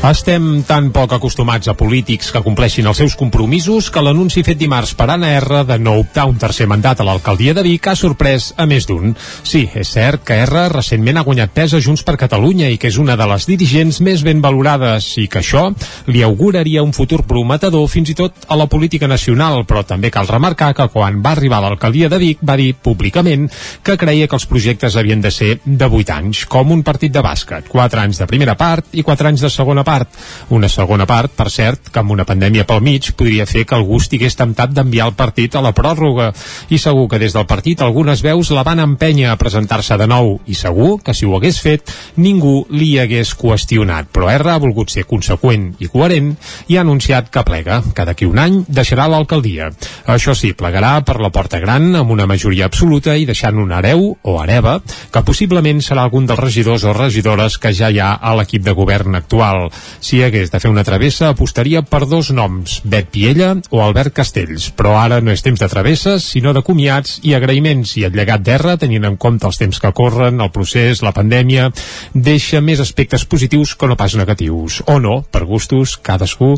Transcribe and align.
Estem 0.00 0.62
tan 0.64 0.86
poc 0.96 1.12
acostumats 1.12 1.68
a 1.68 1.74
polítics 1.76 2.30
que 2.32 2.40
compleixin 2.40 2.86
els 2.88 2.96
seus 3.02 3.12
compromisos 3.20 3.90
que 3.92 4.00
l'anunci 4.00 4.40
fet 4.40 4.56
dimarts 4.56 4.94
per 4.96 5.10
Anna 5.12 5.28
R 5.36 5.58
de 5.68 5.76
no 5.76 5.98
optar 6.00 6.24
un 6.24 6.38
tercer 6.40 6.64
mandat 6.70 7.02
a 7.02 7.04
l'alcaldia 7.04 7.52
de 7.52 7.60
Vic 7.66 7.90
ha 7.90 7.92
sorprès 7.94 8.46
a 8.56 8.64
més 8.64 8.86
d'un. 8.88 9.12
Sí, 9.44 9.66
és 9.76 9.90
cert 9.92 10.24
que 10.24 10.38
R 10.40 10.62
recentment 10.72 11.20
ha 11.20 11.24
guanyat 11.26 11.52
pes 11.52 11.74
a 11.76 11.80
Junts 11.84 12.00
per 12.08 12.16
Catalunya 12.16 12.70
i 12.72 12.78
que 12.80 12.88
és 12.88 12.96
una 12.96 13.12
de 13.20 13.26
les 13.28 13.44
dirigents 13.44 13.98
més 14.00 14.24
ben 14.24 14.40
valorades 14.40 15.10
i 15.20 15.26
que 15.28 15.42
això 15.42 15.66
li 16.08 16.24
auguraria 16.24 16.80
un 16.82 16.96
futur 16.96 17.20
prometedor 17.28 17.84
fins 17.92 18.14
i 18.14 18.16
tot 18.16 18.48
a 18.48 18.56
la 18.56 18.70
política 18.72 19.04
nacional, 19.04 19.66
però 19.68 19.84
també 19.84 20.08
cal 20.08 20.32
remarcar 20.32 20.72
que 20.80 20.88
quan 20.96 21.20
va 21.20 21.34
arribar 21.36 21.60
a 21.60 21.66
l'alcaldia 21.68 22.08
de 22.08 22.22
Vic 22.24 22.40
va 22.40 22.56
dir 22.56 22.72
públicament 22.72 23.50
que 23.84 24.00
creia 24.00 24.32
que 24.32 24.40
els 24.40 24.48
projectes 24.48 24.96
havien 24.96 25.20
de 25.20 25.30
ser 25.30 25.58
de 25.66 25.92
8 25.92 26.16
anys, 26.16 26.46
com 26.48 26.72
un 26.72 26.80
partit 26.88 27.12
de 27.12 27.20
bàsquet, 27.20 27.68
4 27.68 28.06
anys 28.08 28.24
de 28.24 28.32
primera 28.32 28.56
part 28.56 28.96
i 28.96 29.04
4 29.04 29.34
anys 29.34 29.44
de 29.44 29.52
segona 29.52 29.84
part 29.84 29.89
part. 29.90 30.14
Una 30.54 30.70
segona 30.70 31.06
part, 31.10 31.34
per 31.36 31.48
cert, 31.50 31.90
que 31.90 32.02
amb 32.02 32.14
una 32.14 32.26
pandèmia 32.28 32.66
pel 32.68 32.82
mig 32.84 33.10
podria 33.18 33.48
fer 33.50 33.66
que 33.66 33.76
algú 33.76 33.98
estigués 34.00 34.38
temptat 34.38 34.72
d'enviar 34.76 35.10
el 35.10 35.16
partit 35.18 35.56
a 35.56 35.64
la 35.64 35.74
pròrroga. 35.76 36.30
I 36.70 36.78
segur 36.78 37.08
que 37.10 37.20
des 37.22 37.34
del 37.34 37.48
partit 37.50 37.82
algunes 37.82 38.22
veus 38.22 38.52
la 38.54 38.64
van 38.66 38.82
empènyer 38.82 39.30
a 39.30 39.38
presentar-se 39.40 39.98
de 39.98 40.06
nou 40.10 40.36
i 40.46 40.56
segur 40.58 41.00
que 41.04 41.14
si 41.16 41.26
ho 41.26 41.36
hagués 41.38 41.60
fet 41.62 41.90
ningú 42.16 42.64
li 42.70 42.92
hagués 43.00 43.34
qüestionat. 43.38 44.10
Però 44.14 44.30
R 44.30 44.54
ha 44.54 44.58
volgut 44.62 44.92
ser 44.92 45.06
conseqüent 45.10 45.72
i 45.80 45.90
coherent 45.90 46.32
i 46.68 46.76
ha 46.76 46.84
anunciat 46.84 47.30
que 47.32 47.44
plega, 47.46 47.80
que 47.94 48.06
d'aquí 48.06 48.28
un 48.28 48.38
any 48.38 48.60
deixarà 48.68 49.08
l'alcaldia. 49.10 49.70
Això 50.10 50.34
sí, 50.38 50.52
plegarà 50.56 50.98
per 51.06 51.18
la 51.22 51.32
porta 51.34 51.60
gran 51.62 51.90
amb 51.96 52.14
una 52.14 52.28
majoria 52.30 52.68
absoluta 52.70 53.16
i 53.16 53.26
deixant 53.28 53.58
un 53.60 53.72
hereu 53.74 54.10
o 54.22 54.36
hereva 54.42 54.78
que 55.12 55.24
possiblement 55.26 55.82
serà 55.84 56.04
algun 56.06 56.28
dels 56.28 56.40
regidors 56.40 56.84
o 56.84 56.94
regidores 56.96 57.58
que 57.58 57.72
ja 57.76 57.90
hi 57.90 58.00
ha 58.00 58.12
a 58.14 58.34
l'equip 58.38 58.64
de 58.66 58.76
govern 58.76 59.18
actual. 59.18 59.68
Si 60.00 60.22
hagués 60.24 60.50
de 60.52 60.60
fer 60.60 60.70
una 60.70 60.84
travessa, 60.86 61.30
apostaria 61.30 61.82
per 61.82 62.06
dos 62.08 62.30
noms, 62.34 62.80
Bet 62.84 63.10
Piella 63.12 63.54
o 63.70 63.82
Albert 63.84 64.14
Castells, 64.16 64.70
però 64.76 64.96
ara 65.00 65.20
no 65.20 65.32
és 65.32 65.42
temps 65.44 65.60
de 65.60 65.68
travesses, 65.70 66.26
sinó 66.34 66.54
de 66.56 66.62
comiats 66.66 67.18
i 67.26 67.34
agraïments, 67.36 67.96
i 68.00 68.04
el 68.08 68.16
llegat 68.16 68.44
d'Erra, 68.46 68.76
tenint 68.80 69.06
en 69.08 69.16
compte 69.20 69.48
els 69.48 69.60
temps 69.60 69.80
que 69.80 69.92
corren, 69.96 70.40
el 70.40 70.52
procés, 70.54 71.02
la 71.04 71.14
pandèmia, 71.16 71.70
deixa 72.14 72.60
més 72.64 72.80
aspectes 72.82 73.24
positius 73.24 73.74
que 73.76 73.88
no 73.90 73.96
pas 74.00 74.16
negatius. 74.18 74.80
O 74.86 74.98
no, 75.00 75.20
per 75.22 75.44
gustos, 75.48 75.96
cadascú 76.02 76.54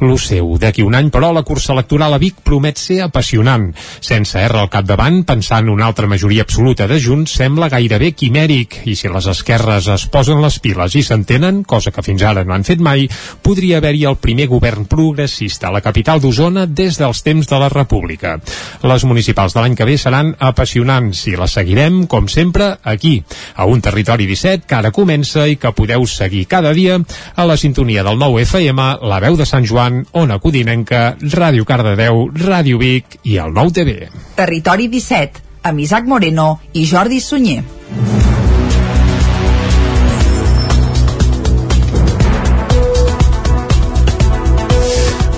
lo 0.00 0.18
seu. 0.18 0.56
D'aquí 0.60 0.84
un 0.84 0.96
any, 0.98 1.10
però, 1.14 1.32
la 1.32 1.44
cursa 1.46 1.72
electoral 1.74 2.16
a 2.16 2.20
Vic 2.22 2.42
promet 2.44 2.80
ser 2.80 3.00
apassionant. 3.04 3.70
Sense 4.00 4.40
R 4.42 4.60
al 4.60 4.70
capdavant, 4.72 5.22
pensant 5.28 5.70
una 5.72 5.86
altra 5.88 6.08
majoria 6.10 6.46
absoluta 6.46 6.88
de 6.90 7.00
Junts, 7.02 7.36
sembla 7.40 7.70
gairebé 7.72 8.12
quimèric, 8.16 8.82
i 8.86 8.96
si 8.98 9.10
les 9.12 9.30
esquerres 9.32 9.88
es 9.92 10.06
posen 10.12 10.42
les 10.42 10.58
piles 10.62 10.96
i 10.98 11.04
s'entenen, 11.06 11.62
cosa 11.64 11.92
que 11.94 12.04
fins 12.06 12.24
ara 12.26 12.44
no 12.44 12.54
han 12.56 12.65
fet 12.66 12.82
mai, 12.82 13.06
podria 13.42 13.78
haver-hi 13.78 14.04
el 14.10 14.18
primer 14.20 14.48
govern 14.50 14.86
progressista 14.90 15.70
a 15.70 15.74
la 15.76 15.82
capital 15.84 16.20
d'Osona 16.20 16.66
des 16.66 16.98
dels 16.98 17.22
temps 17.26 17.48
de 17.48 17.60
la 17.62 17.70
República. 17.72 18.36
Les 18.82 19.06
municipals 19.08 19.54
de 19.54 19.62
l'any 19.62 19.76
que 19.78 19.86
ve 19.88 19.96
seran 20.00 20.34
apassionants 20.38 21.24
i 21.30 21.36
les 21.38 21.56
seguirem, 21.58 22.04
com 22.10 22.28
sempre, 22.28 22.74
aquí, 22.82 23.20
a 23.54 23.66
un 23.70 23.80
territori 23.80 24.26
17 24.26 24.66
que 24.66 24.78
ara 24.78 24.92
comença 24.94 25.46
i 25.48 25.56
que 25.60 25.72
podeu 25.76 26.06
seguir 26.10 26.46
cada 26.50 26.74
dia 26.76 26.98
a 27.34 27.46
la 27.46 27.56
sintonia 27.56 28.04
del 28.06 28.18
nou 28.18 28.38
FM, 28.42 28.90
la 29.06 29.22
veu 29.22 29.38
de 29.38 29.46
Sant 29.46 29.66
Joan, 29.66 30.04
Ona 30.12 30.40
Codinenca, 30.42 31.16
Ràdio 31.20 31.66
Cardedeu, 31.68 32.26
Ràdio 32.34 32.80
Vic 32.82 33.20
i 33.24 33.40
el 33.42 33.54
nou 33.54 33.70
TV. 33.70 34.10
Territori 34.36 34.90
17, 34.92 35.44
amb 35.66 35.82
Isaac 35.86 36.06
Moreno 36.06 36.56
i 36.74 36.86
Jordi 36.86 37.20
Sunyer. 37.20 38.25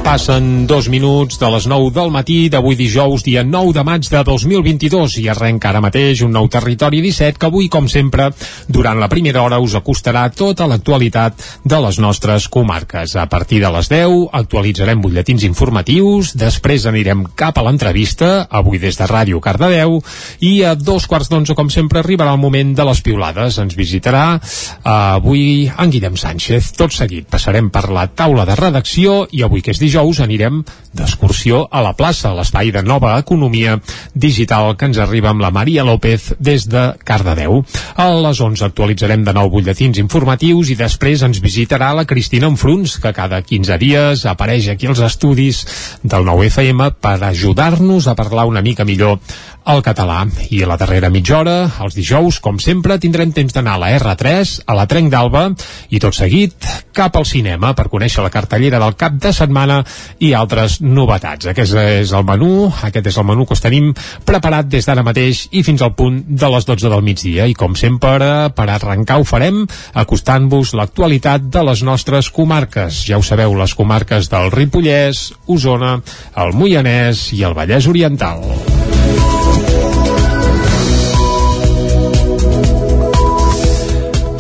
Passen 0.09 0.65
dos 0.67 0.87
minuts 0.89 1.37
de 1.37 1.49
les 1.53 1.67
9 1.69 1.91
del 1.93 2.09
matí 2.09 2.49
d'avui 2.49 2.79
dijous, 2.79 3.21
dia 3.27 3.43
9 3.45 3.75
de 3.77 3.83
maig 3.85 4.07
de 4.09 4.23
2022 4.25 5.19
i 5.21 5.27
arrenca 5.29 5.69
ara 5.69 5.83
mateix 5.85 6.23
un 6.25 6.31
nou 6.33 6.47
territori 6.49 7.03
17 7.05 7.37
que 7.37 7.45
avui, 7.45 7.67
com 7.69 7.91
sempre, 7.93 8.31
durant 8.73 8.97
la 8.97 9.11
primera 9.13 9.43
hora 9.45 9.59
us 9.61 9.75
acostarà 9.77 10.23
tota 10.33 10.65
l'actualitat 10.65 11.45
de 11.61 11.81
les 11.85 11.99
nostres 12.01 12.47
comarques. 12.49 13.19
A 13.21 13.27
partir 13.29 13.61
de 13.61 13.69
les 13.75 13.91
10 13.93 14.33
actualitzarem 14.33 15.03
butlletins 15.05 15.45
informatius, 15.45 16.33
després 16.41 16.89
anirem 16.89 17.27
cap 17.37 17.61
a 17.61 17.67
l'entrevista, 17.69 18.47
avui 18.49 18.81
des 18.81 18.97
de 18.97 19.11
Ràdio 19.13 19.43
Cardedeu, 19.45 20.01
i 20.41 20.55
a 20.65 20.73
dos 20.73 21.05
quarts 21.05 21.29
d'onze, 21.29 21.53
com 21.53 21.69
sempre, 21.69 22.01
arribarà 22.01 22.33
el 22.33 22.41
moment 22.41 22.73
de 22.73 22.89
les 22.89 23.05
piulades. 23.05 23.61
Ens 23.61 23.77
visitarà 23.77 24.25
uh, 24.41 24.89
avui 25.21 25.69
en 25.69 25.93
Guillem 25.93 26.17
Sánchez. 26.17 26.73
Tot 26.81 26.97
seguit 26.97 27.29
passarem 27.29 27.69
per 27.69 27.91
la 27.93 28.09
taula 28.09 28.49
de 28.49 28.57
redacció 28.57 29.21
i 29.37 29.45
avui, 29.45 29.61
que 29.61 29.77
és 29.77 29.85
dijous, 29.85 29.98
dijous 29.99 30.21
anirem 30.23 30.61
d'excursió 30.95 31.65
a 31.75 31.81
la 31.83 31.93
plaça, 31.99 32.31
l'espai 32.35 32.71
de 32.71 32.85
nova 32.87 33.17
economia 33.19 33.75
digital 34.15 34.77
que 34.79 34.87
ens 34.87 34.99
arriba 35.03 35.33
amb 35.33 35.43
la 35.43 35.51
Maria 35.51 35.83
López 35.83 36.35
des 36.39 36.69
de 36.71 36.93
Cardedeu. 37.05 37.65
A 37.99 38.07
les 38.15 38.39
11 38.41 38.63
actualitzarem 38.65 39.25
de 39.27 39.35
nou 39.35 39.51
butlletins 39.51 39.99
informatius 39.99 40.71
i 40.71 40.79
després 40.79 41.25
ens 41.27 41.43
visitarà 41.43 41.91
la 41.97 42.07
Cristina 42.07 42.47
Enfruns, 42.47 42.99
que 43.03 43.13
cada 43.13 43.43
15 43.43 43.79
dies 43.83 44.25
apareix 44.31 44.71
aquí 44.71 44.87
als 44.87 45.03
estudis 45.03 45.65
del 46.05 46.25
nou 46.25 46.45
FM 46.47 46.93
per 47.03 47.19
ajudar-nos 47.19 48.07
a 48.07 48.15
parlar 48.15 48.47
una 48.47 48.63
mica 48.63 48.87
millor 48.87 49.19
el 49.69 49.83
català. 49.85 50.23
I 50.51 50.63
a 50.65 50.69
la 50.71 50.79
darrera 50.81 51.11
mitja 51.13 51.39
hora, 51.39 51.57
els 51.85 51.97
dijous, 51.97 52.41
com 52.41 52.59
sempre, 52.63 52.97
tindrem 53.01 53.33
temps 53.37 53.53
d'anar 53.55 53.77
a 53.77 53.83
la 53.83 53.91
R3, 53.99 54.55
a 54.67 54.77
la 54.77 54.87
Trenc 54.89 55.13
d'Alba, 55.13 55.45
i 55.93 56.01
tot 56.01 56.17
seguit 56.17 56.67
cap 56.97 57.17
al 57.17 57.27
cinema 57.29 57.75
per 57.77 57.89
conèixer 57.93 58.25
la 58.25 58.33
cartellera 58.33 58.81
del 58.83 58.97
cap 58.99 59.19
de 59.21 59.33
setmana 59.37 59.83
i 60.25 60.33
altres 60.35 60.81
novetats. 60.81 61.51
Aquest 61.53 61.77
és 61.83 62.15
el 62.17 62.27
menú, 62.27 62.71
aquest 62.89 63.13
és 63.13 63.21
el 63.21 63.29
menú 63.29 63.47
que 63.47 63.57
us 63.59 63.65
tenim 63.65 63.93
preparat 64.27 64.71
des 64.73 64.89
d'ara 64.89 65.05
mateix 65.07 65.47
i 65.53 65.63
fins 65.67 65.85
al 65.85 65.95
punt 65.99 66.23
de 66.29 66.53
les 66.55 66.67
12 66.69 66.89
del 66.89 67.05
migdia. 67.05 67.47
I 67.47 67.57
com 67.59 67.77
sempre, 67.77 68.49
per 68.57 68.69
arrencar 68.73 69.21
ho 69.21 69.29
farem 69.29 69.65
acostant-vos 69.95 70.75
l'actualitat 70.79 71.49
de 71.53 71.65
les 71.71 71.85
nostres 71.85 72.33
comarques. 72.35 73.05
Ja 73.07 73.21
ho 73.21 73.27
sabeu, 73.27 73.55
les 73.59 73.77
comarques 73.79 74.33
del 74.33 74.51
Ripollès, 74.55 75.29
Osona, 75.47 75.99
el 76.37 76.57
Moianès 76.57 77.29
i 77.37 77.45
el 77.45 77.57
Vallès 77.59 77.89
Oriental. 77.91 78.43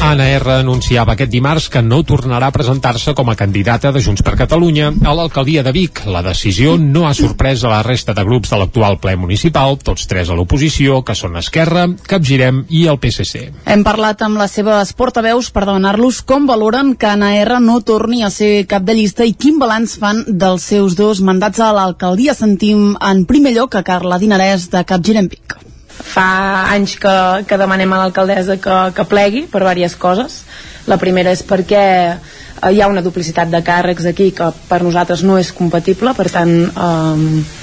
Anna 0.08 0.24
R 0.32 0.54
anunciava 0.62 1.12
aquest 1.12 1.28
dimarts 1.28 1.66
que 1.68 1.82
no 1.84 1.98
tornarà 2.00 2.46
a 2.48 2.52
presentar-se 2.54 3.12
com 3.12 3.28
a 3.28 3.34
candidata 3.36 3.90
de 3.92 4.00
Junts 4.00 4.22
per 4.24 4.38
Catalunya 4.40 4.86
a 5.04 5.12
l'alcaldia 5.12 5.60
de 5.66 5.74
Vic. 5.76 6.00
La 6.08 6.22
decisió 6.24 6.78
no 6.80 7.02
ha 7.04 7.10
sorprès 7.12 7.60
a 7.60 7.72
la 7.74 7.82
resta 7.84 8.14
de 8.16 8.24
grups 8.24 8.48
de 8.48 8.56
l'actual 8.56 8.96
ple 9.02 9.18
municipal, 9.20 9.76
tots 9.84 10.08
tres 10.08 10.32
a 10.32 10.38
l'oposició, 10.38 11.02
que 11.04 11.12
són 11.12 11.36
Esquerra, 11.36 11.84
Capgirem 12.08 12.62
i 12.72 12.86
el 12.88 12.96
PSC. 13.04 13.44
Hem 13.68 13.84
parlat 13.84 14.24
amb 14.24 14.40
les 14.40 14.56
seves 14.56 14.96
portaveus 14.96 15.52
per 15.52 15.66
demanar-los 15.68 16.24
com 16.24 16.48
valoren 16.48 16.96
que 16.96 17.12
Anna 17.12 17.34
R 17.44 17.60
no 17.60 17.82
torni 17.84 18.24
a 18.24 18.32
ser 18.32 18.64
cap 18.64 18.88
de 18.88 18.96
llista 18.96 19.28
i 19.28 19.36
quin 19.36 19.60
balanç 19.60 20.00
fan 20.00 20.24
dels 20.26 20.72
seus 20.72 20.96
dos 20.96 21.20
mandats 21.20 21.60
a 21.60 21.74
l'alcaldia. 21.76 22.32
Sentim 22.32 22.94
en 22.96 23.26
primer 23.28 23.58
lloc 23.60 23.76
a 23.76 23.84
Carla 23.84 24.16
Dinarès 24.16 24.70
de 24.72 24.88
Capgirem 24.88 25.28
Vic 25.28 25.67
fa 25.98 26.28
anys 26.74 26.96
que, 27.02 27.14
que 27.48 27.60
demanem 27.60 27.92
a 27.92 28.02
l'alcaldessa 28.02 28.58
que, 28.62 28.78
que 28.96 29.06
plegui 29.10 29.46
per 29.50 29.62
diverses 29.64 29.96
coses 29.98 30.42
la 30.88 30.98
primera 31.00 31.32
és 31.34 31.42
perquè 31.46 31.84
eh, 32.14 32.72
hi 32.72 32.82
ha 32.82 32.90
una 32.90 33.04
duplicitat 33.04 33.50
de 33.52 33.62
càrrecs 33.64 34.08
aquí 34.08 34.30
que 34.36 34.50
per 34.68 34.82
nosaltres 34.82 35.24
no 35.26 35.38
és 35.38 35.52
compatible 35.52 36.14
per 36.16 36.28
tant 36.32 36.54
eh, 36.68 37.56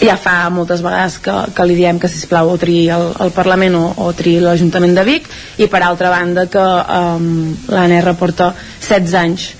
ja 0.00 0.16
fa 0.16 0.48
moltes 0.52 0.80
vegades 0.84 1.18
que, 1.20 1.34
que 1.54 1.66
li 1.68 1.76
diem 1.78 2.00
que 2.00 2.08
sisplau 2.08 2.50
o 2.52 2.58
triï 2.60 2.88
el, 2.94 3.06
el 3.20 3.32
Parlament 3.36 3.76
o, 3.76 3.84
o 4.06 4.10
triï 4.16 4.40
l'Ajuntament 4.42 4.96
de 4.96 5.04
Vic 5.06 5.28
i 5.60 5.68
per 5.68 5.82
altra 5.84 6.12
banda 6.12 6.46
que 6.50 6.62
um, 6.64 7.50
l'ANR 7.68 8.14
porta 8.18 8.52
16 8.80 9.16
anys 9.20 9.50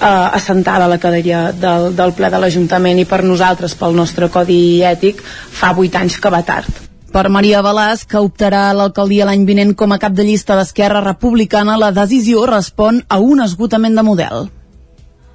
uh, 0.00 0.30
assentada 0.38 0.86
a 0.86 0.92
la 0.94 1.00
cadira 1.02 1.48
del, 1.52 1.90
del 1.98 2.14
ple 2.14 2.30
de 2.30 2.42
l'Ajuntament 2.42 3.02
i 3.02 3.08
per 3.10 3.24
nosaltres, 3.26 3.74
pel 3.78 3.96
nostre 3.98 4.30
codi 4.30 4.84
ètic, 4.86 5.22
fa 5.22 5.74
8 5.74 6.04
anys 6.04 6.20
que 6.22 6.32
va 6.34 6.44
tard. 6.46 6.87
Per 7.08 7.24
Maria 7.32 7.62
Balàs, 7.64 8.04
que 8.04 8.20
optarà 8.20 8.66
a 8.68 8.74
l'alcaldia 8.76 9.24
l'any 9.24 9.46
vinent 9.48 9.72
com 9.80 9.94
a 9.94 9.98
cap 10.02 10.12
de 10.12 10.26
llista 10.28 10.56
d'Esquerra 10.58 11.00
Republicana, 11.04 11.78
la 11.80 11.88
decisió 11.96 12.44
respon 12.46 13.00
a 13.08 13.18
un 13.18 13.40
esgotament 13.40 13.96
de 13.96 14.04
model. 14.04 14.48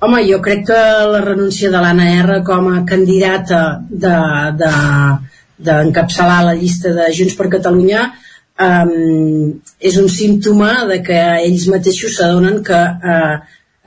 Home, 0.04 0.20
jo 0.28 0.38
crec 0.44 0.66
que 0.68 0.82
la 1.10 1.22
renúncia 1.24 1.72
de 1.72 1.82
l'Anna 1.82 2.10
R 2.20 2.42
com 2.46 2.68
a 2.74 2.84
candidata 2.86 3.64
de, 3.90 4.16
de, 4.60 4.72
la 6.46 6.54
llista 6.60 6.94
de 6.94 7.08
Junts 7.16 7.38
per 7.40 7.50
Catalunya 7.50 8.04
um, 8.60 9.54
és 9.80 9.98
un 9.98 10.10
símptoma 10.12 10.86
de 10.92 11.00
que 11.08 11.20
ells 11.48 11.70
mateixos 11.72 12.20
s'adonen 12.20 12.62
que 12.68 12.82
uh, 12.84 13.40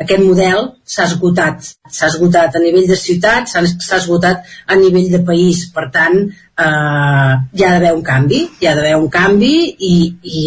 aquest 0.03 0.23
model 0.23 0.73
s'ha 0.85 1.07
esgotat. 1.09 1.71
S'ha 1.89 2.11
esgotat 2.13 2.57
a 2.57 2.63
nivell 2.63 2.89
de 2.89 2.99
ciutat, 3.01 3.49
s'ha 3.49 3.97
esgotat 4.01 4.45
a 4.67 4.77
nivell 4.77 5.09
de 5.13 5.23
país. 5.25 5.65
Per 5.73 5.87
tant, 5.95 6.19
eh, 6.27 7.33
hi 7.57 7.65
ha 7.65 7.73
d'haver 7.73 7.95
un 7.97 8.05
canvi, 8.05 8.43
hi 8.61 8.69
ha 8.69 8.75
d'haver 8.77 8.97
un 9.01 9.09
canvi 9.09 9.55
i, 9.93 9.97
i, 10.23 10.45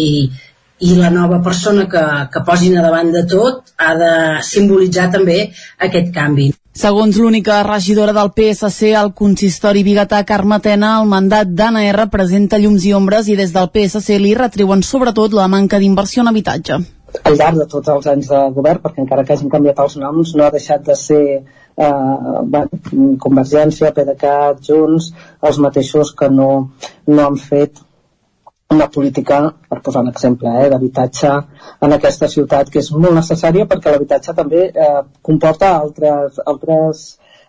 i 0.86 0.94
la 0.96 1.10
nova 1.10 1.40
persona 1.42 1.88
que, 1.90 2.04
que 2.32 2.44
posin 2.46 2.78
a 2.78 2.86
davant 2.86 3.10
de 3.12 3.26
tot 3.34 3.74
ha 3.76 3.92
de 3.98 4.14
simbolitzar 4.46 5.10
també 5.12 5.42
aquest 5.88 6.14
canvi. 6.14 6.52
Segons 6.80 7.16
l'única 7.18 7.58
regidora 7.66 8.14
del 8.14 8.30
PSC 8.30 8.92
al 8.94 9.10
consistori 9.18 9.82
biguetà 9.82 10.22
Carme 10.24 10.60
Tena, 10.62 10.94
el 11.00 11.10
mandat 11.10 11.50
d'Anna 11.50 11.82
R 11.90 12.06
presenta 12.12 12.60
llums 12.62 12.86
i 12.86 12.94
ombres 12.94 13.26
i 13.28 13.36
des 13.36 13.50
del 13.52 13.68
PSC 13.74 14.20
li 14.22 14.36
retriuen 14.38 14.86
sobretot 14.86 15.34
la 15.34 15.48
manca 15.50 15.82
d'inversió 15.82 16.22
en 16.22 16.30
habitatge. 16.30 16.78
Al 17.24 17.36
llarg 17.38 17.58
de 17.58 17.66
tots 17.70 17.90
els 17.90 18.06
anys 18.12 18.30
de 18.30 18.40
govern, 18.54 18.80
perquè 18.84 19.02
encara 19.02 19.24
que 19.26 19.34
hagin 19.34 19.50
canviat 19.52 19.82
els 19.84 19.96
noms, 20.02 20.34
no 20.36 20.46
ha 20.46 20.54
deixat 20.54 20.84
de 20.86 20.96
ser 20.98 21.22
eh, 21.36 22.64
Convergència, 23.24 23.92
PDeCAT, 23.96 24.60
Junts, 24.66 25.12
els 25.48 25.60
mateixos 25.64 26.12
que 26.16 26.28
no, 26.30 26.50
no 27.10 27.26
han 27.26 27.38
fet 27.40 27.80
una 28.70 28.86
política, 28.86 29.40
per 29.68 29.80
posar 29.82 30.04
un 30.04 30.12
exemple, 30.12 30.50
eh, 30.60 30.68
d'habitatge 30.70 31.32
en 31.86 31.96
aquesta 31.96 32.28
ciutat, 32.30 32.70
que 32.70 32.78
és 32.78 32.90
molt 32.94 33.16
necessària 33.18 33.66
perquè 33.70 33.90
l'habitatge 33.90 34.34
també 34.36 34.68
eh, 34.70 35.00
comporta 35.26 35.72
altres, 35.80 36.38
altres 36.46 37.04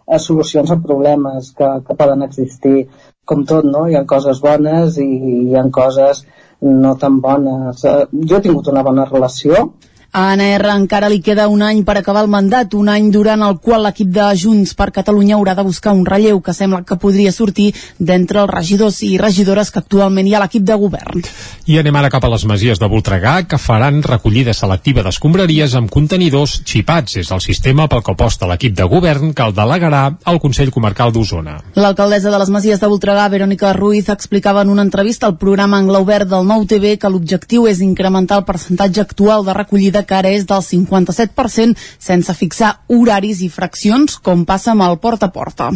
eh, 0.07 0.17
solucions 0.19 0.71
a 0.71 0.79
problemes 0.81 1.51
que, 1.57 1.69
que 1.85 1.97
poden 1.99 2.25
existir. 2.25 2.87
Com 3.25 3.45
tot, 3.45 3.67
no? 3.69 3.85
Hi 3.87 3.99
ha 3.99 4.07
coses 4.09 4.41
bones 4.41 4.97
i 4.99 5.07
hi 5.51 5.55
ha 5.55 5.67
coses 5.73 6.25
no 6.61 6.95
tan. 6.97 7.19
Eh, 7.23 8.05
jo 8.27 8.37
he 8.37 8.41
tingut 8.41 8.67
una 8.71 8.83
bona 8.83 9.05
relació 9.09 9.71
a 10.11 10.31
Anna 10.33 10.43
R 10.57 10.71
encara 10.75 11.07
li 11.07 11.21
queda 11.23 11.47
un 11.47 11.61
any 11.63 11.85
per 11.87 11.95
acabar 11.97 12.25
el 12.25 12.29
mandat, 12.31 12.73
un 12.75 12.89
any 12.91 13.07
durant 13.13 13.41
el 13.45 13.57
qual 13.63 13.85
l'equip 13.85 14.09
de 14.11 14.25
Junts 14.35 14.73
per 14.75 14.89
Catalunya 14.91 15.37
haurà 15.37 15.53
de 15.55 15.63
buscar 15.63 15.93
un 15.95 16.03
relleu 16.05 16.41
que 16.43 16.53
sembla 16.53 16.81
que 16.83 16.97
podria 16.99 17.31
sortir 17.31 17.69
d'entre 17.97 18.41
els 18.43 18.51
regidors 18.51 19.01
i 19.07 19.13
regidores 19.21 19.71
que 19.71 19.79
actualment 19.79 20.27
hi 20.27 20.33
ha 20.35 20.41
a 20.41 20.43
l'equip 20.43 20.65
de 20.67 20.75
govern. 20.75 21.23
I 21.71 21.79
anem 21.79 21.95
ara 21.95 22.09
cap 22.11 22.25
a 22.27 22.31
les 22.33 22.43
masies 22.43 22.79
de 22.81 22.89
Voltregà, 22.91 23.37
que 23.47 23.59
faran 23.61 24.01
recollida 24.03 24.53
selectiva 24.53 25.05
d'escombraries 25.05 25.77
amb 25.79 25.91
contenidors 25.91 26.57
xipats. 26.67 27.15
És 27.21 27.31
el 27.31 27.39
sistema 27.39 27.87
pel 27.87 28.03
que 28.03 28.11
aposta 28.11 28.49
l'equip 28.49 28.75
de 28.75 28.87
govern 28.91 29.31
que 29.33 29.47
el 29.47 29.55
delegarà 29.55 30.03
al 30.25 30.41
Consell 30.43 30.73
Comarcal 30.75 31.13
d'Osona. 31.15 31.57
L'alcaldessa 31.79 32.33
de 32.33 32.41
les 32.41 32.51
masies 32.51 32.83
de 32.83 32.91
Voltregà, 32.91 33.29
Verònica 33.31 33.71
Ruiz, 33.77 34.09
explicava 34.09 34.65
en 34.65 34.75
una 34.75 34.83
entrevista 34.83 35.27
al 35.27 35.37
programa 35.37 35.79
Angla 35.79 36.03
Obert 36.03 36.27
del 36.27 36.47
Nou 36.47 36.67
TV 36.67 36.97
que 36.99 37.11
l'objectiu 37.13 37.69
és 37.71 37.79
incrementar 37.79 38.41
el 38.41 38.47
percentatge 38.49 39.05
actual 39.05 39.47
de 39.47 39.55
recollida 39.55 40.00
que 40.07 40.17
ara 40.17 40.31
és 40.33 40.45
del 40.49 40.63
57% 40.65 41.77
sense 41.99 42.35
fixar 42.37 42.73
horaris 42.87 43.41
i 43.41 43.49
fraccions 43.49 44.17
com 44.23 44.45
passa 44.45 44.73
amb 44.73 44.85
el 44.87 44.97
porta 45.03 45.29
a 45.29 45.35
porta. 45.35 45.71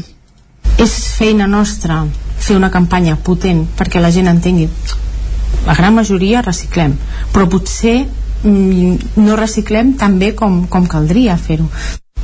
És 0.81 0.93
feina 1.17 1.47
nostra 1.47 2.01
fer 2.45 2.57
una 2.57 2.71
campanya 2.71 3.15
potent 3.15 3.63
perquè 3.77 4.01
la 4.01 4.11
gent 4.11 4.27
entengui. 4.31 4.67
La 5.65 5.75
gran 5.77 5.95
majoria 5.95 6.43
reciclem 6.45 6.97
però 7.33 7.47
potser 7.49 7.95
mm, 8.43 9.21
no 9.23 9.37
reciclem 9.39 9.95
tan 10.01 10.19
bé 10.19 10.33
com, 10.35 10.65
com 10.67 10.89
caldria 10.91 11.37
fer-ho. 11.37 11.69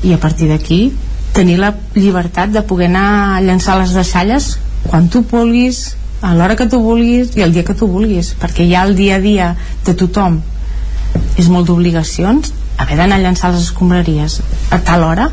I 0.04 0.14
a 0.14 0.20
partir 0.20 0.50
d'aquí 0.50 0.82
tenir 1.34 1.58
la 1.62 1.72
llibertat 1.96 2.52
de 2.52 2.64
poder 2.68 2.90
anar 2.92 3.38
a 3.38 3.42
llançar 3.42 3.78
les 3.80 3.96
deixalles 3.96 4.58
quan 4.84 5.08
tu 5.10 5.24
vulguis 5.32 5.96
a 6.22 6.34
l'hora 6.36 6.56
que 6.56 6.68
tu 6.70 6.82
vulguis 6.82 7.36
i 7.38 7.44
el 7.46 7.54
dia 7.54 7.64
que 7.66 7.78
tu 7.78 7.88
vulguis 7.88 8.34
perquè 8.42 8.68
ha 8.76 8.84
el 8.86 8.96
dia 8.96 9.16
a 9.18 9.24
dia 9.24 9.48
de 9.86 9.96
tothom 9.98 10.42
és 11.38 11.48
molt 11.48 11.68
d'obligacions 11.70 12.54
haver 12.78 12.98
d'anar 13.00 13.20
a 13.20 13.26
llançar 13.26 13.54
les 13.54 13.70
escombraries 13.70 14.42
a 14.72 14.82
tal 14.86 15.08
hora 15.08 15.32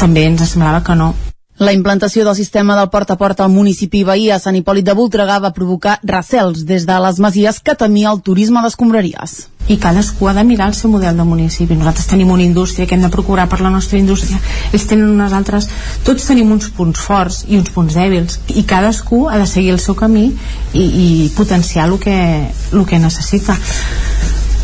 també 0.00 0.26
ens 0.28 0.42
semblava 0.50 0.82
que 0.86 0.98
no 0.98 1.14
la 1.58 1.72
implantació 1.72 2.24
del 2.24 2.34
sistema 2.34 2.74
del 2.74 2.88
porta 2.90 3.14
a 3.14 3.16
porta 3.16 3.44
al 3.44 3.52
municipi 3.54 4.00
veí 4.02 4.24
a 4.34 4.40
Sant 4.42 4.56
Hipòlit 4.58 4.88
de 4.88 4.94
Voltregà 4.98 5.36
va 5.38 5.52
provocar 5.54 6.00
recels 6.02 6.64
des 6.66 6.82
de 6.88 6.96
les 7.04 7.20
masies 7.22 7.60
que 7.62 7.76
temia 7.78 8.10
el 8.10 8.22
turisme 8.26 8.62
d'escombraries. 8.64 9.36
I 9.70 9.76
cadascú 9.78 10.26
ha 10.28 10.34
de 10.34 10.42
mirar 10.44 10.66
el 10.72 10.74
seu 10.74 10.90
model 10.90 11.16
de 11.16 11.24
municipi. 11.24 11.76
Nosaltres 11.78 12.10
tenim 12.10 12.32
una 12.34 12.42
indústria 12.42 12.88
que 12.88 12.98
hem 12.98 13.06
de 13.06 13.08
procurar 13.08 13.46
per 13.48 13.60
la 13.62 13.70
nostra 13.70 14.00
indústria. 14.02 14.40
Ells 14.72 14.88
tenen 14.90 15.14
unes 15.14 15.32
altres... 15.32 15.70
Tots 16.04 16.26
tenim 16.26 16.50
uns 16.52 16.72
punts 16.74 17.00
forts 17.00 17.44
i 17.46 17.56
uns 17.56 17.70
punts 17.70 17.94
dèbils. 17.94 18.40
I 18.50 18.66
cadascú 18.66 19.28
ha 19.30 19.38
de 19.38 19.46
seguir 19.46 19.76
el 19.76 19.80
seu 19.80 19.94
camí 19.94 20.32
i, 20.74 20.82
i 20.82 21.06
potenciar 21.38 21.86
el 21.86 22.00
que, 22.02 22.18
el 22.50 22.84
que 22.84 22.98
necessita 22.98 23.54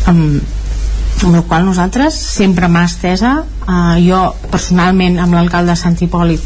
amb, 0.09 0.41
amb 1.25 1.35
el 1.35 1.43
qual 1.45 1.65
nosaltres 1.65 2.15
sempre 2.15 2.69
mà 2.71 2.85
estesa. 2.89 3.41
Eh, 3.67 4.01
jo 4.07 4.23
personalment 4.51 5.19
amb 5.19 5.37
l'alcalde 5.37 5.75
de 5.75 5.79
Sant 5.79 5.97
Hipòlit 5.99 6.41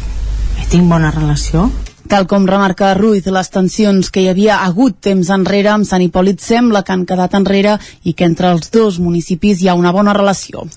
tinc 0.70 0.88
bona 0.90 1.12
relació. 1.14 1.68
Tal 2.06 2.28
com 2.30 2.46
remarca 2.46 2.92
Ruiz, 2.94 3.26
les 3.26 3.50
tensions 3.50 4.12
que 4.14 4.22
hi 4.22 4.28
havia 4.30 4.60
hagut 4.62 5.00
temps 5.02 5.30
enrere 5.34 5.72
amb 5.72 5.88
Sant 5.88 6.04
Hipòlit 6.04 6.42
sembla 6.42 6.84
que 6.86 6.94
han 6.94 7.06
quedat 7.06 7.34
enrere 7.34 7.78
i 8.04 8.14
que 8.14 8.28
entre 8.28 8.52
els 8.54 8.70
dos 8.70 9.00
municipis 9.02 9.62
hi 9.62 9.68
ha 9.68 9.78
una 9.78 9.94
bona 9.94 10.14
relació 10.14 10.68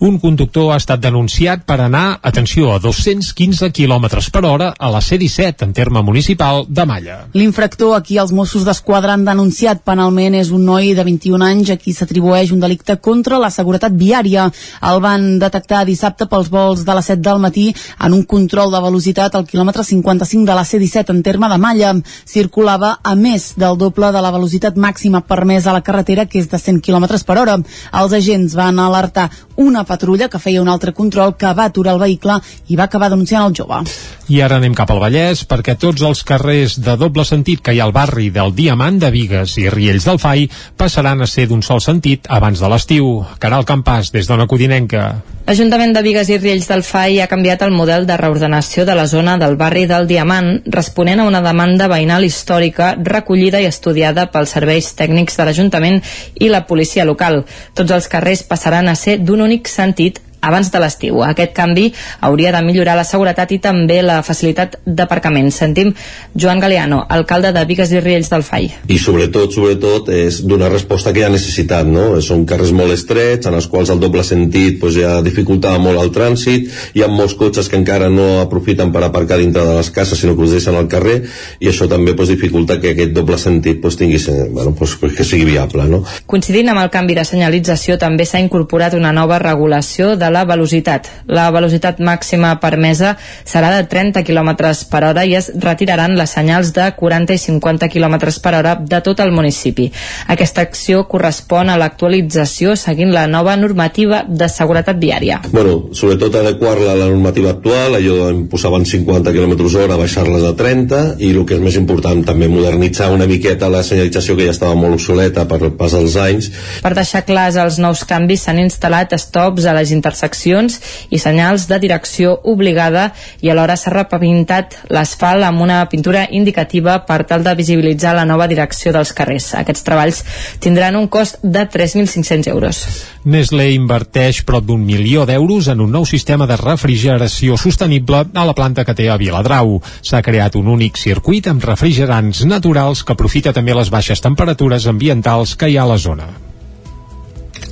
un 0.00 0.16
conductor 0.18 0.70
ha 0.72 0.78
estat 0.80 1.00
denunciat 1.04 1.66
per 1.68 1.76
anar, 1.84 2.20
atenció, 2.24 2.70
a 2.72 2.78
215 2.80 3.68
km 3.76 4.06
per 4.32 4.44
hora 4.48 4.70
a 4.78 4.88
la 4.88 5.00
C-17 5.04 5.66
en 5.66 5.74
terme 5.76 6.00
municipal 6.02 6.64
de 6.68 6.86
Malla. 6.88 7.16
L'infractor 7.36 7.92
a 7.96 8.00
qui 8.00 8.16
els 8.16 8.32
Mossos 8.32 8.64
d'Esquadra 8.64 9.12
han 9.12 9.26
denunciat 9.28 9.82
penalment 9.84 10.38
és 10.38 10.50
un 10.56 10.64
noi 10.64 10.94
de 10.96 11.04
21 11.04 11.44
anys 11.44 11.72
a 11.74 11.76
qui 11.76 11.92
s'atribueix 11.92 12.54
un 12.54 12.62
delicte 12.64 12.96
contra 12.96 13.38
la 13.38 13.50
seguretat 13.52 13.92
viària. 13.92 14.46
El 14.88 15.02
van 15.04 15.26
detectar 15.42 15.82
dissabte 15.84 16.24
pels 16.32 16.48
vols 16.48 16.86
de 16.88 16.96
les 16.96 17.12
7 17.12 17.20
del 17.20 17.44
matí 17.44 17.66
en 18.00 18.16
un 18.16 18.24
control 18.24 18.72
de 18.72 18.80
velocitat 18.80 19.36
al 19.36 19.44
quilòmetre 19.44 19.84
55 19.84 20.48
de 20.48 20.56
la 20.56 20.64
C-17 20.64 21.12
en 21.12 21.22
terme 21.22 21.52
de 21.52 21.60
Malla. 21.60 21.92
Circulava 22.24 22.94
a 23.04 23.14
més 23.14 23.52
del 23.60 23.76
doble 23.76 24.14
de 24.16 24.24
la 24.24 24.32
velocitat 24.32 24.80
màxima 24.80 25.20
permesa 25.20 25.70
a 25.70 25.76
la 25.76 25.84
carretera, 25.84 26.24
que 26.24 26.40
és 26.40 26.48
de 26.48 26.56
100 26.56 26.80
km 26.80 27.20
per 27.28 27.38
hora. 27.44 27.60
Els 27.92 28.16
agents 28.16 28.56
van 28.56 28.80
alertar 28.80 29.28
una 29.60 29.84
patrulla 29.90 30.30
que 30.30 30.40
feia 30.42 30.62
un 30.62 30.70
altre 30.70 30.94
control 30.94 31.34
que 31.36 31.50
va 31.58 31.66
aturar 31.70 31.96
el 31.96 32.04
vehicle 32.04 32.38
i 32.68 32.78
va 32.78 32.86
acabar 32.86 33.10
denunciant 33.10 33.48
el 33.48 33.56
jove. 33.58 33.82
I 34.30 34.40
ara 34.46 34.60
anem 34.60 34.76
cap 34.78 34.90
al 34.94 35.02
Vallès 35.02 35.42
perquè 35.50 35.74
tots 35.80 36.04
els 36.06 36.22
carrers 36.26 36.78
de 36.78 36.94
doble 37.00 37.26
sentit 37.26 37.64
que 37.66 37.74
hi 37.74 37.82
ha 37.82 37.88
al 37.88 37.96
barri 37.96 38.30
del 38.30 38.54
Diamant 38.54 39.00
de 39.02 39.10
Vigues 39.10 39.56
i 39.58 39.66
Riells 39.74 40.06
del 40.06 40.22
Fai 40.22 40.46
passaran 40.78 41.20
a 41.20 41.30
ser 41.30 41.48
d'un 41.50 41.66
sol 41.66 41.82
sentit 41.82 42.30
abans 42.30 42.62
de 42.62 42.70
l'estiu. 42.70 43.12
Caral 43.42 43.66
Campàs, 43.66 44.14
des 44.14 44.30
d'Ona 44.30 44.46
Codinenca. 44.46 45.10
L'Ajuntament 45.50 45.90
de 45.90 46.02
Vigues 46.04 46.28
i 46.30 46.36
Riells 46.38 46.68
del 46.70 46.84
FAI 46.86 47.16
ha 47.24 47.26
canviat 47.26 47.64
el 47.66 47.72
model 47.74 48.04
de 48.06 48.14
reordenació 48.20 48.84
de 48.86 48.94
la 48.94 49.08
zona 49.10 49.32
del 49.40 49.56
barri 49.58 49.82
del 49.90 50.06
Diamant, 50.06 50.60
responent 50.70 51.18
a 51.18 51.24
una 51.26 51.40
demanda 51.42 51.88
veïnal 51.90 52.22
històrica 52.22 52.92
recollida 53.08 53.58
i 53.58 53.66
estudiada 53.66 54.28
pels 54.30 54.54
serveis 54.54 54.92
tècnics 54.94 55.34
de 55.40 55.48
l'Ajuntament 55.48 55.98
i 56.38 56.52
la 56.52 56.62
policia 56.68 57.08
local. 57.08 57.40
Tots 57.74 57.96
els 57.96 58.06
carrers 58.12 58.44
passaran 58.46 58.86
a 58.86 58.94
ser 58.94 59.16
d'un 59.18 59.42
únic 59.42 59.66
sentit 59.66 59.79
sentit 59.80 60.20
abans 60.40 60.70
de 60.72 60.80
l'estiu. 60.82 61.22
Aquest 61.24 61.52
canvi 61.56 61.90
hauria 62.20 62.52
de 62.54 62.62
millorar 62.64 62.96
la 62.98 63.04
seguretat 63.04 63.52
i 63.52 63.60
també 63.62 64.00
la 64.02 64.20
facilitat 64.26 64.78
d'aparcament. 64.86 65.50
Sentim 65.54 65.92
Joan 66.34 66.60
Galeano, 66.60 67.02
alcalde 67.08 67.52
de 67.52 67.64
Vigues 67.68 67.92
i 67.92 68.00
Riells 68.00 68.30
del 68.32 68.44
FAI. 68.46 68.70
I 68.88 68.98
sobretot, 68.98 69.52
sobretot, 69.54 70.10
és 70.14 70.40
donar 70.46 70.70
resposta 70.72 71.12
que 71.12 71.22
hi 71.22 71.26
ha 71.26 71.32
necessitat, 71.32 71.88
no? 71.88 72.20
Són 72.24 72.46
carrers 72.48 72.72
molt 72.76 72.94
estrets, 72.94 73.48
en 73.48 73.56
els 73.58 73.68
quals 73.70 73.92
el 73.92 74.00
doble 74.02 74.24
sentit 74.26 74.80
pues, 74.80 74.96
ja 74.96 75.18
dificultava 75.24 75.80
molt 75.82 76.00
el 76.00 76.12
trànsit, 76.14 76.70
hi 76.94 77.04
ha 77.04 77.10
molts 77.10 77.36
cotxes 77.38 77.68
que 77.70 77.78
encara 77.80 78.10
no 78.12 78.28
aprofiten 78.40 78.92
per 78.94 79.04
aparcar 79.06 79.40
dintre 79.40 79.64
de 79.66 79.76
les 79.76 79.90
cases, 79.94 80.18
sinó 80.20 80.36
que 80.36 80.46
us 80.46 80.54
deixen 80.56 80.76
al 80.78 80.88
carrer, 80.90 81.20
i 81.60 81.70
això 81.70 81.88
també 81.90 82.14
pues, 82.18 82.32
dificulta 82.32 82.80
que 82.80 82.94
aquest 82.94 83.14
doble 83.16 83.38
sentit 83.38 83.80
pues, 83.82 83.98
tingui, 84.00 84.20
bueno, 84.50 84.74
pues, 84.78 84.96
pues, 85.00 85.14
que 85.16 85.26
sigui 85.26 85.48
viable, 85.50 85.86
no? 85.90 86.02
Coincidint 86.30 86.72
amb 86.72 86.84
el 86.84 86.92
canvi 86.92 87.18
de 87.18 87.26
senyalització, 87.26 87.98
també 88.00 88.26
s'ha 88.26 88.42
incorporat 88.42 88.94
una 88.98 89.12
nova 89.16 89.38
regulació 89.42 90.14
de 90.16 90.29
la 90.30 90.44
velocitat. 90.48 91.08
La 91.26 91.50
velocitat 91.54 92.00
màxima 92.00 92.54
permesa 92.62 93.16
serà 93.44 93.70
de 93.76 93.84
30 93.90 94.24
km 94.26 94.54
per 94.90 95.02
hora 95.08 95.24
i 95.24 95.34
es 95.38 95.50
retiraran 95.54 96.16
les 96.18 96.34
senyals 96.36 96.72
de 96.76 96.86
40 96.96 97.34
i 97.34 97.42
50 97.42 97.88
km 97.92 98.16
per 98.42 98.54
hora 98.58 98.74
de 98.76 99.00
tot 99.04 99.20
el 99.20 99.32
municipi. 99.32 99.90
Aquesta 100.28 100.62
acció 100.66 101.04
correspon 101.10 101.70
a 101.70 101.78
l'actualització 101.80 102.76
seguint 102.76 103.12
la 103.14 103.26
nova 103.26 103.56
normativa 103.56 104.22
de 104.28 104.48
seguretat 104.48 105.00
viària. 105.00 105.40
Bueno, 105.50 105.90
sobretot 105.92 106.34
adequar-la 106.40 106.94
a 106.94 106.98
la 107.02 107.10
normativa 107.10 107.54
actual, 107.56 107.96
allò 107.98 108.30
em 108.30 108.46
posaven 108.50 108.86
50 108.86 109.32
km 109.34 109.56
hora, 109.80 109.98
baixar-les 110.00 110.44
a 110.46 110.54
30 110.56 111.02
i 111.18 111.32
el 111.34 111.44
que 111.46 111.56
és 111.58 111.64
més 111.64 111.76
important 111.80 112.22
també 112.26 112.48
modernitzar 112.50 113.10
una 113.14 113.28
miqueta 113.30 113.70
la 113.70 113.82
senyalització 113.86 114.36
que 114.36 114.48
ja 114.48 114.54
estava 114.54 114.76
molt 114.78 114.98
obsoleta 114.98 115.46
per 115.50 115.72
pas 115.78 115.94
dels 115.96 116.16
anys. 116.20 116.50
Per 116.84 116.94
deixar 116.96 117.24
clars 117.28 117.58
els 117.60 117.78
nous 117.82 118.04
canvis 118.08 118.46
s'han 118.46 118.62
instal·lat 118.62 119.16
stops 119.20 119.66
a 119.66 119.74
les 119.76 119.92
interseccions 119.94 120.19
interseccions 120.20 120.80
i 121.10 121.18
senyals 121.18 121.66
de 121.68 121.78
direcció 121.80 122.36
obligada 122.44 123.10
i 123.40 123.50
alhora 123.50 123.76
s'ha 123.76 123.92
repintat 123.94 124.76
l'asfalt 124.90 125.44
amb 125.44 125.60
una 125.60 125.84
pintura 125.88 126.26
indicativa 126.30 127.00
per 127.06 127.24
tal 127.24 127.44
de 127.44 127.54
visibilitzar 127.54 128.14
la 128.14 128.24
nova 128.24 128.46
direcció 128.46 128.92
dels 128.92 129.12
carrers. 129.12 129.54
Aquests 129.54 129.84
treballs 129.84 130.22
tindran 130.60 130.96
un 130.96 131.08
cost 131.08 131.40
de 131.42 131.66
3.500 131.66 132.50
euros. 132.50 132.82
Nestlé 133.24 133.70
inverteix 133.74 134.42
prop 134.44 134.64
d'un 134.64 134.84
milió 134.84 135.26
d'euros 135.26 135.68
en 135.68 135.80
un 135.80 135.92
nou 135.92 136.04
sistema 136.04 136.46
de 136.46 136.56
refrigeració 136.56 137.56
sostenible 137.56 138.24
a 138.34 138.44
la 138.44 138.56
planta 138.56 138.84
que 138.84 138.94
té 138.94 139.08
a 139.10 139.18
Viladrau. 139.20 139.80
S'ha 140.02 140.22
creat 140.22 140.56
un 140.56 140.68
únic 140.68 141.00
circuit 141.00 141.48
amb 141.48 141.64
refrigerants 141.64 142.44
naturals 142.44 143.04
que 143.04 143.16
aprofita 143.16 143.52
també 143.56 143.76
les 143.76 143.90
baixes 143.90 144.20
temperatures 144.20 144.86
ambientals 144.86 145.56
que 145.56 145.70
hi 145.70 145.76
ha 145.76 145.84
a 145.88 145.92
la 145.94 145.98
zona. 146.00 146.49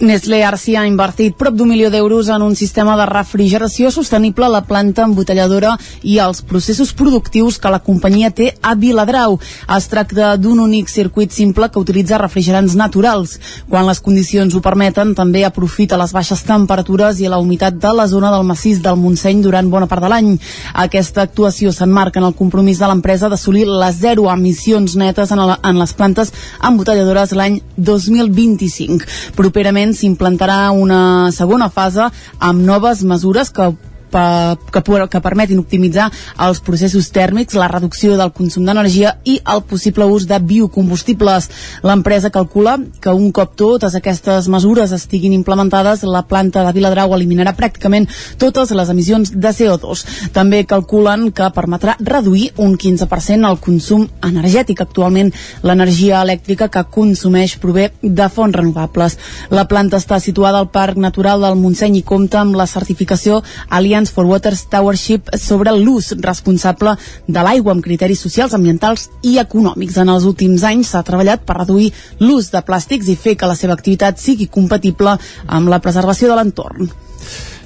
Nestlé 0.00 0.44
Arci 0.46 0.76
ha 0.78 0.84
invertit 0.86 1.34
prop 1.34 1.56
d'un 1.58 1.66
milió 1.66 1.88
d'euros 1.90 2.28
en 2.30 2.42
un 2.44 2.52
sistema 2.54 2.94
de 2.96 3.02
refrigeració 3.08 3.90
sostenible 3.90 4.46
a 4.46 4.50
la 4.52 4.60
planta 4.62 5.02
embotelladora 5.02 5.72
i 6.06 6.20
als 6.22 6.38
processos 6.46 6.92
productius 6.94 7.56
que 7.58 7.72
la 7.74 7.80
companyia 7.82 8.30
té 8.30 8.52
a 8.62 8.76
Viladrau. 8.78 9.40
Es 9.74 9.88
tracta 9.90 10.36
d'un 10.38 10.60
únic 10.62 10.86
circuit 10.92 11.34
simple 11.34 11.66
que 11.72 11.82
utilitza 11.82 12.20
refrigerants 12.22 12.76
naturals. 12.78 13.40
Quan 13.68 13.88
les 13.88 13.98
condicions 13.98 14.54
ho 14.54 14.60
permeten, 14.62 15.16
també 15.18 15.42
aprofita 15.44 15.98
les 15.98 16.14
baixes 16.14 16.44
temperatures 16.46 17.18
i 17.18 17.26
la 17.26 17.42
humitat 17.42 17.82
de 17.82 17.92
la 17.92 18.06
zona 18.06 18.30
del 18.30 18.46
massís 18.46 18.78
del 18.78 19.00
Montseny 19.02 19.42
durant 19.42 19.66
bona 19.66 19.90
part 19.90 20.06
de 20.06 20.12
l'any. 20.14 20.30
Aquesta 20.74 21.26
actuació 21.26 21.74
s'enmarca 21.74 22.22
en 22.22 22.28
el 22.30 22.38
compromís 22.38 22.78
de 22.78 22.86
l'empresa 22.86 23.26
d'assolir 23.26 23.66
les 23.66 23.98
zero 23.98 24.30
emissions 24.30 24.94
netes 24.94 25.34
en, 25.34 25.42
la, 25.42 25.58
en 25.58 25.82
les 25.82 25.96
plantes 25.98 26.30
embotelladores 26.62 27.34
l'any 27.34 27.58
2025. 27.74 29.34
Properament 29.34 29.88
s'implantarà 29.95 30.71
una 30.75 31.30
segona 31.33 31.68
fase 31.68 32.09
amb 32.38 32.64
noves 32.64 33.04
mesures 33.04 33.50
que 33.50 33.71
que, 34.12 34.82
que 34.82 35.20
permetin 35.24 35.60
optimitzar 35.60 36.08
els 36.46 36.60
processos 36.64 37.10
tèrmics, 37.14 37.56
la 37.58 37.68
reducció 37.68 38.16
del 38.18 38.32
consum 38.32 38.66
d'energia 38.66 39.16
i 39.24 39.38
el 39.44 39.62
possible 39.68 40.06
ús 40.08 40.26
de 40.28 40.38
biocombustibles. 40.38 41.48
L'empresa 41.86 42.30
calcula 42.34 42.78
que 43.00 43.14
un 43.14 43.30
cop 43.32 43.54
totes 43.58 43.94
aquestes 43.98 44.48
mesures 44.48 44.92
estiguin 44.92 45.32
implementades, 45.32 46.04
la 46.04 46.24
planta 46.28 46.64
de 46.64 46.72
Viladrau 46.76 47.14
eliminarà 47.16 47.54
pràcticament 47.56 48.08
totes 48.38 48.72
les 48.76 48.92
emissions 48.92 49.32
de 49.34 49.52
CO2. 49.54 50.04
També 50.32 50.64
calculen 50.68 51.30
que 51.32 51.50
permetrà 51.54 51.96
reduir 52.00 52.52
un 52.56 52.76
15% 52.78 53.48
el 53.48 53.60
consum 53.62 54.06
energètic. 54.24 54.82
Actualment, 54.82 55.32
l'energia 55.62 56.22
elèctrica 56.22 56.68
que 56.72 56.84
consumeix 56.94 57.56
prové 57.58 57.90
de 58.02 58.28
fonts 58.32 58.56
renovables. 58.56 59.18
La 59.50 59.66
planta 59.68 59.98
està 59.98 60.20
situada 60.22 60.60
al 60.62 60.70
Parc 60.70 60.96
Natural 60.96 61.42
del 61.42 61.58
Montseny 61.58 61.98
i 61.98 62.06
compta 62.06 62.40
amb 62.40 62.56
la 62.58 62.66
certificació 62.70 63.42
Aliança 63.68 63.97
Alliance 63.98 64.12
for 64.12 64.26
Water 64.26 64.54
Towership 64.54 65.34
sobre 65.34 65.72
l'ús 65.74 66.12
responsable 66.22 66.92
de 67.26 67.42
l'aigua 67.42 67.72
amb 67.74 67.82
criteris 67.82 68.20
socials, 68.22 68.54
ambientals 68.54 69.08
i 69.26 69.38
econòmics. 69.42 69.98
En 69.98 70.12
els 70.12 70.26
últims 70.28 70.62
anys 70.62 70.92
s'ha 70.92 71.02
treballat 71.02 71.42
per 71.42 71.58
reduir 71.58 71.90
l'ús 72.22 72.52
de 72.54 72.62
plàstics 72.62 73.10
i 73.10 73.18
fer 73.18 73.34
que 73.34 73.50
la 73.50 73.58
seva 73.58 73.74
activitat 73.74 74.22
sigui 74.22 74.46
compatible 74.46 75.16
amb 75.46 75.72
la 75.72 75.82
preservació 75.82 76.30
de 76.30 76.38
l'entorn. 76.38 76.92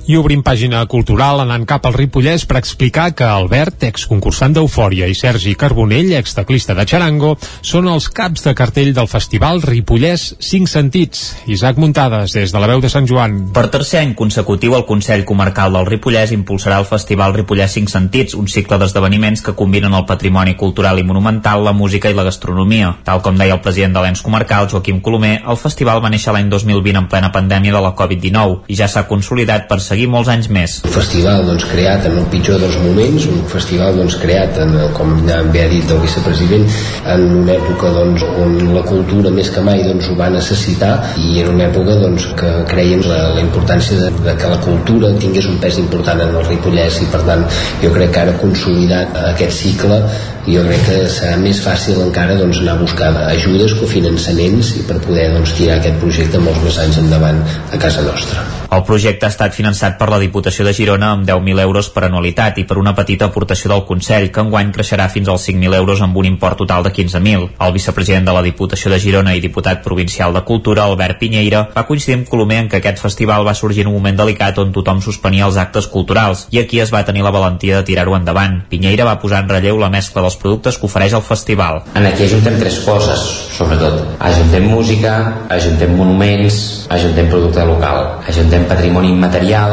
I 0.02 0.16
obrim 0.18 0.40
pàgina 0.42 0.80
cultural 0.90 1.38
anant 1.44 1.62
cap 1.62 1.84
al 1.86 1.94
Ripollès 1.94 2.42
per 2.50 2.56
explicar 2.58 3.12
que 3.14 3.22
Albert, 3.22 3.84
exconcursant 3.86 4.56
d'Eufòria, 4.56 5.06
i 5.06 5.14
Sergi 5.14 5.52
Carbonell, 5.54 6.10
exteclista 6.18 6.74
de 6.74 6.82
Charango, 6.90 7.36
són 7.62 7.86
els 7.86 8.08
caps 8.10 8.42
de 8.42 8.54
cartell 8.58 8.90
del 8.96 9.06
festival 9.06 9.62
Ripollès 9.62 10.24
5 10.42 10.66
Sentits. 10.72 11.20
Isaac 11.46 11.78
Muntades, 11.78 12.34
des 12.34 12.50
de 12.50 12.62
la 12.62 12.66
veu 12.66 12.82
de 12.82 12.90
Sant 12.90 13.06
Joan. 13.06 13.36
Per 13.54 13.68
tercer 13.70 14.00
any 14.00 14.16
consecutiu, 14.18 14.74
el 14.74 14.82
Consell 14.88 15.22
Comarcal 15.28 15.78
del 15.78 15.86
Ripollès 15.86 16.34
impulsarà 16.34 16.80
el 16.82 16.88
festival 16.90 17.36
Ripollès 17.38 17.78
5 17.78 17.94
Sentits, 17.94 18.34
un 18.34 18.50
cicle 18.50 18.80
d'esdeveniments 18.82 19.46
que 19.46 19.54
combinen 19.54 19.94
el 19.94 20.08
patrimoni 20.10 20.56
cultural 20.58 20.98
i 20.98 21.06
monumental, 21.06 21.62
la 21.62 21.76
música 21.78 22.10
i 22.10 22.18
la 22.18 22.26
gastronomia. 22.26 22.96
Tal 23.06 23.22
com 23.22 23.38
deia 23.38 23.54
el 23.54 23.62
president 23.62 23.94
de 23.94 24.02
l'ENS 24.02 24.26
comarcal, 24.26 24.66
Joaquim 24.66 24.98
Colomer, 24.98 25.36
el 25.46 25.62
festival 25.62 26.02
va 26.02 26.10
néixer 26.10 26.34
l'any 26.34 26.50
2020 26.50 27.04
en 27.04 27.08
plena 27.14 27.30
pandèmia 27.30 27.78
de 27.78 27.86
la 27.86 27.94
Covid-19 27.94 28.66
i 28.66 28.82
ja 28.82 28.90
s'ha 28.90 29.06
consolidat 29.06 29.70
per 29.70 29.78
seguir 29.92 30.08
molts 30.08 30.30
anys 30.32 30.48
més. 30.52 30.78
Un 30.88 30.94
festival 30.94 31.44
doncs, 31.48 31.66
creat 31.68 32.06
en 32.08 32.16
el 32.22 32.28
pitjor 32.32 32.60
dels 32.62 32.78
moments, 32.84 33.26
un 33.28 33.42
festival 33.52 33.98
doncs, 34.00 34.16
creat, 34.22 34.58
en, 34.64 34.74
com 34.96 35.12
bé 35.26 35.64
ha 35.64 35.68
dit 35.70 35.92
el 35.92 36.00
vicepresident, 36.02 36.64
en 37.12 37.26
una 37.42 37.56
època 37.58 37.92
doncs, 37.96 38.24
on 38.44 38.56
la 38.72 38.84
cultura 38.88 39.32
més 39.34 39.50
que 39.52 39.64
mai 39.64 39.84
doncs, 39.84 40.08
ho 40.08 40.16
va 40.18 40.30
necessitar 40.32 40.94
i 41.20 41.42
en 41.42 41.52
una 41.54 41.68
època 41.68 41.98
doncs, 42.00 42.30
que 42.38 42.52
creiem 42.70 43.04
la, 43.08 43.20
la 43.36 43.44
importància 43.44 43.98
de, 44.00 44.10
de 44.24 44.36
que 44.40 44.52
la 44.54 44.60
cultura 44.64 45.12
tingués 45.20 45.50
un 45.50 45.60
pes 45.62 45.80
important 45.82 46.24
en 46.24 46.36
el 46.40 46.46
Ripollès 46.48 47.02
i 47.04 47.10
per 47.12 47.22
tant 47.28 47.44
jo 47.82 47.92
crec 47.92 48.14
que 48.14 48.24
ara 48.24 48.38
consolidat 48.40 49.18
aquest 49.34 49.60
cicle 49.66 50.00
jo 50.46 50.62
crec 50.66 50.80
que 50.88 50.96
serà 51.12 51.36
més 51.38 51.60
fàcil 51.62 52.00
encara 52.02 52.34
doncs, 52.38 52.62
anar 52.64 52.74
a 52.74 52.82
buscar 52.82 53.12
ajudes, 53.28 53.76
cofinançaments 53.78 54.72
i 54.80 54.86
per 54.88 54.98
poder 55.04 55.28
doncs, 55.36 55.54
tirar 55.58 55.78
aquest 55.78 56.00
projecte 56.02 56.42
molts 56.42 56.64
més 56.64 56.80
anys 56.82 56.98
endavant 57.04 57.38
a 57.70 57.78
casa 57.78 58.02
nostra. 58.08 58.42
El 58.72 58.82
projecte 58.88 59.26
ha 59.26 59.32
estat 59.32 59.52
finançat 59.52 59.81
per 59.98 60.06
la 60.12 60.20
Diputació 60.22 60.64
de 60.64 60.72
Girona 60.72 61.08
amb 61.16 61.26
10.000 61.26 61.60
euros 61.64 61.88
per 61.90 62.04
anualitat 62.06 62.60
i 62.62 62.64
per 62.64 62.78
una 62.78 62.94
petita 62.94 63.26
aportació 63.26 63.72
del 63.72 63.82
Consell, 63.88 64.28
que 64.30 64.44
enguany 64.44 64.70
creixerà 64.72 65.08
fins 65.10 65.28
als 65.28 65.48
5.000 65.48 65.74
euros 65.74 66.00
amb 66.00 66.16
un 66.16 66.28
import 66.30 66.60
total 66.62 66.86
de 66.86 66.92
15.000. 66.94 67.48
El 67.58 67.72
vicepresident 67.74 68.28
de 68.28 68.36
la 68.36 68.44
Diputació 68.46 68.92
de 68.92 69.00
Girona 69.02 69.34
i 69.34 69.42
diputat 69.42 69.82
provincial 69.82 70.32
de 70.32 70.44
Cultura, 70.46 70.84
Albert 70.84 71.18
Pinyeira, 71.18 71.64
va 71.74 71.86
coincidir 71.88 72.20
amb 72.20 72.28
Colomer 72.30 72.60
en 72.62 72.68
que 72.70 72.78
aquest 72.78 73.02
festival 73.02 73.46
va 73.46 73.56
sorgir 73.58 73.82
en 73.82 73.90
un 73.90 73.98
moment 73.98 74.22
delicat 74.22 74.62
on 74.62 74.70
tothom 74.72 75.02
suspenia 75.02 75.48
els 75.50 75.58
actes 75.58 75.90
culturals 75.90 76.46
i 76.54 76.62
aquí 76.62 76.78
es 76.80 76.94
va 76.94 77.02
tenir 77.04 77.26
la 77.26 77.34
valentia 77.34 77.80
de 77.80 77.88
tirar-ho 77.90 78.14
endavant. 78.16 78.60
Pinyeira 78.70 79.08
va 79.08 79.18
posar 79.18 79.42
en 79.42 79.50
relleu 79.50 79.80
la 79.82 79.90
mescla 79.90 80.22
dels 80.22 80.38
productes 80.38 80.78
que 80.78 80.86
ofereix 80.86 81.18
el 81.18 81.26
festival. 81.26 81.82
En 81.98 82.06
aquí 82.06 82.28
ajuntem 82.28 82.60
tres 82.60 82.78
coses, 82.86 83.26
sobretot. 83.56 83.98
Ajuntem 84.22 84.68
música, 84.70 85.16
ajuntem 85.50 85.96
monuments, 85.96 86.86
ajuntem 86.92 87.28
producte 87.32 87.64
local. 87.66 88.20
Ajuntem 88.28 88.68
patrimoni 88.68 89.12
immaterial, 89.12 89.71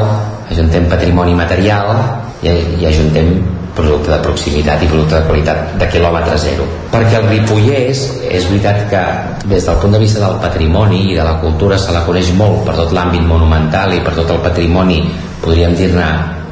ajuntem 0.52 0.90
patrimoni 0.90 1.36
material 1.38 1.96
i, 2.42 2.54
i 2.80 2.86
ajuntem 2.90 3.40
producte 3.76 4.12
de 4.12 4.20
proximitat 4.24 4.82
i 4.84 4.90
producte 4.92 5.20
de 5.20 5.28
qualitat 5.28 5.76
de 5.80 5.88
quilòmetre 5.92 6.38
zero. 6.42 6.66
Perquè 6.92 7.20
el 7.22 7.28
Ripollès 7.30 8.02
és 8.28 8.48
veritat 8.50 8.82
que 8.92 9.04
des 9.48 9.68
del 9.68 9.80
punt 9.82 9.96
de 9.96 10.02
vista 10.02 10.24
del 10.26 10.40
patrimoni 10.44 11.06
i 11.12 11.16
de 11.16 11.24
la 11.24 11.38
cultura 11.44 11.78
se 11.78 11.94
la 11.96 12.04
coneix 12.08 12.34
molt 12.36 12.66
per 12.68 12.76
tot 12.80 12.96
l'àmbit 12.96 13.24
monumental 13.28 13.96
i 13.96 14.02
per 14.04 14.16
tot 14.18 14.34
el 14.36 14.44
patrimoni, 14.44 15.04
podríem 15.44 15.78
dir-ne 15.78 16.10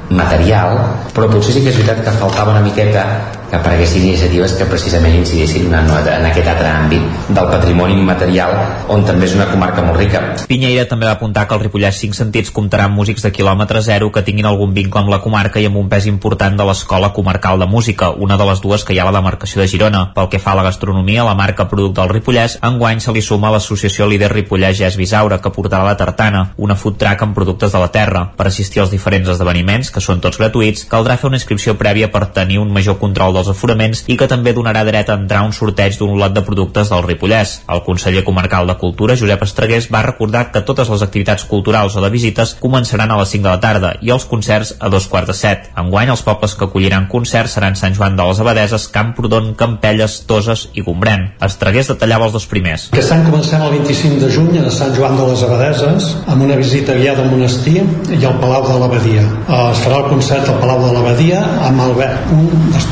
material, 0.10 0.77
però 1.13 1.27
potser 1.27 1.58
sí 1.58 1.66
que 1.66 1.74
és 1.74 1.82
veritat 1.82 2.06
que 2.06 2.16
faltava 2.22 2.54
una 2.56 2.63
miqueta 2.63 3.04
que 3.50 3.56
apareguessin 3.56 4.04
iniciatives 4.04 4.54
que 4.60 4.66
precisament 4.70 5.16
incidissin 5.16 5.72
en, 5.74 5.88
en 5.88 6.25
aquest 6.30 6.48
altre 6.51 6.68
àmbit 6.68 7.32
del 7.32 7.50
patrimoni 7.51 7.96
immaterial 7.98 8.54
on 8.94 9.06
també 9.08 9.27
és 9.27 9.36
una 9.38 9.48
comarca 9.51 9.84
molt 9.86 10.00
rica. 10.00 10.22
Pinyeira 10.48 10.88
també 10.89 11.08
va 11.08 11.16
apuntar 11.16 11.48
que 11.48 11.56
el 11.56 11.63
Ripollès 11.63 12.00
5 12.04 12.18
Sentits 12.18 12.51
comptarà 12.56 12.88
amb 12.88 12.98
músics 13.00 13.24
de 13.25 13.32
quilòmetre 13.36 13.82
zero 13.86 14.12
que 14.12 14.24
tinguin 14.27 14.48
algun 14.50 14.74
vincle 14.75 15.01
amb 15.01 15.12
la 15.13 15.22
comarca 15.24 15.62
i 15.62 15.68
amb 15.70 15.80
un 15.80 15.89
pes 15.92 16.08
important 16.12 16.58
de 16.60 16.68
l'Escola 16.68 17.12
Comarcal 17.16 17.60
de 17.60 17.68
Música, 17.68 18.12
una 18.12 18.38
de 18.38 18.48
les 18.50 18.62
dues 18.63 18.84
que 18.84 18.96
hi 18.96 19.00
ha 19.00 19.06
a 19.06 19.12
la 19.12 19.16
demarcació 19.18 19.62
de 19.62 19.68
Girona. 19.72 20.04
Pel 20.16 20.30
que 20.32 20.42
fa 20.44 20.54
a 20.54 20.60
la 20.60 20.68
gastronomia, 20.68 21.25
la 21.27 21.36
marca 21.36 21.68
producte 21.72 22.01
del 22.01 22.12
Ripollès, 22.16 22.58
enguany 22.68 23.01
se 23.04 23.16
li 23.16 23.24
suma 23.24 23.51
l'associació 23.54 24.08
líder 24.10 24.32
Ripollès 24.34 24.77
Gès 24.80 25.00
Bisaura, 25.00 25.39
que 25.42 25.54
portarà 25.56 25.86
la 25.88 25.98
tartana, 26.00 26.51
una 26.58 26.75
food 26.75 27.00
truck 27.00 27.24
amb 27.24 27.36
productes 27.38 27.72
de 27.72 27.82
la 27.84 27.92
terra. 27.94 28.25
Per 28.38 28.48
assistir 28.48 28.84
als 28.84 28.92
diferents 28.92 29.30
esdeveniments, 29.34 29.92
que 29.94 30.04
són 30.04 30.22
tots 30.24 30.39
gratuïts, 30.42 30.88
caldrà 30.92 31.18
fer 31.18 31.32
una 31.32 31.39
inscripció 31.39 31.77
prèvia 31.80 32.12
per 32.12 32.25
tenir 32.36 32.60
un 32.60 32.74
major 32.74 33.00
control 33.01 33.37
dels 33.38 33.51
aforaments 33.53 34.03
i 34.12 34.17
que 34.20 34.27
també 34.29 34.53
donarà 34.58 34.84
dret 34.88 35.10
a 35.10 35.17
entrar 35.22 35.44
un 35.46 35.53
sorteig 35.56 35.98
d'un 36.00 36.17
lot 36.20 36.34
de 36.34 36.44
productes 36.46 36.89
del 36.91 37.06
Ripollès. 37.06 37.62
El 37.72 37.84
conseller 37.86 38.24
comarcal 38.27 38.67
de 38.67 38.77
Cultura, 38.82 39.17
Josep 39.20 39.44
Estregués, 39.46 39.89
va 39.94 40.03
recordar 40.06 40.48
que 40.51 40.63
totes 40.65 40.89
les 40.94 41.03
activitats 41.06 41.46
culturals 41.50 41.96
o 41.96 42.03
de 42.03 42.12
visites 42.13 42.56
començaran 42.60 43.12
a 43.12 43.20
les 43.22 43.34
5 43.36 43.46
de 43.46 43.53
la 43.53 43.62
tarda 43.63 43.94
i 44.01 44.12
els 44.13 44.25
concerts 44.25 44.75
a 44.79 44.89
dos 44.94 45.08
quarts 45.12 45.32
de 45.32 45.38
set. 45.38 45.70
Enguany, 45.77 46.12
els 46.13 46.24
pobles 46.25 46.56
que 46.58 46.67
acolliran 46.67 47.08
concerts 47.12 47.58
seran 47.58 47.77
Sant 47.79 47.96
Joan 47.98 48.17
de 48.17 48.25
les 48.27 48.41
Abadeses, 48.44 48.88
Camprodon, 48.94 49.53
Campelles, 49.60 50.20
Toses 50.29 50.67
i 50.74 50.84
Gombrèn. 50.86 51.27
Estregués 51.48 51.91
detallava 51.94 52.27
els 52.27 52.38
dos 52.38 52.48
primers. 52.50 52.89
Aquest 52.94 53.13
any 53.15 53.25
comencem 53.27 53.63
el 53.63 53.75
25 53.77 54.22
de 54.24 54.32
juny 54.34 54.62
a 54.63 54.72
Sant 54.74 54.96
Joan 54.98 55.17
de 55.20 55.29
les 55.32 55.44
Abadeses 55.48 56.10
amb 56.25 56.46
una 56.48 56.58
visita 56.60 56.96
guiada 56.98 57.24
al 57.25 57.32
monestir 57.32 57.77
i 58.17 58.22
al 58.25 58.39
Palau 58.41 58.65
de 58.67 58.79
l'Abadia. 58.82 59.25
Es 59.58 59.84
farà 59.84 60.01
el 60.03 60.10
concert 60.12 60.50
al 60.50 60.60
Palau 60.63 60.84
de 60.86 60.94
l'Abadia 60.96 61.44
amb 61.67 61.84
Albert, 61.88 62.32
un 62.34 62.72
dels 62.74 62.88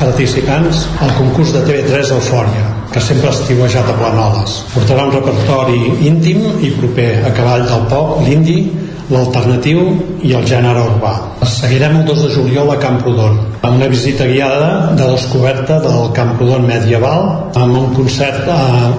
participants 0.00 0.84
al 1.04 1.12
concurs 1.18 1.52
de 1.54 1.62
TV3 1.66 2.12
Eufòria, 2.16 2.64
que 2.92 3.02
sempre 3.02 3.30
ha 3.30 3.34
estiuejat 3.34 3.88
a 3.90 3.96
Planoles. 3.98 4.58
Portarà 4.74 5.06
un 5.08 5.14
repertori 5.14 5.80
íntim 6.08 6.44
i 6.64 6.72
proper 6.78 7.10
a 7.28 7.32
cavall 7.36 7.66
del 7.68 7.86
pop, 7.90 8.18
l'indi, 8.26 8.58
l'alternatiu 9.10 9.82
i 10.26 10.32
el 10.34 10.46
gènere 10.48 10.82
urbà. 10.82 11.12
Seguirem 11.46 12.00
el 12.00 12.06
2 12.08 12.22
de 12.24 12.30
juliol 12.34 12.72
a 12.74 12.78
Camprodon, 12.82 13.36
amb 13.60 13.76
una 13.78 13.90
visita 13.92 14.26
guiada 14.26 14.96
de 14.98 15.10
descoberta 15.12 15.78
del 15.84 16.10
Camprodon 16.16 16.66
medieval, 16.66 17.28
amb 17.54 17.78
un 17.82 17.92
concert 17.94 18.48
eh, 18.50 18.56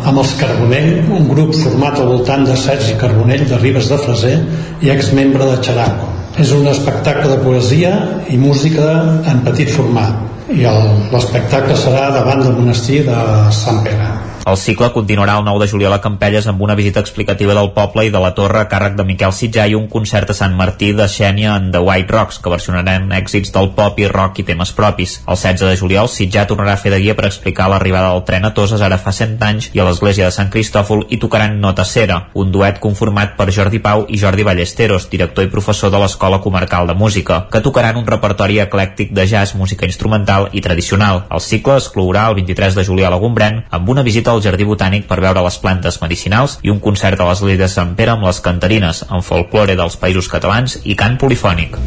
amb 0.07 0.23
els 0.23 0.33
Carbonell, 0.39 0.93
un 1.19 1.27
grup 1.31 1.55
format 1.57 1.99
al 1.99 2.13
voltant 2.13 2.47
de 2.47 2.55
Sergi 2.59 2.95
Carbonell 3.01 3.47
de 3.49 3.59
Ribes 3.59 3.91
de 3.91 3.99
Freser 4.05 4.37
i 4.85 4.93
exmembre 4.95 5.51
de 5.51 5.59
Xeraco. 5.59 6.13
És 6.39 6.53
un 6.53 6.69
espectacle 6.69 7.33
de 7.33 7.41
poesia 7.43 7.93
i 8.29 8.37
música 8.39 8.87
en 9.25 9.43
petit 9.45 9.71
format 9.73 10.36
i 10.55 10.63
l'espectacle 11.11 11.75
serà 11.75 12.07
davant 12.15 12.43
del 12.45 12.55
monestir 12.55 13.03
de 13.07 13.19
Sant 13.51 13.83
Pere. 13.83 14.26
El 14.47 14.55
cicle 14.55 14.87
continuarà 14.95 15.33
el 15.35 15.43
9 15.43 15.59
de 15.59 15.67
juliol 15.67 15.91
a 15.91 15.99
Campelles 15.99 16.45
amb 16.47 16.61
una 16.63 16.75
visita 16.79 17.01
explicativa 17.03 17.51
del 17.53 17.73
poble 17.75 18.05
i 18.07 18.11
de 18.13 18.19
la 18.23 18.29
torre 18.31 18.61
a 18.61 18.67
càrrec 18.71 18.93
de 18.95 19.03
Miquel 19.03 19.33
Sitjà 19.35 19.65
i 19.67 19.73
un 19.75 19.89
concert 19.91 20.29
a 20.31 20.35
Sant 20.37 20.53
Martí 20.55 20.93
de 20.95 21.03
Xènia 21.11 21.57
en 21.59 21.65
The 21.73 21.81
White 21.83 22.13
Rocks, 22.15 22.37
que 22.39 22.53
versionaran 22.53 23.11
èxits 23.11 23.51
del 23.51 23.73
pop 23.75 23.99
i 23.99 24.07
rock 24.07 24.39
i 24.39 24.45
temes 24.47 24.71
propis. 24.77 25.17
El 25.27 25.35
16 25.35 25.67
de 25.67 25.73
juliol, 25.81 26.07
Sitjà 26.07 26.45
tornarà 26.47 26.77
a 26.77 26.79
fer 26.79 26.93
de 26.93 26.99
guia 27.03 27.15
per 27.17 27.25
explicar 27.27 27.65
l'arribada 27.67 28.13
del 28.13 28.23
tren 28.29 28.47
a 28.47 28.53
Toses 28.55 28.85
ara 28.87 28.95
fa 28.95 29.11
100 29.11 29.43
anys 29.49 29.67
i 29.75 29.83
a 29.83 29.89
l'església 29.89 30.29
de 30.29 30.37
Sant 30.37 30.47
Cristòfol 30.55 31.03
i 31.09 31.19
tocaran 31.19 31.59
Nota 31.59 31.83
Cera, 31.83 32.21
un 32.31 32.55
duet 32.55 32.79
conformat 32.79 33.35
per 33.35 33.49
Jordi 33.51 33.83
Pau 33.83 34.05
i 34.07 34.21
Jordi 34.23 34.47
Ballesteros, 34.47 35.09
director 35.11 35.43
i 35.43 35.51
professor 35.51 35.91
de 35.91 35.99
l'Escola 35.99 36.39
Comarcal 36.39 36.87
de 36.87 36.95
Música, 36.95 37.41
que 37.51 37.59
tocaran 37.67 37.99
un 37.99 38.07
repertori 38.07 38.63
eclèctic 38.63 39.11
de 39.11 39.27
jazz, 39.27 39.59
música 39.59 39.83
instrumental 39.91 40.47
i 40.53 40.63
tradicional. 40.63 41.25
El 41.27 41.43
cicle 41.43 41.81
es 41.83 41.91
clourà 41.91 42.29
el 42.31 42.39
23 42.39 42.79
de 42.79 42.87
juliol 42.87 43.11
a 43.11 43.19
Gombrèn 43.19 43.65
amb 43.75 43.91
una 43.91 44.07
visita 44.07 44.36
al 44.37 44.45
Jardí 44.45 44.67
Botànic 44.69 45.07
per 45.09 45.19
veure 45.23 45.43
les 45.45 45.57
plantes 45.63 45.99
medicinals 46.03 46.59
i 46.63 46.73
un 46.73 46.81
concert 46.83 47.19
a 47.19 47.29
l'església 47.29 47.65
de 47.65 47.71
Sant 47.73 47.95
Pere 47.97 48.13
amb 48.15 48.27
les 48.29 48.41
cantarines, 48.45 49.03
amb 49.09 49.25
folklore 49.25 49.77
dels 49.79 49.97
països 49.99 50.29
catalans 50.31 50.79
i 50.85 50.95
cant 50.95 51.17
polifònic. 51.21 51.77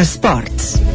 Esports. 0.00 0.89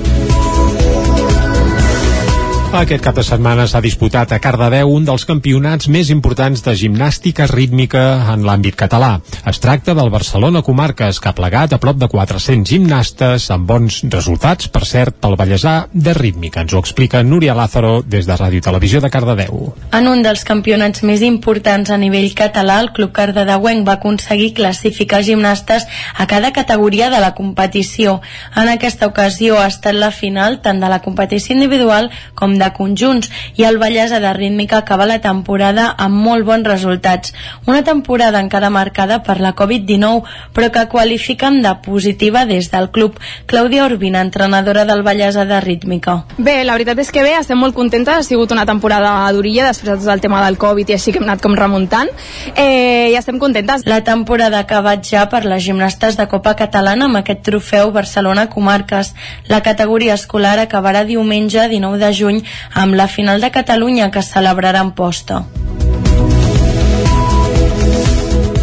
Aquest 2.73 3.03
cap 3.05 3.15
de 3.15 3.23
setmana 3.23 3.63
s'ha 3.69 3.79
disputat 3.79 4.31
a 4.33 4.37
Cardedeu 4.41 4.89
un 4.91 5.05
dels 5.07 5.23
campionats 5.29 5.87
més 5.91 6.09
importants 6.11 6.63
de 6.65 6.73
gimnàstica 6.75 7.45
rítmica 7.47 8.01
en 8.33 8.43
l'àmbit 8.47 8.75
català. 8.75 9.19
Es 9.47 9.61
tracta 9.63 9.93
del 9.95 10.09
Barcelona 10.11 10.63
Comarques, 10.65 11.21
que 11.21 11.29
ha 11.29 11.35
plegat 11.37 11.73
a 11.73 11.79
prop 11.79 11.99
de 12.01 12.09
400 12.11 12.67
gimnastes 12.67 13.47
amb 13.53 13.69
bons 13.69 14.01
resultats, 14.11 14.67
per 14.67 14.83
cert, 14.89 15.15
pel 15.21 15.37
Vallèsà 15.39 15.75
de 15.93 16.13
rítmica. 16.17 16.65
Ens 16.65 16.73
ho 16.73 16.81
explica 16.83 17.21
Núria 17.23 17.55
Lázaro 17.55 18.01
des 18.01 18.27
de 18.27 18.35
Ràdio 18.35 18.65
Televisió 18.65 18.99
de 18.99 19.11
Cardedeu. 19.13 19.71
En 19.95 20.09
un 20.11 20.25
dels 20.25 20.43
campionats 20.43 21.05
més 21.07 21.23
importants 21.23 21.93
a 21.93 21.99
nivell 22.01 22.33
català, 22.35 22.81
el 22.83 22.91
Club 22.97 23.13
Cardedeuenc 23.15 23.87
va 23.87 23.99
aconseguir 24.01 24.53
classificar 24.57 25.23
gimnastes 25.23 25.87
a 26.17 26.27
cada 26.27 26.51
categoria 26.51 27.09
de 27.09 27.23
la 27.23 27.33
competició. 27.35 28.19
En 28.55 28.73
aquesta 28.73 29.07
ocasió 29.07 29.61
ha 29.61 29.69
estat 29.71 29.95
la 29.95 30.11
final 30.11 30.59
tant 30.61 30.83
de 30.83 30.91
la 30.91 30.99
competició 31.05 31.55
individual 31.55 32.11
com 32.35 32.57
de 32.59 32.64
de 32.65 32.73
conjunts 32.75 33.31
i 33.55 33.63
el 33.69 33.79
Vallès 33.79 34.11
de 34.11 34.33
rítmica 34.33 34.81
acaba 34.81 35.05
la 35.05 35.21
temporada 35.21 35.91
amb 35.97 36.19
molt 36.25 36.45
bons 36.45 36.67
resultats. 36.67 37.33
Una 37.65 37.83
temporada 37.83 38.41
encara 38.41 38.69
marcada 38.69 39.21
per 39.23 39.39
la 39.39 39.55
Covid-19 39.55 40.23
però 40.53 40.71
que 40.71 40.87
qualifiquen 40.91 41.61
de 41.61 41.75
positiva 41.85 42.45
des 42.45 42.71
del 42.71 42.89
club. 42.91 43.19
Clàudia 43.45 43.85
Urbina, 43.85 44.21
entrenadora 44.21 44.85
del 44.85 45.03
Vallès 45.03 45.35
de 45.35 45.59
rítmica. 45.61 46.23
Bé, 46.37 46.63
la 46.63 46.73
veritat 46.73 46.99
és 46.99 47.11
que 47.11 47.23
bé, 47.23 47.35
estem 47.39 47.59
molt 47.59 47.75
contentes, 47.75 48.15
ha 48.15 48.23
sigut 48.25 48.51
una 48.51 48.65
temporada 48.65 49.13
durilla 49.35 49.67
després 49.69 50.05
del 50.05 50.21
tema 50.21 50.43
del 50.45 50.57
Covid 50.57 50.89
i 50.89 50.97
així 50.97 51.13
que 51.13 51.21
hem 51.21 51.27
anat 51.27 51.43
com 51.43 51.55
remuntant 51.57 52.09
eh, 52.55 53.11
i 53.11 53.17
estem 53.19 53.39
contentes. 53.39 53.85
La 53.85 54.01
temporada 54.03 54.59
ha 54.59 54.65
acabat 54.65 55.05
ja 55.05 55.25
per 55.29 55.43
les 55.45 55.63
gimnastes 55.63 56.17
de 56.17 56.27
Copa 56.31 56.55
Catalana 56.57 57.09
amb 57.09 57.21
aquest 57.21 57.43
trofeu 57.47 57.91
Barcelona 57.95 58.47
Comarques. 58.49 59.13
La 59.51 59.61
categoria 59.65 60.15
escolar 60.15 60.57
acabarà 60.59 61.03
diumenge 61.05 61.67
19 61.69 62.01
de 62.01 62.13
juny 62.13 62.43
amb 62.73 62.95
la 62.95 63.07
final 63.07 63.41
de 63.41 63.51
Catalunya 63.51 64.11
que 64.11 64.19
es 64.23 64.31
celebrarà 64.33 64.81
en 64.85 64.91
posta. 64.97 65.43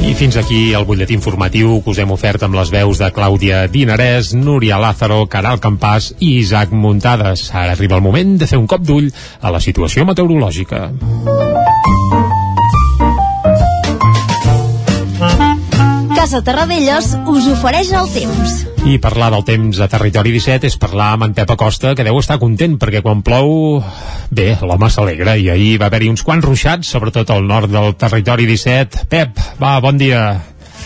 I 0.02 0.14
fins 0.18 0.34
aquí 0.36 0.72
el 0.74 0.82
butlletí 0.84 1.14
informatiu 1.14 1.76
que 1.80 1.92
us 1.92 2.00
hem 2.02 2.10
ofert 2.10 2.42
amb 2.42 2.58
les 2.58 2.72
veus 2.74 2.98
de 2.98 3.08
Clàudia 3.14 3.62
Dinarès, 3.70 4.32
Núria 4.34 4.80
Lázaro, 4.82 5.22
Caral 5.30 5.62
Campàs 5.62 6.10
i 6.18 6.34
Isaac 6.40 6.74
Muntades. 6.74 7.46
Ara 7.54 7.76
arriba 7.76 7.96
el 8.00 8.04
moment 8.04 8.34
de 8.42 8.50
fer 8.50 8.58
un 8.58 8.66
cop 8.66 8.82
d'ull 8.82 9.12
a 9.40 9.54
la 9.54 9.62
situació 9.62 10.04
meteorològica. 10.08 10.88
Casa 16.22 16.38
Terradellos 16.46 17.16
us 17.26 17.46
ofereix 17.50 17.88
el 17.98 18.06
temps. 18.14 18.52
I 18.86 18.92
parlar 19.02 19.32
del 19.34 19.42
temps 19.42 19.80
a 19.82 19.88
Territori 19.90 20.30
17 20.30 20.68
és 20.70 20.76
parlar 20.78 21.08
amb 21.16 21.26
en 21.26 21.32
Pep 21.34 21.50
Acosta, 21.50 21.96
que 21.98 22.06
deu 22.06 22.20
estar 22.20 22.36
content, 22.38 22.76
perquè 22.78 23.00
quan 23.02 23.24
plou, 23.26 23.80
bé, 24.30 24.52
l'home 24.62 24.86
s'alegra, 24.86 25.34
i 25.34 25.48
ahir 25.50 25.72
va 25.82 25.88
haver-hi 25.90 26.12
uns 26.12 26.22
quants 26.22 26.46
ruixats, 26.46 26.92
sobretot 26.94 27.34
al 27.34 27.42
nord 27.50 27.74
del 27.74 27.96
Territori 27.98 28.46
17. 28.46 29.08
Pep, 29.10 29.42
va, 29.58 29.74
bon 29.82 29.98
dia. 29.98 30.22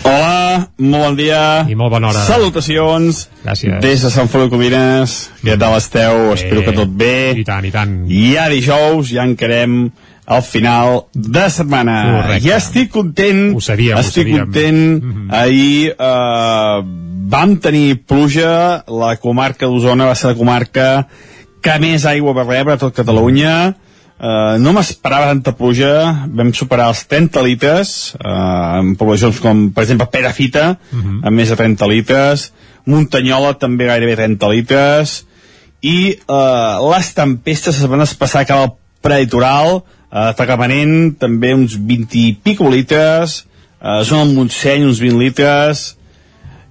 Hola, 0.08 0.70
molt 0.80 1.04
bon 1.04 1.20
dia. 1.20 1.44
I 1.68 1.76
molt 1.76 1.92
bona 1.92 2.14
hora. 2.14 2.24
Salutacions. 2.24 3.26
Gràcies. 3.44 3.76
Des 3.84 4.08
de 4.08 4.16
Sant 4.16 4.32
Feliu 4.32 4.48
Covines. 4.48 5.18
Què 5.44 5.60
tal 5.60 5.76
esteu? 5.76 6.30
Bé. 6.30 6.40
Espero 6.40 6.64
que 6.64 6.76
tot 6.80 6.96
bé. 6.96 7.16
I 7.36 7.44
tant, 7.44 7.68
i 7.68 7.76
tant. 7.76 7.96
Ja 8.08 8.48
dijous, 8.48 9.12
ja 9.12 9.28
encarem 9.28 9.90
al 10.26 10.42
final 10.42 11.06
de 11.14 11.46
setmana. 11.50 11.96
Correcte. 12.10 12.48
Ja 12.48 12.58
estic 12.58 12.90
content. 12.90 13.54
Ho 13.54 13.62
sabíem, 13.62 13.98
estic 14.02 14.26
ho 14.26 14.30
sabíem. 14.30 14.44
content. 14.44 15.02
Mm 15.02 15.12
-hmm. 15.12 15.34
Ahir 15.34 15.94
eh, 15.98 17.06
vam 17.28 17.56
tenir 17.58 18.04
pluja, 18.06 18.84
la 18.86 19.16
comarca 19.16 19.66
d'Osona 19.66 20.06
va 20.06 20.14
ser 20.14 20.30
la 20.30 20.38
comarca 20.38 21.08
que 21.62 21.78
més 21.82 22.04
aigua 22.06 22.32
va 22.32 22.44
rebre 22.46 22.74
a 22.74 22.80
tot 22.80 22.94
Catalunya. 22.94 23.74
Uh, 24.16 24.56
no 24.56 24.72
m'esperava 24.72 25.26
tanta 25.28 25.52
pluja, 25.52 25.90
vam 26.32 26.48
superar 26.56 26.86
els 26.88 27.02
30 27.04 27.42
litres, 27.44 28.14
uh, 28.16 28.78
en 28.78 28.94
poblacions 28.96 29.42
com, 29.44 29.66
per 29.76 29.82
exemple, 29.84 30.06
Perafita, 30.08 30.78
uh 30.78 30.96
-huh. 30.96 31.18
amb 31.22 31.36
més 31.36 31.50
de 31.50 31.56
30 31.56 31.86
litres, 31.86 32.52
Muntanyola 32.86 33.58
també 33.58 33.84
gairebé 33.84 34.16
30 34.16 34.48
litres, 34.48 35.26
i 35.82 36.16
uh, 36.28 36.80
les 36.94 37.12
tempestes 37.12 37.76
es 37.76 37.86
van 37.86 38.00
espassar 38.00 38.46
cap 38.46 38.58
al 38.58 38.72
prelitoral, 39.02 39.82
uh, 40.10 40.32
Tagamanent 40.38 41.16
també 41.20 41.54
uns 41.56 41.76
20 41.78 42.18
i 42.20 42.32
pico 42.42 42.70
litres, 42.72 43.44
uh, 43.80 44.02
zona 44.02 44.24
del 44.24 44.34
Montseny 44.38 44.86
uns 44.88 45.02
20 45.02 45.22
litres, 45.22 45.86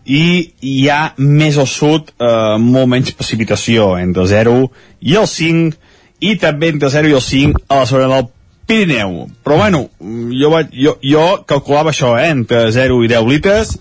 i 0.06 0.54
hi 0.62 0.78
ha 0.94 1.16
més 1.18 1.58
al 1.58 1.66
sud 1.66 2.12
eh, 2.22 2.58
molt 2.62 2.92
menys 2.92 3.16
precipitació 3.18 3.96
entre 3.98 4.22
el 4.22 4.28
0 4.30 4.54
i 5.02 5.16
el 5.18 5.26
5 5.26 5.80
i 6.30 6.36
també 6.38 6.70
entre 6.70 6.92
el 6.92 6.94
0 6.94 7.10
i 7.10 7.16
el 7.18 7.24
5 7.26 7.64
a 7.66 7.80
la 7.80 7.88
zona 7.90 8.10
del 8.12 8.28
Pirineu. 8.70 9.16
Però 9.42 9.58
bueno, 9.58 9.82
jo, 9.98 10.52
vaig, 10.54 10.70
jo, 10.78 10.94
jo 11.02 11.26
calculava 11.50 11.90
això 11.90 12.14
eh, 12.20 12.30
entre 12.36 12.68
0 12.70 13.02
i 13.02 13.10
10 13.10 13.32
litres 13.34 13.74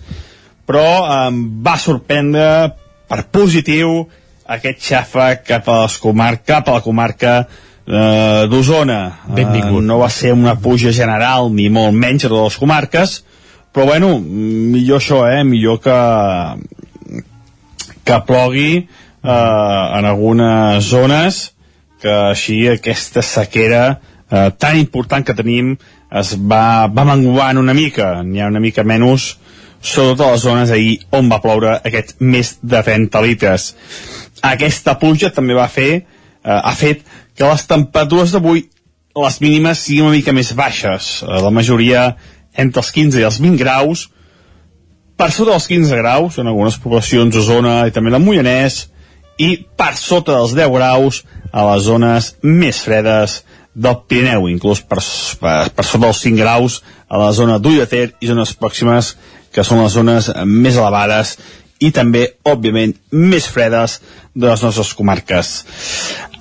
però 0.65 0.85
em 1.27 1.41
va 1.65 1.77
sorprendre 1.77 2.47
per 3.09 3.21
positiu 3.33 4.01
aquest 4.49 4.81
xafa 4.81 5.29
cap 5.45 5.69
a, 5.69 5.83
les 5.85 5.97
cap 6.45 6.67
a 6.69 6.77
la 6.77 6.81
comarca 6.81 7.35
eh, 7.87 8.47
d'Osona 8.49 8.99
Benvingut. 9.27 9.83
no 9.83 9.99
va 10.01 10.09
ser 10.09 10.33
una 10.33 10.55
puja 10.55 10.91
general 10.91 11.51
ni 11.53 11.69
molt 11.69 11.93
menys 11.93 12.25
a 12.25 12.29
totes 12.29 12.53
les 12.53 12.61
comarques 12.61 13.17
però 13.75 13.89
bueno, 13.89 14.13
millor 14.23 15.01
això, 15.01 15.25
eh? 15.27 15.43
Millor 15.43 15.81
que 15.83 15.95
que 18.05 18.19
plogui 18.23 18.69
eh, 18.77 18.85
en 19.27 20.05
algunes 20.05 20.85
zones 20.85 21.41
que 21.99 22.13
així 22.29 22.61
aquesta 22.69 23.23
sequera 23.25 23.83
eh, 24.29 24.49
tan 24.57 24.77
important 24.79 25.25
que 25.25 25.35
tenim 25.35 25.73
es 26.15 26.35
va, 26.37 26.87
va 26.87 27.03
menguant 27.09 27.59
una 27.59 27.73
mica, 27.75 28.21
n'hi 28.23 28.39
ha 28.39 28.47
una 28.47 28.61
mica 28.63 28.85
menys 28.87 29.33
sobretot 29.81 30.23
a 30.23 30.31
les 30.33 30.45
zones 30.45 30.71
ahir 30.71 30.95
on 31.11 31.27
va 31.29 31.41
ploure 31.43 31.75
aquests 31.83 32.15
més 32.21 32.55
de 32.61 32.79
30 32.85 33.21
litres. 33.25 33.73
Aquesta 34.45 34.95
pluja 35.01 35.33
també 35.35 35.57
va 35.57 35.67
fer, 35.67 35.89
eh, 35.99 36.59
ha 36.63 36.73
fet 36.77 37.03
que 37.35 37.47
les 37.47 37.67
temperatures 37.67 38.33
d'avui, 38.35 38.65
les 39.15 39.39
mínimes, 39.43 39.83
siguin 39.83 40.09
una 40.09 40.17
mica 40.17 40.33
més 40.35 40.53
baixes. 40.55 41.21
Eh, 41.23 41.39
la 41.43 41.51
majoria 41.53 42.09
entre 42.55 42.81
els 42.83 42.91
15 42.95 43.21
i 43.21 43.27
els 43.27 43.39
20 43.43 43.59
graus, 43.59 44.07
per 45.15 45.29
sota 45.31 45.53
dels 45.53 45.67
15 45.71 45.99
graus 46.01 46.39
en 46.39 46.47
algunes 46.51 46.77
poblacions 46.81 47.35
de 47.35 47.43
zona 47.43 47.77
i 47.87 47.93
també 47.95 48.11
del 48.11 48.23
Moianès, 48.23 48.85
i 49.39 49.55
per 49.75 49.93
sota 49.99 50.37
dels 50.37 50.55
10 50.55 50.71
graus 50.75 51.23
a 51.51 51.63
les 51.71 51.83
zones 51.87 52.33
més 52.43 52.79
fredes 52.83 53.41
del 53.75 53.97
Pirineu, 54.07 54.47
inclús 54.47 54.79
per, 54.79 55.01
per, 55.39 55.57
per 55.75 55.85
sota 55.85 56.07
dels 56.07 56.21
5 56.23 56.39
graus 56.39 56.79
a 57.11 57.19
la 57.19 57.31
zona 57.35 57.59
d'Ullater 57.59 58.07
i 58.23 58.31
zones 58.31 58.55
pròximes 58.55 59.15
que 59.55 59.63
són 59.63 59.83
les 59.83 59.95
zones 59.95 60.31
més 60.47 60.79
elevades 60.79 61.35
i 61.83 61.91
també, 61.95 62.23
òbviament, 62.47 62.95
més 63.11 63.47
fredes 63.51 63.99
de 64.33 64.47
les 64.47 64.63
nostres 64.63 64.93
comarques. 64.95 65.51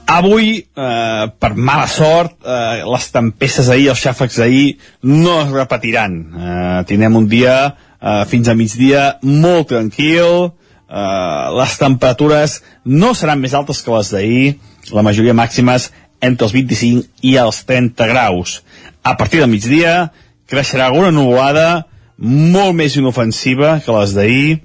Avui, 0.06 0.58
eh, 0.58 1.32
per 1.38 1.54
mala 1.56 1.86
sort, 1.88 2.36
eh, 2.44 2.82
les 2.84 3.10
tempestes 3.10 3.66
d'ahir, 3.66 3.88
els 3.88 4.02
xàfecs 4.04 4.36
d'ahir, 4.36 4.76
no 5.02 5.40
es 5.40 5.50
repetiran. 5.50 6.12
Eh, 6.20 6.84
tindrem 6.86 7.16
un 7.16 7.28
dia 7.28 7.74
eh, 8.00 8.24
fins 8.28 8.48
a 8.48 8.54
migdia 8.54 9.18
molt 9.22 9.68
tranquil, 9.68 10.52
eh, 10.88 11.46
les 11.58 11.78
temperatures 11.78 12.60
no 12.84 13.14
seran 13.14 13.40
més 13.40 13.54
altes 13.54 13.80
que 13.82 13.94
les 13.96 14.10
d'ahir, 14.12 14.58
la 14.92 15.02
majoria 15.02 15.34
màximes 15.34 15.90
entre 16.20 16.46
els 16.46 16.52
25 16.52 17.08
i 17.22 17.36
els 17.40 17.64
30 17.64 18.06
graus. 18.06 18.62
A 19.02 19.16
partir 19.16 19.40
del 19.40 19.50
migdia 19.52 20.12
creixerà 20.48 20.88
alguna 20.90 21.10
nuvolada 21.10 21.86
molt 22.18 22.76
més 22.76 22.96
inofensiva 22.96 23.80
que 23.84 23.92
les 23.98 24.14
d'ahir 24.14 24.60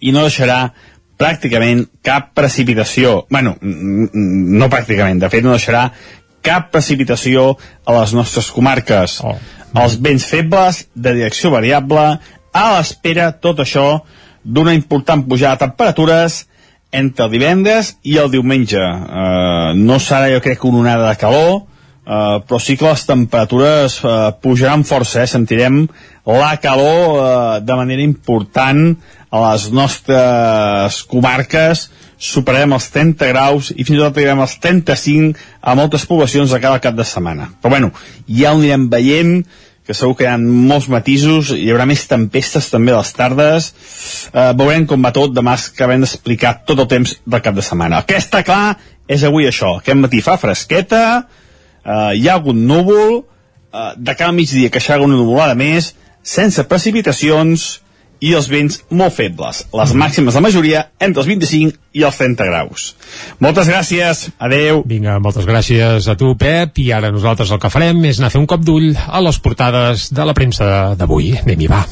i 0.00 0.12
no 0.12 0.24
deixarà 0.26 0.72
pràcticament 1.18 1.84
cap 2.02 2.32
precipitació. 2.34 3.26
bueno, 3.30 3.56
no 3.60 4.68
pràcticament, 4.70 5.18
de 5.18 5.30
fet 5.30 5.44
no 5.44 5.56
deixarà 5.56 5.90
cap 6.42 6.70
precipitació 6.72 7.56
a 7.84 8.00
les 8.00 8.14
nostres 8.14 8.50
comarques. 8.54 9.18
Oh. 9.24 9.36
Els 9.82 9.98
vents 10.00 10.24
febles, 10.24 10.86
de 10.94 11.14
direcció 11.18 11.50
variable, 11.50 12.04
a 12.52 12.64
l'espera, 12.76 13.32
tot 13.32 13.60
això, 13.60 14.00
d'una 14.42 14.74
important 14.74 15.26
pujada 15.28 15.58
de 15.58 15.66
temperatures 15.66 16.46
entre 16.92 17.26
el 17.26 17.34
divendres 17.34 17.96
i 18.02 18.16
el 18.16 18.30
diumenge. 18.32 18.80
Uh, 18.80 19.74
no 19.76 19.98
serà, 20.00 20.30
jo 20.32 20.40
crec, 20.44 20.64
una 20.64 20.80
onada 20.86 21.10
de 21.10 21.20
calor, 21.20 21.66
Uh, 22.08 22.38
però 22.40 22.56
sí 22.56 22.72
que 22.80 22.86
les 22.88 23.02
temperatures 23.04 23.98
uh, 24.00 24.30
pujaran 24.40 24.80
força, 24.88 25.20
eh? 25.20 25.28
sentirem 25.28 25.82
la 26.24 26.54
calor 26.56 27.02
uh, 27.12 27.24
de 27.60 27.74
manera 27.76 28.00
important 28.00 28.94
a 29.28 29.42
les 29.42 29.66
nostres 29.76 31.02
comarques. 31.10 31.82
Superarem 32.16 32.72
els 32.72 32.88
30 32.94 33.28
graus 33.28 33.68
i 33.74 33.84
fins 33.84 33.98
i 33.98 34.00
tot 34.00 34.16
arribarem 34.16 34.40
als 34.40 34.56
35 34.56 35.36
a 35.60 35.74
moltes 35.76 36.06
poblacions 36.08 36.54
de 36.54 36.60
cada 36.62 36.80
cap 36.80 36.96
de 36.96 37.04
setmana. 37.04 37.50
Però 37.60 37.76
bueno, 37.76 37.92
ja 38.24 38.54
ho 38.54 38.62
anirem 38.62 38.88
veient 38.88 39.42
que 39.84 39.96
segur 39.96 40.16
que 40.16 40.24
hi 40.24 40.30
ha 40.32 40.38
molts 40.40 40.88
matisos 40.92 41.52
hi 41.56 41.68
haurà 41.72 41.84
més 41.88 42.02
tempestes 42.08 42.70
també 42.72 42.92
a 42.92 43.02
les 43.02 43.12
tardes. 43.16 43.68
Uh, 44.32 44.54
veurem 44.56 44.88
com 44.88 45.04
va 45.04 45.12
tot 45.16 45.36
demà 45.36 45.58
que 45.60 45.76
acabem 45.76 46.04
d'explicar 46.04 46.62
tot 46.64 46.80
el 46.84 46.88
temps 46.88 47.18
del 47.24 47.44
cap 47.44 47.56
de 47.56 47.64
setmana. 47.68 48.00
El 48.00 48.08
que 48.08 48.16
està 48.16 48.40
clar 48.48 48.78
és 49.08 49.28
avui 49.28 49.48
això 49.48 49.78
aquest 49.78 50.00
matí 50.00 50.24
fa 50.24 50.40
fresqueta 50.40 51.02
eh, 51.88 52.14
hi 52.20 52.28
ha 52.28 52.36
hagut 52.38 52.56
núvol, 52.56 53.22
eh, 53.72 53.90
de 53.96 54.14
cada 54.14 54.32
migdia 54.32 54.70
que 54.70 54.82
una 55.00 55.16
nuvolada 55.16 55.54
més, 55.54 55.94
sense 56.22 56.64
precipitacions 56.68 57.80
i 58.20 58.32
els 58.34 58.48
vents 58.50 58.80
molt 58.90 59.14
febles. 59.14 59.62
Les 59.72 59.92
màximes 59.94 60.34
de 60.34 60.42
majoria 60.42 60.84
entre 60.98 61.22
els 61.22 61.28
25 61.30 61.78
i 61.94 62.02
els 62.06 62.18
30 62.18 62.48
graus. 62.50 62.88
Moltes 63.38 63.70
gràcies, 63.70 64.24
adeu. 64.38 64.82
Vinga, 64.86 65.18
moltes 65.22 65.46
gràcies 65.46 66.08
a 66.10 66.16
tu, 66.18 66.34
Pep, 66.38 66.82
i 66.82 66.90
ara 66.92 67.12
nosaltres 67.14 67.52
el 67.54 67.62
que 67.62 67.70
farem 67.70 68.02
és 68.10 68.18
anar 68.18 68.32
a 68.32 68.34
fer 68.34 68.42
un 68.42 68.50
cop 68.50 68.64
d'ull 68.66 68.90
a 69.06 69.22
les 69.22 69.38
portades 69.38 70.10
de 70.10 70.26
la 70.26 70.34
premsa 70.34 70.94
d'avui. 70.98 71.36
Anem-hi, 71.44 71.70
va. 71.70 71.84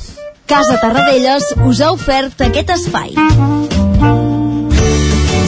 Casa 0.47 0.79
Tarradellas 0.83 1.55
us 1.67 1.83
ha 1.83 1.93
ofert 1.95 2.43
aquest 2.47 2.75
espai. 2.75 3.15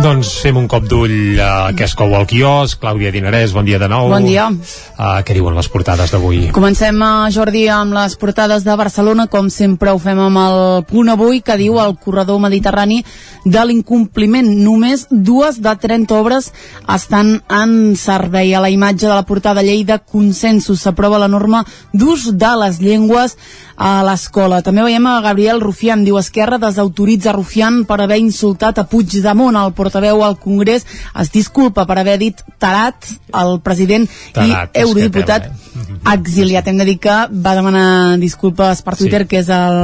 Doncs 0.00 0.30
fem 0.40 0.56
un 0.56 0.64
cop 0.64 0.86
d'ull 0.88 1.36
a 1.44 1.74
què 1.76 1.84
es 1.84 1.92
cou 1.98 2.14
al 2.16 2.24
quios. 2.24 2.72
Clàudia 2.80 3.10
Dinarès, 3.12 3.52
bon 3.52 3.66
dia 3.68 3.76
de 3.76 3.84
nou. 3.90 4.06
Bon 4.08 4.24
dia. 4.24 4.46
Uh, 4.48 5.18
què 5.26 5.36
diuen 5.36 5.52
les 5.58 5.68
portades 5.68 6.14
d'avui? 6.14 6.46
Comencem, 6.56 6.96
uh, 7.04 7.28
Jordi, 7.34 7.66
amb 7.68 7.92
les 7.92 8.16
portades 8.16 8.64
de 8.64 8.76
Barcelona, 8.80 9.26
com 9.28 9.50
sempre 9.52 9.92
ho 9.92 10.00
fem 10.00 10.16
amb 10.24 10.40
el 10.40 10.60
punt 10.88 11.12
avui, 11.12 11.42
que 11.44 11.58
diu 11.60 11.76
el 11.84 11.98
corredor 12.00 12.40
mediterrani 12.40 13.02
de 13.44 13.64
l'incompliment. 13.68 14.48
Només 14.64 15.04
dues 15.10 15.60
de 15.60 15.76
30 15.84 16.16
obres 16.16 16.48
estan 16.88 17.36
en 17.52 17.96
servei. 18.00 18.54
A 18.56 18.64
la 18.64 18.72
imatge 18.72 19.04
de 19.04 19.12
la 19.12 19.28
portada 19.28 19.60
llei 19.66 19.84
de 19.84 20.00
consensos 20.00 20.80
s'aprova 20.80 21.20
la 21.20 21.28
norma 21.28 21.66
d'ús 21.92 22.30
de 22.40 22.54
les 22.64 22.80
llengües 22.80 23.36
a 23.80 24.02
l'escola. 24.04 24.60
També 24.60 24.82
veiem 24.84 25.06
a 25.08 25.20
Gabriel 25.24 25.60
Rufián, 25.60 26.04
diu 26.04 26.18
Esquerra 26.20 26.58
desautoritza 26.60 27.32
Rufián 27.32 27.86
per 27.88 28.02
haver 28.04 28.18
insultat 28.20 28.78
a 28.78 28.84
Puigdemont. 28.84 29.56
El 29.56 29.72
portaveu 29.90 30.22
al 30.24 30.38
Congrés 30.38 30.86
es 31.20 31.32
disculpa 31.34 31.84
per 31.86 31.98
haver 31.98 32.16
dit 32.20 32.40
tarat 32.62 33.10
al 33.34 33.58
president 33.64 34.06
Tarat, 34.32 34.76
i 34.76 34.84
eurodiputat 34.84 35.50
que 35.50 35.50
té, 35.50 35.98
exiliat. 36.14 36.70
Hem 36.70 36.78
de 36.78 36.86
dir 36.88 36.98
que 37.02 37.16
va 37.30 37.54
demanar 37.58 38.16
disculpes 38.22 38.82
per 38.86 38.96
Twitter, 38.96 39.24
sí. 39.24 39.30
que 39.32 39.42
és 39.42 39.50
el, 39.54 39.80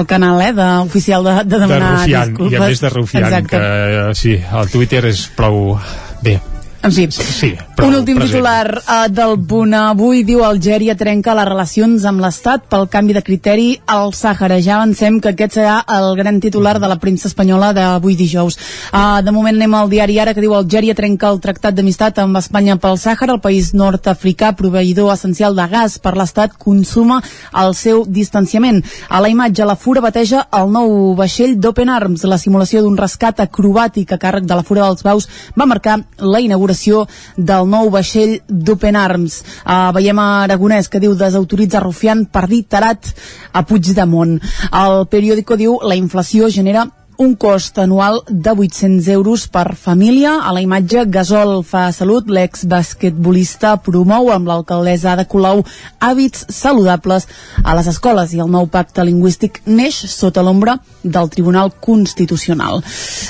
el 0.00 0.08
canal 0.08 0.40
eh, 0.40 0.52
de, 0.56 0.68
oficial 0.86 1.24
de, 1.24 1.36
de 1.44 1.56
De 1.56 1.62
demanar 1.66 1.92
Rufián, 2.00 2.32
disculpes. 2.32 2.52
i 2.52 2.56
a 2.56 2.66
més 2.66 2.84
de 2.84 2.90
Rufián, 2.96 3.24
Exacte. 3.28 3.56
que 3.56 4.10
eh, 4.10 4.14
sí, 4.14 4.36
el 4.40 4.70
Twitter 4.72 5.04
és 5.12 5.26
prou... 5.36 5.76
Bé, 6.24 6.38
En 6.86 6.92
fi, 6.94 7.08
sí, 7.10 7.48
prou 7.74 7.88
un 7.90 7.96
últim 7.98 8.14
present. 8.14 8.36
titular 8.36 8.78
uh, 8.78 9.08
del 9.10 9.32
punt 9.42 9.72
avui 9.74 10.20
diu 10.22 10.44
Algèria 10.46 10.94
trenca 10.94 11.32
les 11.34 11.46
relacions 11.48 12.04
amb 12.06 12.20
l'Estat 12.22 12.68
pel 12.70 12.84
canvi 12.92 13.16
de 13.16 13.22
criteri 13.26 13.64
al 13.90 14.12
Sàhara. 14.14 14.60
Ja 14.62 14.76
avancem 14.76 15.16
que 15.18 15.32
aquest 15.32 15.56
serà 15.56 15.80
el 15.96 16.14
gran 16.14 16.38
titular 16.38 16.76
de 16.78 16.86
la 16.86 16.98
premsa 17.02 17.26
espanyola 17.26 17.72
d'avui 17.74 18.14
dijous. 18.14 18.54
Uh, 18.92 19.18
de 19.18 19.34
moment 19.34 19.58
anem 19.58 19.74
al 19.74 19.90
diari 19.90 20.20
Ara 20.22 20.34
que 20.36 20.44
diu 20.44 20.54
Algèria 20.54 20.94
trenca 20.94 21.32
el 21.34 21.40
tractat 21.42 21.74
d'amistat 21.74 22.20
amb 22.22 22.38
Espanya 22.38 22.78
pel 22.78 23.00
Sàhara. 23.02 23.34
El 23.34 23.42
país 23.42 23.72
nord-africà, 23.74 24.52
proveïdor 24.54 25.10
essencial 25.16 25.58
de 25.58 25.66
gas 25.66 25.98
per 25.98 26.14
l'Estat, 26.14 26.54
consuma 26.54 27.18
el 27.64 27.74
seu 27.74 28.04
distanciament. 28.06 28.78
A 29.10 29.18
la 29.18 29.32
imatge, 29.34 29.66
la 29.66 29.74
Fura 29.74 30.04
bateja 30.06 30.46
el 30.54 30.70
nou 30.70 31.16
vaixell 31.18 31.58
d'Open 31.58 31.90
Arms. 31.90 32.22
La 32.30 32.38
simulació 32.38 32.86
d'un 32.86 32.94
rescat 33.02 33.42
acrobàtic 33.42 34.14
a 34.14 34.22
càrrec 34.22 34.46
de 34.46 34.54
la 34.54 34.62
Fura 34.62 34.86
dels 34.86 35.02
Baus 35.02 35.26
va 35.58 35.66
marcar 35.66 35.98
la 36.22 36.38
inauguració 36.38 36.75
del 37.36 37.70
nou 37.70 37.90
vaixell 37.94 38.36
d'Open 38.48 38.96
Arms. 38.96 39.40
Uh, 39.64 39.90
veiem 39.96 40.18
a 40.20 40.28
Aragonès 40.44 40.90
que 40.92 41.00
diu 41.02 41.16
desautoritza 41.16 41.82
Rufián 41.84 42.26
per 42.26 42.46
dir 42.50 42.64
tarat 42.68 43.12
a 43.52 43.64
Puigdemont. 43.66 44.38
El 44.72 45.06
periòdico 45.10 45.56
diu 45.56 45.80
la 45.82 45.96
inflació 45.98 46.50
genera 46.52 46.86
un 47.18 47.34
cost 47.34 47.78
anual 47.78 48.22
de 48.28 48.50
800 48.50 49.08
euros 49.08 49.46
per 49.48 49.74
família. 49.76 50.40
A 50.42 50.52
la 50.52 50.60
imatge, 50.60 51.04
Gasol 51.06 51.62
fa 51.64 51.90
salut, 51.92 52.28
l'ex-basquetbolista 52.28 53.76
promou 53.84 54.30
amb 54.32 54.48
l'alcaldessa 54.48 55.16
de 55.16 55.24
Colau 55.28 55.62
hàbits 56.00 56.46
saludables 56.52 57.26
a 57.64 57.76
les 57.78 57.88
escoles 57.92 58.34
i 58.34 58.42
el 58.44 58.50
nou 58.52 58.68
pacte 58.68 59.04
lingüístic 59.04 59.62
neix 59.66 59.98
sota 60.12 60.44
l'ombra 60.44 60.76
del 61.02 61.30
Tribunal 61.32 61.72
Constitucional. 61.80 62.82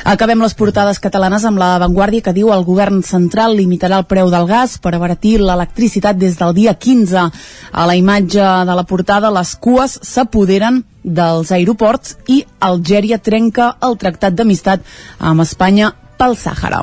Acabem 0.04 0.42
les 0.42 0.56
portades 0.58 1.00
catalanes 1.02 1.44
amb 1.44 1.60
la 1.62 1.76
Vanguardia 1.82 2.24
que 2.26 2.34
diu 2.36 2.52
el 2.54 2.66
govern 2.66 3.02
central 3.06 3.56
limitarà 3.56 4.00
el 4.02 4.10
preu 4.10 4.32
del 4.32 4.48
gas 4.50 4.78
per 4.82 4.94
abaratir 4.96 5.38
l'electricitat 5.40 6.18
des 6.18 6.36
del 6.40 6.54
dia 6.56 6.74
15. 6.74 7.30
A 7.72 7.86
la 7.86 7.96
imatge 7.96 8.42
de 8.42 8.74
la 8.74 8.84
portada, 8.88 9.30
les 9.30 9.54
cues 9.56 9.98
s'apoderen 10.02 10.82
dels 11.06 11.52
aeroports 11.54 12.18
i 12.28 12.42
Algèria 12.60 13.22
trenca 13.22 13.76
el 13.86 13.94
tractat 13.96 14.34
d'amistat 14.34 14.82
amb 15.18 15.46
Espanya 15.46 15.92
pel 16.18 16.34
Sàhara. 16.36 16.82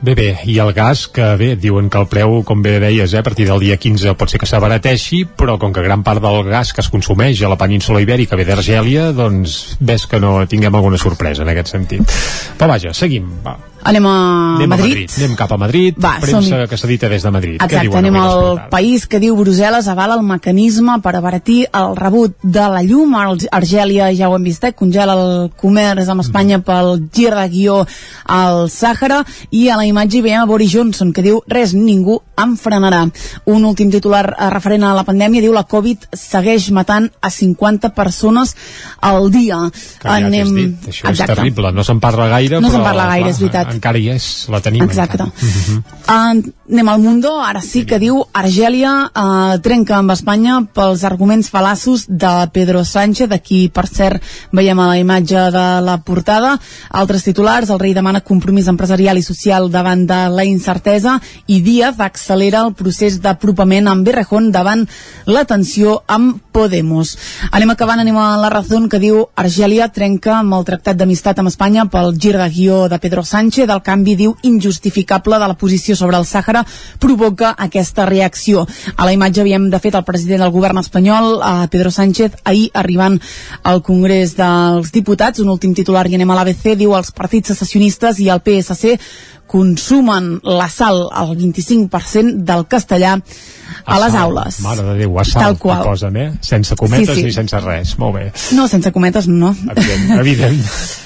Bé, 0.00 0.14
bé, 0.16 0.28
i 0.48 0.54
el 0.62 0.70
gas, 0.72 1.02
que 1.12 1.26
bé, 1.36 1.50
diuen 1.60 1.90
que 1.92 2.00
el 2.00 2.06
preu, 2.08 2.38
com 2.48 2.62
bé 2.64 2.78
deies, 2.80 3.12
eh, 3.12 3.20
a 3.20 3.22
partir 3.26 3.44
del 3.50 3.60
dia 3.60 3.76
15 3.76 4.14
pot 4.16 4.32
ser 4.32 4.40
que 4.40 4.48
s'abarateixi, 4.48 5.26
però 5.36 5.58
com 5.60 5.74
que 5.76 5.84
gran 5.84 6.00
part 6.06 6.24
del 6.24 6.40
gas 6.48 6.72
que 6.72 6.80
es 6.80 6.88
consumeix 6.88 7.42
a 7.44 7.50
la 7.52 7.60
península 7.60 8.00
ibèrica 8.00 8.38
ve 8.40 8.46
d'Argèlia, 8.48 9.10
doncs 9.12 9.76
ves 9.78 10.06
que 10.08 10.20
no 10.22 10.38
tinguem 10.48 10.74
alguna 10.74 10.96
sorpresa 10.96 11.44
en 11.44 11.52
aquest 11.52 11.74
sentit. 11.76 12.16
Però 12.56 12.72
vaja, 12.72 12.94
seguim, 12.96 13.28
va. 13.44 13.58
Anem 13.82 14.06
a 14.06 14.56
Anem 14.56 14.68
Madrid. 14.68 14.84
a 14.84 14.90
Madrid, 14.90 15.10
anem 15.16 15.36
cap 15.36 15.52
a 15.52 15.56
Madrid, 15.56 15.94
Va, 15.98 16.16
premsa 16.20 16.66
que 16.68 16.76
s'edita 16.76 17.08
des 17.08 17.22
de 17.22 17.30
Madrid. 17.30 17.56
Què 17.60 17.64
Exacte, 17.64 17.86
diuen 17.88 18.04
anem 18.04 18.16
al 18.20 18.68
país 18.70 19.06
que 19.06 19.20
diu 19.22 19.36
Brussel·les 19.38 19.88
avala 19.88 20.14
el 20.18 20.22
mecanisme 20.26 20.98
per 21.00 21.14
abaratir 21.16 21.66
el 21.72 21.96
rebut 21.96 22.36
de 22.42 22.66
la 22.68 22.82
llum. 22.82 23.14
Ar 23.16 23.36
Argèlia, 23.60 24.10
ja 24.16 24.28
ho 24.28 24.36
hem 24.36 24.44
vist, 24.44 24.64
eh, 24.64 24.72
congela 24.72 25.14
el 25.14 25.50
comerç 25.56 26.08
amb 26.08 26.20
Espanya 26.20 26.58
Mm. 26.58 26.62
pel 26.62 27.08
gir 27.12 27.30
de 27.34 27.48
guió 27.48 27.86
al 28.26 28.68
Sàhara 28.68 29.24
i 29.50 29.68
a 29.68 29.76
la 29.76 29.86
imatge 29.86 30.18
hi 30.18 30.22
veiem 30.22 30.42
a 30.42 30.46
Boris 30.46 30.72
Johnson 30.72 31.12
que 31.12 31.22
diu 31.22 31.42
res, 31.48 31.74
ningú 31.74 32.20
em 32.36 32.56
frenarà. 32.56 33.10
Un 33.46 33.64
últim 33.64 33.90
titular 33.90 34.34
eh, 34.38 34.50
referent 34.50 34.84
a 34.84 34.94
la 34.94 35.04
pandèmia 35.04 35.40
diu 35.40 35.52
la 35.52 35.64
Covid 35.64 36.06
segueix 36.12 36.70
matant 36.70 37.10
a 37.20 37.30
50 37.30 37.94
persones 37.94 38.54
al 39.00 39.30
dia. 39.30 39.58
Que 40.00 40.08
ja 40.08 40.30
t'has 40.30 40.52
dit, 40.54 40.88
això 40.88 41.10
és 41.10 41.18
terrible, 41.18 41.72
no 41.72 41.84
se'n 41.84 42.00
parla 42.00 42.28
gaire, 42.28 42.60
no 42.60 42.68
però... 42.68 42.72
se'n 42.72 42.84
parla 42.84 43.06
gaire, 43.06 43.30
és 43.30 43.38
veritat. 43.40 43.69
Encara 43.72 43.98
hi 43.98 44.08
és, 44.14 44.46
la 44.52 44.60
tenim 44.60 44.84
Exacte. 44.84 45.18
encara. 45.18 45.30
Uh 45.30 45.48
-huh. 45.48 45.82
Uh, 46.10 46.52
anem 46.70 46.88
al 46.88 47.00
Mundo, 47.00 47.40
ara 47.42 47.60
sí 47.60 47.84
que 47.84 47.98
diu 47.98 48.24
Argèlia 48.32 49.10
uh, 49.14 49.58
trenca 49.60 49.96
amb 49.96 50.10
Espanya 50.10 50.66
pels 50.74 51.04
arguments 51.04 51.50
fal·laços 51.52 52.06
de 52.08 52.50
Pedro 52.52 52.84
Sánchez, 52.84 53.30
aquí 53.32 53.68
per 53.68 53.86
cert 53.86 54.22
veiem 54.52 54.78
a 54.78 54.86
la 54.86 54.98
imatge 54.98 55.50
de 55.50 55.80
la 55.80 55.98
portada 55.98 56.58
altres 56.90 57.24
titulars, 57.24 57.70
el 57.70 57.78
rei 57.78 57.94
demana 57.94 58.20
compromís 58.20 58.68
empresarial 58.68 59.18
i 59.18 59.22
social 59.22 59.70
davant 59.70 60.06
de 60.06 60.28
la 60.28 60.44
incertesa 60.44 61.20
i 61.46 61.60
Díaz 61.60 62.00
accelera 62.00 62.62
el 62.64 62.74
procés 62.74 63.20
d'apropament 63.20 63.88
amb 63.88 64.06
Berrejón 64.06 64.50
davant 64.52 64.86
la 65.26 65.44
tensió 65.44 66.02
amb 66.06 66.40
Podemos. 66.50 67.16
Anem 67.52 67.70
acabant, 67.70 68.00
anem 68.00 68.16
a 68.16 68.36
la 68.40 68.48
raó 68.50 68.80
que 68.90 68.98
diu 68.98 69.26
Argèlia 69.36 69.88
trenca 69.92 70.38
amb 70.38 70.54
el 70.54 70.64
tractat 70.64 70.96
d'amistat 70.96 71.38
amb 71.38 71.50
Espanya 71.50 71.86
pel 71.90 72.14
gir 72.18 72.36
de 72.38 72.48
guió 72.48 72.88
de 72.88 72.98
Pedro 72.98 73.24
Sánchez, 73.24 73.59
el 73.68 73.82
canvi 73.84 74.14
diu 74.16 74.32
injustificable 74.42 75.36
de 75.38 75.48
la 75.50 75.56
posició 75.60 75.96
sobre 75.96 76.16
el 76.16 76.24
Sàhara 76.24 76.64
provoca 76.98 77.50
aquesta 77.58 78.06
reacció. 78.08 78.66
A 78.96 79.04
la 79.04 79.12
imatge 79.12 79.42
havíem 79.42 79.68
de 79.68 79.78
fet 79.78 79.98
el 79.98 80.06
president 80.08 80.40
del 80.40 80.54
govern 80.54 80.80
espanyol, 80.80 81.42
eh, 81.42 81.68
Pedro 81.68 81.90
Sánchez, 81.90 82.40
ahir 82.44 82.70
arribant 82.72 83.20
al 83.62 83.82
Congrés 83.82 84.36
dels 84.36 84.92
Diputats, 84.92 85.40
un 85.40 85.50
últim 85.50 85.74
titular 85.74 86.06
i 86.08 86.14
anem 86.14 86.30
a 86.30 86.38
l'ABC, 86.40 86.76
diu 86.76 86.96
els 86.96 87.12
partits 87.12 87.52
secessionistes 87.52 88.18
i 88.20 88.30
el 88.30 88.40
PSC 88.40 88.96
consumen 89.50 90.36
la 90.46 90.68
sal 90.70 91.08
al 91.10 91.32
25% 91.36 92.44
del 92.46 92.66
castellà 92.70 93.16
a, 93.84 93.98
les 94.02 94.14
aules. 94.18 94.60
Mare 94.62 94.82
de 94.86 94.94
Déu, 95.00 95.18
a 95.18 95.24
sal, 95.24 95.42
Tal 95.42 95.58
qual. 95.58 95.82
posen, 95.86 96.16
eh? 96.16 96.28
Sense 96.42 96.76
cometes 96.78 97.14
Sí, 97.14 97.20
sí. 97.22 97.26
ni 97.26 97.32
sense 97.34 97.58
res. 97.64 97.96
Molt 97.98 98.14
bé. 98.16 98.24
No, 98.54 98.68
sense 98.68 98.92
cometes, 98.92 99.26
no. 99.30 99.50
Evident, 99.74 100.18
evident. 100.20 100.62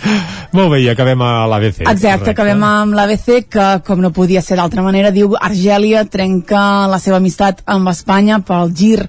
Molt 0.54 0.70
bé, 0.70 0.82
i 0.84 0.88
acabem 0.88 1.20
a 1.24 1.46
l'ABC. 1.50 1.80
Exacte, 1.90 2.30
acabem 2.30 2.60
amb 2.62 2.94
l'ABC 2.94 3.48
que, 3.50 3.64
com 3.86 3.98
no 4.04 4.12
podia 4.14 4.42
ser 4.44 4.54
d'altra 4.60 4.84
manera, 4.86 5.10
diu 5.10 5.32
Argèlia 5.40 6.04
trenca 6.06 6.86
la 6.90 7.00
seva 7.02 7.18
amistat 7.18 7.64
amb 7.66 7.90
Espanya 7.90 8.38
pel 8.46 8.70
gir 8.76 9.00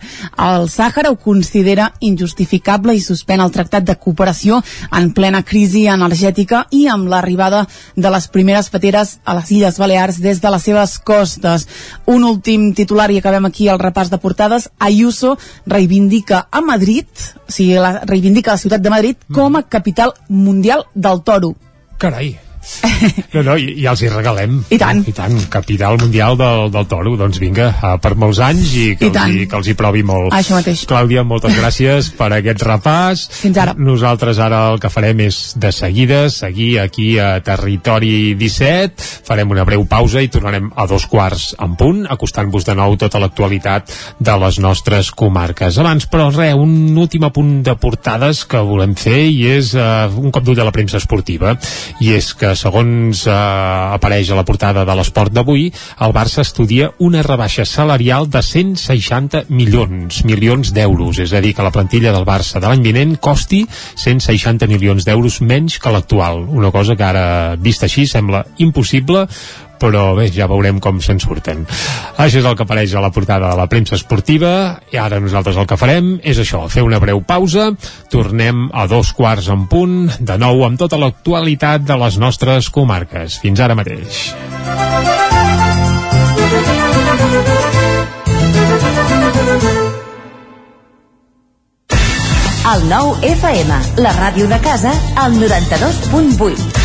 al 0.42 0.66
Sàhara, 0.74 1.12
ho 1.14 1.20
considera 1.22 1.92
injustificable 2.00 2.96
i 2.98 3.04
suspèn 3.04 3.44
el 3.46 3.54
tractat 3.54 3.86
de 3.86 3.94
cooperació 3.96 4.62
en 4.98 5.12
plena 5.14 5.44
crisi 5.46 5.86
energètica 5.92 6.66
i 6.74 6.88
amb 6.90 7.12
l'arribada 7.14 7.66
de 7.96 8.10
les 8.16 8.28
primeres 8.34 8.72
pateres 8.74 9.20
a 9.26 9.36
les 9.40 9.52
Illes 9.58 9.80
Balears 9.82 10.22
des 10.22 10.40
de 10.42 10.54
les 10.54 10.64
seves 10.70 10.96
costes. 11.00 11.68
Un 12.06 12.24
últim 12.24 12.72
titular 12.78 13.10
i 13.12 13.20
acabem 13.20 13.50
aquí 13.50 13.68
el 13.68 13.82
repàs 13.82 14.14
de 14.14 14.22
portades. 14.22 14.70
Ayuso 14.80 15.36
reivindica 15.66 16.46
a 16.52 16.62
Madrid, 16.62 17.10
o 17.48 17.52
sigui, 17.52 17.76
la, 17.82 18.00
reivindica 18.06 18.56
la 18.56 18.62
ciutat 18.62 18.82
de 18.86 18.94
Madrid 18.94 19.30
com 19.34 19.58
a 19.58 19.66
capital 19.68 20.14
mundial 20.30 20.86
del 20.94 21.24
toro. 21.26 21.56
Carai. 21.98 22.45
No, 23.36 23.42
no, 23.44 23.56
i, 23.60 23.74
i 23.82 23.86
els 23.90 24.02
hi 24.02 24.10
regalem. 24.12 24.58
I 24.72 24.78
tant. 24.80 25.02
I 25.08 25.14
tant, 25.16 25.36
capital 25.52 25.98
mundial 26.00 26.38
del, 26.40 26.70
del 26.74 26.88
toro. 26.90 27.16
Doncs 27.20 27.40
vinga, 27.42 27.70
uh, 27.76 27.96
per 28.02 28.14
molts 28.20 28.40
anys 28.44 28.72
i 28.76 28.86
que, 28.96 29.08
I 29.08 29.10
els, 29.10 29.16
tant. 29.18 29.34
hi, 29.34 29.48
que 29.50 29.60
els 29.60 29.70
hi 29.70 29.76
provi 29.78 30.04
molt. 30.08 30.34
Això 30.36 30.56
mateix. 30.58 30.86
Clàudia, 30.90 31.26
moltes 31.28 31.56
gràcies 31.58 32.12
per 32.18 32.32
aquest 32.38 32.64
repàs. 32.66 33.26
Fins 33.42 33.60
ara. 33.62 33.76
Nosaltres 33.78 34.40
ara 34.44 34.62
el 34.72 34.80
que 34.84 34.92
farem 34.94 35.26
és 35.28 35.40
de 35.60 35.72
seguida 35.76 36.26
seguir 36.34 36.80
aquí 36.80 37.16
a 37.20 37.40
Territori 37.46 38.34
17. 38.40 39.10
Farem 39.28 39.52
una 39.52 39.66
breu 39.68 39.86
pausa 39.90 40.24
i 40.24 40.32
tornarem 40.32 40.72
a 40.76 40.88
dos 40.90 41.08
quarts 41.12 41.52
en 41.62 41.76
punt, 41.80 42.04
acostant-vos 42.12 42.66
de 42.68 42.76
nou 42.78 42.96
tota 43.00 43.22
l'actualitat 43.22 43.92
de 44.20 44.38
les 44.42 44.60
nostres 44.64 45.12
comarques. 45.12 45.80
Abans, 45.82 46.08
però, 46.12 46.30
res, 46.34 46.56
un 46.56 46.96
últim 46.98 47.26
apunt 47.28 47.60
de 47.66 47.76
portades 47.80 48.46
que 48.50 48.62
volem 48.66 48.96
fer 49.00 49.26
i 49.28 49.46
és 49.56 49.74
uh, 49.78 50.08
un 50.22 50.32
cop 50.34 50.46
d'ull 50.46 50.62
a 50.62 50.68
la 50.68 50.74
premsa 50.76 51.00
esportiva. 51.02 51.56
I 52.04 52.16
és 52.18 52.32
que, 52.38 52.55
segons 52.60 53.26
uh, 53.28 53.36
apareix 53.96 54.32
a 54.32 54.38
la 54.38 54.46
portada 54.48 54.86
de 54.88 54.96
l'esport 54.98 55.34
d'avui, 55.34 55.68
el 56.02 56.16
Barça 56.16 56.44
estudia 56.44 56.92
una 57.00 57.24
rebaixa 57.26 57.66
salarial 57.66 58.30
de 58.32 58.42
160 58.42 59.46
milions, 59.50 60.24
milions 60.26 60.74
d'euros. 60.76 61.20
És 61.24 61.34
a 61.34 61.42
dir, 61.44 61.54
que 61.56 61.66
la 61.66 61.74
plantilla 61.76 62.14
del 62.16 62.28
Barça 62.28 62.62
de 62.62 62.70
l'any 62.70 62.84
vinent 62.86 63.16
costi 63.22 63.64
160 63.70 64.68
milions 64.72 65.06
d'euros 65.08 65.42
menys 65.42 65.80
que 65.80 65.94
l'actual. 65.94 66.46
Una 66.50 66.72
cosa 66.72 66.96
que 66.96 67.06
ara, 67.06 67.26
vista 67.60 67.90
així, 67.90 68.08
sembla 68.10 68.46
impossible, 68.58 69.28
però 69.82 70.14
bé, 70.18 70.30
ja 70.34 70.48
veurem 70.52 70.80
com 70.84 71.02
se'n 71.04 71.20
surten. 71.24 71.66
Això 72.18 72.42
és 72.42 72.48
el 72.48 72.56
que 72.58 72.66
apareix 72.66 72.96
a 72.96 73.04
la 73.04 73.12
portada 73.16 73.52
de 73.52 73.60
la 73.60 73.68
premsa 73.72 73.98
esportiva 74.00 74.54
i 74.94 75.00
ara 75.02 75.20
nosaltres 75.24 75.58
el 75.58 75.68
que 75.70 75.80
farem 75.80 76.16
és 76.24 76.40
això, 76.42 76.66
fer 76.72 76.86
una 76.86 77.02
breu 77.04 77.22
pausa, 77.26 77.72
tornem 78.12 78.68
a 78.74 78.88
dos 78.92 79.14
quarts 79.16 79.50
en 79.54 79.68
punt, 79.72 79.98
de 80.20 80.40
nou 80.42 80.66
amb 80.68 80.80
tota 80.80 81.00
l'actualitat 81.02 81.86
de 81.88 82.00
les 82.06 82.20
nostres 82.22 82.70
comarques. 82.70 83.40
Fins 83.44 83.62
ara 83.64 83.78
mateix. 83.78 84.34
El 92.66 92.88
nou 92.90 93.12
FM, 93.22 93.78
la 94.02 94.16
ràdio 94.18 94.50
de 94.50 94.58
casa, 94.66 94.92
al 95.22 95.38
92.8. 95.38 96.85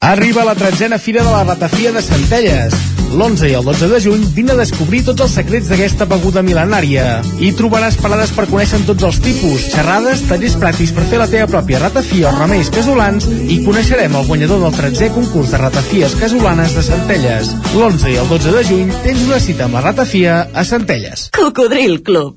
Arriba 0.00 0.44
la 0.44 0.54
tretzena 0.54 0.98
Fira 0.98 1.24
de 1.24 1.30
la 1.30 1.44
Ratafia 1.44 1.90
de 1.90 2.02
Centelles. 2.02 2.74
L'11 3.16 3.48
i 3.48 3.54
el 3.56 3.64
12 3.64 3.88
de 3.88 4.00
juny 4.02 4.24
vine 4.34 4.52
a 4.52 4.58
descobrir 4.58 5.00
tots 5.06 5.22
els 5.24 5.36
secrets 5.38 5.70
d'aquesta 5.70 6.04
beguda 6.10 6.42
mil·lenària. 6.44 7.22
Hi 7.40 7.52
trobaràs 7.56 7.96
parades 8.02 8.32
per 8.36 8.44
conèixer 8.50 8.82
tots 8.84 9.06
els 9.08 9.20
tipus, 9.24 9.64
xerrades, 9.72 10.26
tallers 10.28 10.58
pràctics 10.60 10.92
per 10.92 11.06
fer 11.08 11.22
la 11.22 11.30
teva 11.32 11.48
pròpia 11.54 11.80
ratafia 11.80 12.28
o 12.28 12.34
remeis 12.36 12.70
casolans 12.74 13.24
i 13.46 13.62
coneixerem 13.64 14.20
el 14.20 14.28
guanyador 14.28 14.62
del 14.66 14.76
13è 14.76 15.10
concurs 15.16 15.54
de 15.54 15.62
ratafies 15.64 16.18
casolanes 16.20 16.76
de 16.76 16.84
Centelles. 16.90 17.54
L'11 17.72 18.12
i 18.12 18.20
el 18.20 18.30
12 18.36 18.56
de 18.58 18.64
juny 18.68 18.94
tens 19.06 19.26
una 19.30 19.40
cita 19.40 19.66
amb 19.70 19.80
la 19.80 19.86
ratafia 19.88 20.42
a 20.52 20.66
Centelles. 20.66 21.30
Cocodril 21.40 22.02
Club. 22.04 22.36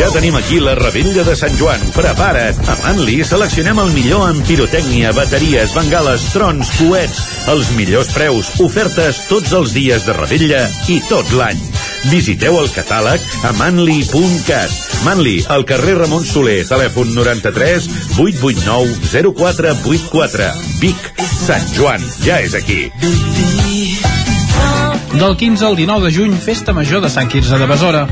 Ja 0.00 0.06
tenim 0.14 0.32
aquí 0.32 0.56
la 0.64 0.72
rebella 0.78 1.20
de 1.26 1.34
Sant 1.36 1.52
Joan. 1.58 1.82
Prepara't! 1.92 2.56
A 2.72 2.76
Manli 2.80 3.18
seleccionem 3.20 3.76
el 3.82 3.90
millor 3.92 4.30
en 4.30 4.38
pirotècnia, 4.48 5.10
bateries, 5.12 5.74
bengales, 5.76 6.24
trons, 6.32 6.70
coets, 6.78 7.18
els 7.52 7.68
millors 7.76 8.08
preus, 8.16 8.48
ofertes 8.64 9.20
tots 9.28 9.52
els 9.58 9.74
dies 9.76 10.06
de 10.08 10.16
rebella 10.16 10.62
i 10.88 10.96
tot 11.04 11.28
l'any. 11.36 11.60
Visiteu 12.08 12.56
el 12.62 12.72
catàleg 12.72 13.20
a 13.44 13.52
manli.cat. 13.60 14.72
Manli, 15.04 15.36
al 15.52 15.68
carrer 15.68 15.98
Ramon 16.00 16.24
Soler, 16.24 16.62
telèfon 16.64 17.12
93 17.12 17.92
889 18.16 19.34
0484. 19.36 20.48
Vic, 20.80 21.12
Sant 21.28 21.74
Joan, 21.76 22.08
ja 22.24 22.40
és 22.40 22.56
aquí. 22.56 22.86
Del 25.12 25.36
15 25.36 25.66
al 25.66 25.76
19 25.76 26.08
de 26.08 26.16
juny, 26.16 26.40
Festa 26.40 26.72
Major 26.72 27.04
de 27.04 27.12
Sant 27.12 27.28
Quirze 27.28 27.60
de 27.60 27.68
Besora. 27.68 28.06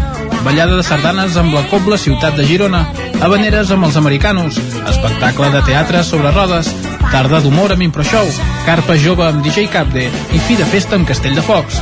Ballada 0.45 0.77
de 0.77 0.83
sardanes 0.87 1.37
amb 1.37 1.53
la 1.55 1.65
Cobla 1.69 1.99
Ciutat 1.99 2.37
de 2.39 2.45
Girona. 2.47 2.85
Habaneres 3.21 3.71
amb 3.75 3.85
els 3.89 3.97
americanos. 4.01 4.59
Espectacle 4.89 5.51
de 5.55 5.63
teatre 5.67 6.03
sobre 6.07 6.33
rodes. 6.33 6.71
Tarda 7.13 7.41
d'humor 7.45 7.75
amb 7.75 7.83
ImproShow. 7.87 8.27
Carpa 8.67 8.97
jove 9.01 9.27
amb 9.27 9.43
DJ 9.45 9.69
Capde. 9.73 10.07
I 10.09 10.43
fi 10.47 10.57
de 10.59 10.67
festa 10.69 10.97
amb 10.97 11.09
Castell 11.09 11.37
de 11.39 11.45
Focs. 11.45 11.81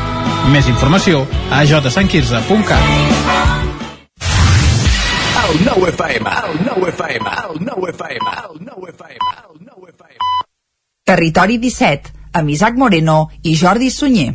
Més 0.53 0.69
informació 0.73 1.27
a 1.51 1.65
jsantquirze.cat. 1.67 2.85
El 5.47 5.61
nou 5.63 5.87
FM, 5.87 6.31
el 6.51 6.57
nou 6.67 6.89
FM, 6.91 7.35
el 7.45 7.61
nou 7.69 7.87
FM, 7.93 8.33
el 8.49 8.57
nou 8.67 8.89
FM, 8.91 9.29
el 9.45 9.61
nou 9.63 9.87
FM. 9.93 10.33
Territori 11.07 11.61
17, 11.63 12.11
amb 12.33 12.51
Isaac 12.51 12.75
Moreno 12.75 13.29
i 13.43 13.55
Jordi 13.55 13.93
Sunyer. 13.95 14.35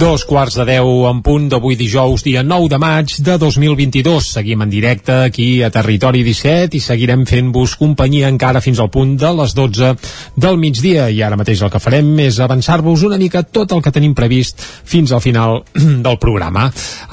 Dos 0.00 0.22
quarts 0.24 0.54
de 0.56 0.64
deu 0.64 1.02
en 1.10 1.18
punt 1.20 1.50
d'avui 1.52 1.74
dijous, 1.76 2.22
dia 2.24 2.40
9 2.40 2.70
de 2.72 2.78
maig 2.80 3.10
de 3.20 3.34
2022. 3.36 4.30
Seguim 4.32 4.62
en 4.64 4.70
directe 4.72 5.12
aquí 5.26 5.60
a 5.60 5.68
Territori 5.68 6.22
17 6.24 6.78
i 6.78 6.80
seguirem 6.80 7.26
fent-vos 7.28 7.74
companyia 7.76 8.30
encara 8.32 8.62
fins 8.64 8.80
al 8.80 8.88
punt 8.88 9.12
de 9.20 9.28
les 9.42 9.52
12 9.52 9.90
del 10.40 10.56
migdia. 10.56 11.10
I 11.12 11.20
ara 11.20 11.36
mateix 11.36 11.60
el 11.60 11.68
que 11.74 11.82
farem 11.84 12.08
és 12.24 12.40
avançar-vos 12.40 13.04
una 13.04 13.20
mica 13.20 13.44
tot 13.44 13.76
el 13.76 13.84
que 13.84 13.92
tenim 13.92 14.16
previst 14.16 14.64
fins 14.64 15.12
al 15.12 15.20
final 15.20 15.60
del 16.08 16.16
programa. 16.16 16.70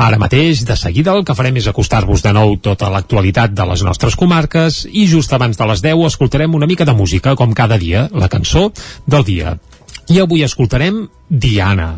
Ara 0.08 0.24
mateix, 0.24 0.64
de 0.64 0.80
seguida, 0.80 1.12
el 1.12 1.28
que 1.28 1.36
farem 1.36 1.60
és 1.60 1.68
acostar-vos 1.68 2.24
de 2.24 2.32
nou 2.40 2.56
tota 2.64 2.88
l'actualitat 2.94 3.52
de 3.52 3.68
les 3.68 3.84
nostres 3.84 4.16
comarques 4.16 4.86
i 4.88 5.10
just 5.12 5.36
abans 5.36 5.60
de 5.60 5.72
les 5.74 5.84
10 5.84 6.08
escoltarem 6.14 6.56
una 6.56 6.72
mica 6.72 6.88
de 6.88 6.96
música, 6.96 7.36
com 7.36 7.52
cada 7.52 7.76
dia, 7.76 8.08
la 8.16 8.32
cançó 8.32 8.70
del 9.06 9.28
dia. 9.28 9.58
I 10.08 10.24
avui 10.24 10.48
escoltarem 10.48 11.10
Diana. 11.28 11.98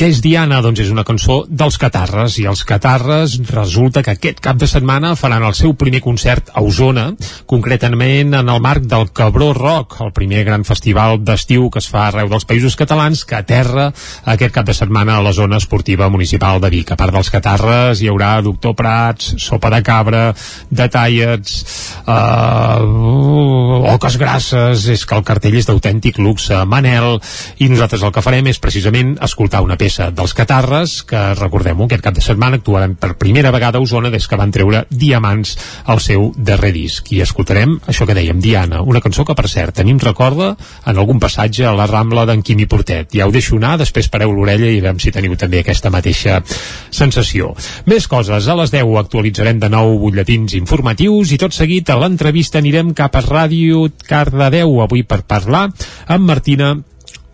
Què 0.00 0.06
és 0.08 0.22
Diana? 0.24 0.62
Doncs 0.64 0.80
és 0.80 0.88
una 0.88 1.02
cançó 1.04 1.42
dels 1.44 1.76
Catarres 1.76 2.38
i 2.40 2.46
els 2.48 2.62
Catarres 2.64 3.34
resulta 3.50 4.00
que 4.00 4.14
aquest 4.14 4.38
cap 4.40 4.56
de 4.56 4.64
setmana 4.64 5.10
faran 5.12 5.42
el 5.44 5.52
seu 5.58 5.74
primer 5.76 5.98
concert 6.00 6.46
a 6.56 6.62
Osona, 6.64 7.02
concretament 7.44 8.32
en 8.38 8.48
el 8.48 8.62
marc 8.64 8.86
del 8.88 9.10
Cabró 9.12 9.50
Rock, 9.52 9.98
el 10.00 10.14
primer 10.16 10.46
gran 10.48 10.64
festival 10.64 11.20
d'estiu 11.20 11.66
que 11.68 11.82
es 11.84 11.88
fa 11.92 12.06
arreu 12.06 12.30
dels 12.32 12.48
països 12.48 12.78
catalans 12.80 13.26
que 13.28 13.36
aterra 13.36 13.90
aquest 14.24 14.54
cap 14.54 14.70
de 14.70 14.76
setmana 14.78 15.18
a 15.18 15.26
la 15.26 15.34
zona 15.36 15.60
esportiva 15.60 16.08
municipal 16.08 16.64
de 16.64 16.72
Vic. 16.72 16.94
A 16.94 16.96
part 16.96 17.12
dels 17.12 17.28
Catarres 17.36 18.00
hi 18.00 18.08
haurà 18.08 18.30
Doctor 18.40 18.72
Prats, 18.80 19.34
Sopa 19.36 19.68
de 19.76 19.82
Cabra, 19.84 20.22
Detallets, 20.80 21.60
uh, 22.06 23.84
Oques 23.92 24.16
Grasses, 24.16 24.88
és 24.96 25.04
que 25.04 25.20
el 25.20 25.28
cartell 25.28 25.60
és 25.60 25.68
d'autèntic 25.68 26.24
luxe, 26.24 26.64
Manel, 26.64 27.20
i 27.60 27.68
nosaltres 27.68 28.08
el 28.08 28.16
que 28.16 28.24
farem 28.24 28.48
és 28.48 28.64
precisament 28.64 29.18
escoltar 29.20 29.60
una 29.60 29.76
peça 29.76 29.89
dels 30.14 30.34
Catarres, 30.36 31.00
que 31.08 31.18
recordem-ho, 31.34 31.86
aquest 31.86 32.04
cap 32.04 32.14
de 32.16 32.22
setmana 32.24 32.60
actuaran 32.60 32.94
per 33.00 33.16
primera 33.18 33.50
vegada 33.50 33.80
a 33.80 33.82
Osona 33.82 34.10
des 34.12 34.26
que 34.28 34.38
van 34.38 34.52
treure 34.54 34.84
Diamants 34.90 35.56
al 35.90 36.00
seu 36.00 36.30
darrer 36.36 36.72
disc. 36.76 37.10
I 37.12 37.22
escoltarem 37.24 37.76
això 37.90 38.06
que 38.06 38.16
dèiem, 38.16 38.40
Diana, 38.40 38.82
una 38.82 39.02
cançó 39.02 39.24
que, 39.24 39.34
per 39.34 39.48
cert, 39.50 39.80
em 39.82 39.98
recorda 39.98 40.52
en 40.86 40.98
algun 40.98 41.20
passatge 41.20 41.66
a 41.66 41.74
la 41.74 41.88
Rambla 41.90 42.26
d'en 42.28 42.42
Quimi 42.46 42.68
Portet. 42.70 43.10
Ja 43.16 43.26
ho 43.26 43.34
deixo 43.34 43.56
anar, 43.58 43.76
després 43.80 44.08
pareu 44.12 44.32
l'orella 44.32 44.70
i 44.70 44.80
veiem 44.80 45.00
si 45.02 45.12
teniu 45.12 45.36
també 45.40 45.64
aquesta 45.64 45.90
mateixa 45.90 46.40
sensació. 46.90 47.54
Més 47.90 48.06
coses, 48.10 48.46
a 48.46 48.58
les 48.58 48.70
10 48.74 48.96
actualitzarem 49.00 49.58
de 49.60 49.70
nou 49.72 49.96
butlletins 50.04 50.54
informatius 50.58 51.32
i 51.34 51.40
tot 51.40 51.56
seguit 51.56 51.90
a 51.90 51.98
l'entrevista 52.00 52.60
anirem 52.62 52.94
cap 52.94 53.16
a 53.16 53.24
Ràdio 53.24 53.88
Cardedeu 54.06 54.80
avui 54.84 55.02
per 55.02 55.22
parlar 55.26 55.68
amb 56.06 56.28
Martina 56.28 56.74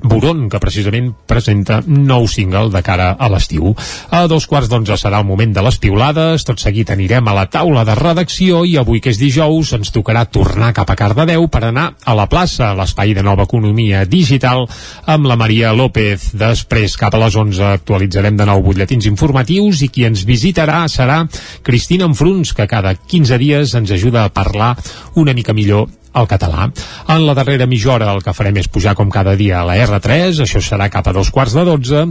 Buron, 0.02 0.50
que 0.52 0.60
precisament 0.60 1.08
presenta 1.26 1.78
nou 1.86 2.26
single 2.28 2.68
de 2.70 2.82
cara 2.84 3.08
a 3.18 3.28
l'estiu. 3.32 3.72
A 4.12 4.26
dos 4.28 4.44
quarts 4.46 4.68
d'onze 4.68 4.98
serà 5.00 5.22
el 5.22 5.28
moment 5.28 5.54
de 5.56 5.64
les 5.64 5.78
piulades, 5.80 6.44
tot 6.44 6.60
seguit 6.60 6.92
anirem 6.92 7.26
a 7.26 7.34
la 7.36 7.46
taula 7.50 7.84
de 7.88 7.96
redacció 7.96 8.62
i 8.68 8.76
avui 8.76 9.00
que 9.00 9.10
és 9.14 9.20
dijous 9.20 9.72
ens 9.76 9.92
tocarà 9.94 10.26
tornar 10.28 10.74
cap 10.76 10.92
a 10.92 10.98
Cardedeu 10.98 11.48
per 11.48 11.64
anar 11.70 11.86
a 12.04 12.14
la 12.18 12.28
plaça, 12.28 12.74
l'espai 12.76 13.14
de 13.16 13.24
nova 13.24 13.48
economia 13.48 14.04
digital 14.04 14.66
amb 15.06 15.30
la 15.30 15.40
Maria 15.40 15.72
López. 15.72 16.30
Després, 16.36 16.98
cap 17.00 17.16
a 17.16 17.22
les 17.24 17.36
11, 17.36 17.64
actualitzarem 17.80 18.36
de 18.36 18.46
nou 18.48 18.62
butlletins 18.62 19.08
informatius 19.08 19.80
i 19.86 19.88
qui 19.88 20.04
ens 20.04 20.26
visitarà 20.28 20.84
serà 20.92 21.22
Cristina 21.64 22.04
Enfruns, 22.04 22.52
que 22.52 22.68
cada 22.68 22.94
15 22.94 23.38
dies 23.40 23.74
ens 23.74 23.90
ajuda 23.96 24.24
a 24.26 24.32
parlar 24.32 24.74
una 25.16 25.32
mica 25.32 25.56
millor 25.56 25.88
el 26.16 26.28
català. 26.30 26.68
En 27.12 27.26
la 27.26 27.34
darrera 27.36 27.68
mitja 27.70 27.92
hora 27.94 28.12
el 28.14 28.22
que 28.24 28.34
farem 28.36 28.56
és 28.62 28.70
pujar 28.72 28.96
com 28.98 29.10
cada 29.12 29.36
dia 29.38 29.60
a 29.60 29.66
la 29.68 29.76
R3, 29.84 30.42
això 30.44 30.62
serà 30.64 30.88
cap 30.92 31.08
a 31.08 31.14
dos 31.16 31.30
quarts 31.34 31.56
de 31.56 31.66
12, 31.68 32.06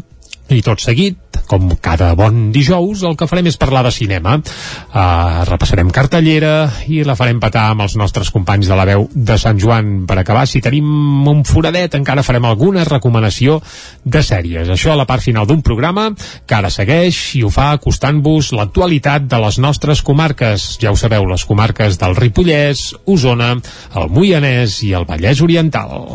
i 0.54 0.62
tot 0.62 0.82
seguit, 0.84 1.18
com 1.50 1.72
cada 1.82 2.12
bon 2.18 2.52
dijous, 2.54 3.02
el 3.06 3.16
que 3.18 3.28
farem 3.30 3.48
és 3.50 3.58
parlar 3.58 3.84
de 3.86 3.92
cinema. 3.94 4.36
Uh, 4.38 5.42
repassarem 5.50 5.90
cartellera 5.94 6.70
i 6.92 7.02
la 7.06 7.16
farem 7.18 7.40
petar 7.42 7.68
amb 7.72 7.86
els 7.86 7.96
nostres 7.98 8.32
companys 8.34 8.70
de 8.70 8.78
la 8.78 8.86
veu 8.86 9.08
de 9.14 9.38
Sant 9.42 9.60
Joan. 9.62 10.06
Per 10.10 10.18
acabar, 10.22 10.46
si 10.50 10.62
tenim 10.66 10.86
un 11.30 11.44
foradet, 11.48 11.98
encara 11.98 12.26
farem 12.26 12.46
alguna 12.46 12.86
recomanació 12.86 13.60
de 14.04 14.22
sèries. 14.26 14.70
Això 14.70 14.94
a 14.94 15.00
la 15.00 15.08
part 15.10 15.26
final 15.26 15.48
d'un 15.50 15.64
programa 15.66 16.12
que 16.46 16.58
ara 16.58 16.74
segueix 16.74 17.36
i 17.40 17.44
ho 17.46 17.52
fa 17.54 17.72
acostant-vos 17.76 18.54
l'actualitat 18.58 19.30
de 19.30 19.42
les 19.46 19.60
nostres 19.62 20.04
comarques. 20.06 20.76
Ja 20.82 20.94
ho 20.94 21.00
sabeu, 21.00 21.26
les 21.30 21.46
comarques 21.46 21.98
del 22.02 22.18
Ripollès, 22.18 22.92
Osona, 23.06 23.56
el 23.96 24.10
Moianès 24.14 24.82
i 24.86 24.94
el 24.94 25.10
Vallès 25.10 25.42
Oriental. 25.42 26.06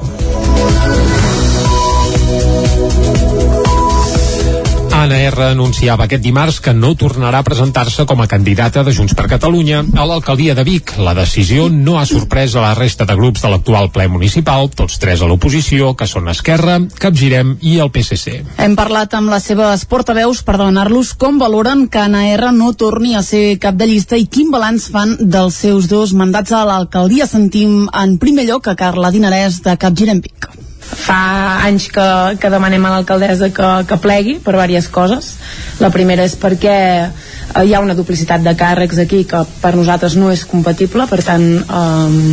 Anna 5.00 5.16
R. 5.16 5.44
anunciava 5.54 6.04
aquest 6.04 6.20
dimarts 6.20 6.58
que 6.60 6.74
no 6.76 6.90
tornarà 6.92 7.38
a 7.40 7.44
presentar-se 7.46 8.04
com 8.04 8.20
a 8.20 8.26
candidata 8.28 8.82
de 8.84 8.92
Junts 8.92 9.14
per 9.16 9.30
Catalunya 9.32 9.78
a 9.96 10.04
l'alcaldia 10.04 10.52
de 10.58 10.60
Vic. 10.66 10.92
La 11.00 11.14
decisió 11.16 11.70
no 11.72 11.94
ha 11.96 12.02
sorprès 12.04 12.52
a 12.52 12.60
la 12.60 12.74
resta 12.76 13.06
de 13.08 13.16
grups 13.16 13.40
de 13.40 13.48
l'actual 13.48 13.88
ple 13.94 14.10
municipal, 14.12 14.68
tots 14.68 15.00
tres 15.00 15.24
a 15.24 15.30
l'oposició, 15.30 15.94
que 15.96 16.04
són 16.04 16.28
Esquerra, 16.28 16.76
Capgirem 17.00 17.56
i 17.64 17.78
el 17.80 17.88
PSC. 17.94 18.36
Hem 18.60 18.76
parlat 18.76 19.16
amb 19.16 19.32
les 19.32 19.48
seves 19.48 19.88
portaveus 19.88 20.44
per 20.44 20.58
demanar-los 20.60 21.16
com 21.16 21.40
valoren 21.40 21.88
que 21.88 22.04
Anna 22.04 22.26
R. 22.36 22.52
no 22.52 22.74
torni 22.76 23.16
a 23.16 23.24
ser 23.24 23.56
cap 23.56 23.80
de 23.80 23.88
llista 23.88 24.20
i 24.20 24.28
quin 24.28 24.52
balanç 24.52 24.90
fan 24.92 25.16
dels 25.20 25.62
seus 25.64 25.88
dos 25.88 26.12
mandats 26.12 26.52
a 26.52 26.66
l'alcaldia. 26.68 27.24
Sentim 27.24 27.86
en 27.88 28.18
primer 28.20 28.50
lloc 28.52 28.68
a 28.68 28.76
Carla 28.76 29.16
Dinarès 29.16 29.62
de 29.64 29.80
Capgirem 29.80 30.20
Vic 30.20 30.50
fa 30.90 31.20
anys 31.66 31.88
que, 31.94 32.07
que 32.40 32.50
demanem 32.53 32.85
a 32.87 32.94
l'alcaldessa 32.96 33.50
que, 33.55 33.70
que 33.88 34.00
plegui 34.03 34.38
per 34.42 34.57
diverses 34.57 34.90
coses. 34.92 35.35
La 35.81 35.92
primera 35.94 36.26
és 36.26 36.37
perquè 36.38 36.76
eh, 37.07 37.64
hi 37.64 37.74
ha 37.74 37.83
una 37.85 37.96
duplicitat 37.98 38.42
de 38.44 38.57
càrrecs 38.59 39.03
aquí 39.03 39.24
que 39.29 39.44
per 39.62 39.74
nosaltres 39.76 40.18
no 40.18 40.31
és 40.35 40.44
compatible 40.48 41.07
per 41.11 41.22
tant 41.26 41.46
eh, 41.61 42.26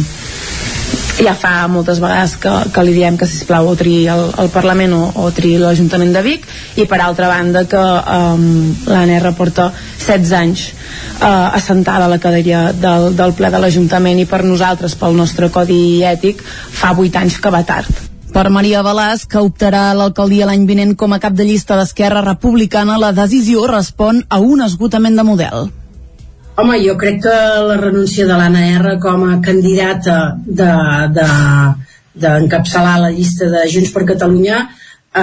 ja 1.18 1.34
fa 1.34 1.68
moltes 1.72 2.00
vegades 2.02 2.36
que, 2.42 2.52
que 2.74 2.84
li 2.86 2.94
diem 2.94 3.18
que 3.18 3.28
sisplau 3.30 3.72
o 3.72 3.76
triï 3.78 4.06
el, 4.14 4.24
el 4.44 4.52
Parlament 4.54 4.94
o, 4.94 5.04
o 5.24 5.30
triï 5.34 5.58
l'Ajuntament 5.62 6.14
de 6.14 6.22
Vic. 6.26 6.46
I 6.78 6.86
per 6.90 7.00
altra 7.02 7.30
banda 7.32 7.66
que 7.70 7.82
um, 7.82 8.44
l'ANR 8.86 9.34
porta 9.38 9.72
16 9.98 10.36
anys 10.38 10.68
uh, 10.70 11.58
assentada 11.58 12.06
a 12.06 12.12
la 12.12 12.22
cadira 12.22 12.68
del, 12.74 13.10
del 13.18 13.34
ple 13.38 13.50
de 13.54 13.64
l'Ajuntament 13.64 14.22
i 14.22 14.28
per 14.30 14.44
nosaltres, 14.46 14.98
pel 15.00 15.18
nostre 15.18 15.50
codi 15.54 16.04
ètic 16.06 16.46
fa 16.46 16.94
8 16.94 17.26
anys 17.26 17.42
que 17.42 17.54
va 17.54 17.66
tard 17.66 18.17
per 18.38 18.54
Maria 18.54 18.84
Balàs, 18.86 19.24
que 19.26 19.42
optarà 19.42 19.90
a 19.90 19.98
l'alcaldia 19.98 20.46
l'any 20.46 20.70
vinent 20.70 20.94
com 21.02 21.10
a 21.16 21.18
cap 21.18 21.34
de 21.34 21.42
llista 21.48 21.74
d'Esquerra 21.80 22.20
Republicana, 22.22 23.00
la 23.02 23.10
decisió 23.18 23.66
respon 23.72 24.20
a 24.30 24.38
un 24.38 24.62
esgotament 24.62 25.18
de 25.18 25.26
model. 25.26 25.74
Home, 26.62 26.78
jo 26.84 26.94
crec 27.02 27.18
que 27.24 27.34
la 27.66 27.78
renúncia 27.80 28.28
de 28.30 28.36
l'Anna 28.38 28.62
R 28.76 29.00
com 29.02 29.24
a 29.26 29.42
candidata 29.42 30.38
d'encapçalar 30.46 32.94
de, 32.94 33.00
de, 33.00 33.04
la 33.08 33.12
llista 33.16 33.50
de 33.56 33.64
Junts 33.74 33.90
per 33.96 34.04
Catalunya 34.14 34.58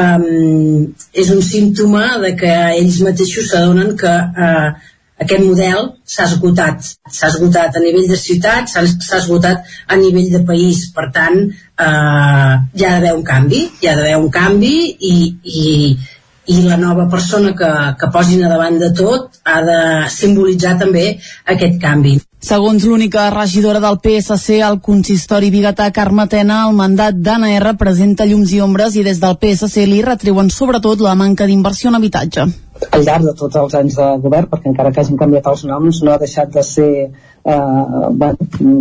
um, 0.00 0.90
és 1.14 1.30
un 1.30 1.38
símptoma 1.52 2.18
de 2.24 2.30
que 2.40 2.52
ells 2.80 2.98
mateixos 3.06 3.46
s'adonen 3.52 3.88
que 4.00 4.10
uh, 4.10 4.74
aquest 5.22 5.44
model 5.44 5.92
s'ha 6.04 6.26
esgotat. 6.26 6.82
S'ha 7.10 7.30
esgotat 7.30 7.76
a 7.76 7.82
nivell 7.82 8.08
de 8.10 8.18
ciutat, 8.18 8.70
s'ha 8.70 9.18
esgotat 9.20 9.62
a 9.86 9.96
nivell 10.00 10.32
de 10.32 10.42
país. 10.48 10.88
Per 10.94 11.06
tant, 11.14 11.38
eh, 11.44 12.52
hi 12.74 12.84
ha 12.84 12.90
d'haver 12.96 13.14
un 13.14 13.22
canvi, 13.22 13.62
hi 13.80 13.88
ha 13.88 13.94
d'haver 13.94 14.18
un 14.18 14.28
canvi 14.30 14.74
i, 14.98 15.14
i, 15.42 15.70
i 16.46 16.60
la 16.66 16.76
nova 16.76 17.06
persona 17.10 17.54
que, 17.54 17.70
que 18.00 18.10
posin 18.12 18.44
a 18.44 18.52
davant 18.52 18.78
de 18.80 18.90
tot 18.92 19.40
ha 19.44 19.60
de 19.62 19.80
simbolitzar 20.10 20.76
també 20.82 21.06
aquest 21.54 21.80
canvi. 21.80 22.18
Segons 22.44 22.84
l'única 22.84 23.30
regidora 23.32 23.80
del 23.80 23.96
PSC 24.04 24.58
al 24.60 24.82
consistori 24.84 25.48
biguetà 25.54 25.88
Carme 25.96 26.26
Tena, 26.28 26.66
el 26.68 26.74
mandat 26.76 27.16
d'Anna 27.16 27.54
R 27.56 27.72
presenta 27.80 28.26
llums 28.28 28.52
i 28.52 28.60
ombres 28.60 28.98
i 29.00 29.06
des 29.06 29.22
del 29.22 29.38
PSC 29.40 29.86
li 29.88 30.02
retreuen 30.04 30.52
sobretot 30.52 31.00
la 31.00 31.14
manca 31.16 31.48
d'inversió 31.48 31.88
en 31.88 32.02
habitatge 32.02 32.50
al 32.90 33.04
llarg 33.06 33.28
de 33.28 33.34
tots 33.38 33.56
els 33.60 33.74
anys 33.78 33.96
de 34.00 34.08
govern, 34.24 34.48
perquè 34.50 34.70
encara 34.70 34.92
que 34.92 35.02
hagin 35.02 35.18
canviat 35.20 35.46
els 35.50 35.64
noms, 35.68 36.02
no 36.02 36.14
ha 36.14 36.20
deixat 36.22 36.50
de 36.54 36.62
ser 36.66 36.90
eh, 37.04 38.30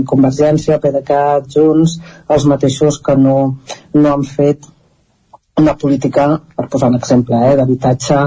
Convergència, 0.09 0.79
PDeCAT, 0.81 1.49
Junts, 1.55 1.97
els 2.35 2.47
mateixos 2.49 2.99
que 3.05 3.15
no, 3.19 3.37
no 3.93 4.13
han 4.13 4.25
fet 4.27 4.69
una 5.61 5.75
política, 5.77 6.25
per 6.57 6.65
posar 6.69 6.89
un 6.89 6.97
exemple, 6.97 7.37
eh, 7.37 7.55
d'habitatge 7.59 8.19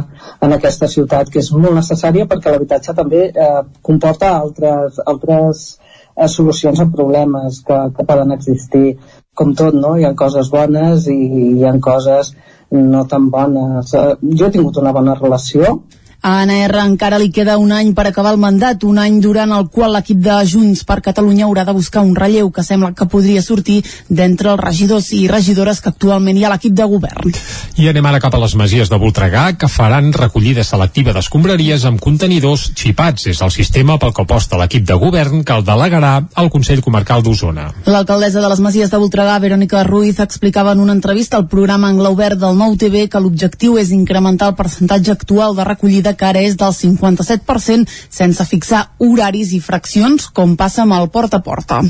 en 0.46 0.54
aquesta 0.54 0.88
ciutat, 0.88 1.30
que 1.32 1.42
és 1.42 1.50
molt 1.52 1.74
necessària 1.74 2.28
perquè 2.30 2.52
l'habitatge 2.52 2.94
també 2.94 3.26
eh, 3.28 3.62
comporta 3.82 4.36
altres, 4.38 5.00
altres 5.04 5.66
eh, 5.72 6.28
solucions 6.30 6.80
a 6.80 6.86
problemes 6.92 7.62
que, 7.66 7.80
que 7.96 8.06
poden 8.06 8.34
existir. 8.36 8.98
Com 9.36 9.52
tot, 9.58 9.74
no? 9.74 9.96
Hi 9.98 10.06
ha 10.06 10.14
coses 10.16 10.48
bones 10.48 11.10
i 11.12 11.16
hi 11.58 11.64
ha 11.66 11.74
coses 11.82 12.30
no 12.70 13.04
tan. 13.06 13.30
Eh, 13.32 14.14
jo 14.38 14.46
he 14.46 14.50
tingut 14.50 14.76
una 14.82 14.92
bona 14.92 15.14
relació 15.14 15.80
a 16.26 16.40
Anna 16.42 16.56
R 16.66 16.80
encara 16.82 17.20
li 17.22 17.28
queda 17.30 17.54
un 17.62 17.70
any 17.70 17.92
per 17.94 18.08
acabar 18.08 18.32
el 18.34 18.40
mandat, 18.42 18.82
un 18.82 18.96
any 18.98 19.20
durant 19.22 19.52
el 19.54 19.68
qual 19.70 19.92
l'equip 19.94 20.18
de 20.24 20.40
Junts 20.50 20.80
per 20.82 20.96
Catalunya 21.04 21.44
haurà 21.46 21.62
de 21.68 21.74
buscar 21.76 22.02
un 22.02 22.16
relleu 22.18 22.48
que 22.50 22.64
sembla 22.66 22.90
que 22.98 23.06
podria 23.06 23.42
sortir 23.44 23.76
d'entre 24.08 24.50
els 24.50 24.58
regidors 24.58 25.12
i 25.14 25.28
regidores 25.30 25.78
que 25.80 25.92
actualment 25.92 26.34
hi 26.34 26.42
ha 26.42 26.48
a 26.50 26.56
l'equip 26.56 26.74
de 26.74 26.88
govern. 26.90 27.30
I 27.78 27.86
anem 27.92 28.08
ara 28.10 28.18
cap 28.24 28.34
a 28.34 28.40
les 28.42 28.56
masies 28.58 28.90
de 28.90 28.98
Voltregà, 28.98 29.44
que 29.54 29.70
faran 29.70 30.10
recollida 30.16 30.64
selectiva 30.66 31.14
d'escombraries 31.14 31.84
amb 31.86 32.02
contenidors 32.02 32.72
xipats. 32.74 33.28
És 33.30 33.44
el 33.46 33.54
sistema 33.54 33.94
pel 34.02 34.10
que 34.16 34.26
aposta 34.26 34.58
l'equip 34.58 34.82
de 34.88 34.98
govern 34.98 35.44
que 35.46 35.54
el 35.54 35.62
delegarà 35.62 36.12
al 36.34 36.50
Consell 36.50 36.82
Comarcal 36.82 37.22
d'Osona. 37.22 37.68
L'alcaldessa 37.86 38.42
de 38.42 38.50
les 38.50 38.64
masies 38.66 38.90
de 38.90 38.98
Voltregà, 38.98 39.38
Verònica 39.38 39.84
Ruiz, 39.86 40.18
explicava 40.18 40.74
en 40.74 40.82
una 40.82 40.98
entrevista 40.98 41.38
al 41.38 41.46
programa 41.46 41.94
Angla 41.94 42.10
Obert 42.10 42.42
del 42.42 42.58
Nou 42.58 42.74
TV 42.74 43.06
que 43.06 43.22
l'objectiu 43.22 43.78
és 43.78 43.94
incrementar 43.94 44.50
el 44.50 44.58
percentatge 44.58 45.14
actual 45.14 45.54
de 45.54 45.70
recollida 45.70 46.15
que 46.16 46.26
ara 46.28 46.42
és 46.42 46.56
del 46.56 46.74
57% 46.74 47.86
sense 48.08 48.48
fixar 48.50 48.82
horaris 48.98 49.52
i 49.52 49.60
fraccions 49.60 50.30
com 50.32 50.56
passa 50.56 50.82
amb 50.82 50.96
el 50.98 51.08
porta 51.14 51.40
a 51.40 51.46
porta. 51.46 51.80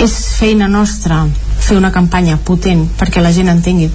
És 0.00 0.16
feina 0.38 0.68
nostra 0.68 1.26
fer 1.60 1.76
una 1.76 1.92
campanya 1.92 2.38
potent 2.40 2.86
perquè 2.98 3.22
la 3.22 3.32
gent 3.36 3.52
entengui 3.52 3.90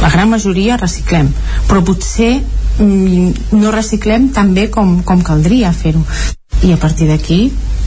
la 0.00 0.10
gran 0.10 0.28
majoria 0.30 0.76
reciclem 0.80 1.28
però 1.68 1.82
potser 1.86 2.32
mm, 2.40 3.58
no 3.60 3.72
reciclem 3.74 4.30
tan 4.34 4.54
bé 4.56 4.68
com, 4.74 4.98
com 5.06 5.22
caldria 5.22 5.72
fer-ho 5.72 6.02
i 6.64 6.72
a 6.74 6.80
partir 6.80 7.08
d'aquí 7.10 7.38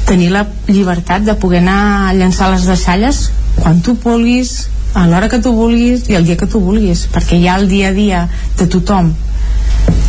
tenir 0.07 0.31
la 0.31 0.45
llibertat 0.69 1.25
de 1.27 1.35
poder 1.35 1.59
anar 1.65 2.07
a 2.07 2.15
llançar 2.15 2.49
les 2.53 2.67
deixalles 2.69 3.27
quan 3.59 3.81
tu 3.83 3.97
vulguis 4.03 4.67
a 4.97 5.05
l'hora 5.05 5.29
que 5.29 5.37
tu 5.45 5.53
vulguis 5.53 6.07
i 6.09 6.15
el 6.17 6.25
dia 6.25 6.37
que 6.41 6.49
tu 6.49 6.59
vulguis 6.63 7.05
perquè 7.13 7.37
ja 7.43 7.57
el 7.61 7.67
dia 7.69 7.91
a 7.91 7.97
dia 7.97 8.21
de 8.57 8.65
tothom 8.75 9.13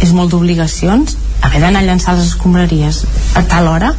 és 0.01 0.15
molt 0.17 0.33
d'obligacions 0.33 1.19
haver 1.45 1.61
d'anar 1.61 1.83
a 1.85 1.89
llançar 1.91 2.17
les 2.17 2.31
escombraries 2.33 3.03
a 3.37 3.45
tal 3.51 3.69
hora 3.69 3.93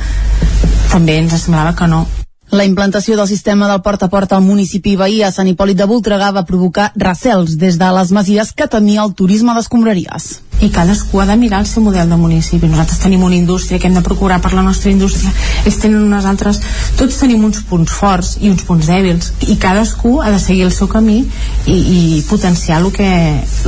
també 0.90 1.20
ens 1.22 1.38
semblava 1.44 1.76
que 1.78 1.92
no 1.94 2.08
la 2.52 2.66
implantació 2.66 3.16
del 3.16 3.28
sistema 3.28 3.68
del 3.70 3.82
porta 3.86 4.08
a 4.08 4.10
porta 4.10 4.36
al 4.36 4.42
municipi 4.42 4.96
veí 4.98 5.22
a 5.22 5.30
Sant 5.32 5.48
Hipòlit 5.52 5.78
de 5.78 5.86
Voltregà 5.86 6.32
va 6.34 6.48
provocar 6.50 6.88
recels 6.98 7.60
des 7.62 7.78
de 7.78 7.90
les 7.94 8.12
masies 8.12 8.52
que 8.58 8.66
temia 8.68 9.04
el 9.04 9.14
turisme 9.14 9.54
d'escombraries. 9.54 10.26
I 10.66 10.72
cadascú 10.74 11.22
ha 11.22 11.28
de 11.30 11.38
mirar 11.38 11.60
el 11.62 11.70
seu 11.70 11.84
model 11.86 12.10
de 12.10 12.18
municipi. 12.18 12.68
Nosaltres 12.68 13.00
tenim 13.06 13.22
una 13.24 13.38
indústria 13.38 13.78
que 13.80 13.88
hem 13.88 13.94
de 13.94 14.02
procurar 14.02 14.42
per 14.42 14.54
la 14.54 14.66
nostra 14.66 14.90
indústria. 14.90 15.32
Ells 15.64 15.78
tenen 15.80 16.02
unes 16.02 16.26
altres... 16.26 16.60
Tots 16.98 17.22
tenim 17.22 17.46
uns 17.46 17.62
punts 17.70 17.94
forts 17.94 18.36
i 18.42 18.50
uns 18.50 18.66
punts 18.66 18.90
dèbils 18.90 19.32
i 19.48 19.56
cadascú 19.62 20.18
ha 20.20 20.34
de 20.34 20.42
seguir 20.42 20.66
el 20.66 20.74
seu 20.74 20.90
camí 20.90 21.22
i, 21.22 21.78
i 21.78 22.00
potenciar 22.28 22.82
el 22.82 22.92
que, 22.92 23.12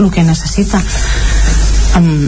el 0.02 0.12
que 0.12 0.26
necessita. 0.26 0.82
Um, 2.02 2.28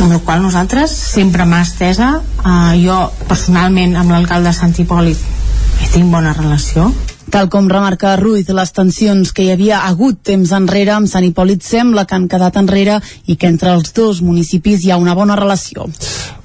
amb 0.00 0.14
la 0.16 0.18
qual 0.24 0.42
nosaltres 0.42 0.90
sempre 0.90 1.44
mà 1.44 1.60
estesa 1.62 2.16
eh, 2.20 2.78
jo 2.80 3.02
personalment 3.28 3.98
amb 4.00 4.14
l'alcalde 4.14 4.48
de 4.48 4.56
Sant 4.56 4.72
Hipòlit 4.76 5.39
tinc 5.88 6.12
bona 6.12 6.34
relació 6.36 6.90
tal 7.30 7.46
com 7.48 7.68
remarca 7.70 8.16
Ruiz, 8.18 8.48
les 8.50 8.72
tensions 8.74 9.30
que 9.30 9.44
hi 9.44 9.52
havia 9.52 9.84
hagut 9.86 10.18
temps 10.26 10.50
enrere 10.56 10.96
amb 10.96 11.06
Sant 11.10 11.24
Hipòlit 11.28 11.62
sembla 11.62 12.04
que 12.04 12.16
han 12.18 12.26
quedat 12.32 12.58
enrere 12.58 12.98
i 13.30 13.36
que 13.38 13.46
entre 13.46 13.70
els 13.76 13.94
dos 13.94 14.18
municipis 14.20 14.82
hi 14.82 14.90
ha 14.90 14.98
una 14.98 15.14
bona 15.14 15.38
relació. 15.38 15.86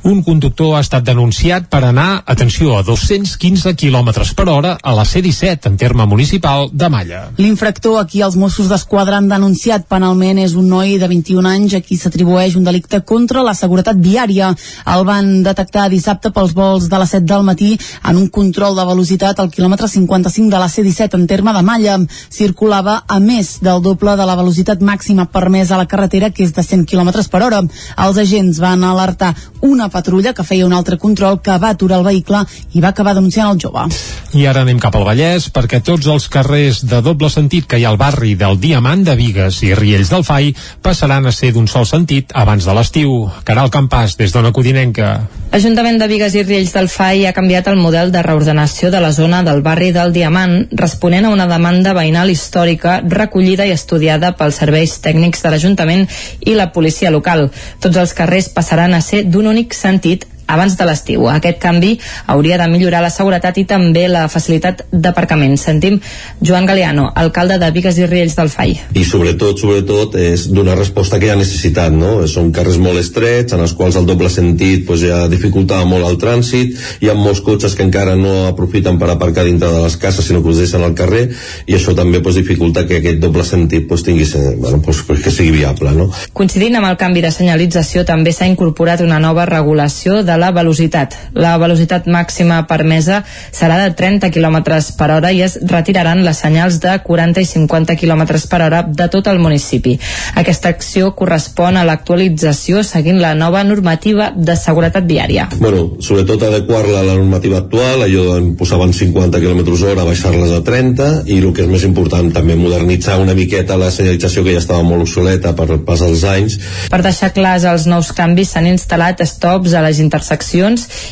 Un 0.05 0.19
conductor 0.21 0.75
ha 0.77 0.83
estat 0.83 1.01
denunciat 1.01 1.63
per 1.65 1.79
anar, 1.87 2.19
atenció, 2.29 2.75
a 2.77 2.83
215 2.85 3.71
km 3.73 4.11
per 4.37 4.43
hora 4.53 4.75
a 4.77 4.91
la 4.93 5.01
C-17 5.01 5.65
en 5.65 5.77
terme 5.81 6.05
municipal 6.05 6.67
de 6.69 6.89
Malla. 6.93 7.21
L'infractor 7.39 7.97
a 7.97 8.03
qui 8.05 8.21
els 8.21 8.35
Mossos 8.37 8.69
d'Esquadra 8.69 9.17
han 9.17 9.31
denunciat 9.31 9.87
penalment 9.89 10.43
és 10.43 10.53
un 10.53 10.67
noi 10.69 10.99
de 11.01 11.09
21 11.09 11.49
anys 11.49 11.73
a 11.73 11.81
qui 11.81 11.97
s'atribueix 11.97 12.53
un 12.53 12.67
delicte 12.67 12.99
contra 13.01 13.41
la 13.41 13.55
seguretat 13.57 13.97
viària. 13.97 14.51
El 14.93 15.07
van 15.09 15.31
detectar 15.47 15.87
dissabte 15.89 16.29
pels 16.29 16.53
vols 16.53 16.85
de 16.85 17.01
les 17.01 17.15
7 17.17 17.25
del 17.33 17.49
matí 17.49 17.71
en 18.05 18.21
un 18.21 18.29
control 18.29 18.77
de 18.77 18.85
velocitat 18.85 19.41
al 19.41 19.49
quilòmetre 19.49 19.89
55 19.89 20.53
de 20.53 20.61
la 20.61 20.69
C-17 20.69 21.17
en 21.17 21.25
terme 21.25 21.57
de 21.57 21.65
Malla. 21.65 21.97
Circulava 22.29 22.99
a 23.07 23.17
més 23.17 23.55
del 23.65 23.81
doble 23.81 24.13
de 24.21 24.29
la 24.29 24.37
velocitat 24.37 24.85
màxima 24.85 25.25
permesa 25.25 25.73
a 25.73 25.81
la 25.81 25.89
carretera, 25.89 26.29
que 26.29 26.45
és 26.45 26.53
de 26.53 26.61
100 26.61 26.85
km 26.85 27.25
per 27.25 27.41
hora. 27.49 27.65
Els 27.97 28.23
agents 28.27 28.61
van 28.61 28.85
alertar 28.85 29.33
una 29.65 29.89
patrulla 29.95 30.35
que 30.35 30.43
feia 30.43 30.67
un 30.67 30.75
altre 30.75 30.99
control 30.99 31.39
que 31.41 31.55
va 31.61 31.71
aturar 31.75 32.01
el 32.01 32.07
vehicle 32.09 32.43
i 32.75 32.83
va 32.83 32.91
acabar 32.91 33.15
denunciant 33.15 33.53
el 33.53 33.61
jove. 33.63 33.87
I 34.35 34.45
ara 34.51 34.65
anem 34.65 34.81
cap 34.83 34.95
al 34.99 35.07
Vallès 35.07 35.47
perquè 35.55 35.79
tots 35.85 36.09
els 36.11 36.27
carrers 36.31 36.83
de 36.83 36.99
doble 37.05 37.31
sentit 37.31 37.69
que 37.69 37.79
hi 37.79 37.87
ha 37.87 37.93
al 37.93 38.01
barri 38.01 38.35
del 38.39 38.59
Diamant 38.59 39.05
de 39.07 39.15
Vigues 39.15 39.61
i 39.63 39.73
Riells 39.77 40.11
del 40.11 40.27
Fai 40.27 40.51
passaran 40.83 41.25
a 41.25 41.33
ser 41.35 41.53
d'un 41.55 41.69
sol 41.71 41.87
sentit 41.87 42.35
abans 42.35 42.67
de 42.67 42.75
l'estiu. 42.75 43.15
Caral 43.47 43.71
Campàs, 43.71 44.17
des 44.19 44.35
d'Ona 44.35 44.51
Codinenca. 44.55 45.15
L'Ajuntament 45.51 45.95
de 46.01 46.07
Vigues 46.11 46.33
i 46.35 46.41
Riells 46.43 46.73
del 46.75 46.89
Fai 46.91 47.23
ha 47.27 47.33
canviat 47.35 47.69
el 47.71 47.77
model 47.79 48.11
de 48.11 48.21
reordenació 48.25 48.89
de 48.91 48.99
la 48.99 49.13
zona 49.15 49.39
del 49.45 49.61
barri 49.63 49.91
del 49.95 50.11
Diamant, 50.11 50.57
responent 50.75 51.27
a 51.29 51.31
una 51.31 51.47
demanda 51.47 51.93
veïnal 51.95 52.31
històrica 52.33 52.97
recollida 53.07 53.67
i 53.69 53.71
estudiada 53.75 54.33
pels 54.35 54.59
serveis 54.59 54.97
tècnics 55.05 55.45
de 55.45 55.53
l'Ajuntament 55.53 56.07
i 56.43 56.57
la 56.59 56.71
policia 56.75 57.13
local. 57.13 57.47
Tots 57.79 58.03
els 58.03 58.15
carrers 58.17 58.51
passaran 58.51 58.97
a 58.97 59.03
ser 59.05 59.23
d'un 59.23 59.47
únic 59.53 59.77
sentit 59.77 60.27
abans 60.47 60.77
de 60.77 60.85
l'estiu. 60.87 61.27
Aquest 61.31 61.59
canvi 61.61 61.95
hauria 62.27 62.57
de 62.61 62.67
millorar 62.71 63.01
la 63.03 63.11
seguretat 63.13 63.57
i 63.57 63.65
també 63.69 64.07
la 64.11 64.27
facilitat 64.31 64.85
d'aparcament. 64.91 65.57
Sentim 65.57 65.99
Joan 66.41 66.65
Galeano, 66.65 67.09
alcalde 67.15 67.57
de 67.61 67.71
Vigues 67.75 67.97
i 67.99 68.07
Riells 68.09 68.35
del 68.37 68.49
FAI. 68.49 68.75
I 68.93 69.05
sobretot, 69.07 69.59
sobretot, 69.61 70.15
és 70.19 70.47
donar 70.51 70.77
resposta 70.77 71.19
que 71.19 71.29
hi 71.29 71.33
ha 71.33 71.39
necessitat, 71.39 71.93
no? 71.93 72.17
Són 72.31 72.51
carrers 72.55 72.79
molt 72.81 73.01
estrets, 73.01 73.55
en 73.55 73.63
els 73.65 73.75
quals 73.77 73.97
el 73.99 74.07
doble 74.09 74.29
sentit 74.29 74.85
pues, 74.87 75.03
ja 75.05 75.25
dificultava 75.31 75.87
molt 75.89 76.07
el 76.09 76.19
trànsit, 76.21 76.75
hi 77.01 77.09
ha 77.09 77.17
molts 77.17 77.41
cotxes 77.45 77.75
que 77.75 77.85
encara 77.85 78.15
no 78.19 78.35
aprofiten 78.49 78.99
per 79.01 79.09
aparcar 79.13 79.45
dintre 79.47 79.71
de 79.71 79.81
les 79.83 79.97
cases, 80.01 80.27
sinó 80.27 80.43
que 80.43 80.51
us 80.53 80.61
deixen 80.61 80.83
al 80.85 80.95
carrer, 80.97 81.27
i 81.65 81.77
això 81.77 81.95
també 81.97 82.21
pues, 82.23 82.39
dificulta 82.39 82.85
que 82.87 82.99
aquest 83.01 83.21
doble 83.23 83.45
sentit 83.47 83.87
pues, 83.89 84.03
tingui, 84.05 84.27
bueno, 84.59 84.81
pues, 84.85 85.01
que 85.23 85.31
sigui 85.31 85.55
viable, 85.59 85.95
no? 85.97 86.09
Coincidint 86.33 86.79
amb 86.79 86.89
el 86.91 86.99
canvi 87.01 87.23
de 87.25 87.33
senyalització, 87.33 88.05
també 88.05 88.33
s'ha 88.35 88.49
incorporat 88.49 89.01
una 89.05 89.19
nova 89.23 89.47
regulació 89.49 90.21
de 90.25 90.34
la 90.37 90.51
velocitat. 90.55 91.15
La 91.33 91.55
velocitat 91.61 92.07
màxima 92.11 92.61
permesa 92.67 93.21
serà 93.51 93.77
de 93.81 93.93
30 93.95 94.31
km 94.33 94.61
per 94.97 95.09
hora 95.11 95.31
i 95.31 95.41
es 95.45 95.57
retiraran 95.69 96.23
les 96.25 96.41
senyals 96.43 96.79
de 96.83 96.97
40 97.03 97.41
i 97.41 97.49
50 97.49 97.95
km 97.99 98.25
per 98.49 98.61
hora 98.65 98.81
de 98.83 99.07
tot 99.11 99.27
el 99.31 99.39
municipi. 99.39 99.95
Aquesta 100.35 100.69
acció 100.69 101.13
correspon 101.15 101.77
a 101.77 101.85
l'actualització 101.87 102.83
seguint 102.83 103.21
la 103.21 103.33
nova 103.35 103.63
normativa 103.63 104.31
de 104.35 104.55
seguretat 104.59 105.07
viària. 105.07 105.47
Bueno, 105.57 105.95
sobretot 105.99 106.43
adequar-la 106.43 107.01
a 107.01 107.07
la 107.07 107.17
normativa 107.19 107.61
actual, 107.63 108.05
allò 108.05 108.37
en 108.37 108.53
posaven 108.59 108.93
50 108.93 109.39
km 109.39 109.63
hora, 109.83 110.05
baixar-les 110.07 110.51
a 110.55 110.61
30 110.65 111.09
i 111.25 111.39
el 111.39 111.51
que 111.53 111.65
és 111.65 111.71
més 111.71 111.85
important 111.87 112.31
també 112.35 112.57
modernitzar 112.59 113.19
una 113.21 113.35
miqueta 113.37 113.77
la 113.79 113.91
senyalització 113.93 114.43
que 114.43 114.55
ja 114.55 114.63
estava 114.63 114.83
molt 114.83 115.05
obsoleta 115.07 115.55
per 115.55 115.79
pas 115.85 116.03
dels 116.03 116.23
anys. 116.27 116.59
Per 116.91 117.01
deixar 117.05 117.31
clars 117.35 117.65
els 117.69 117.87
nous 117.89 118.11
canvis 118.15 118.53
s'han 118.53 118.69
instal·lat 118.71 119.23
stops 119.25 119.75
a 119.75 119.83
les 119.85 119.99
interseccions 120.03 120.24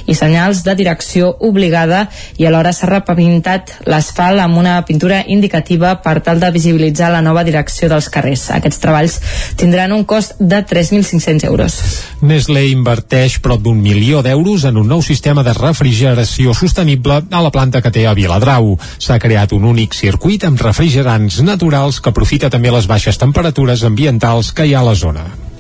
i 0.08 0.16
senyals 0.16 0.64
de 0.64 0.76
direcció 0.76 1.34
obligada 1.40 2.08
i 2.38 2.48
alhora 2.48 2.74
s'ha 2.74 2.90
repavintat 2.90 3.72
l'asfalt 3.86 4.42
amb 4.44 4.58
una 4.58 4.80
pintura 4.88 5.24
indicativa 5.28 5.96
per 6.02 6.20
tal 6.26 6.40
de 6.40 6.52
visibilitzar 6.52 7.12
la 7.12 7.22
nova 7.22 7.44
direcció 7.44 7.90
dels 7.90 8.10
carrers. 8.10 8.50
Aquests 8.52 8.82
treballs 8.84 9.20
tindran 9.60 9.94
un 9.94 10.06
cost 10.06 10.36
de 10.40 10.64
3.500 10.66 11.48
euros. 11.48 11.78
Nestlé 12.22 12.68
inverteix 12.72 13.40
prop 13.44 13.62
d'un 13.64 13.80
milió 13.82 14.24
d'euros 14.26 14.66
en 14.70 14.78
un 14.82 14.90
nou 14.96 15.04
sistema 15.06 15.44
de 15.44 15.54
refrigeració 15.58 16.54
sostenible 16.58 17.22
a 17.30 17.42
la 17.44 17.54
planta 17.54 17.82
que 17.82 17.94
té 17.94 18.08
a 18.08 18.16
Viladrau. 18.18 18.76
S'ha 18.98 19.20
creat 19.20 19.54
un 19.54 19.66
únic 19.70 19.96
circuit 19.98 20.46
amb 20.48 20.62
refrigerants 20.62 21.42
naturals 21.46 22.00
que 22.00 22.14
aprofita 22.14 22.52
també 22.54 22.72
les 22.74 22.90
baixes 22.90 23.20
temperatures 23.22 23.84
ambientals 23.84 24.54
que 24.54 24.68
hi 24.68 24.76
ha 24.76 24.84
a 24.84 24.90
la 24.92 25.00
zona. 25.00 25.53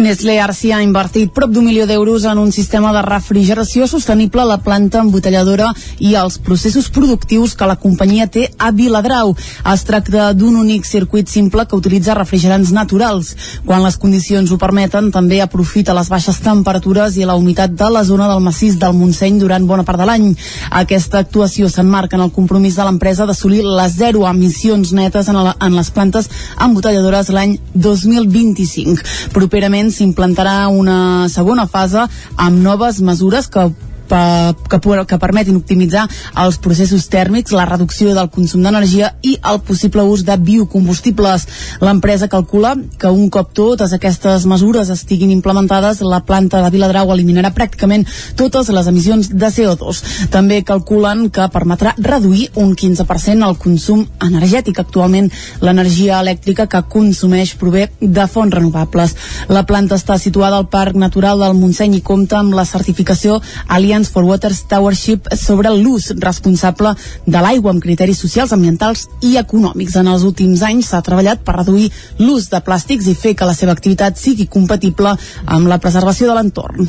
Nestlé 0.00 0.38
Arcia 0.40 0.78
ha 0.78 0.82
invertit 0.82 1.32
prop 1.34 1.50
d'un 1.52 1.66
milió 1.66 1.84
d'euros 1.86 2.24
en 2.24 2.38
un 2.40 2.52
sistema 2.52 2.92
de 2.94 3.02
refrigeració 3.04 3.86
sostenible 3.90 4.40
a 4.40 4.48
la 4.48 4.58
planta 4.64 5.00
embotelladora 5.02 5.72
i 5.98 6.14
als 6.16 6.38
processos 6.40 6.88
productius 6.88 7.52
que 7.54 7.66
la 7.68 7.76
companyia 7.76 8.26
té 8.26 8.46
a 8.56 8.70
Viladrau. 8.72 9.34
Es 9.72 9.84
tracta 9.84 10.30
d'un 10.32 10.56
únic 10.56 10.86
circuit 10.88 11.28
simple 11.28 11.66
que 11.66 11.76
utilitza 11.76 12.14
refrigerants 12.16 12.72
naturals. 12.72 13.34
Quan 13.66 13.84
les 13.84 13.98
condicions 14.00 14.52
ho 14.52 14.58
permeten, 14.58 15.10
també 15.12 15.42
aprofita 15.42 15.96
les 15.96 16.08
baixes 16.08 16.40
temperatures 16.40 17.18
i 17.18 17.28
la 17.28 17.36
humitat 17.36 17.74
de 17.74 17.90
la 17.90 18.04
zona 18.04 18.28
del 18.30 18.40
massís 18.44 18.78
del 18.80 18.96
Montseny 18.96 19.40
durant 19.42 19.66
bona 19.66 19.84
part 19.84 20.00
de 20.00 20.08
l'any. 20.08 20.30
Aquesta 20.70 21.20
actuació 21.20 21.68
s'enmarca 21.68 22.16
en 22.16 22.24
el 22.24 22.32
compromís 22.32 22.78
de 22.78 22.86
l'empresa 22.86 23.26
d'assolir 23.26 23.66
les 23.66 23.98
zero 23.98 24.24
emissions 24.30 24.94
netes 24.96 25.28
en, 25.28 25.42
la, 25.44 25.56
en 25.60 25.76
les 25.76 25.90
plantes 25.90 26.30
embotelladores 26.56 27.28
l'any 27.34 27.58
2025. 27.74 29.30
Properament 29.36 29.69
s'implantarà 29.94 30.68
una 30.68 31.28
segona 31.28 31.66
fase 31.66 32.06
amb 32.36 32.62
noves 32.62 33.00
mesures 33.00 33.48
que 33.48 33.68
que, 34.10 34.80
que 35.06 35.18
permetin 35.18 35.58
optimitzar 35.60 36.06
els 36.42 36.58
processos 36.62 37.06
tèrmics, 37.12 37.54
la 37.54 37.66
reducció 37.68 38.14
del 38.16 38.30
consum 38.32 38.64
d'energia 38.64 39.14
i 39.22 39.36
el 39.46 39.60
possible 39.66 40.02
ús 40.02 40.24
de 40.26 40.36
biocombustibles. 40.36 41.46
L'empresa 41.84 42.28
calcula 42.28 42.74
que 42.98 43.10
un 43.10 43.30
cop 43.30 43.52
totes 43.54 43.94
aquestes 43.94 44.46
mesures 44.50 44.90
estiguin 44.90 45.30
implementades, 45.30 46.02
la 46.02 46.22
planta 46.26 46.62
de 46.64 46.70
Viladrau 46.74 47.12
eliminarà 47.14 47.52
pràcticament 47.54 48.06
totes 48.36 48.70
les 48.74 48.90
emissions 48.90 49.30
de 49.30 49.50
CO2. 49.54 50.02
També 50.34 50.62
calculen 50.66 51.28
que 51.30 51.48
permetrà 51.52 51.94
reduir 51.98 52.50
un 52.60 52.74
15% 52.74 53.46
el 53.46 53.58
consum 53.58 54.06
energètic. 54.24 54.80
Actualment, 54.80 55.30
l'energia 55.60 56.20
elèctrica 56.24 56.66
que 56.70 56.82
consumeix 56.88 57.54
prové 57.60 57.90
de 58.00 58.26
fonts 58.30 58.54
renovables. 58.54 59.14
La 59.48 59.64
planta 59.68 59.98
està 59.98 60.18
situada 60.18 60.58
al 60.58 60.68
Parc 60.72 60.96
Natural 60.98 61.40
del 61.40 61.58
Montseny 61.58 61.98
i 61.98 62.04
compta 62.04 62.40
amb 62.40 62.54
la 62.56 62.66
certificació 62.68 63.40
Aliança 63.68 63.99
Alliance 64.00 64.12
for 64.12 64.24
Water 64.24 64.54
Stewardship 64.54 65.28
sobre 65.36 65.68
l'ús 65.68 66.14
responsable 66.16 66.94
de 67.26 67.40
l'aigua 67.42 67.74
amb 67.74 67.82
criteris 67.84 68.20
socials, 68.22 68.54
ambientals 68.56 69.06
i 69.20 69.36
econòmics. 69.36 69.98
En 70.00 70.08
els 70.08 70.24
últims 70.24 70.62
anys 70.64 70.88
s'ha 70.90 71.02
treballat 71.04 71.44
per 71.44 71.58
reduir 71.58 71.90
l'ús 72.18 72.48
de 72.48 72.62
plàstics 72.64 73.10
i 73.10 73.14
fer 73.14 73.34
que 73.36 73.48
la 73.48 73.54
seva 73.54 73.76
activitat 73.76 74.16
sigui 74.16 74.48
compatible 74.48 75.12
amb 75.44 75.68
la 75.68 75.78
preservació 75.78 76.30
de 76.30 76.38
l'entorn. 76.38 76.88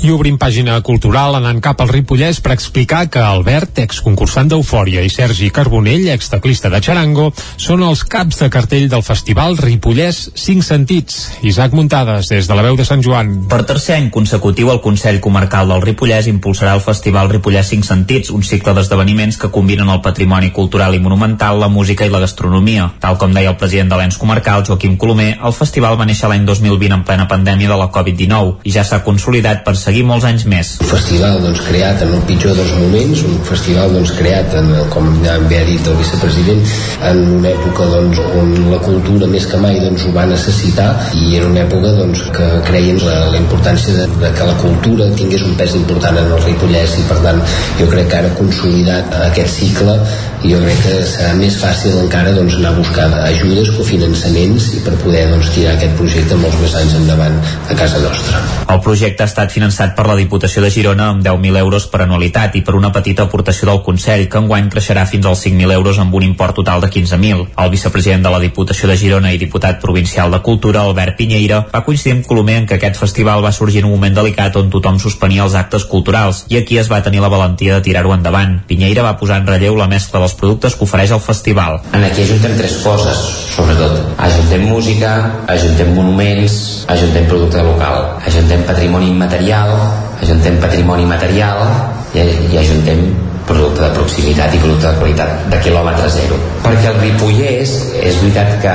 I 0.00 0.08
obrim 0.14 0.38
pàgina 0.40 0.78
cultural 0.80 1.34
anant 1.36 1.58
cap 1.60 1.82
al 1.82 1.90
Ripollès 1.92 2.38
per 2.40 2.54
explicar 2.54 3.02
que 3.12 3.20
Albert, 3.20 3.82
exconcursant 3.82 4.48
d'Eufòria, 4.48 5.02
i 5.04 5.10
Sergi 5.12 5.50
Carbonell, 5.52 6.06
exteclista 6.14 6.70
de 6.72 6.80
Charango, 6.80 7.26
són 7.60 7.82
els 7.84 8.06
caps 8.08 8.40
de 8.40 8.48
cartell 8.52 8.88
del 8.88 9.04
festival 9.04 9.58
Ripollès 9.60 10.22
5 10.40 10.64
Sentits. 10.64 11.18
Isaac 11.44 11.76
Muntades, 11.76 12.30
des 12.32 12.48
de 12.48 12.56
la 12.56 12.64
veu 12.64 12.78
de 12.78 12.86
Sant 12.88 13.04
Joan. 13.04 13.34
Per 13.50 13.60
tercer 13.68 13.98
any 13.98 14.08
consecutiu, 14.14 14.70
el 14.72 14.80
Consell 14.80 15.20
Comarcal 15.20 15.68
del 15.68 15.84
Ripollès 15.84 16.19
impulsarà 16.28 16.74
el 16.76 16.82
Festival 16.84 17.30
Ripollès 17.30 17.70
5 17.72 17.86
Sentits, 17.86 18.30
un 18.34 18.42
cicle 18.44 18.74
d'esdeveniments 18.76 19.38
que 19.40 19.50
combinen 19.54 19.88
el 19.88 20.02
patrimoni 20.04 20.50
cultural 20.52 20.94
i 20.94 21.00
monumental, 21.00 21.60
la 21.60 21.68
música 21.72 22.04
i 22.04 22.12
la 22.12 22.20
gastronomia. 22.20 22.90
Tal 23.00 23.16
com 23.20 23.32
deia 23.32 23.52
el 23.54 23.58
president 23.60 23.92
de 23.92 23.98
l'ENS 24.00 24.18
comarcal, 24.20 24.64
Joaquim 24.66 24.96
Colomer, 25.00 25.30
el 25.38 25.54
festival 25.56 25.96
va 26.00 26.08
néixer 26.08 26.28
l'any 26.28 26.44
2020 26.48 26.98
en 26.98 27.04
plena 27.06 27.28
pandèmia 27.30 27.70
de 27.70 27.78
la 27.80 27.88
Covid-19 27.94 28.66
i 28.68 28.74
ja 28.74 28.84
s'ha 28.84 29.00
consolidat 29.06 29.64
per 29.64 29.76
seguir 29.78 30.04
molts 30.08 30.26
anys 30.28 30.46
més. 30.50 30.72
Un 30.84 30.90
festival 30.92 31.40
doncs, 31.44 31.62
creat 31.68 32.02
en 32.04 32.14
el 32.18 32.24
pitjor 32.28 32.56
dels 32.58 32.72
moments, 32.80 33.24
un 33.28 33.38
festival 33.48 33.94
doncs, 33.94 34.14
creat, 34.18 34.56
en, 34.60 34.72
com 34.92 35.08
ja 35.24 35.38
bé 35.46 35.60
ha 35.62 35.66
dit 35.68 35.90
el 35.92 35.98
vicepresident, 36.00 36.64
en 37.10 37.22
una 37.38 37.52
època 37.52 37.88
doncs, 37.94 38.20
on 38.40 38.52
la 38.72 38.80
cultura 38.84 39.30
més 39.30 39.46
que 39.50 39.60
mai 39.62 39.78
doncs, 39.82 40.06
ho 40.06 40.14
va 40.16 40.26
necessitar 40.30 40.90
i 41.16 41.36
era 41.38 41.48
una 41.48 41.62
època 41.64 41.94
doncs, 41.98 42.26
que 42.36 42.48
creien 42.66 43.00
la, 43.04 43.16
la 43.34 43.40
importància 43.40 43.94
de, 43.96 44.08
de 44.20 44.32
que 44.36 44.48
la 44.48 44.56
cultura 44.62 45.10
tingués 45.18 45.44
un 45.46 45.56
pes 45.58 45.76
important 45.78 46.09
en 46.18 46.32
el 46.34 46.42
Ripollès 46.44 46.98
i 46.98 47.06
per 47.08 47.20
tant 47.24 47.40
jo 47.78 47.88
crec 47.92 48.10
que 48.10 48.20
ara 48.22 48.34
consolidat 48.38 49.14
aquest 49.30 49.60
cicle 49.60 49.96
jo 50.42 50.58
crec 50.62 50.78
que 50.86 50.94
serà 51.04 51.34
més 51.36 51.56
fàcil 51.60 51.98
encara 52.00 52.32
doncs, 52.32 52.56
anar 52.56 52.72
a 52.72 52.78
buscar 52.78 53.08
ajudes, 53.26 53.70
cofinançaments 53.76 54.70
i 54.78 54.80
per 54.86 54.94
poder 55.02 55.26
doncs, 55.28 55.50
tirar 55.52 55.74
aquest 55.76 55.96
projecte 55.98 56.38
molts 56.40 56.56
més 56.62 56.76
anys 56.80 56.96
endavant 56.96 57.36
a 57.42 57.76
casa 57.76 58.00
nostra. 58.00 58.40
El 58.70 58.80
projecte 58.84 59.24
ha 59.24 59.28
estat 59.28 59.52
finançat 59.52 59.92
per 59.98 60.06
la 60.08 60.16
Diputació 60.16 60.62
de 60.64 60.70
Girona 60.72 61.10
amb 61.12 61.24
10.000 61.26 61.60
euros 61.60 61.88
per 61.92 62.02
anualitat 62.06 62.56
i 62.56 62.62
per 62.64 62.76
una 62.78 62.92
petita 62.94 63.26
aportació 63.28 63.68
del 63.68 63.82
Consell, 63.84 64.26
que 64.32 64.40
enguany 64.40 64.70
creixerà 64.72 65.04
fins 65.10 65.28
als 65.28 65.44
5.000 65.44 65.74
euros 65.76 66.00
amb 66.00 66.14
un 66.16 66.24
import 66.24 66.56
total 66.56 66.80
de 66.80 66.88
15.000. 66.88 67.46
El 67.60 67.72
vicepresident 67.74 68.24
de 68.24 68.32
la 68.32 68.40
Diputació 68.40 68.88
de 68.88 68.96
Girona 68.96 69.34
i 69.34 69.42
diputat 69.42 69.80
provincial 69.82 70.32
de 70.32 70.40
Cultura, 70.46 70.86
Albert 70.86 71.18
Pinyeira, 71.20 71.66
va 71.74 71.84
coincidir 71.84 72.16
amb 72.16 72.26
Colomer 72.30 72.60
en 72.62 72.70
que 72.70 72.78
aquest 72.78 72.96
festival 73.02 73.44
va 73.44 73.52
sorgir 73.52 73.84
en 73.84 73.90
un 73.90 73.96
moment 73.98 74.16
delicat 74.16 74.56
on 74.56 74.72
tothom 74.72 75.02
suspenia 75.02 75.44
els 75.44 75.58
actes 75.58 75.84
culturals 75.84 75.99
i 76.48 76.56
aquí 76.56 76.78
es 76.78 76.90
va 76.90 77.02
tenir 77.02 77.20
la 77.20 77.28
valentia 77.28 77.74
de 77.74 77.84
tirar-ho 77.84 78.12
endavant. 78.14 78.60
Pinyeira 78.66 79.02
va 79.02 79.16
posar 79.20 79.40
en 79.40 79.46
relleu 79.46 79.76
la 79.76 79.88
mescla 79.88 80.20
dels 80.20 80.34
productes 80.34 80.74
que 80.74 80.84
ofereix 80.84 81.10
el 81.10 81.20
festival. 81.20 81.80
En 81.92 82.04
aquí 82.04 82.22
ajuntem 82.22 82.56
tres 82.58 82.78
coses, 82.84 83.16
sobretot. 83.54 83.96
Ajuntem 84.18 84.68
música, 84.68 85.14
ajuntem 85.46 85.94
monuments, 85.94 86.84
ajuntem 86.88 87.26
producte 87.26 87.62
local, 87.62 88.20
ajuntem 88.26 88.62
patrimoni 88.68 89.10
immaterial, 89.10 89.74
ajuntem 90.22 90.60
patrimoni 90.60 91.06
material 91.06 91.66
i, 92.14 92.24
i 92.52 92.58
ajuntem 92.58 93.30
producte 93.50 93.82
de 93.82 93.90
proximitat 93.96 94.54
i 94.54 94.60
producte 94.62 94.86
de 94.86 94.98
qualitat 95.00 95.46
de 95.50 95.58
quilòmetre 95.64 96.08
zero. 96.12 96.38
Perquè 96.62 96.92
el 96.92 96.98
Ripollès 97.02 97.74
és 97.98 98.18
veritat 98.22 98.56
que 98.62 98.74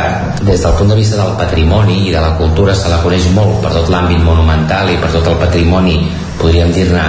des 0.49 0.63
del 0.65 0.76
punt 0.80 0.91
de 0.91 0.99
vista 0.99 1.21
del 1.21 1.36
patrimoni 1.39 2.01
i 2.09 2.13
de 2.15 2.21
la 2.21 2.36
cultura 2.39 2.76
se 2.76 2.91
la 2.91 2.99
coneix 3.03 3.30
molt 3.38 3.61
per 3.63 3.71
tot 3.78 3.91
l'àmbit 3.93 4.23
monumental 4.26 4.91
i 4.91 4.99
per 5.01 5.11
tot 5.15 5.32
el 5.32 5.39
patrimoni, 5.41 5.99
podríem 6.39 6.73
dir-ne 6.75 7.05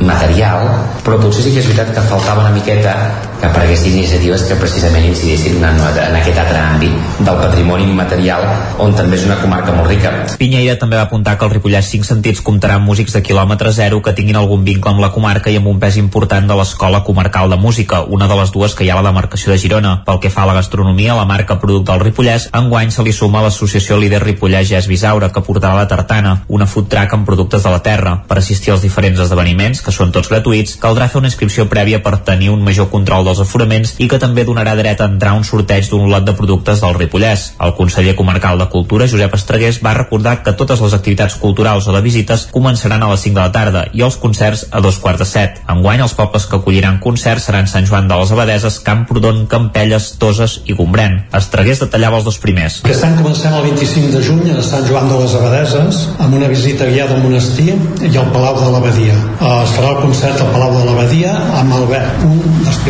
material, 0.00 0.66
però 1.04 1.18
potser 1.20 1.46
sí 1.46 1.54
que 1.54 1.62
és 1.62 1.68
veritat 1.70 1.94
que 1.96 2.08
faltava 2.10 2.44
una 2.44 2.54
miqueta 2.56 2.94
que 3.40 3.46
apareguessin 3.46 3.96
iniciatives 3.96 4.46
que 4.48 4.56
precisament 4.60 5.06
incidissin 5.08 5.62
en, 5.62 5.80
en 5.80 6.16
aquest 6.18 6.38
altre 6.40 6.58
àmbit 6.60 7.22
del 7.26 7.40
patrimoni 7.40 7.86
immaterial, 7.90 8.44
on 8.82 8.94
també 8.96 9.18
és 9.18 9.26
una 9.28 9.38
comarca 9.40 9.74
molt 9.76 9.90
rica. 9.90 10.12
Pinyeira 10.40 10.76
també 10.80 10.98
va 10.98 11.06
apuntar 11.06 11.36
que 11.38 11.46
el 11.46 11.52
Ripollès 11.54 11.90
5 11.92 12.08
Sentits 12.08 12.42
comptarà 12.44 12.78
amb 12.80 12.88
músics 12.88 13.16
de 13.16 13.22
quilòmetre 13.24 13.72
zero 13.76 14.00
que 14.02 14.14
tinguin 14.16 14.38
algun 14.40 14.64
vincle 14.66 14.92
amb 14.92 15.02
la 15.04 15.12
comarca 15.14 15.52
i 15.52 15.58
amb 15.60 15.70
un 15.70 15.80
pes 15.82 15.98
important 16.00 16.48
de 16.48 16.56
l'Escola 16.58 17.02
Comarcal 17.04 17.50
de 17.52 17.58
Música, 17.60 18.02
una 18.02 18.28
de 18.28 18.38
les 18.40 18.52
dues 18.54 18.74
que 18.74 18.84
hi 18.86 18.90
ha 18.90 18.96
a 18.96 19.02
la 19.02 19.10
demarcació 19.10 19.52
de 19.52 19.58
Girona. 19.60 19.94
Pel 20.06 20.20
que 20.22 20.32
fa 20.32 20.44
a 20.44 20.50
la 20.50 20.56
gastronomia, 20.58 21.16
la 21.18 21.28
marca 21.28 21.58
producte 21.60 21.92
del 21.92 22.04
Ripollès, 22.06 22.48
enguany 22.56 22.92
se 22.94 23.04
li 23.04 23.12
suma 23.12 23.42
l'associació 23.44 23.98
líder 24.00 24.22
Ripollès 24.24 24.68
Gès 24.70 24.88
Bisaura, 24.88 25.30
que 25.32 25.44
portarà 25.44 25.74
la 25.76 25.88
tartana, 25.90 26.36
una 26.48 26.68
food 26.70 26.88
truck 26.92 27.14
amb 27.16 27.28
productes 27.28 27.66
de 27.66 27.74
la 27.74 27.82
terra. 27.84 28.16
Per 28.28 28.38
assistir 28.40 28.72
als 28.72 28.84
diferents 28.86 29.20
esdeveniments, 29.26 29.82
que 29.84 29.94
són 29.94 30.12
tots 30.14 30.30
gratuïts, 30.32 30.76
caldrà 30.82 31.10
fer 31.10 31.20
una 31.20 31.30
inscripció 31.32 31.68
prèvia 31.70 32.02
per 32.02 32.16
tenir 32.24 32.52
un 32.54 32.64
major 32.64 32.90
control 32.92 33.25
dels 33.26 33.42
aforaments 33.42 33.96
i 33.98 34.08
que 34.10 34.20
també 34.22 34.44
donarà 34.46 34.76
dret 34.78 35.00
a 35.00 35.08
entrar 35.10 35.34
un 35.36 35.44
sorteig 35.44 35.90
d'un 35.90 36.08
lot 36.10 36.24
de 36.26 36.34
productes 36.38 36.80
del 36.82 36.96
Ripollès. 36.96 37.48
El 37.62 37.74
conseller 37.78 38.14
comarcal 38.18 38.58
de 38.58 38.68
Cultura, 38.72 39.08
Josep 39.10 39.34
Estregués, 39.36 39.80
va 39.84 39.94
recordar 39.98 40.38
que 40.46 40.54
totes 40.56 40.80
les 40.84 40.94
activitats 40.96 41.36
culturals 41.42 41.88
o 41.88 41.94
de 41.94 42.02
visites 42.04 42.46
començaran 42.52 43.02
a 43.02 43.10
les 43.12 43.26
5 43.26 43.36
de 43.36 43.42
la 43.42 43.52
tarda 43.52 43.84
i 43.92 44.04
els 44.06 44.18
concerts 44.22 44.66
a 44.70 44.80
dos 44.84 45.00
quarts 45.02 45.22
de 45.22 45.28
set. 45.28 45.60
Enguany, 45.72 46.02
els 46.04 46.14
pobles 46.18 46.46
que 46.46 46.58
acolliran 46.60 47.00
concerts 47.02 47.48
seran 47.50 47.68
Sant 47.70 47.86
Joan 47.88 48.08
de 48.08 48.18
les 48.20 48.32
Abadeses, 48.32 48.78
Camprodon, 48.86 49.44
Campelles, 49.50 50.12
Toses 50.20 50.60
i 50.66 50.76
Gombrèn. 50.78 51.18
Estregués 51.36 51.82
detallava 51.82 52.20
els 52.20 52.28
dos 52.28 52.38
primers. 52.42 52.80
Aquest 52.84 53.04
any 53.08 53.16
comencem 53.18 53.54
el 53.56 53.66
25 53.70 54.12
de 54.14 54.22
juny 54.24 54.52
a 54.54 54.62
Sant 54.64 54.86
Joan 54.88 55.10
de 55.10 55.20
les 55.22 55.36
Abadeses 55.38 56.02
amb 56.22 56.38
una 56.38 56.50
visita 56.52 56.88
guiada 56.90 57.16
al 57.16 57.24
monestir 57.24 57.72
i 57.74 58.12
al 58.16 58.30
Palau 58.34 58.58
de 58.60 58.70
l'Abadia. 58.72 59.16
Es 59.62 59.74
farà 59.76 59.94
el 59.94 60.02
concert 60.04 60.42
al 60.42 60.52
Palau 60.54 60.74
de 60.76 60.84
l'Abadia 60.88 61.34
amb 61.60 61.76
Albert, 61.80 62.24
un 62.26 62.62
dels 62.64 62.80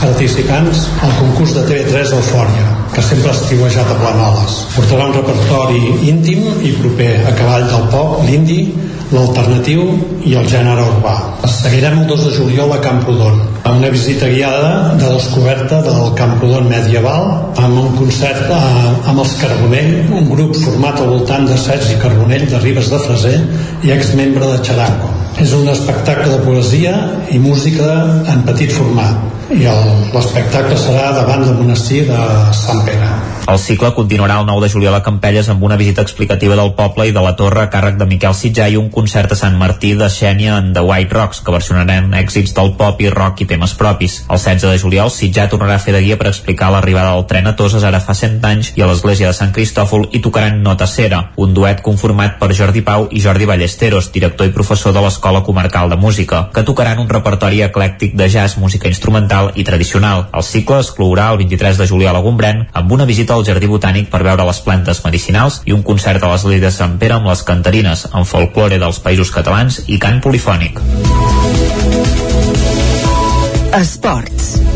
participants 0.00 0.86
al 1.02 1.12
concurs 1.18 1.54
de 1.56 1.64
TV3 1.68 2.12
d'Eufòria, 2.12 2.64
que 2.94 3.02
sempre 3.02 3.30
ha 3.30 3.36
estiuejat 3.36 3.90
a 3.90 3.98
Planoles. 4.00 4.56
Portarà 4.74 5.08
un 5.10 5.16
repertori 5.16 5.82
íntim 6.10 6.44
i 6.62 6.74
proper 6.80 7.12
a 7.28 7.32
cavall 7.38 7.66
del 7.70 7.88
pop, 7.92 8.18
l'indi, 8.28 8.60
l'alternatiu 9.14 9.84
i 10.26 10.34
el 10.38 10.46
gènere 10.50 10.84
urbà. 10.94 11.14
Seguirem 11.50 12.00
el 12.02 12.06
2 12.10 12.24
de 12.26 12.32
juliol 12.36 12.72
a 12.74 12.80
Camprodon, 12.84 13.40
amb 13.64 13.78
una 13.78 13.90
visita 13.92 14.28
guiada 14.32 14.94
de 15.00 15.10
descoberta 15.16 15.80
del 15.84 16.14
Camprodon 16.18 16.68
medieval, 16.70 17.28
amb 17.60 17.82
un 17.82 17.92
concert 17.98 18.50
a, 18.52 18.62
amb 19.10 19.22
els 19.24 19.36
Carbonell, 19.42 19.92
un 20.20 20.30
grup 20.30 20.56
format 20.62 21.00
al 21.00 21.12
voltant 21.12 21.46
de 21.50 21.58
Sergi 21.60 21.98
Carbonell 22.02 22.48
de 22.50 22.62
Ribes 22.64 22.90
de 22.92 23.02
Freser 23.06 23.36
i 23.84 23.94
exmembre 23.94 24.48
de 24.50 24.58
Xaraco 24.64 25.12
És 25.42 25.52
un 25.56 25.68
espectacle 25.68 26.30
de 26.30 26.42
poesia 26.44 26.94
i 27.34 27.40
música 27.42 27.88
en 28.30 28.44
petit 28.46 28.72
format 28.72 29.33
i 29.52 29.60
l'espectacle 30.14 30.76
serà 30.78 31.10
davant 31.12 31.42
del 31.44 31.56
monestir 31.58 32.04
de 32.08 32.20
Sant 32.56 32.84
Pere. 32.86 33.08
El 33.44 33.58
cicle 33.60 33.90
continuarà 33.92 34.38
el 34.40 34.46
9 34.48 34.62
de 34.64 34.70
juliol 34.72 34.94
a 34.96 35.02
Campelles 35.04 35.50
amb 35.52 35.62
una 35.66 35.76
visita 35.76 36.00
explicativa 36.00 36.56
del 36.56 36.72
poble 36.78 37.04
i 37.10 37.12
de 37.12 37.20
la 37.20 37.34
torre 37.36 37.60
a 37.60 37.68
càrrec 37.68 37.98
de 38.00 38.06
Miquel 38.08 38.32
Sitjà 38.32 38.70
i 38.72 38.78
un 38.80 38.88
concert 38.94 39.34
a 39.34 39.36
Sant 39.36 39.58
Martí 39.60 39.92
de 39.98 40.08
Xènia 40.08 40.56
en 40.62 40.70
The 40.72 40.80
White 40.80 41.12
Rocks 41.12 41.42
que 41.44 41.52
versionaran 41.52 42.14
èxits 42.16 42.54
del 42.56 42.72
pop 42.78 43.02
i 43.04 43.10
rock 43.12 43.42
i 43.44 43.48
temes 43.50 43.74
propis. 43.76 44.22
El 44.30 44.40
16 44.40 44.64
de 44.72 44.80
juliol 44.80 45.12
Sitjà 45.12 45.44
tornarà 45.52 45.76
a 45.76 45.82
fer 45.82 45.92
de 45.92 46.00
guia 46.06 46.16
per 46.16 46.30
explicar 46.30 46.70
l'arribada 46.72 47.12
del 47.12 47.26
tren 47.28 47.50
a 47.50 47.54
Toses 47.58 47.84
ara 47.84 48.00
fa 48.00 48.16
100 48.16 48.48
anys 48.48 48.72
i 48.78 48.86
a 48.86 48.88
l'església 48.88 49.28
de 49.28 49.36
Sant 49.36 49.52
Cristòfol 49.52 50.08
i 50.16 50.22
tocaran 50.24 50.62
Nota 50.64 50.88
Cera, 50.88 51.20
un 51.36 51.52
duet 51.52 51.84
conformat 51.84 52.40
per 52.40 52.54
Jordi 52.56 52.80
Pau 52.86 53.10
i 53.12 53.20
Jordi 53.20 53.44
Ballesteros, 53.50 54.08
director 54.14 54.48
i 54.48 54.56
professor 54.56 54.96
de 54.96 55.04
l'Escola 55.04 55.44
Comarcal 55.44 55.92
de 55.92 56.00
Música, 56.00 56.46
que 56.54 56.64
tocaran 56.64 57.04
un 57.04 57.12
repertori 57.12 57.60
eclèctic 57.68 58.16
de 58.16 58.30
jazz, 58.32 58.56
música 58.56 58.88
instrumental 58.88 59.33
i 59.54 59.64
tradicional. 59.66 60.28
El 60.32 60.44
cicle 60.46 60.80
es 60.82 60.90
clourà 60.96 61.30
el 61.32 61.40
23 61.42 61.80
de 61.80 61.88
juliol 61.90 62.18
a 62.18 62.22
Gombrèn 62.24 62.64
amb 62.80 62.92
una 62.96 63.08
visita 63.08 63.36
al 63.36 63.44
Jardí 63.46 63.70
Botànic 63.70 64.10
per 64.12 64.22
veure 64.26 64.46
les 64.48 64.60
plantes 64.66 65.02
medicinals 65.06 65.60
i 65.64 65.76
un 65.76 65.82
concert 65.86 66.22
a 66.22 66.32
l'església 66.32 66.66
de 66.68 66.74
Sant 66.74 66.98
Pere 67.02 67.18
amb 67.18 67.30
les 67.30 67.44
cantarines, 67.46 68.06
amb 68.12 68.28
folklore 68.28 68.80
dels 68.82 69.02
països 69.04 69.34
catalans 69.34 69.82
i 69.86 69.98
cant 70.02 70.22
polifònic. 70.24 70.80
Esports. 73.74 74.73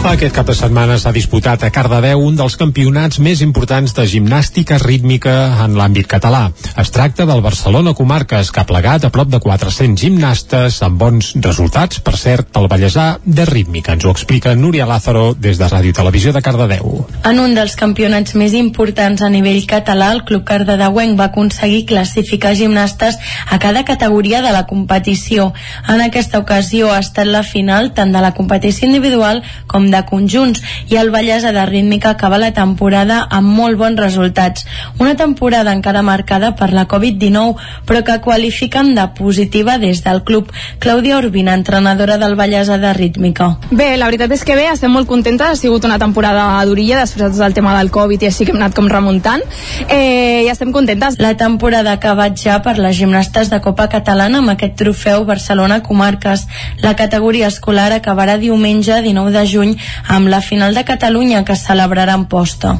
Aquest 0.00 0.32
cap 0.32 0.46
de 0.48 0.54
setmana 0.56 0.94
s'ha 0.96 1.10
disputat 1.12 1.60
a 1.60 1.68
Cardedeu 1.70 2.22
un 2.24 2.32
dels 2.32 2.54
campionats 2.56 3.18
més 3.20 3.42
importants 3.44 3.92
de 3.92 4.06
gimnàstica 4.08 4.78
rítmica 4.80 5.32
en 5.60 5.74
l'àmbit 5.76 6.08
català. 6.08 6.46
Es 6.80 6.88
tracta 6.90 7.26
del 7.28 7.42
Barcelona 7.44 7.92
Comarques, 7.94 8.48
que 8.48 8.62
ha 8.62 8.66
plegat 8.66 9.04
a 9.04 9.10
prop 9.12 9.28
de 9.28 9.38
400 9.44 10.00
gimnastes 10.00 10.78
amb 10.86 10.96
bons 10.98 11.34
resultats, 11.44 12.00
per 12.00 12.14
cert, 12.16 12.48
el 12.56 12.70
Vallèsà 12.72 13.18
de 13.26 13.44
rítmica. 13.44 13.92
Ens 13.92 14.06
ho 14.08 14.14
explica 14.14 14.54
Núria 14.56 14.86
Lázaro 14.88 15.34
des 15.36 15.60
de 15.60 15.68
Ràdio 15.68 15.92
Televisió 15.92 16.32
de 16.32 16.42
Cardedeu. 16.42 17.04
En 17.28 17.42
un 17.44 17.52
dels 17.54 17.76
campionats 17.76 18.34
més 18.40 18.56
importants 18.56 19.20
a 19.20 19.28
nivell 19.28 19.66
català, 19.68 20.14
el 20.16 20.24
Club 20.24 20.48
Cardedeuenc 20.48 21.20
va 21.20 21.28
aconseguir 21.28 21.84
classificar 21.92 22.54
gimnastes 22.56 23.20
a 23.46 23.60
cada 23.60 23.84
categoria 23.84 24.40
de 24.40 24.56
la 24.56 24.64
competició. 24.64 25.52
En 25.92 26.00
aquesta 26.00 26.40
ocasió 26.40 26.88
ha 26.88 27.04
estat 27.04 27.28
la 27.28 27.44
final 27.44 27.92
tant 27.92 28.16
de 28.16 28.24
la 28.24 28.32
competició 28.32 28.88
individual 28.88 29.44
com 29.68 29.89
de 29.90 30.04
conjunts 30.06 30.62
i 30.88 30.96
el 31.00 31.10
Vallès 31.14 31.42
de 31.42 31.66
rítmica 31.66 32.10
acaba 32.10 32.38
la 32.38 32.52
temporada 32.52 33.26
amb 33.30 33.48
molt 33.56 33.78
bons 33.78 34.00
resultats. 34.00 34.66
Una 34.98 35.16
temporada 35.16 35.72
encara 35.72 36.02
marcada 36.02 36.54
per 36.56 36.72
la 36.72 36.86
Covid-19 36.88 37.56
però 37.86 38.02
que 38.04 38.20
qualifiquen 38.20 38.94
de 38.94 39.06
positiva 39.18 39.78
des 39.78 40.02
del 40.04 40.22
club. 40.24 40.50
Clàudia 40.78 41.18
Urbina, 41.18 41.54
entrenadora 41.54 42.18
del 42.18 42.36
Vallès 42.36 42.68
de 42.68 42.92
rítmica. 42.94 43.56
Bé, 43.70 43.96
la 43.96 44.06
veritat 44.06 44.32
és 44.32 44.44
que 44.44 44.56
bé, 44.56 44.68
estem 44.70 44.92
molt 44.92 45.08
contentes, 45.08 45.46
ha 45.46 45.56
sigut 45.58 45.84
una 45.84 45.98
temporada 45.98 46.64
durilla 46.66 47.00
després 47.00 47.36
del 47.38 47.54
tema 47.54 47.76
del 47.78 47.90
Covid 47.90 48.22
i 48.22 48.30
així 48.30 48.46
que 48.46 48.54
hem 48.54 48.60
anat 48.60 48.76
com 48.76 48.88
remuntant 48.88 49.42
eh, 49.88 50.44
i 50.44 50.50
estem 50.52 50.72
contentes. 50.72 51.18
La 51.20 51.34
temporada 51.36 51.94
ha 51.94 51.98
acabat 52.00 52.38
ja 52.38 52.60
per 52.62 52.76
les 52.78 52.96
gimnastes 52.96 53.50
de 53.50 53.60
Copa 53.64 53.88
Catalana 53.92 54.40
amb 54.40 54.54
aquest 54.54 54.76
trofeu 54.80 55.24
Barcelona 55.28 55.80
Comarques. 55.82 56.46
La 56.82 56.94
categoria 56.96 57.48
escolar 57.50 57.90
acabarà 57.92 58.36
diumenge 58.40 59.00
19 59.02 59.34
de 59.34 59.44
juny 59.46 59.76
amb 60.08 60.28
la 60.28 60.40
final 60.40 60.74
de 60.74 60.84
Catalunya 60.84 61.44
que 61.44 61.56
es 61.56 61.64
celebrarà 61.66 62.14
en 62.18 62.26
posta. 62.30 62.78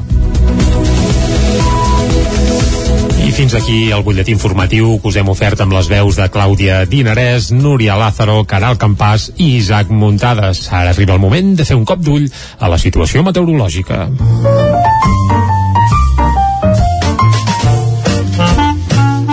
I 3.21 3.31
fins 3.31 3.53
aquí 3.55 3.91
el 3.95 4.01
butlletí 4.03 4.33
informatiu 4.33 4.97
que 4.99 5.07
us 5.07 5.17
hem 5.21 5.29
ofert 5.31 5.61
amb 5.63 5.75
les 5.77 5.87
veus 5.87 6.17
de 6.19 6.25
Clàudia 6.33 6.81
Dinarès, 6.89 7.51
Núria 7.55 7.95
Lázaro, 7.95 8.41
Caral 8.43 8.75
Campàs 8.81 9.29
i 9.37 9.53
Isaac 9.61 9.93
Muntades. 9.93 10.65
Ara 10.67 10.91
arriba 10.91 11.15
el 11.15 11.23
moment 11.23 11.53
de 11.55 11.67
fer 11.67 11.77
un 11.79 11.85
cop 11.87 12.03
d'ull 12.03 12.27
a 12.59 12.71
la 12.73 12.81
situació 12.81 13.23
meteorològica. 13.23 14.07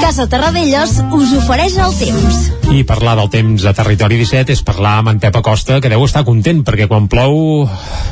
Casa 0.09 0.25
Terradellos 0.25 0.95
us 1.13 1.33
ofereix 1.37 1.75
el 1.85 1.93
temps. 1.99 2.37
I 2.73 2.79
parlar 2.89 3.13
del 3.19 3.29
temps 3.29 3.67
a 3.69 3.75
Territori 3.77 4.17
17 4.17 4.55
és 4.55 4.63
parlar 4.65 4.95
amb 5.03 5.11
en 5.13 5.19
Pep 5.21 5.37
Acosta, 5.37 5.83
que 5.85 5.91
deu 5.93 6.01
estar 6.07 6.23
content, 6.25 6.63
perquè 6.65 6.87
quan 6.89 7.11
plou, 7.13 7.67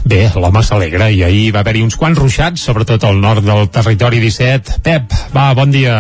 bé, 0.05 0.27
l'home 0.37 0.61
s'alegra, 0.61 1.09
i 1.09 1.23
ahir 1.25 1.47
va 1.57 1.63
haver-hi 1.65 1.87
uns 1.87 1.97
quants 1.97 2.21
ruixats, 2.21 2.67
sobretot 2.69 3.09
al 3.09 3.17
nord 3.23 3.49
del 3.49 3.71
Territori 3.73 4.21
17. 4.21 4.77
Pep, 4.85 5.17
va, 5.33 5.47
bon 5.57 5.73
dia. 5.73 5.97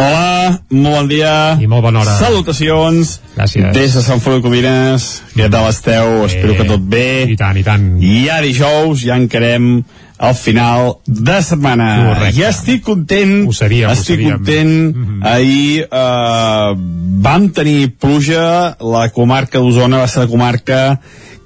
Hola, 0.00 0.56
molt 0.72 0.96
bon 0.96 1.12
dia. 1.12 1.36
I 1.60 1.68
molt 1.68 1.84
bona 1.84 2.06
hora. 2.06 2.16
Salutacions. 2.24 3.18
Gràcies. 3.36 3.68
Des 3.76 4.00
de 4.00 4.08
Sant 4.08 4.24
Feliu 4.24 4.40
Codines. 4.48 5.10
Què 5.36 5.52
tal 5.52 5.68
esteu? 5.68 6.22
Espero 6.24 6.56
que 6.56 6.70
tot 6.72 6.88
bé. 6.88 7.26
I 7.28 7.36
tant, 7.36 7.60
i 7.60 7.68
tant. 7.68 7.88
I 8.00 8.24
ja 8.30 8.40
dijous 8.44 9.04
ja 9.04 9.20
encarem 9.20 9.82
al 10.18 10.34
final 10.34 10.98
de 11.06 11.38
setmana. 11.42 11.88
Correcte. 12.08 12.40
Ja 12.40 12.50
estic 12.50 12.82
content. 12.84 13.46
Ho 13.48 13.54
seríem, 13.54 13.88
ho 13.88 13.94
estic 13.94 14.18
seríem. 14.18 14.36
content. 14.36 14.96
Mm 14.96 15.06
-hmm. 15.06 15.26
Ahir 15.26 15.88
eh, 15.90 16.74
vam 17.22 17.48
tenir 17.50 17.94
pluja. 17.96 18.76
La 18.80 19.08
comarca 19.10 19.58
d'Osona 19.58 19.98
va 19.98 20.08
ser 20.08 20.22
la 20.22 20.28
comarca 20.28 21.00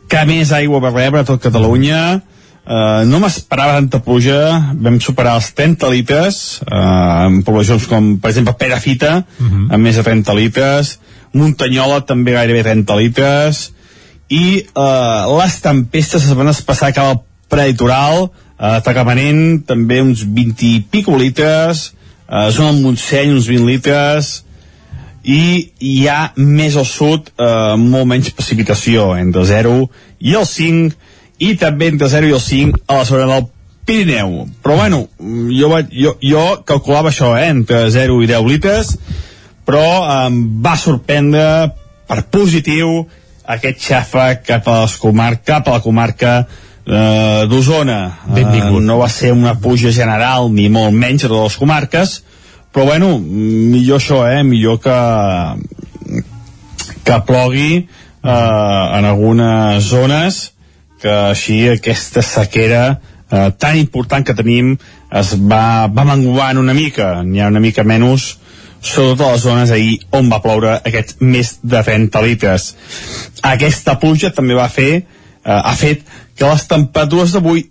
que 0.08 0.26
més 0.26 0.52
aigua 0.52 0.80
va 0.80 0.90
rebre 0.90 1.20
a 1.20 1.24
tot 1.24 1.40
Catalunya. 1.40 2.22
Uh, 2.62 3.02
no 3.10 3.18
m'esperava 3.18 3.72
tanta 3.74 3.98
pluja 3.98 4.36
vam 4.78 5.00
superar 5.02 5.32
els 5.34 5.48
30 5.58 5.88
litres 5.90 6.36
uh, 6.62 7.24
en 7.26 7.40
poblacions 7.42 7.88
com 7.90 8.20
per 8.22 8.30
exemple 8.30 8.54
Perafita 8.54 9.16
uh 9.18 9.46
-huh. 9.46 9.74
amb 9.74 9.82
més 9.82 9.96
de 9.96 10.02
30 10.06 10.34
litres 10.38 11.00
Muntanyola 11.32 12.06
també 12.06 12.36
gairebé 12.36 12.62
30 12.62 12.96
litres 13.00 13.72
i 14.28 14.62
uh, 14.76 15.26
les 15.40 15.60
tempestes 15.60 16.22
es 16.22 16.34
van 16.38 16.52
espassar 16.54 16.92
cap 16.92 17.04
al 17.10 17.20
preditoral 17.48 18.30
uh, 18.62 18.78
Tagamanent 18.86 19.64
també 19.66 19.98
uns 20.00 20.22
20 20.22 20.64
i 20.68 20.78
pico 20.86 21.18
litres. 21.18 21.90
Uh, 22.28 22.46
zona 22.54 22.70
del 22.70 22.86
Montseny 22.86 23.34
uns 23.34 23.50
20 23.50 23.66
litres. 23.66 24.30
I 25.22 25.42
hi 25.78 25.98
ha 26.10 26.32
més 26.38 26.74
al 26.74 26.86
sud 26.88 27.28
eh, 27.38 27.76
molt 27.78 28.08
menys 28.10 28.32
precipitació 28.34 29.12
entre 29.14 29.44
0 29.46 29.76
i 30.18 30.32
el 30.34 30.48
5 30.50 30.96
i 31.46 31.52
també 31.60 31.92
entre 31.92 32.08
0 32.10 32.26
i 32.26 32.34
el 32.34 32.42
5 32.42 32.80
a 32.90 32.96
la 32.96 33.04
zona 33.06 33.28
del 33.30 33.44
Pirineu. 33.86 34.48
Però 34.64 34.80
bueno, 34.80 35.04
jo, 35.20 35.68
vaig, 35.70 35.94
jo, 35.94 36.16
jo 36.26 36.42
calculava 36.66 37.12
això 37.12 37.36
eh, 37.38 37.52
entre 37.54 37.84
0 37.94 38.18
i 38.24 38.32
10 38.32 38.50
litres 38.50 38.96
però 39.68 39.84
em 40.26 40.38
va 40.62 40.74
sorprendre 40.78 41.44
per 42.08 42.24
positiu 42.34 43.02
aquest 43.52 43.80
xafa 43.82 44.26
cap 44.44 44.68
a, 44.70 44.84
comar 45.00 45.36
cap 45.46 45.68
a 45.68 45.78
la 45.78 45.84
comarca 45.84 46.34
eh, 46.86 47.46
d'Osona. 47.48 48.00
Eh, 48.36 48.44
no 48.80 48.98
va 48.98 49.08
ser 49.08 49.32
una 49.32 49.54
puja 49.60 49.92
general 49.92 50.50
ni 50.52 50.68
molt 50.68 50.94
menys 50.94 51.24
a 51.24 51.28
totes 51.28 51.52
les 51.52 51.60
comarques 51.62 52.20
però 52.72 52.86
bueno, 52.86 53.18
millor 53.20 54.00
això, 54.00 54.24
eh? 54.32 54.42
millor 54.42 54.80
que 54.80 54.96
que 57.04 57.18
plogui 57.26 57.72
eh, 57.76 57.86
en 58.30 59.04
algunes 59.04 59.84
zones 59.84 60.38
que 61.02 61.12
així 61.12 61.66
aquesta 61.68 62.22
sequera 62.24 62.84
eh, 63.28 63.50
tan 63.58 63.76
important 63.76 64.24
que 64.24 64.36
tenim 64.38 64.76
es 65.10 65.34
va, 65.36 65.88
va 65.92 66.06
menguant 66.08 66.62
una 66.62 66.72
mica. 66.72 67.18
N'hi 67.26 67.42
ha 67.42 67.50
una 67.52 67.60
mica 67.60 67.84
menys 67.84 68.38
sobretot 68.82 69.26
a 69.26 69.32
les 69.34 69.44
zones 69.44 69.70
ahir 69.70 69.98
on 70.16 70.30
va 70.32 70.40
ploure 70.42 70.78
aquests 70.80 71.20
més 71.20 71.58
de 71.62 71.82
30 71.84 72.24
litres. 72.24 72.72
Aquesta 73.44 73.98
pluja 74.00 74.32
també 74.32 74.56
va 74.56 74.70
fer 74.72 75.04
ha 75.44 75.74
fet 75.74 76.04
que 76.38 76.48
les 76.48 76.66
temperatures 76.70 77.32
d'avui 77.34 77.66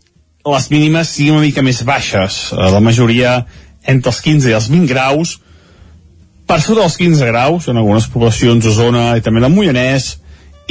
les 0.45 0.69
mínimes 0.71 1.09
siguin 1.09 1.37
una 1.37 1.45
mica 1.45 1.61
més 1.61 1.83
baixes. 1.85 2.49
Eh, 2.51 2.69
la 2.73 2.81
majoria 2.81 3.41
entre 3.87 4.11
els 4.11 4.21
15 4.21 4.49
i 4.49 4.57
els 4.57 4.69
20 4.71 4.89
graus. 4.89 5.37
Per 6.47 6.59
sota 6.59 6.81
dels 6.81 6.97
15 6.97 7.29
graus 7.29 7.69
en 7.69 7.77
algunes 7.77 8.09
poblacions 8.11 8.65
d'Osona 8.65 9.11
i 9.17 9.23
també 9.23 9.43
del 9.43 9.53
Moianès 9.53 10.15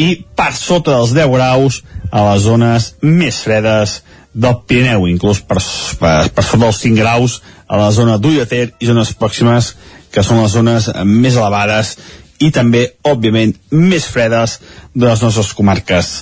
i 0.01 0.24
per 0.36 0.53
sota 0.57 0.98
dels 0.98 1.14
10 1.16 1.30
graus 1.32 1.80
a 2.11 2.24
les 2.32 2.42
zones 2.42 2.94
més 3.03 3.38
fredes 3.44 4.01
del 4.34 4.61
Pirineu, 4.66 5.07
inclús 5.11 5.40
per, 5.42 5.59
per, 5.98 6.28
per 6.34 6.44
sota 6.44 6.66
dels 6.66 6.82
5 6.82 6.98
graus 6.98 7.40
a 7.66 7.78
la 7.78 7.90
zona 7.94 8.18
d'Ullater 8.18 8.66
i 8.78 8.86
zones 8.90 9.14
pròximes 9.18 9.72
que 10.11 10.22
són 10.26 10.42
les 10.42 10.53
zones 10.55 10.90
més 11.07 11.38
elevades 11.38 11.96
i 12.41 12.49
també, 12.55 12.86
òbviament, 13.05 13.53
més 13.76 14.07
fredes 14.09 14.57
de 14.95 15.05
les 15.05 15.22
nostres 15.22 15.53
comarques. 15.57 16.12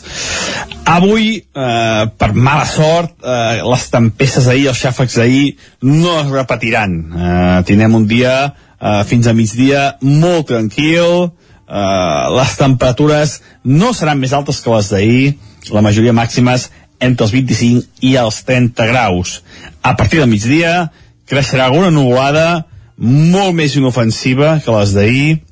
Avui, 0.88 1.36
eh, 1.38 2.04
per 2.18 2.32
mala 2.34 2.66
sort, 2.66 3.14
eh, 3.22 3.62
les 3.62 3.84
tempestes 3.90 4.48
d'ahir, 4.48 4.68
els 4.68 4.82
xàfecs 4.82 5.18
d'ahir, 5.20 5.56
no 5.82 6.20
es 6.20 6.30
repetiran. 6.32 6.96
Eh, 6.98 7.62
tindrem 7.64 7.94
un 7.94 8.06
dia 8.06 8.54
eh, 8.80 9.04
fins 9.04 9.26
a 9.26 9.32
migdia 9.32 9.96
molt 10.00 10.48
tranquil, 10.48 11.30
eh, 11.68 12.24
les 12.34 12.56
temperatures 12.56 13.40
no 13.64 13.92
seran 13.92 14.18
més 14.18 14.32
altes 14.32 14.60
que 14.60 14.74
les 14.74 14.90
d'ahir, 14.90 15.34
la 15.70 15.82
majoria 15.82 16.12
màximes 16.12 16.70
entre 17.00 17.26
els 17.26 17.32
25 17.32 17.86
i 18.00 18.16
els 18.16 18.42
30 18.44 18.86
graus. 18.90 19.42
A 19.82 19.94
partir 19.94 20.18
del 20.18 20.30
migdia 20.30 20.90
creixerà 21.28 21.66
alguna 21.66 21.90
nuvolada, 21.90 22.66
molt 22.98 23.54
més 23.54 23.76
inofensiva 23.76 24.58
que 24.64 24.74
les 24.74 24.94
d'ahir 24.96 25.47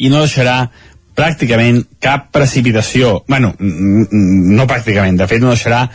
i 0.00 0.10
no 0.12 0.24
deixarà 0.24 0.64
pràcticament 1.16 1.82
cap 2.00 2.30
precipitació. 2.32 3.20
bueno, 3.28 3.52
no 3.60 4.66
pràcticament, 4.66 5.18
de 5.18 5.26
fet 5.28 5.42
no 5.42 5.52
deixarà 5.52 5.88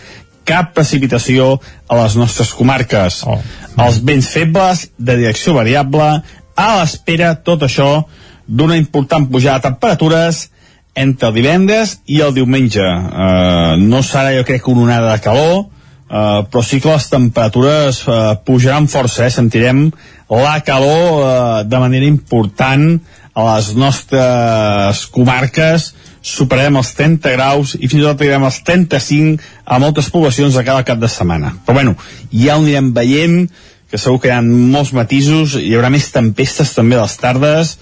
cap 0.45 0.73
precipitació 0.77 1.55
a 1.89 1.97
les 2.03 2.15
nostres 2.15 2.53
comarques. 2.53 3.23
Oh. 3.25 3.39
Els 3.81 4.01
vents 4.05 4.27
febles, 4.29 4.89
de 4.97 5.17
direcció 5.17 5.55
variable, 5.57 6.09
a 6.55 6.67
l'espera, 6.79 7.33
tot 7.35 7.65
això, 7.65 8.05
d'una 8.45 8.77
important 8.77 9.25
pujada 9.31 9.57
de 9.57 9.69
temperatures 9.71 10.49
entre 10.95 11.31
el 11.31 11.35
divendres 11.35 11.97
i 12.05 12.21
el 12.23 12.35
diumenge. 12.35 12.85
Uh, 12.85 13.75
no 13.81 14.03
serà, 14.05 14.35
jo 14.37 14.45
crec, 14.47 14.67
una 14.69 14.85
onada 14.85 15.15
de 15.15 15.23
calor, 15.25 15.65
uh, 15.65 16.45
però 16.47 16.63
sí 16.63 16.79
que 16.79 16.93
les 16.93 17.09
temperatures 17.11 18.05
uh, 18.07 18.37
pujaran 18.45 18.87
força, 18.87 19.25
eh? 19.25 19.33
sentirem 19.33 19.89
la 20.29 20.55
calor 20.65 21.19
uh, 21.19 21.65
de 21.67 21.81
manera 21.81 22.07
important 22.07 23.01
a 23.35 23.45
les 23.49 23.73
nostres 23.75 25.05
comarques 25.11 25.91
superarem 26.25 26.79
els 26.79 26.89
30 26.97 27.35
graus 27.35 27.75
i 27.75 27.85
fins 27.85 27.99
i 27.99 28.05
tot 28.05 28.15
arribarem 28.15 28.47
als 28.47 28.61
35 28.65 29.43
a 29.65 29.77
moltes 29.83 30.07
poblacions 30.09 30.55
de 30.55 30.63
cada 30.65 30.85
cap 30.87 31.01
de 31.01 31.09
setmana. 31.11 31.53
Però 31.65 31.75
bueno, 31.77 31.95
ja 32.31 32.55
ho 32.55 32.63
anirem 32.63 32.93
veient, 32.95 33.49
que 33.91 33.99
segur 34.01 34.21
que 34.23 34.31
hi 34.31 34.33
ha 34.33 34.41
molts 34.41 34.93
matisos, 34.97 35.53
hi 35.59 35.75
haurà 35.77 35.91
més 35.93 36.07
tempestes 36.11 36.73
també 36.73 36.97
a 36.97 37.03
les 37.03 37.17
tardes, 37.21 37.75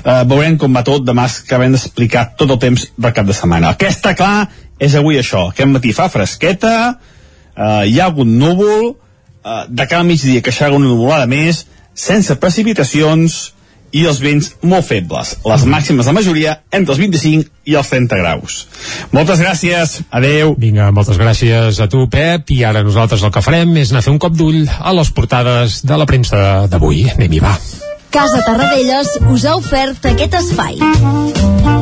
eh, 0.00 0.22
veurem 0.30 0.56
com 0.58 0.72
va 0.72 0.84
tot, 0.86 1.04
demà 1.04 1.26
acabem 1.28 1.74
d'explicar 1.74 2.30
tot 2.38 2.54
el 2.54 2.60
temps 2.62 2.88
del 2.96 3.12
cap 3.12 3.28
de 3.28 3.36
setmana. 3.36 3.74
El 3.74 3.80
que 3.82 3.90
està 3.92 4.14
clar 4.16 4.48
és 4.80 4.96
avui 4.98 5.20
això, 5.20 5.48
aquest 5.50 5.70
matí 5.70 5.92
fa 5.92 6.08
fresqueta, 6.08 6.76
eh, 7.54 7.84
hi 7.90 8.00
ha 8.00 8.08
algun 8.08 8.38
núvol, 8.38 8.94
eh, 9.44 9.64
de 9.68 9.86
cada 9.86 10.06
migdia 10.08 10.40
que 10.40 10.54
xerga 10.54 10.78
una 10.78 10.88
nuvolada 10.88 11.26
més, 11.26 11.66
sense 11.94 12.34
precipitacions, 12.40 13.52
i 13.92 14.06
els 14.08 14.20
vents 14.24 14.50
molt 14.64 14.86
febles. 14.88 15.36
Les 15.48 15.66
màximes 15.68 16.08
de 16.08 16.14
majoria 16.16 16.56
entre 16.72 16.94
els 16.94 17.02
25 17.02 17.48
i 17.68 17.76
els 17.78 17.92
30 17.92 18.18
graus. 18.22 18.62
Moltes 19.12 19.42
gràcies, 19.44 20.00
adeu. 20.10 20.56
Vinga, 20.58 20.90
moltes 20.96 21.20
gràcies 21.20 21.78
a 21.80 21.88
tu, 21.92 22.06
Pep, 22.12 22.50
i 22.56 22.62
ara 22.64 22.82
nosaltres 22.82 23.22
el 23.22 23.32
que 23.34 23.44
farem 23.44 23.76
és 23.82 23.92
anar 23.92 24.02
a 24.02 24.08
fer 24.08 24.16
un 24.16 24.20
cop 24.22 24.36
d'ull 24.36 24.64
a 24.80 24.96
les 24.96 25.12
portades 25.14 25.82
de 25.86 26.00
la 26.00 26.08
premsa 26.08 26.66
d'avui. 26.72 27.06
Anem-hi, 27.14 27.44
va. 27.44 27.56
Casa 28.12 28.42
Tarradellas 28.44 29.16
us 29.32 29.46
ha 29.48 29.56
ofert 29.56 30.12
aquest 30.12 30.36
espai. 30.42 31.81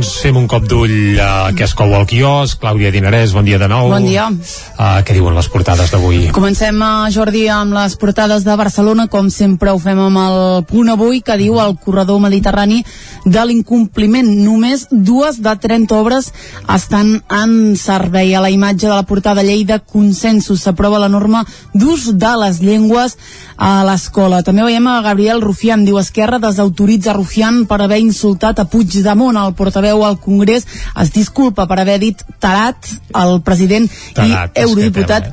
Doncs 0.00 0.14
fem 0.22 0.36
un 0.40 0.46
cop 0.48 0.64
d'ull 0.64 1.18
a 1.20 1.50
què 1.52 1.66
es 1.66 1.74
cou 1.76 1.90
al 1.92 2.06
quios. 2.08 2.54
Clàudia 2.56 2.88
Dinarès, 2.88 3.34
bon 3.36 3.44
dia 3.44 3.58
de 3.60 3.66
nou. 3.68 3.90
Bon 3.92 4.06
dia. 4.08 4.30
Uh, 4.32 5.02
què 5.04 5.12
diuen 5.12 5.34
les 5.36 5.48
portades 5.52 5.90
d'avui? 5.92 6.22
Comencem, 6.32 6.78
uh, 6.80 7.10
Jordi, 7.12 7.42
amb 7.52 7.76
les 7.76 7.98
portades 8.00 8.46
de 8.46 8.54
Barcelona, 8.56 9.10
com 9.12 9.28
sempre 9.28 9.74
ho 9.74 9.82
fem 9.82 10.00
amb 10.00 10.22
el 10.22 10.64
punt 10.70 10.88
avui, 10.94 11.20
que 11.20 11.36
diu 11.36 11.58
el 11.60 11.76
corredor 11.84 12.16
mediterrani 12.24 12.80
de 13.26 13.44
l'incompliment. 13.44 14.30
Només 14.40 14.86
dues 14.88 15.42
de 15.44 15.52
30 15.66 15.92
obres 15.98 16.30
estan 16.64 17.18
en 17.28 17.76
servei. 17.76 18.32
A 18.32 18.40
la 18.40 18.48
imatge 18.48 18.86
de 18.86 18.94
la 18.94 19.04
portada 19.04 19.44
llei 19.44 19.66
de 19.68 19.82
consensos 19.84 20.64
s'aprova 20.64 21.02
la 21.04 21.12
norma 21.12 21.44
d'ús 21.74 22.14
de 22.16 22.32
les 22.46 22.62
llengües 22.64 23.18
a 23.60 23.84
l'escola. 23.84 24.40
També 24.40 24.64
veiem 24.64 24.86
a 24.88 25.02
Gabriel 25.04 25.44
Rufián, 25.44 25.84
diu 25.84 26.00
Esquerra 26.00 26.40
desautoritza 26.40 27.12
Rufián 27.12 27.66
per 27.68 27.82
haver 27.84 28.00
insultat 28.00 28.64
a 28.64 28.64
Puigdemont. 28.64 29.36
El 29.36 29.52
portaveu 29.58 29.89
al 30.06 30.18
Congrés 30.20 30.66
es 31.02 31.12
disculpa 31.12 31.66
per 31.70 31.80
haver 31.82 31.98
dit 32.02 32.22
tarat 32.38 32.88
al 33.12 33.40
president 33.42 33.88
Tarat, 34.14 34.56
i 34.56 34.64
eurodiputat 34.64 35.30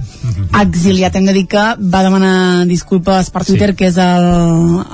exiliat. 0.62 1.16
Hem 1.16 1.28
de 1.30 1.36
dir 1.36 1.46
que 1.50 1.66
va 1.80 2.04
demanar 2.06 2.66
disculpes 2.70 3.30
per 3.34 3.46
Twitter, 3.46 3.72
sí. 3.72 3.78
que 3.82 3.92
és 3.92 4.00
el, 4.02 4.28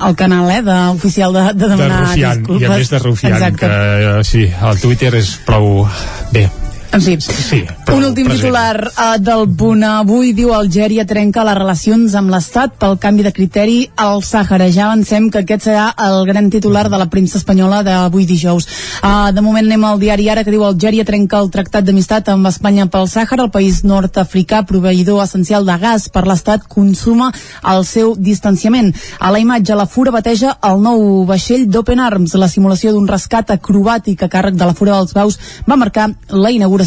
el 0.08 0.18
canal 0.20 0.50
eh, 0.50 0.60
de, 0.66 0.78
oficial 0.94 1.32
de, 1.34 1.46
de 1.52 1.64
De 1.64 1.70
demanar 1.76 2.02
Rufián, 2.08 2.42
disculpes. 2.42 2.62
i 2.62 2.70
a 2.70 2.76
més 2.76 2.90
de 2.90 2.98
Rufián, 2.98 3.38
Exacte. 3.38 3.66
que 3.66 4.18
uh, 4.18 4.24
sí, 4.24 4.44
el 4.70 4.84
Twitter 4.84 5.14
és 5.20 5.34
prou... 5.46 5.88
Bé, 6.34 6.48
En 6.94 7.00
fi, 7.02 7.16
sí, 7.18 7.64
un 7.90 8.04
últim 8.04 8.28
present. 8.28 8.40
titular 8.40 8.86
uh, 8.86 9.16
del 9.18 9.48
punt 9.58 9.80
avui 9.82 10.28
diu 10.30 10.52
Algèria 10.54 11.02
trenca 11.02 11.42
les 11.42 11.56
relacions 11.58 12.12
amb 12.14 12.30
l'Estat 12.30 12.76
pel 12.78 12.94
canvi 13.02 13.24
de 13.26 13.32
criteri 13.34 13.78
al 13.98 14.22
Sàhara. 14.22 14.68
Ja 14.70 14.84
avancem 14.86 15.26
que 15.26 15.40
aquest 15.42 15.66
serà 15.66 15.88
el 16.04 16.22
gran 16.28 16.52
titular 16.54 16.84
de 16.86 17.00
la 17.00 17.08
premsa 17.10 17.40
espanyola 17.40 17.80
d'avui 17.82 18.28
dijous. 18.30 18.68
Uh, 19.02 19.32
de 19.34 19.42
moment 19.42 19.66
anem 19.66 19.86
al 19.88 19.98
diari 19.98 20.28
Ara 20.30 20.44
que 20.46 20.54
diu 20.54 20.62
Algèria 20.62 21.02
trenca 21.08 21.40
el 21.42 21.50
tractat 21.50 21.82
d'amistat 21.82 22.30
amb 22.30 22.46
Espanya 22.52 22.86
pel 22.86 23.10
Sàhara. 23.10 23.48
El 23.48 23.50
país 23.50 23.82
nord-africà, 23.82 24.62
proveïdor 24.62 25.24
essencial 25.24 25.66
de 25.66 25.76
gas 25.82 26.06
per 26.14 26.22
l'Estat, 26.30 26.68
consuma 26.70 27.32
el 27.74 27.82
seu 27.90 28.14
distanciament. 28.14 28.94
A 29.18 29.34
la 29.34 29.42
imatge, 29.42 29.74
la 29.74 29.88
Fura 29.90 30.14
bateja 30.14 30.54
el 30.62 30.78
nou 30.86 31.24
vaixell 31.26 31.66
d'Open 31.66 32.06
Arms. 32.06 32.38
La 32.38 32.46
simulació 32.46 32.94
d'un 32.94 33.10
rescat 33.10 33.50
acrobàtic 33.50 34.22
a 34.22 34.30
càrrec 34.30 34.54
de 34.54 34.70
la 34.70 34.78
Fura 34.78 34.94
dels 34.94 35.18
Baus 35.18 35.42
va 35.66 35.74
marcar 35.74 36.12
la 36.30 36.54
inauguració 36.54 36.83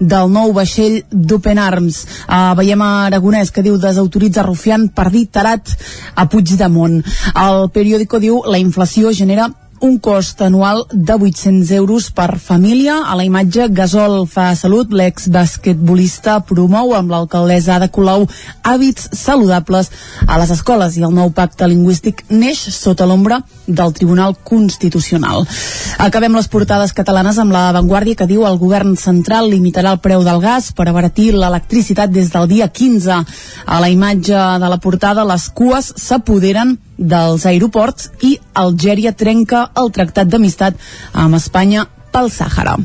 del 0.00 0.32
nou 0.32 0.54
vaixell 0.56 1.02
d'Open 1.10 1.60
Arms. 1.62 2.02
Uh, 2.26 2.54
veiem 2.58 2.82
a 2.82 2.90
Aragonès 3.10 3.52
que 3.52 3.64
diu 3.66 3.78
desautoritza 3.78 4.46
Rufián 4.46 4.88
per 4.88 5.10
dir 5.10 5.26
tarat 5.30 5.76
a 6.14 6.26
Puigdemont. 6.30 7.02
El 7.34 7.70
periòdico 7.74 8.20
diu 8.22 8.42
la 8.46 8.58
inflació 8.62 9.12
genera 9.12 9.50
un 9.80 9.98
cost 9.98 10.40
anual 10.42 10.86
de 10.92 11.14
800 11.14 11.70
euros 11.72 12.10
per 12.10 12.38
família. 12.38 13.02
A 13.06 13.16
la 13.16 13.24
imatge, 13.24 13.68
Gasol 13.70 14.26
fa 14.28 14.54
salut, 14.56 14.92
l'ex-basquetbolista 14.92 16.38
promou 16.48 16.94
amb 16.96 17.10
l'alcaldessa 17.12 17.76
Ada 17.76 17.88
Colau 17.92 18.26
hàbits 18.62 19.10
saludables 19.12 19.90
a 20.26 20.38
les 20.40 20.52
escoles 20.54 20.96
i 20.96 21.04
el 21.06 21.14
nou 21.14 21.32
pacte 21.36 21.68
lingüístic 21.68 22.24
neix 22.30 22.62
sota 22.74 23.06
l'ombra 23.06 23.40
del 23.66 23.92
Tribunal 23.92 24.36
Constitucional. 24.44 25.46
Acabem 25.98 26.34
les 26.38 26.48
portades 26.48 26.94
catalanes 26.96 27.38
amb 27.38 27.52
la 27.52 27.68
Vanguardia 27.76 28.16
que 28.16 28.30
diu 28.30 28.46
el 28.46 28.58
govern 28.62 28.96
central 28.96 29.50
limitarà 29.50 29.92
el 29.96 30.02
preu 30.04 30.24
del 30.24 30.40
gas 30.40 30.72
per 30.72 30.88
abaratir 30.88 31.32
l'electricitat 31.34 32.10
des 32.10 32.32
del 32.32 32.48
dia 32.48 32.68
15. 32.68 33.22
A 33.66 33.80
la 33.80 33.90
imatge 33.92 34.36
de 34.62 34.68
la 34.72 34.80
portada, 34.80 35.24
les 35.24 35.48
cues 35.50 35.92
s'apoderen 35.96 36.76
dels 36.96 37.46
aeroports 37.46 38.10
i 38.24 38.36
Algèria 38.56 39.12
trenca 39.12 39.66
el 39.76 39.92
tractat 39.92 40.32
d'amistat 40.32 40.80
amb 41.12 41.36
Espanya 41.38 41.86
pel 42.12 42.32
Sàhara. 42.32 42.78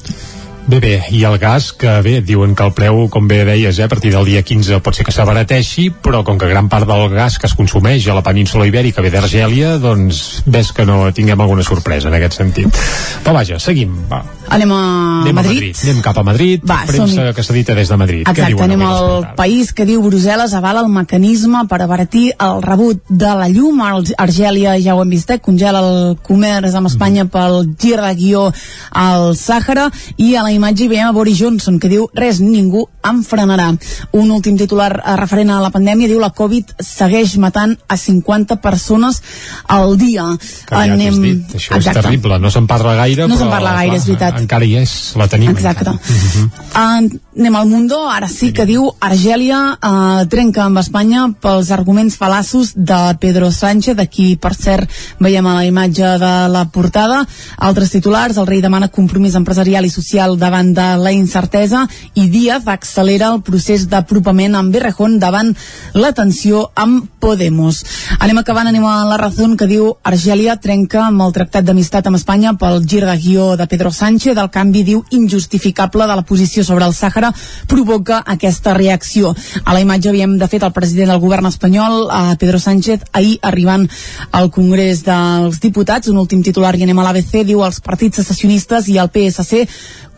Bé, 0.68 0.80
bé, 0.80 0.91
i 1.12 1.24
el 1.28 1.36
gas, 1.41 1.72
que 1.76 1.89
bé, 2.05 2.22
diuen 2.24 2.53
que 2.55 2.64
el 2.64 2.72
preu, 2.72 3.01
com 3.12 3.26
bé 3.28 3.41
deies, 3.43 3.76
eh, 3.80 3.84
a 3.84 3.89
partir 3.91 4.12
del 4.14 4.24
dia 4.30 4.43
15 4.45 4.78
pot 4.80 4.95
ser 4.95 5.03
que 5.03 5.12
s'abarateixi, 5.12 5.89
però 6.05 6.22
com 6.24 6.38
que 6.39 6.47
gran 6.47 6.70
part 6.72 6.88
del 6.88 7.09
gas 7.12 7.39
que 7.41 7.47
es 7.49 7.55
consumeix 7.57 8.05
a 8.07 8.14
la 8.16 8.22
península 8.24 8.68
ibèrica 8.70 9.01
ve 9.03 9.09
d'Argèlia, 9.12 9.74
doncs 9.82 10.43
ves 10.45 10.70
que 10.72 10.86
no 10.86 11.09
tinguem 11.12 11.41
alguna 11.41 11.66
sorpresa 11.66 12.07
en 12.07 12.16
aquest 12.16 12.38
sentit. 12.39 12.78
Però 13.26 13.34
vaja, 13.36 13.57
seguim, 13.59 13.97
va. 14.07 14.22
Anem 14.51 14.72
a 14.72 14.78
Anem 15.24 15.36
Madrid. 15.36 15.51
a 15.51 15.57
Madrid. 15.57 15.82
Anem 15.84 16.01
cap 16.05 16.18
a 16.18 16.24
Madrid, 16.24 16.64
Va, 16.70 16.80
premsa 16.88 17.34
que 17.34 17.43
s'edita 17.43 17.76
des 17.76 17.89
de 17.91 17.97
Madrid. 17.97 18.22
Exacte, 18.22 18.53
diuen 18.53 18.64
anem 18.72 18.86
al 18.88 19.28
país 19.36 19.74
que 19.74 19.86
diu 19.89 20.01
Brussel·les 20.05 20.53
avala 20.55 20.86
el 20.86 20.89
mecanisme 20.93 21.66
per 21.68 21.82
abaratir 21.82 22.32
el 22.39 22.62
rebut 22.62 23.01
de 23.09 23.34
la 23.41 23.49
llum. 23.49 23.82
Ar- 23.82 24.16
Argèlia, 24.18 24.78
ja 24.80 24.95
ho 24.95 25.01
hem 25.03 25.09
vist, 25.09 25.30
eh, 25.32 25.39
congela 25.39 25.80
el 25.84 26.18
comerç 26.24 26.76
amb 26.76 26.88
Espanya 26.88 27.26
pel 27.26 27.74
gir 27.80 27.97
de 27.99 28.16
guió 28.16 28.47
al 28.91 29.34
Sàhara 29.36 29.89
i 30.18 30.36
a 30.36 30.43
la 30.43 30.51
imatge 30.62 30.86
hi 30.86 30.89
veiem 30.91 31.09
a 31.09 31.16
Boris 31.16 31.39
Johnson 31.41 31.80
que 31.82 31.89
diu 31.89 32.05
res, 32.14 32.39
ningú 32.43 32.86
em 33.07 33.22
frenarà. 33.26 33.72
Un 34.14 34.30
últim 34.32 34.57
titular 34.59 34.91
eh, 35.01 35.16
referent 35.18 35.49
a 35.55 35.59
la 35.64 35.72
pandèmia 35.74 36.09
diu 36.12 36.20
la 36.22 36.30
Covid 36.38 36.76
segueix 36.86 37.34
matant 37.41 37.74
a 37.89 37.97
50 37.97 38.59
persones 38.62 39.22
al 39.68 39.97
dia. 39.97 40.28
Que 40.70 40.84
ja 40.86 40.97
t'has 40.99 41.20
dit, 41.24 41.55
això 41.57 41.80
és 41.80 41.89
terrible, 41.97 42.38
no 42.39 42.51
se'n 42.53 42.68
parla 42.70 42.93
gaire, 42.99 43.26
No 43.28 43.38
però 43.39 43.49
parla 43.55 43.74
gaire, 43.80 43.97
és 43.97 44.05
veritat. 44.05 44.38
encara 44.39 44.66
hi 44.68 44.76
és, 44.84 44.93
la 45.18 45.28
tenim. 45.28 45.51
Exacte. 45.55 45.89
encara. 45.89 45.99
Mhm. 46.22 46.49
Uh, 46.72 47.20
anem 47.39 47.55
al 47.55 47.68
Mundo, 47.68 47.97
ara 48.09 48.28
sí 48.30 48.51
que 48.53 48.66
diu 48.66 48.86
Argèlia 49.01 49.57
uh, 49.76 50.26
trenca 50.32 50.64
amb 50.66 50.78
Espanya 50.80 51.26
pels 51.41 51.72
arguments 51.72 52.16
fal·laços 52.20 52.74
de 52.76 52.99
Pedro 53.20 53.49
Sánchez, 53.51 53.97
aquí 53.99 54.36
per 54.38 54.53
cert 54.55 54.89
veiem 55.20 55.47
a 55.47 55.55
la 55.57 55.66
imatge 55.66 56.14
de 56.22 56.32
la 56.51 56.66
portada 56.72 57.26
altres 57.57 57.91
titulars, 57.91 58.38
el 58.38 58.47
rei 58.47 58.62
demana 58.62 58.88
compromís 58.91 59.36
empresarial 59.36 59.86
i 59.86 59.89
social 59.89 60.38
davant 60.42 60.74
de 60.74 60.88
la 60.98 61.14
incertesa 61.14 61.86
i 62.18 62.28
Díaz 62.34 62.68
accelera 62.68 63.30
el 63.36 63.44
procés 63.46 63.86
d'apropament 63.92 64.58
amb 64.58 64.74
Berrejón 64.74 65.20
davant 65.22 65.54
la 65.94 66.12
tensió 66.18 66.70
amb 66.76 67.08
Podemos. 67.22 67.84
Anem 68.18 68.39
acabant, 68.42 68.66
anem 68.66 68.86
a 68.89 69.04
la 69.06 69.18
raó 69.22 69.46
que 69.58 69.68
diu 69.70 69.92
Argèlia 70.04 70.56
trenca 70.58 71.04
amb 71.06 71.22
el 71.22 71.34
tractat 71.36 71.68
d'amistat 71.68 72.08
amb 72.10 72.18
Espanya 72.18 72.56
pel 72.58 72.82
gir 72.89 73.04
de 73.06 73.14
guió 73.22 73.52
de 73.58 73.68
Pedro 73.70 73.92
Sánchez. 73.94 74.34
El 74.34 74.50
canvi, 74.50 74.82
diu, 74.88 75.04
injustificable 75.14 76.08
de 76.10 76.16
la 76.18 76.26
posició 76.26 76.64
sobre 76.66 76.88
el 76.89 76.96
Sàhara 76.98 77.30
provoca 77.68 78.24
aquesta 78.26 78.74
reacció. 78.74 79.36
A 79.64 79.76
la 79.76 79.84
imatge 79.86 80.10
havíem 80.10 80.38
de 80.42 80.50
fet 80.50 80.66
el 80.66 80.74
president 80.74 81.14
del 81.14 81.22
govern 81.22 81.46
espanyol, 81.46 82.10
a 82.10 82.36
Pedro 82.42 82.60
Sánchez, 82.60 83.06
ahir 83.14 83.38
arribant 83.42 83.88
al 84.32 84.50
Congrés 84.50 85.06
dels 85.06 85.62
Diputats. 85.62 86.10
Un 86.10 86.18
últim 86.18 86.42
titular 86.42 86.74
i 86.76 86.86
anem 86.88 87.00
a 87.00 87.06
l'ABC, 87.06 87.44
diu 87.46 87.62
els 87.66 87.82
partits 87.86 88.22
secessionistes 88.24 88.89
i 88.89 88.98
el 88.98 89.14
PSC 89.14 89.68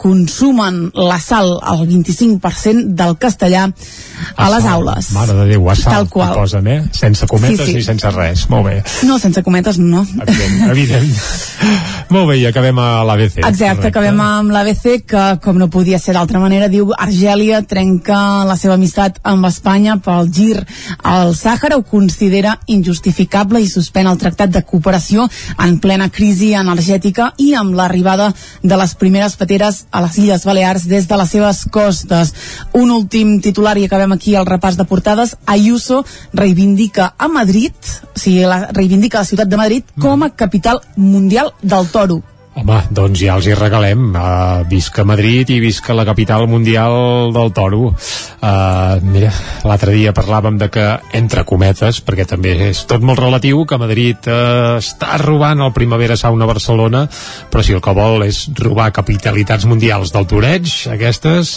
consumen 0.03 0.89
la 0.99 1.15
sal 1.23 1.53
al 1.63 1.85
25% 1.87 2.91
del 2.97 3.15
castellà 3.21 3.69
a, 4.35 4.49
les 4.51 4.65
aules. 4.67 5.11
Mare 5.15 5.35
de 5.37 5.45
Déu, 5.53 5.69
a 5.71 5.75
sal, 5.79 5.93
Tal 5.93 6.09
qual. 6.11 6.33
posen, 6.35 6.67
eh? 6.67 6.79
Sense 6.91 7.27
cometes 7.27 7.63
Sí, 7.63 7.71
sí. 7.71 7.75
ni 7.77 7.83
sense 7.85 8.11
res. 8.11 8.49
Molt 8.51 8.67
bé. 8.67 8.75
No, 9.07 9.17
sense 9.19 9.43
cometes, 9.43 9.79
no. 9.79 10.03
Evident, 10.25 10.69
evident. 10.71 11.07
Molt 12.13 12.27
bé, 12.29 12.37
i 12.41 12.45
acabem 12.45 12.77
a 12.83 12.87
l'ABC. 13.07 13.39
Exacte, 13.47 13.87
acabem 13.93 14.19
amb 14.21 14.51
l'ABC 14.53 15.05
que, 15.07 15.23
com 15.43 15.57
no 15.57 15.69
podia 15.71 15.99
ser 16.03 16.13
d'altra 16.17 16.41
manera, 16.43 16.67
diu 16.69 16.91
Argèlia 16.97 17.61
trenca 17.65 18.43
la 18.45 18.57
seva 18.59 18.75
amistat 18.75 19.21
amb 19.23 19.47
Espanya 19.47 19.95
pel 20.03 20.27
gir 20.33 20.59
al 21.03 21.31
Sàhara, 21.37 21.77
ho 21.79 21.85
considera 21.87 22.57
injustificable 22.67 23.61
i 23.63 23.69
suspèn 23.71 24.09
el 24.11 24.19
tractat 24.21 24.51
de 24.53 24.61
cooperació 24.67 25.29
en 25.63 25.79
plena 25.83 26.09
crisi 26.13 26.51
energètica 26.59 27.31
i 27.41 27.53
amb 27.57 27.73
l'arribada 27.79 28.33
de 28.61 28.77
les 28.77 28.93
primeres 28.99 29.37
pateres 29.39 29.85
a 29.93 30.01
les 30.01 30.17
Illes 30.17 30.45
Balears 30.49 30.87
des 30.89 31.07
de 31.07 31.21
les 31.21 31.31
seves 31.37 31.63
costes. 31.71 32.33
Un 32.73 32.91
últim 32.91 33.37
titular 33.45 33.77
i 33.77 33.85
acabem 33.85 34.17
aquí 34.17 34.35
el 34.35 34.49
repàs 34.49 34.75
de 34.79 34.87
portades. 34.89 35.37
Ayuso 35.45 36.01
reivindica 36.33 37.13
a 37.17 37.29
Madrid, 37.29 37.77
o 38.09 38.19
sigui, 38.19 38.43
la, 38.49 38.65
reivindica 38.73 39.21
la 39.21 39.29
ciutat 39.29 39.47
de 39.47 39.61
Madrid 39.61 39.97
com 40.01 40.25
a 40.25 40.33
capital 40.33 40.81
mundial 40.97 41.53
del 41.61 41.87
toro. 41.93 42.23
Home, 42.53 42.75
doncs 42.93 43.17
ja 43.17 43.33
els 43.33 43.47
hi 43.49 43.55
regalem. 43.57 44.11
Uh, 44.13 44.61
visca 44.69 45.01
Madrid 45.07 45.49
i 45.49 45.57
visca 45.57 45.95
la 45.97 46.05
capital 46.05 46.45
mundial 46.45 47.31
del 47.33 47.49
toro. 47.49 47.89
Uh, 47.89 49.01
mira, 49.01 49.31
l'altre 49.65 49.95
dia 49.95 50.13
parlàvem 50.13 50.59
de 50.61 50.67
que, 50.69 50.85
entre 51.17 51.47
cometes, 51.49 52.03
perquè 52.05 52.27
també 52.29 52.53
és 52.69 52.83
tot 52.89 53.01
molt 53.01 53.23
relatiu, 53.23 53.63
que 53.65 53.79
Madrid 53.81 54.29
uh, 54.29 54.77
està 54.77 55.17
robant 55.23 55.63
el 55.65 55.73
Primavera 55.73 56.17
Sauna 56.19 56.45
Barcelona, 56.45 57.07
però 57.49 57.65
si 57.65 57.73
el 57.73 57.81
que 57.81 57.95
vol 57.97 58.27
és 58.27 58.43
robar 58.61 58.91
capitalitats 58.93 59.65
mundials 59.65 60.13
del 60.13 60.29
toreig, 60.29 60.69
aquestes, 60.93 61.55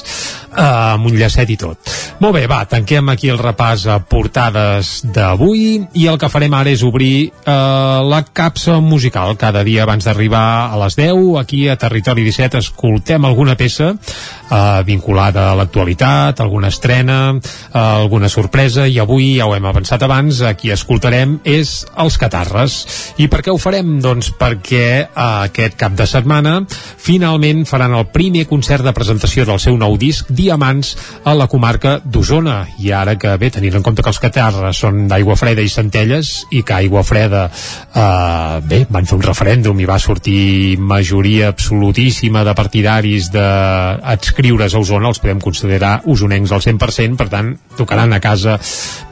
uh, 0.54 0.94
amb 0.94 1.10
un 1.12 1.20
llacet 1.20 1.52
i 1.52 1.58
tot. 1.60 1.92
Molt 2.24 2.38
bé, 2.38 2.46
va, 2.48 2.62
tanquem 2.72 3.12
aquí 3.12 3.28
el 3.28 3.42
repàs 3.42 3.84
a 3.92 3.98
portades 4.00 5.02
d'avui 5.12 5.76
i 6.00 6.08
el 6.08 6.16
que 6.16 6.32
farem 6.32 6.56
ara 6.56 6.72
és 6.72 6.86
obrir 6.88 7.28
uh, 7.28 8.00
la 8.08 8.24
capsa 8.32 8.80
musical 8.80 9.36
cada 9.36 9.60
dia 9.66 9.84
abans 9.84 10.08
d'arribar 10.08 10.46
a 10.72 10.85
les 10.86 10.94
10 10.94 11.40
aquí 11.40 11.66
a 11.68 11.76
Territori 11.76 12.22
17 12.22 12.60
escoltem 12.62 13.24
alguna 13.26 13.56
peça 13.58 13.90
uh, 13.90 14.82
vinculada 14.86 15.50
a 15.50 15.56
l'actualitat, 15.58 16.40
alguna 16.40 16.70
estrena 16.70 17.34
uh, 17.34 17.40
alguna 17.74 18.28
sorpresa 18.30 18.86
i 18.86 19.00
avui 19.02 19.36
ja 19.38 19.48
ho 19.48 19.54
hem 19.56 19.66
avançat 19.66 20.04
abans, 20.06 20.42
aquí 20.46 20.70
escoltarem 20.70 21.40
és 21.44 21.84
Els 21.98 22.18
Catarres 22.20 22.78
i 23.18 23.26
per 23.32 23.42
què 23.42 23.50
ho 23.50 23.58
farem? 23.58 23.96
Doncs 24.04 24.30
perquè 24.38 24.86
uh, 25.08 25.48
aquest 25.48 25.74
cap 25.80 25.96
de 25.98 26.06
setmana 26.06 26.60
finalment 26.70 27.64
faran 27.66 27.96
el 27.98 28.06
primer 28.14 28.46
concert 28.46 28.86
de 28.86 28.94
presentació 28.94 29.46
del 29.48 29.60
seu 29.62 29.78
nou 29.78 29.96
disc 29.98 30.30
Diamants 30.30 30.94
a 31.24 31.34
la 31.34 31.48
comarca 31.50 31.98
d'Osona 32.04 32.60
i 32.82 32.92
ara 32.94 33.16
que 33.18 33.34
bé, 33.40 33.50
tenint 33.50 33.80
en 33.80 33.86
compte 33.86 34.04
que 34.04 34.12
els 34.12 34.22
Catarres 34.22 34.84
són 34.84 35.06
d'aigua 35.10 35.38
freda 35.38 35.64
i 35.64 35.72
centelles 35.72 36.44
i 36.54 36.62
que 36.62 36.78
aigua 36.78 37.02
freda 37.06 37.46
uh, 37.50 38.62
bé, 38.62 38.84
van 38.90 39.08
fer 39.08 39.18
un 39.18 39.26
referèndum 39.26 39.82
i 39.82 39.88
va 39.88 39.98
sortir 40.02 40.75
majoria 40.78 41.48
absolutíssima 41.52 42.44
de 42.46 42.54
partidaris 42.56 43.30
d'adscriure's 43.34 44.74
a 44.74 44.82
Osona, 44.82 45.10
els 45.10 45.20
podem 45.22 45.40
considerar 45.42 46.00
usonencs 46.04 46.52
al 46.52 46.62
100%, 46.64 47.16
per 47.18 47.28
tant, 47.32 47.52
tocaran 47.76 48.12
a 48.12 48.20
casa 48.20 48.56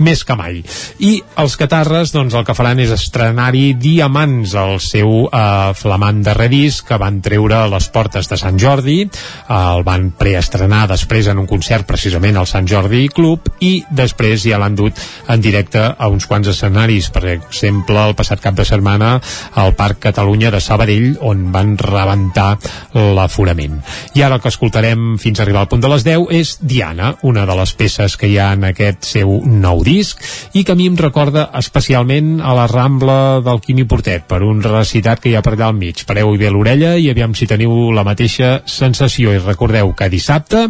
més 0.04 0.24
que 0.24 0.36
mai. 0.38 0.60
I 1.04 1.16
els 1.40 1.56
Catarres, 1.60 2.12
doncs, 2.14 2.34
el 2.34 2.46
que 2.46 2.56
faran 2.56 2.80
és 2.82 2.92
estrenar-hi 2.94 3.74
Diamants, 3.80 4.54
el 4.58 4.78
seu 4.82 5.26
eh, 5.28 5.72
flamant 5.78 6.22
darrer 6.24 6.50
disc 6.52 6.88
que 6.88 6.98
van 7.00 7.20
treure 7.24 7.58
a 7.62 7.70
les 7.72 7.88
portes 7.94 8.28
de 8.30 8.38
Sant 8.40 8.58
Jordi, 8.60 9.00
eh, 9.04 9.60
el 9.60 9.84
van 9.86 10.10
preestrenar 10.18 10.84
després 10.90 11.28
en 11.30 11.40
un 11.42 11.48
concert 11.50 11.86
precisament 11.88 12.38
al 12.40 12.48
Sant 12.50 12.68
Jordi 12.70 13.06
Club 13.14 13.50
i 13.64 13.74
després 13.90 14.44
ja 14.44 14.58
l'han 14.60 14.76
dut 14.78 14.98
en 15.28 15.40
directe 15.44 15.82
a 15.84 16.08
uns 16.10 16.26
quants 16.30 16.48
escenaris, 16.50 17.10
per 17.14 17.24
exemple, 17.34 18.00
el 18.00 18.16
passat 18.18 18.42
cap 18.44 18.56
de 18.58 18.66
setmana 18.68 19.16
al 19.60 19.74
Parc 19.78 20.02
Catalunya 20.08 20.50
de 20.54 20.60
Sabadell, 20.60 21.14
on 21.20 21.50
van 21.54 21.76
rebentar 21.78 22.56
l'aforament. 22.94 23.80
I 24.14 24.24
ara 24.26 24.38
el 24.38 24.42
que 24.42 24.50
escoltarem 24.52 25.14
fins 25.22 25.38
a 25.38 25.44
arribar 25.46 25.64
al 25.64 25.70
punt 25.70 25.82
de 25.84 25.90
les 25.92 26.04
10 26.06 26.28
és 26.34 26.56
Diana, 26.60 27.14
una 27.22 27.46
de 27.46 27.56
les 27.58 27.74
peces 27.78 28.18
que 28.18 28.28
hi 28.30 28.38
ha 28.38 28.50
en 28.56 28.66
aquest 28.70 29.06
seu 29.14 29.38
nou 29.44 29.84
disc 29.86 30.20
i 30.54 30.64
que 30.64 30.74
a 30.74 30.78
mi 30.78 30.88
em 30.90 30.98
recorda 30.98 31.48
especialment 31.58 32.40
a 32.42 32.54
la 32.56 32.66
Rambla 32.70 33.40
del 33.44 33.60
Quimi 33.64 33.86
Portet 33.88 34.26
per 34.28 34.42
un 34.46 34.62
recitat 34.64 35.22
que 35.22 35.30
hi 35.30 35.36
ha 35.38 35.42
per 35.44 35.54
allà 35.54 35.70
al 35.70 35.78
mig. 35.78 36.04
Pareu-hi 36.06 36.40
bé 36.40 36.50
l'orella 36.50 36.94
i 36.98 37.10
aviam 37.12 37.34
si 37.34 37.48
teniu 37.50 37.92
la 37.94 38.06
mateixa 38.06 38.60
sensació 38.66 39.34
i 39.34 39.42
recordeu 39.42 39.94
que 39.96 40.10
dissabte 40.12 40.66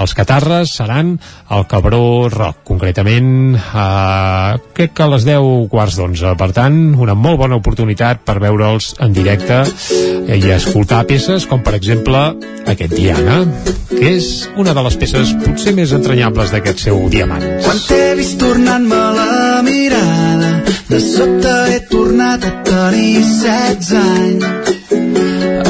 els 0.00 0.14
Catarres 0.16 0.72
seran 0.78 1.16
al 1.52 1.66
Cabró 1.68 2.28
Rock, 2.32 2.62
concretament 2.64 3.56
eh, 3.56 4.60
crec 4.76 4.94
que 4.96 5.04
a 5.04 5.10
les 5.12 5.26
10 5.28 5.68
quarts 5.72 5.98
d'11 5.98 6.34
per 6.40 6.50
tant, 6.56 6.78
una 6.96 7.16
molt 7.18 7.40
bona 7.42 7.58
oportunitat 7.60 8.24
per 8.24 8.38
veure'ls 8.42 8.94
en 9.04 9.12
directe 9.16 9.62
i 10.28 10.52
escoltar 10.54 11.04
peces 11.08 11.46
com 11.50 11.62
per 11.64 11.76
exemple 11.78 12.20
aquest 12.70 12.96
Diana 12.96 13.42
que 13.90 14.16
és 14.16 14.48
una 14.60 14.74
de 14.76 14.84
les 14.86 14.96
peces 15.00 15.32
potser 15.44 15.74
més 15.76 15.94
entranyables 15.96 16.52
d'aquest 16.54 16.86
seu 16.88 17.06
Diamants 17.12 17.64
Quan 17.66 17.84
t'he 17.88 18.04
vist 18.20 18.38
tornant-me 18.42 19.02
la 19.18 19.62
mirada 19.66 20.60
de 20.90 20.98
sobte 20.98 21.50
he 21.72 21.78
tornat 21.86 22.44
a 22.44 22.50
tenir 22.66 23.22
16 23.22 23.92
anys. 23.98 24.46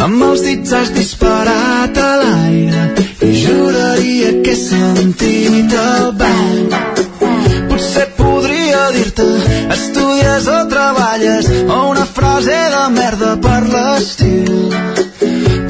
Amb 0.00 0.22
els 0.24 0.44
dits 0.46 0.72
has 0.72 0.92
disparat 0.96 2.00
a 2.00 2.08
l'aire 2.22 2.86
i 3.28 3.34
juraria 3.42 4.32
que 4.40 4.54
he 4.54 4.60
sentit 4.62 5.76
el 5.82 6.08
vent. 6.22 6.72
Potser 7.68 8.08
podria 8.16 8.86
dir-te 8.96 9.28
estudies 9.76 10.48
o 10.48 10.58
treballes 10.68 11.50
o 11.68 11.78
una 11.90 12.06
frase 12.06 12.58
de 12.74 12.84
merda 12.96 13.32
per 13.46 13.60
l'estil. 13.74 14.74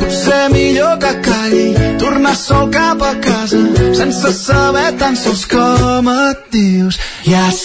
Potser 0.00 0.44
millor 0.54 0.98
que 1.02 1.12
calli 1.26 1.66
tornar 2.02 2.36
sol 2.36 2.70
cap 2.70 3.02
a 3.02 3.14
casa 3.28 3.60
sense 3.98 4.32
saber 4.44 4.90
tan 5.02 5.16
sols 5.16 5.44
com 5.50 6.14
et 6.14 6.48
dius. 6.54 6.98
I 7.26 7.34
has 7.34 7.60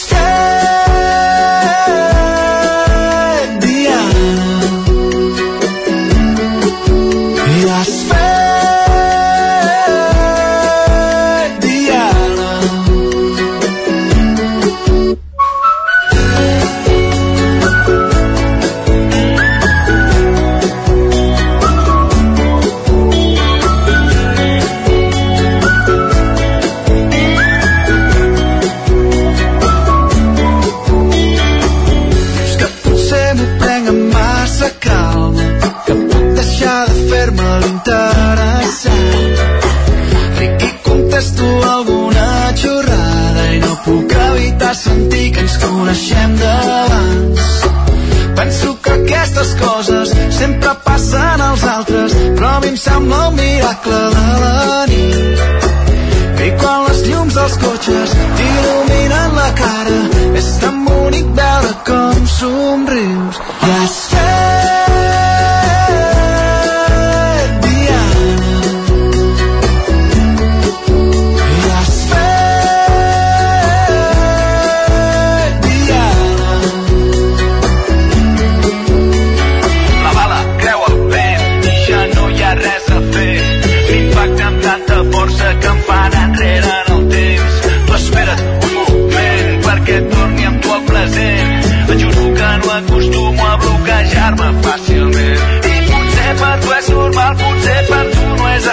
coneixem 45.76 46.36
d'abans. 46.40 47.42
Penso 48.36 48.76
que 48.84 48.92
aquestes 48.92 49.54
coses 49.60 50.14
sempre 50.38 50.72
passen 50.86 51.42
als 51.42 51.64
altres 51.64 52.16
però 52.38 52.56
a 52.56 52.60
mi 52.64 52.72
em 52.74 52.78
sembla 52.78 53.28
un 53.30 53.36
miracle 53.40 54.00
de 54.16 54.26
la 54.44 54.86
nit. 54.92 55.44
I 56.46 56.50
quan 56.62 56.84
les 56.88 57.00
llums 57.10 57.36
dels 57.40 57.56
cotxes 57.64 58.16
t'il·luminen 58.40 59.38
la 59.40 59.50
cara 59.62 60.00
és 60.42 60.50
tan 60.64 60.84
bonic 60.88 61.32
veure 61.40 61.72
com 61.90 62.28
somrius 62.38 63.42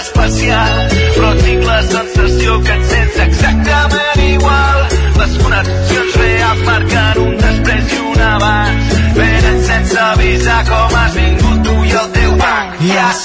especial, 0.03 0.78
però 1.16 1.32
tinc 1.40 1.64
la 1.66 1.80
sensació 1.86 2.59
que 2.66 2.76
et 2.76 2.88
sents 2.90 3.18
exactament 3.26 4.24
igual. 4.26 4.80
Les 5.20 5.36
connexions 5.42 6.18
reals 6.22 6.64
marquen 6.68 7.22
un 7.26 7.36
després 7.44 7.94
i 7.96 8.00
un 8.12 8.24
abans, 8.28 8.96
venen 9.18 9.62
sense 9.68 10.00
avisar 10.09 10.62
com 10.70 10.98
has 11.03 11.18
vingut 11.20 11.62
tu 11.68 11.78
i 11.86 11.94
el 12.03 12.11
teu 12.18 12.36
banc. 12.42 12.82
I 12.88 12.98
has 12.98 13.22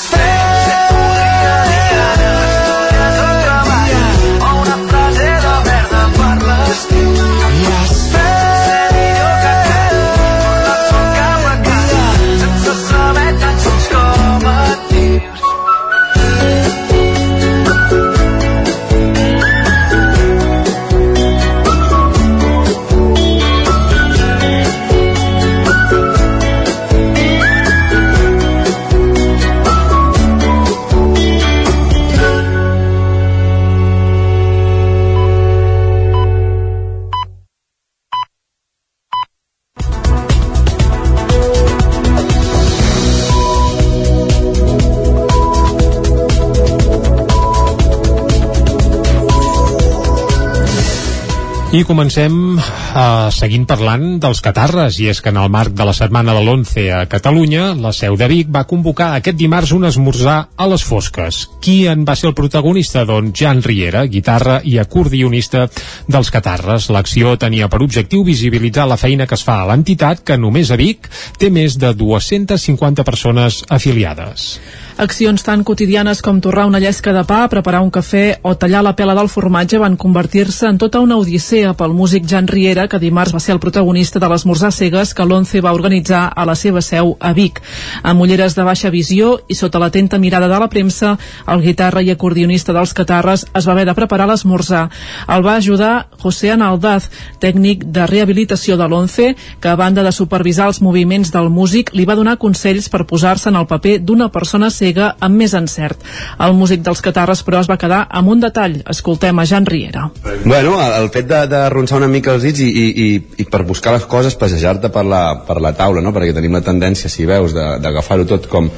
Comencem 51.84 52.57
uh, 52.93 53.27
seguint 53.33 53.65
parlant 53.67 54.17
dels 54.23 54.39
catarres, 54.43 54.97
i 55.01 55.09
és 55.11 55.19
que 55.23 55.31
en 55.33 55.39
el 55.41 55.49
marc 55.51 55.73
de 55.77 55.85
la 55.88 55.93
setmana 55.95 56.35
de 56.35 56.41
l'11 56.43 56.85
a 56.95 57.01
Catalunya, 57.09 57.73
la 57.75 57.91
seu 57.95 58.15
de 58.19 58.27
Vic 58.31 58.51
va 58.53 58.65
convocar 58.69 59.09
aquest 59.15 59.38
dimarts 59.39 59.73
un 59.75 59.88
esmorzar 59.89 60.38
a 60.55 60.67
les 60.71 60.83
fosques. 60.83 61.43
Qui 61.63 61.77
en 61.91 62.05
va 62.07 62.15
ser 62.15 62.29
el 62.31 62.35
protagonista? 62.38 63.05
Doncs 63.09 63.35
Jan 63.39 63.61
Riera, 63.65 64.05
guitarra 64.07 64.59
i 64.63 64.77
acordionista 64.79 65.67
dels 66.07 66.31
catarres. 66.33 66.89
L'acció 66.93 67.35
tenia 67.41 67.69
per 67.71 67.81
objectiu 67.83 68.23
visibilitzar 68.27 68.88
la 68.88 68.99
feina 69.01 69.27
que 69.27 69.38
es 69.39 69.45
fa 69.47 69.61
a 69.61 69.69
l'entitat, 69.71 70.23
que 70.23 70.38
només 70.38 70.71
a 70.71 70.79
Vic 70.79 71.09
té 71.39 71.49
més 71.49 71.79
de 71.81 71.93
250 71.97 73.07
persones 73.07 73.63
afiliades. 73.69 74.57
Accions 74.97 75.43
tan 75.45 75.61
quotidianes 75.61 76.23
com 76.25 76.39
torrar 76.41 76.63
una 76.65 76.79
llesca 76.81 77.11
de 77.13 77.21
pa, 77.29 77.43
preparar 77.51 77.83
un 77.85 77.91
cafè 77.93 78.39
o 78.41 78.55
tallar 78.57 78.81
la 78.81 78.95
pela 78.97 79.13
del 79.17 79.29
formatge 79.29 79.77
van 79.77 79.97
convertir-se 79.97 80.65
en 80.71 80.79
tota 80.81 81.03
una 81.05 81.19
odissea 81.21 81.75
pel 81.77 81.93
músic 81.93 82.25
Jan 82.29 82.47
Riera, 82.49 82.76
que 82.86 82.99
dimarts 83.01 83.34
va 83.34 83.41
ser 83.41 83.55
el 83.55 83.59
protagonista 83.63 84.21
de 84.21 84.30
l'esmorzar 84.30 84.69
cegues 84.71 85.15
que 85.17 85.25
l'ONCE 85.25 85.63
va 85.65 85.73
organitzar 85.73 86.28
a 86.30 86.45
la 86.45 86.53
seva 86.53 86.84
seu 86.86 87.15
a 87.19 87.34
Vic. 87.34 87.63
Amb 88.03 88.21
ulleres 88.21 88.53
de 88.53 88.65
baixa 88.67 88.91
visió 88.93 89.39
i 89.49 89.57
sota 89.57 89.82
l'atenta 89.82 90.19
mirada 90.21 90.45
de 90.51 90.59
la 90.61 90.69
premsa, 90.69 91.15
el 91.47 91.63
guitarra 91.65 92.03
i 92.05 92.11
acordionista 92.13 92.75
dels 92.78 92.93
Catarres 92.93 93.47
es 93.57 93.67
va 93.67 93.73
haver 93.73 93.88
de 93.89 93.95
preparar 93.97 94.28
l'esmorzar. 94.30 94.84
El 95.28 95.45
va 95.45 95.55
ajudar 95.55 96.07
José 96.21 96.51
Analdaz, 96.53 97.09
tècnic 97.41 97.88
de 97.89 98.05
rehabilitació 98.05 98.78
de 98.78 98.88
l'ONCE, 98.88 99.34
que 99.59 99.73
a 99.73 99.75
banda 99.75 100.03
de 100.05 100.13
supervisar 100.13 100.69
els 100.69 100.82
moviments 100.86 101.34
del 101.34 101.49
músic, 101.49 101.89
li 101.97 102.05
va 102.05 102.15
donar 102.19 102.38
consells 102.38 102.91
per 102.93 103.07
posar-se 103.09 103.49
en 103.49 103.57
el 103.57 103.67
paper 103.67 103.97
d'una 104.05 104.30
persona 104.30 104.69
cega 104.69 105.15
amb 105.19 105.41
més 105.41 105.57
encert. 105.57 106.03
El 106.38 106.53
músic 106.53 106.84
dels 106.86 107.01
Catarres, 107.01 107.43
però, 107.47 107.61
es 107.61 107.69
va 107.69 107.80
quedar 107.82 108.05
amb 108.09 108.30
un 108.34 108.43
detall. 108.43 108.82
Escoltem 108.89 109.39
a 109.39 109.45
Jan 109.47 109.65
Riera. 109.65 110.09
Bueno, 110.45 110.78
el 110.82 111.09
fet 111.13 111.28
de, 111.30 111.45
de 111.47 111.63
ronçar 111.73 112.01
una 112.01 112.09
mica 112.11 112.34
els 112.36 112.43
dits 112.43 112.63
i, 112.65 112.66
i, 112.68 112.86
i, 113.03 113.07
i 113.43 113.45
per 113.49 113.63
buscar 113.68 113.93
les 113.95 114.05
coses, 114.09 114.38
passejar-te 114.39 114.91
per, 114.93 115.05
la, 115.07 115.24
per 115.47 115.59
la 115.63 115.74
taula, 115.78 116.03
no? 116.03 116.13
perquè 116.15 116.36
tenim 116.36 116.57
la 116.57 116.63
tendència, 116.65 117.11
si 117.11 117.28
veus, 117.30 117.55
d'agafar-ho 117.55 118.28
tot 118.30 118.49
com 118.51 118.70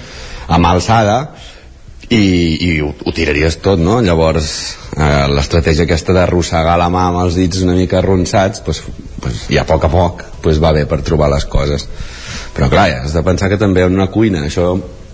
a 0.49 0.57
mà 0.57 0.73
alçada 0.73 1.19
i, 2.09 2.21
i 2.65 2.69
ho, 2.81 2.89
ho 3.05 3.13
tiraries 3.13 3.59
tot, 3.61 3.81
no? 3.81 3.99
Llavors, 4.01 4.53
eh, 4.97 5.27
l'estratègia 5.29 5.85
aquesta 5.85 6.15
d'arrossegar 6.15 6.77
la 6.81 6.89
mà 6.89 7.09
amb 7.09 7.21
els 7.25 7.37
dits 7.37 7.61
una 7.65 7.77
mica 7.77 7.99
arronsats, 7.99 8.63
pues, 8.65 8.81
pues, 9.21 9.43
ja 9.53 9.61
a 9.61 9.69
poc 9.69 9.85
a 9.85 9.91
poc 9.93 10.23
pues, 10.41 10.61
va 10.61 10.73
bé 10.73 10.87
per 10.89 11.03
trobar 11.05 11.29
les 11.33 11.45
coses. 11.45 11.85
Però 12.55 12.69
clar, 12.71 12.89
has 13.03 13.13
de 13.13 13.23
pensar 13.23 13.51
que 13.51 13.61
també 13.61 13.85
en 13.85 13.93
una 13.93 14.09
cuina, 14.09 14.41
això, 14.47 14.71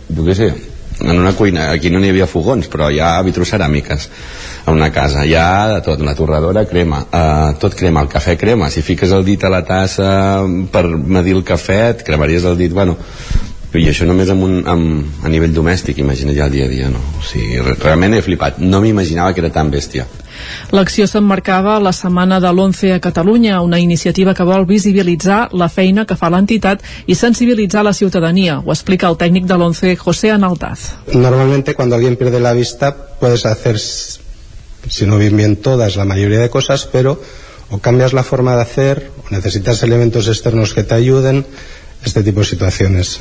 jo 0.08 0.26
què 0.26 0.38
sé, 0.38 0.54
en 1.02 1.20
una 1.20 1.34
cuina, 1.36 1.72
aquí 1.72 1.90
no 1.92 2.00
n'hi 2.00 2.10
havia 2.14 2.28
fogons, 2.28 2.68
però 2.72 2.90
hi 2.92 3.00
ha 3.04 3.22
vitroceràmiques 3.26 4.08
a 4.66 4.72
una 4.72 4.92
casa, 4.92 5.26
hi 5.26 5.34
ha 5.36 5.68
de 5.76 5.82
tot, 5.86 6.00
una 6.02 6.16
torradora 6.16 6.64
crema, 6.66 7.04
eh, 7.12 7.56
tot 7.60 7.76
crema, 7.76 8.02
el 8.02 8.08
cafè 8.10 8.38
crema, 8.40 8.70
si 8.72 8.82
fiques 8.82 9.12
el 9.12 9.26
dit 9.28 9.44
a 9.44 9.50
la 9.52 9.62
tassa 9.68 10.42
per 10.72 10.86
medir 10.88 11.36
el 11.36 11.44
cafè, 11.44 11.82
et 11.92 12.04
cremaries 12.08 12.46
el 12.48 12.58
dit, 12.58 12.72
bueno, 12.74 12.96
i 13.76 13.90
això 13.92 14.06
només 14.08 14.30
amb 14.32 14.44
un, 14.48 14.54
amb, 14.72 15.24
a 15.26 15.30
nivell 15.30 15.52
domèstic, 15.54 15.98
imagina 16.00 16.32
ja 16.34 16.46
el 16.48 16.52
dia 16.56 16.66
a 16.66 16.72
dia, 16.72 16.88
no? 16.90 17.02
O 17.20 17.24
sigui, 17.28 17.60
re- 17.60 17.76
realment 17.76 18.16
he 18.16 18.22
flipat, 18.24 18.62
no 18.64 18.80
m'imaginava 18.82 19.34
que 19.36 19.44
era 19.44 19.52
tan 19.52 19.70
bèstia. 19.74 20.06
L'acció 20.72 21.08
s'emmarcava 21.08 21.78
la 21.80 21.94
setmana 21.94 22.40
de 22.40 22.50
l'11 22.52 22.96
a 22.96 23.00
Catalunya, 23.00 23.62
una 23.62 23.80
iniciativa 23.80 24.34
que 24.34 24.44
vol 24.48 24.66
visibilitzar 24.66 25.50
la 25.54 25.70
feina 25.70 26.06
que 26.06 26.18
fa 26.20 26.30
l'entitat 26.30 26.84
i 27.08 27.16
sensibilitzar 27.16 27.84
la 27.84 27.94
ciutadania. 27.94 28.60
Ho 28.60 28.72
explica 28.74 29.08
el 29.08 29.18
tècnic 29.18 29.46
de 29.46 29.56
l'11, 29.56 29.96
José 29.98 30.32
Analdaz. 30.32 30.96
Normalmente 31.14 31.76
cuando 31.76 31.96
alguien 31.96 32.16
pierde 32.16 32.40
la 32.40 32.54
vista 32.54 32.96
puedes 33.20 33.46
hacer, 33.46 33.80
si 33.80 35.06
no 35.06 35.18
bien 35.18 35.38
bien 35.38 35.56
todas, 35.58 35.96
la 35.96 36.06
mayoría 36.06 36.40
de 36.40 36.50
cosas, 36.50 36.88
pero 36.92 37.20
o 37.70 37.80
cambias 37.80 38.14
la 38.14 38.24
forma 38.24 38.56
de 38.56 38.62
hacer, 38.62 39.12
o 39.18 39.34
necesitas 39.34 39.82
elementos 39.84 40.28
externos 40.28 40.74
que 40.74 40.84
te 40.84 40.94
ayuden, 40.94 41.46
este 42.04 42.24
tipo 42.24 42.42
de 42.42 42.46
situaciones. 42.46 43.20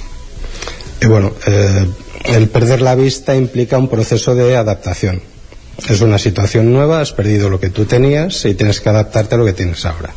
Y 1.00 1.06
bueno, 1.06 1.32
eh, 1.46 1.86
el 2.24 2.48
perder 2.48 2.82
la 2.82 2.94
vista 2.94 3.34
implica 3.34 3.78
un 3.78 3.88
proceso 3.88 4.34
de 4.34 4.56
adaptación. 4.56 5.22
Es 5.88 6.00
una 6.00 6.18
situación 6.18 6.72
nueva, 6.72 7.00
has 7.00 7.12
perdido 7.12 7.50
lo 7.50 7.60
que 7.60 7.70
tú 7.70 7.84
tenías 7.84 8.44
y 8.44 8.54
tienes 8.54 8.80
que 8.80 8.88
adaptarte 8.88 9.34
a 9.34 9.38
lo 9.38 9.44
que 9.44 9.52
tienes 9.52 9.84
ahora. 9.84 10.10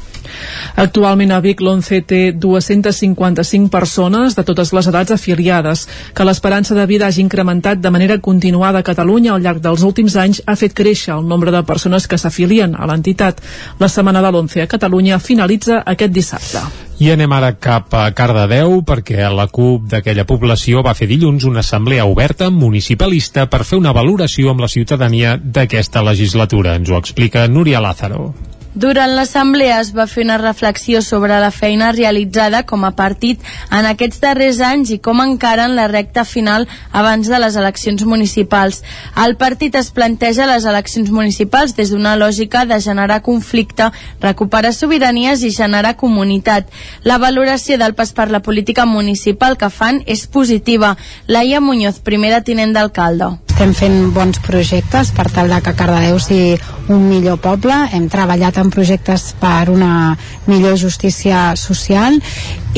Actualment 0.75 1.31
a 1.33 1.39
Vic 1.41 1.61
l'11 1.61 2.01
té 2.05 2.21
255 2.31 3.69
persones 3.73 4.35
de 4.37 4.45
totes 4.47 4.73
les 4.73 4.89
edats 4.91 5.15
afiliades. 5.15 5.87
Que 6.13 6.25
l'esperança 6.27 6.75
de 6.77 6.85
vida 6.89 7.07
hagi 7.07 7.21
incrementat 7.23 7.81
de 7.81 7.91
manera 7.93 8.19
continuada 8.19 8.79
a 8.79 8.87
Catalunya 8.87 9.33
al 9.35 9.43
llarg 9.43 9.61
dels 9.63 9.83
últims 9.83 10.15
anys 10.15 10.41
ha 10.45 10.55
fet 10.55 10.75
créixer 10.77 11.15
el 11.15 11.27
nombre 11.27 11.51
de 11.51 11.63
persones 11.63 12.07
que 12.07 12.17
s'afilien 12.17 12.75
a 12.75 12.87
l'entitat. 12.89 13.41
La 13.79 13.89
setmana 13.89 14.21
de 14.21 14.31
l'11 14.33 14.65
a 14.65 14.67
Catalunya 14.67 15.19
finalitza 15.19 15.81
aquest 15.85 16.13
dissabte. 16.13 16.65
I 16.97 17.11
anem 17.13 17.33
ara 17.35 17.51
cap 17.61 17.93
a 17.93 18.07
Cardedeu 18.17 18.79
perquè 18.81 19.27
la 19.29 19.45
CUP 19.53 19.85
d'aquella 19.91 20.25
població 20.25 20.81
va 20.81 20.95
fer 20.97 21.05
dilluns 21.11 21.45
una 21.45 21.61
assemblea 21.61 22.07
oberta 22.09 22.49
municipalista 22.49 23.45
per 23.45 23.61
fer 23.69 23.77
una 23.77 23.93
valoració 23.93 24.49
amb 24.49 24.65
la 24.65 24.71
ciutadania 24.73 25.37
d'aquesta 25.37 26.01
legislatura. 26.01 26.73
Ens 26.81 26.89
ho 26.89 26.97
explica 26.97 27.45
Núria 27.47 27.83
Lázaro. 27.85 28.33
Durant 28.77 29.15
l'assemblea 29.17 29.79
es 29.81 29.87
va 29.97 30.03
fer 30.05 30.21
una 30.21 30.35
reflexió 30.37 30.99
sobre 31.01 31.39
la 31.41 31.49
feina 31.49 31.87
realitzada 31.95 32.59
com 32.69 32.83
a 32.85 32.91
partit 32.99 33.41
en 33.73 33.87
aquests 33.89 34.21
darrers 34.21 34.59
anys 34.61 34.91
i 34.93 34.97
com 35.07 35.23
encaren 35.23 35.73
la 35.79 35.87
recta 35.89 36.21
final 36.29 36.67
abans 36.91 37.25
de 37.31 37.39
les 37.41 37.57
eleccions 37.57 38.03
municipals. 38.05 38.83
El 39.25 39.33
partit 39.41 39.79
es 39.81 39.89
planteja 39.89 40.45
les 40.51 40.69
eleccions 40.69 41.09
municipals 41.09 41.73
des 41.79 41.89
d'una 41.89 42.13
lògica 42.21 42.67
de 42.69 42.77
generar 42.85 43.23
conflicte, 43.25 43.89
recuperar 44.21 44.75
sobiranies 44.77 45.41
i 45.41 45.53
generar 45.57 45.95
comunitat. 45.97 46.69
La 47.01 47.17
valoració 47.17 47.81
del 47.81 47.97
pas 47.97 48.13
per 48.13 48.29
la 48.29 48.45
política 48.45 48.85
municipal 48.85 49.57
que 49.57 49.73
fan 49.73 50.03
és 50.05 50.27
positiva. 50.27 50.93
Laia 51.25 51.65
Muñoz, 51.65 51.97
primera 51.97 52.45
tinent 52.45 52.77
d'alcalde. 52.77 53.46
Estem 53.57 53.71
fent 53.73 54.11
bons 54.13 54.37
projectes 54.45 55.09
per 55.17 55.23
tal 55.33 55.47
de 55.49 55.57
que 55.65 55.71
Cardedeu 55.73 56.19
sigui 56.21 56.59
un 56.93 57.07
millor 57.09 57.39
poble. 57.41 57.73
Hem 57.89 58.05
treballat 58.05 58.59
en 58.61 58.69
projectes 58.69 59.31
per 59.41 59.71
una 59.73 60.13
millor 60.45 60.77
justícia 60.77 61.55
social 61.57 62.19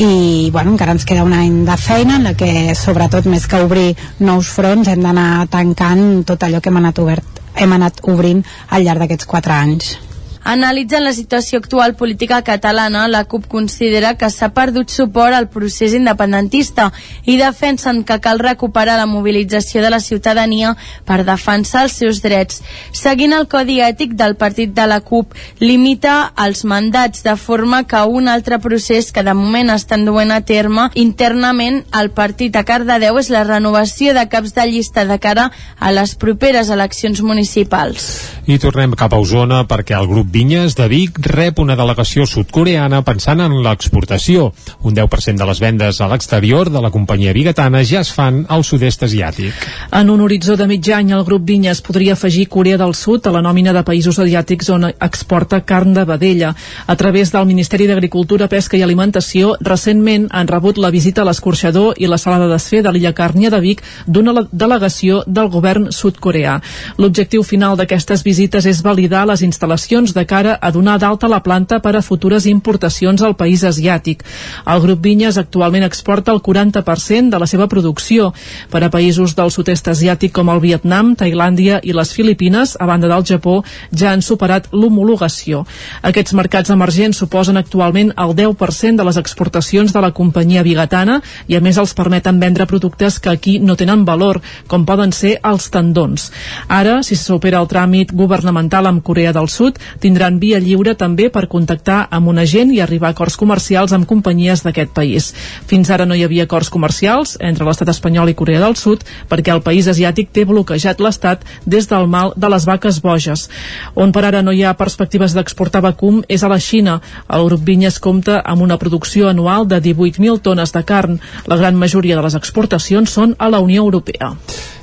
i 0.00 0.48
bueno, 0.48 0.72
encara 0.72 0.96
ens 0.96 1.04
queda 1.04 1.28
un 1.28 1.36
any 1.36 1.66
de 1.68 1.76
feina 1.76 2.16
en 2.16 2.24
la 2.30 2.32
que 2.32 2.72
sobretot 2.72 3.28
més 3.28 3.44
que 3.44 3.60
obrir 3.60 3.90
nous 4.24 4.48
fronts 4.48 4.88
hem 4.88 5.04
d'anar 5.04 5.50
tancant 5.52 6.22
tot 6.24 6.48
allò 6.48 6.64
que 6.64 6.72
hem 6.72 6.80
anat, 6.80 7.04
obert, 7.04 7.42
hem 7.60 7.76
anat 7.76 8.00
obrint 8.08 8.40
al 8.70 8.88
llarg 8.88 9.04
d'aquests 9.04 9.28
quatre 9.28 9.52
anys. 9.52 9.98
Analitzant 10.42 11.04
la 11.04 11.12
situació 11.12 11.58
actual 11.60 11.94
política 11.94 12.40
catalana, 12.42 13.06
la 13.08 13.24
CUP 13.28 13.46
considera 13.46 14.14
que 14.16 14.30
s'ha 14.32 14.48
perdut 14.56 14.88
suport 14.88 15.36
al 15.36 15.50
procés 15.52 15.92
independentista 15.92 16.88
i 17.28 17.36
defensen 17.36 18.02
que 18.08 18.16
cal 18.24 18.40
recuperar 18.40 18.96
la 18.96 19.06
mobilització 19.06 19.82
de 19.84 19.90
la 19.92 20.00
ciutadania 20.00 20.72
per 21.04 21.20
defensar 21.28 21.84
els 21.84 21.98
seus 22.00 22.22
drets. 22.24 22.62
Seguint 22.96 23.36
el 23.36 23.48
codi 23.52 23.80
ètic 23.84 24.16
del 24.16 24.36
partit 24.40 24.72
de 24.72 24.86
la 24.88 25.02
CUP, 25.04 25.36
limita 25.60 26.32
els 26.40 26.64
mandats 26.64 27.22
de 27.22 27.36
forma 27.36 27.84
que 27.84 28.00
un 28.08 28.28
altre 28.28 28.58
procés 28.58 29.12
que 29.12 29.22
de 29.22 29.34
moment 29.36 29.74
estan 29.76 30.06
duent 30.08 30.32
a 30.32 30.40
terme 30.40 30.88
internament 30.94 31.82
al 31.92 32.10
partit 32.16 32.56
a 32.56 32.64
Cardedeu 32.64 33.20
és 33.20 33.28
la 33.28 33.44
renovació 33.44 34.16
de 34.16 34.24
caps 34.32 34.56
de 34.56 34.66
llista 34.72 35.04
de 35.04 35.20
cara 35.20 35.50
a 35.78 35.92
les 35.92 36.16
properes 36.16 36.72
eleccions 36.72 37.20
municipals. 37.20 38.08
I 38.48 38.58
tornem 38.58 38.96
cap 38.96 39.12
a 39.12 39.20
Osona 39.20 39.66
perquè 39.68 39.98
el 39.98 40.08
grup 40.08 40.29
Vinyes 40.30 40.76
de 40.78 40.86
Vic 40.86 41.16
rep 41.26 41.58
una 41.58 41.74
delegació 41.74 42.22
sud-coreana 42.22 43.00
pensant 43.02 43.40
en 43.42 43.56
l'exportació. 43.64 44.52
Un 44.86 44.94
10% 44.94 45.42
de 45.42 45.46
les 45.48 45.58
vendes 45.58 45.98
a 45.98 46.06
l'exterior 46.06 46.68
de 46.70 46.78
la 46.84 46.92
companyia 46.94 47.32
bigatana 47.34 47.80
ja 47.82 48.04
es 48.04 48.12
fan 48.14 48.44
al 48.46 48.62
sud-est 48.62 49.02
asiàtic. 49.02 49.64
En 49.90 50.12
un 50.14 50.22
horitzó 50.22 50.54
de 50.54 50.68
mig 50.70 50.86
any, 50.94 51.10
el 51.16 51.24
grup 51.26 51.42
Vinyes 51.48 51.80
podria 51.82 52.14
afegir 52.14 52.46
Corea 52.46 52.78
del 52.78 52.94
Sud 52.94 53.26
a 53.26 53.32
la 53.34 53.42
nòmina 53.42 53.72
de 53.74 53.82
països 53.82 54.20
asiàtics 54.22 54.70
on 54.70 54.86
exporta 54.92 55.64
carn 55.66 55.96
de 55.98 56.04
vedella. 56.06 56.52
A 56.86 56.94
través 56.94 57.34
del 57.34 57.50
Ministeri 57.50 57.90
d'Agricultura, 57.90 58.46
Pesca 58.46 58.78
i 58.78 58.84
Alimentació, 58.86 59.56
recentment 59.66 60.28
han 60.30 60.46
rebut 60.46 60.78
la 60.78 60.92
visita 60.94 61.24
a 61.24 61.26
l'escorxador 61.26 61.98
i 61.98 62.06
la 62.06 62.20
sala 62.22 62.38
de 62.38 62.52
desfer 62.52 62.84
de 62.86 62.94
l'illa 62.94 63.16
Càrnia 63.18 63.50
de 63.50 63.58
Vic 63.66 63.82
d'una 64.06 64.46
delegació 64.52 65.24
del 65.26 65.50
govern 65.50 65.90
sud-coreà. 65.90 66.60
L'objectiu 67.02 67.42
final 67.42 67.74
d'aquestes 67.74 68.22
visites 68.22 68.70
és 68.70 68.86
validar 68.86 69.26
les 69.26 69.42
instal·lacions 69.42 70.14
de 70.14 70.19
cara 70.26 70.56
a 70.60 70.70
donar 70.70 70.98
d'alta 70.98 71.28
la 71.28 71.42
planta 71.42 71.80
per 71.80 71.94
a 71.96 72.02
futures 72.02 72.46
importacions 72.46 73.22
al 73.22 73.36
país 73.36 73.64
asiàtic. 73.64 74.24
El 74.66 74.80
grup 74.84 75.02
Vinyes 75.04 75.38
actualment 75.38 75.84
exporta 75.86 76.32
el 76.32 76.42
40% 76.42 77.30
de 77.30 77.38
la 77.38 77.46
seva 77.46 77.68
producció 77.68 78.32
per 78.70 78.82
a 78.84 78.90
països 78.90 79.34
del 79.36 79.50
sud-est 79.50 79.88
asiàtic 79.88 80.32
com 80.32 80.50
el 80.52 80.60
Vietnam, 80.60 81.14
Tailàndia 81.16 81.80
i 81.82 81.94
les 81.96 82.12
Filipines, 82.12 82.76
a 82.80 82.86
banda 82.86 83.08
del 83.08 83.24
Japó, 83.26 83.60
ja 83.92 84.12
han 84.12 84.22
superat 84.22 84.68
l'homologació. 84.72 85.64
Aquests 86.02 86.34
mercats 86.34 86.70
emergents 86.70 87.20
suposen 87.22 87.56
actualment 87.60 88.12
el 88.16 88.34
10% 88.36 88.96
de 88.96 89.06
les 89.06 89.18
exportacions 89.20 89.92
de 89.92 90.00
la 90.00 90.12
companyia 90.16 90.64
bigatana 90.66 91.20
i 91.48 91.56
a 91.56 91.60
més 91.60 91.78
els 91.78 91.94
permeten 91.94 92.40
vendre 92.40 92.66
productes 92.66 93.18
que 93.20 93.30
aquí 93.30 93.58
no 93.58 93.76
tenen 93.76 94.04
valor, 94.04 94.40
com 94.66 94.86
poden 94.86 95.12
ser 95.12 95.36
els 95.44 95.70
tendons. 95.70 96.30
Ara, 96.68 97.00
si 97.02 97.16
se 97.16 97.24
supera 97.24 97.60
el 97.60 97.68
tràmit 97.70 98.14
governamental 98.16 98.86
amb 98.90 99.02
Corea 99.04 99.32
del 99.36 99.48
Sud, 99.48 99.78
tindran 100.10 100.40
via 100.42 100.58
lliure 100.58 100.96
també 100.98 101.28
per 101.30 101.46
contactar 101.46 102.00
amb 102.10 102.30
un 102.32 102.40
agent 102.42 102.72
i 102.74 102.80
arribar 102.82 103.12
a 103.12 103.14
acords 103.14 103.36
comercials 103.38 103.92
amb 103.94 104.08
companyies 104.10 104.64
d'aquest 104.66 104.90
país. 104.96 105.28
Fins 105.70 105.90
ara 105.94 106.06
no 106.06 106.16
hi 106.18 106.24
havia 106.26 106.48
acords 106.48 106.70
comercials 106.74 107.36
entre 107.38 107.66
l'estat 107.68 107.92
espanyol 107.92 108.32
i 108.32 108.34
Corea 108.34 108.62
del 108.64 108.74
Sud 108.80 109.04
perquè 109.30 109.54
el 109.54 109.62
país 109.62 109.86
asiàtic 109.86 110.32
té 110.34 110.44
bloquejat 110.48 110.98
l'estat 110.98 111.46
des 111.62 111.86
del 111.86 112.08
mal 112.10 112.34
de 112.34 112.50
les 112.50 112.66
vaques 112.66 112.98
boges. 113.04 113.46
On 113.94 114.10
per 114.10 114.24
ara 114.26 114.42
no 114.42 114.50
hi 114.50 114.64
ha 114.64 114.74
perspectives 114.74 115.36
d'exportar 115.36 115.84
vacum 115.86 116.24
és 116.26 116.42
a 116.42 116.50
la 116.50 116.58
Xina. 116.58 116.98
El 117.30 117.46
grup 117.46 117.62
Vinyes 117.70 118.00
compta 118.02 118.40
amb 118.42 118.66
una 118.66 118.80
producció 118.82 119.30
anual 119.30 119.68
de 119.70 119.78
18.000 119.78 120.42
tones 120.42 120.74
de 120.74 120.82
carn. 120.82 121.20
La 121.46 121.60
gran 121.60 121.78
majoria 121.78 122.18
de 122.18 122.26
les 122.26 122.34
exportacions 122.34 123.14
són 123.14 123.38
a 123.38 123.48
la 123.48 123.62
Unió 123.62 123.86
Europea. 123.86 124.34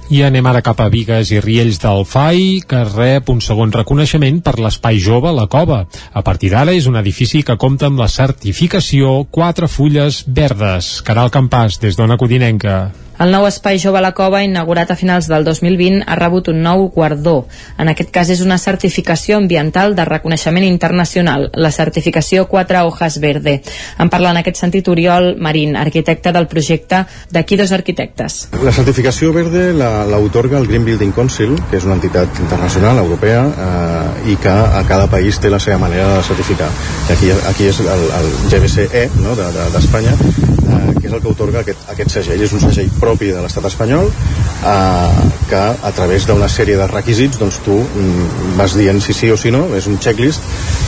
I 0.08 0.22
anem 0.24 0.46
ara 0.48 0.62
cap 0.64 0.80
a 0.80 0.86
Vigues 0.88 1.34
i 1.36 1.42
Riells 1.44 1.82
del 1.84 2.06
FAI, 2.08 2.62
que 2.64 2.84
rep 2.88 3.28
un 3.34 3.42
segon 3.44 3.74
reconeixement 3.76 4.38
per 4.46 4.54
l'Espai 4.56 5.02
Jove 5.04 5.34
La 5.36 5.50
Cova. 5.52 5.82
A 6.14 6.24
partir 6.24 6.54
d'ara 6.54 6.76
és 6.78 6.88
un 6.88 6.96
edifici 6.96 7.42
que 7.44 7.58
compta 7.60 7.90
amb 7.92 8.00
la 8.00 8.08
certificació 8.08 9.26
Quatre 9.28 9.68
Fulles 9.68 10.22
Verdes. 10.28 11.02
Caral 11.04 11.34
Campàs, 11.34 11.82
des 11.84 12.00
d'Ona 12.00 12.16
Codinenca. 12.16 13.07
El 13.18 13.32
nou 13.34 13.48
espai 13.48 13.80
jove 13.82 13.98
a 13.98 14.04
la 14.06 14.12
cova, 14.14 14.44
inaugurat 14.46 14.92
a 14.94 14.96
finals 14.96 15.26
del 15.26 15.42
2020, 15.46 16.04
ha 16.06 16.16
rebut 16.20 16.52
un 16.52 16.60
nou 16.62 16.84
guardó. 16.94 17.48
En 17.82 17.90
aquest 17.90 18.12
cas 18.14 18.30
és 18.30 18.44
una 18.46 18.60
certificació 18.62 19.40
ambiental 19.42 19.96
de 19.98 20.06
reconeixement 20.06 20.66
internacional, 20.68 21.48
la 21.58 21.72
certificació 21.74 22.46
4 22.48 22.84
hojas 22.86 23.18
verde. 23.20 23.56
En 23.98 24.12
parla 24.14 24.36
en 24.36 24.42
aquest 24.44 24.62
sentit 24.62 24.88
Oriol 24.88 25.34
Marín, 25.42 25.76
arquitecte 25.76 26.32
del 26.32 26.46
projecte 26.48 27.08
d'aquí 27.34 27.58
dos 27.58 27.74
arquitectes. 27.74 28.38
La 28.62 28.76
certificació 28.76 29.34
verde 29.34 29.72
l'autorga 29.74 30.62
el 30.62 30.70
Green 30.70 30.86
Building 30.86 31.16
Council, 31.18 31.56
que 31.72 31.82
és 31.82 31.90
una 31.90 31.98
entitat 31.98 32.38
internacional, 32.44 33.02
europea, 33.02 33.42
eh, 33.50 34.34
i 34.34 34.38
que 34.38 34.54
a 34.54 34.84
cada 34.86 35.10
país 35.10 35.42
té 35.42 35.50
la 35.50 35.60
seva 35.60 35.80
manera 35.82 36.20
de 36.20 36.22
certificar. 36.30 36.70
I 37.10 37.18
aquí, 37.18 37.34
aquí 37.50 37.72
és 37.74 37.82
el, 37.82 38.06
el 38.22 38.30
GBCE 38.46 39.08
no, 39.24 39.34
d'Espanya, 39.74 40.14
de, 40.22 40.30
de, 40.30 40.78
eh, 40.78 40.94
que 41.02 41.08
és 41.08 41.14
el 41.14 41.22
que 41.24 41.32
otorga 41.34 41.66
aquest, 41.66 41.84
aquest 41.94 42.18
segell. 42.20 42.46
És 42.46 42.54
un 42.54 42.62
segell 42.68 42.94
de 43.16 43.42
l'estat 43.42 43.66
espanyol 43.70 44.10
eh, 44.10 45.28
que 45.50 45.64
a 45.90 45.92
través 45.96 46.28
d'una 46.28 46.50
sèrie 46.52 46.76
de 46.76 46.88
requisits 46.92 47.40
doncs 47.40 47.62
tu 47.64 47.78
mm, 47.80 48.58
vas 48.58 48.76
dient 48.76 49.00
si 49.02 49.14
sí 49.14 49.32
o 49.32 49.38
si 49.38 49.52
no, 49.52 49.68
és 49.76 49.88
un 49.88 49.98
checklist 49.98 50.44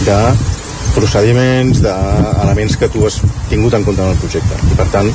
de 0.05 0.17
procediments, 0.95 1.79
d'elements 1.81 2.75
que 2.77 2.89
tu 2.91 3.05
has 3.07 3.21
tingut 3.49 3.73
en 3.73 3.85
compte 3.85 4.01
en 4.01 4.11
el 4.11 4.19
projecte. 4.19 4.57
I 4.71 4.75
per 4.75 4.87
tant 4.91 5.11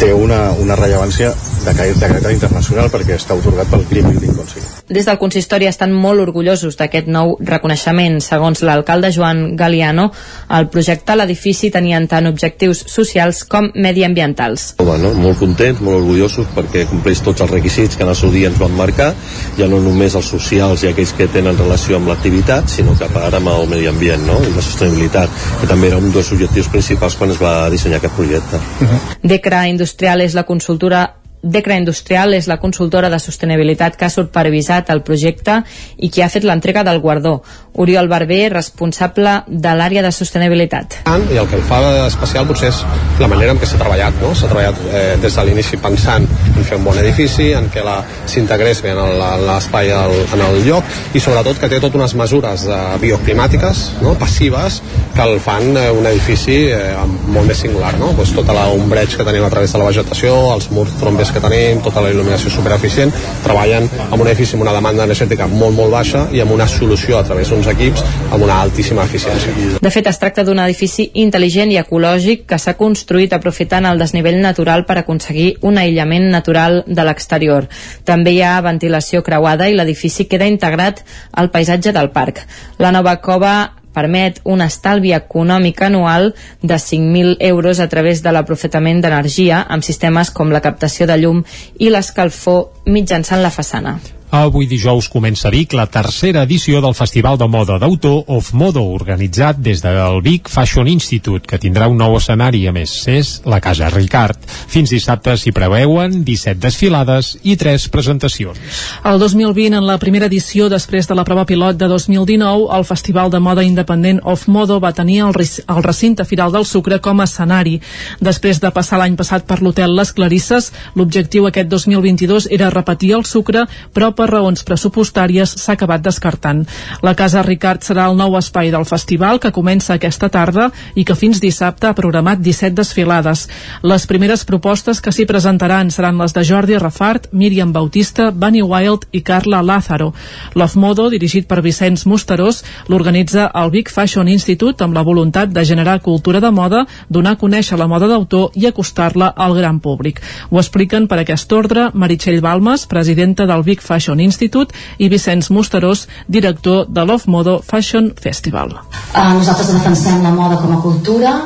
té 0.00 0.12
una, 0.12 0.50
una 0.60 0.76
rellevància 0.78 1.32
de, 1.66 1.72
de 1.74 2.06
caràcter 2.06 2.32
internacional 2.34 2.90
perquè 2.92 3.16
està 3.16 3.36
otorgat 3.36 3.70
pel 3.70 3.84
Green 3.90 4.08
Building 4.10 4.34
Council. 4.36 4.64
Des 4.86 5.06
del 5.08 5.18
consistori 5.18 5.66
estan 5.66 5.90
molt 5.90 6.22
orgullosos 6.22 6.76
d'aquest 6.78 7.08
nou 7.10 7.34
reconeixement. 7.42 8.20
Segons 8.22 8.62
l'alcalde 8.62 9.10
Joan 9.14 9.56
Galiano, 9.58 10.10
el 10.58 10.68
projecte 10.70 11.14
a 11.14 11.18
l'edifici 11.18 11.72
tenien 11.74 12.06
tant 12.06 12.28
objectius 12.30 12.84
socials 12.92 13.42
com 13.50 13.70
mediambientals. 13.74 14.76
Bueno, 14.78 15.10
molt 15.18 15.40
contents, 15.42 15.82
molt 15.82 15.98
orgullosos 15.98 16.46
perquè 16.54 16.86
compleix 16.90 17.22
tots 17.26 17.42
els 17.42 17.50
requisits 17.50 17.98
que 17.98 18.06
en 18.06 18.12
el 18.12 18.18
seu 18.18 18.30
dia 18.34 18.52
ens 18.52 18.60
van 18.62 18.76
marcar, 18.78 19.12
ja 19.58 19.66
no 19.70 19.80
només 19.82 20.14
els 20.14 20.30
socials 20.30 20.84
i 20.84 20.92
aquells 20.92 21.16
que 21.18 21.26
tenen 21.34 21.58
relació 21.58 21.98
amb 21.98 22.12
l'activitat, 22.12 22.70
sinó 22.70 22.94
que 22.98 23.08
a 23.08 23.12
part 23.12 23.34
amb 23.40 23.50
el 23.50 23.66
medi 23.72 23.90
ambient 23.90 24.22
no? 24.28 24.38
i 24.46 24.54
la 24.54 24.62
sostenibilitat, 24.62 25.42
que 25.60 25.70
també 25.70 25.90
era 25.90 25.98
un 25.98 26.12
dels 26.14 26.30
objectius 26.36 26.70
principals 26.70 27.18
quan 27.18 27.34
es 27.34 27.42
va 27.42 27.56
dissenyar 27.72 27.98
aquest 27.98 28.14
projecte. 28.14 28.56
Uh 28.56 28.86
-huh. 28.86 29.00
Decra 29.34 29.66
Industrial 29.76 30.24
és 30.24 30.34
la 30.36 30.46
consultora 30.48 31.04
Decra 31.46 31.76
Industrial 31.78 32.34
és 32.34 32.48
la 32.50 32.58
consultora 32.58 33.10
de 33.12 33.20
sostenibilitat 33.22 33.94
que 33.96 34.08
ha 34.08 34.12
supervisat 34.12 34.90
el 34.90 35.04
projecte 35.06 35.60
i 36.02 36.10
qui 36.10 36.24
ha 36.24 36.30
fet 36.32 36.44
l'entrega 36.44 36.82
del 36.86 36.98
guardó. 37.00 37.38
Oriol 37.76 38.08
Barber, 38.08 38.48
responsable 38.54 39.42
de 39.46 39.72
l'àrea 39.76 40.02
de 40.02 40.10
sostenibilitat. 40.12 41.02
I 41.06 41.38
el 41.38 41.48
que 41.48 41.58
el 41.58 41.64
fa 41.68 41.78
especial 42.06 42.46
potser 42.48 42.70
és 42.72 42.80
la 43.20 43.28
manera 43.28 43.52
en 43.52 43.60
què 43.60 43.68
s'ha 43.68 43.78
treballat. 43.78 44.16
No? 44.22 44.32
S'ha 44.34 44.48
treballat 44.50 44.80
eh, 44.90 45.04
des 45.22 45.36
de 45.36 45.44
l'inici 45.46 45.78
pensant 45.82 46.24
en 46.26 46.64
fer 46.64 46.80
un 46.80 46.86
bon 46.88 46.98
edifici, 46.98 47.50
en 47.54 47.68
què 47.72 47.84
s'integrés 48.32 48.80
bé 48.82 48.94
en 48.96 49.18
l'espai 49.46 49.92
en 49.92 50.44
el 50.48 50.62
lloc 50.66 51.14
i 51.14 51.22
sobretot 51.22 51.60
que 51.60 51.70
té 51.70 51.80
totes 51.82 52.00
unes 52.00 52.16
mesures 52.18 52.66
eh, 52.66 52.80
bioclimàtiques, 53.02 53.84
no? 54.02 54.16
passives, 54.18 54.80
que 55.14 55.22
el 55.28 55.38
fan 55.44 55.76
eh, 55.76 55.90
un 55.92 56.08
edifici 56.08 56.58
eh, 56.72 56.96
molt 57.28 57.52
més 57.52 57.60
singular. 57.62 57.92
No? 58.00 58.14
Pues 58.16 58.32
tota 58.36 58.56
l'ombreig 58.56 59.14
que 59.14 59.28
tenim 59.28 59.44
a 59.46 59.52
través 59.52 59.76
de 59.76 59.82
la 59.82 59.90
vegetació, 59.92 60.34
els 60.56 60.70
murs 60.72 60.96
trombes 61.00 61.32
que 61.36 61.42
tenim, 61.44 61.82
tota 61.84 62.02
la 62.04 62.10
il·luminació 62.12 62.50
supereficient, 62.52 63.12
treballen 63.44 63.88
amb 64.08 64.20
un 64.20 64.26
edifici 64.30 64.56
amb 64.56 64.64
una 64.64 64.74
demanda 64.76 65.04
energètica 65.04 65.48
molt, 65.50 65.76
molt 65.76 65.92
baixa 65.92 66.26
i 66.32 66.42
amb 66.42 66.54
una 66.56 66.66
solució 66.70 67.18
a 67.18 67.24
través 67.26 67.52
d'uns 67.52 67.68
equips 67.72 68.04
amb 68.32 68.42
una 68.42 68.60
altíssima 68.64 69.04
eficiència. 69.04 69.78
De 69.82 69.92
fet, 69.92 70.08
es 70.08 70.20
tracta 70.22 70.44
d'un 70.46 70.60
edifici 70.64 71.10
intel·ligent 71.22 71.72
i 71.74 71.80
ecològic 71.82 72.46
que 72.48 72.58
s'ha 72.62 72.76
construït 72.78 73.34
aprofitant 73.36 73.88
el 73.90 74.00
desnivell 74.00 74.40
natural 74.42 74.86
per 74.88 74.98
aconseguir 75.02 75.56
un 75.66 75.78
aïllament 75.82 76.30
natural 76.32 76.82
de 76.86 77.06
l'exterior. 77.06 77.68
També 78.08 78.36
hi 78.36 78.42
ha 78.42 78.58
ventilació 78.64 79.22
creuada 79.26 79.68
i 79.68 79.76
l'edifici 79.76 80.28
queda 80.30 80.48
integrat 80.48 81.02
al 81.32 81.50
paisatge 81.50 81.92
del 81.92 82.10
parc. 82.14 82.46
La 82.78 82.92
nova 82.94 83.18
cova 83.20 83.56
permet 83.96 84.42
un 84.44 84.64
estalvi 84.64 85.14
econòmic 85.16 85.82
anual 85.88 86.34
de 86.62 86.76
5.000 86.76 87.38
euros 87.52 87.80
a 87.80 87.88
través 87.88 88.22
de 88.22 88.34
l'aprofitament 88.34 89.00
d'energia 89.00 89.64
amb 89.68 89.86
sistemes 89.86 90.30
com 90.30 90.52
la 90.52 90.64
captació 90.64 91.08
de 91.08 91.16
llum 91.22 91.42
i 91.78 91.90
l'escalfor 91.90 92.70
mitjançant 92.86 93.42
la 93.42 93.54
façana. 93.54 93.98
Avui 94.34 94.66
dijous 94.66 95.06
comença 95.06 95.46
a 95.46 95.52
Vic 95.54 95.70
la 95.78 95.84
tercera 95.86 96.42
edició 96.42 96.80
del 96.82 96.96
Festival 96.98 97.36
de 97.38 97.46
Moda 97.46 97.76
d'Autor 97.78 98.24
Of 98.34 98.48
Modo, 98.58 98.82
organitzat 98.90 99.60
des 99.62 99.78
del 99.84 100.18
Vic 100.20 100.48
Fashion 100.50 100.88
Institute, 100.90 101.46
que 101.46 101.60
tindrà 101.62 101.86
un 101.86 101.94
nou 101.96 102.16
escenari, 102.18 102.64
a 102.66 102.72
més, 102.74 102.90
és 103.06 103.30
la 103.46 103.60
Casa 103.62 103.86
Ricard. 103.94 104.42
Fins 104.66 104.90
dissabte 104.90 105.36
s'hi 105.38 105.52
preveuen 105.54 106.24
17 106.26 106.58
desfilades 106.58 107.36
i 107.46 107.54
3 107.54 107.86
presentacions. 107.94 108.58
El 109.06 109.20
2020, 109.22 109.78
en 109.78 109.86
la 109.86 109.98
primera 110.02 110.26
edició, 110.26 110.66
després 110.68 111.06
de 111.06 111.14
la 111.14 111.24
prova 111.24 111.46
pilot 111.46 111.78
de 111.78 111.86
2019, 111.86 112.66
el 112.74 112.84
Festival 112.84 113.30
de 113.30 113.38
Moda 113.38 113.62
Independent 113.62 114.20
Of 114.24 114.48
Modo 114.48 114.80
va 114.82 114.90
tenir 114.92 115.20
el, 115.28 115.38
el 115.38 115.82
recinte 115.86 116.26
Firal 116.26 116.50
del 116.50 116.66
Sucre 116.66 116.98
com 116.98 117.22
a 117.22 117.28
escenari. 117.30 117.78
Després 118.18 118.58
de 118.58 118.74
passar 118.74 118.98
l'any 118.98 119.14
passat 119.14 119.46
per 119.46 119.62
l'hotel 119.62 119.94
Les 119.94 120.10
Clarisses, 120.10 120.72
l'objectiu 120.98 121.46
aquest 121.46 121.70
2022 121.70 122.50
era 122.50 122.74
repetir 122.74 123.14
el 123.14 123.24
Sucre, 123.24 123.68
però 123.94 124.15
per 124.16 124.30
raons 124.32 124.64
pressupostàries 124.66 125.52
s'ha 125.60 125.76
acabat 125.76 126.02
descartant. 126.02 126.64
La 127.04 127.14
Casa 127.14 127.42
Ricard 127.44 127.84
serà 127.84 128.08
el 128.10 128.16
nou 128.16 128.36
espai 128.38 128.72
del 128.72 128.86
festival 128.88 129.40
que 129.42 129.52
comença 129.52 129.94
aquesta 129.94 130.30
tarda 130.32 130.70
i 130.94 131.04
que 131.04 131.16
fins 131.18 131.40
dissabte 131.42 131.86
ha 131.86 131.96
programat 131.98 132.40
17 132.40 132.74
desfilades. 132.78 133.46
Les 133.82 134.06
primeres 134.08 134.44
propostes 134.48 135.00
que 135.04 135.12
s'hi 135.12 135.26
presentaran 135.28 135.90
seran 135.90 136.18
les 136.20 136.32
de 136.32 136.44
Jordi 136.44 136.78
Rafart, 136.80 137.28
Míriam 137.32 137.72
Bautista, 137.72 138.30
Bunny 138.30 138.62
Wild 138.62 139.06
i 139.12 139.22
Carla 139.22 139.62
Lázaro. 139.62 140.12
Love 140.54 140.80
Modo, 140.80 141.08
dirigit 141.10 141.48
per 141.48 141.60
Vicenç 141.62 142.06
Musterós, 142.06 142.62
l'organitza 142.88 143.50
el 143.54 143.70
Big 143.74 143.90
Fashion 143.92 144.28
Institute 144.28 144.84
amb 144.84 144.94
la 144.94 145.04
voluntat 145.04 145.52
de 145.52 145.64
generar 145.64 146.00
cultura 146.00 146.40
de 146.40 146.50
moda, 146.50 146.86
donar 147.08 147.36
a 147.36 147.40
conèixer 147.40 147.78
la 147.78 147.88
moda 147.90 148.08
d'autor 148.08 148.54
i 148.54 148.66
acostar-la 148.66 149.32
al 149.36 149.56
gran 149.58 149.80
públic. 149.80 150.22
Ho 150.50 150.60
expliquen 150.62 151.08
per 151.10 151.20
aquest 151.20 151.52
ordre 151.52 151.90
Meritxell 151.94 152.40
Balmes, 152.40 152.86
presidenta 152.86 153.46
del 153.46 153.64
Big 153.66 153.82
Fashion 153.82 154.05
Institute, 154.14 154.74
i 154.98 155.08
Vicenç 155.08 155.50
Musterós, 155.50 156.06
director 156.28 156.86
de 156.86 157.04
Love 157.04 157.24
Modo 157.26 157.60
Fashion 157.66 158.12
Festival. 158.20 158.76
Uh, 159.14 159.32
nosaltres 159.34 159.72
defensem 159.72 160.22
la 160.22 160.30
moda 160.30 160.60
com 160.62 160.72
a 160.76 160.82
cultura, 160.82 161.40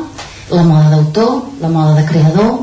la 0.50 0.62
moda 0.66 0.90
d'autor, 0.90 1.42
la 1.60 1.68
moda 1.68 1.94
de 1.96 2.04
creador, 2.08 2.58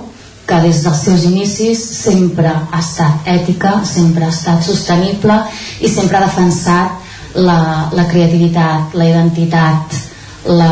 que 0.47 0.59
des 0.63 0.83
dels 0.83 1.01
seus 1.03 1.25
inicis 1.27 1.81
sempre 2.03 2.47
ha 2.47 2.79
estat 2.79 3.27
ètica, 3.27 3.81
sempre 3.85 4.25
ha 4.25 4.31
estat 4.31 4.63
sostenible 4.63 5.35
i 5.81 5.89
sempre 5.91 6.17
ha 6.17 6.23
defensat 6.23 7.35
la, 7.35 7.89
la 7.91 8.05
creativitat, 8.07 8.95
la 8.95 9.09
identitat, 9.09 9.97
la, 10.47 10.71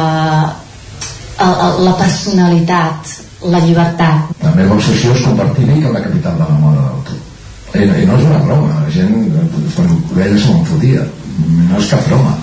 la, 1.39 1.69
la 1.83 1.93
personalitat, 1.99 3.11
la 3.51 3.59
llibertat. 3.59 4.31
La 4.45 4.55
meva 4.55 4.79
obsessió 4.79 5.13
és 5.13 5.27
convertir 5.27 5.67
Vic 5.67 5.83
en 5.83 5.93
la 5.93 6.03
capital 6.07 6.39
de 6.39 6.47
la 6.47 6.59
moda 6.61 6.87
d'autor. 6.87 7.24
I, 7.75 7.85
I 7.85 8.07
no 8.07 8.17
és 8.17 8.25
una 8.25 8.41
broma, 8.45 8.81
la 8.81 8.91
gent, 8.93 9.15
quan 9.75 9.95
veia 10.15 10.37
se 10.39 10.51
me'n 10.51 10.67
fotia. 10.69 11.05
No 11.69 11.79
és 11.81 11.89
cap 11.91 12.05
broma. 12.09 12.35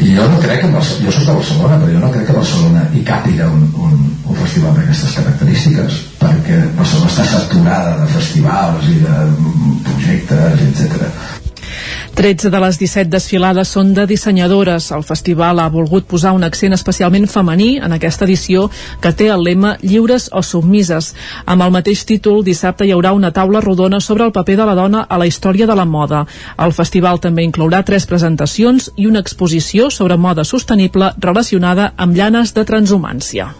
I 0.00 0.14
jo 0.16 0.28
no 0.32 0.38
crec 0.40 0.62
que 0.62 0.70
Barcelona, 0.72 1.04
jo 1.04 1.12
soc 1.12 1.26
de 1.26 1.34
Barcelona, 1.40 1.80
però 1.82 1.90
jo 1.92 2.00
no 2.00 2.12
crec 2.14 2.24
que 2.30 2.38
Barcelona 2.38 2.86
hi 2.96 3.02
càpiga 3.04 3.50
un, 3.52 3.66
un, 3.88 3.98
un 4.24 4.38
festival 4.38 4.78
d'aquestes 4.78 5.18
característiques, 5.18 6.00
perquè 6.22 6.62
Barcelona 6.78 7.12
està 7.12 7.28
saturada 7.34 7.98
de 8.00 8.08
festivals 8.14 8.88
i 8.94 8.96
de 9.04 9.20
projectes, 9.90 10.66
etc 10.70 11.39
13 12.14 12.50
de 12.50 12.60
les 12.60 12.78
17 12.80 13.10
desfilades 13.10 13.70
són 13.74 13.94
de 13.94 14.06
dissenyadores. 14.06 14.90
El 14.92 15.04
festival 15.06 15.60
ha 15.60 15.68
volgut 15.72 16.06
posar 16.10 16.32
un 16.36 16.44
accent 16.44 16.74
especialment 16.76 17.28
femení 17.30 17.78
en 17.78 17.94
aquesta 17.96 18.26
edició 18.28 18.68
que 19.00 19.12
té 19.12 19.30
el 19.30 19.44
lema 19.46 19.76
Lliures 19.82 20.28
o 20.32 20.42
submises. 20.42 21.14
Amb 21.46 21.66
el 21.66 21.74
mateix 21.74 22.04
títol, 22.08 22.44
dissabte 22.44 22.86
hi 22.86 22.92
haurà 22.94 23.14
una 23.16 23.32
taula 23.32 23.62
rodona 23.64 24.00
sobre 24.00 24.26
el 24.26 24.34
paper 24.36 24.56
de 24.60 24.68
la 24.68 24.76
dona 24.78 25.06
a 25.08 25.18
la 25.18 25.26
història 25.30 25.66
de 25.66 25.76
la 25.78 25.86
moda. 25.86 26.26
El 26.58 26.76
festival 26.76 27.20
també 27.20 27.46
inclourà 27.46 27.84
tres 27.84 28.06
presentacions 28.06 28.90
i 28.96 29.06
una 29.06 29.22
exposició 29.24 29.90
sobre 29.90 30.16
moda 30.16 30.44
sostenible 30.44 31.12
relacionada 31.18 31.92
amb 31.96 32.16
llanes 32.16 32.54
de 32.54 32.64
transhumància. 32.64 33.52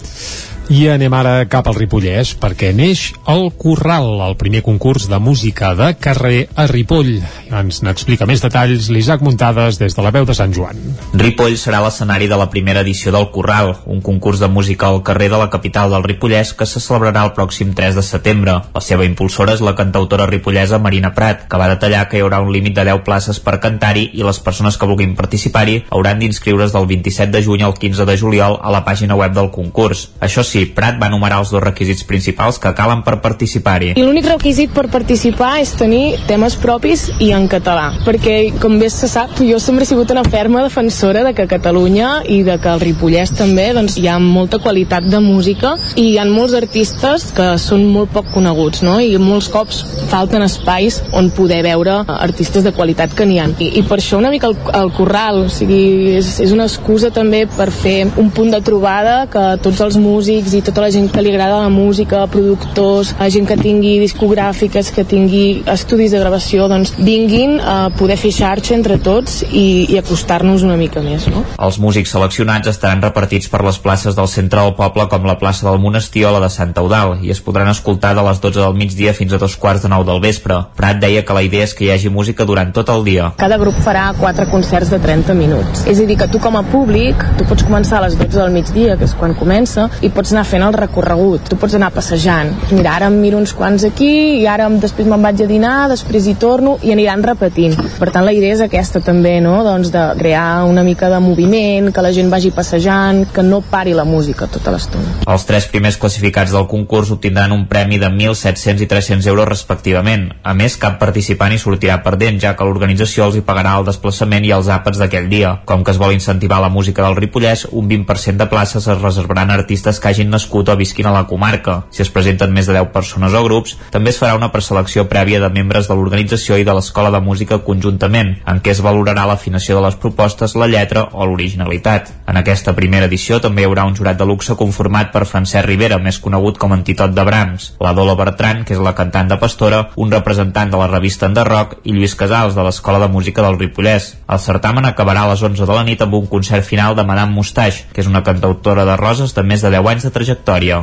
I 0.70 0.84
anem 0.86 1.10
ara 1.18 1.48
cap 1.50 1.66
al 1.66 1.74
Ripollès 1.74 2.28
perquè 2.38 2.68
neix 2.70 3.08
el 3.32 3.48
Corral, 3.58 4.20
el 4.22 4.36
primer 4.38 4.60
concurs 4.62 5.08
de 5.10 5.18
música 5.18 5.72
de 5.74 5.88
carrer 5.98 6.44
a 6.54 6.68
Ripoll. 6.70 7.16
Ens 7.50 7.80
n'explica 7.82 8.28
més 8.30 8.38
detalls 8.38 8.86
l'Isaac 8.94 9.24
Muntades 9.26 9.80
des 9.80 9.96
de 9.98 10.04
la 10.06 10.12
veu 10.14 10.28
de 10.28 10.36
Sant 10.38 10.54
Joan. 10.54 10.78
Ripoll 11.18 11.56
serà 11.58 11.80
l'escenari 11.82 12.28
de 12.30 12.38
la 12.38 12.46
primera 12.52 12.84
edició 12.86 13.10
del 13.10 13.26
Corral, 13.34 13.72
un 13.90 13.98
concurs 13.98 14.38
de 14.38 14.46
música 14.46 14.86
al 14.86 15.02
carrer 15.02 15.26
de 15.32 15.40
la 15.42 15.48
capital 15.50 15.90
del 15.90 16.06
Ripollès 16.06 16.54
que 16.54 16.70
se 16.70 16.78
celebrarà 16.78 17.26
el 17.26 17.34
pròxim 17.34 17.74
3 17.74 17.98
de 17.98 18.06
setembre. 18.06 18.54
La 18.70 18.84
seva 18.86 19.08
impulsora 19.08 19.58
és 19.58 19.66
la 19.66 19.74
cantautora 19.74 20.30
ripollesa 20.30 20.78
Marina 20.78 21.10
Prat, 21.18 21.48
que 21.50 21.58
va 21.58 21.72
detallar 21.74 22.04
que 22.06 22.20
hi 22.20 22.22
haurà 22.22 22.38
un 22.46 22.54
límit 22.54 22.78
de 22.78 22.86
10 22.92 23.02
places 23.10 23.42
per 23.42 23.58
cantar-hi 23.58 24.06
i 24.14 24.22
les 24.22 24.38
persones 24.38 24.78
que 24.78 24.86
vulguin 24.86 25.18
participar-hi 25.18 25.80
hauran 25.90 26.22
d'inscriure's 26.22 26.78
del 26.78 26.86
27 26.94 27.34
de 27.34 27.42
juny 27.42 27.66
al 27.66 27.74
15 27.74 28.06
de 28.06 28.18
juliol 28.22 28.60
a 28.62 28.70
la 28.70 28.84
pàgina 28.86 29.18
web 29.18 29.34
del 29.34 29.50
concurs. 29.50 30.06
Això 30.22 30.46
sí, 30.46 30.59
Prat 30.74 30.98
va 31.00 31.08
enumerar 31.10 31.40
els 31.42 31.50
dos 31.54 31.62
requisits 31.62 32.04
principals 32.04 32.58
que 32.60 32.72
calen 32.76 33.02
per 33.06 33.18
participar-hi. 33.24 33.94
I 33.96 34.04
l'únic 34.04 34.28
requisit 34.28 34.74
per 34.74 34.86
participar 34.92 35.56
és 35.62 35.72
tenir 35.78 36.18
temes 36.28 36.56
propis 36.60 37.08
i 37.20 37.30
en 37.36 37.48
català, 37.50 37.90
perquè, 38.06 38.36
com 38.60 38.78
bé 38.80 38.90
se 38.92 39.08
sap, 39.10 39.38
jo 39.40 39.58
sempre 39.62 39.84
he 39.84 39.90
sigut 39.90 40.10
una 40.12 40.24
ferma 40.24 40.62
defensora 40.64 41.24
de 41.26 41.34
que 41.34 41.48
Catalunya 41.50 42.10
i 42.28 42.42
de 42.46 42.56
que 42.62 42.70
el 42.70 42.82
Ripollès 42.82 43.32
també 43.36 43.70
doncs, 43.76 43.96
hi 43.98 44.06
ha 44.08 44.18
molta 44.22 44.60
qualitat 44.62 45.06
de 45.10 45.20
música 45.22 45.74
i 45.96 46.10
hi 46.12 46.18
ha 46.18 46.26
molts 46.28 46.54
artistes 46.58 47.30
que 47.36 47.48
són 47.58 47.86
molt 47.90 48.12
poc 48.14 48.30
coneguts, 48.34 48.84
no? 48.86 48.98
i 49.00 49.16
molts 49.20 49.48
cops 49.52 49.82
falten 50.10 50.44
espais 50.46 51.00
on 51.16 51.30
poder 51.34 51.62
veure 51.66 52.00
artistes 52.16 52.64
de 52.66 52.72
qualitat 52.76 53.14
que 53.16 53.26
n'hi 53.26 53.40
ha. 53.40 53.48
I, 53.58 53.72
I 53.80 53.84
per 53.88 54.00
això 54.00 54.18
una 54.20 54.30
mica 54.32 54.50
el, 54.50 54.56
el 54.76 54.92
corral, 54.96 55.44
o 55.46 55.52
sigui, 55.52 56.16
és, 56.18 56.36
és 56.44 56.54
una 56.54 56.66
excusa 56.68 57.10
també 57.14 57.44
per 57.56 57.70
fer 57.74 57.98
un 58.20 58.30
punt 58.34 58.52
de 58.54 58.62
trobada 58.64 59.24
que 59.30 59.44
tots 59.64 59.80
els 59.84 59.98
músics 60.00 60.49
i 60.54 60.62
tota 60.64 60.84
la 60.84 60.90
gent 60.92 61.08
que 61.12 61.22
li 61.22 61.32
agrada 61.32 61.60
la 61.62 61.72
música, 61.72 62.24
productors, 62.30 63.14
gent 63.30 63.46
que 63.46 63.56
tingui 63.60 63.98
discogràfiques, 64.02 64.90
que 64.94 65.04
tingui 65.06 65.62
estudis 65.70 66.14
de 66.14 66.20
gravació, 66.22 66.66
doncs 66.70 66.92
vinguin 66.98 67.58
a 67.60 67.76
poder 67.96 68.18
fer 68.20 68.32
xarxa 68.34 68.74
entre 68.76 68.98
tots 69.02 69.40
i, 69.46 69.86
i 69.92 69.98
acostar-nos 70.00 70.64
una 70.66 70.76
mica 70.80 71.02
més. 71.04 71.28
No? 71.30 71.44
Els 71.58 71.78
músics 71.82 72.12
seleccionats 72.14 72.70
estaran 72.72 73.02
repartits 73.04 73.50
per 73.50 73.62
les 73.66 73.78
places 73.82 74.18
del 74.18 74.28
centre 74.30 74.62
del 74.62 74.74
poble 74.78 75.06
com 75.10 75.28
la 75.28 75.38
plaça 75.40 75.68
del 75.68 75.80
Monestir 75.82 76.26
o 76.28 76.34
la 76.34 76.42
de 76.44 76.50
Sant 76.52 76.74
Eudal 76.80 77.18
i 77.22 77.32
es 77.34 77.42
podran 77.44 77.70
escoltar 77.70 78.14
de 78.18 78.24
les 78.26 78.42
12 78.42 78.60
del 78.60 78.76
migdia 78.78 79.14
fins 79.16 79.32
a 79.32 79.40
dos 79.42 79.56
quarts 79.60 79.86
de 79.86 79.92
nou 79.92 80.04
del 80.06 80.20
vespre. 80.22 80.58
Prat 80.76 81.00
deia 81.02 81.24
que 81.26 81.36
la 81.36 81.44
idea 81.46 81.68
és 81.68 81.74
que 81.76 81.86
hi 81.86 81.92
hagi 81.94 82.10
música 82.12 82.46
durant 82.48 82.72
tot 82.74 82.90
el 82.92 83.04
dia. 83.06 83.30
Cada 83.40 83.58
grup 83.60 83.78
farà 83.84 84.10
quatre 84.18 84.48
concerts 84.50 84.90
de 84.92 84.98
30 85.02 85.36
minuts. 85.38 85.84
És 85.90 86.00
a 86.00 86.06
dir, 86.08 86.18
que 86.20 86.28
tu 86.30 86.40
com 86.42 86.58
a 86.58 86.64
públic, 86.66 87.22
tu 87.38 87.46
pots 87.48 87.64
començar 87.66 88.00
a 88.00 88.06
les 88.08 88.18
12 88.18 88.36
del 88.36 88.54
migdia, 88.54 88.96
que 88.98 89.06
és 89.08 89.14
quan 89.16 89.34
comença, 89.38 89.88
i 90.02 90.10
pots 90.12 90.29
anar 90.34 90.44
fent 90.48 90.64
el 90.66 90.76
recorregut. 90.76 91.48
Tu 91.50 91.58
pots 91.60 91.74
anar 91.78 91.90
passejant. 91.94 92.52
Mira, 92.70 92.94
ara 92.96 93.08
em 93.10 93.18
miro 93.20 93.38
uns 93.40 93.54
quants 93.56 93.84
aquí 93.88 94.10
i 94.40 94.46
ara 94.50 94.68
després 94.82 95.08
me'n 95.08 95.22
vaig 95.22 95.42
a 95.44 95.48
dinar, 95.48 95.74
després 95.90 96.26
hi 96.26 96.36
torno 96.40 96.76
i 96.86 96.92
aniran 96.94 97.24
repetint. 97.24 97.76
Per 97.98 98.10
tant, 98.10 98.24
la 98.26 98.34
idea 98.36 98.54
és 98.56 98.62
aquesta 98.64 99.02
també, 99.04 99.38
no? 99.44 99.60
Doncs 99.66 99.90
de 99.94 100.04
crear 100.18 100.64
una 100.68 100.84
mica 100.86 101.10
de 101.10 101.20
moviment, 101.22 101.90
que 101.92 102.04
la 102.04 102.12
gent 102.16 102.30
vagi 102.32 102.52
passejant, 102.54 103.24
que 103.34 103.44
no 103.46 103.60
pari 103.60 103.94
la 103.96 104.04
música 104.04 104.48
tota 104.50 104.74
l'estona. 104.74 105.16
Els 105.30 105.46
tres 105.48 105.66
primers 105.72 105.98
classificats 106.00 106.52
del 106.54 106.68
concurs 106.70 107.10
obtindran 107.14 107.54
un 107.56 107.66
premi 107.70 107.98
de 108.02 108.10
1.700 108.12 108.84
i 108.84 108.90
300 108.90 109.30
euros 109.32 109.48
respectivament. 109.48 110.28
A 110.42 110.54
més, 110.54 110.76
cap 110.80 110.98
participant 111.00 111.52
hi 111.52 111.60
sortirà 111.62 112.00
perdent, 112.04 112.40
ja 112.42 112.54
que 112.56 112.66
l'organització 112.66 113.28
els 113.28 113.38
hi 113.38 113.44
pagarà 113.46 113.78
el 113.80 113.88
desplaçament 113.88 114.44
i 114.44 114.52
els 114.56 114.68
àpats 114.68 115.00
d'aquell 115.00 115.30
dia. 115.32 115.56
Com 115.64 115.84
que 115.84 115.94
es 115.94 116.00
vol 116.00 116.12
incentivar 116.12 116.60
la 116.60 116.68
música 116.68 117.06
del 117.06 117.16
Ripollès, 117.16 117.66
un 117.72 117.88
20% 117.88 118.36
de 118.36 118.48
places 118.50 118.86
es 118.86 119.00
reservaran 119.00 119.50
a 119.50 119.58
artistes 119.60 120.00
que 120.00 120.08
hagin 120.08 120.19
nascut 120.28 120.68
o 120.68 120.76
visquin 120.76 121.06
a 121.08 121.14
la 121.14 121.24
comarca. 121.30 121.84
Si 121.90 122.02
es 122.04 122.10
presenten 122.12 122.52
més 122.52 122.68
de 122.68 122.74
10 122.76 122.90
persones 122.92 123.32
o 123.32 123.42
grups, 123.46 123.76
també 123.94 124.12
es 124.12 124.18
farà 124.20 124.36
una 124.36 124.50
preselecció 124.52 125.06
prèvia 125.08 125.40
de 125.40 125.48
membres 125.48 125.88
de 125.88 125.96
l'organització 125.96 126.58
i 126.60 126.66
de 126.68 126.74
l'Escola 126.76 127.10
de 127.14 127.22
Música 127.24 127.60
conjuntament, 127.64 128.36
en 128.44 128.60
què 128.60 128.74
es 128.74 128.82
valorarà 128.84 129.24
l'afinació 129.30 129.78
de 129.78 129.86
les 129.86 129.96
propostes, 129.96 130.56
la 130.58 130.68
lletra 130.68 131.06
o 131.12 131.24
l'originalitat. 131.24 132.12
En 132.28 132.36
aquesta 132.36 132.74
primera 132.76 133.08
edició 133.08 133.40
també 133.40 133.64
hi 133.64 133.70
haurà 133.70 133.86
un 133.88 133.96
jurat 133.96 134.18
de 134.20 134.28
luxe 134.28 134.56
conformat 134.58 135.12
per 135.14 135.24
Francesc 135.24 135.64
Rivera, 135.66 135.98
més 136.02 136.20
conegut 136.20 136.58
com 136.60 136.76
Antitot 136.76 137.14
de 137.16 137.24
Brahms, 137.24 137.72
la 137.80 137.94
Dola 137.96 138.16
Bertran, 138.18 138.64
que 138.66 138.76
és 138.76 138.82
la 138.82 138.94
cantant 138.98 139.30
de 139.30 139.38
Pastora, 139.40 139.86
un 139.96 140.12
representant 140.12 140.70
de 140.70 140.80
la 140.80 140.90
revista 140.90 141.30
Enderroc 141.30 141.78
i 141.84 141.94
Lluís 141.94 142.16
Casals, 142.18 142.56
de 142.58 142.64
l'Escola 142.66 143.00
de 143.02 143.08
Música 143.08 143.42
del 143.46 143.58
Ripollès. 143.58 144.12
El 144.28 144.42
certamen 144.42 144.86
acabarà 144.88 145.24
a 145.24 145.32
les 145.32 145.42
11 145.42 145.66
de 145.66 145.76
la 145.76 145.84
nit 145.86 146.02
amb 146.02 146.16
un 146.18 146.26
concert 146.30 146.66
final 146.66 146.96
de 146.96 147.04
Madame 147.06 147.34
Mustache, 147.34 147.86
que 147.92 148.02
és 148.02 148.10
una 148.10 148.24
cantautora 148.26 148.86
de 148.88 148.96
roses 149.00 149.34
de 149.36 149.44
més 149.46 149.62
de 149.62 149.72
10 149.72 149.90
anys 149.94 150.06
de 150.06 150.09
trajectòria. 150.14 150.82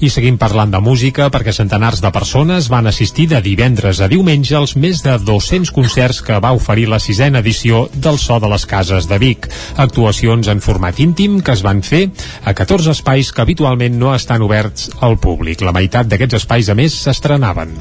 I 0.00 0.10
seguim 0.12 0.38
parlant 0.38 0.72
de 0.72 0.80
música 0.80 1.30
perquè 1.32 1.54
centenars 1.56 2.02
de 2.04 2.10
persones 2.14 2.70
van 2.72 2.86
assistir 2.86 3.28
de 3.30 3.40
divendres 3.42 4.00
a 4.00 4.08
diumenge 4.12 4.56
als 4.56 4.76
més 4.76 5.02
de 5.04 5.16
200 5.18 5.72
concerts 5.74 6.22
que 6.22 6.38
va 6.42 6.52
oferir 6.56 6.88
la 6.88 7.00
sisena 7.00 7.40
edició 7.44 7.86
del 7.94 8.18
So 8.18 8.40
de 8.40 8.50
les 8.52 8.66
Cases 8.66 9.08
de 9.08 9.18
Vic. 9.18 9.48
Actuacions 9.76 10.48
en 10.52 10.60
format 10.60 10.98
íntim 11.00 11.40
que 11.40 11.54
es 11.56 11.62
van 11.64 11.82
fer 11.86 12.06
a 12.44 12.54
14 12.54 12.92
espais 12.92 13.32
que 13.32 13.42
habitualment 13.42 13.98
no 13.98 14.14
estan 14.14 14.42
oberts 14.42 14.90
al 15.00 15.18
públic. 15.22 15.62
La 15.62 15.74
meitat 15.76 16.08
d'aquests 16.10 16.40
espais, 16.40 16.68
a 16.68 16.76
més, 16.78 16.94
s'estrenaven. 17.06 17.76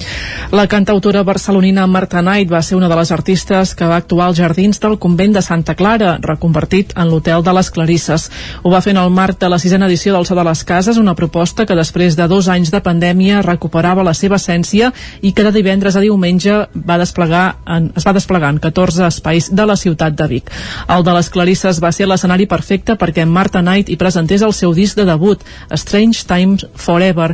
La 0.55 0.67
cantautora 0.71 1.23
barcelonina 1.27 1.87
Marta 1.87 2.21
Knight 2.21 2.51
va 2.51 2.61
ser 2.61 2.77
una 2.77 2.89
de 2.91 2.99
les 2.99 3.11
artistes 3.11 3.73
que 3.75 3.89
va 3.89 3.97
actuar 3.97 4.29
als 4.29 4.39
jardins 4.39 4.79
del 4.79 4.99
convent 4.99 5.33
de 5.35 5.41
Santa 5.41 5.75
Clara, 5.75 6.17
reconvertit 6.21 6.93
en 6.95 7.09
l'Hotel 7.09 7.43
de 7.43 7.53
les 7.57 7.71
Clarisses. 7.71 8.29
Ho 8.63 8.71
va 8.71 8.81
fer 8.85 8.93
en 8.95 9.01
el 9.01 9.09
marc 9.09 9.39
de 9.41 9.49
la 9.49 9.59
sisena 9.59 9.89
edició 9.89 10.13
del 10.13 10.25
So 10.29 10.35
de 10.37 10.45
les 10.45 10.63
Cases, 10.63 10.84
una 11.01 11.15
proposta 11.17 11.65
que 11.65 11.75
després 11.77 12.15
de 12.15 12.27
dos 12.29 12.47
anys 12.51 12.69
de 12.71 12.81
pandèmia 12.85 13.41
recuperava 13.45 14.03
la 14.05 14.13
seva 14.13 14.37
essència 14.37 14.91
i 15.21 15.31
que 15.33 15.43
de 15.43 15.53
divendres 15.55 15.97
a 15.97 16.03
diumenge 16.03 16.57
va 16.75 16.99
desplegar 17.01 17.45
en, 17.65 17.89
es 17.97 18.05
va 18.05 18.13
desplegar 18.13 18.51
en 18.53 18.59
14 18.61 19.07
espais 19.07 19.49
de 19.49 19.65
la 19.65 19.75
ciutat 19.75 20.15
de 20.15 20.27
Vic. 20.29 20.51
El 20.87 21.03
de 21.03 21.15
les 21.17 21.29
Clarisses 21.33 21.81
va 21.83 21.91
ser 21.95 22.07
l'escenari 22.07 22.45
perfecte 22.45 22.95
perquè 22.99 23.25
Marta 23.25 23.63
Knight 23.65 23.89
hi 23.89 23.97
presentés 23.97 24.45
el 24.45 24.53
seu 24.53 24.73
disc 24.77 24.97
de 24.97 25.07
debut, 25.09 25.41
Strange 25.73 26.25
Times 26.29 26.67
Forever. 26.75 27.33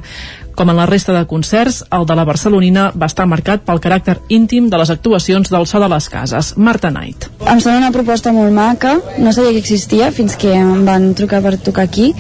Com 0.56 0.70
en 0.70 0.78
la 0.78 0.86
resta 0.86 1.14
de 1.16 1.26
concerts, 1.28 1.82
el 1.96 2.06
de 2.06 2.16
la 2.18 2.26
Barcelonina 2.28 2.90
va 2.94 3.08
estar 3.10 3.26
marcat 3.30 3.64
pel 3.66 3.80
caràcter 3.84 4.18
íntim 4.30 4.70
de 4.70 4.80
les 4.82 4.92
actuacions 4.94 5.50
del 5.50 5.68
so 5.70 5.80
de 5.80 5.90
les 5.92 6.10
cases. 6.12 6.54
Marta 6.58 6.92
Knight. 6.92 7.30
Em 7.46 7.60
sembla 7.60 7.80
una 7.80 7.94
proposta 7.96 8.34
molt 8.36 8.54
maca, 8.54 8.98
no 9.18 9.34
sabia 9.34 9.56
que 9.56 9.64
existia 9.64 10.12
fins 10.12 10.36
que 10.36 10.54
em 10.58 10.86
van 10.86 11.14
trucar 11.18 11.42
per 11.46 11.58
tocar 11.58 11.88
aquí 11.88 12.12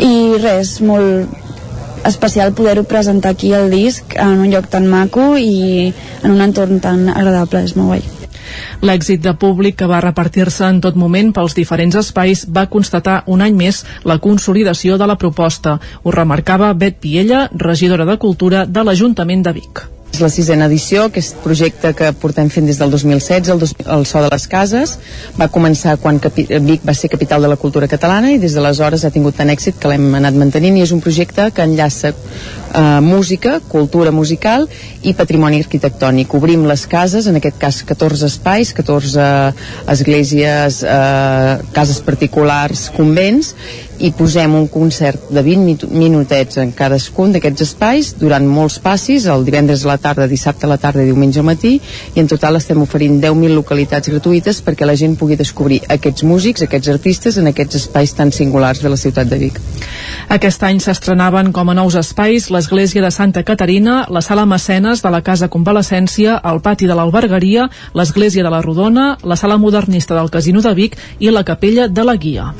i 0.00 0.14
res, 0.42 0.78
molt 0.80 1.40
especial 2.04 2.52
poder-ho 2.52 2.84
presentar 2.84 3.32
aquí 3.32 3.52
al 3.54 3.70
disc 3.70 4.16
en 4.16 4.44
un 4.44 4.50
lloc 4.52 4.68
tan 4.68 4.86
maco 4.88 5.34
i 5.38 5.92
en 6.22 6.30
un 6.30 6.44
entorn 6.44 6.80
tan 6.84 7.08
agradable, 7.08 7.64
és 7.64 7.76
molt 7.76 7.94
guai. 7.94 8.23
L'èxit 8.82 9.22
de 9.24 9.34
públic 9.38 9.78
que 9.80 9.88
va 9.90 10.02
repartir-se 10.04 10.66
en 10.68 10.80
tot 10.84 10.98
moment 11.00 11.32
pels 11.34 11.56
diferents 11.56 11.96
espais 12.00 12.44
va 12.50 12.68
constatar 12.70 13.22
un 13.26 13.42
any 13.44 13.56
més 13.56 13.84
la 14.04 14.18
consolidació 14.18 14.98
de 14.98 15.08
la 15.10 15.18
proposta. 15.20 15.78
Ho 16.02 16.14
remarcava 16.14 16.72
Bet 16.74 17.00
Piella, 17.00 17.48
regidora 17.52 18.06
de 18.08 18.18
Cultura 18.18 18.66
de 18.66 18.84
l'Ajuntament 18.84 19.44
de 19.44 19.58
Vic. 19.58 19.88
És 20.14 20.20
la 20.22 20.28
sisena 20.30 20.68
edició, 20.70 21.08
aquest 21.08 21.40
projecte 21.42 21.90
que 21.98 22.12
portem 22.22 22.46
fent 22.46 22.68
des 22.68 22.78
del 22.78 22.92
2016, 22.92 23.48
el, 23.50 23.58
dos, 23.58 23.72
el 23.82 24.04
So 24.06 24.20
de 24.22 24.28
les 24.30 24.44
Cases. 24.46 24.92
Va 25.40 25.48
començar 25.50 25.96
quan 25.98 26.20
Capi, 26.22 26.44
Vic 26.62 26.84
va 26.86 26.94
ser 26.94 27.10
capital 27.10 27.42
de 27.42 27.50
la 27.50 27.58
cultura 27.58 27.88
catalana 27.90 28.30
i 28.30 28.38
des 28.38 28.54
d'aleshores 28.54 29.02
ha 29.02 29.10
tingut 29.10 29.34
tant 29.40 29.50
èxit 29.50 29.80
que 29.82 29.90
l'hem 29.90 30.06
anat 30.14 30.38
mantenint 30.38 30.78
i 30.78 30.84
és 30.86 30.94
un 30.94 31.02
projecte 31.02 31.48
que 31.50 31.66
enllaça 31.66 32.12
eh, 32.74 33.00
música, 33.00 33.60
cultura 33.68 34.10
musical 34.10 34.68
i 35.02 35.14
patrimoni 35.14 35.62
arquitectònic. 35.62 36.34
Obrim 36.34 36.66
les 36.66 36.86
cases, 36.90 37.26
en 37.30 37.38
aquest 37.40 37.58
cas 37.58 37.82
14 37.86 38.26
espais, 38.26 38.74
14 38.74 39.54
esglésies, 39.94 40.82
eh, 40.82 41.58
cases 41.72 42.00
particulars, 42.00 42.90
convents, 42.96 43.54
i 44.02 44.10
posem 44.16 44.54
un 44.58 44.66
concert 44.68 45.28
de 45.30 45.42
20 45.44 45.86
minutets 45.94 46.58
en 46.58 46.72
cadascun 46.74 47.32
d'aquests 47.34 47.62
espais 47.62 48.10
durant 48.18 48.46
molts 48.46 48.80
passis, 48.82 49.26
el 49.30 49.44
divendres 49.46 49.84
a 49.84 49.92
la 49.92 49.98
tarda, 50.02 50.26
dissabte 50.30 50.66
a 50.66 50.72
la 50.72 50.78
tarda 50.82 51.04
i 51.04 51.08
diumenge 51.10 51.38
al 51.40 51.46
matí 51.46 51.76
i 51.78 52.20
en 52.22 52.30
total 52.30 52.58
estem 52.58 52.80
oferint 52.82 53.20
10.000 53.22 53.54
localitats 53.54 54.10
gratuïtes 54.10 54.60
perquè 54.66 54.88
la 54.88 54.96
gent 54.98 55.14
pugui 55.20 55.38
descobrir 55.38 55.82
aquests 55.88 56.26
músics, 56.26 56.66
aquests 56.66 56.90
artistes 56.90 57.38
en 57.38 57.50
aquests 57.52 57.84
espais 57.84 58.14
tan 58.18 58.32
singulars 58.34 58.82
de 58.82 58.90
la 58.90 58.98
ciutat 58.98 59.30
de 59.30 59.38
Vic. 59.38 59.60
Aquest 60.34 60.62
any 60.66 60.80
s'estrenaven 60.82 61.52
com 61.54 61.70
a 61.70 61.78
nous 61.78 61.94
espais 62.00 62.50
l'Església 62.64 63.02
de 63.02 63.10
Santa 63.10 63.42
Caterina, 63.44 64.06
la 64.08 64.22
Sala 64.22 64.46
Mecenes 64.46 65.02
de 65.04 65.10
la 65.12 65.20
Casa 65.20 65.50
Convalescència, 65.52 66.38
el 66.50 66.62
Pati 66.64 66.88
de 66.88 66.96
l'Albergaria, 66.96 67.68
l'Església 67.92 68.46
de 68.46 68.54
la 68.54 68.62
Rodona, 68.64 69.18
la 69.22 69.36
Sala 69.36 69.60
Modernista 69.60 70.16
del 70.16 70.32
Casino 70.32 70.64
de 70.64 70.72
Vic 70.72 70.96
i 71.20 71.28
la 71.28 71.44
Capella 71.44 71.88
de 71.88 72.08
la 72.08 72.16
Guia. 72.16 72.54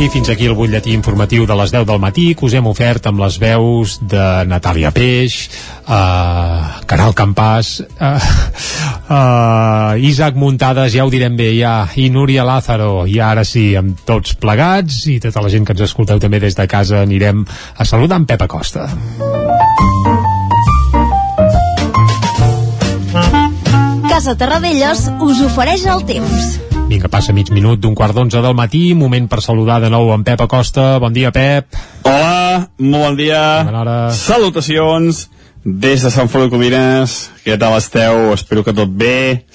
I 0.00 0.08
fins 0.08 0.30
aquí 0.32 0.46
el 0.48 0.54
butlletí 0.56 0.94
informatiu 0.96 1.44
de 1.46 1.54
les 1.58 1.72
10 1.74 1.84
del 1.86 2.00
matí 2.00 2.32
que 2.34 2.46
us 2.46 2.54
hem 2.56 2.66
ofert 2.70 3.04
amb 3.10 3.20
les 3.20 3.36
veus 3.38 3.98
de 4.00 4.24
Natàlia 4.48 4.90
Peix, 4.94 5.36
uh, 5.84 6.80
Caral 6.88 7.12
Campàs, 7.18 7.74
uh, 8.00 8.12
uh, 9.12 9.92
Isaac 10.00 10.38
Muntades, 10.40 10.94
ja 10.96 11.04
ho 11.04 11.12
direm 11.12 11.36
bé, 11.36 11.50
ja, 11.58 11.74
i 12.00 12.08
Núria 12.10 12.46
Lázaro, 12.48 13.04
i 13.06 13.20
ara 13.20 13.44
sí, 13.44 13.74
amb 13.76 14.00
tots 14.08 14.34
plegats, 14.40 15.04
i 15.12 15.20
tota 15.20 15.44
la 15.44 15.52
gent 15.52 15.68
que 15.68 15.76
ens 15.76 15.84
escolteu 15.84 16.22
també 16.22 16.40
des 16.40 16.56
de 16.56 16.66
casa, 16.66 17.04
anirem 17.04 17.44
a 17.76 17.84
saludar 17.84 18.22
en 18.22 18.26
Pep 18.26 18.48
Acosta. 18.48 18.88
Casa 24.08 24.36
Terradellos 24.40 25.08
us 25.20 25.48
ofereix 25.52 25.86
el 25.90 26.06
temps. 26.08 26.71
Vinga, 26.92 27.08
passa 27.08 27.32
mig 27.32 27.48
minut 27.48 27.80
d'un 27.80 27.94
quart 27.96 28.12
d'onze 28.12 28.42
del 28.44 28.52
matí, 28.52 28.90
moment 28.92 29.24
per 29.24 29.38
saludar 29.40 29.78
de 29.80 29.88
nou 29.88 30.10
en 30.12 30.26
Pep 30.26 30.42
Acosta. 30.44 30.98
Bon 31.00 31.14
dia, 31.14 31.30
Pep. 31.32 31.72
Hola, 32.04 32.66
molt 32.76 33.06
bon 33.06 33.16
dia. 33.16 33.62
Salutacions 34.12 35.22
des 35.64 36.04
de 36.04 36.10
Sant 36.12 36.28
Feliu 36.28 36.50
de 36.50 36.52
Codines. 36.52 37.14
Què 37.46 37.56
tal 37.56 37.78
esteu? 37.78 38.34
Espero 38.34 38.60
que 38.66 38.74
tot 38.76 38.92
bé. 38.92 39.46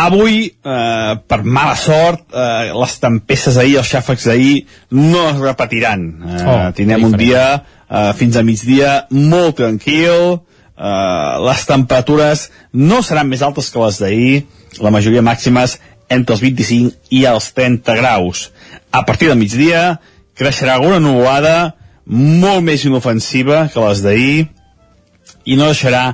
Avui, 0.00 0.46
eh, 0.48 1.12
per 1.28 1.42
mala 1.44 1.76
sort, 1.76 2.24
eh, 2.32 2.72
les 2.72 2.96
tempestes 3.04 3.60
ahir, 3.60 3.76
els 3.82 3.92
xàfecs 3.92 4.24
d'ahir, 4.30 4.64
no 4.96 5.28
es 5.28 5.44
repetiran. 5.44 6.08
Eh, 6.24 6.46
Oh, 6.46 6.72
tindrem 6.72 7.04
un 7.04 7.18
dia 7.20 7.44
eh, 7.90 8.12
fins 8.16 8.36
a 8.36 8.42
migdia 8.42 9.06
molt 9.10 9.56
tranquil, 9.56 10.40
eh, 10.78 11.38
les 11.50 11.66
temperatures 11.66 12.50
no 12.72 13.02
seran 13.02 13.28
més 13.28 13.42
altes 13.42 13.68
que 13.68 13.78
les 13.78 13.98
d'ahir, 13.98 14.46
la 14.80 14.90
majoria 14.90 15.20
màximes 15.20 15.78
entre 16.14 16.36
els 16.36 16.42
25 16.44 17.14
i 17.16 17.24
els 17.28 17.50
30 17.56 17.96
graus. 17.98 18.50
A 18.92 19.04
partir 19.08 19.30
del 19.30 19.40
migdia 19.40 20.00
creixerà 20.38 20.76
alguna 20.76 21.00
nuvolada 21.00 21.74
molt 22.06 22.64
més 22.66 22.84
inofensiva 22.84 23.66
que 23.72 23.82
les 23.84 24.02
d'ahir 24.04 24.46
i 25.44 25.56
no 25.58 25.70
deixarà 25.70 26.12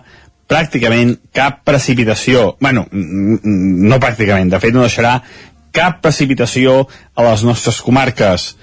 pràcticament 0.49 1.17
cap 1.33 1.63
precipitació. 1.65 2.57
bueno, 2.61 2.87
no 2.93 4.01
pràcticament, 4.01 4.51
de 4.51 4.61
fet 4.61 4.75
no 4.75 4.87
deixarà 4.87 5.21
cap 5.73 6.01
precipitació 6.03 6.87
a 7.15 7.25
les 7.31 7.45
nostres 7.45 7.81
comarques. 7.85 8.55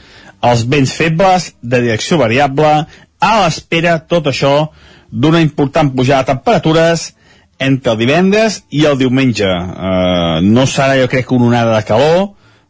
Els 0.41 0.65
vents 0.67 0.91
febles, 0.93 1.53
de 1.61 1.81
direcció 1.81 2.17
variable, 2.17 2.85
a 3.19 3.31
l'espera, 3.41 3.99
tot 3.99 4.27
això, 4.27 4.69
d'una 5.09 5.41
important 5.41 5.91
pujada 5.95 6.23
de 6.23 6.33
temperatures 6.33 7.13
entre 7.59 7.93
el 7.93 7.99
divendres 8.01 8.63
i 8.69 8.85
el 8.89 8.97
diumenge. 8.99 9.47
Uh, 9.47 10.41
no 10.43 10.65
serà, 10.69 10.97
jo 10.99 11.07
crec, 11.11 11.31
una 11.31 11.51
onada 11.53 11.77
de 11.77 11.85
calor, 11.87 12.25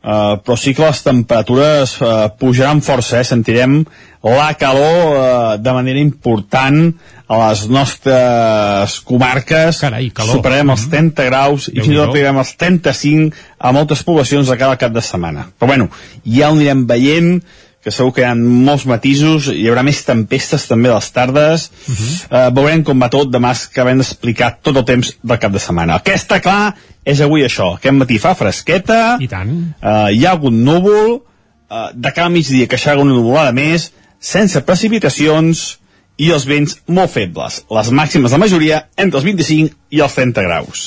Uh, 0.06 0.36
però 0.46 0.54
sí 0.54 0.76
que 0.78 0.84
les 0.86 1.00
temperatures 1.02 1.96
uh, 1.98 2.28
pujaran 2.38 2.78
força, 2.86 3.24
eh? 3.24 3.26
sentirem 3.26 3.80
la 4.22 4.52
calor 4.54 5.00
uh, 5.18 5.56
de 5.58 5.74
manera 5.74 5.98
important 5.98 6.78
a 7.26 7.40
les 7.40 7.64
nostres 7.74 9.00
comarques 9.02 9.80
Carai, 9.82 10.12
calor. 10.14 10.38
superarem 10.38 10.76
els 10.76 10.86
30 10.92 11.26
graus 11.26 11.66
i 11.72 11.80
fins 11.80 11.90
i 11.90 11.98
tot 11.98 12.12
arribarem 12.12 12.38
als 12.38 12.54
35 12.54 13.42
a 13.58 13.74
moltes 13.74 14.06
poblacions 14.06 14.54
de 14.54 14.60
cada 14.62 14.78
cap 14.78 14.94
de 14.94 15.02
setmana 15.02 15.48
però 15.58 15.72
bueno, 15.74 15.90
ja 16.22 16.52
ho 16.52 16.54
anirem 16.54 16.86
veient 16.86 17.40
que 17.86 17.94
segur 17.94 18.16
que 18.16 18.24
hi 18.24 18.26
ha 18.26 18.34
molts 18.36 18.88
matisos, 18.90 19.52
hi 19.54 19.68
haurà 19.70 19.84
més 19.86 20.00
tempestes 20.08 20.66
també 20.66 20.90
a 20.90 20.96
les 20.96 21.10
tardes, 21.14 21.68
uh 21.70 21.94
-huh. 21.94 22.16
uh, 22.26 22.50
veurem 22.58 22.82
com 22.84 23.00
va 23.00 23.10
tot, 23.14 23.30
demà 23.30 23.54
que 23.54 23.70
acabem 23.70 24.02
d'explicar 24.02 24.58
tot 24.62 24.78
el 24.78 24.86
temps 24.86 25.14
del 25.22 25.40
cap 25.40 25.52
de 25.54 25.60
setmana. 25.60 25.94
El 25.96 26.02
que 26.02 26.16
està 26.16 26.42
clar 26.42 26.74
és 27.06 27.22
avui 27.22 27.44
això, 27.46 27.76
aquest 27.76 27.94
matí 27.94 28.18
fa 28.18 28.34
fresqueta, 28.34 29.18
I 29.22 29.28
tant. 29.28 29.52
uh, 29.84 30.10
hi 30.10 30.26
ha 30.26 30.32
algun 30.32 30.64
núvol, 30.64 31.22
uh, 31.70 31.90
de 31.94 32.12
cada 32.12 32.30
migdia 32.30 32.68
que 32.68 32.80
una 32.96 33.14
nuvolada 33.14 33.52
més, 33.52 33.92
sense 34.20 34.60
precipitacions 34.62 35.80
i 36.18 36.30
els 36.32 36.46
vents 36.48 36.78
molt 36.88 37.12
febles. 37.12 37.62
Les 37.72 37.90
màximes 37.92 38.32
de 38.32 38.40
majoria 38.40 38.86
entre 38.96 39.20
els 39.20 39.26
25 39.28 39.74
i 39.96 40.02
els 40.04 40.16
30 40.16 40.44
graus. 40.46 40.86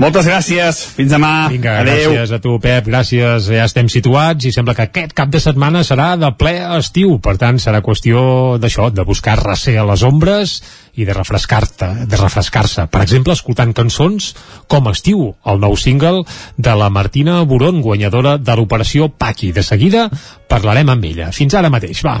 Moltes 0.00 0.28
gràcies, 0.28 0.82
fins 0.96 1.12
demà. 1.12 1.48
Vinga, 1.52 1.78
Adéu. 1.80 2.12
gràcies 2.12 2.32
a 2.36 2.40
tu, 2.44 2.56
Pep, 2.60 2.88
gràcies. 2.88 3.48
Ja 3.52 3.64
estem 3.64 3.88
situats 3.92 4.44
i 4.44 4.52
sembla 4.52 4.74
que 4.76 4.86
aquest 4.86 5.14
cap 5.16 5.32
de 5.32 5.40
setmana 5.40 5.82
serà 5.84 6.14
de 6.20 6.30
ple 6.38 6.54
estiu. 6.78 7.16
Per 7.24 7.36
tant, 7.40 7.60
serà 7.62 7.82
qüestió 7.84 8.56
d'això, 8.60 8.90
de 8.92 9.04
buscar 9.04 9.38
recer 9.42 9.78
a 9.80 9.86
les 9.88 10.04
ombres 10.06 10.58
i 10.96 11.04
de 11.04 11.16
refrescar-te, 11.16 11.88
de 12.08 12.20
refrescar-se. 12.20 12.86
Per 12.92 13.02
exemple, 13.04 13.36
escoltant 13.36 13.72
cançons 13.76 14.34
com 14.68 14.88
Estiu, 14.92 15.34
el 15.44 15.60
nou 15.60 15.76
single 15.76 16.24
de 16.56 16.76
la 16.76 16.88
Martina 16.90 17.42
Boron, 17.44 17.82
guanyadora 17.84 18.36
de 18.38 18.56
l'operació 18.56 19.08
Paqui. 19.08 19.52
De 19.52 19.64
seguida 19.64 20.08
parlarem 20.48 20.92
amb 20.92 21.04
ella. 21.04 21.32
Fins 21.32 21.56
ara 21.56 21.72
mateix, 21.72 22.04
va. 22.04 22.20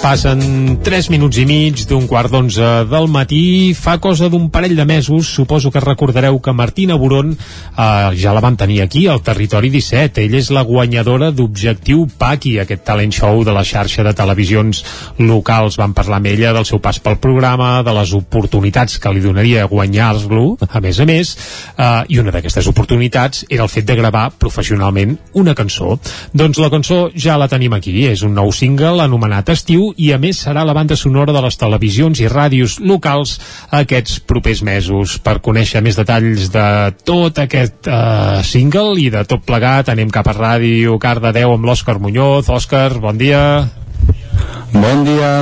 Passen 0.00 0.78
3 0.80 1.10
minuts 1.12 1.36
i 1.36 1.42
mig 1.44 1.82
d'un 1.84 2.06
quart 2.08 2.32
d'onze 2.32 2.64
del 2.88 3.06
matí. 3.12 3.74
Fa 3.76 3.98
cosa 4.00 4.30
d'un 4.32 4.46
parell 4.48 4.72
de 4.72 4.86
mesos, 4.88 5.28
suposo 5.28 5.68
que 5.70 5.82
recordareu 5.84 6.38
que 6.40 6.54
Martina 6.56 6.96
Boron 6.96 7.34
eh, 7.34 8.16
ja 8.16 8.32
la 8.32 8.40
vam 8.40 8.56
tenir 8.56 8.80
aquí, 8.80 9.04
al 9.06 9.20
Territori 9.20 9.68
17. 9.68 10.22
Ella 10.24 10.38
és 10.40 10.48
la 10.56 10.62
guanyadora 10.64 11.28
d'Objectiu 11.36 12.06
Paqui, 12.16 12.54
aquest 12.58 12.86
talent 12.88 13.12
show 13.12 13.44
de 13.44 13.52
la 13.52 13.60
xarxa 13.60 14.02
de 14.06 14.14
televisions 14.16 14.80
locals. 15.18 15.76
Vam 15.76 15.92
parlar 15.92 16.22
amb 16.22 16.30
ella 16.32 16.54
del 16.56 16.64
seu 16.64 16.80
pas 16.80 16.98
pel 16.98 17.20
programa, 17.20 17.82
de 17.84 17.94
les 18.00 18.14
oportunitats 18.16 18.96
que 18.96 19.12
li 19.12 19.20
donaria 19.20 19.68
guanyar-lo, 19.68 20.56
a 20.64 20.80
més 20.80 20.98
a 20.98 21.08
més, 21.12 21.34
eh, 21.76 21.90
i 22.08 22.22
una 22.24 22.32
d'aquestes 22.32 22.72
oportunitats 22.72 23.44
era 23.50 23.68
el 23.68 23.72
fet 23.72 23.84
de 23.84 24.00
gravar 24.00 24.30
professionalment 24.32 25.18
una 25.36 25.54
cançó. 25.54 26.00
Doncs 26.32 26.64
la 26.64 26.72
cançó 26.72 27.10
ja 27.12 27.36
la 27.36 27.52
tenim 27.52 27.76
aquí, 27.76 28.08
és 28.08 28.24
un 28.24 28.32
nou 28.40 28.48
single 28.50 29.04
anomenat 29.04 29.52
Estiu 29.52 29.89
i 29.96 30.12
a 30.12 30.18
més 30.20 30.40
serà 30.44 30.64
la 30.66 30.74
banda 30.76 30.96
sonora 30.96 31.32
de 31.34 31.42
les 31.44 31.58
televisions 31.60 32.20
i 32.20 32.28
ràdios 32.30 32.78
locals 32.80 33.38
aquests 33.74 34.20
propers 34.20 34.62
mesos. 34.66 35.18
Per 35.22 35.38
conèixer 35.44 35.82
més 35.82 35.98
detalls 35.98 36.50
de 36.54 36.68
tot 37.04 37.40
aquest 37.42 37.88
uh, 37.90 38.40
single 38.46 38.98
i 39.00 39.08
de 39.12 39.24
tot 39.28 39.44
plegat 39.46 39.90
anem 39.92 40.12
cap 40.12 40.30
a 40.30 40.36
Ràdio 40.36 40.98
Cardedeu 41.02 41.56
amb 41.56 41.66
l'Òscar 41.66 41.98
Muñoz. 41.98 42.50
Òscar, 42.50 42.94
bon 43.02 43.18
dia. 43.20 43.42
Bon 44.72 45.04
dia. 45.04 45.34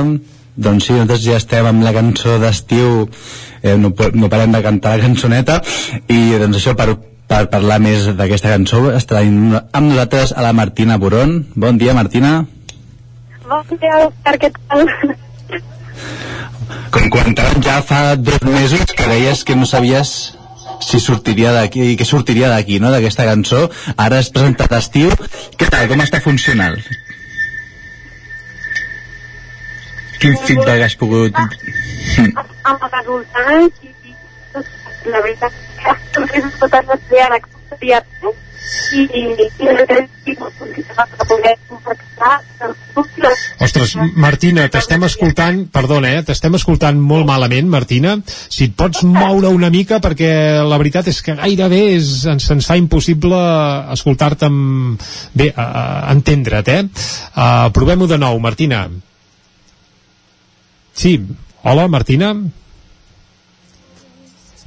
Doncs 0.59 0.89
sí, 0.89 0.93
nosaltres 0.93 1.23
ja 1.23 1.37
estem 1.39 1.67
amb 1.69 1.85
la 1.85 1.93
cançó 1.95 2.35
d'estiu, 2.41 3.05
eh, 3.61 3.77
no, 3.79 3.93
no 3.95 4.29
parem 4.31 4.51
de 4.51 4.63
cantar 4.65 4.97
la 4.97 5.05
cançoneta, 5.07 5.61
i 6.11 6.35
doncs 6.41 6.59
això 6.59 6.75
per, 6.75 6.97
per 7.29 7.45
parlar 7.53 7.79
més 7.79 8.09
d'aquesta 8.19 8.51
cançó 8.57 8.89
estarà 8.91 9.23
amb 9.23 9.85
nosaltres 9.87 10.35
a 10.35 10.43
la 10.43 10.51
Martina 10.57 10.99
Boron. 10.99 11.37
Bon 11.55 11.79
dia, 11.79 11.95
Martina. 11.95 12.41
Bon 13.49 13.77
dia, 13.81 13.95
Òscar, 14.05 14.35
què 14.37 14.49
tal? 14.53 14.83
Com 16.93 17.07
comentàvem 17.15 17.63
ja 17.65 17.79
fa 17.81 18.01
dos 18.15 18.43
mesos 18.45 18.91
que 18.93 19.07
deies 19.09 19.41
que 19.47 19.55
no 19.57 19.65
sabies 19.65 20.11
si 20.85 20.99
sortiria 21.01 21.53
d'aquí, 21.55 21.95
que 21.97 22.05
sortiria 22.05 22.51
d'aquí, 22.51 22.77
no?, 22.83 22.91
d'aquesta 22.93 23.25
cançó. 23.25 23.63
Ara 23.97 24.19
has 24.21 24.29
presentat 24.35 24.75
estiu. 24.77 25.09
Què 25.57 25.65
tal, 25.65 25.87
com 25.89 26.03
està 26.05 26.21
funcionant? 26.21 26.77
Quin 30.21 30.37
feedback 30.45 30.85
has 30.85 30.97
pogut... 30.99 31.41
Amb 31.41 32.85
els 32.85 32.93
resultats 32.99 33.81
i, 33.81 34.13
la 35.09 35.23
veritat 35.25 35.57
que 35.81 35.97
també 36.19 36.43
és 36.43 36.53
tot 36.61 36.77
Ostres, 43.63 43.95
Martina, 44.19 44.65
t'estem 44.71 45.03
escoltant, 45.07 45.61
perdona, 45.73 46.11
eh, 46.17 46.23
t'estem 46.27 46.57
escoltant 46.57 46.99
molt 46.99 47.27
malament, 47.27 47.69
Martina. 47.71 48.15
Si 48.25 48.67
et 48.69 48.75
pots 48.77 49.03
moure 49.07 49.51
una 49.55 49.71
mica, 49.73 49.99
perquè 50.03 50.31
la 50.65 50.79
veritat 50.81 51.09
és 51.11 51.21
que 51.25 51.37
gairebé 51.39 51.81
és, 51.95 52.11
ens, 52.29 52.49
ens 52.55 52.69
fa 52.69 52.77
impossible 52.79 53.39
escoltar-te 53.95 54.49
amb... 54.49 55.01
bé, 55.33 55.51
uh, 55.55 56.11
entendre't, 56.13 56.73
eh? 56.75 56.83
Uh, 57.33 57.69
Provem-ho 57.75 58.09
de 58.09 58.19
nou, 58.21 58.39
Martina. 58.43 58.85
Sí, 60.99 61.15
hola, 61.63 61.87
Martina. 61.87 62.33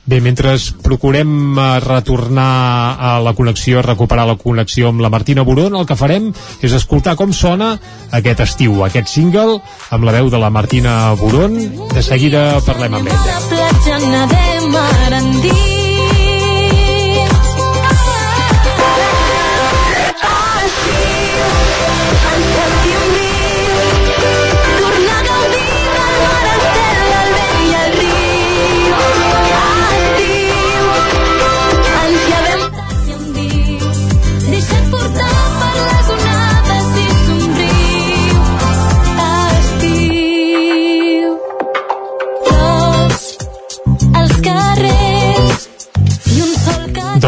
Bé, 0.05 0.19
mentre 0.19 0.57
procurem 0.83 1.55
uh, 1.55 1.79
retornar 1.79 2.97
a 2.99 3.21
la 3.23 3.35
connexió, 3.39 3.79
a 3.79 3.87
recuperar 3.87 4.27
la 4.27 4.35
connexió 4.35 4.89
amb 4.91 5.01
la 5.01 5.11
Martina 5.15 5.45
Boron, 5.47 5.77
el 5.79 5.87
que 5.87 5.95
farem 5.99 6.33
és 6.61 6.75
escoltar 6.75 7.15
com 7.21 7.31
sona 7.31 7.77
aquest 8.11 8.43
estiu, 8.43 8.83
aquest 8.83 9.13
single, 9.13 9.61
amb 9.95 10.09
la 10.09 10.17
veu 10.19 10.33
de 10.33 10.43
la 10.43 10.51
Martina 10.51 11.15
Boron. 11.21 11.55
De 11.95 12.03
seguida 12.03 12.59
parlem 12.67 12.99
amb 12.99 13.07
ella. 13.15 13.39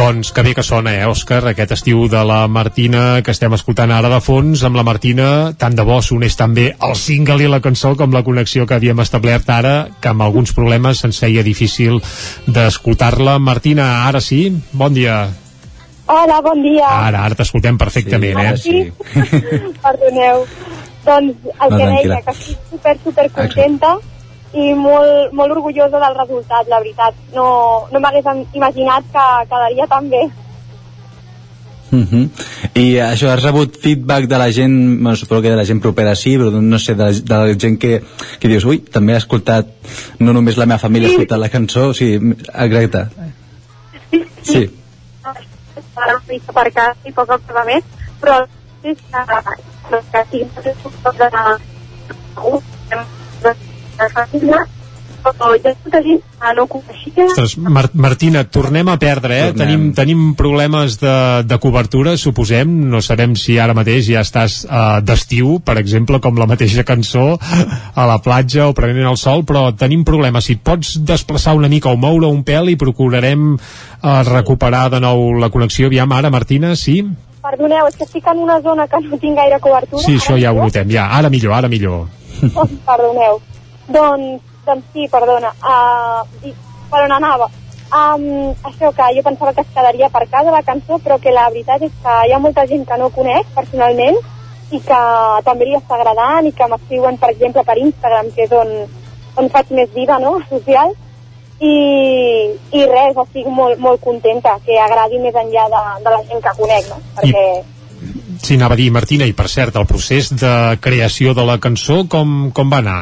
Doncs 0.05 0.35
que 0.37 0.43
bé 0.45 0.53
que 0.53 0.63
sona, 0.63 0.93
eh, 0.99 1.07
Òscar, 1.09 1.39
aquest 1.49 1.71
estiu 1.73 2.03
de 2.13 2.21
la 2.29 2.43
Martina 2.45 3.23
que 3.25 3.33
estem 3.33 3.55
escoltant 3.57 3.89
ara 3.89 4.11
de 4.13 4.19
fons 4.21 4.61
amb 4.69 4.77
la 4.77 4.85
Martina, 4.85 5.29
tant 5.57 5.73
de 5.79 5.87
bo 5.89 5.97
sonés 6.05 6.37
també 6.37 6.67
el 6.77 6.93
single 7.01 7.41
i 7.41 7.49
la 7.49 7.63
cançó 7.65 7.95
com 7.97 8.13
la 8.13 8.21
connexió 8.27 8.67
que 8.69 8.77
havíem 8.77 9.01
establert 9.01 9.49
ara, 9.49 9.73
que 10.05 10.13
amb 10.13 10.27
alguns 10.27 10.53
problemes 10.53 11.01
se'ns 11.01 11.23
feia 11.25 11.47
difícil 11.47 12.03
d'escoltar-la. 12.45 13.39
Martina, 13.41 14.05
ara 14.05 14.21
sí, 14.21 14.45
bon 14.73 14.93
dia. 14.93 15.23
Hola, 16.05 16.41
bon 16.45 16.61
dia. 16.61 16.85
Ara, 16.85 17.25
ara 17.25 17.41
t'escoltem 17.41 17.81
perfectament, 17.81 18.61
sí, 18.61 18.77
eh? 18.77 18.93
Sí. 19.17 19.77
Perdoneu. 19.87 20.45
Doncs 21.09 21.49
el 21.49 21.71
no, 21.71 21.79
que 21.79 21.93
deia, 21.97 22.25
que 22.29 22.37
estic 22.37 22.75
super, 22.75 22.99
super 23.09 23.31
contenta. 23.41 23.97
Exacte 23.97 24.14
i 24.55 24.71
molt, 24.79 25.33
molt 25.35 25.53
orgullosa 25.57 25.99
del 25.99 26.17
resultat, 26.17 26.69
la 26.71 26.81
veritat. 26.83 27.19
No, 27.35 27.47
no 27.91 28.01
m'hagués 28.01 28.27
imaginat 28.55 29.07
que 29.13 29.27
quedaria 29.51 29.87
tan 29.91 30.11
bé. 30.11 30.25
Uh 31.95 31.97
mhm. 31.97 32.07
-huh. 32.11 32.29
I 32.75 32.97
això, 32.99 33.29
has 33.31 33.43
rebut 33.43 33.77
feedback 33.77 34.27
de 34.27 34.39
la 34.39 34.53
gent, 34.53 35.03
bueno, 35.03 35.17
suposo 35.17 35.43
que 35.43 35.51
de 35.51 35.57
la 35.57 35.65
gent 35.65 35.81
propera 35.81 36.15
sí, 36.15 36.37
però 36.37 36.51
no 36.51 36.79
sé, 36.79 36.95
de 36.95 37.05
la, 37.05 37.11
de 37.11 37.35
la 37.53 37.55
gent 37.59 37.79
que, 37.79 38.03
que 38.41 38.49
dius, 38.49 38.65
ui, 38.65 38.79
també 38.79 39.15
ha 39.15 39.19
escoltat, 39.19 39.67
no 40.19 40.33
només 40.33 40.57
la 40.57 40.67
meva 40.67 40.79
família 40.79 41.09
sí. 41.09 41.15
ha 41.15 41.17
escoltat 41.19 41.39
la 41.39 41.49
cançó, 41.49 41.89
o 41.89 41.95
sigui, 41.95 42.35
exacte. 42.55 43.07
Sí, 44.11 44.25
sí. 44.43 44.53
sí. 44.53 44.71
No 45.25 46.53
per 46.53 46.73
cas 46.73 46.97
i 47.05 47.13
poc 47.13 47.31
a 47.31 47.65
més, 47.65 47.85
però 48.21 48.47
sí 48.83 48.95
que, 48.97 49.25
que 50.11 50.25
sí, 50.31 50.45
que 53.95 54.09
Ostres, 57.25 57.57
Mar 57.57 57.89
Martina, 57.95 58.43
tornem 58.45 58.89
a 58.93 58.99
perdre, 59.01 59.39
eh? 59.41 59.53
Tenim, 59.57 59.87
tenim 59.97 60.25
problemes 60.37 60.99
de, 61.01 61.15
de 61.49 61.59
cobertura, 61.63 62.17
suposem. 62.21 62.69
No 62.93 63.01
sabem 63.01 63.33
si 63.41 63.57
ara 63.59 63.77
mateix 63.77 64.11
ja 64.11 64.21
estàs 64.25 64.61
uh, 64.67 65.01
d'estiu, 65.01 65.57
per 65.65 65.79
exemple, 65.81 66.21
com 66.21 66.37
la 66.37 66.49
mateixa 66.51 66.85
cançó, 66.85 67.39
a 67.41 68.07
la 68.11 68.19
platja 68.25 68.69
o 68.69 68.77
prenent 68.77 69.09
el 69.09 69.17
sol, 69.21 69.47
però 69.49 69.71
tenim 69.73 70.05
problemes. 70.05 70.45
Si 70.45 70.59
et 70.59 70.65
pots 70.65 70.99
desplaçar 71.01 71.57
una 71.57 71.73
mica 71.73 71.89
o 71.89 71.97
moure 71.97 72.29
un 72.29 72.45
pèl 72.45 72.75
i 72.75 72.77
procurarem 72.81 73.55
uh, 73.57 74.21
recuperar 74.29 74.91
de 74.93 75.01
nou 75.05 75.31
la 75.41 75.49
connexió. 75.49 75.89
Aviam, 75.89 76.13
ara, 76.13 76.33
Martina, 76.35 76.75
sí? 76.77 77.01
Perdoneu, 77.45 77.89
és 77.89 77.97
que 77.97 78.05
estic 78.05 78.29
en 78.29 78.45
una 78.45 78.61
zona 78.65 78.87
que 78.89 79.01
no 79.09 79.17
tinc 79.21 79.41
gaire 79.41 79.57
cobertura. 79.61 80.05
Sí, 80.05 80.19
això 80.21 80.37
ja 80.41 80.53
ho 80.53 80.61
notem, 80.61 80.93
ja. 80.93 81.09
Ara 81.17 81.33
millor, 81.33 81.57
ara 81.57 81.73
millor. 81.73 82.05
Oh, 82.53 82.69
perdoneu. 82.85 83.41
Doncs, 83.89 84.43
doncs 84.65 84.87
sí, 84.93 85.09
perdona. 85.13 85.53
Uh, 85.61 86.55
per 86.91 87.05
on 87.05 87.15
anava? 87.19 87.51
Um, 87.95 88.55
això 88.67 88.91
que 88.97 89.11
jo 89.15 89.23
pensava 89.23 89.53
que 89.55 89.63
es 89.63 89.73
quedaria 89.75 90.09
per 90.11 90.25
casa 90.31 90.51
la 90.51 90.65
cançó, 90.67 90.99
però 90.99 91.19
que 91.23 91.35
la 91.35 91.49
veritat 91.51 91.83
és 91.85 91.93
que 92.03 92.15
hi 92.27 92.33
ha 92.33 92.41
molta 92.43 92.65
gent 92.67 92.87
que 92.89 92.99
no 92.99 93.13
conec 93.15 93.51
personalment 93.55 94.19
i 94.75 94.81
que 94.83 95.01
també 95.47 95.69
li 95.69 95.77
està 95.79 95.99
agradant 95.99 96.49
i 96.49 96.53
que 96.57 96.69
m'escriuen, 96.71 97.19
per 97.23 97.31
exemple, 97.35 97.63
per 97.63 97.77
Instagram, 97.79 98.33
que 98.35 98.49
és 98.49 98.55
on, 98.57 98.73
on 99.39 99.51
faig 99.53 99.71
més 99.79 99.93
vida, 99.95 100.19
no?, 100.19 100.39
social, 100.53 100.95
i, 101.61 101.75
i 102.75 102.87
res, 102.91 103.21
estic 103.27 103.47
molt, 103.47 103.79
molt 103.79 104.03
contenta 104.03 104.57
que 104.65 104.81
agradi 104.81 105.21
més 105.23 105.37
enllà 105.39 105.69
de, 105.71 105.83
de 106.03 106.17
la 106.17 106.23
gent 106.27 106.43
que 106.43 106.57
conec, 106.59 106.91
no? 106.91 106.99
Perquè... 107.21 107.45
I... 107.61 108.39
Sí, 108.43 108.57
anava 108.59 108.75
a 108.75 108.81
dir, 108.81 108.91
Martina, 108.93 109.29
i 109.29 109.37
per 109.37 109.47
cert, 109.49 109.77
el 109.79 109.87
procés 109.89 110.33
de 110.35 110.55
creació 110.83 111.33
de 111.37 111.45
la 111.47 111.61
cançó 111.63 112.03
com, 112.11 112.51
com 112.57 112.73
va 112.73 112.83
anar? 112.83 112.99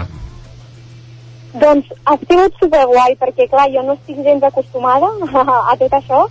Doncs 1.52 1.90
ha 2.08 2.16
sigut 2.22 2.56
superguai, 2.60 3.16
perquè 3.20 3.48
clar, 3.50 3.68
jo 3.74 3.82
no 3.84 3.96
estic 3.98 4.22
gens 4.24 4.44
acostumada 4.48 5.10
a, 5.42 5.76
tot 5.80 5.96
això 5.98 6.24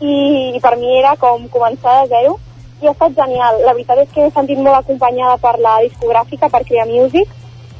i, 0.00 0.14
i 0.56 0.60
per 0.64 0.76
mi 0.80 0.98
era 0.98 1.14
com 1.20 1.48
començar 1.52 2.02
de 2.02 2.14
zero 2.14 2.38
i 2.82 2.88
ha 2.88 2.94
estat 2.94 3.16
genial. 3.18 3.60
La 3.64 3.74
veritat 3.76 4.00
és 4.04 4.12
que 4.14 4.24
m'he 4.24 4.32
sentit 4.36 4.60
molt 4.60 4.80
acompanyada 4.80 5.36
per 5.42 5.58
la 5.60 5.76
discogràfica, 5.84 6.48
per 6.48 6.64
Crea 6.64 6.88
Music 6.88 7.28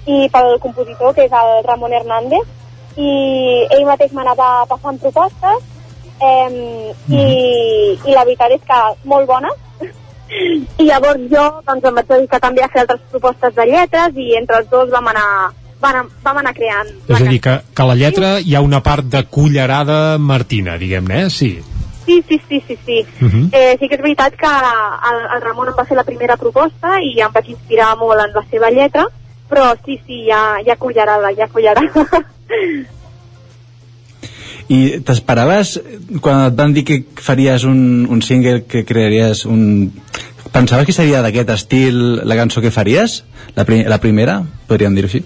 i 0.06 0.28
pel 0.32 0.58
compositor, 0.60 1.14
que 1.16 1.24
és 1.24 1.32
el 1.32 1.64
Ramon 1.64 1.96
Hernández, 1.96 2.44
i 3.00 3.10
ell 3.74 3.88
mateix 3.88 4.12
m'anava 4.14 4.66
passant 4.70 5.00
propostes 5.02 5.64
eh, 6.22 6.92
i, 7.08 7.24
i 8.06 8.14
la 8.14 8.22
veritat 8.22 8.54
és 8.54 8.62
que 8.68 8.80
molt 9.10 9.26
bona 9.26 9.50
I 10.78 10.86
llavors 10.86 11.26
jo 11.32 11.42
doncs, 11.66 11.84
em 11.84 11.98
vaig 11.98 12.08
dedicar 12.12 12.40
també 12.42 12.62
a 12.64 12.70
fer 12.70 12.84
altres 12.84 13.02
propostes 13.10 13.54
de 13.56 13.66
lletres 13.70 14.16
i 14.20 14.34
entre 14.38 14.60
els 14.62 14.70
dos 14.70 14.90
vam 14.92 15.10
anar, 15.10 15.26
vam, 15.84 16.10
vam 16.24 16.40
anar 16.40 16.54
creant. 16.56 16.90
És 17.06 17.20
a 17.20 17.28
dir, 17.28 17.40
que, 17.44 17.58
que 17.74 17.84
a 17.84 17.88
la 17.90 17.96
lletra 18.00 18.34
hi 18.40 18.56
ha 18.56 18.64
una 18.64 18.80
part 18.84 19.06
de 19.12 19.24
cullerada 19.36 20.18
martina, 20.18 20.78
diguem-ne, 20.80 21.24
eh? 21.26 21.30
Sí. 21.30 21.52
Sí, 22.04 22.22
sí, 22.28 22.40
sí, 22.48 22.62
sí, 22.68 22.78
sí. 22.84 22.98
Uh 23.20 23.28
-huh. 23.28 23.48
eh, 23.52 23.76
sí 23.80 23.88
que 23.88 23.94
és 23.94 24.02
veritat 24.02 24.34
que 24.36 24.46
el, 24.46 25.20
el 25.34 25.42
Ramon 25.42 25.68
em 25.68 25.74
va 25.78 25.86
fer 25.88 25.96
la 25.96 26.04
primera 26.04 26.36
proposta 26.36 27.00
i 27.00 27.20
em 27.20 27.32
vaig 27.32 27.48
inspirar 27.48 27.96
molt 27.96 28.20
en 28.20 28.34
la 28.34 28.44
seva 28.50 28.70
lletra, 28.70 29.06
però 29.48 29.74
sí, 29.84 30.00
sí, 30.06 30.24
hi 30.26 30.30
ha, 30.30 30.60
hi 30.60 30.70
ha 30.70 30.76
cullerada, 30.76 31.32
hi 31.32 31.40
ha 31.40 31.48
cullerada. 31.48 31.88
I 34.68 35.00
t'esperaves, 35.04 35.80
quan 36.20 36.46
et 36.46 36.54
van 36.56 36.72
dir 36.72 36.84
que 36.84 37.04
faries 37.20 37.64
un, 37.64 38.06
un 38.08 38.22
single, 38.22 38.64
que 38.64 38.84
crearies 38.84 39.44
un... 39.44 39.92
Pensaves 40.52 40.86
que 40.86 40.92
seria 40.92 41.20
d'aquest 41.20 41.50
estil 41.50 41.96
la 42.24 42.36
cançó 42.36 42.60
que 42.62 42.70
faries? 42.70 43.24
La, 43.56 43.64
pri 43.64 43.82
la 43.90 43.98
primera, 43.98 44.38
podríem 44.68 44.94
dir-ho 44.94 45.10
així? 45.10 45.24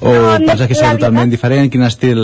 O 0.00 0.12
No, 0.12 0.34
penses 0.46 0.68
que 0.68 0.76
serà 0.78 0.94
totalment 0.96 1.30
diferent? 1.32 1.70
Quin 1.72 1.86
estil... 1.86 2.20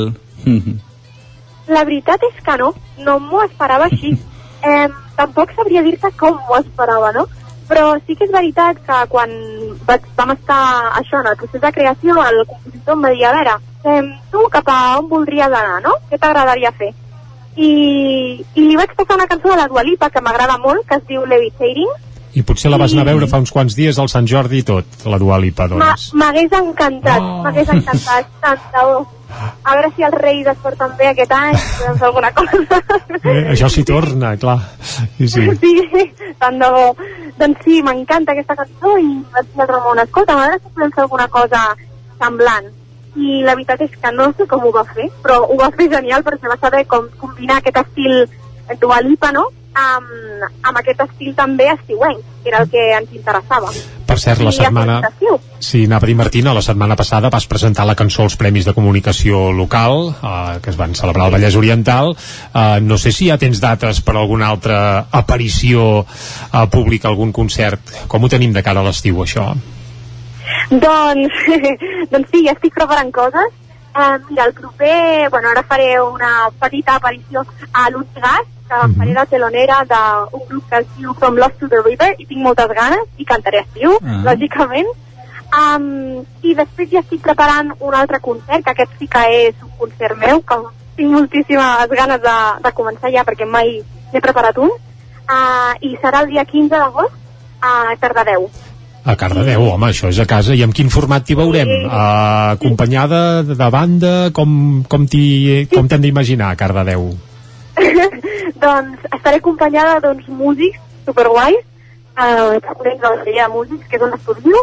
La 1.65 1.83
veritat 1.89 2.23
és 2.29 2.41
que 2.45 2.55
no, 2.61 2.75
no 3.07 3.19
m'ho 3.23 3.43
esperava 3.49 3.91
així. 3.91 4.15
Eh, 4.65 4.89
tampoc 5.13 5.51
sabria 5.53 5.83
dir-te 5.85 6.09
com 6.17 6.39
m'ho 6.47 6.55
esperava, 6.57 7.11
no? 7.13 7.27
Però 7.69 7.99
sí 8.07 8.15
que 8.17 8.25
és 8.25 8.31
veritat 8.33 8.79
que 8.87 9.01
quan 9.13 9.35
vaig, 9.85 10.07
vam 10.17 10.33
estar 10.33 10.61
això 11.03 11.21
en 11.21 11.29
el 11.29 11.37
procés 11.37 11.61
de 11.61 11.71
creació, 11.77 12.15
el 12.25 12.47
compositor 12.49 12.97
em 12.97 13.05
va 13.05 13.11
dir, 13.13 13.27
a 13.29 13.33
veure, 13.35 13.59
eh, 13.85 14.07
tu 14.33 14.47
cap 14.55 14.71
a 14.73 14.79
on 15.03 15.11
voldries 15.11 15.53
anar, 15.61 15.83
no? 15.85 15.93
Què 16.09 16.17
t'agradaria 16.17 16.73
fer? 16.79 16.95
I, 17.57 17.69
I 18.55 18.65
li 18.71 18.81
vaig 18.81 18.97
passar 18.97 19.19
una 19.19 19.29
cançó 19.29 19.53
de 19.53 19.59
la 19.61 19.69
Dua 19.69 19.85
Lipa 19.85 20.09
que 20.09 20.25
m'agrada 20.25 20.57
molt, 20.65 20.87
que 20.89 20.97
es 20.97 21.05
diu 21.13 21.29
Levitating, 21.29 21.93
I 22.35 22.43
potser 22.43 22.71
la 22.71 22.79
vas 22.81 22.93
anar 22.95 23.05
a 23.05 23.13
veure 23.13 23.29
fa 23.31 23.39
uns 23.39 23.53
quants 23.55 23.77
dies 23.79 23.99
al 24.03 24.09
Sant 24.11 24.27
Jordi 24.27 24.59
i 24.59 24.65
tot, 24.67 25.05
la 25.07 25.21
Dua 25.23 25.37
Lipa, 25.39 25.69
doncs. 25.71 26.09
M'hagués 26.19 26.57
encantat, 26.59 27.23
oh. 27.23 27.43
m'hagués 27.45 27.71
encantat, 27.71 28.33
tant 28.43 28.65
de 28.75 28.87
bo. 28.89 29.05
A 29.35 29.75
veure 29.75 29.91
si 29.95 30.05
els 30.07 30.17
Reis 30.19 30.49
es 30.51 30.59
porten 30.63 30.93
bé 30.99 31.09
aquest 31.11 31.33
any, 31.35 31.57
fer 31.79 32.09
alguna 32.09 32.33
cosa. 32.35 32.81
Eh, 33.25 33.39
això 33.55 33.71
s'hi 33.71 33.87
torna, 33.87 34.35
clar. 34.39 34.59
Sí, 34.83 35.29
sí. 35.31 35.47
sí, 35.63 36.05
tant 36.43 36.59
de 36.59 36.71
bo. 36.75 36.85
Doncs 37.39 37.65
sí, 37.67 37.81
m'encanta 37.87 38.35
aquesta 38.35 38.59
cançó 38.59 38.99
i 38.99 39.11
vaig 39.35 39.51
dir 39.55 39.65
al 39.65 39.71
Ramon, 39.71 40.03
escolta, 40.03 40.35
a 40.35 40.43
veure 40.43 40.61
si 40.61 40.75
podem 40.75 40.95
fer 40.95 41.05
alguna 41.07 41.31
cosa 41.39 41.65
semblant. 42.21 42.71
I 43.15 43.43
la 43.47 43.55
veritat 43.55 43.87
és 43.87 43.95
que 43.95 44.11
no 44.15 44.33
sé 44.35 44.47
com 44.51 44.67
ho 44.67 44.75
va 44.75 44.83
fer, 44.91 45.07
però 45.23 45.45
ho 45.47 45.59
va 45.61 45.71
fer 45.75 45.87
genial 45.93 46.27
perquè 46.27 46.51
va 46.51 46.59
saber 46.59 46.83
com 46.91 47.07
combinar 47.21 47.61
aquest 47.63 47.79
estil 47.87 48.25
Dua 48.81 48.99
Lipa, 49.07 49.31
no?, 49.31 49.53
amb, 49.75 50.47
amb 50.63 50.79
aquest 50.81 51.03
estil 51.05 51.35
també 51.37 51.69
estiuenc, 51.73 52.23
que 52.43 52.51
era 52.53 52.63
el 52.63 52.71
que 52.71 52.85
ens 52.97 53.13
interessava. 53.17 53.73
Per 54.05 54.17
cert, 54.21 54.43
la 54.45 54.53
I 54.53 54.59
setmana... 54.59 54.99
Sí, 55.65 55.85
anava 55.89 56.07
a 56.07 56.11
dir, 56.11 56.15
Martina, 56.19 56.53
la 56.55 56.63
setmana 56.63 56.95
passada 56.97 57.31
vas 57.33 57.47
presentar 57.51 57.87
la 57.89 57.97
cançó 57.99 58.23
als 58.23 58.37
Premis 58.39 58.67
de 58.69 58.75
Comunicació 58.77 59.49
Local, 59.57 60.11
eh, 60.13 60.59
que 60.63 60.71
es 60.71 60.79
van 60.79 60.95
celebrar 60.95 61.27
al 61.27 61.35
Vallès 61.35 61.57
Oriental. 61.59 62.13
Eh, 62.15 62.81
no 62.85 62.99
sé 63.01 63.15
si 63.17 63.31
ja 63.33 63.39
tens 63.41 63.63
dates 63.65 64.03
per 64.05 64.17
alguna 64.21 64.53
altra 64.53 64.79
aparició 65.11 66.05
eh, 66.05 66.67
pública, 66.71 67.09
algun 67.09 67.33
concert. 67.33 67.97
Com 68.09 68.25
ho 68.25 68.31
tenim 68.31 68.53
de 68.55 68.63
cara 68.63 68.85
a 68.85 68.87
l'estiu, 68.87 69.25
això? 69.25 69.51
Doncs, 70.71 71.43
doncs 72.13 72.31
sí, 72.31 72.45
ja 72.45 72.55
estic 72.55 72.77
preparant 72.77 73.11
coses. 73.15 73.64
Uh, 73.95 74.19
mira, 74.29 74.45
el 74.45 74.55
proper, 74.55 75.31
bueno, 75.31 75.51
ara 75.51 75.63
faré 75.63 76.01
una 76.03 76.51
petita 76.59 76.97
aparició 76.97 77.45
a 77.73 77.91
l'Uig 77.91 78.09
Gas, 78.17 78.47
que 78.69 78.75
uh 78.75 78.83
-huh. 78.83 78.97
faré 78.97 79.15
de 79.15 79.27
telonera 79.27 79.85
d'un 79.85 80.43
grup 80.49 80.69
que 80.69 80.79
es 80.79 80.87
diu 80.97 81.15
From 81.15 81.37
Lost 81.37 81.59
to 81.61 81.69
the 81.69 81.81
River, 81.85 82.15
i 82.19 82.27
tinc 82.27 82.41
moltes 82.43 82.69
ganes, 82.69 83.07
i 83.17 83.25
cantaré 83.25 83.61
estiu, 83.61 83.93
Ah. 84.03 84.23
lògicament. 84.25 84.89
Um, 85.55 86.25
I 86.43 86.55
després 86.55 86.91
ja 86.91 87.01
estic 87.01 87.21
preparant 87.23 87.73
un 87.79 87.95
altre 87.95 88.19
concert, 88.21 88.65
que 88.65 88.71
aquest 88.71 88.91
sí 88.99 89.07
que 89.07 89.23
és 89.49 89.55
un 89.63 89.71
concert 89.79 90.17
meu, 90.19 90.43
que 90.43 90.57
tinc 90.97 91.11
moltíssimes 91.13 91.89
ganes 91.91 92.21
de, 92.21 92.37
de 92.65 92.73
començar 92.73 93.13
ja, 93.13 93.25
perquè 93.25 93.47
mai 93.47 93.83
n'he 94.13 94.21
preparat 94.21 94.59
un, 94.59 94.71
uh, 94.71 95.75
i 95.81 95.97
serà 96.03 96.23
el 96.23 96.31
dia 96.31 96.45
15 96.45 96.77
d'agost 96.77 97.15
a 97.61 97.95
Cardedeu. 98.01 98.51
A 99.05 99.17
Cardedeu, 99.21 99.67
home, 99.69 99.91
això 99.91 100.09
és 100.09 100.19
a 100.19 100.25
casa. 100.25 100.55
I 100.57 100.63
amb 100.65 100.73
quin 100.77 100.89
format 100.89 101.27
t'hi 101.29 101.35
veurem? 101.37 101.69
Sí. 101.69 101.81
Uh, 101.85 102.55
acompanyada, 102.55 103.43
de 103.45 103.69
banda? 103.71 104.13
Com, 104.33 104.83
com 104.89 105.05
t'hi- 105.07 105.67
com 105.75 105.89
t'hem 105.89 106.01
d'imaginar, 106.07 106.53
a 106.55 106.57
Cardedeu? 106.57 107.11
doncs 108.65 109.05
estaré 109.13 109.37
acompanyada 109.43 109.99
d'uns 110.01 110.29
músics 110.33 110.79
superguais, 111.05 111.59
eh, 112.17 112.61
corrents 112.79 113.03
de 113.03 113.11
la 113.11 113.19
sèrie 113.27 113.43
de 113.43 113.49
músics, 113.53 113.87
que 113.91 113.99
és 113.99 114.05
on 114.07 114.15
estudio, 114.17 114.63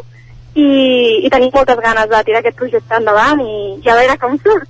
i, 0.55 0.65
i 1.27 1.29
tenim 1.29 1.51
moltes 1.53 1.77
ganes 1.83 2.09
de 2.09 2.23
tirar 2.25 2.41
aquest 2.41 2.57
projecte 2.57 2.97
endavant 2.97 3.43
i, 3.45 3.53
i 3.83 3.89
a 3.93 3.97
veure 3.99 4.17
com 4.23 4.39
surt. 4.41 4.65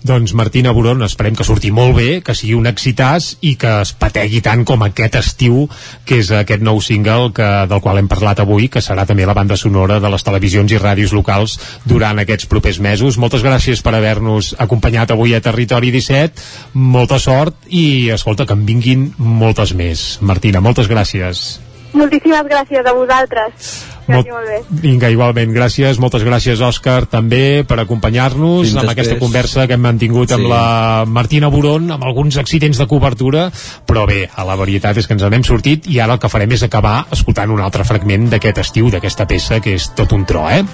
Doncs 0.00 0.32
Martina 0.32 0.72
Boron, 0.72 1.02
esperem 1.04 1.34
que 1.36 1.44
surti 1.44 1.68
molt 1.76 1.92
bé, 1.98 2.08
que 2.24 2.32
sigui 2.32 2.54
un 2.56 2.68
excitàs 2.70 3.34
i 3.44 3.52
que 3.60 3.72
es 3.82 3.92
pategui 3.92 4.40
tant 4.40 4.64
com 4.64 4.80
aquest 4.86 5.18
estiu, 5.20 5.66
que 6.08 6.22
és 6.22 6.30
aquest 6.32 6.64
nou 6.64 6.80
single 6.80 7.34
que, 7.36 7.48
del 7.68 7.82
qual 7.84 8.00
hem 8.00 8.08
parlat 8.08 8.40
avui, 8.40 8.70
que 8.72 8.80
serà 8.80 9.04
també 9.04 9.28
la 9.28 9.36
banda 9.36 9.60
sonora 9.60 10.00
de 10.00 10.08
les 10.08 10.24
televisions 10.24 10.72
i 10.72 10.80
ràdios 10.80 11.12
locals 11.12 11.58
durant 11.84 12.24
aquests 12.24 12.48
propers 12.48 12.80
mesos. 12.80 13.20
Moltes 13.20 13.44
gràcies 13.44 13.84
per 13.84 13.94
haver-nos 13.98 14.54
acompanyat 14.58 15.12
avui 15.12 15.36
a 15.36 15.44
Territori 15.44 15.92
17, 15.92 16.48
molta 16.80 17.20
sort 17.20 17.68
i, 17.68 18.08
escolta, 18.14 18.48
que 18.48 18.56
en 18.56 18.64
vinguin 18.64 19.10
moltes 19.18 19.76
més. 19.76 20.14
Martina, 20.24 20.64
moltes 20.64 20.88
gràcies. 20.88 21.60
Moltíssimes 21.92 22.44
gràcies 22.46 22.86
a 22.86 22.92
vosaltres. 22.94 23.86
Vagi 24.10 24.32
molt 24.32 24.46
bé. 24.48 24.56
Vinga, 24.82 25.06
igualment, 25.12 25.52
gràcies, 25.54 26.00
moltes 26.02 26.24
gràcies 26.26 26.58
Òscar 26.66 27.04
també 27.06 27.62
per 27.62 27.76
acompanyar-nos 27.78 28.72
amb 28.72 28.80
després. 28.80 28.90
aquesta 28.90 29.18
conversa 29.20 29.66
que 29.68 29.74
hem 29.74 29.80
mantingut 29.84 30.32
amb 30.32 30.42
Sí. 30.42 30.48
la 30.50 31.04
Martina 31.06 31.46
Boron, 31.48 31.90
amb 31.92 32.02
alguns 32.02 32.36
accidents 32.36 32.78
de 32.78 32.86
cobertura, 32.88 33.52
però 33.86 34.06
bé, 34.08 34.28
a 34.34 34.44
la 34.44 34.56
veritat 34.56 34.96
és 34.96 35.06
que 35.06 35.12
ens 35.14 35.22
n'hem 35.22 35.44
sortit 35.44 35.86
i 35.86 36.00
ara 36.00 36.14
el 36.14 36.18
que 36.18 36.28
farem 36.28 36.50
és 36.50 36.62
acabar 36.64 37.06
escoltant 37.12 37.50
un 37.50 37.60
altre 37.60 37.84
fragment 37.84 38.28
d'aquest 38.30 38.58
estiu, 38.58 38.90
d'aquesta 38.90 39.26
peça 39.28 39.60
que 39.60 39.74
és 39.74 39.92
tot 39.94 40.10
un 40.12 40.24
tro, 40.26 40.48
eh? 40.50 40.64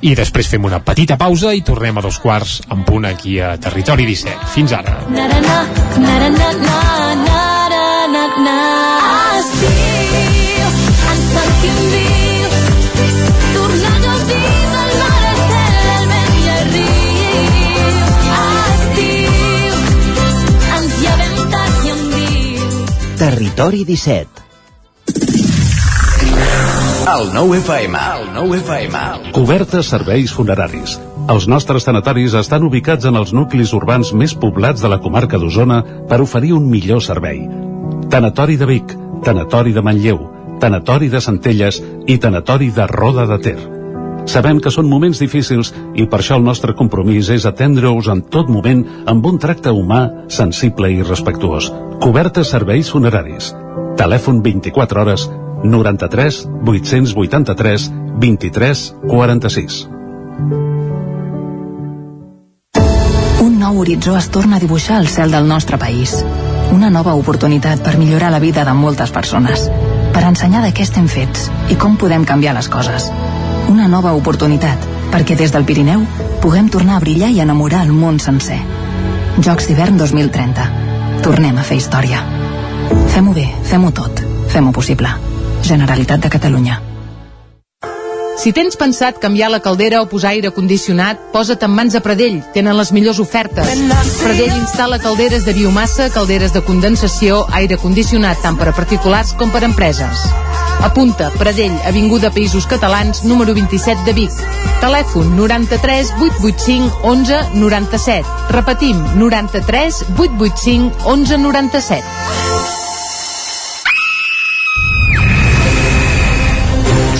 I 0.00 0.16
després 0.16 0.48
fem 0.48 0.64
una 0.64 0.82
petita 0.82 1.16
pausa 1.16 1.54
i 1.54 1.62
tornem 1.62 1.96
a 1.96 2.00
dos 2.02 2.18
quarts 2.18 2.62
en 2.70 2.82
punt 2.84 3.04
aquí 3.06 3.38
a 3.38 3.56
Territori 3.56 4.04
17. 4.04 4.46
Fins 4.52 4.72
ara. 4.72 4.98
Na, 5.10 5.28
na 5.28 5.40
na 5.40 5.64
na 5.96 6.28
na 6.28 6.52
na 7.14 7.68
na 7.68 8.06
na 8.08 8.26
na. 8.42 8.79
Territori 23.20 23.82
17. 23.84 24.40
El 27.04 27.26
nou 27.34 27.50
FM. 27.52 27.98
El 28.00 28.22
nou 28.32 28.54
FM. 28.56 29.02
Cobertes 29.36 29.90
serveis 29.92 30.32
funeraris. 30.32 30.94
Els 31.28 31.44
nostres 31.44 31.84
tanatoris 31.84 32.32
estan 32.40 32.64
ubicats 32.64 33.04
en 33.10 33.20
els 33.20 33.34
nuclis 33.36 33.74
urbans 33.76 34.14
més 34.16 34.32
poblats 34.32 34.80
de 34.80 34.88
la 34.88 35.02
comarca 35.04 35.36
d'Osona 35.36 35.82
per 36.08 36.22
oferir 36.24 36.54
un 36.56 36.70
millor 36.72 37.02
servei. 37.04 37.42
Tanatori 38.08 38.56
de 38.56 38.70
Vic, 38.70 38.96
Tanatori 39.28 39.76
de 39.76 39.84
Manlleu, 39.84 40.24
Tanatori 40.64 41.12
de 41.12 41.20
Centelles 41.20 41.82
i 42.08 42.16
Tanatori 42.16 42.70
de 42.72 42.88
Roda 42.88 43.28
de 43.28 43.38
Ter. 43.44 43.79
Sabem 44.30 44.60
que 44.62 44.70
són 44.70 44.86
moments 44.86 45.18
difícils 45.18 45.72
i 45.98 46.04
per 46.06 46.20
això 46.20 46.36
el 46.38 46.44
nostre 46.46 46.76
compromís 46.78 47.32
és 47.34 47.46
atendre-us 47.48 48.06
en 48.12 48.20
tot 48.30 48.50
moment 48.52 48.84
amb 49.10 49.24
un 49.26 49.40
tracte 49.42 49.72
humà, 49.74 50.04
sensible 50.30 50.86
i 50.94 51.00
respectuós. 51.02 51.66
Cobertes 52.04 52.52
serveis 52.54 52.92
funeraris. 52.94 53.50
Telèfon 53.98 54.38
24 54.44 55.02
hores 55.02 55.24
93 55.64 56.38
883 56.62 57.88
23 58.22 58.84
46. 59.08 59.80
Un 63.48 63.58
nou 63.58 63.82
horitzó 63.82 64.14
es 64.20 64.30
torna 64.30 64.60
a 64.60 64.62
dibuixar 64.62 65.00
al 65.00 65.10
cel 65.10 65.34
del 65.34 65.50
nostre 65.50 65.80
país. 65.82 66.14
Una 66.70 66.92
nova 66.94 67.16
oportunitat 67.18 67.82
per 67.82 67.98
millorar 67.98 68.30
la 68.30 68.38
vida 68.38 68.62
de 68.64 68.78
moltes 68.78 69.10
persones. 69.10 69.66
Per 70.14 70.22
ensenyar 70.22 70.62
de 70.62 70.70
què 70.70 70.86
estem 70.86 71.10
fets 71.10 71.50
i 71.66 71.74
com 71.74 71.98
podem 71.98 72.22
canviar 72.22 72.54
les 72.54 72.70
coses. 72.70 73.10
Una 73.70 73.86
nova 73.86 74.10
oportunitat 74.18 74.82
perquè 75.12 75.36
des 75.38 75.52
del 75.54 75.64
Pirineu 75.64 76.02
puguem 76.42 76.68
tornar 76.74 76.96
a 76.98 77.02
brillar 77.04 77.30
i 77.30 77.38
enamorar 77.44 77.84
el 77.86 77.92
món 77.94 78.18
sencer. 78.18 78.58
Jocs 79.38 79.68
d'hivern 79.68 79.98
2030. 80.00 80.66
Tornem 81.22 81.58
a 81.58 81.66
fer 81.66 81.78
història. 81.78 82.24
Fem-ho 83.14 83.34
bé, 83.36 83.46
fem-ho 83.70 83.92
tot. 83.94 84.24
Fem-ho 84.50 84.72
possible. 84.74 85.12
Generalitat 85.62 86.26
de 86.26 86.30
Catalunya. 86.32 86.80
Si 88.40 88.54
tens 88.56 88.74
pensat 88.80 89.18
canviar 89.20 89.50
la 89.52 89.60
caldera 89.60 90.00
o 90.02 90.08
posar 90.08 90.32
aire 90.32 90.50
condicionat, 90.56 91.20
posa't 91.30 91.62
en 91.62 91.74
mans 91.76 91.94
de 91.94 92.00
Pradell. 92.00 92.40
Tenen 92.54 92.74
les 92.74 92.90
millors 92.96 93.20
ofertes. 93.22 93.84
Pradell 94.22 94.56
instal·la 94.56 94.98
calderes 94.98 95.44
de 95.44 95.54
biomassa, 95.54 96.08
calderes 96.10 96.56
de 96.56 96.64
condensació, 96.64 97.44
aire 97.52 97.78
condicionat 97.78 98.40
tant 98.42 98.58
per 98.58 98.72
a 98.72 98.74
particulars 98.74 99.36
com 99.36 99.52
per 99.54 99.62
a 99.62 99.68
empreses. 99.68 100.24
Apunta, 100.82 101.30
Pradell, 101.36 101.74
Avinguda 101.84 102.30
Països 102.32 102.66
Catalans, 102.66 103.22
número 103.24 103.54
27 103.54 104.04
de 104.06 104.14
Vic. 104.16 104.32
Telèfon 104.80 105.36
93 105.36 106.14
885 106.18 107.04
11 107.04 107.40
97. 107.60 108.24
Repetim, 108.56 108.96
93 109.20 110.04
885 110.16 111.04
11 111.04 111.38
97. 111.38 112.50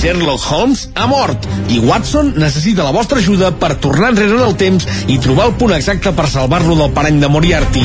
Sherlock 0.01 0.41
Holmes 0.49 0.89
ha 0.97 1.05
mort 1.07 1.45
i 1.69 1.77
Watson 1.85 2.33
necessita 2.41 2.87
la 2.87 2.95
vostra 2.97 3.21
ajuda 3.21 3.53
per 3.53 3.75
tornar 3.85 4.15
enrere 4.15 4.39
en 4.39 4.47
el 4.49 4.57
temps 4.57 4.89
i 5.13 5.21
trobar 5.21 5.51
el 5.51 5.59
punt 5.61 5.77
exacte 5.77 6.15
per 6.17 6.27
salvar-lo 6.33 6.79
del 6.81 6.97
parany 6.97 7.21
de 7.21 7.29
Moriarty. 7.29 7.85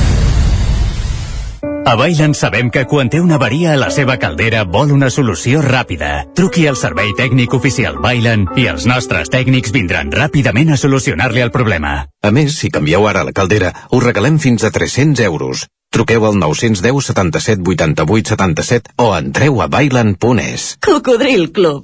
A 1.83 1.95
Bailen 1.97 2.35
sabem 2.37 2.69
que 2.69 2.83
quan 2.85 3.09
té 3.09 3.19
una 3.19 3.35
avaria 3.39 3.71
a 3.73 3.79
la 3.79 3.89
seva 3.89 4.15
caldera 4.21 4.61
vol 4.75 4.93
una 4.93 5.09
solució 5.09 5.63
ràpida. 5.65 6.11
Truqui 6.37 6.67
al 6.69 6.77
servei 6.77 7.09
tècnic 7.17 7.55
oficial 7.57 7.97
Bailen 8.03 8.45
i 8.61 8.67
els 8.69 8.85
nostres 8.85 9.33
tècnics 9.33 9.73
vindran 9.73 10.13
ràpidament 10.13 10.71
a 10.71 10.77
solucionar-li 10.77 11.41
el 11.41 11.51
problema. 11.51 11.95
A 12.21 12.31
més, 12.31 12.59
si 12.61 12.69
canvieu 12.69 13.09
ara 13.09 13.25
la 13.25 13.33
caldera, 13.33 13.73
us 13.91 14.05
regalem 14.05 14.37
fins 14.39 14.63
a 14.63 14.71
300 14.71 15.25
euros. 15.25 15.65
Truqueu 15.91 16.25
al 16.25 16.39
910 16.39 17.05
77 17.05 17.61
88 17.67 18.29
77 18.29 18.93
o 18.95 19.11
entreu 19.17 19.61
a 19.61 19.67
bailan.es. 19.67 20.77
Cocodril 20.79 21.51
Club. 21.51 21.83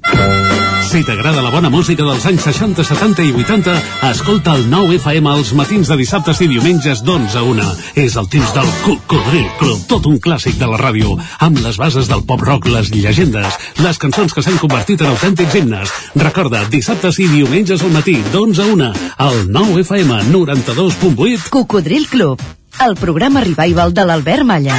Si 0.87 1.01
t'agrada 1.03 1.41
la 1.43 1.49
bona 1.51 1.67
música 1.67 2.05
dels 2.07 2.23
anys 2.29 2.45
60, 2.47 2.85
70 2.87 3.25
i 3.27 3.33
80, 3.35 3.73
escolta 4.07 4.53
el 4.55 4.69
9 4.71 4.95
FM 5.01 5.33
els 5.35 5.49
matins 5.59 5.89
de 5.91 5.97
dissabtes 5.99 6.39
i 6.39 6.47
diumenges 6.47 7.01
d'11 7.03 7.35
a 7.35 7.41
1. 7.43 7.65
És 7.99 8.15
el 8.15 8.29
temps 8.31 8.53
del 8.55 8.69
Cocodril 8.85 9.49
Club, 9.59 9.81
tot 9.91 10.07
un 10.07 10.21
clàssic 10.23 10.55
de 10.55 10.69
la 10.71 10.79
ràdio, 10.79 11.17
amb 11.43 11.59
les 11.65 11.75
bases 11.75 12.07
del 12.07 12.23
pop-rock, 12.29 12.69
les 12.71 12.93
llegendes, 12.95 13.57
les 13.83 13.99
cançons 13.99 14.31
que 14.31 14.45
s'han 14.45 14.61
convertit 14.61 15.03
en 15.03 15.11
autèntics 15.11 15.57
himnes. 15.59 15.91
Recorda, 16.15 16.63
dissabtes 16.71 17.19
i 17.19 17.27
diumenges 17.33 17.83
al 17.83 17.91
matí, 17.91 18.15
d'11 18.31 18.63
a 18.63 18.69
1, 18.77 18.89
al 19.27 19.43
9 19.51 19.83
FM 19.83 20.21
92.8. 20.31 21.49
Cocodril 21.51 22.07
Club, 22.07 22.39
el 22.85 22.95
programa 22.95 23.41
revival 23.41 23.93
de 23.93 24.05
l'Albert 24.05 24.43
Malla. 24.43 24.75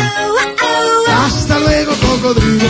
Hasta 1.27 1.59
luego, 1.59 1.93
cocodrilo. 2.01 2.65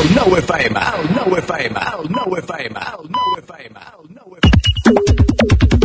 El 0.00 0.14
9 0.14 0.38
FM, 0.40 0.78
el 0.78 1.14
9 1.14 1.38
FM, 1.38 1.80
el 1.80 2.10
9 2.10 2.40
FM, 2.40 2.80
el 2.80 3.10
9 3.10 3.42
FM, 3.42 3.80
el 3.80 4.14
9 4.14 5.77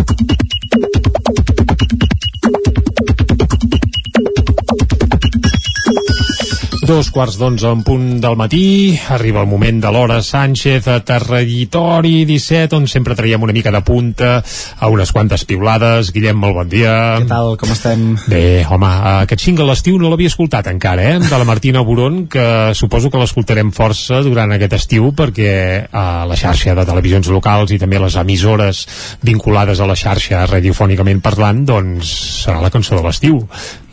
Dos 6.93 7.07
quarts 7.09 7.39
d'onze 7.41 7.65
en 7.73 7.79
punt 7.81 8.19
del 8.21 8.35
matí, 8.37 8.93
arriba 9.09 9.41
el 9.41 9.47
moment 9.49 9.79
de 9.81 9.89
l'hora 9.89 10.19
Sánchez 10.21 10.85
a 10.93 10.99
Territori 11.01 12.21
17, 12.29 12.77
on 12.77 12.85
sempre 12.85 13.15
traiem 13.17 13.41
una 13.41 13.55
mica 13.55 13.71
de 13.73 13.79
punta 13.81 14.35
a 14.37 14.89
unes 14.93 15.09
quantes 15.09 15.41
piulades. 15.49 16.11
Guillem, 16.13 16.37
molt 16.37 16.53
bon 16.53 16.69
dia. 16.69 16.91
Què 17.23 17.25
tal, 17.31 17.55
com 17.57 17.73
estem? 17.73 18.03
Bé, 18.29 18.61
home, 18.69 18.91
aquest 19.23 19.41
single 19.41 19.65
l'estiu 19.71 19.97
no 19.97 20.11
l'havia 20.11 20.29
escoltat 20.29 20.69
encara, 20.69 21.07
eh? 21.15 21.17
De 21.23 21.31
la 21.33 21.47
Martina 21.49 21.81
Boron, 21.81 22.27
que 22.29 22.45
suposo 22.77 23.09
que 23.09 23.17
l'escoltarem 23.17 23.73
força 23.73 24.21
durant 24.21 24.53
aquest 24.53 24.77
estiu, 24.77 25.09
perquè 25.17 25.89
a 25.89 26.05
la 26.29 26.37
xarxa 26.37 26.77
de 26.77 26.85
televisions 26.85 27.31
locals 27.33 27.73
i 27.73 27.81
també 27.81 27.97
les 28.03 28.19
emissores 28.21 28.83
vinculades 29.25 29.81
a 29.81 29.89
la 29.89 29.97
xarxa 29.97 30.45
radiofònicament 30.45 31.25
parlant, 31.25 31.65
doncs 31.73 32.13
serà 32.45 32.61
la 32.61 32.69
cançó 32.69 33.01
de 33.01 33.07
l'estiu. 33.07 33.41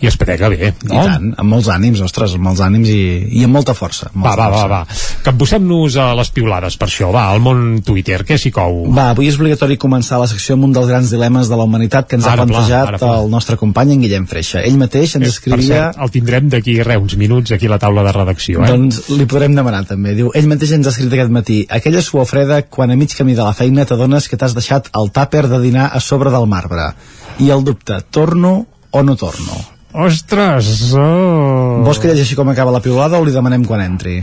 I 0.04 0.08
es 0.08 0.20
pega 0.20 0.52
bé, 0.52 0.74
no? 0.84 1.00
I 1.00 1.08
tant, 1.14 1.32
amb 1.40 1.56
molts 1.56 1.72
ànims, 1.72 2.04
ostres, 2.04 2.36
amb 2.36 2.44
molts 2.48 2.60
ànims 2.64 2.89
i, 2.90 2.98
i 3.40 3.44
amb 3.46 3.54
molta 3.56 3.74
força. 3.78 4.10
amb 4.10 4.24
Va, 4.24 4.32
molta 4.34 4.42
va, 4.42 4.50
va, 4.50 4.84
força. 4.84 5.14
va. 5.14 5.22
Capbussem-nos 5.30 5.96
a 6.02 6.08
les 6.18 6.30
piulades 6.34 6.76
per 6.80 6.88
això. 6.90 7.10
Va, 7.14 7.28
al 7.30 7.40
món 7.44 7.80
Twitter, 7.86 8.20
què 8.26 8.38
s'hi 8.40 8.50
cou? 8.54 8.82
Va, 8.90 9.10
avui 9.14 9.28
és 9.30 9.38
obligatori 9.38 9.76
començar 9.80 10.18
la 10.20 10.26
secció 10.30 10.56
amb 10.58 10.66
un 10.68 10.74
dels 10.76 10.88
grans 10.90 11.10
dilemes 11.14 11.48
de 11.50 11.58
la 11.60 11.66
humanitat 11.68 12.08
que 12.10 12.18
ens 12.18 12.26
Ara, 12.26 12.42
ha 12.42 12.46
pla, 12.46 12.56
plantejat 12.58 12.98
pla. 12.98 13.12
el 13.22 13.30
nostre 13.30 13.56
company 13.60 13.94
en 13.94 14.04
Guillem 14.04 14.26
Freixa. 14.30 14.62
Ell 14.66 14.78
mateix 14.80 15.14
ens 15.16 15.26
Per 15.26 15.32
escrivia... 15.32 15.90
cert, 15.92 16.00
el 16.02 16.10
tindrem 16.14 16.48
d'aquí 16.52 16.76
re, 16.82 16.96
uns 17.00 17.16
minuts 17.20 17.52
aquí 17.56 17.70
a 17.70 17.74
la 17.76 17.78
taula 17.82 18.04
de 18.06 18.12
redacció, 18.16 18.64
eh? 18.64 18.70
Doncs 18.74 19.02
li 19.14 19.26
podrem 19.30 19.54
demanar 19.58 19.84
també. 19.88 20.14
Diu, 20.18 20.32
ell 20.34 20.48
mateix 20.50 20.74
ens 20.78 20.88
ha 20.90 20.94
escrit 20.94 21.12
aquest 21.16 21.30
matí 21.34 21.60
aquella 21.70 22.02
suor 22.02 22.26
freda 22.26 22.62
quan 22.68 22.90
a 22.90 22.96
mig 22.98 23.14
camí 23.16 23.34
de 23.38 23.44
la 23.46 23.52
feina 23.56 23.86
t'adones 23.88 24.28
que 24.28 24.36
t'has 24.40 24.54
deixat 24.56 24.90
el 24.98 25.12
tàper 25.14 25.46
de 25.48 25.60
dinar 25.62 25.90
a 25.94 26.00
sobre 26.00 26.30
del 26.34 26.46
marbre. 26.50 26.90
I 27.40 27.50
el 27.54 27.62
dubte, 27.64 28.00
torno 28.10 28.66
o 28.90 29.02
no 29.06 29.14
torno? 29.16 29.54
Ostres! 29.92 30.92
Oh. 30.94 31.80
Vols 31.86 31.98
que 31.98 32.08
llegeixi 32.12 32.36
com 32.38 32.48
acaba 32.52 32.70
la 32.74 32.80
piulada 32.84 33.18
o 33.18 33.24
li 33.26 33.32
demanem 33.34 33.64
quan 33.66 33.82
entri? 33.82 34.20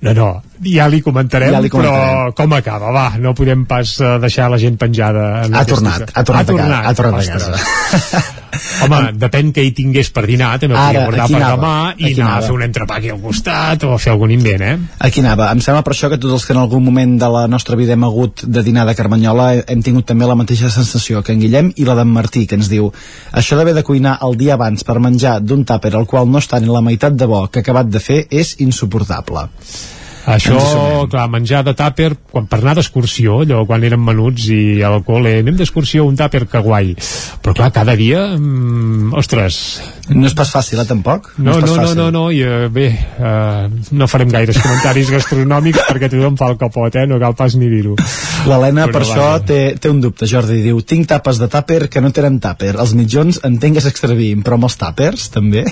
No, 0.00 0.14
no, 0.16 0.28
ja 0.64 0.86
li 0.88 1.02
comentarem, 1.04 1.52
Ja 1.52 1.60
li 1.60 1.68
però 1.68 1.90
comentarem. 1.92 2.32
com 2.38 2.54
acaba? 2.56 2.90
Va, 2.94 3.04
no 3.20 3.34
podem 3.36 3.66
pas 3.68 3.90
eh, 4.00 4.14
deixar 4.22 4.48
la 4.50 4.56
gent 4.58 4.78
penjada. 4.80 5.44
En 5.44 5.54
Ha 5.54 5.60
aquesta- 5.60 5.74
tornat, 5.74 6.14
ha 6.14 6.24
tornat 6.24 6.50
a 6.50 6.56
casa, 6.56 6.78
ha 6.88 6.94
tornat 6.94 7.14
a 7.14 7.36
Ostres. 7.36 8.40
Home, 8.84 9.00
depèn 9.20 9.52
que 9.54 9.64
hi 9.64 9.72
tingués 9.76 10.10
per 10.14 10.24
dinar, 10.28 10.54
també 10.62 10.76
Ara, 10.76 10.86
podria 10.86 11.04
guardar 11.04 11.24
aquí 11.24 11.34
per 11.34 11.42
anava, 11.42 11.56
demà 11.56 11.94
i 11.96 12.04
aquí 12.10 12.20
anar 12.20 12.28
a 12.28 12.32
anava. 12.34 12.46
fer 12.46 12.54
un 12.54 12.64
entrepà 12.66 12.98
aquí 13.00 13.12
al 13.14 13.20
costat 13.22 13.86
o 13.88 13.98
fer 13.98 14.12
algun 14.12 14.34
invent, 14.34 14.62
eh? 14.62 14.76
Aquí 15.08 15.24
anava. 15.24 15.50
Em 15.52 15.62
sembla 15.64 15.82
per 15.86 15.94
això 15.94 16.10
que 16.12 16.18
tots 16.18 16.38
els 16.38 16.46
que 16.46 16.54
en 16.56 16.62
algun 16.62 16.84
moment 16.84 17.16
de 17.20 17.30
la 17.36 17.46
nostra 17.48 17.76
vida 17.80 17.94
hem 17.96 18.04
hagut 18.04 18.44
de 18.44 18.62
dinar 18.66 18.86
de 18.86 18.94
Carmanyola 18.98 19.48
hem 19.66 19.82
tingut 19.82 20.06
també 20.06 20.28
la 20.28 20.38
mateixa 20.38 20.70
sensació 20.70 21.22
que 21.22 21.32
en 21.34 21.40
Guillem 21.40 21.72
i 21.76 21.88
la 21.88 21.96
d'en 21.98 22.10
Martí, 22.14 22.46
que 22.46 22.58
ens 22.58 22.70
diu 22.72 22.92
això 23.32 23.56
d'haver 23.58 23.74
de 23.74 23.84
cuinar 23.86 24.18
el 24.22 24.38
dia 24.40 24.54
abans 24.54 24.84
per 24.84 25.00
menjar 25.00 25.40
d'un 25.40 25.64
tàper 25.64 25.94
al 25.94 26.06
qual 26.06 26.28
no 26.30 26.38
està 26.42 26.60
ni 26.60 26.70
la 26.70 26.84
meitat 26.84 27.16
de 27.16 27.26
bo 27.26 27.46
que 27.48 27.60
ha 27.60 27.66
acabat 27.66 27.90
de 27.90 28.00
fer 28.00 28.24
és 28.30 28.56
insuportable. 28.60 29.48
Això, 30.24 30.56
clar, 31.12 31.26
menjar 31.28 31.60
de 31.66 31.74
tàper, 31.76 32.14
quan, 32.32 32.46
per 32.48 32.60
anar 32.62 32.74
d'excursió, 32.78 33.42
allò, 33.44 33.64
quan 33.68 33.84
érem 33.84 34.00
menuts 34.00 34.46
i 34.54 34.80
a 34.80 34.88
al 34.94 35.02
col·le, 35.04 35.34
anem 35.42 35.58
d'excursió, 35.58 36.06
un 36.08 36.16
tàper, 36.16 36.46
que 36.48 36.62
guai. 36.64 36.94
Però 37.44 37.52
clar, 37.56 37.70
cada 37.74 37.96
dia, 37.98 38.22
mm, 38.38 39.12
ostres... 39.20 39.60
No 40.08 40.26
és 40.28 40.36
pas 40.36 40.50
fàcil, 40.52 40.80
eh, 40.80 40.86
tampoc? 40.88 41.30
No, 41.36 41.58
no, 41.60 41.76
no, 41.76 41.92
no, 41.96 42.08
no, 42.12 42.24
i 42.32 42.40
eh, 42.44 42.68
bé, 42.72 42.86
eh, 42.92 43.68
no 43.96 44.08
farem 44.08 44.32
gaires 44.32 44.60
comentaris 44.60 45.12
gastronòmics 45.12 45.86
perquè 45.88 46.10
tothom 46.12 46.36
fa 46.40 46.50
el 46.52 46.58
capot, 46.60 46.96
eh, 46.96 47.06
no 47.08 47.20
cal 47.20 47.36
pas 47.36 47.56
ni 47.60 47.68
dir-ho. 47.72 47.96
L'Helena, 48.48 48.88
per 48.92 49.04
això, 49.04 49.28
té, 49.44 49.60
té 49.80 49.92
un 49.92 50.02
dubte, 50.04 50.28
Jordi. 50.28 50.60
Diu, 50.64 50.80
tinc 50.84 51.08
tapes 51.12 51.40
de 51.40 51.48
tàper 51.52 51.86
que 51.92 52.04
no 52.04 52.12
tenen 52.16 52.40
tàper. 52.44 52.74
Els 52.80 52.96
mitjons 52.96 53.40
entenc 53.48 53.80
que 53.80 53.84
s'extravien, 53.84 54.44
però 54.44 54.60
amb 54.60 54.68
els 54.68 54.76
tàpers, 54.80 55.30
també? 55.32 55.64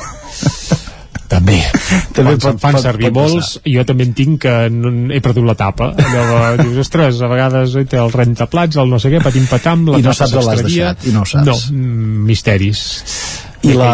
També. 1.32 1.59
també 2.16 2.36
Quan 2.36 2.42
se'n 2.44 2.60
fan 2.62 2.80
servir 2.82 3.12
molts, 3.14 3.54
jo 3.64 3.84
també 3.88 4.09
en 4.09 4.16
tinc 4.16 4.42
que 4.44 4.56
no, 4.72 4.92
he 5.12 5.22
perdut 5.24 5.46
la 5.48 5.56
tapa. 5.59 5.92
Allò, 5.96 6.42
dius, 6.62 6.82
ostres, 6.84 7.22
a 7.22 7.30
vegades 7.32 7.76
oi, 7.78 7.88
té 7.88 8.00
el 8.02 8.12
rentaplats, 8.14 8.80
el 8.82 8.92
no 8.92 9.00
sé 9.02 9.12
què, 9.12 9.22
patim 9.24 9.48
patam, 9.50 9.86
la 9.92 10.02
I 10.02 10.06
no 10.06 10.16
saps 10.16 10.36
on 10.36 10.50
l'has 10.50 10.66
deixat, 10.66 11.09
i 11.09 11.14
no 11.16 11.24
saps. 11.28 11.48
No, 11.48 11.56
mm, 11.72 12.28
misteris. 12.28 12.84
I 13.62 13.76
la? 13.78 13.92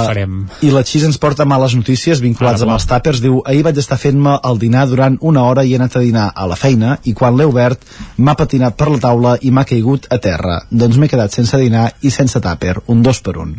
I 0.64 0.70
la 0.72 0.82
Xis 0.86 1.04
ens 1.04 1.18
porta 1.20 1.44
males 1.44 1.74
notícies 1.76 2.22
vinculats 2.24 2.62
Ara, 2.62 2.70
amb 2.70 2.78
els 2.78 2.86
tàpers. 2.88 3.20
Diu, 3.20 3.42
ahir 3.44 3.62
vaig 3.66 3.80
estar 3.82 3.98
fent-me 4.00 4.38
el 4.48 4.60
dinar 4.62 4.86
durant 4.88 5.18
una 5.20 5.44
hora 5.44 5.64
i 5.64 5.74
he 5.74 5.80
anat 5.80 5.98
a 5.98 6.04
dinar 6.04 6.30
a 6.34 6.48
la 6.48 6.56
feina 6.56 6.96
i 7.04 7.12
quan 7.12 7.36
l'he 7.36 7.46
obert 7.48 7.84
m'ha 8.16 8.36
patinat 8.38 8.78
per 8.80 8.88
la 8.94 9.02
taula 9.02 9.36
i 9.42 9.52
m'ha 9.52 9.66
caigut 9.68 10.08
a 10.10 10.18
terra. 10.24 10.62
Doncs 10.70 10.96
m'he 10.96 11.10
quedat 11.12 11.36
sense 11.36 11.60
dinar 11.60 11.90
i 12.00 12.14
sense 12.14 12.40
tàper, 12.40 12.78
un 12.88 13.04
dos 13.04 13.20
per 13.20 13.36
un. 13.44 13.58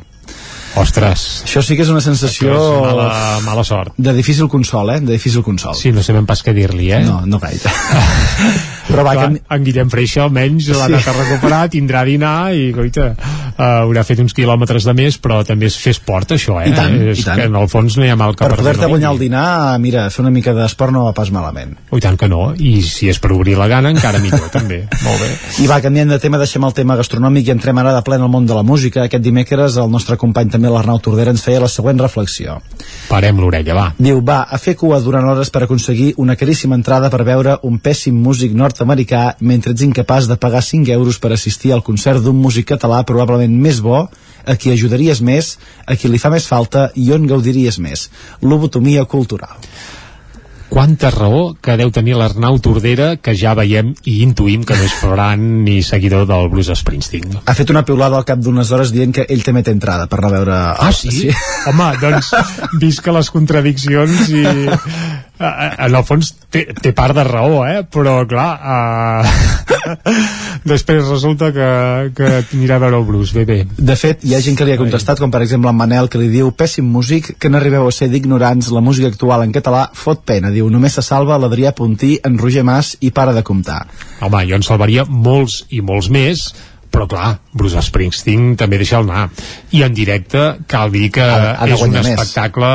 Ostres. 0.77 1.43
Això 1.47 1.63
sí 1.65 1.75
que 1.75 1.83
és 1.83 1.89
una 1.89 2.01
sensació 2.03 2.53
és 2.53 2.81
mala, 2.85 3.07
mala 3.45 3.63
sort. 3.67 3.93
de 3.97 4.13
difícil 4.13 4.47
consol, 4.51 4.93
eh? 4.95 4.99
De 5.01 5.15
difícil 5.17 5.43
consol. 5.43 5.75
Sí, 5.75 5.91
no 5.95 6.03
sabem 6.05 6.27
pas 6.29 6.43
què 6.45 6.53
dir-li, 6.53 6.91
eh? 6.93 7.01
No, 7.07 7.21
no 7.25 7.39
gaire. 7.41 7.73
Però 8.89 9.03
va, 9.05 9.13
Clar, 9.13 9.27
que... 9.35 9.41
en 9.55 9.63
Guillem 9.67 9.89
Freixa 9.93 10.23
almenys 10.25 10.67
l'ha 10.73 10.87
Sí. 10.89 10.93
anat 10.93 11.07
a 11.07 11.13
recuperar, 11.13 11.61
tindrà 11.69 12.03
dinar 12.07 12.51
i, 12.57 12.71
coita, 12.73 13.11
haurà 13.59 14.03
fet 14.07 14.19
uns 14.23 14.33
quilòmetres 14.33 14.85
de 14.87 14.93
més, 14.97 15.17
però 15.21 15.41
també 15.45 15.67
és 15.69 15.77
fer 15.77 15.93
esport, 15.93 16.31
això, 16.35 16.57
eh? 16.63 16.69
I 16.71 16.73
tant, 16.75 16.95
és 17.11 17.19
i 17.21 17.25
tant. 17.27 17.37
Que 17.41 17.47
en 17.49 17.55
el 17.59 17.67
fons 17.69 17.97
no 17.99 18.05
hi 18.05 18.09
ha 18.09 18.15
mal 18.19 18.35
que 18.35 18.45
Per 18.47 18.57
poder-te 18.57 18.87
no 18.87 18.89
guanyar 18.95 19.11
el 19.13 19.19
dinar, 19.21 19.45
mira, 19.83 20.07
fer 20.09 20.23
una 20.23 20.31
mica 20.33 20.53
d'esport 20.57 20.93
no 20.95 21.05
va 21.05 21.13
pas 21.13 21.29
malament. 21.35 21.75
Oh, 21.91 21.97
I 21.99 22.01
tant 22.01 22.17
que 22.17 22.27
no, 22.31 22.53
i 22.57 22.81
si 22.85 23.09
és 23.11 23.19
per 23.21 23.31
obrir 23.35 23.57
la 23.59 23.67
gana, 23.71 23.91
encara 23.93 24.19
millor, 24.23 24.49
també. 24.57 24.81
Molt 25.03 25.21
bé. 25.21 25.29
I 25.63 25.67
va, 25.69 25.79
canviant 25.85 26.09
de 26.15 26.19
tema, 26.19 26.39
deixem 26.41 26.63
el 26.65 26.73
tema 26.77 26.97
gastronòmic 26.99 27.47
i 27.47 27.53
entrem 27.55 27.77
ara 27.83 27.93
de 27.95 28.01
ple 28.07 28.17
en 28.19 28.25
el 28.25 28.31
món 28.33 28.47
de 28.49 28.55
la 28.57 28.63
música. 28.63 29.03
Aquest 29.05 29.23
dimecres 29.23 29.77
el 29.77 29.91
nostre 29.91 30.17
company 30.17 30.49
també, 30.49 30.71
l'Arnau 30.71 30.99
Tordera, 31.03 31.31
ens 31.35 31.43
feia 31.45 31.61
la 31.61 31.69
següent 31.69 31.99
reflexió. 32.01 32.57
Parem 33.09 33.37
l'orella, 33.39 33.75
va. 33.75 33.87
Diu, 33.99 34.21
va, 34.25 34.41
a 34.49 34.57
fer 34.57 34.75
cua 34.79 34.99
durant 35.03 35.25
hores 35.29 35.49
per 35.53 35.63
aconseguir 35.67 36.13
una 36.17 36.35
caríssima 36.39 36.75
entrada 36.79 37.09
per 37.09 37.23
veure 37.27 37.57
un 37.67 37.79
pèssim 37.83 38.15
músic 38.15 38.53
nord-americà 38.79 39.35
mentre 39.41 39.73
ets 39.73 39.83
incapaç 39.83 40.27
de 40.29 40.37
pagar 40.37 40.63
5 40.63 40.91
euros 40.93 41.19
per 41.19 41.33
assistir 41.33 41.73
al 41.73 41.83
concert 41.83 42.23
d'un 42.23 42.35
músic 42.35 42.69
català 42.71 43.03
probablement 43.03 43.51
més 43.51 43.81
bo, 43.81 44.07
a 44.45 44.55
qui 44.55 44.71
ajudaries 44.71 45.21
més, 45.21 45.57
a 45.85 45.95
qui 45.95 46.07
li 46.07 46.19
fa 46.19 46.29
més 46.29 46.47
falta 46.47 46.89
i 46.95 47.11
on 47.11 47.27
gaudiries 47.27 47.79
més. 47.79 48.09
Lobotomia 48.41 49.05
cultural. 49.05 49.57
Quanta 50.69 51.09
raó 51.09 51.55
que 51.57 51.75
deu 51.81 51.89
tenir 51.89 52.13
l'Arnau 52.13 52.59
Tordera, 52.61 53.15
que 53.17 53.33
ja 53.33 53.55
veiem 53.57 53.95
i 54.05 54.19
intuïm 54.21 54.61
que 54.63 54.75
no 54.77 54.85
és 54.85 54.93
Ferran 54.93 55.63
ni 55.65 55.79
seguidor 55.81 56.27
del 56.29 56.45
Bruce 56.53 56.75
Springsteen. 56.77 57.39
Ha 57.41 57.55
fet 57.57 57.73
una 57.73 57.81
piulada 57.83 58.19
al 58.19 58.27
cap 58.27 58.37
d'unes 58.37 58.69
hores 58.69 58.93
dient 58.93 59.15
que 59.15 59.25
ell 59.27 59.41
també 59.43 59.65
té 59.65 59.73
entrada 59.73 60.05
per 60.05 60.21
anar 60.21 60.29
a 60.29 60.35
veure... 60.37 60.59
Ah, 60.77 60.91
sí? 60.93 61.09
sí? 61.09 61.33
Home, 61.71 61.89
doncs 62.03 62.29
visca 62.85 63.15
les 63.17 63.33
contradiccions 63.33 64.29
i 64.29 64.45
en 65.39 65.95
el 65.95 66.03
fons 66.03 66.33
té, 66.51 66.65
té 66.83 66.91
part 66.95 67.15
de 67.15 67.23
raó, 67.23 67.61
eh? 67.63 67.83
Però, 67.87 68.17
clar, 68.27 68.47
uh, 68.59 69.99
després 70.71 71.07
resulta 71.07 71.51
que, 71.55 71.69
que 72.17 72.31
anirà 72.41 72.75
a 72.75 72.83
veure 72.83 72.99
el 72.99 73.05
Bruce. 73.07 73.35
Bé, 73.35 73.45
bé. 73.47 73.59
De 73.77 73.95
fet, 73.99 74.25
hi 74.27 74.35
ha 74.35 74.41
gent 74.43 74.57
que 74.59 74.67
li 74.67 74.75
ha 74.75 74.79
contestat, 74.81 75.21
com 75.21 75.31
per 75.31 75.41
exemple 75.45 75.71
en 75.71 75.79
Manel, 75.79 76.09
que 76.11 76.19
li 76.21 76.27
diu 76.33 76.51
pèssim 76.51 76.87
músic, 76.87 77.33
que 77.39 77.51
n'arribeu 77.51 77.87
a 77.87 77.95
ser 77.95 78.09
d'ignorants, 78.11 78.71
la 78.75 78.83
música 78.83 79.11
actual 79.11 79.45
en 79.45 79.55
català 79.55 79.85
fot 79.95 80.25
pena. 80.27 80.51
Diu, 80.51 80.67
només 80.73 80.99
se 80.99 81.05
salva 81.05 81.39
l'Adrià 81.39 81.71
Puntí, 81.77 82.17
en 82.25 82.35
Roger 82.41 82.65
Mas 82.67 82.95
i 82.99 83.13
para 83.15 83.35
de 83.35 83.45
comptar. 83.47 83.85
Home, 84.19 84.43
jo 84.49 84.59
en 84.59 84.67
salvaria 84.67 85.07
molts 85.07 85.63
i 85.71 85.79
molts 85.85 86.11
més, 86.11 86.49
però 86.91 87.05
clar, 87.07 87.39
Bruce 87.53 87.81
Springsteen 87.85 88.55
també 88.57 88.77
deixa 88.81 88.97
el 88.99 89.09
anar 89.09 89.27
i 89.77 89.83
en 89.85 89.93
directe 89.93 90.57
cal 90.67 90.91
dir 90.91 91.11
que 91.11 91.21
Ha- 91.21 91.55
ha 91.61 91.67
és 91.69 91.81
un 91.81 91.91
més. 91.91 92.07
espectacle 92.07 92.69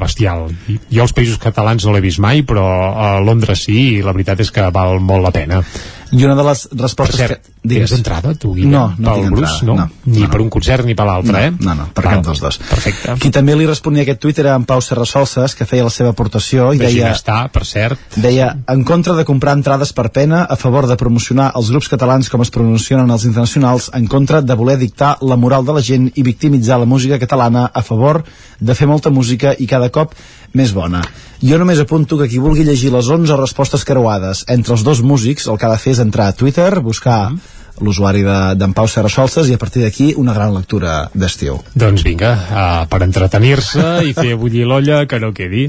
bestial. 0.00 0.48
Jo 0.90 1.02
als 1.04 1.14
països 1.14 1.38
catalans 1.42 1.84
no 1.86 1.92
l'he 1.94 2.02
vist 2.04 2.18
mai 2.22 2.42
però 2.42 2.64
a 2.96 3.20
Londres 3.20 3.64
sí 3.68 3.78
i 3.98 4.02
la 4.02 4.12
veritat 4.16 4.40
és 4.40 4.50
que 4.54 4.68
val 4.74 4.98
molt 5.00 5.22
la 5.24 5.30
pena. 5.34 5.62
I 6.10 6.24
una 6.24 6.34
de 6.34 6.44
les 6.46 6.68
respostes 6.72 7.16
per 7.20 7.26
cert, 7.28 7.42
que... 7.46 7.57
tens 7.70 7.94
entrada 7.98 8.34
tu 8.34 8.54
Guillem? 8.56 8.72
No, 8.72 8.84
no 8.96 9.08
pel 9.10 9.22
tinc 9.22 9.36
Bruce, 9.36 9.58
entrada, 9.60 9.66
no? 9.66 9.76
no. 9.84 10.12
ni 10.14 10.24
No, 10.24 10.30
per 10.32 10.40
un 10.44 10.50
concert 10.54 10.86
ni 10.88 10.96
per 10.98 11.06
l'altre, 11.08 11.34
no, 11.34 11.44
eh? 11.44 11.52
No, 11.66 11.74
no, 11.78 11.88
per 11.94 12.04
Val. 12.04 12.16
cap 12.16 12.26
dels 12.30 12.42
dos. 12.44 12.58
Perfecte. 12.70 13.16
Qui 13.22 13.30
també 13.34 13.56
li 13.58 13.68
responia 13.68 14.04
aquest 14.06 14.22
tuit 14.22 14.40
era 14.42 14.56
en 14.58 14.66
Pau 14.68 14.82
Serrasolses, 14.84 15.54
que 15.58 15.66
feia 15.68 15.86
la 15.86 15.92
seva 15.94 16.12
aportació 16.14 16.70
i 16.72 16.80
Vegin 16.80 17.04
deia... 17.04 17.12
està, 17.16 17.38
per 17.52 17.64
cert. 17.68 18.00
Deia, 18.16 18.50
en 18.72 18.84
contra 18.88 19.16
de 19.18 19.26
comprar 19.28 19.56
entrades 19.58 19.92
per 19.96 20.08
pena, 20.14 20.44
a 20.48 20.58
favor 20.60 20.88
de 20.90 20.98
promocionar 21.00 21.50
els 21.58 21.72
grups 21.74 21.90
catalans 21.92 22.30
com 22.32 22.44
es 22.44 22.52
promocionen 22.54 23.10
els 23.10 23.28
internacionals, 23.28 23.90
en 23.94 24.08
contra 24.10 24.42
de 24.42 24.58
voler 24.58 24.78
dictar 24.80 25.16
la 25.22 25.36
moral 25.36 25.66
de 25.68 25.76
la 25.76 25.84
gent 25.84 26.10
i 26.14 26.26
victimitzar 26.26 26.80
la 26.80 26.88
música 26.88 27.18
catalana, 27.18 27.68
a 27.72 27.82
favor 27.82 28.22
de 28.60 28.74
fer 28.74 28.88
molta 28.90 29.10
música 29.10 29.54
i 29.58 29.66
cada 29.70 29.90
cop 29.94 30.14
més 30.56 30.72
bona. 30.74 31.02
Jo 31.38 31.58
només 31.60 31.78
apunto 31.78 32.18
que 32.18 32.26
qui 32.30 32.40
vulgui 32.42 32.64
llegir 32.66 32.90
les 32.94 33.08
11 33.14 33.36
respostes 33.38 33.84
creuades 33.86 34.42
entre 34.50 34.74
els 34.74 34.82
dos 34.86 35.02
músics, 35.06 35.46
el 35.46 35.58
que 35.58 35.68
ha 35.68 35.74
de 35.74 35.78
fer 35.82 35.94
és 35.94 36.02
entrar 36.02 36.28
a 36.28 36.36
Twitter, 36.36 36.70
buscar 36.82 37.20
l'usuari 37.80 38.22
de- 38.22 38.54
d'en 38.56 38.72
Pau 38.72 38.88
Serra 38.88 39.08
Solses 39.08 39.48
i 39.48 39.54
a 39.54 39.58
partir 39.58 39.82
d'aquí 39.82 40.14
una 40.16 40.34
gran 40.34 40.54
lectura 40.54 41.10
d'estiu. 41.14 41.58
Doncs 41.74 42.02
vinga, 42.02 42.32
uh, 42.32 42.86
per 42.88 43.02
entretenir-se 43.02 44.04
i 44.08 44.12
fer 44.14 44.34
bullir 44.36 44.66
l'olla, 44.66 45.06
que 45.06 45.18
no 45.20 45.32
quedi. 45.32 45.68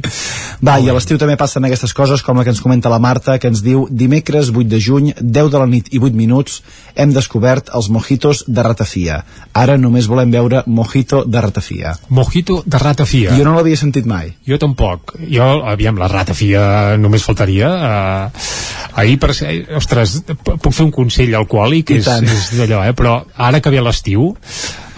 Va, 0.62 0.80
i 0.80 0.90
a 0.90 0.94
l'estiu 0.94 1.18
també 1.18 1.38
passen 1.38 1.64
aquestes 1.66 1.94
coses 1.94 2.22
com 2.22 2.38
la 2.38 2.44
que 2.44 2.50
ens 2.52 2.62
comenta 2.62 2.90
la 2.90 3.00
Marta, 3.00 3.38
que 3.40 3.48
ens 3.48 3.62
diu 3.64 3.88
dimecres 3.90 4.50
8 4.52 4.68
de 4.68 4.80
juny, 4.80 5.14
10 5.22 5.50
de 5.52 5.58
la 5.62 5.66
nit 5.68 5.88
i 5.94 6.00
8 6.00 6.14
minuts, 6.16 6.62
hem 6.96 7.14
descobert 7.16 7.70
els 7.74 7.90
mojitos 7.90 8.44
de 8.48 8.64
ratafia. 8.64 9.24
Ara 9.54 9.78
només 9.78 10.08
volem 10.08 10.32
veure 10.32 10.64
mojito 10.68 11.24
de 11.26 11.42
ratafia. 11.42 11.96
Mojito 12.10 12.62
de 12.66 12.78
ratafia. 12.78 13.36
Jo 13.38 13.46
no 13.46 13.56
l'havia 13.56 13.78
sentit 13.78 14.06
mai. 14.06 14.34
Jo 14.48 14.58
tampoc. 14.60 15.16
Jo, 15.32 15.64
aviam, 15.66 15.96
la 15.98 16.08
ratafia 16.12 16.98
només 16.98 17.24
faltaria. 17.24 17.70
Uh, 17.70 19.00
ahir, 19.00 19.18
per 19.20 19.34
ser, 19.34 19.54
ostres, 19.78 20.18
puc 20.44 20.74
fer 20.74 20.86
un 20.86 20.92
consell 20.92 21.34
alcohòlic, 21.40 21.92
I 21.96 21.99
és, 22.00 22.10
és 22.52 22.60
d'allò, 22.60 22.84
eh? 22.88 22.96
Però 22.98 23.20
ara 23.50 23.62
que 23.64 23.74
ve 23.74 23.84
l'estiu, 23.84 24.32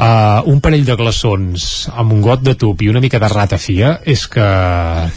uh, 0.02 0.42
un 0.50 0.60
parell 0.64 0.84
de 0.88 0.96
glaçons 0.98 1.68
amb 1.94 2.16
un 2.16 2.22
got 2.26 2.42
de 2.44 2.56
tub 2.60 2.82
i 2.82 2.90
una 2.90 3.00
mica 3.04 3.20
de 3.22 3.30
ratafia 3.32 3.94
és 4.04 4.26
que, 4.32 4.46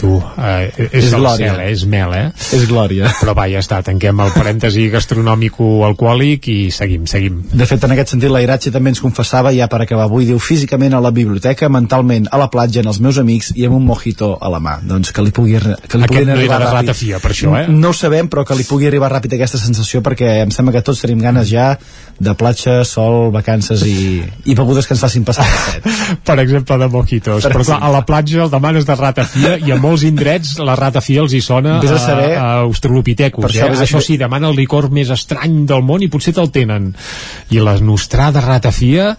tu, 0.00 0.18
uh, 0.20 0.60
és, 0.76 0.92
És 1.08 1.10
glòria. 1.14 1.54
cel, 1.54 1.60
eh? 1.64 1.70
és 1.72 1.84
mel, 1.88 2.12
eh? 2.14 2.26
És 2.52 2.66
glòria. 2.68 3.08
Però 3.20 3.34
va, 3.36 3.46
ja 3.50 3.62
està, 3.64 3.80
tanquem 3.86 4.20
el 4.20 4.32
parèntesi 4.36 4.86
gastronòmico-alcohòlic 4.92 6.48
i 6.52 6.58
seguim, 6.74 7.06
seguim. 7.10 7.40
De 7.52 7.66
fet, 7.68 7.82
en 7.84 7.94
aquest 7.94 8.14
sentit, 8.14 8.30
la 8.32 8.42
Iratxe 8.44 8.72
també 8.74 8.92
ens 8.92 9.00
confessava, 9.02 9.52
ja 9.56 9.68
per 9.72 9.82
acabar 9.84 10.06
avui, 10.08 10.26
diu 10.28 10.38
físicament 10.42 10.94
a 10.94 11.00
la 11.04 11.10
biblioteca, 11.14 11.68
mentalment 11.72 12.28
a 12.30 12.40
la 12.40 12.48
platja, 12.52 12.82
en 12.84 12.90
els 12.92 13.00
meus 13.00 13.18
amics 13.22 13.52
i 13.56 13.66
amb 13.68 13.78
un 13.78 13.84
mojito 13.88 14.34
a 14.40 14.50
la 14.52 14.60
mà. 14.62 14.78
Doncs 14.84 15.12
que 15.14 15.22
li 15.24 15.32
pugui, 15.34 15.56
que 15.58 15.98
li 15.98 16.04
Aquest 16.04 16.08
pugui 16.12 16.24
no 16.26 16.32
arribar 16.36 16.60
era 16.60 16.70
ràpid. 16.70 16.88
ratafia, 16.88 17.18
per 17.22 17.30
això, 17.32 17.54
eh? 17.60 17.66
No 17.72 17.90
ho 17.92 17.96
sabem, 17.96 18.28
però 18.28 18.44
que 18.46 18.56
li 18.58 18.64
pugui 18.68 18.88
arribar 18.90 19.10
ràpid 19.12 19.36
aquesta 19.38 19.58
sensació 19.60 20.02
perquè 20.04 20.40
em 20.44 20.50
sembla 20.54 20.74
que 20.76 20.82
tots 20.84 21.00
tenim 21.04 21.20
ganes 21.24 21.48
ja 21.50 21.74
de 22.18 22.34
platja, 22.38 22.84
sol, 22.84 23.30
vacances 23.34 23.82
i, 23.86 24.22
i 24.46 24.54
begudes 24.74 24.88
que 24.90 24.94
ens 24.96 25.02
facin 25.04 25.24
passar 25.24 25.46
per 26.28 26.38
exemple, 26.42 26.76
de 26.78 26.88
mojitos. 26.90 27.44
Per 27.44 27.52
Però 27.52 27.64
clar, 27.64 27.78
a 27.82 27.90
la 27.94 28.02
platja 28.06 28.42
el 28.44 28.50
demanes 28.52 28.86
de 28.88 28.96
ratafia 28.98 29.54
i 29.62 29.72
a 29.72 29.78
molts 29.80 30.04
indrets 30.06 30.56
la 30.58 30.74
ratafia 30.78 31.22
els 31.22 31.34
hi 31.34 31.40
sona 31.44 31.78
Vés 31.82 31.94
a 31.94 32.00
saber- 32.02 32.34
a, 32.34 32.42
a 32.42 32.64
australopitecus. 32.66 33.46
Per 33.46 33.52
eh? 33.54 33.62
això 33.70 33.86
això 33.86 34.02
sí, 34.04 34.18
demana 34.20 34.50
el 34.50 34.58
licor 34.58 34.90
més 34.94 35.12
estrany 35.14 35.62
del 35.68 35.84
món 35.86 36.02
i 36.02 36.10
potser 36.10 36.34
te'l 36.34 36.50
tenen. 36.54 36.92
I 37.54 37.62
la 37.62 37.78
nostrada 37.80 38.42
ratafia... 38.44 39.14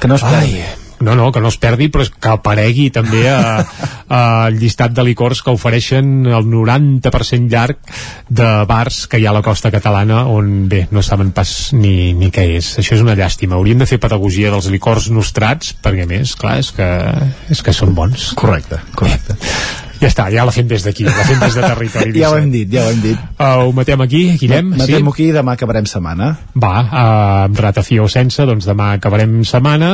Que 0.00 0.08
no 0.10 0.18
es. 0.18 0.24
Ai, 0.26 0.60
no, 1.00 1.14
no, 1.16 1.30
que 1.32 1.40
no 1.40 1.48
es 1.48 1.56
perdi, 1.60 1.88
però 1.88 2.04
que 2.20 2.28
aparegui 2.32 2.90
també 2.92 3.22
a- 3.30 3.64
al 4.10 4.56
llistat 4.58 4.92
de 4.92 5.04
licors 5.06 5.42
que 5.42 5.50
ofereixen 5.54 6.26
el 6.26 6.44
90% 6.50 7.48
llarg 7.50 7.78
de 8.28 8.48
bars 8.68 9.06
que 9.08 9.18
hi 9.20 9.26
ha 9.26 9.30
a 9.30 9.36
la 9.38 9.42
costa 9.42 9.70
catalana 9.70 10.24
on, 10.28 10.68
bé, 10.68 10.86
no 10.90 11.02
saben 11.02 11.32
pas 11.32 11.72
ni, 11.72 12.12
ni 12.14 12.30
què 12.30 12.46
és. 12.58 12.72
Això 12.78 12.96
és 12.98 13.04
una 13.04 13.16
llàstima. 13.18 13.56
Hauríem 13.56 13.78
de 13.80 13.86
fer 13.90 14.00
pedagogia 14.02 14.50
dels 14.52 14.68
licors 14.72 15.10
nostrats, 15.10 15.74
perquè 15.82 16.04
a 16.04 16.10
més, 16.10 16.34
clar, 16.36 16.58
és 16.60 16.72
que, 16.76 16.88
és 17.50 17.62
que 17.62 17.72
són 17.76 17.94
bons. 17.94 18.32
Correcte, 18.40 18.80
correcte. 18.94 19.38
Ja 20.00 20.08
està, 20.08 20.30
ja 20.32 20.46
la 20.48 20.52
fem 20.54 20.64
des 20.64 20.80
d'aquí, 20.80 21.04
la 21.04 21.24
fem 21.28 21.36
des 21.42 21.56
de 21.58 21.60
territori 21.60 22.12
17. 22.14 22.20
Ja 22.22 22.30
ho 22.32 22.38
hem 22.38 22.48
dit, 22.52 22.68
ja 22.72 22.86
ho 22.86 22.92
hem 22.92 23.00
dit. 23.04 23.18
Uh, 23.36 23.66
ho 23.66 23.72
matem 23.76 24.00
aquí, 24.00 24.22
Guillem? 24.40 24.70
Matem-ho 24.80 25.12
aquí 25.12 25.26
i 25.28 25.34
demà 25.34 25.54
acabarem 25.58 25.84
setmana. 25.88 26.30
Va, 26.56 26.72
uh, 26.86 27.02
amb 27.44 27.60
ratafia 27.60 28.00
o 28.00 28.08
sense, 28.08 28.46
doncs 28.48 28.68
demà 28.68 28.94
acabarem 28.96 29.42
setmana 29.44 29.90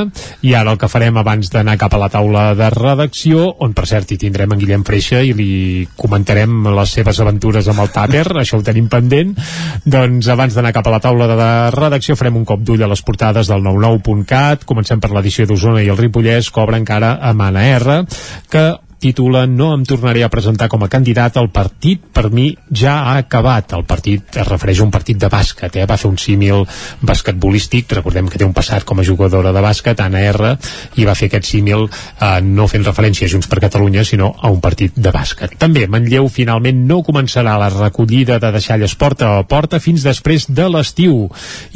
i 0.47 0.55
ara 0.55 0.77
el 0.77 0.79
que 0.79 0.91
farem 0.91 1.19
abans 1.19 1.51
d'anar 1.51 1.75
cap 1.81 1.97
a 1.97 2.01
la 2.05 2.11
taula 2.13 2.45
de 2.59 2.71
redacció, 2.71 3.49
on 3.67 3.75
per 3.75 3.89
cert 3.91 4.15
hi 4.15 4.21
tindrem 4.23 4.55
en 4.55 4.63
Guillem 4.63 4.87
Freixa 4.87 5.25
i 5.27 5.35
li 5.35 5.51
comentarem 5.99 6.71
les 6.79 6.95
seves 7.01 7.21
aventures 7.27 7.67
amb 7.75 7.83
el 7.83 7.91
tàper, 7.99 8.25
això 8.45 8.61
ho 8.61 8.67
tenim 8.67 8.87
pendent, 8.93 9.35
doncs 9.83 10.31
abans 10.31 10.55
d'anar 10.55 10.75
cap 10.77 10.87
a 10.87 10.95
la 10.95 11.03
taula 11.03 11.31
de 11.35 11.53
redacció 11.75 12.15
farem 12.15 12.39
un 12.39 12.47
cop 12.47 12.63
d'ull 12.63 12.87
a 12.87 12.93
les 12.95 13.03
portades 13.03 13.51
del 13.51 13.67
99.cat, 13.67 14.67
comencem 14.71 15.03
per 15.03 15.11
l'edició 15.15 15.51
d'Osona 15.51 15.83
i 15.83 15.91
el 15.91 15.99
Ripollès, 15.99 16.55
obre 16.55 16.79
encara 16.79 17.17
a 17.23 17.35
Mana 17.37 17.67
R, 17.75 18.03
que 18.51 18.69
titula 19.07 19.45
No 19.47 19.71
em 19.77 19.85
tornaré 19.87 20.25
a 20.25 20.31
presentar 20.33 20.69
com 20.73 20.83
a 20.83 20.89
candidat 20.91 21.37
al 21.39 21.49
partit. 21.55 22.03
Per 22.13 22.31
mi 22.35 22.49
ja 22.71 22.97
ha 23.07 23.17
acabat. 23.21 23.77
El 23.77 23.85
partit 23.87 24.39
es 24.41 24.49
refereix 24.49 24.81
a 24.81 24.87
un 24.87 24.93
partit 24.95 25.19
de 25.21 25.31
bàsquet 25.31 25.79
eh? 25.79 25.87
va 25.87 25.99
fer 26.01 26.11
un 26.11 26.19
símil 26.19 26.65
basquetbolístic. 27.07 27.93
Recordem 27.99 28.31
que 28.31 28.41
té 28.41 28.47
un 28.47 28.55
passat 28.57 28.87
com 28.89 28.99
a 28.99 29.07
jugadora 29.07 29.53
de 29.55 29.63
bàsquet 29.63 30.03
Anna 30.03 30.25
R 30.33 30.55
i 30.99 31.07
va 31.07 31.15
fer 31.19 31.29
aquest 31.31 31.51
símil 31.53 31.87
eh, 31.87 32.41
no 32.43 32.67
fent 32.71 32.87
referència 32.87 33.29
a 33.29 33.33
Junts 33.33 33.51
per 33.51 33.61
Catalunya 33.63 34.05
sinó 34.05 34.33
a 34.41 34.51
un 34.51 34.61
partit 34.65 34.97
de 34.97 35.13
bàsquet. 35.15 35.55
També 35.61 35.87
Manlleu 35.87 36.29
finalment 36.33 36.83
no 36.89 37.03
començarà 37.07 37.57
la 37.61 37.71
recollida 37.73 38.41
de 38.43 38.53
deixalles 38.57 38.97
porta 38.99 39.37
a 39.37 39.45
porta 39.47 39.81
fins 39.83 40.07
després 40.07 40.49
de 40.51 40.67
l'estiu. 40.73 41.29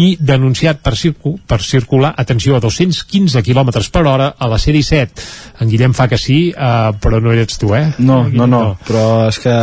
I 0.03 0.17
denunciat 0.19 0.83
per, 0.83 0.97
circu 0.99 1.37
per 1.47 1.61
circular 1.63 2.15
atenció 2.19 2.57
a 2.57 2.65
215 2.65 3.45
km 3.47 3.79
per 3.93 4.07
hora 4.07 4.33
a 4.37 4.51
la 4.51 4.59
C-17 4.59 5.61
en 5.61 5.69
Guillem 5.69 5.95
fa 5.97 6.09
que 6.09 6.19
sí 6.19 6.39
eh, 6.51 6.93
però 7.01 7.20
no 7.21 7.33
eres 7.33 7.59
tu 7.61 7.75
eh? 7.77 7.87
No, 7.99 8.23
no, 8.29 8.47
no, 8.51 8.63
però 8.87 9.05
és 9.29 9.39
que 9.43 9.55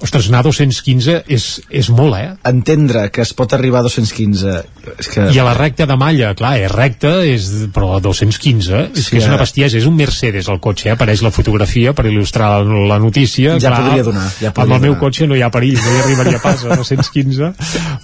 ostres, 0.00 0.28
anar 0.30 0.40
a 0.40 0.46
215 0.48 1.16
és, 1.28 1.46
és 1.70 1.90
molt, 1.92 2.16
eh? 2.16 2.30
Entendre 2.48 3.06
que 3.12 3.22
es 3.24 3.32
pot 3.36 3.52
arribar 3.56 3.82
a 3.82 3.86
215 3.88 4.54
és 4.98 5.08
que... 5.12 5.26
I 5.34 5.38
a 5.40 5.44
la 5.44 5.52
recta 5.56 5.86
de 5.88 5.96
malla, 6.00 6.32
clar, 6.38 6.54
és 6.62 6.72
recta, 6.72 7.12
és, 7.28 7.48
però 7.74 7.94
a 7.98 8.00
215 8.04 8.80
és 8.94 9.04
Sí, 9.04 9.10
que 9.12 9.20
és 9.20 9.26
una 9.28 9.36
eh? 9.36 9.42
bestiesa, 9.42 9.78
és 9.78 9.86
un 9.88 9.96
Mercedes 9.98 10.48
el 10.48 10.60
cotxe, 10.62 10.88
eh? 10.90 10.94
apareix 10.96 11.22
la 11.24 11.32
fotografia 11.34 11.92
per 11.96 12.06
il·lustrar 12.08 12.50
la, 12.64 12.80
la 12.94 12.98
notícia. 13.02 13.56
Ja 13.60 13.74
podria 13.76 14.06
donar, 14.06 14.26
ja 14.40 14.50
amb 14.50 14.58
podria 14.60 14.78
el 14.78 14.84
meu 14.86 14.94
donar. 14.94 15.02
cotxe 15.04 15.28
no 15.30 15.36
hi 15.38 15.44
ha 15.44 15.50
perill, 15.52 15.76
no 15.80 15.94
hi 15.94 16.00
arribaria 16.06 16.40
pas 16.42 16.64
a 16.64 16.78
215, 16.80 17.52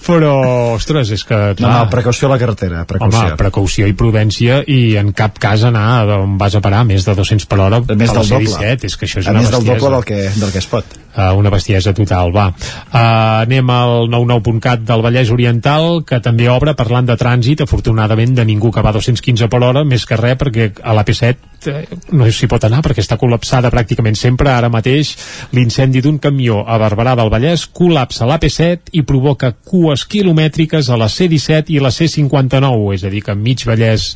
però, 0.07 0.35
ostres, 0.77 1.11
és 1.17 1.25
que... 1.27 1.37
No, 1.37 1.55
Clar, 1.63 1.73
no, 1.87 1.91
precaució 1.93 2.29
a 2.29 2.35
la 2.35 2.39
carretera, 2.43 2.85
precaució. 2.89 3.23
Home, 3.25 3.39
precaució 3.41 3.89
i 3.89 3.97
prudència 3.97 4.61
i 4.67 4.81
en 5.01 5.13
cap 5.17 5.41
cas 5.43 5.65
anar 5.67 5.87
on 6.21 6.37
vas 6.41 6.55
a 6.55 6.63
parar 6.65 6.85
a 6.85 6.89
més 6.89 7.07
de 7.07 7.15
200 7.17 7.49
per 7.51 7.59
hora 7.65 7.81
més 7.89 8.11
per 8.11 8.19
la 8.19 8.23
del 8.23 8.31
doble. 8.37 8.53
C-17, 8.53 8.91
és 8.91 8.97
que 9.01 9.09
això 9.09 9.23
és 9.23 9.27
a 9.27 9.35
una 9.35 9.43
més 9.43 9.51
del 9.51 9.65
bestiesa. 9.65 9.81
doble 9.81 9.97
del 9.97 10.07
que, 10.13 10.23
del 10.41 10.53
que 10.55 10.63
es 10.63 10.71
pot. 10.71 10.97
Uh, 11.17 11.33
una 11.33 11.49
bestiesa 11.49 11.95
total, 11.97 12.29
va. 12.29 12.51
Uh, 12.53 13.47
anem 13.47 13.71
al 13.73 14.11
99.cat 14.13 14.83
del 14.85 15.01
Vallès 15.01 15.31
Oriental, 15.33 16.03
que 16.05 16.21
també 16.21 16.51
obre 16.53 16.75
parlant 16.77 17.09
de 17.09 17.17
trànsit, 17.17 17.63
afortunadament 17.65 18.35
de 18.37 18.45
ningú 18.45 18.69
que 18.69 18.85
va 18.85 18.93
a 18.93 18.99
215 18.99 19.49
per 19.49 19.63
hora, 19.65 19.85
més 19.89 20.05
que 20.05 20.19
res 20.21 20.37
perquè 20.37 20.75
a 20.85 20.93
l'AP7 20.93 21.71
eh, 21.73 21.87
no 22.13 22.29
s'hi 22.29 22.49
pot 22.51 22.67
anar 22.69 22.83
perquè 22.85 23.01
està 23.01 23.17
col·lapsada 23.17 23.71
pràcticament 23.73 24.19
sempre. 24.21 24.53
Ara 24.53 24.69
mateix 24.69 25.15
l'incendi 25.57 26.03
d'un 26.05 26.21
camió 26.21 26.61
a 26.69 26.77
Barberà 26.83 27.17
del 27.17 27.33
Vallès 27.33 27.65
col·lapsa 27.73 28.29
l'AP7 28.29 28.93
i 29.01 29.07
provoca 29.09 29.55
cues 29.57 30.05
quilomètriques 30.05 30.91
a 30.93 31.01
la 31.01 31.09
C-17 31.09 31.73
i 31.73 31.81
la 31.81 31.95
C-59, 31.95 32.93
és 32.99 33.07
a 33.09 33.15
dir, 33.15 33.25
que 33.25 33.35
mig 33.35 33.65
Vallès 33.65 34.11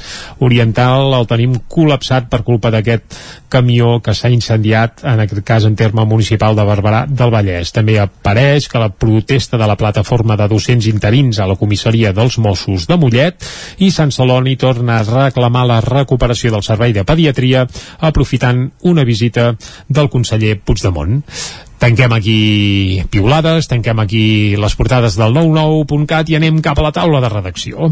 Oriental 0.44 1.16
el 1.16 1.28
tenim 1.30 1.56
col·lapsat 1.64 2.28
per 2.28 2.42
culpa 2.44 2.68
d'aquest 2.74 3.16
camió 3.48 3.96
que 4.04 4.12
s'ha 4.14 4.30
incendiat, 4.30 5.00
en 5.08 5.24
aquest 5.24 5.42
cas 5.48 5.64
en 5.64 5.80
terme 5.80 6.04
municipal 6.04 6.54
de 6.58 6.68
Barberà 6.68 6.89
del 7.08 7.30
Vallès. 7.32 7.72
També 7.74 7.96
apareix 8.00 8.68
que 8.70 8.80
la 8.82 8.90
protesta 8.90 9.58
de 9.60 9.68
la 9.68 9.76
plataforma 9.80 10.36
de 10.36 10.48
docents 10.50 10.88
interins 10.90 11.38
a 11.38 11.46
la 11.48 11.56
comissaria 11.60 12.12
dels 12.16 12.38
Mossos 12.42 12.86
de 12.90 12.98
Mollet 13.00 13.48
i 13.78 13.90
Sant 13.94 14.12
Celoni 14.14 14.56
torna 14.60 15.00
a 15.00 15.06
reclamar 15.06 15.66
la 15.68 15.80
recuperació 15.84 16.52
del 16.54 16.66
servei 16.66 16.94
de 16.96 17.04
pediatria 17.06 17.66
aprofitant 17.98 18.66
una 18.82 19.04
visita 19.04 19.54
del 19.88 20.10
conseller 20.10 20.58
Puigdemont. 20.60 21.22
Tanquem 21.80 22.12
aquí 22.12 23.02
piulades, 23.08 23.70
tanquem 23.70 24.02
aquí 24.02 24.56
les 24.60 24.76
portades 24.76 25.16
del 25.16 25.32
99.cat 25.32 26.28
i 26.28 26.36
anem 26.36 26.60
cap 26.60 26.78
a 26.78 26.84
la 26.84 26.92
taula 26.92 27.22
de 27.24 27.32
redacció. 27.32 27.88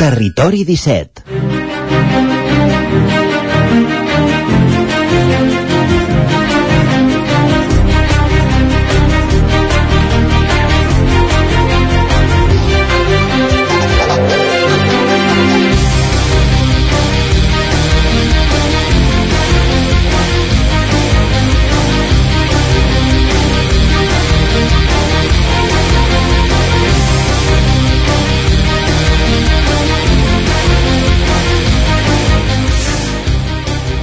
Territori 0.00 0.64
17 0.68 2.39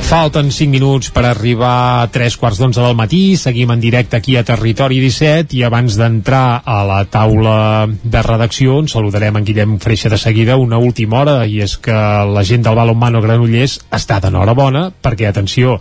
Falten 0.08 0.54
5 0.56 0.72
minuts 0.72 1.10
per 1.12 1.26
arribar 1.28 2.00
a 2.00 2.06
3 2.08 2.38
quarts 2.40 2.62
d'onze 2.62 2.80
del 2.80 2.94
matí. 2.96 3.36
Seguim 3.36 3.74
en 3.74 3.82
directe 3.84 4.16
aquí 4.16 4.38
a 4.40 4.44
Territori 4.48 5.02
17 5.04 5.52
i 5.58 5.66
abans 5.68 5.98
d'entrar 6.00 6.62
a 6.64 6.78
la 6.88 7.02
taula 7.12 7.90
de 7.92 8.22
redacció 8.24 8.78
ens 8.80 8.96
saludarem 8.96 9.36
en 9.36 9.44
Guillem 9.50 9.74
Freixa 9.84 10.08
de 10.08 10.16
seguida 10.16 10.56
una 10.56 10.80
última 10.80 11.20
hora 11.20 11.42
i 11.44 11.60
és 11.60 11.76
que 11.76 11.92
la 12.32 12.46
gent 12.48 12.64
del 12.64 12.80
balonmano 12.80 13.20
Granollers 13.20 13.82
està 13.92 14.22
d'enhorabona 14.24 14.94
perquè, 15.04 15.28
atenció, 15.28 15.76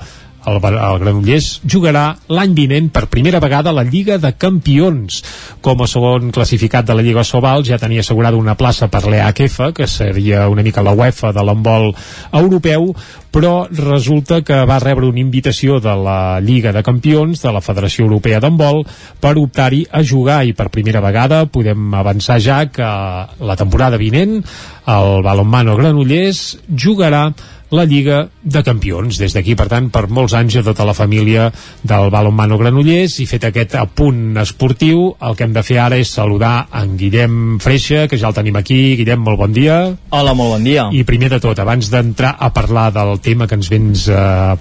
el, 0.46 0.60
el 0.62 0.98
Granollers 1.02 1.48
jugarà 1.66 2.06
l'any 2.30 2.54
vinent 2.56 2.88
per 2.94 3.06
primera 3.12 3.40
vegada 3.42 3.74
la 3.74 3.84
Lliga 3.86 4.18
de 4.22 4.32
Campions. 4.38 5.20
Com 5.64 5.82
a 5.82 5.90
segon 5.90 6.32
classificat 6.34 6.86
de 6.86 6.96
la 6.96 7.04
Lliga 7.04 7.24
Sobal 7.26 7.66
ja 7.66 7.80
tenia 7.82 8.04
assegurada 8.04 8.38
una 8.38 8.56
plaça 8.58 8.88
per 8.92 9.04
l'EAKF, 9.06 9.72
que 9.76 9.90
seria 9.90 10.46
una 10.52 10.64
mica 10.66 10.84
la 10.86 10.94
UEFA 10.96 11.32
de 11.34 11.44
l'handbol 11.44 11.92
europeu, 12.32 12.92
però 13.36 13.66
resulta 13.68 14.40
que 14.40 14.62
va 14.64 14.78
rebre 14.80 15.10
una 15.10 15.20
invitació 15.20 15.76
de 15.82 15.92
la 15.92 16.40
Lliga 16.40 16.72
de 16.72 16.82
Campions, 16.86 17.42
de 17.42 17.52
la 17.52 17.60
Federació 17.60 18.06
Europea 18.06 18.40
d'Handbol, 18.40 18.80
per 19.20 19.34
optar-hi 19.36 19.82
a 19.92 20.00
jugar 20.00 20.38
i 20.46 20.54
per 20.56 20.70
primera 20.72 21.02
vegada 21.04 21.42
podem 21.52 21.92
avançar 21.98 22.38
ja 22.40 22.62
que 22.72 22.86
la 22.86 23.58
temporada 23.60 24.00
vinent 24.00 24.38
el 24.86 25.20
balonmano 25.26 25.76
Granollers 25.76 26.56
jugarà 26.70 27.26
la 27.70 27.84
Lliga 27.84 28.28
de 28.42 28.62
Campions. 28.62 29.18
Des 29.18 29.34
d'aquí, 29.34 29.56
per 29.58 29.68
tant, 29.70 29.88
per 29.92 30.06
molts 30.12 30.36
anys 30.38 30.58
a 30.60 30.64
tota 30.66 30.86
la 30.86 30.94
família 30.94 31.48
del 31.82 32.10
balonmano 32.14 32.58
Granollers 32.60 33.18
i 33.22 33.26
fet 33.26 33.48
aquest 33.48 33.74
apunt 33.80 34.36
esportiu, 34.42 35.08
el 35.20 35.36
que 35.36 35.46
hem 35.46 35.56
de 35.56 35.64
fer 35.66 35.80
ara 35.82 35.98
és 35.98 36.12
saludar 36.12 36.68
en 36.76 36.96
Guillem 37.00 37.58
Freixa, 37.62 38.06
que 38.10 38.20
ja 38.20 38.30
el 38.30 38.38
tenim 38.38 38.56
aquí. 38.60 38.96
Guillem, 39.00 39.24
molt 39.26 39.40
bon 39.42 39.56
dia. 39.56 39.80
Hola, 40.10 40.36
molt 40.38 40.56
bon 40.56 40.64
dia. 40.64 40.88
I 40.92 41.04
primer 41.08 41.32
de 41.34 41.42
tot, 41.42 41.58
abans 41.58 41.90
d'entrar 41.90 42.36
a 42.38 42.52
parlar 42.54 42.92
del 42.94 43.18
tema 43.20 43.46
que 43.50 43.58
ens 43.58 43.70
vens 43.72 44.08
eh, 44.08 44.56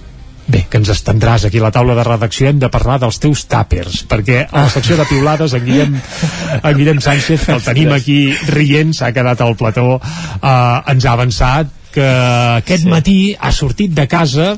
Bé, 0.46 0.60
que 0.70 0.78
ens 0.78 0.90
estendràs 0.92 1.42
aquí 1.48 1.58
a 1.58 1.64
la 1.64 1.72
taula 1.74 1.96
de 1.98 2.04
redacció 2.06 2.46
hem 2.46 2.60
de 2.62 2.68
parlar 2.70 3.00
dels 3.02 3.18
teus 3.18 3.42
tàpers 3.50 4.04
perquè 4.06 4.44
a 4.44 4.68
la 4.68 4.70
secció 4.70 4.94
de 4.94 5.06
piulades 5.08 5.56
en 5.58 5.64
Guillem, 5.66 5.96
en 6.60 6.76
Guillem 6.78 7.00
Sánchez, 7.02 7.48
que 7.48 7.56
el 7.56 7.64
tenim 7.64 7.90
aquí 7.90 8.20
rient, 8.52 8.94
s'ha 8.94 9.10
quedat 9.16 9.42
al 9.42 9.56
plató 9.58 9.96
eh, 9.98 10.92
ens 10.92 11.08
ha 11.08 11.16
avançat 11.18 11.75
que 11.96 12.10
aquest 12.60 12.84
sí. 12.84 12.92
matí 12.92 13.16
ha 13.38 13.52
sortit 13.54 13.94
de 13.96 14.04
casa 14.10 14.52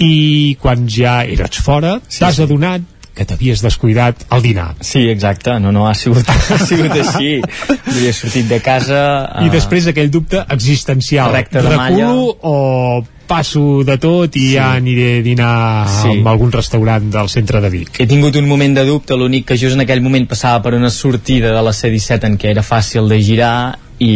i 0.00 0.56
quan 0.60 0.88
ja 0.88 1.20
eres 1.28 1.60
fora 1.60 1.98
sí, 2.06 2.22
t'has 2.22 2.40
adonat 2.46 2.86
que 3.20 3.26
t'havies 3.28 3.60
descuidat 3.60 4.22
al 4.32 4.40
dinar. 4.40 4.70
Sí, 4.80 5.02
exacte, 5.12 5.58
no, 5.60 5.72
no, 5.76 5.88
ha 5.90 5.94
sigut, 5.98 6.24
ha 6.54 6.58
sigut 6.62 6.94
així. 6.94 7.40
Havia 7.68 8.14
sortit 8.16 8.46
de 8.48 8.60
casa... 8.64 9.00
I 9.44 9.50
després 9.52 9.90
aquell 9.90 10.08
dubte 10.14 10.40
existencial. 10.54 11.34
Recte 11.34 11.60
de 11.66 11.74
malla. 11.76 12.14
O 12.16 13.02
passo 13.30 13.84
de 13.86 13.98
tot 14.00 14.34
i 14.40 14.46
sí. 14.46 14.54
ja 14.56 14.70
aniré 14.78 15.10
a 15.18 15.26
dinar 15.26 15.52
sí. 15.90 16.14
en 16.16 16.26
algun 16.32 16.50
restaurant 16.54 17.12
del 17.12 17.28
centre 17.30 17.60
de 17.60 17.70
Vic. 17.70 18.00
He 18.00 18.08
tingut 18.10 18.40
un 18.40 18.48
moment 18.48 18.74
de 18.78 18.86
dubte, 18.88 19.18
l'únic 19.20 19.50
que 19.52 19.58
just 19.60 19.76
en 19.76 19.84
aquell 19.84 20.00
moment 20.02 20.26
passava 20.30 20.64
per 20.64 20.74
una 20.78 20.90
sortida 20.90 21.52
de 21.52 21.62
la 21.62 21.76
C-17 21.76 22.26
en 22.26 22.40
què 22.40 22.50
era 22.54 22.64
fàcil 22.66 23.10
de 23.10 23.20
girar 23.22 23.54
i 24.00 24.10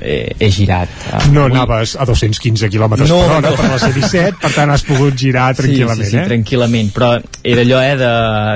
he, 0.00 0.14
he 0.40 0.48
girat. 0.50 0.88
No 1.34 1.44
anaves 1.50 1.96
a 2.00 2.06
215 2.08 2.70
km 2.72 2.94
No, 3.04 3.18
per 3.20 3.36
hora 3.36 3.40
no. 3.50 3.56
per 3.58 3.66
la 3.68 3.78
C-17, 3.82 4.38
per 4.40 4.50
tant 4.54 4.70
has 4.72 4.84
pogut 4.88 5.16
girar 5.20 5.50
tranquil·lament, 5.58 6.06
sí, 6.06 6.10
sí, 6.10 6.16
sí, 6.16 6.22
eh? 6.22 6.26
tranquil·lament, 6.30 6.88
però 6.96 7.10
era 7.44 7.64
allò 7.66 7.82
eh, 7.84 7.96
de, 8.00 8.12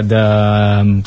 de 0.08 0.22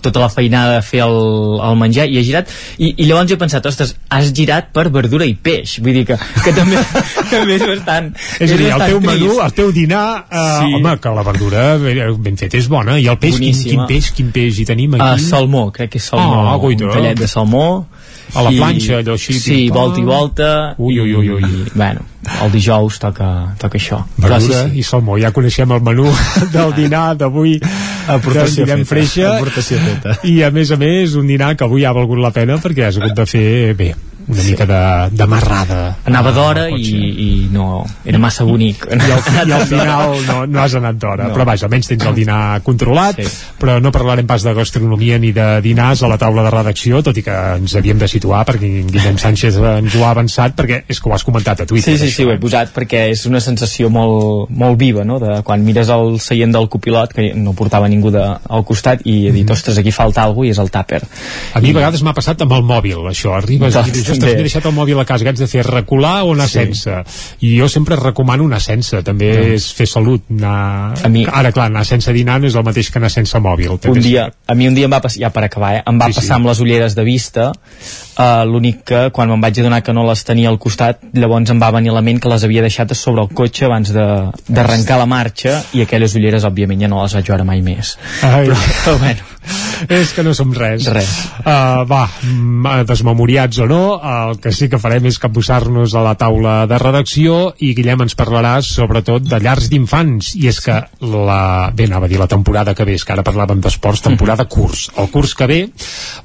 tota 0.06 0.22
la 0.22 0.30
feinada 0.30 0.76
de 0.78 0.84
fer 0.86 1.02
el, 1.08 1.18
el 1.66 1.80
menjar 1.82 2.06
i 2.12 2.20
he 2.20 2.24
girat, 2.28 2.52
i, 2.78 2.92
i 3.02 3.08
llavors 3.10 3.34
he 3.34 3.40
pensat 3.42 3.66
ostres, 3.66 3.96
has 4.14 4.30
girat 4.38 4.70
per 4.76 4.86
verdura 4.94 5.26
i 5.26 5.34
peix 5.36 5.80
vull 5.82 5.98
dir 5.98 6.06
que, 6.12 6.18
que 6.46 6.54
també, 6.56 6.78
també 7.34 7.58
és 7.58 7.66
bastant 7.72 8.12
És 8.40 8.54
a 8.54 8.60
dir, 8.62 8.70
el 8.70 8.86
teu 8.86 9.02
trist. 9.02 9.10
menú, 9.10 9.32
el 9.48 9.56
teu 9.58 9.74
dinar, 9.76 10.06
eh, 10.30 10.44
Sí. 10.56 10.72
home, 10.78 10.94
que 11.02 11.10
la 11.18 11.24
verdura 11.26 11.64
ben 11.82 12.22
ben 12.24 12.38
feta 12.40 12.58
és 12.62 12.68
bona. 12.72 13.00
I 13.02 13.08
el 13.12 13.18
peix, 13.20 13.40
quin, 13.42 13.58
quin 13.66 13.82
peix, 13.90 14.12
quin 14.16 14.30
peix 14.36 14.62
hi 14.62 14.66
tenim 14.70 14.94
Uh, 14.96 15.02
aquí? 15.16 15.26
salmó, 15.26 15.66
crec 15.74 15.90
que 15.96 15.98
és 16.00 16.06
salmó 16.14 16.58
guaita. 16.62 16.86
un 16.86 16.92
tallet 16.94 17.20
de 17.20 17.28
salmó 17.28 17.66
A 18.34 18.42
la 18.42 18.52
planxa, 18.52 19.00
allò 19.00 19.14
així, 19.16 19.38
sí, 19.40 19.52
pim-pam. 19.68 19.78
volta 19.78 20.00
i 20.00 20.04
volta. 20.04 20.50
Ui, 20.78 21.00
ui, 21.00 21.14
ui, 21.14 21.30
ui. 21.38 21.44
i, 21.44 21.70
bueno, 21.76 22.02
el 22.42 22.52
dijous 22.52 22.98
toca, 23.00 23.30
toca 23.62 23.78
això. 23.78 24.02
Verdura 24.18 24.40
Però 24.40 24.64
sí, 24.72 24.80
i 24.80 24.84
salmó, 24.84 25.20
ja 25.22 25.32
coneixem 25.36 25.72
el 25.72 25.84
menú 25.86 26.10
del 26.56 26.74
dinar 26.76 27.16
d'avui. 27.20 27.60
Aportació 28.08 28.66
feta, 28.66 28.90
Freixa. 28.90 29.36
Aportació 29.38 29.80
feta. 29.84 30.18
i 30.28 30.42
a 30.44 30.52
més 30.52 30.72
a 30.72 30.80
més 30.82 31.16
un 31.16 31.28
dinar 31.30 31.56
que 31.56 31.66
avui 31.66 31.86
ha 31.86 31.94
valgut 31.96 32.20
la 32.22 32.34
pena 32.36 32.58
perquè 32.62 32.90
has 32.90 33.00
hagut 33.00 33.16
de 33.18 33.26
fer 33.30 33.48
bé, 33.78 33.94
una 34.28 34.42
sí. 34.42 34.52
mica 34.52 34.66
de, 34.70 34.82
de 35.16 35.28
marrada 35.30 35.80
anava 36.06 36.32
al 36.34 36.36
d'hora 36.36 36.66
i, 36.70 36.92
i 37.26 37.30
no, 37.54 37.86
era 38.06 38.20
massa 38.22 38.46
bonic 38.48 38.86
i 38.90 39.12
al, 39.12 39.22
i 39.50 39.56
al 39.56 39.66
final 39.70 40.16
no, 40.28 40.38
no 40.46 40.62
has 40.64 40.76
anat 40.80 41.00
d'hora 41.02 41.30
No. 41.30 41.34
però 41.34 41.46
vaja, 41.48 41.66
almenys 41.66 41.88
tens 41.90 42.06
el 42.06 42.16
dinar 42.18 42.60
controlat 42.66 43.16
Sí. 43.16 43.28
però 43.62 43.78
no 43.82 43.92
parlarem 43.96 44.28
pas 44.28 44.44
de 44.44 44.52
gastronomia 44.54 45.18
ni 45.22 45.32
de 45.32 45.62
dinars 45.64 46.02
a 46.04 46.10
la 46.12 46.18
taula 46.22 46.44
de 46.44 46.52
redacció 46.54 47.02
tot 47.06 47.18
i 47.18 47.24
que 47.24 47.36
ens 47.56 47.76
havíem 47.78 47.98
de 48.02 48.10
situar 48.12 48.44
perquè 48.46 48.84
Guillem 48.90 49.18
Sánchez 49.22 49.58
ens 49.62 49.96
ho 49.96 50.04
ha 50.06 50.12
avançat 50.12 50.56
perquè 50.58 50.82
és 50.90 51.00
que 51.00 51.10
ho 51.10 51.14
has 51.16 51.24
comentat 51.24 51.62
a 51.62 51.66
Twitter 51.70 51.96
Sí, 51.96 51.98
sí, 51.98 52.10
això, 52.10 52.16
sí, 52.18 52.26
ho 52.28 52.34
he 52.34 52.40
posat 52.42 52.74
perquè 52.76 53.06
és 53.14 53.26
una 53.30 53.40
sensació 53.44 53.90
molt, 53.94 54.50
molt 54.50 54.78
viva, 54.80 55.06
no?, 55.08 55.20
de 55.22 55.40
quan 55.48 55.64
mires 55.66 55.90
el 55.94 56.20
seient 56.24 56.54
del 56.56 56.68
copilot, 56.72 57.14
que 57.16 57.30
no 57.38 57.54
portava 57.58 57.90
ningú 57.92 58.12
de, 58.14 58.24
al 58.26 58.66
costat, 58.68 59.06
i 59.08 59.28
he 59.30 59.34
dit, 59.36 59.50
ostres, 59.52 59.80
aquí 59.82 59.94
falta 59.96 60.24
alguna 60.26 60.50
i 60.50 60.54
és 60.54 60.60
el 60.62 60.72
tàper. 60.74 61.02
A 61.56 61.62
mi 61.64 61.72
a 61.72 61.78
vegades 61.80 62.04
m'ha 62.06 62.14
passat 62.18 62.44
amb 62.46 62.56
el 62.58 62.66
mòbil, 62.68 63.06
això. 63.12 63.36
Arribes 63.38 63.76
Doncs, 63.76 63.92
i 63.92 63.96
dius, 63.96 64.15
ostres, 64.16 64.32
Bé. 64.32 64.36
m'he 64.40 64.48
deixat 64.48 64.66
el 64.66 64.74
mòbil 64.76 65.00
a 65.00 65.06
casa, 65.06 65.24
què 65.26 65.30
haig 65.34 65.38
de 65.44 65.48
fer? 65.52 65.64
Recular 65.68 66.24
o 66.26 66.34
anar 66.34 66.48
Sí. 66.50 66.60
sense? 66.60 66.92
I 67.42 67.54
jo 67.60 67.68
sempre 67.70 67.96
recomano 68.00 68.46
anar 68.50 68.62
sense, 68.62 69.04
també 69.04 69.34
Ja. 69.34 69.42
és 69.56 69.70
fer 69.74 69.88
salut. 69.88 70.24
Anar... 70.32 70.96
A 71.04 71.10
mi- 71.10 71.26
Ara, 71.32 71.52
clar, 71.52 71.68
anar 71.68 71.86
sense 71.86 72.12
dinar 72.14 72.40
no 72.42 72.48
és 72.48 72.56
el 72.56 72.64
mateix 72.64 72.90
que 72.92 72.98
anar 73.00 73.10
sense 73.12 73.38
mòbil. 73.40 73.70
un 73.72 73.78
també 73.80 74.00
és- 74.00 74.06
dia, 74.06 74.30
a 74.48 74.56
mi 74.56 74.68
un 74.68 74.76
dia 74.76 74.86
em 74.86 74.92
va 74.92 75.02
passar, 75.02 75.20
ja 75.20 75.30
per 75.30 75.44
acabar, 75.44 75.76
eh, 75.76 75.84
em 75.86 76.00
va 76.00 76.08
Sí, 76.08 76.14
sí. 76.14 76.20
passar 76.22 76.36
amb 76.38 76.48
les 76.48 76.60
ulleres 76.60 76.96
de 76.96 77.04
vista, 77.04 77.52
uh, 78.18 78.46
l'únic 78.46 78.84
que 78.86 79.10
quan 79.12 79.30
me'n 79.30 79.42
vaig 79.42 79.60
adonar 79.60 79.82
que 79.84 79.94
no 79.94 80.06
les 80.08 80.24
tenia 80.24 80.50
al 80.50 80.58
costat, 80.60 81.00
llavors 81.14 81.50
em 81.50 81.60
va 81.62 81.72
venir 81.72 81.90
a 81.90 81.94
la 81.94 82.02
ment 82.02 82.20
que 82.22 82.30
les 82.30 82.44
havia 82.44 82.62
deixat 82.62 82.92
a 82.92 82.96
sobre 82.96 83.22
el 83.24 83.30
cotxe 83.30 83.66
abans 83.66 83.92
de- 83.94 84.32
d'arrencar 84.48 84.98
la 84.98 85.06
marxa 85.06 85.64
i 85.74 85.82
aquelles 85.82 86.16
ulleres, 86.16 86.44
òbviament, 86.46 86.82
ja 86.82 86.88
no 86.88 87.02
les 87.04 87.14
vaig 87.14 87.28
veure 87.28 87.44
mai 87.44 87.62
més. 87.62 87.98
Ai. 88.22 88.48
Però, 88.48 88.56
però 88.86 88.98
bueno, 89.04 89.20
és 89.90 90.14
que 90.16 90.24
no 90.24 90.34
som 90.38 90.54
res. 90.56 90.88
Res. 90.92 91.12
Uh, 91.46 91.84
va, 91.90 92.04
mm, 92.24 92.86
desmemoriats 92.90 93.60
o 93.64 93.68
no, 93.70 93.82
el 94.02 94.40
que 94.44 94.52
sí 94.56 94.70
que 94.72 94.80
farem 94.82 95.06
és 95.10 95.20
capbussar-nos 95.22 95.96
a 95.96 96.04
la 96.06 96.16
taula 96.20 96.56
de 96.70 96.80
redacció 96.82 97.54
i 97.66 97.74
Guillem 97.78 98.06
ens 98.06 98.16
parlarà 98.18 98.56
sobretot 98.66 99.24
de 99.28 99.40
llars 99.44 99.70
d'infants 99.72 100.34
i 100.40 100.48
és 100.52 100.60
que 100.64 100.78
la, 101.06 101.72
bé, 101.76 101.88
anava 101.90 102.08
a 102.08 102.12
dir 102.12 102.20
la 102.22 102.28
temporada 102.32 102.74
que 102.76 102.86
ve, 102.88 102.96
és 102.96 103.04
que 103.06 103.14
ara 103.14 103.24
parlàvem 103.26 103.62
d'esports, 103.64 104.02
temporada 104.06 104.46
curs. 104.50 104.90
El 104.98 105.10
curs 105.14 105.36
que 105.36 105.48
ve, 105.50 105.60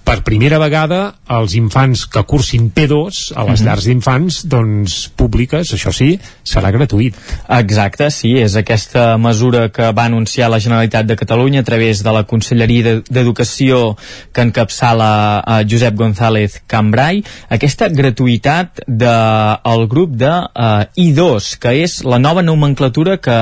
per 0.04 0.20
primera 0.26 0.58
vegada, 0.62 1.00
els 1.30 1.54
infants 1.58 2.06
que 2.10 2.22
cursin 2.28 2.70
P2 2.74 3.32
a 3.36 3.44
les 3.44 3.60
Mhm. 3.60 3.66
llars 3.66 3.84
d'infants, 3.84 4.40
doncs 4.48 5.08
públiques, 5.16 5.72
això 5.74 5.92
sí, 5.92 6.18
serà 6.44 6.70
gratuït. 6.70 7.14
Exacte, 7.48 8.10
sí, 8.10 8.36
és 8.38 8.56
aquesta 8.56 9.16
mesura 9.18 9.68
que 9.70 9.92
va 9.92 10.04
anunciar 10.04 10.50
la 10.50 10.60
Generalitat 10.60 11.06
de 11.06 11.16
Catalunya 11.16 11.60
a 11.60 11.64
través 11.64 12.02
de 12.02 12.12
la 12.12 12.24
Conselleria 12.24 12.82
de- 12.84 13.02
d'Educació 13.10 13.96
que 14.32 14.44
encapçala 14.46 15.10
eh, 15.40 15.60
Josep 15.70 15.96
González 15.98 16.60
Cambrai, 16.70 17.22
aquesta 17.50 17.88
gratuïtat 17.92 18.82
del 18.86 19.86
grup 19.90 20.14
de 20.18 20.30
eh, 20.30 21.04
I2, 21.06 21.50
que 21.62 21.74
és 21.82 22.00
la 22.06 22.20
nova 22.22 22.44
nomenclatura 22.46 23.18
que 23.22 23.36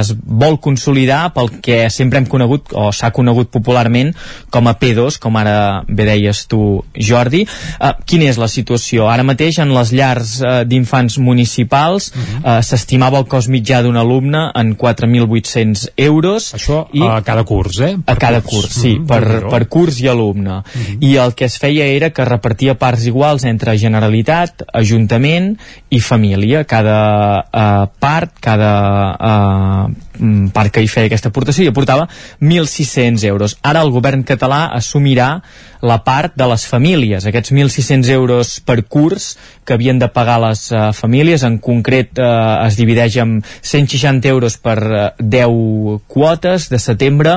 es 0.00 0.12
vol 0.14 0.58
consolidar 0.62 1.32
pel 1.34 1.50
que 1.64 1.84
sempre 1.90 2.20
hem 2.20 2.28
conegut, 2.30 2.72
o 2.74 2.90
s'ha 2.92 3.12
conegut 3.14 3.50
popularment, 3.54 4.14
com 4.54 4.68
a 4.68 4.76
P2, 4.78 5.18
com 5.22 5.38
ara 5.40 5.84
bé 5.88 6.08
deies 6.08 6.44
tu, 6.50 6.82
Jordi. 6.94 7.44
Eh, 7.44 7.92
quina 8.08 8.28
és 8.30 8.40
la 8.40 8.48
situació? 8.50 9.08
Ara 9.10 9.26
mateix 9.26 9.60
en 9.62 9.72
les 9.74 9.94
llars 9.94 10.36
eh, 10.40 10.54
d'infants 10.68 11.18
municipals 11.22 12.10
eh, 12.14 12.60
s'estimava 12.64 13.20
el 13.22 13.28
cost 13.30 13.52
mitjà 13.52 13.82
d'un 13.84 13.98
alumne 14.00 14.46
en 14.54 14.74
4.800 14.80 15.88
euros. 16.08 16.52
Això 16.56 16.84
i... 16.92 17.02
a 17.04 17.20
cada 17.26 17.44
curs, 17.48 17.80
eh? 17.84 17.94
A 18.06 18.16
cada 18.20 18.42
curs, 18.44 18.72
sí, 18.74 18.94
Mhm, 18.94 19.06
per, 19.14 19.50
per 19.52 19.62
curs 19.72 20.00
i 20.02 20.08
alumne. 20.10 20.60
I 21.00 21.14
el 21.22 21.34
que 21.38 21.48
es 21.48 21.58
feia 21.60 21.86
era 21.90 22.10
que 22.14 22.26
repartia 22.28 22.76
parts 22.80 23.06
iguals 23.10 23.46
entre 23.48 23.76
Generalitat, 23.80 24.66
Ajuntament 24.74 25.52
i 25.94 26.00
família. 26.00 26.64
Cada 26.68 26.98
eh, 27.44 27.86
part, 28.00 28.34
cada 28.42 28.72
eh, 29.14 29.94
mm, 30.18 30.50
part 30.56 30.74
que 30.74 30.84
hi 30.84 30.90
feia 30.90 31.10
aquesta 31.10 31.32
aportació, 31.32 31.64
hi 31.64 31.72
aportava 31.72 32.08
1.600 32.40 33.24
euros. 33.30 33.58
Ara 33.62 33.84
el 33.84 33.92
govern 33.94 34.24
català 34.26 34.66
assumirà 34.74 35.38
la 35.84 36.00
part 36.04 36.32
de 36.36 36.46
les 36.48 36.64
famílies, 36.66 37.26
aquests 37.28 37.52
1.600 37.52 38.08
euros 38.14 38.56
per 38.64 38.80
curs 38.88 39.34
que 39.64 39.76
havien 39.76 39.98
de 40.00 40.08
pagar 40.12 40.38
les 40.42 40.66
eh, 40.72 40.80
famílies, 40.96 41.44
en 41.44 41.58
concret 41.62 42.18
eh, 42.20 42.28
es 42.64 42.78
divideix 42.80 43.18
en 43.20 43.34
160 43.60 44.28
euros 44.28 44.56
per 44.60 44.76
eh, 44.84 45.04
10 45.20 46.04
quotes 46.08 46.68
de 46.72 46.80
setembre 46.80 47.36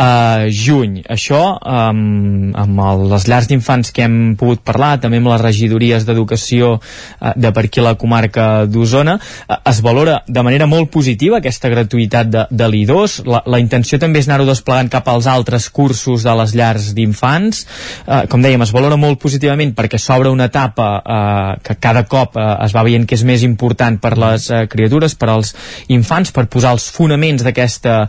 a 0.00 0.12
juny. 0.48 1.02
Això 1.12 1.42
amb, 1.58 2.56
amb 2.56 2.82
el, 2.86 3.06
les 3.12 3.26
llars 3.28 3.48
d'infants 3.50 3.92
que 3.92 4.06
hem 4.06 4.18
pogut 4.40 4.64
parlar, 4.64 4.94
també 5.02 5.20
amb 5.20 5.32
les 5.32 5.44
regidories 5.44 6.08
d'educació 6.08 6.74
eh, 6.78 7.34
de 7.36 7.52
per 7.52 7.66
aquí 7.68 7.84
la 7.84 7.96
comarca 8.00 8.64
d'Osona, 8.64 9.18
eh, 9.18 9.60
es 9.68 9.82
valora 9.84 10.22
de 10.28 10.44
manera 10.44 10.68
molt 10.70 10.92
positiva 10.92 11.40
aquesta 11.40 11.72
gratuïtat 11.72 12.32
de, 12.32 12.46
de 12.48 12.72
l'I2. 12.72 13.20
La, 13.28 13.44
la 13.44 13.60
intenció 13.60 14.00
també 14.00 14.24
és 14.24 14.30
anar-ho 14.30 14.48
desplegant 14.48 14.92
cap 14.92 15.08
als 15.12 15.28
altres 15.28 15.68
cursos 15.68 16.24
de 16.24 16.36
les 16.40 16.56
llars 16.56 16.92
d'infants. 16.96 17.66
Eh, 18.06 18.22
com 18.30 18.42
dèiem, 18.42 18.62
es 18.64 18.72
valora 18.74 18.98
molt 19.00 19.20
positivament 19.22 19.74
perquè 19.76 20.00
s'obre 20.00 20.32
una 20.32 20.48
etapa 20.50 20.88
eh, 21.00 21.60
que 21.66 21.78
cada 21.82 22.04
cop 22.10 22.36
eh, 22.36 22.48
es 22.66 22.74
va 22.76 22.84
veient 22.86 23.06
que 23.08 23.18
és 23.18 23.26
més 23.28 23.44
important 23.46 23.98
per 24.02 24.16
les 24.18 24.48
eh, 24.50 24.64
criatures, 24.72 25.14
per 25.18 25.30
als 25.32 25.54
infants, 25.92 26.32
per 26.34 26.48
posar 26.52 26.74
els 26.76 26.88
fonaments 26.94 27.44
d'aquesta 27.46 28.02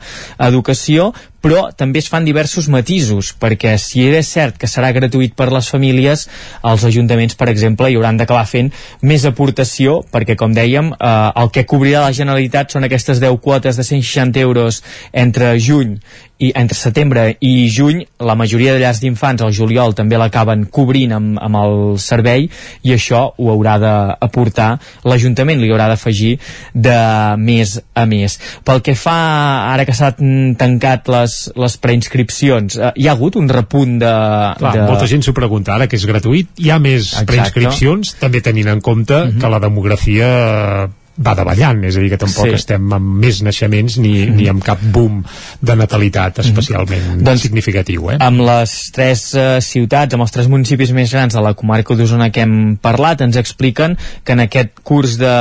educació, 0.50 1.12
però 1.44 1.68
també 1.76 2.00
es 2.00 2.08
fan 2.08 2.24
diversos 2.24 2.70
matisos, 2.72 3.34
perquè 3.36 3.76
si 3.82 4.06
és 4.08 4.30
cert 4.32 4.56
que 4.60 4.70
serà 4.72 4.94
gratuït 4.96 5.36
per 5.36 5.50
les 5.52 5.68
famílies, 5.70 6.28
els 6.64 6.86
ajuntaments, 6.88 7.36
per 7.36 7.50
exemple, 7.52 7.90
hi 7.92 7.98
hauran 8.00 8.18
d'acabar 8.18 8.46
fent 8.48 8.72
més 9.02 9.28
aportació, 9.28 10.00
perquè, 10.14 10.38
com 10.40 10.56
dèiem, 10.56 10.94
eh, 10.96 11.14
el 11.44 11.52
que 11.52 11.66
cobrirà 11.68 12.06
la 12.06 12.16
Generalitat 12.16 12.72
són 12.72 12.88
aquestes 12.88 13.20
10 13.20 13.42
quotes 13.44 13.76
de 13.76 13.84
160 13.84 14.40
euros 14.40 14.84
entre 15.12 15.58
juny 15.60 15.98
i 16.44 16.52
entre 16.60 16.76
setembre 16.76 17.26
i 17.40 17.70
juny, 17.72 18.02
la 18.20 18.36
majoria 18.36 18.74
de 18.74 18.82
llars 18.82 19.00
d'infants 19.04 19.44
al 19.46 19.54
juliol 19.56 19.94
també 19.96 20.18
l'acaben 20.20 20.66
cobrint 20.74 21.14
amb, 21.16 21.38
amb 21.40 21.60
el 21.60 21.76
servei 22.02 22.48
i 22.84 22.94
això 22.96 23.22
ho 23.38 23.52
haurà 23.54 23.78
d'aportar 23.82 24.70
l'Ajuntament, 25.08 25.62
li 25.62 25.72
haurà 25.72 25.88
d'afegir 25.92 26.34
de 26.74 26.98
mes 27.40 27.78
a 27.96 28.06
mes. 28.10 28.38
Pel 28.66 28.82
que 28.84 28.96
fa, 29.00 29.16
ara 29.72 29.86
que 29.88 29.96
s'han 29.96 30.56
tancat 30.60 31.12
les, 31.14 31.33
les 31.56 31.78
preinscripcions, 31.78 32.78
eh, 32.78 32.92
hi 32.96 33.08
ha 33.08 33.14
hagut 33.16 33.36
un 33.40 33.50
repunt 33.50 33.98
de... 34.02 34.12
Clar, 34.60 34.74
de... 34.78 34.84
molta 34.90 35.08
gent 35.10 35.24
s'ho 35.26 35.34
pregunta, 35.38 35.76
ara 35.76 35.88
que 35.88 35.98
és 36.00 36.06
gratuït, 36.10 36.50
hi 36.58 36.70
ha 36.74 36.80
més 36.80 37.08
Exacte. 37.12 37.30
preinscripcions, 37.32 38.16
també 38.22 38.42
tenint 38.42 38.68
en 38.74 38.82
compte 38.82 39.18
Mhm. 39.26 39.40
que 39.42 39.50
la 39.50 39.60
demografia 39.60 40.30
va 41.18 41.36
davallant, 41.38 41.84
és 41.86 41.98
a 41.98 42.02
dir, 42.02 42.10
que 42.10 42.18
tampoc 42.18 42.48
Sí. 42.48 42.54
estem 42.58 42.94
amb 42.94 43.20
més 43.22 43.42
naixements 43.46 43.98
ni, 44.02 44.26
ni 44.34 44.48
amb 44.50 44.64
cap 44.64 44.80
boom 44.82 45.24
de 45.62 45.76
natalitat 45.76 46.40
especialment 46.40 47.22
Doncs- 47.22 47.42
significatiu, 47.46 48.10
eh? 48.12 48.18
amb 48.20 48.42
les 48.42 48.92
tres 48.92 49.34
eh, 49.36 49.60
ciutats, 49.62 50.14
amb 50.14 50.24
els 50.26 50.32
tres 50.32 50.48
municipis 50.50 50.92
més 50.92 51.12
grans 51.14 51.34
de 51.34 51.42
la 51.42 51.54
comarca 51.54 51.96
d'Osona 51.96 52.32
que 52.32 52.42
hem 52.42 52.78
parlat, 52.82 53.22
ens 53.22 53.38
expliquen 53.38 53.98
que 54.24 54.34
en 54.34 54.40
aquest 54.40 54.80
curs 54.84 55.18
de 55.22 55.34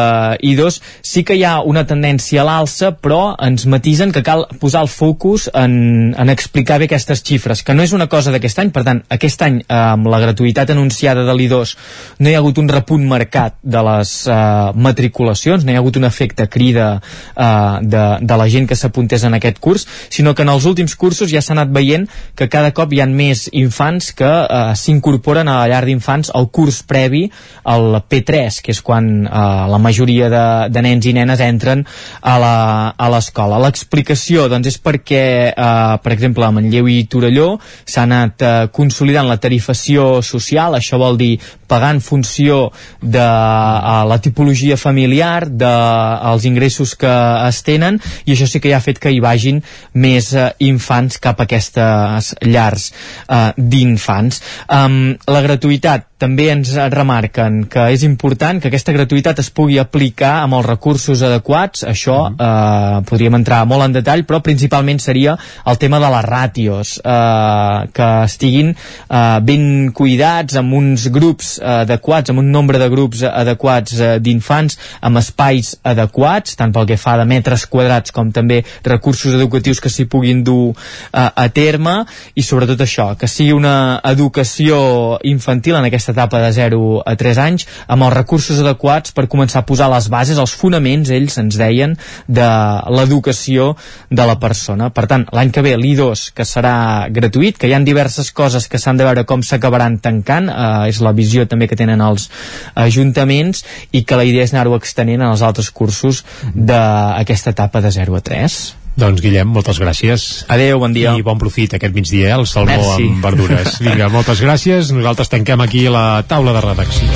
I2 0.43 0.81
sí 1.01 1.25
que 1.25 1.37
hi 1.39 1.45
ha 1.45 1.63
una 1.63 1.87
tendència 1.87 2.43
a 2.43 2.45
l'alça, 2.45 2.93
però 2.93 3.35
ens 3.41 3.65
matisen 3.67 4.13
que 4.13 4.23
cal 4.23 4.47
posar 4.61 4.83
el 4.83 4.89
focus 4.89 5.49
en, 5.55 6.15
en 6.19 6.29
explicar 6.29 6.79
bé 6.79 6.91
aquestes 6.91 7.23
xifres, 7.25 7.63
que 7.63 7.75
no 7.75 7.83
és 7.83 7.93
una 7.97 8.09
cosa 8.13 8.31
d'aquest 8.35 8.59
any, 8.59 8.71
per 8.75 8.85
tant, 8.85 9.03
aquest 9.09 9.43
any 9.43 9.63
eh, 9.63 9.65
amb 9.75 10.07
la 10.13 10.21
gratuïtat 10.21 10.71
anunciada 10.75 11.25
de 11.25 11.33
l'I2 11.33 11.75
no 12.21 12.29
hi 12.29 12.35
ha 12.35 12.43
hagut 12.43 12.59
un 12.59 12.69
repunt 12.69 13.07
marcat 13.09 13.57
de 13.63 13.83
les 13.89 14.15
eh, 14.29 14.37
matriculacions, 14.77 15.62
no 15.65 15.73
hi 15.73 15.79
ha 15.79 15.83
hagut 15.83 15.99
un 16.01 16.09
efecte 16.09 16.49
crida 16.49 16.89
eh, 17.01 17.79
de, 17.83 18.05
de 18.21 18.37
la 18.41 18.49
gent 18.49 18.69
que 18.69 18.79
s'apuntés 18.79 19.25
en 19.25 19.35
aquest 19.39 19.61
curs, 19.63 19.87
sinó 20.09 20.35
que 20.35 20.47
en 20.47 20.53
els 20.53 20.67
últims 20.69 20.97
cursos 20.97 21.31
ja 21.33 21.43
s'ha 21.43 21.55
anat 21.57 21.73
veient 21.73 22.09
que 22.37 22.49
cada 22.53 22.73
cop 22.77 22.93
hi 22.93 23.03
ha 23.03 23.09
més 23.11 23.49
infants 23.53 24.13
que 24.17 24.29
eh, 24.29 24.63
s'incorporen 24.79 25.49
a 25.49 25.61
la 25.63 25.71
llar 25.73 25.85
d'infants 25.87 26.33
al 26.35 26.49
curs 26.51 26.83
previ 26.89 27.25
al 27.69 28.03
P3, 28.09 28.61
que 28.65 28.75
és 28.75 28.83
quan 28.85 29.11
eh, 29.27 29.43
la 29.73 29.81
majoria 29.83 30.31
de, 30.33 30.45
de 30.73 30.85
nens 30.85 31.07
i 31.09 31.15
nenes 31.17 31.43
entren 31.45 31.85
a 32.23 33.09
l'escola. 33.13 33.61
L'explicació 33.63 34.49
doncs, 34.51 34.73
és 34.73 34.79
perquè, 34.83 35.25
eh, 35.53 35.97
per 36.03 36.15
exemple, 36.15 36.47
a 36.47 36.53
Manlleu 36.55 36.89
i 36.91 37.03
Torelló 37.11 37.57
s'ha 37.85 38.07
anat 38.07 38.43
eh, 38.43 38.53
consolidant 38.75 39.29
la 39.29 39.41
tarifació 39.43 40.23
social, 40.27 40.77
això 40.79 41.01
vol 41.01 41.19
dir 41.21 41.35
pagar 41.73 41.93
en 41.95 42.03
funció 42.05 42.71
de 43.01 43.23
eh, 43.23 44.05
la 44.09 44.19
tipologia 44.21 44.77
familiar, 44.77 45.49
dels 45.53 45.61
de, 45.61 46.31
els 46.33 46.47
ingressos 46.49 46.95
que 46.99 47.13
es 47.49 47.63
tenen, 47.67 48.01
i 48.27 48.35
això 48.35 48.49
sí 48.49 48.61
que 48.61 48.73
ja 48.73 48.81
ha 48.81 48.85
fet 48.85 49.01
que 49.03 49.13
hi 49.13 49.21
vagin 49.23 49.63
més 49.95 50.33
eh, 50.35 50.49
infants 50.69 51.21
cap 51.23 51.41
a 51.41 51.47
aquestes 51.49 52.33
llars 52.49 52.91
eh, 53.29 53.51
d'infants. 53.57 54.43
Um, 54.73 55.15
la 55.29 55.45
gratuïtat 55.45 56.09
també 56.23 56.49
ens 56.53 56.71
remarquen 56.93 57.65
que 57.71 57.89
és 57.95 58.05
important 58.07 58.61
que 58.63 58.71
aquesta 58.71 58.95
gratuïtat 58.95 59.41
es 59.43 59.51
pugui 59.51 59.81
aplicar 59.83 60.37
amb 60.45 60.55
els 60.59 60.69
recursos 60.69 61.23
adequats, 61.27 61.83
això 61.89 62.19
eh, 62.31 63.01
podríem 63.09 63.41
entrar 63.41 63.63
molt 63.67 63.89
en 63.89 63.97
detall, 63.97 64.23
però 64.29 64.39
principalment 64.45 65.01
seria 65.03 65.35
el 65.67 65.81
tema 65.83 65.99
de 66.03 66.11
les 66.15 66.27
ràtios, 66.29 66.95
eh, 67.03 67.89
que 67.97 68.11
estiguin 68.29 68.71
eh, 68.73 69.39
ben 69.43 69.91
cuidats 69.97 70.59
amb 70.61 70.77
uns 70.79 71.09
grups 71.15 71.57
eh, 71.59 71.83
adequats, 71.83 72.31
amb 72.31 72.45
un 72.45 72.53
nombre 72.55 72.79
de 72.79 72.89
grups 72.93 73.25
adequats 73.27 73.99
eh, 73.99 74.13
d'infants, 74.23 74.79
amb 75.03 75.19
espais 75.19 75.75
adequats, 75.83 76.55
tant 76.61 76.75
pel 76.75 76.87
que 76.93 77.01
fa 77.01 77.17
de 77.19 77.27
metres 77.29 77.67
quadrats 77.67 78.15
com 78.15 78.31
també 78.35 78.63
recursos 78.87 79.35
educatius 79.35 79.83
que 79.83 79.91
s'hi 79.91 80.07
puguin 80.07 80.45
dur 80.47 80.71
eh, 80.71 81.27
a 81.27 81.49
terme, 81.51 81.99
i 82.39 82.47
sobretot 82.47 82.87
això, 82.87 83.11
que 83.19 83.31
sigui 83.31 83.57
una 83.57 83.99
educació 84.13 85.19
infantil 85.27 85.81
en 85.81 85.91
aquesta 85.91 86.12
etapa 86.13 86.41
de 86.43 86.51
0 86.55 87.03
a 87.07 87.15
3 87.19 87.41
anys 87.43 87.67
amb 87.87 88.07
els 88.07 88.15
recursos 88.15 88.61
adequats 88.63 89.15
per 89.17 89.29
començar 89.33 89.63
a 89.63 89.67
posar 89.69 89.89
les 89.93 90.09
bases, 90.13 90.39
els 90.39 90.55
fonaments, 90.57 91.11
ells 91.11 91.39
ens 91.41 91.59
deien, 91.61 91.97
de 92.29 92.49
l'educació 92.93 93.73
de 94.11 94.27
la 94.29 94.39
persona. 94.41 94.91
Per 94.95 95.07
tant, 95.11 95.27
l'any 95.33 95.53
que 95.53 95.65
ve 95.65 95.75
l'I2 95.79 96.29
que 96.37 96.47
serà 96.49 97.09
gratuït, 97.13 97.59
que 97.59 97.71
hi 97.71 97.77
han 97.77 97.87
diverses 97.89 98.33
coses 98.33 98.69
que 98.69 98.81
s'han 98.81 99.01
de 99.01 99.09
veure 99.09 99.27
com 99.29 99.43
s'acabaran 99.43 99.99
tancant, 100.03 100.51
eh, 100.53 100.91
és 100.93 101.01
la 101.05 101.15
visió 101.17 101.47
també 101.49 101.69
que 101.69 101.79
tenen 101.79 102.01
els 102.01 102.29
ajuntaments 102.75 103.65
i 103.93 104.05
que 104.05 104.19
la 104.19 104.29
idea 104.29 104.45
és 104.45 104.55
anar-ho 104.55 104.77
extenent 104.79 105.21
en 105.21 105.31
els 105.31 105.43
altres 105.43 105.71
cursos 105.71 106.25
d'aquesta 106.55 107.57
etapa 107.57 107.81
de 107.81 107.91
0 107.91 108.17
a 108.17 108.25
3. 108.33 108.82
Doncs 108.97 109.23
Guillem, 109.25 109.49
moltes 109.49 109.81
gràcies. 109.81 110.45
Adéu, 110.53 110.79
bon 110.83 110.93
dia. 110.93 111.15
I 111.17 111.25
bon 111.25 111.39
profit 111.41 111.79
aquest 111.79 111.95
migdia, 111.97 112.29
eh, 112.29 112.39
el 112.39 112.47
salmó 112.47 112.77
Merci. 112.77 113.09
amb 113.09 113.25
verdures. 113.25 113.79
Vinga, 113.87 114.11
moltes 114.13 114.43
gràcies. 114.45 114.93
Nosaltres 114.93 115.33
tanquem 115.33 115.61
aquí 115.65 115.87
la 115.89 116.23
taula 116.29 116.53
de 116.53 116.61
redacció. 116.61 117.09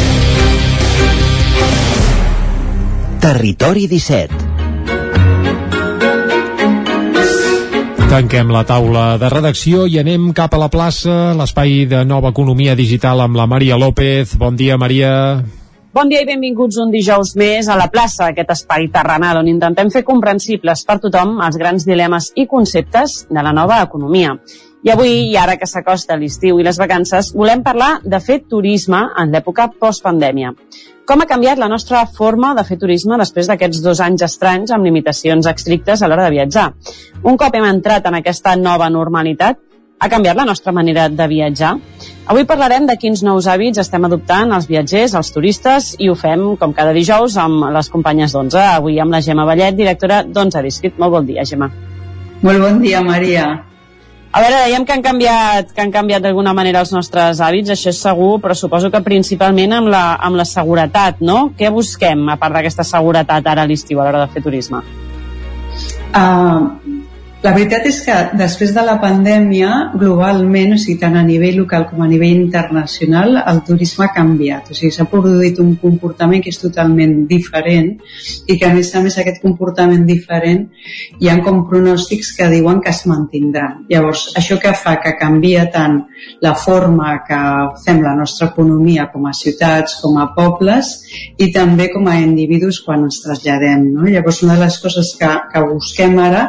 Territori 3.21 3.89
17 3.91 4.57
Tanquem 8.07 8.53
la 8.55 8.63
taula 8.65 9.17
de 9.19 9.29
redacció 9.29 9.83
i 9.91 9.99
anem 9.99 10.31
cap 10.33 10.55
a 10.55 10.61
la 10.63 10.69
plaça, 10.71 11.35
l'espai 11.37 11.83
de 11.91 12.05
nova 12.07 12.31
economia 12.31 12.77
digital 12.79 13.21
amb 13.21 13.37
la 13.37 13.49
Maria 13.51 13.77
López. 13.77 14.37
Bon 14.39 14.57
dia, 14.57 14.79
Maria. 14.79 15.43
Bon 15.97 16.11
dia 16.13 16.21
i 16.21 16.27
benvinguts 16.29 16.77
un 16.83 16.91
dijous 16.93 17.31
més 17.41 17.71
a 17.73 17.75
la 17.81 17.87
plaça, 17.89 18.27
aquest 18.27 18.51
espai 18.53 18.91
terrenal 18.93 19.39
on 19.41 19.47
intentem 19.49 19.89
fer 19.95 20.03
comprensibles 20.05 20.83
per 20.85 20.99
tothom 21.01 21.39
els 21.47 21.57
grans 21.57 21.87
dilemes 21.89 22.27
i 22.37 22.45
conceptes 22.51 23.15
de 23.31 23.45
la 23.47 23.55
nova 23.57 23.79
economia. 23.87 24.35
I 24.85 24.93
avui, 24.93 25.15
i 25.31 25.39
ara 25.41 25.55
que 25.57 25.65
s'acosta 25.65 26.19
l'estiu 26.21 26.61
i 26.61 26.67
les 26.67 26.77
vacances, 26.77 27.31
volem 27.33 27.65
parlar 27.65 28.03
de 28.05 28.21
fer 28.21 28.43
turisme 28.45 29.01
en 29.23 29.33
l'època 29.33 29.71
postpandèmia. 29.73 30.53
Com 31.09 31.23
ha 31.23 31.29
canviat 31.31 31.63
la 31.63 31.71
nostra 31.73 32.05
forma 32.19 32.53
de 32.59 32.67
fer 32.69 32.77
turisme 32.83 33.17
després 33.17 33.49
d'aquests 33.49 33.81
dos 33.81 34.05
anys 34.05 34.27
estranys 34.29 34.77
amb 34.77 34.85
limitacions 34.85 35.49
estrictes 35.49 36.03
a 36.03 36.11
l'hora 36.11 36.29
de 36.29 36.37
viatjar? 36.37 36.67
Un 37.25 37.41
cop 37.41 37.57
hem 37.57 37.71
entrat 37.71 38.05
en 38.11 38.21
aquesta 38.21 38.53
nova 38.61 38.93
normalitat, 38.93 39.65
ha 39.99 40.09
canviat 40.09 40.37
la 40.37 40.45
nostra 40.45 40.73
manera 40.73 41.09
de 41.09 41.27
viatjar? 41.29 41.77
Avui 42.27 42.45
parlarem 42.45 42.87
de 42.87 42.97
quins 43.01 43.23
nous 43.25 43.47
hàbits 43.47 43.81
estem 43.81 44.05
adoptant 44.05 44.53
els 44.53 44.67
viatgers, 44.69 45.15
els 45.15 45.31
turistes, 45.33 45.95
i 45.99 46.11
ho 46.11 46.17
fem, 46.19 46.43
com 46.61 46.75
cada 46.77 46.93
dijous, 46.93 47.37
amb 47.41 47.69
les 47.73 47.89
companyes 47.93 48.35
d'11. 48.35 48.59
Avui 48.77 49.01
amb 49.01 49.15
la 49.15 49.23
Gemma 49.23 49.47
Vallet, 49.49 49.77
directora 49.79 50.23
d'11 50.27 50.65
District. 50.67 50.99
Molt 50.99 51.17
bon 51.17 51.29
dia, 51.29 51.45
Gemma. 51.45 51.71
Molt 52.43 52.61
bon 52.61 52.83
dia, 52.83 53.01
Maria. 53.01 53.47
A 54.37 54.41
veure, 54.43 54.57
dèiem 54.67 54.85
que 54.85 54.93
han 54.93 55.01
canviat, 55.01 55.71
que 55.73 55.81
han 55.81 55.93
canviat 55.95 56.21
d'alguna 56.27 56.53
manera 56.53 56.83
els 56.85 56.93
nostres 56.93 57.41
hàbits, 57.41 57.73
això 57.73 57.89
és 57.89 58.01
segur, 58.03 58.35
però 58.43 58.53
suposo 58.59 58.91
que 58.93 59.01
principalment 59.01 59.73
amb 59.79 59.89
la, 59.89 60.03
amb 60.21 60.37
la 60.37 60.45
seguretat, 60.45 61.23
no? 61.25 61.55
Què 61.57 61.71
busquem, 61.73 62.27
a 62.29 62.37
part 62.37 62.59
d'aquesta 62.59 62.85
seguretat 62.85 63.49
ara 63.49 63.65
a 63.65 63.71
l'estiu, 63.71 64.03
a 64.03 64.05
l'hora 64.05 64.27
de 64.27 64.35
fer 64.35 64.45
turisme? 64.45 64.83
Uh, 66.13 66.69
la 67.47 67.53
veritat 67.55 67.85
és 67.87 68.01
que 68.03 68.15
després 68.35 68.73
de 68.75 68.83
la 68.83 68.97
pandèmia, 68.99 69.69
globalment, 69.95 70.73
o 70.75 70.79
sigui, 70.83 70.97
tant 70.99 71.15
a 71.15 71.23
nivell 71.23 71.61
local 71.61 71.85
com 71.87 72.01
a 72.03 72.09
nivell 72.11 72.41
internacional, 72.41 73.37
el 73.39 73.61
turisme 73.69 74.03
ha 74.03 74.15
canviat. 74.17 74.73
O 74.73 74.75
sigui, 74.75 74.91
s'ha 74.91 75.07
produït 75.13 75.61
un 75.63 75.77
comportament 75.79 76.43
que 76.43 76.51
és 76.51 76.59
totalment 76.59 77.13
diferent 77.31 77.93
i 78.51 78.57
que, 78.57 78.67
a 78.67 78.73
més 78.75 78.91
a 78.91 79.03
més, 79.05 79.19
aquest 79.23 79.39
comportament 79.45 80.03
diferent 80.09 80.65
hi 81.23 81.31
ha 81.31 81.37
com 81.47 81.61
pronòstics 81.71 82.33
que 82.35 82.49
diuen 82.51 82.81
que 82.83 82.91
es 82.91 83.05
mantindrà. 83.07 83.69
Llavors, 83.93 84.25
això 84.41 84.59
que 84.63 84.75
fa 84.75 84.97
que 85.05 85.15
canvia 85.21 85.69
tant 85.77 86.01
la 86.43 86.57
forma 86.59 87.13
que 87.29 87.39
fem 87.85 88.03
la 88.03 88.17
nostra 88.19 88.51
economia 88.51 89.07
com 89.13 89.29
a 89.31 89.37
ciutats, 89.37 90.01
com 90.03 90.19
a 90.19 90.33
pobles 90.35 90.91
i 91.39 91.53
també 91.55 91.93
com 91.95 92.11
a 92.11 92.19
individus 92.25 92.83
quan 92.83 93.07
ens 93.07 93.23
traslladem. 93.23 93.87
No? 93.95 94.11
Llavors, 94.11 94.43
una 94.43 94.59
de 94.59 94.65
les 94.67 94.81
coses 94.83 95.15
que, 95.21 95.31
que 95.53 95.65
busquem 95.71 96.19
ara 96.27 96.49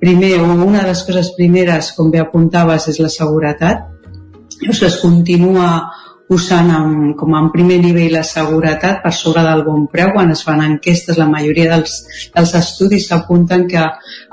primer, 0.00 0.38
o 0.40 0.50
una 0.64 0.82
de 0.82 0.88
les 0.92 1.04
coses 1.06 1.32
primeres, 1.36 1.92
com 1.96 2.10
bé 2.10 2.22
apuntaves, 2.22 2.88
és 2.92 3.00
la 3.02 3.12
seguretat. 3.12 3.86
Llavors 4.58 4.82
es 4.88 5.00
continua 5.02 5.70
posant 6.28 6.68
en, 6.76 7.14
com 7.16 7.32
en 7.38 7.48
primer 7.52 7.78
nivell 7.80 8.12
la 8.18 8.22
seguretat 8.26 9.00
per 9.02 9.12
sobre 9.16 9.42
del 9.46 9.62
bon 9.64 9.86
preu. 9.90 10.12
Quan 10.12 10.30
es 10.34 10.42
fan 10.44 10.60
enquestes, 10.64 11.16
la 11.16 11.28
majoria 11.30 11.70
dels, 11.72 11.94
dels 12.34 12.52
estudis 12.58 13.08
apunten 13.16 13.64
que 13.70 13.80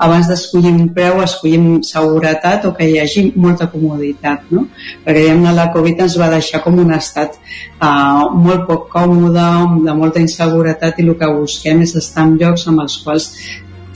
abans 0.06 0.28
d'escollir 0.28 0.74
un 0.74 0.90
preu 0.96 1.22
escollim 1.24 1.80
seguretat 1.88 2.68
o 2.68 2.74
que 2.76 2.90
hi 2.90 2.98
hagi 3.00 3.24
molta 3.40 3.70
comoditat, 3.72 4.44
no? 4.52 4.66
Perquè 5.06 5.24
diguem 5.24 5.48
la 5.56 5.70
Covid 5.72 6.04
ens 6.04 6.18
va 6.20 6.30
deixar 6.34 6.60
com 6.64 6.76
un 6.84 6.92
estat 6.96 7.38
uh, 7.40 8.28
molt 8.36 8.66
poc 8.68 8.90
còmode, 8.92 9.48
de 9.86 9.96
molta 9.96 10.20
inseguretat 10.20 11.00
i 11.00 11.06
el 11.08 11.16
que 11.16 11.32
busquem 11.40 11.80
és 11.86 11.96
estar 11.96 12.28
en 12.28 12.36
llocs 12.36 12.68
amb 12.68 12.84
els 12.84 13.00
quals 13.04 13.30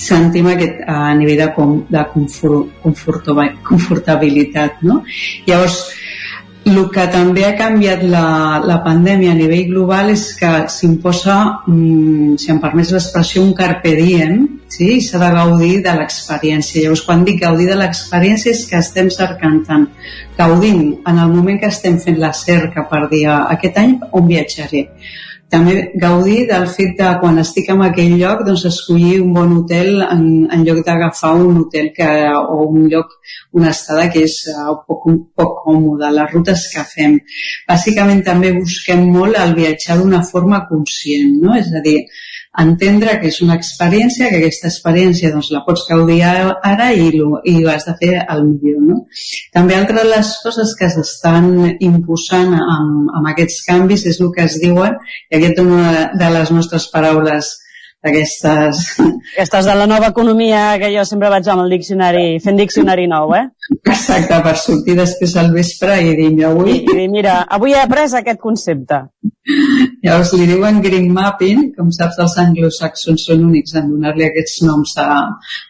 sentim 0.00 0.48
aquest 0.50 0.84
a 0.88 1.14
nivell 1.18 1.42
de, 1.44 1.48
com, 1.56 1.80
de 1.90 2.04
confort, 2.14 2.76
confort, 2.82 3.32
confortabilitat. 3.68 4.80
No? 4.86 5.02
Llavors, 5.46 5.80
el 6.70 6.78
que 6.92 7.06
també 7.10 7.44
ha 7.46 7.54
canviat 7.58 8.02
la, 8.04 8.60
la 8.64 8.80
pandèmia 8.84 9.32
a 9.32 9.38
nivell 9.38 9.70
global 9.70 10.10
és 10.12 10.26
que 10.38 10.50
s'imposa, 10.72 11.36
mm, 11.66 12.36
si 12.40 12.50
em 12.52 12.60
permets 12.62 12.92
l'expressió, 12.94 13.42
un 13.42 13.54
carpe 13.56 13.94
diem, 13.96 14.42
sí? 14.68 14.90
i 14.98 15.00
s'ha 15.04 15.20
de 15.22 15.30
gaudir 15.36 15.80
de 15.86 15.94
l'experiència. 15.96 16.82
Llavors, 16.84 17.04
quan 17.06 17.24
dic 17.24 17.40
gaudir 17.42 17.70
de 17.70 17.78
l'experiència 17.80 18.52
és 18.52 18.66
que 18.68 18.78
estem 18.80 19.08
cercant 19.14 19.62
tant 19.66 19.88
gaudint 20.36 20.84
en 21.08 21.18
el 21.18 21.32
moment 21.32 21.58
que 21.60 21.72
estem 21.72 21.98
fent 22.00 22.20
la 22.20 22.32
cerca 22.36 22.86
per 22.88 23.06
dir 23.10 23.26
"Ah, 23.28 23.46
aquest 23.56 23.76
any 23.80 23.98
on 24.12 24.28
viatjaré 24.28 24.88
també 25.50 25.74
gaudir 26.02 26.44
del 26.48 26.66
fet 26.70 26.92
de 26.98 27.08
quan 27.20 27.40
estic 27.42 27.70
en 27.74 27.82
aquell 27.86 28.14
lloc 28.20 28.44
doncs 28.46 28.64
escollir 28.70 29.16
un 29.24 29.32
bon 29.34 29.56
hotel 29.58 30.02
en, 30.06 30.24
en 30.54 30.64
lloc 30.66 30.82
d'agafar 30.86 31.32
un 31.42 31.58
hotel 31.64 31.90
que, 31.96 32.08
o 32.38 32.68
un 32.68 32.86
lloc, 32.92 33.16
una 33.58 33.72
estada 33.74 34.06
que 34.12 34.22
és 34.28 34.36
uh, 34.54 34.76
poc, 34.86 35.08
poc 35.36 35.62
còmode, 35.64 36.12
les 36.14 36.34
rutes 36.34 36.66
que 36.74 36.86
fem. 36.94 37.18
Bàsicament 37.68 38.22
també 38.26 38.54
busquem 38.56 39.02
molt 39.10 39.38
el 39.42 39.56
viatjar 39.58 39.98
d'una 39.98 40.22
forma 40.30 40.62
conscient, 40.70 41.34
no? 41.42 41.56
és 41.58 41.72
a 41.74 41.82
dir, 41.84 41.98
entendre 42.58 43.14
que 43.20 43.28
és 43.30 43.38
una 43.44 43.54
experiència, 43.54 44.28
que 44.30 44.40
aquesta 44.40 44.68
experiència 44.68 45.30
doncs, 45.30 45.52
la 45.54 45.62
pots 45.66 45.84
gaudir 45.88 46.18
ara 46.26 46.88
i, 46.92 47.06
i 47.12 47.54
ho 47.62 47.70
has 47.70 47.86
de 47.86 47.94
fer 48.00 48.12
al 48.26 48.42
millor. 48.48 48.82
No? 48.88 48.98
També 49.54 49.76
altra 49.76 50.02
de 50.02 50.08
les 50.08 50.32
coses 50.42 50.74
que 50.78 50.90
s'estan 50.90 51.50
imposant 51.78 52.56
amb, 52.58 53.10
amb 53.14 53.30
aquests 53.32 53.62
canvis 53.68 54.06
és 54.10 54.20
el 54.20 54.32
que 54.34 54.48
es 54.48 54.58
diuen, 54.62 54.98
i 55.30 55.38
aquesta 55.38 55.62
és 55.62 55.74
una 55.78 56.06
de 56.18 56.30
les 56.38 56.54
nostres 56.56 56.90
paraules 56.92 57.54
d'aquestes... 58.04 58.80
Aquestes 59.34 59.66
de 59.68 59.74
la 59.76 59.86
nova 59.86 60.08
economia 60.14 60.78
que 60.80 60.88
jo 60.94 61.04
sempre 61.08 61.30
vaig 61.32 61.48
amb 61.52 61.64
el 61.64 61.74
diccionari, 61.76 62.24
fent 62.42 62.60
diccionari 62.60 63.06
nou, 63.10 63.34
eh? 63.36 63.44
Exacte, 63.80 64.40
per 64.44 64.56
sortir 64.58 64.96
després 64.98 65.36
al 65.40 65.52
vespre 65.54 65.98
i 66.00 66.14
dir, 66.16 66.30
avui... 66.48 66.80
I, 66.80 67.04
i 67.04 67.08
mira, 67.12 67.42
avui 67.58 67.76
he 67.76 67.82
après 67.82 68.08
aquest 68.08 68.40
concepte. 68.40 69.04
Llavors 70.04 70.32
li 70.36 70.46
diuen 70.48 70.80
green 70.84 71.08
mapping, 71.12 71.70
com 71.76 71.90
saps 71.94 72.20
els 72.24 72.36
anglosaxons 72.40 73.24
són 73.28 73.44
únics 73.48 73.76
en 73.76 73.88
donar-li 73.92 74.26
aquests 74.28 74.60
noms 74.64 74.96
a, 75.00 75.08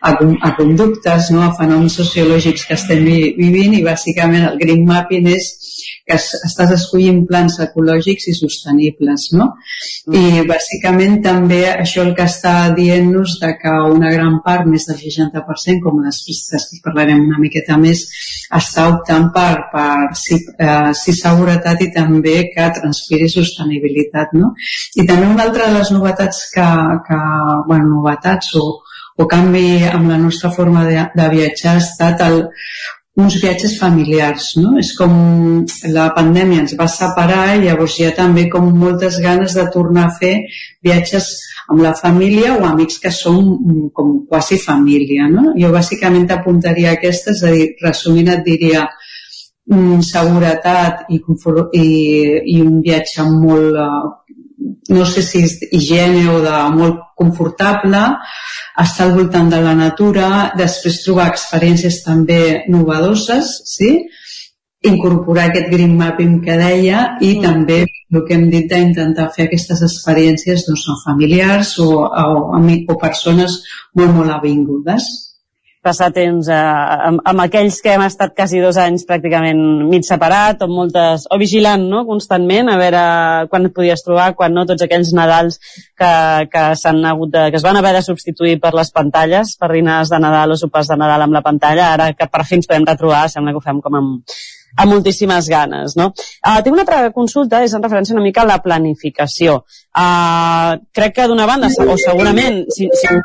a, 0.06 0.12
a 0.14 0.50
conductes, 0.58 1.30
no? 1.34 1.42
a 1.46 1.54
fenòmens 1.58 1.98
sociològics 2.02 2.66
que 2.68 2.76
estem 2.78 3.02
vi, 3.06 3.20
vivint 3.38 3.78
i 3.78 3.84
bàsicament 3.86 4.46
el 4.50 4.58
green 4.60 4.86
mapping 4.88 5.30
és 5.34 5.50
que 6.10 6.18
es, 6.18 6.26
estàs 6.46 6.74
escollint 6.74 7.22
plans 7.28 7.58
ecològics 7.62 8.26
i 8.32 8.34
sostenibles, 8.34 9.28
no? 9.38 9.46
I 10.10 10.42
bàsicament 10.48 11.20
també 11.24 11.62
això 11.70 12.02
el 12.02 12.12
que 12.18 12.26
està 12.26 12.54
dient-nos 12.74 13.38
de 13.42 13.52
que 13.60 13.74
una 13.94 14.10
gran 14.14 14.40
part, 14.44 14.66
més 14.66 14.88
del 14.90 14.98
60%, 14.98 15.80
com 15.84 16.02
després, 16.04 16.42
després 16.56 16.84
parlarem 16.84 17.22
una 17.28 17.40
miqueta 17.42 17.78
més, 17.78 18.04
està 18.60 18.88
optant 18.90 19.30
per, 19.34 19.54
per 19.72 19.88
sí, 20.18 20.40
eh, 20.58 20.90
sí 20.98 21.14
seguretat 21.16 21.82
i 21.86 21.90
també 21.94 22.36
que 22.50 22.70
transpiri 22.80 23.30
sostenibilitat, 23.30 24.34
no? 24.34 24.54
I 24.98 25.06
també 25.06 25.30
una 25.30 25.46
altra 25.46 25.70
de 25.70 25.78
les 25.78 25.94
novetats 25.94 26.46
que, 26.54 26.70
que 27.06 27.20
bueno, 27.68 27.94
novetats 27.96 28.54
o, 28.58 28.64
o 29.20 29.26
canvi 29.30 29.84
amb 29.86 30.10
la 30.10 30.18
nostra 30.18 30.50
forma 30.50 30.86
de, 30.88 31.04
de 31.14 31.28
viatjar 31.36 31.76
ha 31.76 31.84
estat 31.84 32.24
el, 32.26 32.42
uns 33.16 33.36
viatges 33.42 33.76
familiars, 33.78 34.52
no? 34.56 34.76
És 34.78 34.92
com 34.98 35.12
la 35.92 36.08
pandèmia 36.14 36.62
ens 36.62 36.76
va 36.78 36.86
separar 36.88 37.56
i 37.56 37.64
llavors 37.64 37.98
hi 37.98 38.06
ha 38.06 38.14
també 38.16 38.46
com 38.52 38.70
moltes 38.82 39.18
ganes 39.22 39.56
de 39.58 39.66
tornar 39.74 40.06
a 40.06 40.14
fer 40.20 40.34
viatges 40.86 41.32
amb 41.70 41.82
la 41.82 41.92
família 41.98 42.54
o 42.56 42.64
amics 42.66 42.98
que 43.02 43.12
són 43.14 43.90
com 43.94 44.14
quasi 44.30 44.58
família, 44.62 45.28
no? 45.30 45.50
Jo 45.58 45.72
bàsicament 45.74 46.28
t'apuntaria 46.30 46.94
aquestes, 46.94 47.42
és 47.42 47.46
a 47.46 47.52
dir, 47.54 47.68
resumint 47.82 48.30
et 48.34 48.44
diria 48.46 48.86
mm, 49.70 50.00
seguretat 50.06 51.10
i, 51.10 51.20
i, 51.20 51.86
i 52.54 52.60
un 52.62 52.80
viatge 52.86 53.26
molt, 53.26 53.74
eh, 53.74 54.29
no 54.90 55.06
sé 55.06 55.22
si 55.22 55.44
és 55.46 55.56
higiene 55.70 56.26
o 56.32 56.40
de 56.44 56.56
molt 56.74 56.98
confortable, 57.18 58.02
estar 58.80 59.06
al 59.06 59.14
voltant 59.16 59.50
de 59.52 59.60
la 59.62 59.74
natura, 59.78 60.50
després 60.58 61.02
trobar 61.04 61.30
experiències 61.30 62.02
també 62.06 62.64
novedoses, 62.72 63.52
sí? 63.76 63.94
incorporar 64.80 65.50
aquest 65.50 65.66
green 65.68 65.92
mapping 65.96 66.38
que 66.40 66.54
deia 66.56 67.00
i 67.20 67.34
mm. 67.34 67.42
també 67.44 67.82
el 67.84 68.22
que 68.24 68.32
hem 68.32 68.46
dit 68.48 68.64
d'intentar 68.70 69.26
fer 69.34 69.44
aquestes 69.46 69.82
experiències 69.84 70.64
doncs, 70.64 70.86
amb 70.88 71.02
familiars 71.04 71.74
o, 71.84 71.90
o, 72.00 72.38
o 72.56 72.96
persones 73.02 73.58
molt, 73.92 74.14
molt 74.16 74.32
avingudes 74.38 75.10
passar 75.80 76.10
temps 76.12 76.48
eh, 76.52 76.56
amb, 77.08 77.22
amb 77.24 77.42
aquells 77.46 77.78
que 77.80 77.94
hem 77.94 78.04
estat 78.04 78.34
quasi 78.36 78.60
dos 78.60 78.76
anys 78.80 79.06
pràcticament 79.08 79.60
mig 79.88 80.04
separat 80.04 80.60
o 80.64 80.68
moltes, 80.68 81.24
o 81.32 81.38
vigilant 81.40 81.86
no? 81.88 82.04
constantment 82.08 82.68
a 82.68 82.76
veure 82.80 83.02
quan 83.52 83.68
et 83.68 83.74
podies 83.76 84.04
trobar, 84.04 84.30
quan 84.36 84.52
no, 84.56 84.66
tots 84.68 84.84
aquells 84.84 85.14
Nadals 85.16 85.56
que, 85.98 86.12
que 86.52 86.64
s'han 86.76 87.00
hagut 87.08 87.32
de, 87.32 87.46
que 87.50 87.60
es 87.60 87.64
van 87.64 87.80
haver 87.80 87.94
de 87.96 88.04
substituir 88.04 88.58
per 88.60 88.74
les 88.76 88.92
pantalles, 88.92 89.56
per 89.60 89.72
dinars 89.72 90.12
de 90.12 90.20
Nadal 90.20 90.52
o 90.52 90.60
sopars 90.60 90.92
de 90.92 91.00
Nadal 91.00 91.26
amb 91.26 91.38
la 91.38 91.44
pantalla, 91.46 91.92
ara 91.96 92.12
que 92.12 92.28
per 92.28 92.44
fi 92.44 92.60
ens 92.60 92.68
podem 92.68 92.88
retrobar, 92.88 93.26
sembla 93.32 93.56
que 93.56 93.62
ho 93.62 93.64
fem 93.64 93.80
com 93.80 93.96
amb, 93.96 94.38
amb 94.76 94.92
moltíssimes 94.92 95.48
ganes. 95.48 95.96
No? 95.96 96.10
Uh, 96.44 96.60
tinc 96.60 96.76
una 96.76 96.84
altra 96.84 97.10
consulta, 97.16 97.64
és 97.64 97.74
en 97.74 97.82
referència 97.82 98.16
una 98.16 98.24
mica 98.24 98.44
a 98.44 98.50
la 98.52 98.60
planificació. 98.62 99.62
Uh, 99.96 100.76
crec 100.94 101.16
que 101.16 101.28
d'una 101.30 101.48
banda, 101.48 101.72
o 101.88 101.96
segurament, 102.00 102.62
si, 102.74 102.88
si, 103.00 103.20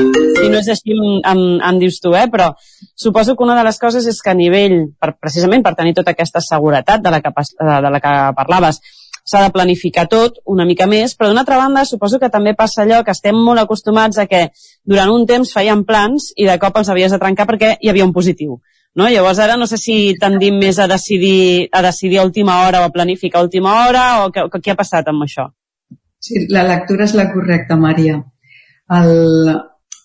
si 0.00 0.48
no 0.48 0.60
és 0.60 0.70
així 0.72 0.94
em, 0.94 1.42
em 1.66 1.80
dius 1.80 2.00
tu, 2.02 2.14
eh? 2.16 2.26
però 2.32 2.50
suposo 2.94 3.36
que 3.36 3.44
una 3.44 3.56
de 3.58 3.66
les 3.66 3.78
coses 3.80 4.06
és 4.08 4.20
que 4.22 4.32
a 4.32 4.38
nivell, 4.38 4.78
per, 5.00 5.14
precisament 5.20 5.64
per 5.66 5.74
tenir 5.78 5.94
tota 5.96 6.14
aquesta 6.14 6.42
seguretat 6.44 7.04
de 7.04 7.12
la 7.12 7.20
que, 7.20 7.32
de 7.32 7.92
la 7.92 8.00
que 8.00 8.14
parlaves, 8.38 8.80
s'ha 9.30 9.44
de 9.44 9.52
planificar 9.54 10.06
tot 10.10 10.40
una 10.48 10.64
mica 10.66 10.88
més, 10.90 11.14
però 11.14 11.28
d'una 11.30 11.44
altra 11.44 11.60
banda 11.60 11.84
suposo 11.84 12.18
que 12.18 12.32
també 12.32 12.56
passa 12.58 12.82
allò 12.82 13.02
que 13.04 13.14
estem 13.14 13.36
molt 13.36 13.62
acostumats 13.62 14.18
a 14.18 14.26
que 14.26 14.48
durant 14.82 15.12
un 15.12 15.26
temps 15.28 15.52
feien 15.54 15.84
plans 15.86 16.32
i 16.36 16.48
de 16.48 16.58
cop 16.58 16.80
els 16.80 16.90
havies 16.90 17.12
de 17.14 17.20
trencar 17.20 17.46
perquè 17.46 17.76
hi 17.78 17.92
havia 17.92 18.08
un 18.08 18.16
positiu. 18.16 18.58
No? 18.96 19.06
Llavors 19.06 19.38
ara 19.38 19.54
no 19.60 19.68
sé 19.70 19.78
si 19.78 20.16
tendim 20.18 20.56
més 20.58 20.80
a 20.80 20.88
decidir, 20.90 21.68
a 21.70 21.82
decidir 21.84 22.18
a 22.18 22.26
última 22.26 22.64
hora 22.66 22.80
o 22.80 22.88
a 22.88 22.94
planificar 22.94 23.38
a 23.38 23.46
última 23.46 23.84
hora 23.84 24.24
o 24.24 24.32
què, 24.34 24.48
què 24.58 24.72
ha 24.72 24.80
passat 24.80 25.12
amb 25.12 25.28
això? 25.28 25.46
Sí, 26.20 26.48
la 26.50 26.66
lectura 26.66 27.06
és 27.06 27.14
la 27.14 27.30
correcta, 27.30 27.78
Maria 27.78 28.18
el, 28.90 29.60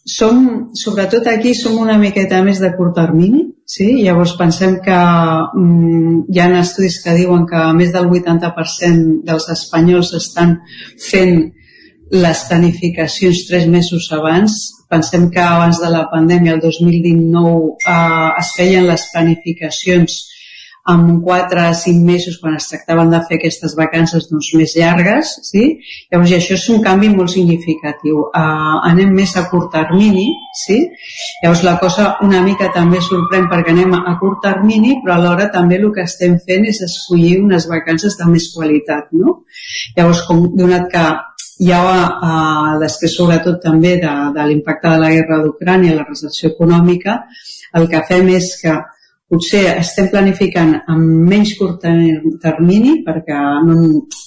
som, 0.06 0.69
sobretot 0.77 1.26
aquí, 1.27 1.56
som 1.57 1.80
una 1.82 1.98
miqueta 1.98 2.44
més 2.45 2.61
de 2.61 2.69
curt 2.77 2.94
termini, 2.99 3.41
sí? 3.65 3.88
llavors 4.06 4.36
pensem 4.38 4.77
que 4.86 4.95
mm, 4.95 6.26
hi 6.30 6.41
ha 6.41 6.49
estudis 6.61 6.99
que 7.03 7.18
diuen 7.18 7.48
que 7.49 7.61
més 7.73 7.91
del 7.95 8.07
80% 8.14 9.26
dels 9.26 9.49
espanyols 9.49 10.14
estan 10.14 10.60
fent 11.10 11.49
les 12.14 12.44
planificacions 12.45 13.48
tres 13.49 13.65
mesos 13.68 14.06
abans. 14.14 14.53
Pensem 14.90 15.32
que 15.34 15.41
abans 15.41 15.82
de 15.82 15.90
la 15.90 16.06
pandèmia, 16.11 16.53
el 16.53 16.61
2019, 16.61 17.73
eh, 17.90 18.30
es 18.40 18.53
feien 18.56 18.86
les 18.86 19.10
planificacions 19.11 20.22
amb 20.86 21.24
4 21.24 21.60
a 21.60 21.74
5 21.74 22.06
mesos 22.06 22.38
quan 22.38 22.56
es 22.56 22.68
tractaven 22.70 23.10
de 23.10 23.20
fer 23.26 23.40
aquestes 23.40 23.74
vacances 23.78 24.28
doncs, 24.30 24.52
més 24.53 24.76
llargues. 24.78 25.32
Sí? 25.48 25.64
Llavors, 26.12 26.30
i 26.32 26.38
això 26.38 26.53
és 26.60 26.66
un 26.70 26.84
canvi 26.86 27.10
molt 27.10 27.34
significatiu. 27.34 28.28
Uh, 28.28 28.78
anem 28.91 29.16
més 29.18 29.34
a 29.40 29.48
curt 29.49 29.72
termini, 29.74 30.28
sí? 30.62 30.78
llavors 31.41 31.66
la 31.66 31.78
cosa 31.82 32.12
una 32.26 32.44
mica 32.45 32.70
també 32.76 33.02
sorprèn 33.02 33.49
perquè 33.49 33.74
anem 33.74 33.98
a 33.98 34.16
curt 34.22 34.44
termini, 34.45 34.99
però 35.02 35.18
alhora 35.18 35.49
també 35.57 35.82
el 35.82 35.90
que 35.95 36.06
estem 36.06 36.38
fent 36.45 36.70
és 36.70 36.84
escollir 36.86 37.40
unes 37.41 37.66
vacances 37.72 38.20
de 38.22 38.30
més 38.30 38.52
qualitat. 38.53 39.10
No? 39.18 39.40
Llavors, 39.98 40.22
com 40.30 40.45
donat 40.53 40.91
que 40.94 41.06
hi 41.66 41.72
ha, 41.74 41.82
uh, 41.82 42.74
després 42.82 43.18
sobretot 43.18 43.57
també 43.64 43.98
de, 43.98 44.16
de 44.38 44.49
l'impacte 44.52 44.91
de 44.91 45.02
la 45.02 45.14
guerra 45.18 45.41
d'Ucrània, 45.41 45.98
la 45.98 46.06
recessió 46.06 46.53
econòmica, 46.53 47.24
el 47.76 47.90
que 47.90 48.06
fem 48.06 48.30
és 48.38 48.53
que 48.62 48.76
potser 49.32 49.64
estem 49.80 50.10
planificant 50.12 50.74
amb 50.92 51.30
menys 51.30 51.56
curt 51.58 51.86
termini 52.44 53.00
perquè 53.06 53.38
no, 53.66 53.78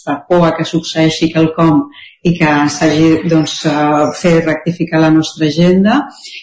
per 0.04 0.16
por 0.28 0.46
a 0.48 0.54
que 0.56 0.66
succeeixi 0.66 1.30
quelcom 1.34 1.84
i 2.26 2.32
que 2.34 2.54
s'hagi 2.74 3.28
doncs, 3.30 3.60
fer 4.18 4.34
rectificar 4.42 5.02
la 5.04 5.12
nostra 5.14 5.46
agenda 5.46 6.00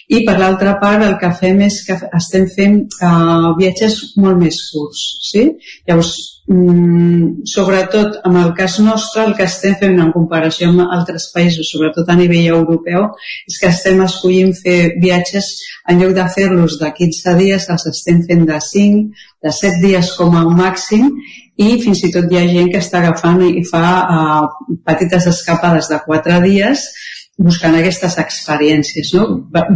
i 0.08 0.22
per 0.24 0.38
l'altra 0.40 0.78
part 0.80 1.04
el 1.04 1.18
que 1.20 1.32
fem 1.40 1.60
és 1.66 1.82
que 1.86 1.98
estem 2.16 2.48
fent 2.54 2.80
uh, 3.02 3.52
viatges 3.60 4.00
molt 4.16 4.40
més 4.40 4.62
curts 4.72 5.04
sí? 5.32 5.50
llavors 5.84 6.16
mm, 6.46 7.44
sobretot 7.44 8.20
en 8.24 8.36
el 8.36 8.52
cas 8.54 8.78
nostre 8.80 9.24
el 9.24 9.34
que 9.38 9.46
estem 9.46 9.74
fent 9.80 9.98
en 10.02 10.12
comparació 10.14 10.70
amb 10.70 10.84
altres 10.86 11.28
països 11.34 11.70
sobretot 11.72 12.08
a 12.08 12.18
nivell 12.18 12.50
europeu 12.58 13.08
és 13.48 13.58
que 13.60 13.70
estem 13.72 14.02
escollint 14.04 14.54
fer 14.58 14.94
viatges 15.02 15.50
en 15.88 16.02
lloc 16.02 16.14
de 16.14 16.26
fer-los 16.34 16.78
de 16.80 16.92
15 16.98 17.34
dies, 17.40 17.68
els 17.70 17.88
estem 17.90 18.22
fent 18.26 18.46
de 18.46 18.60
5, 18.60 19.02
de 19.42 19.52
7 19.58 19.82
dies 19.82 20.12
com 20.18 20.34
a 20.36 20.44
màxim 20.46 21.10
i 21.56 21.76
fins 21.82 22.02
i 22.04 22.12
tot 22.12 22.30
hi 22.30 22.38
ha 22.38 22.46
gent 22.50 22.70
que 22.72 22.80
està 22.82 23.00
agafant 23.00 23.40
i 23.46 23.62
fa 23.64 23.84
uh, 24.02 24.48
petites 24.84 25.28
escapades 25.32 25.88
de 25.92 26.00
4 26.04 26.40
dies 26.44 26.88
buscant 27.36 27.76
aquestes 27.76 28.16
experiències, 28.22 29.12
no? 29.16 29.26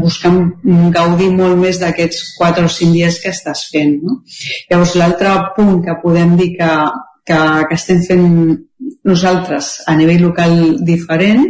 buscant 0.00 0.40
gaudir 0.94 1.28
molt 1.34 1.60
més 1.60 1.80
d'aquests 1.82 2.34
4 2.38 2.64
o 2.64 2.72
5 2.72 2.96
dies 2.96 3.20
que 3.20 3.32
estàs 3.34 3.66
fent. 3.72 3.98
No? 4.02 4.20
Llavors, 4.70 4.96
l'altre 4.96 5.36
punt 5.56 5.78
que 5.84 5.98
podem 6.02 6.34
dir 6.40 6.54
que, 6.56 6.72
que, 7.28 7.38
que 7.68 7.78
estem 7.78 8.02
fent 8.06 8.26
nosaltres 9.04 9.76
a 9.88 9.96
nivell 9.98 10.24
local 10.30 10.56
diferent 10.88 11.46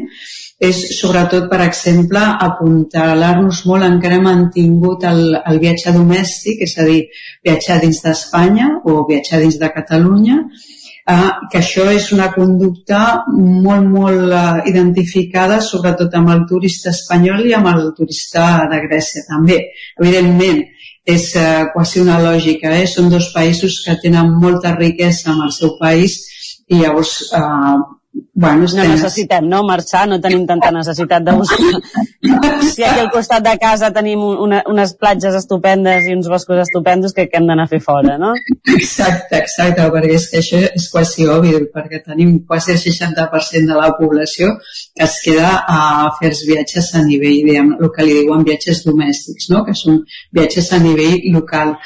és 0.60 0.76
sobretot, 0.98 1.46
per 1.48 1.62
exemple, 1.64 2.20
apuntalar-nos 2.20 3.62
molt 3.64 3.86
en 3.86 3.96
que 4.00 4.10
hem 4.12 4.26
mantingut 4.26 5.06
el, 5.08 5.22
el 5.40 5.60
viatge 5.62 5.94
domèstic, 5.96 6.60
és 6.66 6.74
a 6.76 6.84
dir, 6.84 6.98
viatjar 7.46 7.78
dins 7.80 8.02
d'Espanya 8.04 8.68
o 8.84 8.98
viatjar 9.08 9.40
dins 9.40 9.56
de 9.62 9.70
Catalunya, 9.72 10.36
eh, 11.08 11.30
que 11.52 11.60
això 11.60 11.86
és 11.92 12.10
una 12.16 12.30
conducta 12.34 13.22
molt, 13.30 13.86
molt 13.86 14.32
eh, 14.32 14.42
identificada, 14.72 15.60
sobretot 15.60 16.14
amb 16.18 16.32
el 16.34 16.44
turista 16.48 16.90
espanyol 16.94 17.46
i 17.46 17.54
amb 17.56 17.70
el 17.74 17.88
turista 17.96 18.66
de 18.70 18.82
Grècia 18.86 19.24
també. 19.28 19.62
Evidentment, 20.00 20.64
és 21.06 21.30
eh, 21.36 21.64
quasi 21.72 22.00
una 22.00 22.18
lògica, 22.22 22.74
eh? 22.76 22.86
són 22.86 23.08
dos 23.10 23.30
països 23.34 23.80
que 23.84 23.96
tenen 24.02 24.34
molta 24.42 24.74
riquesa 24.76 25.32
en 25.32 25.46
el 25.46 25.54
seu 25.56 25.76
país 25.80 26.20
i 26.68 26.82
llavors 26.82 27.16
eh, 27.34 27.78
Bueno, 28.12 28.64
no 28.74 28.84
necessitem 28.88 29.44
no, 29.46 29.60
marxar, 29.68 30.06
no 30.08 30.16
tenim 30.22 30.46
tanta 30.48 30.70
necessitat 30.72 31.22
de 31.22 31.32
buscar. 31.36 31.80
si 32.74 32.82
aquí 32.82 33.00
al 33.02 33.10
costat 33.12 33.44
de 33.44 33.52
casa 33.60 33.90
tenim 33.92 34.22
una, 34.24 34.62
unes 34.70 34.94
platges 34.96 35.36
estupendes 35.36 36.06
i 36.08 36.14
uns 36.16 36.28
boscos 36.32 36.62
estupendos 36.62 37.12
que, 37.12 37.26
que 37.28 37.36
hem 37.38 37.46
d'anar 37.50 37.66
a 37.68 37.70
fer 37.70 37.82
fora, 37.84 38.16
no? 38.18 38.32
Exacte, 38.74 39.42
exacte, 39.42 39.84
perquè 39.94 40.14
és 40.16 40.26
que 40.30 40.40
això 40.40 40.62
és 40.66 40.86
quasi 40.92 41.26
obvi, 41.28 41.52
perquè 41.74 42.00
tenim 42.06 42.38
quasi 42.48 42.72
el 42.74 42.80
60% 42.80 43.68
de 43.68 43.76
la 43.76 43.90
població 43.98 44.54
que 44.96 45.04
es 45.04 45.18
queda 45.26 45.52
a 45.68 45.82
fer 46.18 46.30
els 46.32 46.42
viatges 46.48 46.90
a 46.96 47.04
nivell, 47.04 47.42
diguem, 47.44 47.74
el 47.76 47.92
que 47.94 48.08
li 48.08 48.16
diuen 48.22 48.46
viatges 48.48 48.82
domèstics, 48.86 49.50
no? 49.52 49.62
que 49.68 49.76
són 49.76 50.00
viatges 50.32 50.72
a 50.72 50.80
nivell 50.80 51.28
local. 51.36 51.76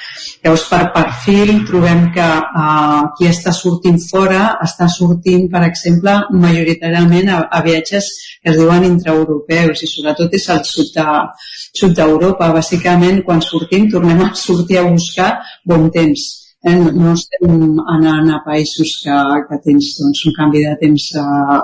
Llavors, 0.44 0.68
per 0.70 0.84
perfil, 0.94 1.64
trobem 1.66 2.06
que 2.14 2.30
uh, 2.62 3.02
qui 3.18 3.28
està 3.32 3.52
sortint 3.52 3.98
fora 4.06 4.54
està 4.62 4.86
sortint, 4.92 5.48
per 5.50 5.66
exemple, 5.66 6.13
majoritàriament 6.44 7.30
a, 7.32 7.40
a 7.50 7.60
viatges 7.64 8.10
que 8.42 8.52
es 8.52 8.60
diuen 8.60 8.86
intraeuropeus 8.88 9.84
i 9.84 9.90
sobretot 9.90 10.36
és 10.38 10.46
al 10.52 10.62
sud 10.68 11.96
d'Europa. 11.96 12.48
De, 12.48 12.54
Bàsicament, 12.58 13.20
quan 13.26 13.42
sortim, 13.44 13.90
tornem 13.92 14.22
a 14.24 14.32
sortir 14.38 14.80
a 14.80 14.86
buscar 14.88 15.30
bon 15.64 15.90
temps. 15.94 16.24
Eh? 16.64 16.76
No, 16.76 17.12
estem 17.12 17.80
anant 17.92 18.30
a 18.32 18.38
països 18.46 18.94
que, 19.04 19.16
que 19.48 19.58
tens 19.66 19.90
doncs, 19.98 20.22
un 20.30 20.36
canvi 20.38 20.64
de 20.64 20.76
temps 20.80 21.10
eh, 21.20 21.58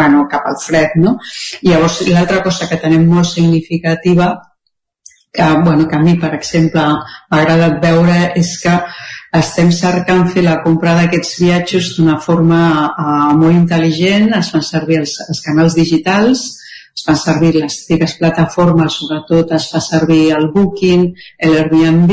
bueno, 0.00 0.24
cap 0.30 0.48
al 0.50 0.58
fred. 0.62 0.96
No? 1.04 1.18
I 1.62 1.70
llavors, 1.70 2.00
l'altra 2.10 2.42
cosa 2.46 2.68
que 2.70 2.80
tenim 2.82 3.06
molt 3.10 3.30
significativa 3.30 4.32
que, 5.34 5.42
bueno, 5.64 5.88
que 5.88 5.96
a 5.96 5.98
mi, 5.98 6.14
per 6.14 6.32
exemple, 6.36 6.82
m'ha 7.30 7.40
agradat 7.40 7.80
veure 7.82 8.18
és 8.38 8.54
que 8.62 8.74
estem 9.34 9.70
cercant 9.74 10.28
fer 10.30 10.44
la 10.46 10.60
compra 10.62 10.94
d'aquests 10.98 11.38
viatges 11.42 11.94
d'una 11.96 12.20
forma 12.22 12.60
uh, 12.86 13.32
molt 13.38 13.54
intel·ligent, 13.54 14.30
es 14.38 14.52
fan 14.54 14.62
servir 14.62 15.00
els, 15.02 15.16
els 15.28 15.40
canals 15.42 15.74
digitals, 15.78 16.44
es 16.94 17.02
fan 17.02 17.16
servir 17.18 17.50
les 17.56 17.74
antigues 17.74 18.12
plataformes, 18.20 18.94
sobretot 19.00 19.50
es 19.56 19.66
fa 19.72 19.80
servir 19.82 20.28
el 20.36 20.46
Booking, 20.54 21.08
l'Airbnb, 21.42 22.12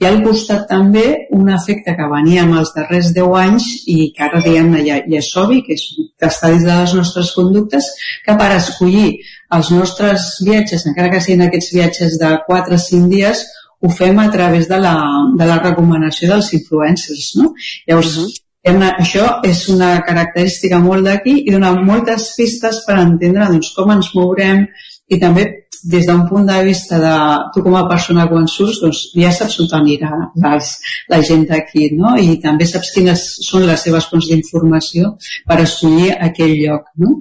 i 0.00 0.06
al 0.08 0.22
costat 0.24 0.64
també 0.70 1.04
un 1.36 1.50
efecte 1.52 1.92
que 1.98 2.08
venia 2.08 2.46
amb 2.46 2.56
els 2.60 2.72
darrers 2.76 3.12
10 3.12 3.36
anys 3.42 3.66
i 3.92 4.08
que 4.16 4.24
ara 4.24 4.40
diguem-ne 4.46 4.80
ja, 4.86 5.02
ja 5.04 5.20
és 5.20 5.28
obvi, 5.40 5.60
que, 5.66 5.76
és, 5.76 5.84
està 6.24 6.48
dins 6.54 6.64
de 6.64 6.78
les 6.80 6.94
nostres 6.96 7.34
conductes, 7.36 7.90
que 8.24 8.38
per 8.40 8.48
escollir 8.56 9.18
els 9.54 9.70
nostres 9.76 10.30
viatges, 10.46 10.88
encara 10.88 11.12
que 11.12 11.20
siguin 11.20 11.44
aquests 11.44 11.74
viatges 11.76 12.16
de 12.22 12.32
4 12.48 12.80
o 12.80 12.82
5 12.86 13.12
dies, 13.12 13.44
ho 13.84 13.90
fem 13.92 14.18
a 14.18 14.30
través 14.32 14.68
de 14.68 14.78
la, 14.80 14.94
de 15.36 15.48
la 15.50 15.58
recomanació 15.60 16.30
dels 16.30 16.52
influencers, 16.56 17.34
no? 17.40 17.52
Llavors, 17.88 18.16
uh 18.16 18.24
-huh. 18.24 18.94
això 19.04 19.40
és 19.44 19.68
una 19.68 20.00
característica 20.06 20.78
molt 20.78 21.04
d'aquí 21.04 21.34
i 21.44 21.50
dona 21.50 21.74
moltes 21.74 22.32
pistes 22.36 22.84
per 22.86 22.96
entendre 22.98 23.46
doncs, 23.46 23.74
com 23.76 23.90
ens 23.90 24.14
mourem 24.14 24.66
i 25.08 25.18
també 25.18 25.63
des 25.84 26.06
d'un 26.06 26.24
punt 26.28 26.46
de 26.48 26.62
vista 26.64 26.98
de 26.98 27.14
tu 27.54 27.62
com 27.62 27.76
a 27.76 27.84
persona 27.88 28.26
quan 28.28 28.46
surts, 28.48 28.80
doncs 28.82 29.00
ja 29.14 29.32
saps 29.32 29.58
on 29.60 29.68
anirà 29.80 30.10
les, 30.44 30.70
la 31.12 31.20
gent 31.28 31.44
d'aquí, 31.50 31.90
no? 31.98 32.14
I 32.16 32.38
també 32.42 32.66
saps 32.68 32.92
quines 32.94 33.24
són 33.48 33.66
les 33.68 33.84
seves 33.86 34.08
fonts 34.10 34.30
d'informació 34.30 35.14
per 35.48 35.60
escollir 35.64 36.14
aquell 36.28 36.56
lloc, 36.62 36.88
no? 37.02 37.18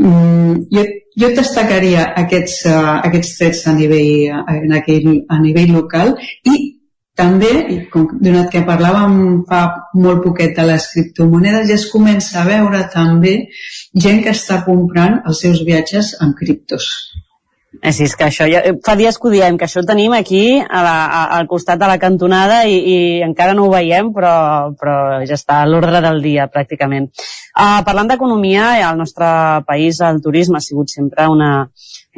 Mm, 0.00 0.64
jo, 0.72 0.86
jo 1.20 1.30
destacaria 1.36 2.08
aquests, 2.24 2.64
uh, 2.70 2.96
aquests 3.10 3.36
trets 3.38 3.62
a 3.68 3.76
nivell, 3.76 4.40
uh, 4.40 4.58
en 4.64 4.74
aquell, 4.80 5.12
a 5.28 5.40
nivell 5.44 5.76
local 5.76 6.16
i 6.48 6.58
també, 7.18 7.52
com, 7.92 8.06
donat 8.22 8.50
que 8.52 8.64
parlàvem 8.66 9.14
fa 9.48 9.62
molt 9.98 10.22
poquet 10.24 10.54
de 10.56 10.66
les 10.68 10.84
criptomonedes, 10.92 11.66
ja 11.68 11.76
es 11.76 11.88
comença 11.90 12.40
a 12.40 12.46
veure 12.46 12.84
també 12.94 13.34
gent 14.06 14.22
que 14.24 14.34
està 14.36 14.62
comprant 14.66 15.18
els 15.26 15.42
seus 15.44 15.64
viatges 15.66 16.14
en 16.22 16.36
criptos. 16.38 16.92
Eh, 17.80 17.92
sí, 17.92 18.08
és 18.08 18.14
que 18.18 18.26
això 18.26 18.46
ja, 18.50 18.60
fa 18.82 18.96
dies 18.98 19.16
que 19.18 19.28
ho 19.28 19.30
diem, 19.30 19.56
que 19.58 19.68
això 19.68 19.78
ho 19.82 19.86
tenim 19.86 20.14
aquí 20.16 20.58
a 20.58 20.80
la, 20.82 20.94
a, 21.06 21.20
al 21.36 21.46
costat 21.46 21.78
de 21.78 21.86
la 21.86 21.98
cantonada 22.02 22.64
i, 22.66 22.74
i 22.74 22.96
encara 23.22 23.54
no 23.54 23.68
ho 23.68 23.70
veiem, 23.70 24.10
però, 24.14 24.32
però 24.74 24.96
ja 25.22 25.36
està 25.38 25.60
a 25.62 25.68
l'ordre 25.68 26.00
del 26.02 26.18
dia, 26.24 26.48
pràcticament. 26.50 27.06
Uh, 27.54 27.78
parlant 27.86 28.10
d'economia, 28.10 28.72
al 28.88 28.98
nostre 28.98 29.28
país 29.68 30.02
el 30.02 30.18
turisme 30.24 30.58
ha 30.58 30.64
sigut 30.64 30.90
sempre 30.90 31.28
una, 31.30 31.52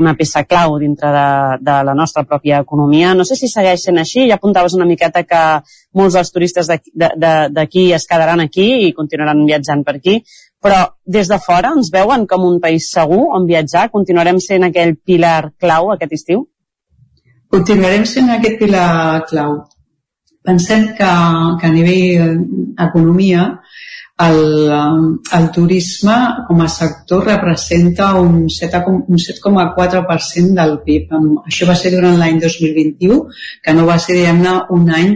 una 0.00 0.16
peça 0.16 0.46
clau 0.48 0.78
dintre 0.80 1.12
de, 1.12 1.28
de 1.60 1.76
la 1.90 1.94
nostra 1.94 2.24
pròpia 2.24 2.62
economia. 2.64 3.12
No 3.14 3.28
sé 3.28 3.36
si 3.36 3.48
segueix 3.52 3.84
sent 3.84 4.00
així, 4.00 4.26
ja 4.30 4.40
apuntaves 4.40 4.76
una 4.78 4.88
miqueta 4.88 5.26
que 5.28 5.42
molts 5.96 6.16
dels 6.16 6.32
turistes 6.32 6.70
d'aquí 6.70 7.90
es 7.92 8.08
quedaran 8.08 8.40
aquí 8.40 8.70
i 8.86 8.94
continuaran 8.96 9.44
viatjant 9.44 9.84
per 9.84 9.98
aquí, 10.00 10.22
però 10.60 10.80
des 11.06 11.28
de 11.28 11.38
fora 11.40 11.72
ens 11.76 11.90
veuen 11.92 12.26
com 12.28 12.44
un 12.46 12.60
país 12.60 12.90
segur 12.92 13.22
on 13.36 13.46
viatjar? 13.48 13.88
Continuarem 13.90 14.40
sent 14.44 14.66
aquell 14.68 14.94
pilar 14.96 15.52
clau 15.58 15.90
aquest 15.94 16.16
estiu? 16.18 16.46
Continuarem 17.50 18.04
sent 18.06 18.30
aquest 18.30 18.58
pilar 18.60 19.24
clau. 19.30 19.56
Pensem 20.44 20.86
que, 20.96 21.08
que 21.60 21.66
a 21.68 21.72
nivell 21.72 22.36
economia 22.78 23.46
el, 24.20 24.72
el 25.36 25.50
turisme 25.54 26.16
com 26.46 26.60
a 26.62 26.68
sector 26.68 27.26
representa 27.26 28.14
un 28.20 28.48
7,4% 28.48 30.54
del 30.58 30.78
PIB. 30.84 31.08
Això 31.46 31.66
va 31.68 31.76
ser 31.78 31.90
durant 31.94 32.18
l'any 32.20 32.38
2021, 32.42 33.20
que 33.64 33.72
no 33.76 33.86
va 33.88 33.98
ser, 33.98 34.14
diguem-ne, 34.18 34.54
un 34.76 34.84
any 34.96 35.10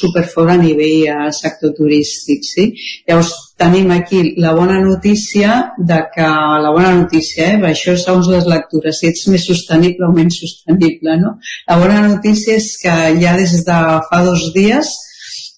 superfort 0.00 0.50
a 0.54 0.56
nivell 0.60 1.00
eh, 1.08 1.30
sector 1.36 1.70
turístic. 1.78 2.40
Sí? 2.46 2.64
Llavors, 3.08 3.32
tenim 3.60 3.90
aquí 3.92 4.22
la 4.40 4.54
bona 4.56 4.78
notícia 4.80 5.72
de 5.78 6.00
que, 6.14 6.28
la 6.64 6.70
bona 6.72 6.92
notícia, 6.96 7.52
eh? 7.52 7.60
això 7.72 7.96
segons 7.96 8.26
les 8.32 8.48
lectures, 8.48 9.00
si 9.00 9.10
ets 9.10 9.26
més 9.32 9.46
sostenible 9.46 10.08
o 10.08 10.16
menys 10.16 10.40
sostenible, 10.44 11.10
no? 11.20 11.36
La 11.68 11.76
bona 11.80 12.00
notícia 12.08 12.56
és 12.56 12.72
que 12.80 12.96
ja 13.20 13.36
des 13.36 13.52
de 13.66 13.78
fa 14.08 14.24
dos 14.24 14.50
dies 14.56 14.96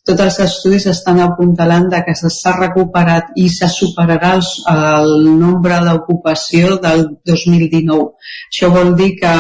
tots 0.08 0.22
els 0.24 0.38
estudis 0.42 0.86
estan 0.90 1.20
apuntalant 1.22 1.86
de 1.90 2.00
que 2.06 2.14
s'ha 2.18 2.54
recuperat 2.56 3.30
i 3.38 3.46
se 3.56 3.68
superarà 3.70 4.32
el, 4.38 4.46
el 4.72 5.12
nombre 5.38 5.78
d'ocupació 5.86 6.76
del 6.82 7.04
2019. 7.30 8.08
Això 8.50 8.70
vol 8.74 8.94
dir 8.98 9.12
que 9.20 9.34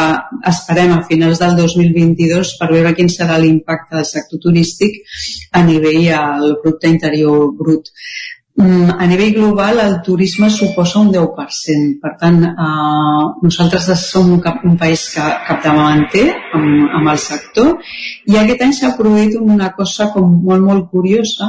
esperem 0.52 0.94
a 0.94 1.02
finals 1.08 1.42
del 1.42 1.56
2022 1.58 2.54
per 2.60 2.70
veure 2.74 2.94
quin 2.98 3.10
serà 3.10 3.40
l'impacte 3.42 3.98
del 3.98 4.06
sector 4.06 4.42
turístic 4.46 5.00
a 5.52 5.64
nivell 5.66 6.04
del 6.06 6.56
producte 6.62 6.94
interior 6.94 7.50
brut. 7.58 7.90
Mm, 8.54 8.90
a 8.98 9.06
nivell 9.06 9.32
global 9.32 9.78
el 9.80 10.02
turisme 10.02 10.50
suposa 10.50 10.98
un 11.00 11.10
10%. 11.10 12.00
Per 12.02 12.12
tant, 12.20 12.38
eh, 12.44 13.24
nosaltres 13.42 13.88
som 14.10 14.28
un, 14.30 14.40
cap, 14.44 14.60
un 14.64 14.76
país 14.76 15.06
que 15.14 15.24
capdavanter 15.46 16.26
amb, 16.52 16.90
amb 16.98 17.12
el 17.14 17.18
sector 17.18 17.78
i 18.28 18.36
aquest 18.36 18.64
any 18.66 18.74
s'ha 18.76 18.92
produït 18.98 19.38
una 19.40 19.70
cosa 19.72 20.10
com 20.12 20.28
molt, 20.44 20.66
molt 20.68 20.90
curiosa 20.90 21.48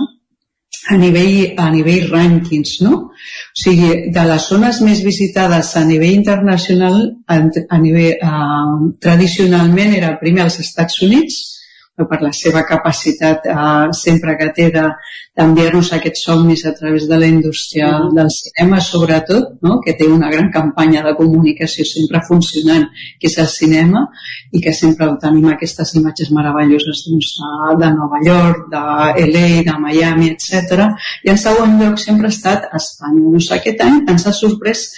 a 0.89 0.95
nivell, 0.99 1.57
a 1.59 1.69
nivell 1.71 2.07
rànquings, 2.11 2.79
no? 2.87 2.95
O 3.11 3.59
sigui, 3.65 3.91
de 4.15 4.23
les 4.29 4.47
zones 4.47 4.79
més 4.83 5.03
visitades 5.03 5.75
a 5.75 5.83
nivell 5.87 6.15
internacional, 6.15 7.01
a, 7.27 7.41
a 7.67 7.81
nivell, 7.83 8.15
eh, 8.15 8.93
tradicionalment 9.03 9.91
era 9.99 10.15
primer 10.23 10.47
als 10.47 10.61
Estats 10.63 11.01
Units, 11.03 11.43
per 11.93 12.21
la 12.21 12.31
seva 12.33 12.63
capacitat 12.65 13.45
eh, 13.45 13.91
sempre 13.93 14.33
que 14.39 14.47
té 14.57 14.65
d'enviar-nos 14.73 15.91
aquests 15.93 16.23
somnis 16.25 16.63
a 16.65 16.73
través 16.73 17.05
de 17.09 17.19
la 17.21 17.29
indústria 17.29 17.91
mm. 17.99 18.15
del 18.17 18.31
cinema, 18.33 18.79
sobretot, 18.81 19.51
no? 19.61 19.77
que 19.85 19.93
té 19.99 20.07
una 20.09 20.31
gran 20.33 20.49
campanya 20.55 21.03
de 21.05 21.13
comunicació 21.19 21.85
sempre 21.85 22.23
funcionant, 22.25 22.87
que 23.21 23.29
és 23.29 23.37
el 23.37 23.49
cinema, 23.53 24.07
i 24.51 24.61
que 24.63 24.73
sempre 24.73 25.11
tenim 25.21 25.51
aquestes 25.53 25.93
imatges 26.01 26.33
meravelloses 26.33 27.05
doncs, 27.07 27.31
de 27.77 27.93
Nova 27.93 28.23
York, 28.25 28.67
de 28.73 28.83
LA, 29.29 29.47
de 29.69 29.79
Miami, 29.85 30.33
etc. 30.33 30.89
I 31.23 31.33
en 31.35 31.41
segon 31.45 31.77
lloc 31.77 32.01
sempre 32.01 32.29
ha 32.29 32.33
estat 32.33 32.69
Espanya. 32.73 33.21
Doncs 33.29 33.53
aquest 33.53 33.85
any 33.85 34.01
ens 34.09 34.25
ha 34.25 34.33
sorprès 34.33 34.89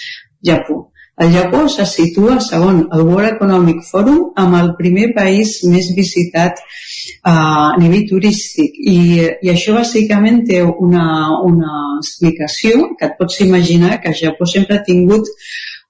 Japó 0.46 0.86
el 1.18 1.32
Japó 1.32 1.68
se 1.70 1.86
situa 1.86 2.40
segon 2.44 2.90
el 2.92 3.02
World 3.08 3.36
Economic 3.36 3.84
Forum 3.88 4.34
amb 4.36 4.58
el 4.60 4.74
primer 4.80 5.14
país 5.16 5.62
més 5.64 5.88
visitat 5.96 6.60
a 7.24 7.36
nivell 7.80 8.04
turístic. 8.10 8.76
I, 8.76 8.98
i 9.42 9.52
això 9.54 9.78
bàsicament 9.78 10.44
té 10.50 10.62
una, 10.66 11.06
una 11.48 11.78
explicació 12.02 12.92
que 13.00 13.08
et 13.08 13.16
pots 13.20 13.40
imaginar 13.48 14.02
que 14.02 14.12
el 14.12 14.20
Japó 14.20 14.50
sempre 14.50 14.78
ha 14.78 14.84
tingut 14.84 15.32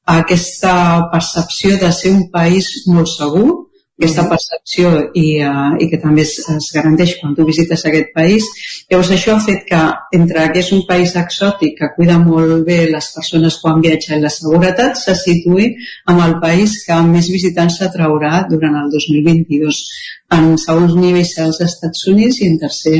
aquesta 0.06 1.10
percepció 1.12 1.80
de 1.82 1.92
ser 1.92 2.14
un 2.14 2.28
país 2.30 2.70
molt 2.86 3.10
segur, 3.10 3.65
aquesta 3.96 4.26
percepció 4.28 4.90
i, 5.16 5.40
uh, 5.40 5.76
i 5.80 5.88
que 5.92 6.00
també 6.02 6.26
es, 6.26 6.34
es 6.52 6.68
garanteix 6.76 7.16
quan 7.20 7.36
tu 7.36 7.46
visites 7.48 7.86
aquest 7.88 8.10
país. 8.16 8.48
Llavors 8.92 9.12
això 9.16 9.36
ha 9.36 9.44
fet 9.44 9.64
que 9.70 9.82
entre 10.18 10.50
que 10.52 10.60
és 10.60 10.72
un 10.76 10.84
país 10.90 11.16
exòtic 11.22 11.78
que 11.80 11.92
cuida 11.96 12.18
molt 12.20 12.66
bé 12.68 12.82
les 12.92 13.08
persones 13.16 13.60
quan 13.62 13.80
viatgen 13.86 14.20
i 14.20 14.26
la 14.26 14.34
seguretat 14.34 15.00
se 15.00 15.16
situï 15.22 15.70
amb 16.12 16.26
el 16.26 16.36
país 16.44 16.82
que 16.88 16.98
més 17.08 17.30
visitants 17.32 17.80
s'atraurà 17.80 18.44
durant 18.50 18.76
el 18.82 18.92
2022. 18.92 19.80
En 20.36 20.52
segons 20.60 20.98
nivells 21.00 21.38
els 21.46 21.62
Estats 21.64 22.04
Units 22.12 22.42
i 22.42 22.52
en 22.52 22.60
tercer 22.60 22.98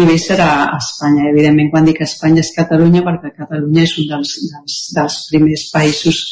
nivell 0.00 0.22
serà 0.22 0.48
Espanya. 0.78 1.28
Evidentment, 1.34 1.68
quan 1.74 1.84
dic 1.84 2.00
Espanya 2.06 2.40
és 2.40 2.54
Catalunya 2.56 3.04
perquè 3.04 3.34
Catalunya 3.36 3.84
és 3.84 3.94
un 4.00 4.08
dels, 4.14 4.34
dels, 4.54 4.80
dels 4.96 5.20
primers 5.28 5.68
països 5.74 6.24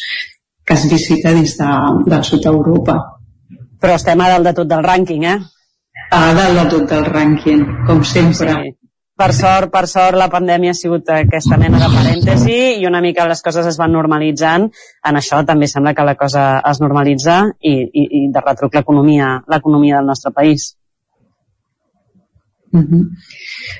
que 0.64 0.76
es 0.76 0.88
visita 0.88 1.36
dins 1.36 1.56
de, 1.60 1.70
del 2.08 2.24
sud 2.24 2.44
d'Europa. 2.44 2.98
Però 3.78 3.94
estem 3.94 4.20
a 4.20 4.32
dalt 4.32 4.48
de 4.48 4.54
tot 4.58 4.68
del 4.70 4.82
rànquing, 4.84 5.24
eh? 5.28 5.38
A 6.14 6.32
dalt 6.34 6.58
de 6.62 6.66
tot 6.72 6.90
del 6.90 7.06
rànquing, 7.06 7.64
com 7.86 8.02
sempre. 8.06 8.54
Sí. 8.54 8.74
Per 9.18 9.32
sort, 9.34 9.72
per 9.74 9.88
sort, 9.90 10.14
la 10.14 10.28
pandèmia 10.30 10.70
ha 10.70 10.78
sigut 10.78 11.08
aquesta 11.10 11.56
mena 11.58 11.80
de 11.82 11.88
parèntesi 11.90 12.58
i 12.78 12.86
una 12.86 13.00
mica 13.02 13.26
les 13.26 13.42
coses 13.42 13.66
es 13.66 13.78
van 13.80 13.90
normalitzant. 13.90 14.68
En 15.10 15.18
això 15.18 15.40
també 15.46 15.66
sembla 15.66 15.90
que 15.94 16.06
la 16.06 16.14
cosa 16.14 16.44
es 16.70 16.78
normalitza 16.78 17.40
i, 17.58 17.72
i, 17.82 18.04
i 18.20 18.20
de 18.30 18.44
retruc 18.44 18.78
l'economia 18.78 19.40
del 19.50 20.06
nostre 20.06 20.30
país. 20.30 20.68
Uh 22.70 22.80
-huh. 22.80 23.04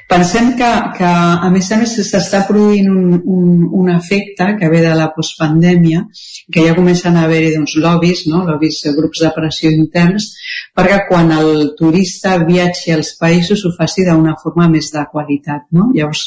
Pensem 0.08 0.56
que, 0.56 0.70
que, 0.96 1.04
a 1.04 1.50
més 1.50 1.70
a 1.72 1.76
més, 1.76 1.90
s'està 1.98 2.46
produint 2.46 2.88
un, 2.88 3.20
un, 3.24 3.68
un 3.80 3.88
efecte 3.90 4.56
que 4.58 4.68
ve 4.68 4.80
de 4.80 4.94
la 4.94 5.12
postpandèmia, 5.16 6.06
que 6.52 6.64
ja 6.66 6.74
comencen 6.74 7.16
a 7.16 7.24
haver-hi 7.24 7.54
doncs, 7.56 7.74
lobbies, 7.76 8.26
no? 8.26 8.44
lobbies, 8.48 8.80
grups 8.96 9.20
de 9.20 9.30
pressió 9.36 9.70
interns, 9.70 10.32
perquè 10.74 11.06
quan 11.08 11.30
el 11.32 11.74
turista 11.78 12.38
viatgi 12.38 12.92
als 12.92 13.12
països 13.20 13.64
ho 13.64 13.74
faci 13.76 14.06
d'una 14.06 14.36
forma 14.42 14.68
més 14.68 14.90
de 14.90 15.04
qualitat. 15.12 15.68
No? 15.70 15.90
Llavors, 15.94 16.24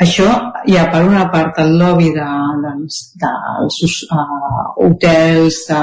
això 0.00 0.28
hi 0.66 0.76
ha 0.76 0.90
per 0.90 1.04
una 1.06 1.30
part 1.30 1.58
el 1.64 1.78
lobby 1.78 2.10
de, 2.10 2.30
dels, 2.64 3.14
dels 3.22 4.02
uh, 4.10 4.86
hotels, 4.86 5.62
de, 5.68 5.82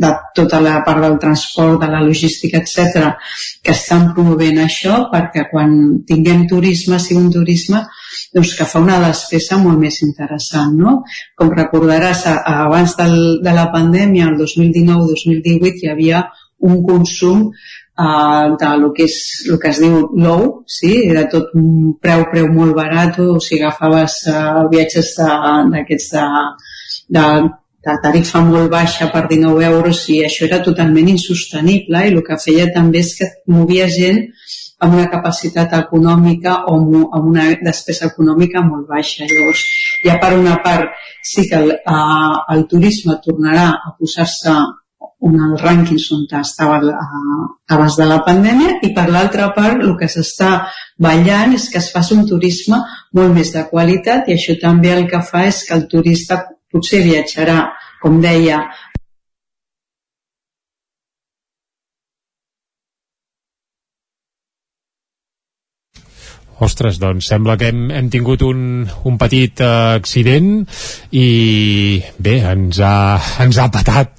de 0.00 0.10
tota 0.34 0.60
la 0.60 0.80
part 0.84 1.02
del 1.04 1.18
transport, 1.18 1.80
de 1.82 1.88
la 1.90 2.02
logística, 2.04 2.60
etc, 2.60 3.14
que 3.62 3.74
estan 3.74 4.10
promovent 4.14 4.60
això 4.62 5.06
perquè 5.12 5.46
quan 5.50 6.02
tinguem 6.08 6.46
turisme, 6.50 7.00
sigui 7.00 7.22
un 7.22 7.32
turisme 7.32 7.82
doncs 8.34 8.54
que 8.58 8.66
fa 8.68 8.82
una 8.82 8.98
despesa 9.02 9.58
molt 9.62 9.80
més 9.80 10.00
interessant. 10.04 10.74
No? 10.76 10.98
Com 11.38 11.52
recordaràs, 11.54 12.26
abans 12.36 12.96
del, 12.98 13.16
de 13.44 13.56
la 13.56 13.70
pandèmia, 13.72 14.28
el 14.30 14.36
2019-2018, 14.42 15.82
hi 15.82 15.92
havia 15.92 16.26
un 16.66 16.80
consum 16.84 17.46
uh, 17.48 18.56
de 18.60 18.70
lo 18.80 18.92
que, 18.92 19.04
és, 19.04 19.46
lo 19.50 19.58
que 19.58 19.72
es 19.72 19.80
diu 19.80 20.06
low, 20.16 20.46
sí? 20.68 20.94
era 21.10 21.26
tot 21.32 21.52
un 21.56 21.94
preu, 22.00 22.26
preu 22.32 22.48
molt 22.52 22.76
barat, 22.76 23.20
o 23.20 23.38
si 23.40 23.60
agafaves 23.60 24.22
uh, 24.32 24.66
viatges 24.72 25.14
d'aquests 25.16 26.10
de, 26.16 26.26
de, 27.16 27.20
de 27.20 27.28
tarifa 28.02 28.40
molt 28.42 28.70
baixa 28.70 29.06
per 29.14 29.26
19 29.30 29.64
euros 29.70 30.02
i 30.10 30.20
això 30.26 30.46
era 30.46 30.62
totalment 30.64 31.08
insostenible 31.12 32.02
i 32.02 32.14
el 32.14 32.22
que 32.26 32.38
feia 32.42 32.66
també 32.74 33.02
és 33.04 33.12
que 33.18 33.28
movia 33.56 33.86
gent 33.96 34.24
amb 34.84 34.96
una 34.98 35.06
capacitat 35.12 35.72
econòmica 35.78 36.56
o 36.70 36.76
amb 36.78 37.28
una 37.30 37.46
despesa 37.62 38.10
econòmica 38.10 38.62
molt 38.64 38.88
baixa. 38.88 39.28
Llavors, 39.30 39.62
ja 40.04 40.18
per 40.20 40.34
una 40.36 40.58
part 40.64 40.90
sí 41.24 41.46
que 41.48 41.62
el, 41.62 41.76
el 42.56 42.66
turisme 42.72 43.16
tornarà 43.24 43.70
a 43.76 43.94
posar-se 43.98 44.56
on 45.26 45.38
els 45.46 45.62
rànquings 45.62 46.10
on 46.12 46.26
estava 46.40 46.76
abans 47.72 47.96
de 47.96 48.06
la 48.08 48.18
pandèmia 48.26 48.76
i 48.84 48.92
per 48.96 49.06
l'altra 49.08 49.48
part 49.56 49.80
el 49.80 49.94
que 50.00 50.08
s'està 50.12 50.50
ballant 51.00 51.54
és 51.56 51.70
que 51.72 51.80
es 51.80 51.88
faci 51.94 52.14
un 52.14 52.26
turisme 52.28 52.82
molt 53.16 53.32
més 53.38 53.52
de 53.54 53.64
qualitat 53.70 54.28
i 54.28 54.36
això 54.36 54.58
també 54.60 54.92
el 54.92 55.06
que 55.08 55.22
fa 55.30 55.46
és 55.48 55.62
que 55.64 55.74
el 55.78 55.86
turista 55.88 56.42
potser 56.76 57.02
viatjarà, 57.08 57.62
com 58.02 58.20
deia, 58.22 58.60
Ostres, 66.56 66.96
doncs 66.96 67.26
sembla 67.28 67.58
que 67.60 67.68
hem, 67.68 67.90
hem 67.92 68.06
tingut 68.08 68.40
un, 68.46 68.60
un 69.04 69.16
petit 69.20 69.60
eh, 69.60 69.66
accident 69.98 70.62
i 71.12 71.26
bé, 72.16 72.38
ens 72.48 72.80
ha, 72.80 72.94
ens 73.44 73.58
ha 73.60 73.66
patat 73.74 74.14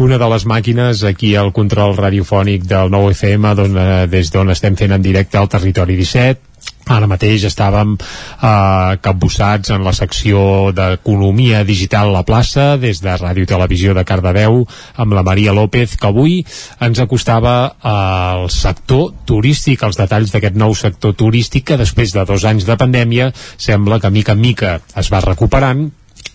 una 0.00 0.16
de 0.16 0.28
les 0.32 0.46
màquines 0.48 1.02
aquí 1.04 1.34
al 1.36 1.52
control 1.52 1.92
radiofònic 1.98 2.64
del 2.70 2.88
9FM 2.94 3.52
don, 3.60 3.76
eh, 3.76 4.06
des 4.08 4.32
d'on 4.32 4.54
estem 4.56 4.78
fent 4.80 4.96
en 4.96 5.04
directe 5.04 5.36
al 5.36 5.52
territori 5.52 5.98
17 6.00 6.51
Ara 6.90 7.06
mateix 7.06 7.44
estàvem 7.46 7.94
eh, 7.94 8.96
capbussats 9.04 9.70
en 9.70 9.84
la 9.86 9.92
secció 9.94 10.72
d'Economia 10.74 11.62
Digital 11.68 12.10
la 12.12 12.24
plaça, 12.26 12.76
des 12.82 12.98
de 13.04 13.14
Ràdio 13.14 13.46
i 13.46 13.50
Televisió 13.50 13.94
de 13.94 14.04
Cardedeu, 14.04 14.62
amb 14.96 15.14
la 15.14 15.22
Maria 15.22 15.54
López, 15.54 15.96
que 15.96 16.10
avui 16.10 16.40
ens 16.82 16.98
acostava 16.98 17.54
al 17.78 18.48
sector 18.50 19.12
turístic, 19.28 19.86
els 19.86 20.00
detalls 20.00 20.34
d'aquest 20.34 20.58
nou 20.58 20.74
sector 20.74 21.14
turístic 21.14 21.70
que 21.70 21.80
després 21.80 22.12
de 22.16 22.26
dos 22.26 22.44
anys 22.44 22.66
de 22.66 22.76
pandèmia 22.76 23.32
sembla 23.56 24.00
que 24.02 24.10
mica 24.10 24.34
en 24.34 24.42
mica 24.42 24.78
es 24.98 25.12
va 25.12 25.22
recuperant 25.22 25.90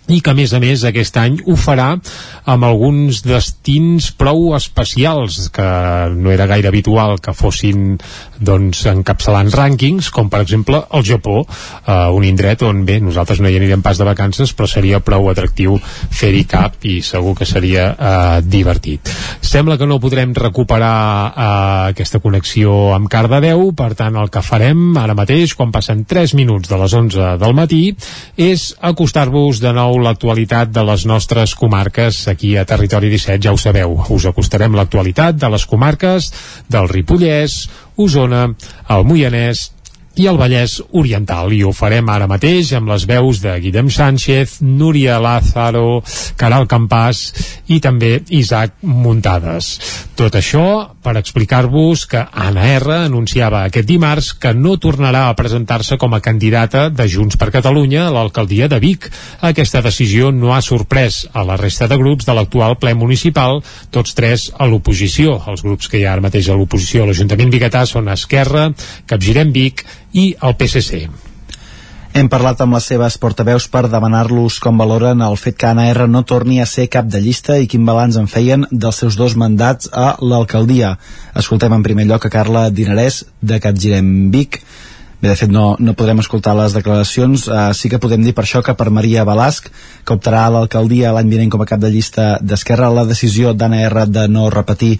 i 0.07 0.21
que 0.23 0.31
a 0.31 0.37
més 0.37 0.53
a 0.55 0.61
més 0.63 0.83
aquest 0.87 1.17
any 1.19 1.37
ho 1.45 1.55
farà 1.59 1.89
amb 2.47 2.63
alguns 2.67 3.21
destins 3.25 4.09
prou 4.15 4.53
especials 4.55 5.49
que 5.53 5.67
no 6.15 6.31
era 6.31 6.47
gaire 6.47 6.71
habitual 6.71 7.17
que 7.23 7.35
fossin 7.35 7.97
doncs 8.39 8.85
encapçalant 8.87 9.51
rànquings 9.51 10.09
com 10.13 10.29
per 10.31 10.41
exemple 10.45 10.79
el 10.95 11.03
Japó 11.07 11.41
eh, 11.43 12.07
un 12.15 12.23
indret 12.27 12.63
on 12.63 12.85
bé 12.87 12.99
nosaltres 13.03 13.41
no 13.43 13.51
hi 13.51 13.57
anirem 13.59 13.83
pas 13.83 13.99
de 13.99 14.07
vacances 14.07 14.53
però 14.55 14.69
seria 14.69 15.01
prou 15.03 15.27
atractiu 15.31 15.75
fer-hi 15.81 16.45
cap 16.47 16.79
i 16.87 17.01
segur 17.03 17.35
que 17.37 17.45
seria 17.45 17.89
eh, 17.91 18.39
divertit. 18.45 19.11
Sembla 19.41 19.77
que 19.77 19.87
no 19.89 19.99
podrem 19.99 20.33
recuperar 20.37 20.93
eh, 21.27 21.91
aquesta 21.91 22.21
connexió 22.23 22.93
amb 22.95 23.11
Cardedeu 23.11 23.71
per 23.77 23.91
tant 23.99 24.15
el 24.21 24.31
que 24.31 24.45
farem 24.45 24.95
ara 24.97 25.17
mateix 25.17 25.55
quan 25.57 25.73
passen 25.75 26.05
3 26.07 26.37
minuts 26.39 26.71
de 26.71 26.79
les 26.79 26.95
11 26.95 27.35
del 27.41 27.57
matí 27.57 27.83
és 28.37 28.69
acostar-vos 28.79 29.59
de 29.63 29.73
nou 29.75 29.96
l'actualitat 30.03 30.71
de 30.73 30.83
les 30.87 31.05
nostres 31.09 31.53
comarques 31.55 32.25
aquí 32.31 32.55
a 32.57 32.65
Territori 32.67 33.09
17, 33.13 33.39
ja 33.43 33.53
ho 33.53 33.57
sabeu. 33.61 33.95
Us 34.13 34.27
acostarem 34.29 34.75
l'actualitat 34.75 35.37
de 35.39 35.49
les 35.53 35.65
comarques 35.65 36.31
del 36.69 36.89
Ripollès, 36.91 37.63
Osona, 37.97 38.47
el 38.93 39.07
Moianès 39.07 39.71
i 40.17 40.27
el 40.27 40.37
Vallès 40.39 40.79
Oriental. 40.91 41.53
I 41.53 41.63
ho 41.63 41.71
farem 41.75 42.09
ara 42.09 42.27
mateix 42.29 42.73
amb 42.77 42.89
les 42.91 43.05
veus 43.09 43.41
de 43.43 43.53
Guillem 43.61 43.89
Sánchez, 43.93 44.59
Núria 44.61 45.19
Lázaro, 45.21 46.01
Caral 46.37 46.67
Campàs 46.69 47.23
i 47.73 47.79
també 47.83 48.17
Isaac 48.33 48.77
Muntades. 48.81 49.73
Tot 50.17 50.33
això 50.39 50.65
per 51.05 51.13
explicar-vos 51.19 52.07
que 52.09 52.19
Anna 52.19 52.65
R 52.73 52.95
anunciava 53.05 53.61
aquest 53.63 53.87
dimarts 53.87 54.33
que 54.41 54.53
no 54.57 54.75
tornarà 54.81 55.27
a 55.27 55.35
presentar-se 55.37 55.97
com 56.01 56.15
a 56.17 56.21
candidata 56.25 56.87
de 56.89 57.05
Junts 57.07 57.37
per 57.37 57.51
Catalunya 57.53 58.07
a 58.07 58.13
l'alcaldia 58.15 58.67
de 58.67 58.79
Vic. 58.83 59.07
Aquesta 59.45 59.83
decisió 59.85 60.31
no 60.35 60.55
ha 60.55 60.61
sorprès 60.65 61.23
a 61.33 61.45
la 61.47 61.55
resta 61.61 61.87
de 61.87 61.99
grups 62.01 62.25
de 62.25 62.35
l'actual 62.35 62.75
ple 62.81 62.95
municipal, 62.97 63.61
tots 63.91 64.17
tres 64.17 64.49
a 64.57 64.65
l'oposició. 64.65 65.37
Els 65.47 65.63
grups 65.63 65.87
que 65.87 66.01
hi 66.01 66.07
ha 66.07 66.15
ara 66.17 66.25
mateix 66.25 66.49
a 66.49 66.57
l'oposició 66.57 67.05
a 67.05 67.11
l'Ajuntament 67.11 67.53
Biguetà 67.53 67.85
són 67.85 68.09
Esquerra, 68.11 68.71
Capgirem 69.07 69.53
Vic 69.53 69.85
i 70.17 70.27
el 70.41 70.57
PSC. 70.57 71.05
Hem 72.17 72.29
parlat 72.33 72.63
amb 72.63 72.73
les 72.73 72.85
seves 72.89 73.19
portaveus 73.21 73.67
per 73.69 73.83
demanar-los 73.91 74.55
com 74.63 74.79
valoren 74.81 75.21
el 75.21 75.35
fet 75.37 75.57
que 75.61 75.67
Anna 75.69 75.85
R 75.91 76.07
no 76.09 76.23
torni 76.25 76.57
a 76.57 76.65
ser 76.65 76.87
cap 76.89 77.05
de 77.13 77.21
llista 77.21 77.59
i 77.61 77.67
quin 77.69 77.85
balanç 77.85 78.17
en 78.17 78.29
feien 78.31 78.65
dels 78.71 79.03
seus 79.03 79.19
dos 79.19 79.35
mandats 79.37 79.91
a 79.93 80.15
l'alcaldia. 80.25 80.95
Escoltem 81.37 81.77
en 81.77 81.85
primer 81.85 82.07
lloc 82.09 82.25
a 82.25 82.33
Carla 82.33 82.69
Dinarès 82.73 83.21
de 83.41 83.61
Capgirem 83.61 84.31
Vic. 84.33 84.63
Bé, 85.17 85.29
de 85.29 85.35
fet, 85.37 85.49
no, 85.49 85.75
no 85.81 85.95
podrem 85.97 86.19
escoltar 86.21 86.55
les 86.57 86.73
declaracions. 86.77 87.47
Uh, 87.49 87.69
sí 87.73 87.89
que 87.89 87.97
podem 88.01 88.21
dir 88.25 88.35
per 88.37 88.43
això 88.47 88.63
que 88.65 88.75
per 88.77 88.91
Maria 88.93 89.23
Balasc, 89.25 89.69
que 90.05 90.13
optarà 90.13 90.43
a 90.45 90.51
l'alcaldia 90.53 91.13
l'any 91.13 91.31
vinent 91.31 91.53
com 91.53 91.61
a 91.61 91.69
cap 91.69 91.81
de 91.81 91.89
llista 91.89 92.35
d'Esquerra, 92.41 92.91
la 92.93 93.05
decisió 93.09 93.53
d'Anna 93.53 93.81
R 93.87 94.05
de 94.13 94.27
no 94.29 94.51
repetir 94.53 94.99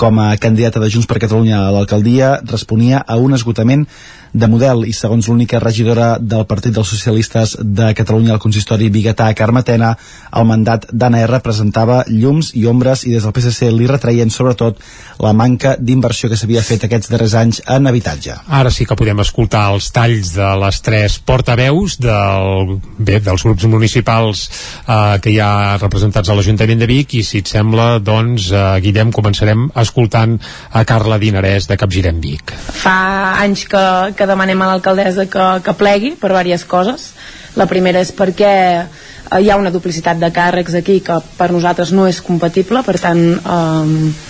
com 0.00 0.20
a 0.24 0.30
candidata 0.40 0.80
de 0.80 0.88
Junts 0.88 1.08
per 1.10 1.20
Catalunya 1.20 1.58
a 1.66 1.72
l'alcaldia 1.74 2.38
responia 2.48 3.02
a 3.04 3.18
un 3.20 3.36
esgotament 3.36 3.84
de 4.32 4.48
model 4.50 4.84
i 4.88 4.92
segons 4.92 5.28
l'única 5.28 5.60
regidora 5.62 6.16
del 6.20 6.46
Partit 6.46 6.74
dels 6.74 6.90
Socialistes 6.92 7.56
de 7.62 7.92
Catalunya 7.96 8.34
al 8.34 8.42
consistori 8.42 8.90
Biguetà, 8.92 9.28
Carme 9.34 9.62
Tena, 9.66 9.94
el 10.36 10.46
mandat 10.48 10.88
d'Anna 10.92 11.22
R 11.26 11.40
presentava 11.44 12.02
llums 12.08 12.52
i 12.54 12.66
ombres 12.68 13.04
i 13.06 13.14
des 13.14 13.24
del 13.24 13.34
PSC 13.34 13.70
li 13.72 13.88
retreien 13.88 14.30
sobretot 14.30 14.78
la 15.22 15.32
manca 15.32 15.74
d'inversió 15.78 16.30
que 16.30 16.38
s'havia 16.38 16.62
fet 16.62 16.84
aquests 16.86 17.10
darrers 17.12 17.34
anys 17.38 17.62
en 17.66 17.88
habitatge. 17.90 18.36
Ara 18.60 18.70
sí 18.74 18.86
que 18.86 18.96
podem 18.98 19.20
escoltar 19.24 19.66
els 19.74 19.90
talls 19.94 20.34
de 20.36 20.50
les 20.62 20.80
tres 20.84 21.18
portaveus 21.18 21.98
del, 22.02 22.78
bé, 22.98 23.18
dels 23.24 23.44
grups 23.46 23.66
municipals 23.70 24.44
eh, 24.48 25.18
que 25.22 25.32
hi 25.34 25.40
ha 25.42 25.78
representats 25.80 26.30
a 26.30 26.38
l'Ajuntament 26.38 26.82
de 26.82 26.90
Vic 26.90 27.18
i 27.18 27.24
si 27.26 27.42
et 27.42 27.50
sembla, 27.50 27.88
doncs, 28.04 28.50
eh, 28.52 28.64
Guillem, 28.84 29.12
començarem 29.14 29.68
escoltant 29.82 30.38
a 30.72 30.84
Carla 30.88 31.18
Dinarès 31.18 31.68
de 31.70 31.78
Capgirem 31.80 32.20
Vic. 32.22 32.54
fa 32.82 32.98
anys 33.42 33.64
que, 33.70 33.84
que 34.16 34.27
demanem 34.28 34.62
a 34.62 34.70
l'alcaldessa 34.72 35.26
que, 35.32 35.46
que 35.64 35.76
plegui 35.78 36.14
per 36.20 36.32
diverses 36.32 36.66
coses 36.68 37.10
la 37.58 37.66
primera 37.66 38.02
és 38.04 38.12
perquè 38.14 38.54
eh, 38.78 39.40
hi 39.42 39.50
ha 39.50 39.58
una 39.60 39.72
duplicitat 39.74 40.20
de 40.20 40.30
càrrecs 40.34 40.76
aquí 40.78 41.00
que 41.04 41.18
per 41.38 41.50
nosaltres 41.54 41.92
no 41.96 42.06
és 42.08 42.20
compatible 42.24 42.84
per 42.86 42.98
tant 43.02 43.24
eh, 43.38 44.26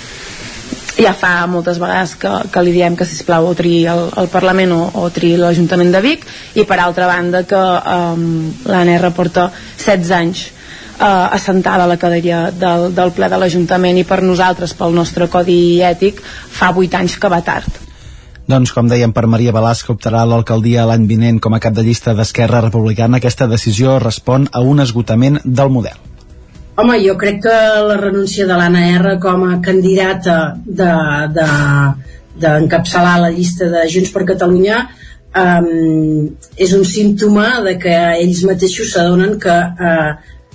ja 0.98 1.14
fa 1.14 1.46
moltes 1.46 1.78
vegades 1.78 2.14
que, 2.18 2.30
que 2.52 2.62
li 2.66 2.74
diem 2.74 2.96
que 2.98 3.06
sisplau 3.06 3.46
o 3.46 3.54
triï 3.58 3.86
el, 3.90 4.04
el 4.18 4.30
Parlament 4.32 4.74
o, 4.74 4.82
o 5.02 5.08
triï 5.14 5.38
l'Ajuntament 5.38 5.92
de 5.94 6.02
Vic 6.04 6.26
i 6.58 6.66
per 6.68 6.80
altra 6.82 7.06
banda 7.10 7.44
que 7.48 7.58
um, 7.58 8.24
l'ANR 8.66 9.12
porta 9.16 9.48
16 9.78 10.14
anys 10.18 10.46
uh, 10.98 11.28
assentada 11.30 11.84
a 11.84 11.90
la 11.90 11.98
cadira 11.98 12.48
del, 12.50 12.90
del 12.94 13.14
ple 13.14 13.30
de 13.30 13.38
l'Ajuntament 13.40 14.00
i 14.00 14.06
per 14.08 14.22
nosaltres, 14.26 14.74
pel 14.74 14.96
nostre 14.96 15.30
codi 15.30 15.78
ètic, 15.86 16.22
fa 16.22 16.72
8 16.74 16.98
anys 17.02 17.18
que 17.18 17.30
va 17.30 17.44
tard. 17.46 17.88
Doncs, 18.48 18.70
com 18.72 18.86
dèiem, 18.88 19.12
per 19.12 19.26
Maria 19.28 19.52
que 19.52 19.92
optarà 19.92 20.22
l'alcaldia 20.24 20.86
l'any 20.88 21.04
vinent 21.06 21.38
com 21.38 21.52
a 21.52 21.60
cap 21.60 21.74
de 21.76 21.82
llista 21.84 22.14
d'Esquerra 22.16 22.62
Republicana, 22.64 23.18
aquesta 23.18 23.46
decisió 23.46 23.98
respon 23.98 24.48
a 24.52 24.62
un 24.64 24.80
esgotament 24.80 25.36
del 25.44 25.68
model. 25.68 25.98
Home, 26.80 26.96
jo 27.04 27.16
crec 27.20 27.42
que 27.44 27.56
la 27.84 27.98
renúncia 28.00 28.46
de 28.46 28.56
l'Anna 28.56 28.86
R 28.94 29.18
com 29.20 29.44
a 29.44 29.58
candidata 29.60 30.54
d'encapçalar 30.64 31.28
de, 31.34 31.42
de, 31.42 32.46
d'encapçalar 32.46 33.16
la 33.20 33.30
llista 33.34 33.68
de 33.68 33.84
Junts 33.90 34.14
per 34.14 34.24
Catalunya 34.24 34.80
um, 35.36 36.28
és 36.56 36.72
un 36.72 36.86
símptoma 36.88 37.60
de 37.66 37.76
que 37.82 37.96
ells 38.22 38.44
mateixos 38.48 38.94
s'adonen 38.94 39.36
que 39.42 39.56
uh, 39.58 40.14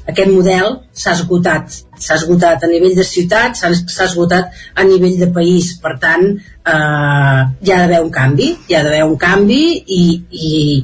aquest 0.10 0.32
model 0.32 0.80
s'ha 0.92 1.14
esgotat. 1.18 1.78
S'ha 2.00 2.18
esgotat 2.18 2.64
a 2.64 2.72
nivell 2.72 2.96
de 2.98 3.06
ciutat, 3.08 3.60
s'ha 3.60 4.08
esgotat 4.08 4.64
a 4.76 4.88
nivell 4.88 5.20
de 5.20 5.30
país. 5.36 5.74
Per 5.84 5.94
tant, 6.02 6.26
eh, 6.66 7.40
hi 7.62 7.72
ha 7.72 7.80
d'haver 7.82 8.02
un 8.04 8.12
canvi, 8.12 8.52
hi 8.68 8.76
ha 8.76 8.84
d'haver 8.84 9.04
un 9.08 9.18
canvi 9.18 9.64
i, 9.98 10.04
i, 10.50 10.84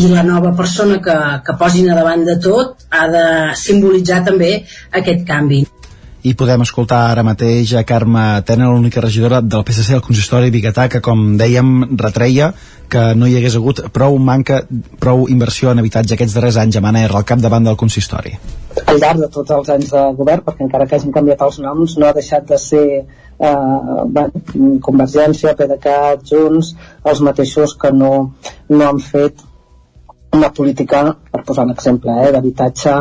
i 0.00 0.08
la 0.08 0.24
nova 0.26 0.54
persona 0.58 0.98
que, 1.04 1.18
que 1.46 1.58
posin 1.60 1.90
a 1.90 1.98
davant 1.98 2.24
de 2.28 2.38
tot 2.42 2.86
ha 2.90 3.06
de 3.12 3.26
simbolitzar 3.58 4.22
també 4.26 4.54
aquest 5.02 5.26
canvi. 5.28 5.62
I 6.22 6.36
podem 6.38 6.62
escoltar 6.62 7.00
ara 7.10 7.24
mateix 7.26 7.72
a 7.74 7.82
Carme 7.82 8.22
Tena, 8.46 8.68
l'única 8.70 9.02
regidora 9.02 9.40
del 9.42 9.64
PSC 9.66 9.96
al 9.96 10.04
consistori 10.06 10.52
Biguetà, 10.54 10.86
que 10.88 11.00
com 11.02 11.32
dèiem 11.40 11.96
retreia 11.98 12.52
que 12.92 13.02
no 13.18 13.26
hi 13.26 13.34
hagués 13.38 13.56
hagut 13.58 13.80
prou 13.96 14.18
manca, 14.22 14.60
prou 15.02 15.24
inversió 15.32 15.72
en 15.72 15.82
habitatge 15.82 16.14
aquests 16.14 16.36
darrers 16.36 16.60
anys 16.62 16.78
a 16.78 16.84
Manera 16.84 17.18
al 17.18 17.26
capdavant 17.26 17.66
del 17.66 17.78
consistori. 17.80 18.36
al 18.86 19.00
llarg 19.02 19.20
de 19.24 19.28
tots 19.34 19.50
els 19.50 19.68
anys 19.74 19.90
de 19.90 20.02
govern, 20.18 20.44
perquè 20.46 20.62
encara 20.66 20.86
que 20.86 20.96
hagin 20.96 21.12
canviat 21.12 21.42
els 21.42 21.58
noms, 21.58 21.98
no 21.98 22.06
ha 22.06 22.14
deixat 22.14 22.46
de 22.48 22.58
ser 22.58 22.86
eh, 23.02 24.26
Convergència, 24.86 25.56
PDeCAT, 25.58 26.22
Junts, 26.30 26.74
els 27.04 27.20
mateixos 27.20 27.74
que 27.74 27.90
no, 27.92 28.12
no 28.68 28.88
han 28.88 29.00
fet 29.02 29.42
una 30.32 30.50
política, 30.50 31.02
per 31.30 31.42
posar 31.44 31.64
un 31.66 31.72
exemple, 31.74 32.12
eh, 32.24 32.30
d'habitatge 32.32 32.94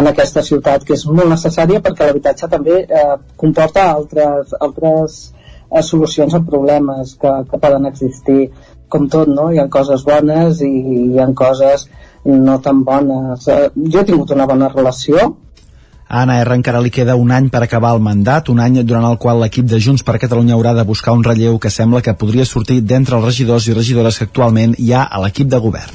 en 0.00 0.10
aquesta 0.10 0.42
ciutat, 0.42 0.84
que 0.84 0.94
és 0.98 1.06
molt 1.06 1.30
necessària 1.32 1.80
perquè 1.84 2.06
l'habitatge 2.06 2.48
també 2.52 2.82
eh, 2.84 3.14
comporta 3.40 3.86
altres, 3.92 4.52
altres 4.60 5.18
eh, 5.70 5.82
solucions 5.82 6.34
a 6.34 6.42
problemes 6.44 7.14
que, 7.20 7.32
que 7.50 7.60
poden 7.60 7.88
existir. 7.90 8.50
Com 8.88 9.08
tot, 9.10 9.30
no? 9.32 9.48
Hi 9.50 9.58
ha 9.58 9.68
coses 9.72 10.04
bones 10.06 10.60
i 10.62 10.72
hi 11.14 11.18
ha 11.18 11.26
coses 11.34 11.88
no 12.24 12.58
tan 12.60 12.84
bones. 12.84 13.48
Eh, 13.48 13.70
jo 13.88 14.00
he 14.02 14.08
tingut 14.10 14.36
una 14.36 14.46
bona 14.46 14.68
relació 14.74 15.32
A 16.14 16.20
Anna 16.22 16.36
R 16.44 16.54
encara 16.54 16.78
li 16.78 16.92
queda 16.94 17.16
un 17.18 17.32
any 17.34 17.48
per 17.50 17.64
acabar 17.64 17.90
el 17.96 17.98
mandat, 17.98 18.46
un 18.52 18.60
any 18.62 18.76
durant 18.86 19.02
el 19.08 19.16
qual 19.18 19.40
l'equip 19.42 19.66
de 19.66 19.80
Junts 19.82 20.04
per 20.06 20.20
Catalunya 20.22 20.54
haurà 20.54 20.70
de 20.76 20.84
buscar 20.86 21.10
un 21.16 21.24
relleu 21.26 21.56
que 21.58 21.72
sembla 21.74 22.04
que 22.06 22.14
podria 22.20 22.44
sortir 22.46 22.76
d'entre 22.86 23.16
els 23.18 23.26
regidors 23.26 23.66
i 23.66 23.74
regidores 23.74 24.20
que 24.20 24.28
actualment 24.28 24.76
hi 24.78 24.92
ha 24.94 25.02
a 25.02 25.18
l'equip 25.24 25.50
de 25.50 25.58
govern. 25.64 25.90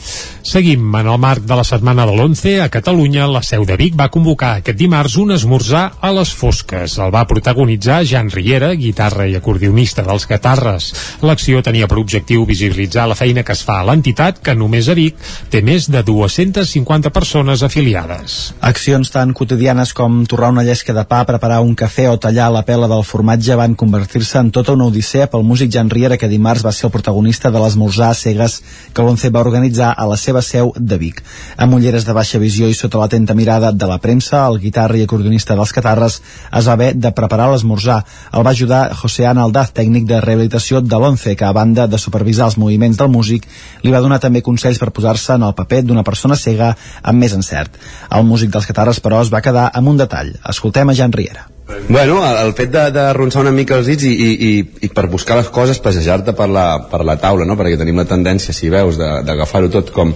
Seguim. 0.49 0.83
En 0.99 1.07
el 1.07 1.19
marc 1.23 1.45
de 1.47 1.55
la 1.55 1.63
setmana 1.63 2.03
de 2.09 2.15
l'11, 2.17 2.57
a 2.65 2.67
Catalunya, 2.73 3.27
la 3.31 3.43
seu 3.45 3.63
de 3.69 3.77
Vic 3.79 3.95
va 3.95 4.09
convocar 4.11 4.49
aquest 4.57 4.79
dimarts 4.79 5.15
un 5.21 5.31
esmorzar 5.35 5.85
a 6.01 6.11
les 6.11 6.33
fosques. 6.35 6.97
El 6.99 7.13
va 7.15 7.23
protagonitzar 7.29 8.01
Jan 8.09 8.31
Riera, 8.33 8.73
guitarra 8.75 9.27
i 9.29 9.37
acordionista 9.39 10.03
dels 10.03 10.25
Gatarres. 10.27 10.89
L'acció 11.21 11.61
tenia 11.63 11.87
per 11.87 11.99
objectiu 12.01 12.43
visibilitzar 12.49 13.07
la 13.07 13.15
feina 13.19 13.45
que 13.47 13.55
es 13.55 13.63
fa 13.63 13.77
a 13.79 13.87
l'entitat, 13.87 14.43
que 14.43 14.57
només 14.57 14.89
a 14.89 14.97
Vic 14.99 15.15
té 15.53 15.61
més 15.63 15.87
de 15.87 16.03
250 16.03 17.13
persones 17.15 17.63
afiliades. 17.63 18.39
Accions 18.59 19.15
tan 19.15 19.31
quotidianes 19.37 19.93
com 19.93 20.08
torrar 20.27 20.49
una 20.51 20.63
llesca 20.63 20.93
de 20.93 21.03
pa, 21.07 21.21
preparar 21.27 21.59
un 21.61 21.75
cafè 21.77 22.07
o 22.09 22.17
tallar 22.21 22.49
la 22.51 22.63
pela 22.67 22.87
del 22.91 23.03
formatge 23.07 23.55
van 23.59 23.75
convertir-se 23.79 24.39
en 24.39 24.51
tota 24.55 24.73
una 24.75 24.87
odissea 24.89 25.27
pel 25.31 25.43
músic 25.47 25.71
Jan 25.73 25.89
Riera, 25.89 26.17
que 26.17 26.29
dimarts 26.31 26.65
va 26.65 26.71
ser 26.75 26.87
el 26.87 26.93
protagonista 26.93 27.51
de 27.51 27.61
l'esmorzar 27.61 28.09
cegues 28.15 28.59
que 28.93 29.05
l'ONCE 29.05 29.31
va 29.35 29.43
organitzar 29.45 29.91
a 29.91 30.07
la 30.09 30.17
seva 30.17 30.41
seu 30.45 30.71
de 30.75 30.97
Vic. 31.01 31.21
Amb 31.57 31.75
ulleres 31.77 32.05
de 32.07 32.15
baixa 32.17 32.41
visió 32.41 32.69
i 32.69 32.77
sota 32.77 33.01
l'atenta 33.01 33.35
mirada 33.35 33.71
de 33.71 33.89
la 33.89 33.99
premsa, 34.03 34.45
el 34.47 34.59
guitarra 34.63 34.97
i 34.97 35.03
acordionista 35.07 35.57
dels 35.59 35.73
Catarres 35.75 36.19
es 36.21 36.67
va 36.67 36.77
haver 36.77 36.93
de 36.95 37.11
preparar 37.15 37.49
l'esmorzar. 37.51 37.99
El 38.33 38.45
va 38.45 38.55
ajudar 38.55 38.81
José 39.01 39.27
Ana 39.27 39.43
Aldaz, 39.47 39.73
tècnic 39.75 40.07
de 40.09 40.21
rehabilitació 40.21 40.81
de 40.81 41.01
l'ONCE, 41.01 41.35
que 41.35 41.45
a 41.45 41.53
banda 41.53 41.87
de 41.87 41.97
supervisar 41.97 42.49
els 42.49 42.57
moviments 42.57 42.97
del 42.97 43.11
músic, 43.13 43.47
li 43.83 43.91
va 43.91 44.01
donar 44.01 44.19
també 44.19 44.41
consells 44.45 44.79
per 44.79 44.91
posar-se 44.95 45.35
en 45.35 45.45
el 45.47 45.55
paper 45.57 45.83
d'una 45.85 46.03
persona 46.07 46.37
cega 46.39 46.73
amb 47.03 47.19
més 47.19 47.35
encert. 47.37 47.75
El 48.15 48.25
músic 48.25 48.51
dels 48.53 48.67
Catarres, 48.69 49.01
però, 49.03 49.21
es 49.21 49.31
va 49.33 49.43
quedar 49.45 49.69
amb 49.73 49.88
un 49.89 49.97
detall. 49.99 50.35
Escoltem 50.49 50.91
a 50.91 50.95
Jan 50.97 51.15
Riera. 51.15 51.47
Bueno, 51.87 52.19
el, 52.25 52.53
fet 52.57 52.71
de, 52.73 52.87
de 52.93 53.05
ronçar 53.13 53.43
una 53.43 53.53
mica 53.53 53.77
els 53.77 53.89
dits 53.89 54.05
i, 54.09 54.11
i, 54.13 54.29
i, 54.49 54.53
i 54.85 54.89
per 54.93 55.05
buscar 55.09 55.37
les 55.37 55.49
coses, 55.53 55.81
passejar-te 55.81 56.33
per, 56.37 56.49
la, 56.49 56.65
per 56.89 57.03
la 57.05 57.17
taula, 57.21 57.45
no? 57.45 57.57
perquè 57.59 57.77
tenim 57.77 58.01
la 58.01 58.07
tendència, 58.09 58.55
si 58.57 58.71
veus, 58.73 58.97
d'agafar-ho 58.97 59.69
tot 59.73 59.93
com 59.93 60.13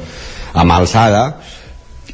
a 0.53 0.65
mà 0.65 0.79
alçada 0.81 1.23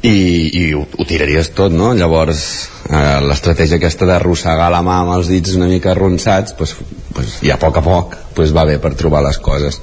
i, 0.02 0.12
i 0.12 0.62
ho, 0.76 0.84
ho 0.84 1.06
tiraries 1.08 1.50
tot, 1.56 1.72
no? 1.76 1.92
Llavors, 1.96 2.44
eh, 2.88 3.18
l'estratègia 3.24 3.80
aquesta 3.80 4.08
d'arrossegar 4.08 4.70
la 4.72 4.84
mà 4.84 5.00
amb 5.02 5.16
els 5.16 5.32
dits 5.32 5.56
una 5.56 5.68
mica 5.72 5.92
arronsats, 5.92 6.56
pues, 6.56 6.76
pues, 7.16 7.38
ja 7.44 7.56
a 7.56 7.60
poc 7.60 7.80
a 7.80 7.84
poc 7.84 8.16
pues, 8.36 8.54
va 8.56 8.64
bé 8.68 8.78
per 8.80 8.94
trobar 8.96 9.24
les 9.26 9.40
coses. 9.40 9.80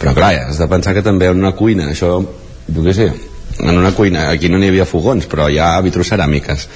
Però 0.00 0.14
clar, 0.16 0.34
has 0.48 0.60
de 0.60 0.68
pensar 0.68 0.96
que 0.96 1.04
també 1.04 1.28
en 1.32 1.40
una 1.40 1.52
cuina, 1.56 1.90
això, 1.92 2.14
jo 2.68 2.86
què 2.86 2.96
sé, 2.96 3.10
en 3.60 3.78
una 3.78 3.92
cuina, 3.92 4.28
aquí 4.30 4.48
no 4.48 4.58
n'hi 4.58 4.68
havia 4.72 4.86
fogons, 4.88 5.26
però 5.30 5.48
hi 5.50 5.58
ha 5.58 5.80
vitroceràmiques 5.84 6.68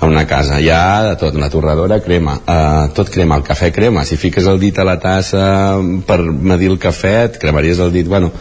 a 0.00 0.06
una 0.06 0.26
casa, 0.26 0.60
hi 0.60 0.68
ha 0.70 1.02
de 1.10 1.16
tot, 1.20 1.34
una 1.34 1.48
torradora 1.50 2.00
crema, 2.04 2.36
eh, 2.46 2.88
tot 2.94 3.10
crema, 3.10 3.36
el 3.40 3.42
cafè 3.46 3.70
crema, 3.72 4.04
si 4.04 4.16
fiques 4.16 4.46
el 4.46 4.60
dit 4.60 4.78
a 4.78 4.84
la 4.84 4.98
tassa 5.02 5.78
per 6.06 6.20
medir 6.22 6.70
el 6.70 6.78
cafè, 6.78 7.14
et 7.24 7.38
cremaries 7.42 7.78
el 7.80 7.92
dit, 7.92 8.06
bueno, 8.06 8.32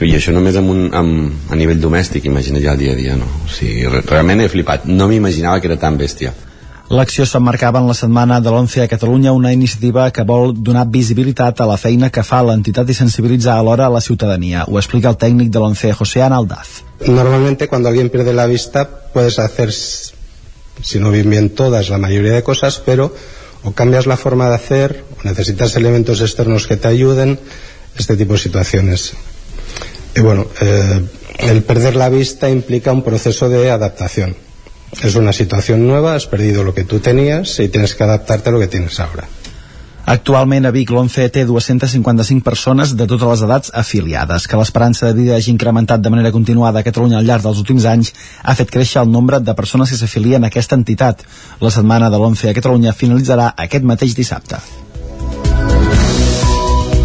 i 0.00 0.14
això 0.16 0.32
només 0.32 0.56
amb 0.56 0.70
un, 0.72 0.86
amb, 0.96 1.50
a 1.52 1.56
nivell 1.60 1.80
domèstic, 1.80 2.24
imagina't 2.24 2.62
ja 2.64 2.72
el 2.72 2.78
dia 2.80 2.92
a 2.92 2.96
dia, 2.96 3.16
no? 3.20 3.26
O 3.44 3.48
sigui, 3.52 3.84
re- 3.86 4.00
realment 4.08 4.40
he 4.40 4.48
flipat, 4.48 4.86
no 4.88 5.06
m'imaginava 5.10 5.60
que 5.60 5.68
era 5.68 5.76
tan 5.76 5.98
bèstia. 6.00 6.32
L'acció 6.90 7.22
s'emmarcava 7.22 7.78
en 7.78 7.86
la 7.86 7.94
setmana 7.94 8.40
de 8.42 8.50
l'11 8.50 8.80
a 8.82 8.88
Catalunya, 8.90 9.30
una 9.30 9.52
iniciativa 9.54 10.08
que 10.10 10.24
vol 10.26 10.56
donar 10.58 10.88
visibilitat 10.90 11.60
a 11.62 11.66
la 11.70 11.76
feina 11.78 12.08
que 12.10 12.24
fa 12.26 12.40
l'entitat 12.42 12.90
i 12.90 12.96
sensibilitzar 12.98 13.54
alhora 13.54 13.86
a 13.86 13.92
la 13.94 14.00
ciutadania. 14.02 14.64
Ho 14.66 14.74
explica 14.80 15.12
el 15.12 15.18
tècnic 15.20 15.52
de 15.54 15.60
l'11, 15.60 15.92
José 15.94 16.24
Ana 16.26 16.40
Aldaz. 16.42 16.82
Normalmente 17.06 17.68
cuando 17.68 17.88
alguien 17.88 18.10
pierde 18.10 18.34
la 18.34 18.46
vista 18.46 18.88
puedes 19.14 19.38
hacer, 19.38 19.70
si 19.70 20.98
no 20.98 21.12
bien 21.12 21.30
bien 21.30 21.50
todas, 21.50 21.90
la 21.90 21.98
mayoría 21.98 22.32
de 22.32 22.42
cosas, 22.42 22.82
pero 22.84 23.14
o 23.62 23.70
cambias 23.70 24.06
la 24.06 24.16
forma 24.16 24.48
de 24.48 24.56
hacer, 24.56 25.04
o 25.14 25.28
necesitas 25.28 25.76
elementos 25.76 26.20
externos 26.20 26.66
que 26.66 26.76
te 26.76 26.88
ayuden, 26.88 27.38
este 27.96 28.16
tipo 28.16 28.32
de 28.32 28.40
situaciones. 28.40 29.12
Y 30.16 30.22
bueno, 30.22 30.48
eh, 30.60 31.06
el 31.38 31.62
perder 31.62 31.94
la 31.94 32.08
vista 32.08 32.50
implica 32.50 32.90
un 32.90 33.04
proceso 33.04 33.48
de 33.48 33.70
adaptación. 33.70 34.49
Es 35.02 35.14
una 35.14 35.32
situación 35.32 35.86
nueva, 35.86 36.14
has 36.14 36.26
perdido 36.26 36.64
lo 36.64 36.74
que 36.74 36.84
tú 36.84 36.98
tenías 36.98 37.58
y 37.60 37.68
tienes 37.68 37.94
que 37.94 38.04
adaptarte 38.04 38.50
a 38.50 38.52
lo 38.52 38.60
que 38.60 38.66
tienes 38.66 38.98
ahora. 39.00 39.28
Actualment 40.10 40.66
a 40.66 40.72
Vic 40.74 40.90
l'11 40.90 41.28
té 41.30 41.44
255 41.46 42.42
persones 42.42 42.96
de 42.98 43.06
totes 43.06 43.28
les 43.30 43.44
edats 43.46 43.70
afiliades. 43.82 44.48
Que 44.50 44.58
l'esperança 44.58 45.06
de 45.06 45.14
vida 45.14 45.36
hagi 45.36 45.52
incrementat 45.52 46.02
de 46.02 46.10
manera 46.10 46.32
continuada 46.34 46.80
a 46.80 46.86
Catalunya 46.86 47.20
al 47.20 47.30
llarg 47.30 47.46
dels 47.46 47.62
últims 47.62 47.86
anys 47.86 48.10
ha 48.42 48.56
fet 48.58 48.74
créixer 48.74 49.04
el 49.04 49.12
nombre 49.12 49.38
de 49.38 49.54
persones 49.54 49.92
que 49.92 50.00
s'afilien 50.00 50.42
a 50.42 50.50
aquesta 50.50 50.74
entitat. 50.74 51.22
La 51.60 51.70
setmana 51.70 52.10
de 52.10 52.18
l'11 52.18 52.50
a 52.50 52.58
Catalunya 52.58 52.96
finalitzarà 52.96 53.52
aquest 53.56 53.86
mateix 53.86 54.18
dissabte. 54.18 54.58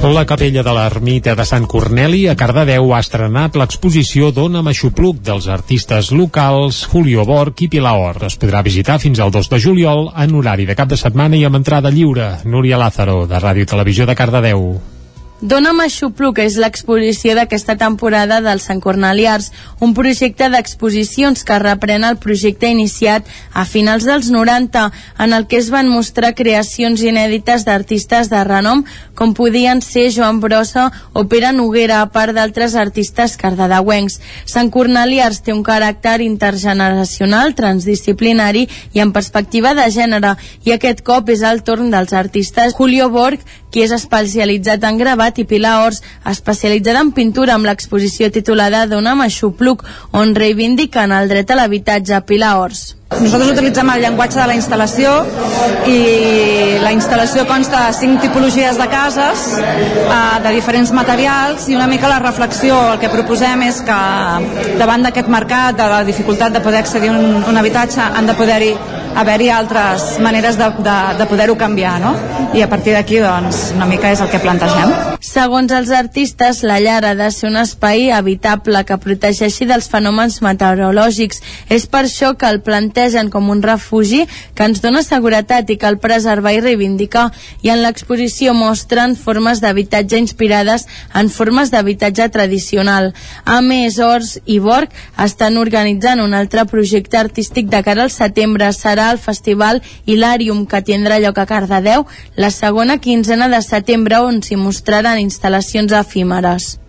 La 0.06 0.22
capella 0.30 0.62
de 0.62 0.70
l'ermita 0.70 1.34
de 1.34 1.44
Sant 1.50 1.64
Corneli 1.66 2.28
a 2.30 2.36
Cardedeu 2.38 2.92
ha 2.94 3.00
estrenat 3.02 3.58
l'exposició 3.58 4.30
Dona 4.36 4.62
Maxupluc 4.62 5.24
dels 5.26 5.48
artistes 5.50 6.12
locals 6.14 6.84
Julio 6.92 7.26
Borg 7.26 7.66
i 7.66 7.72
Pilar 7.74 7.98
Or. 8.04 8.22
Es 8.30 8.38
podrà 8.38 8.62
visitar 8.62 9.00
fins 9.02 9.20
al 9.20 9.34
2 9.34 9.50
de 9.50 9.64
juliol 9.66 10.12
en 10.14 10.38
horari 10.38 10.70
de 10.70 10.78
cap 10.78 10.94
de 10.94 11.02
setmana 11.02 11.42
i 11.42 11.48
amb 11.50 11.58
entrada 11.64 11.90
lliure. 11.90 12.36
Núria 12.46 12.78
Lázaro, 12.78 13.24
de 13.26 13.42
Ràdio 13.42 13.66
Televisió 13.66 14.06
de 14.06 14.20
Cardedeu. 14.20 14.68
Dóna'm 15.44 15.82
Aixopluc 15.84 16.38
és 16.40 16.54
l'exposició 16.56 17.34
d'aquesta 17.36 17.74
temporada 17.76 18.38
del 18.40 18.62
Sant 18.64 18.80
Corneli 18.80 19.26
Arts, 19.28 19.50
un 19.84 19.92
projecte 19.94 20.48
d'exposicions 20.48 21.44
que 21.44 21.58
reprèn 21.60 22.06
el 22.08 22.16
projecte 22.24 22.70
iniciat 22.72 23.28
a 23.52 23.66
finals 23.68 24.08
dels 24.08 24.30
90, 24.32 24.86
en 25.20 25.36
el 25.36 25.48
que 25.52 25.60
es 25.60 25.68
van 25.74 25.92
mostrar 25.92 26.32
creacions 26.40 27.04
inèdites 27.04 27.66
d'artistes 27.68 28.32
de 28.32 28.46
renom, 28.48 28.86
com 29.14 29.34
podien 29.36 29.82
ser 29.84 30.06
Joan 30.16 30.40
Brossa 30.40 30.88
o 31.12 31.26
Pere 31.28 31.52
Noguera, 31.52 32.00
a 32.00 32.08
part 32.16 32.32
d'altres 32.32 32.80
artistes 32.80 33.36
cardedeuencs. 33.36 34.22
Sant 34.48 34.72
Corneli 34.72 35.20
Arts 35.20 35.44
té 35.44 35.52
un 35.52 35.66
caràcter 35.68 36.22
intergeneracional, 36.24 37.58
transdisciplinari 37.60 38.70
i 38.96 39.04
en 39.04 39.12
perspectiva 39.12 39.76
de 39.76 39.92
gènere, 39.92 40.38
i 40.64 40.72
aquest 40.72 41.04
cop 41.04 41.28
és 41.36 41.44
el 41.44 41.60
torn 41.68 41.92
dels 41.92 42.16
artistes 42.16 42.72
Julio 42.80 43.12
Borg, 43.12 43.44
qui 43.76 43.84
és 43.84 43.92
especialitzat 43.92 44.86
en 44.88 44.96
gravat, 44.96 45.36
i 45.42 45.44
Pilar 45.44 45.82
Ors, 45.84 45.98
especialitzada 46.32 47.02
en 47.04 47.10
pintura 47.12 47.58
amb 47.58 47.68
l'exposició 47.68 48.30
titulada 48.32 48.86
Dona 48.88 49.18
Maxupluc, 49.20 49.84
on 50.16 50.32
reivindiquen 50.38 51.12
el 51.12 51.28
dret 51.28 51.52
a 51.52 51.58
l'habitatge. 51.60 52.22
Pilar 52.24 52.54
Ors. 52.62 52.86
Nosaltres 53.14 53.52
utilitzem 53.54 53.90
el 53.94 54.02
llenguatge 54.02 54.40
de 54.40 54.46
la 54.50 54.56
instal·lació 54.58 55.12
i 55.88 55.98
la 56.82 56.90
instal·lació 56.96 57.46
consta 57.46 57.84
de 57.86 57.94
cinc 57.94 58.24
tipologies 58.24 58.80
de 58.82 58.88
cases 58.90 59.46
eh, 59.62 60.18
de 60.42 60.54
diferents 60.56 60.92
materials 60.92 61.70
i 61.70 61.78
una 61.78 61.86
mica 61.88 62.10
la 62.10 62.18
reflexió, 62.24 62.80
el 62.96 63.00
que 63.00 63.14
proposem 63.14 63.62
és 63.70 63.84
que 63.86 64.02
davant 64.82 65.06
d'aquest 65.06 65.30
mercat, 65.30 65.78
de 65.78 65.88
la 65.94 66.04
dificultat 66.04 66.58
de 66.58 66.66
poder 66.66 66.82
accedir 66.82 67.14
a 67.14 67.18
un, 67.20 67.44
un 67.46 67.62
habitatge, 67.62 68.02
han 68.02 68.26
de 68.26 68.38
poder-hi 68.42 68.74
haver-hi 69.16 69.50
altres 69.50 70.20
maneres 70.20 70.58
de, 70.60 70.68
de, 70.84 70.96
de 71.18 71.26
poder-ho 71.26 71.56
canviar, 71.58 72.00
no? 72.04 72.14
I 72.56 72.62
a 72.62 72.70
partir 72.70 72.94
d'aquí, 72.96 73.20
doncs, 73.24 73.72
una 73.76 73.88
mica 73.88 74.12
és 74.12 74.22
el 74.22 74.30
que 74.32 74.42
plantegem. 74.44 74.92
Segons 75.24 75.72
els 75.76 75.92
artistes, 75.96 76.62
la 76.68 76.78
llar 76.84 77.02
ha 77.08 77.16
de 77.16 77.30
ser 77.32 77.50
un 77.50 77.58
espai 77.60 78.10
habitable 78.12 78.84
que 78.88 79.00
protegeixi 79.02 79.68
dels 79.68 79.88
fenòmens 79.92 80.42
meteorològics. 80.44 81.42
És 81.72 81.88
per 81.88 82.06
això 82.06 82.34
que 82.36 82.52
el 82.52 82.62
plantegen 82.96 83.30
com 83.30 83.50
un 83.50 83.62
refugi 83.62 84.24
que 84.56 84.64
ens 84.64 84.80
dona 84.82 85.04
seguretat 85.04 85.70
i 85.70 85.78
cal 85.78 86.00
preservar 86.00 86.54
i 86.56 86.62
reivindicar. 86.64 87.32
I 87.62 87.72
en 87.74 87.82
l'exposició 87.84 88.54
mostren 88.56 89.16
formes 89.20 89.60
d'habitatge 89.62 90.18
inspirades 90.18 90.88
en 91.14 91.30
formes 91.30 91.72
d'habitatge 91.72 92.30
tradicional. 92.32 93.14
A 93.44 93.60
més, 93.62 94.00
Ors 94.00 94.40
i 94.46 94.60
Borg 94.60 94.90
estan 95.20 95.58
organitzant 95.58 96.24
un 96.24 96.34
altre 96.34 96.66
projecte 96.66 97.20
artístic 97.20 97.68
de 97.68 97.84
cara 97.84 98.08
al 98.08 98.14
setembre. 98.16 98.72
Serà 98.72 99.12
el 99.12 99.20
Festival 99.20 99.82
Hilarium, 100.06 100.66
que 100.66 100.82
tindrà 100.82 101.20
lloc 101.20 101.38
a 101.38 101.46
Cardedeu 101.46 102.08
la 102.36 102.52
segona 102.52 102.98
quinzena 102.98 103.50
de 103.52 103.62
setembre, 103.62 104.24
on 104.24 104.42
s'hi 104.42 104.56
mostraran 104.56 105.20
instal·lacions 105.20 105.92
efímeres. 106.00 106.85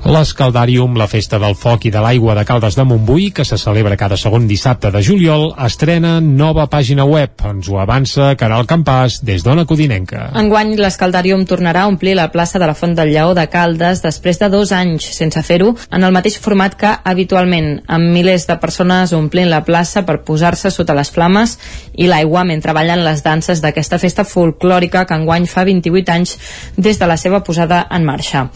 L'Escaldàrium, 0.00 0.94
la 0.96 1.04
festa 1.06 1.36
del 1.38 1.52
foc 1.54 1.84
i 1.84 1.90
de 1.92 2.00
l'aigua 2.00 2.32
de 2.34 2.46
Caldes 2.48 2.74
de 2.78 2.84
Montbui, 2.88 3.26
que 3.36 3.44
se 3.44 3.58
celebra 3.60 3.98
cada 4.00 4.16
segon 4.16 4.46
dissabte 4.48 4.88
de 4.90 5.02
juliol, 5.04 5.50
estrena 5.60 6.14
nova 6.24 6.64
pàgina 6.72 7.04
web. 7.04 7.34
Ens 7.44 7.68
ho 7.68 7.76
avança 7.82 8.30
Caral 8.40 8.64
Campàs 8.70 9.18
des 9.28 9.44
d'Ona 9.44 9.66
Codinenca. 9.68 10.30
Enguany, 10.40 10.72
l'Escaldàrium 10.80 11.44
tornarà 11.44 11.84
a 11.84 11.92
omplir 11.92 12.16
la 12.16 12.30
plaça 12.32 12.58
de 12.58 12.70
la 12.70 12.74
Font 12.74 12.96
del 12.96 13.12
Lleó 13.12 13.36
de 13.36 13.44
Caldes 13.52 14.00
després 14.00 14.40
de 14.40 14.48
dos 14.48 14.72
anys 14.72 15.12
sense 15.20 15.44
fer-ho 15.44 15.74
en 15.92 16.02
el 16.02 16.16
mateix 16.16 16.40
format 16.40 16.78
que 16.80 16.96
habitualment, 17.04 17.82
amb 17.86 18.08
milers 18.16 18.48
de 18.48 18.56
persones 18.56 19.12
omplint 19.12 19.52
la 19.52 19.62
plaça 19.68 20.06
per 20.08 20.22
posar-se 20.24 20.72
sota 20.72 20.96
les 20.96 21.12
flames 21.12 21.58
i 21.92 22.08
l'aigua 22.08 22.46
mentre 22.48 22.72
ballen 22.72 23.04
les 23.04 23.20
danses 23.22 23.60
d'aquesta 23.60 24.00
festa 24.00 24.24
folclòrica 24.24 25.04
que 25.04 25.20
enguany 25.20 25.44
fa 25.44 25.68
28 25.68 26.14
anys 26.16 26.38
des 26.76 26.98
de 26.98 27.06
la 27.06 27.20
seva 27.20 27.44
posada 27.44 27.84
en 27.90 28.08
marxa. 28.08 28.48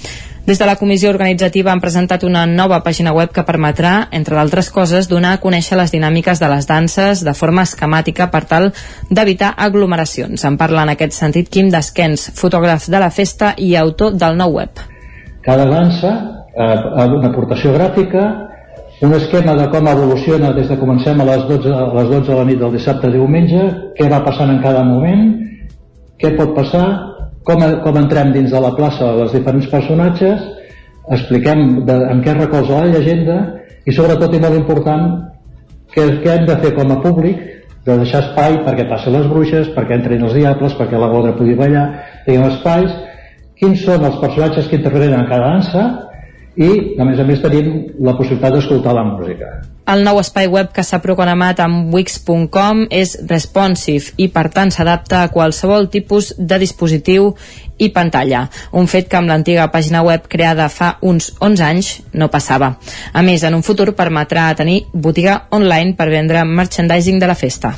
Des 0.44 0.58
de 0.58 0.66
la 0.68 0.76
comissió 0.76 1.08
organitzativa 1.08 1.72
han 1.72 1.80
presentat 1.80 2.24
una 2.28 2.42
nova 2.44 2.82
pàgina 2.84 3.14
web 3.16 3.30
que 3.32 3.46
permetrà, 3.48 4.10
entre 4.12 4.36
d'altres 4.36 4.68
coses, 4.68 5.06
donar 5.08 5.30
a 5.32 5.38
conèixer 5.40 5.78
les 5.80 5.92
dinàmiques 5.94 6.36
de 6.42 6.50
les 6.52 6.66
danses 6.68 7.22
de 7.24 7.32
forma 7.32 7.62
esquemàtica 7.64 8.26
per 8.28 8.42
tal 8.50 8.66
d'evitar 9.08 9.54
aglomeracions. 9.56 10.44
En 10.44 10.58
parla 10.60 10.82
en 10.84 10.92
aquest 10.92 11.16
sentit 11.16 11.48
Quim 11.48 11.70
Desquens, 11.72 12.26
fotògraf 12.36 12.90
de 12.92 13.00
la 13.00 13.08
festa 13.08 13.54
i 13.56 13.72
autor 13.80 14.18
del 14.20 14.36
nou 14.36 14.58
web. 14.58 14.84
Cada 15.48 15.64
dansa, 15.64 16.12
eh, 16.52 16.76
una 17.00 17.30
aportació 17.30 17.72
gràfica, 17.72 18.28
un 19.00 19.14
esquema 19.14 19.56
de 19.56 19.70
com 19.70 19.88
evoluciona 19.88 20.52
des 20.52 20.68
de 20.68 20.76
comencem 20.76 21.20
a 21.20 21.24
les 21.24 21.48
12, 21.48 21.72
a 21.72 21.88
les 21.94 22.10
12 22.10 22.28
de 22.28 22.36
la 22.36 22.44
nit 22.44 22.60
del 22.60 22.76
dissabte 22.76 23.06
a 23.06 23.16
diumenge, 23.16 23.64
què 23.96 24.10
va 24.12 24.20
passant 24.28 24.50
en 24.50 24.60
cada 24.60 24.84
moment, 24.84 25.24
què 26.20 26.36
pot 26.36 26.54
passar, 26.54 27.13
com, 27.46 27.62
com 27.84 28.00
entrem 28.00 28.32
dins 28.34 28.52
de 28.52 28.60
la 28.60 28.72
plaça 28.76 29.10
els 29.24 29.34
diferents 29.36 29.68
personatges, 29.72 30.44
expliquem 31.14 31.84
de, 31.84 31.96
en 32.10 32.22
què 32.24 32.36
recolza 32.36 32.80
la 32.80 32.92
llegenda 32.92 33.38
i 33.84 33.92
sobretot 33.92 34.32
i 34.34 34.40
molt 34.40 34.56
important 34.56 35.10
què, 35.92 36.06
què 36.22 36.36
hem 36.38 36.46
de 36.48 36.56
fer 36.62 36.72
com 36.76 36.92
a 36.92 37.00
públic 37.04 37.42
de 37.84 37.98
deixar 38.00 38.22
espai 38.24 38.62
perquè 38.64 38.86
passin 38.88 39.12
les 39.12 39.26
bruixes, 39.28 39.68
perquè 39.76 39.98
entrin 39.98 40.24
els 40.24 40.36
diables, 40.36 40.76
perquè 40.78 41.00
la 41.00 41.10
godra 41.12 41.34
pugui 41.36 41.56
ballar, 41.58 41.84
diguem 42.24 42.48
espais, 42.48 42.94
quins 43.60 43.84
són 43.84 44.06
els 44.08 44.16
personatges 44.22 44.70
que 44.70 44.80
intervenen 44.80 45.20
en 45.20 45.28
cada 45.28 45.52
dansa 45.52 45.84
i 46.56 46.96
a 47.00 47.04
més 47.06 47.18
a 47.18 47.26
més 47.26 47.42
tenim 47.42 47.70
la 48.04 48.14
possibilitat 48.18 48.54
d'escoltar 48.54 48.94
la 48.94 49.04
música. 49.06 49.50
El 49.90 50.00
nou 50.00 50.16
espai 50.16 50.46
web 50.48 50.70
que 50.72 50.82
s'ha 50.86 51.02
programat 51.04 51.58
amb 51.60 51.92
Wix.com 51.92 52.86
és 52.88 53.18
responsive 53.28 54.14
i 54.16 54.30
per 54.32 54.46
tant 54.54 54.72
s'adapta 54.72 55.20
a 55.20 55.28
qualsevol 55.34 55.90
tipus 55.92 56.32
de 56.38 56.58
dispositiu 56.62 57.34
i 57.76 57.90
pantalla, 57.92 58.46
un 58.72 58.88
fet 58.88 59.10
que 59.10 59.18
amb 59.18 59.28
l'antiga 59.28 59.66
pàgina 59.74 60.00
web 60.06 60.28
creada 60.30 60.70
fa 60.72 60.94
uns 61.02 61.32
11 61.36 61.64
anys 61.68 61.94
no 62.14 62.30
passava. 62.32 62.76
A 63.12 63.22
més, 63.26 63.44
en 63.44 63.58
un 63.58 63.66
futur 63.66 63.90
permetrà 63.98 64.52
tenir 64.56 64.84
botiga 64.94 65.42
online 65.50 65.98
per 65.98 66.08
vendre 66.08 66.46
merchandising 66.48 67.18
de 67.20 67.28
la 67.28 67.36
festa. 67.36 67.74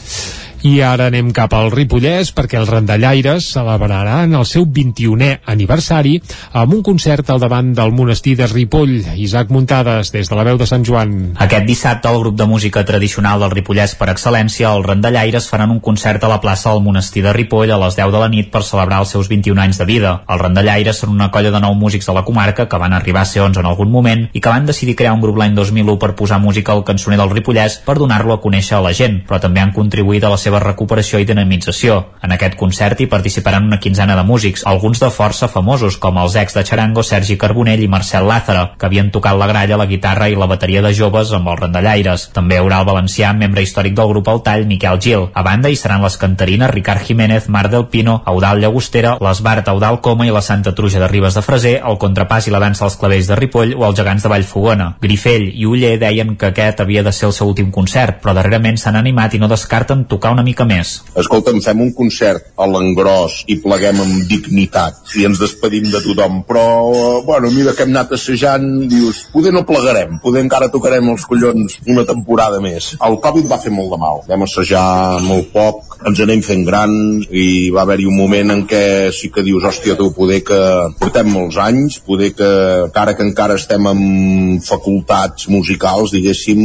I 0.66 0.80
ara 0.82 1.04
anem 1.12 1.28
cap 1.30 1.52
al 1.54 1.68
Ripollès 1.70 2.32
perquè 2.34 2.56
els 2.58 2.70
randallaires 2.72 3.44
celebraran 3.54 4.32
el 4.34 4.46
seu 4.48 4.64
21è 4.66 5.44
aniversari 5.52 6.16
amb 6.58 6.72
un 6.74 6.80
concert 6.82 7.28
al 7.30 7.38
davant 7.38 7.68
del 7.76 7.92
monestir 7.94 8.32
de 8.40 8.48
Ripoll. 8.50 8.96
Isaac 9.14 9.52
Muntades, 9.54 10.10
des 10.10 10.26
de 10.26 10.34
la 10.34 10.42
veu 10.48 10.58
de 10.58 10.66
Sant 10.66 10.82
Joan. 10.88 11.12
Aquest 11.46 11.68
dissabte, 11.68 12.10
el 12.10 12.18
grup 12.18 12.34
de 12.40 12.48
música 12.50 12.82
tradicional 12.88 13.44
del 13.44 13.52
Ripollès 13.52 13.94
per 14.00 14.08
excel·lència, 14.10 14.72
els 14.72 14.88
randallaires, 14.88 15.46
faran 15.46 15.70
un 15.70 15.78
concert 15.84 16.26
a 16.26 16.32
la 16.32 16.40
plaça 16.42 16.72
del 16.72 16.82
monestir 16.82 17.22
de 17.22 17.36
Ripoll 17.36 17.70
a 17.70 17.78
les 17.84 18.00
10 18.00 18.10
de 18.16 18.24
la 18.24 18.30
nit 18.32 18.50
per 18.50 18.64
celebrar 18.66 19.04
els 19.04 19.14
seus 19.14 19.30
21 19.30 19.62
anys 19.68 19.78
de 19.78 19.86
vida. 19.86 20.16
Els 20.26 20.42
randallaires 20.42 20.98
són 21.04 21.14
una 21.14 21.30
colla 21.30 21.54
de 21.54 21.62
nou 21.62 21.78
músics 21.78 22.10
de 22.10 22.16
la 22.18 22.24
comarca 22.26 22.66
que 22.66 22.82
van 22.82 22.96
arribar 22.96 23.22
a 23.22 23.30
ser 23.36 23.44
11 23.44 23.62
en 23.62 23.70
algun 23.70 23.94
moment 23.94 24.26
i 24.32 24.42
que 24.42 24.50
van 24.50 24.66
decidir 24.66 24.98
crear 24.98 25.14
un 25.14 25.22
grup 25.22 25.38
l'any 25.38 25.54
2001 25.54 25.94
per 26.02 26.16
posar 26.18 26.42
música 26.42 26.74
al 26.74 26.82
cançoner 26.82 27.22
del 27.22 27.30
Ripollès 27.30 27.78
per 27.86 28.00
donar-lo 28.02 28.34
a 28.34 28.42
conèixer 28.42 28.80
a 28.80 28.82
la 28.82 28.96
gent, 28.96 29.22
però 29.30 29.38
també 29.38 29.62
han 29.62 29.76
contribuït 29.76 30.26
a 30.26 30.34
la 30.34 30.42
seva 30.42 30.55
recuperació 30.62 31.20
i 31.20 31.26
dinamització. 31.28 31.98
En 32.22 32.32
aquest 32.34 32.56
concert 32.60 33.00
hi 33.00 33.08
participaran 33.10 33.66
una 33.66 33.80
quinzena 33.80 34.16
de 34.16 34.24
músics, 34.24 34.64
alguns 34.66 35.00
de 35.00 35.10
força 35.10 35.48
famosos, 35.48 35.96
com 35.96 36.18
els 36.22 36.36
ex 36.36 36.56
de 36.56 36.64
Charango 36.64 37.02
Sergi 37.02 37.36
Carbonell 37.36 37.82
i 37.82 37.88
Marcel 37.88 38.26
Lázara, 38.28 38.72
que 38.78 38.86
havien 38.86 39.10
tocat 39.10 39.36
la 39.38 39.48
gralla, 39.50 39.78
la 39.80 39.88
guitarra 39.90 40.28
i 40.28 40.36
la 40.36 40.48
bateria 40.50 40.82
de 40.82 40.92
joves 40.94 41.32
amb 41.32 41.48
els 41.52 41.60
randallaires. 41.64 42.28
També 42.36 42.56
hi 42.56 42.62
haurà 42.62 42.80
el 42.82 42.88
valencià, 42.88 43.32
membre 43.32 43.62
històric 43.62 43.96
del 43.96 44.12
grup 44.12 44.28
El 44.32 44.42
Tall, 44.46 44.66
Miquel 44.66 45.00
Gil. 45.02 45.28
A 45.34 45.42
banda 45.46 45.70
hi 45.70 45.76
seran 45.80 46.04
les 46.04 46.16
cantarines 46.20 46.70
Ricard 46.70 47.06
Jiménez, 47.06 47.48
Mar 47.48 47.68
del 47.70 47.86
Pino, 47.92 48.22
Eudal 48.26 48.60
Llagostera, 48.60 49.16
l'Esbart 49.20 49.68
Eudal 49.72 50.00
Coma 50.00 50.26
i 50.26 50.34
la 50.34 50.44
Santa 50.44 50.74
Truja 50.74 51.00
de 51.02 51.08
Ribes 51.08 51.34
de 51.34 51.42
Freser, 51.42 51.76
el 51.82 51.98
contrapàs 52.02 52.46
i 52.46 52.54
la 52.54 52.62
dansa 52.62 52.86
als 52.86 52.98
clavells 53.00 53.30
de 53.30 53.36
Ripoll 53.38 53.74
o 53.76 53.86
els 53.88 53.98
gegants 53.98 54.22
de 54.22 54.32
Vallfogona. 54.32 54.92
Grifell 55.02 55.48
i 55.52 55.66
Uller 55.66 55.96
deien 55.98 56.36
que 56.36 56.50
aquest 56.52 56.80
havia 56.84 57.02
de 57.02 57.12
ser 57.12 57.28
el 57.30 57.34
seu 57.36 57.50
últim 57.50 57.72
concert, 57.74 58.20
però 58.22 58.34
darrerament 58.36 58.78
s'han 58.80 59.00
animat 59.00 59.34
i 59.34 59.40
no 59.42 59.50
descarten 59.50 60.04
tocar 60.10 60.35
una 60.36 60.44
mica 60.46 60.66
més. 60.68 60.98
Escolta'm, 61.16 61.62
fem 61.64 61.82
un 61.86 61.92
concert 61.96 62.52
a 62.60 62.68
l'engròs 62.70 63.42
i 63.52 63.58
pleguem 63.62 64.02
amb 64.04 64.28
dignitat 64.30 65.16
i 65.16 65.24
ens 65.28 65.40
despedim 65.40 65.88
de 65.92 66.02
tothom, 66.04 66.42
però, 66.48 66.66
eh, 66.92 67.22
bueno, 67.26 67.50
mira 67.54 67.74
que 67.76 67.86
hem 67.86 67.94
anat 67.94 68.14
assajant, 68.18 68.66
dius, 68.90 69.24
poder 69.32 69.54
no 69.56 69.64
plegarem, 69.68 70.18
poder 70.22 70.44
encara 70.44 70.70
tocarem 70.72 71.08
els 71.14 71.26
collons 71.28 71.78
una 71.86 72.04
temporada 72.08 72.60
més. 72.60 72.94
El 73.06 73.20
Covid 73.24 73.48
va 73.50 73.60
fer 73.62 73.72
molt 73.74 73.92
de 73.94 74.00
mal, 74.02 74.22
vam 74.28 74.46
assajar 74.46 74.86
molt 75.24 75.52
poc, 75.54 75.96
ens 76.06 76.20
anem 76.22 76.42
fent 76.44 76.64
grans 76.66 77.26
i 77.32 77.70
va 77.74 77.82
haver-hi 77.86 78.06
un 78.10 78.18
moment 78.18 78.52
en 78.52 78.64
què 78.68 79.10
sí 79.16 79.30
que 79.32 79.44
dius, 79.46 79.64
hòstia, 79.64 79.96
tu, 79.98 80.10
poder 80.16 80.42
que 80.46 80.60
portem 81.00 81.30
molts 81.32 81.58
anys, 81.62 81.98
poder 82.04 82.32
que, 82.36 82.50
encara 82.86 83.16
que 83.16 83.24
encara 83.26 83.56
estem 83.60 83.88
amb 83.88 84.64
facultats 84.66 85.48
musicals, 85.52 86.12
diguéssim... 86.14 86.62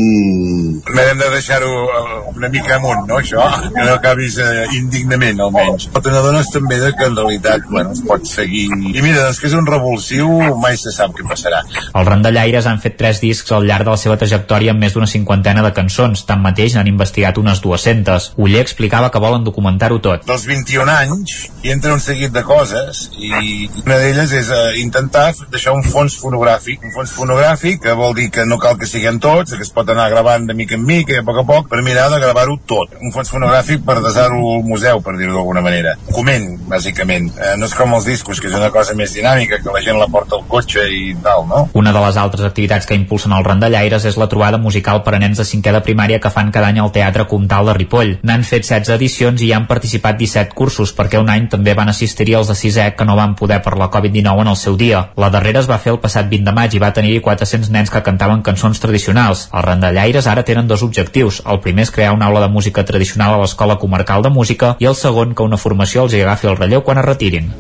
Hem 0.92 1.20
de 1.20 1.30
deixar-ho 1.34 1.72
eh, 1.72 2.20
una 2.36 2.52
mica 2.52 2.78
amunt, 2.78 3.06
no, 3.08 3.22
això? 3.22 3.48
Que 3.70 3.86
no 3.86 3.94
acabis 3.94 4.38
eh, 4.42 4.66
indignament, 4.78 5.40
almenys. 5.44 5.88
Però 5.92 6.04
te 6.04 6.14
n'adones 6.14 6.50
també 6.54 6.80
de 6.82 6.92
que 6.98 7.08
en 7.08 7.16
realitat, 7.18 7.68
bueno, 7.70 7.94
es 7.96 8.02
pot 8.08 8.26
seguir... 8.28 8.68
I 8.72 9.04
mira, 9.04 9.22
doncs 9.24 9.40
que 9.42 9.48
és 9.50 9.56
un 9.58 9.68
revulsiu, 9.68 10.28
mai 10.62 10.78
se 10.80 10.94
sap 10.94 11.14
què 11.18 11.26
passarà. 11.28 11.62
Els 11.68 12.08
randallaires 12.08 12.68
han 12.70 12.82
fet 12.84 12.98
tres 13.00 13.22
discs 13.24 13.54
al 13.56 13.68
llarg 13.70 13.88
de 13.88 13.94
la 13.94 14.00
seva 14.02 14.18
trajectòria 14.22 14.74
amb 14.74 14.84
més 14.84 14.96
d'una 14.98 15.10
cinquantena 15.10 15.64
de 15.66 15.74
cançons, 15.78 16.26
tanmateix 16.28 16.76
n'han 16.76 16.90
investigat 16.92 17.38
unes 17.42 17.62
200. 17.64 18.32
Uller 18.42 18.64
explicava 18.66 19.12
que 19.14 19.22
volen 19.24 19.46
documentar-ho 19.48 20.02
tot. 20.04 20.26
Dels 20.28 20.48
21 20.50 20.92
anys 20.96 21.38
hi 21.62 21.74
entra 21.76 21.94
un 21.96 22.04
seguit 22.04 22.34
de 22.34 22.44
coses 22.48 23.06
i 23.22 23.70
una 23.86 24.00
d'elles 24.02 24.36
és 24.38 24.52
uh, 24.52 24.72
intentar 24.82 25.30
deixar 25.54 25.76
un 25.78 25.86
fons 25.86 26.18
fonogràfic. 26.22 26.82
Un 26.88 26.96
fons 26.96 27.14
fonogràfic 27.16 27.84
que 27.86 27.96
vol 27.98 28.16
dir 28.18 28.32
que 28.34 28.48
no 28.50 28.60
cal 28.62 28.80
que 28.82 28.90
siguem 28.90 29.22
tots, 29.22 29.56
que 29.56 29.66
es 29.68 29.74
pot 29.74 29.90
anar 29.94 30.10
gravant 30.14 30.48
de 30.50 30.58
mica 30.58 30.78
en 30.80 30.86
mica, 30.88 31.20
a 31.20 31.28
poc 31.28 31.44
a 31.44 31.48
poc, 31.48 31.70
per 31.72 31.84
mirar 31.86 32.10
de 32.14 32.20
gravar-ho 32.24 32.58
tot. 32.68 32.98
Un 33.02 33.14
fons 33.14 33.30
fonogràfic 33.32 33.51
per 33.86 33.98
desar-ho 34.02 34.40
al 34.56 34.64
museu, 34.64 35.02
per 35.04 35.16
dir-ho 35.20 35.34
d'alguna 35.36 35.62
manera. 35.62 35.96
Document, 36.08 36.48
bàsicament. 36.72 37.30
Eh, 37.38 37.56
no 37.60 37.68
és 37.68 37.76
com 37.76 37.94
els 37.98 38.08
discos, 38.08 38.40
que 38.40 38.48
és 38.48 38.56
una 38.58 38.72
cosa 38.72 38.96
més 38.98 39.14
dinàmica, 39.14 39.60
que 39.62 39.74
la 39.74 39.82
gent 39.84 40.00
la 40.00 40.08
porta 40.12 40.38
al 40.38 40.46
cotxe 40.48 40.86
i 40.90 41.16
tal, 41.24 41.46
no? 41.50 41.64
Una 41.78 41.94
de 41.94 42.04
les 42.06 42.18
altres 42.18 42.46
activitats 42.48 42.88
que 42.88 42.98
impulsen 42.98 43.36
els 43.36 43.46
randallaires 43.46 44.06
és 44.08 44.18
la 44.18 44.30
trobada 44.32 44.58
musical 44.62 45.04
per 45.04 45.16
a 45.16 45.22
nens 45.22 45.42
de 45.42 45.48
cinquè 45.48 45.74
de 45.76 45.84
primària 45.86 46.20
que 46.24 46.32
fan 46.34 46.52
cada 46.52 46.72
any 46.72 46.80
al 46.80 46.94
Teatre 46.96 47.28
Comtal 47.28 47.68
de 47.68 47.76
Ripoll. 47.78 48.18
N'han 48.24 48.46
fet 48.48 48.66
16 48.68 48.96
edicions 48.96 49.42
i 49.42 49.50
hi 49.50 49.54
han 49.58 49.68
participat 49.68 50.18
17 50.20 50.56
cursos, 50.56 50.96
perquè 50.96 51.20
un 51.20 51.30
any 51.30 51.50
també 51.52 51.76
van 51.78 51.92
assistir-hi 51.92 52.38
els 52.40 52.52
de 52.52 52.56
sisè 52.56 52.92
que 52.96 53.08
no 53.08 53.18
van 53.20 53.36
poder 53.36 53.62
per 53.66 53.76
la 53.80 53.90
Covid-19 53.92 54.46
en 54.46 54.54
el 54.54 54.60
seu 54.60 54.78
dia. 54.80 55.04
La 55.18 55.32
darrera 55.34 55.60
es 55.60 55.70
va 55.70 55.80
fer 55.82 55.94
el 55.96 56.02
passat 56.04 56.30
20 56.32 56.48
de 56.48 56.56
maig 56.56 56.76
i 56.76 56.82
va 56.84 56.94
tenir 56.96 57.20
400 57.22 57.72
nens 57.74 57.92
que 57.92 58.04
cantaven 58.06 58.44
cançons 58.46 58.80
tradicionals. 58.80 59.48
Els 59.52 59.66
randallaires 59.66 60.28
ara 60.28 60.46
tenen 60.48 60.68
dos 60.68 60.84
objectius. 60.88 61.42
El 61.46 61.60
primer 61.60 61.88
és 61.88 61.92
crear 61.92 62.14
una 62.16 62.30
aula 62.32 62.46
de 62.46 62.52
música 62.54 62.86
tradicional 62.86 63.36
a 63.36 63.41
l'Escola 63.42 63.80
Comarcal 63.82 64.24
de 64.26 64.34
Música 64.34 64.76
i 64.80 64.90
el 64.90 64.98
segon 65.00 65.36
que 65.36 65.48
una 65.48 65.60
formació 65.60 66.06
els 66.08 66.18
agafi 66.22 66.52
el 66.54 66.60
relleu 66.62 66.86
quan 66.86 67.02
es 67.02 67.10
retirin. 67.12 67.52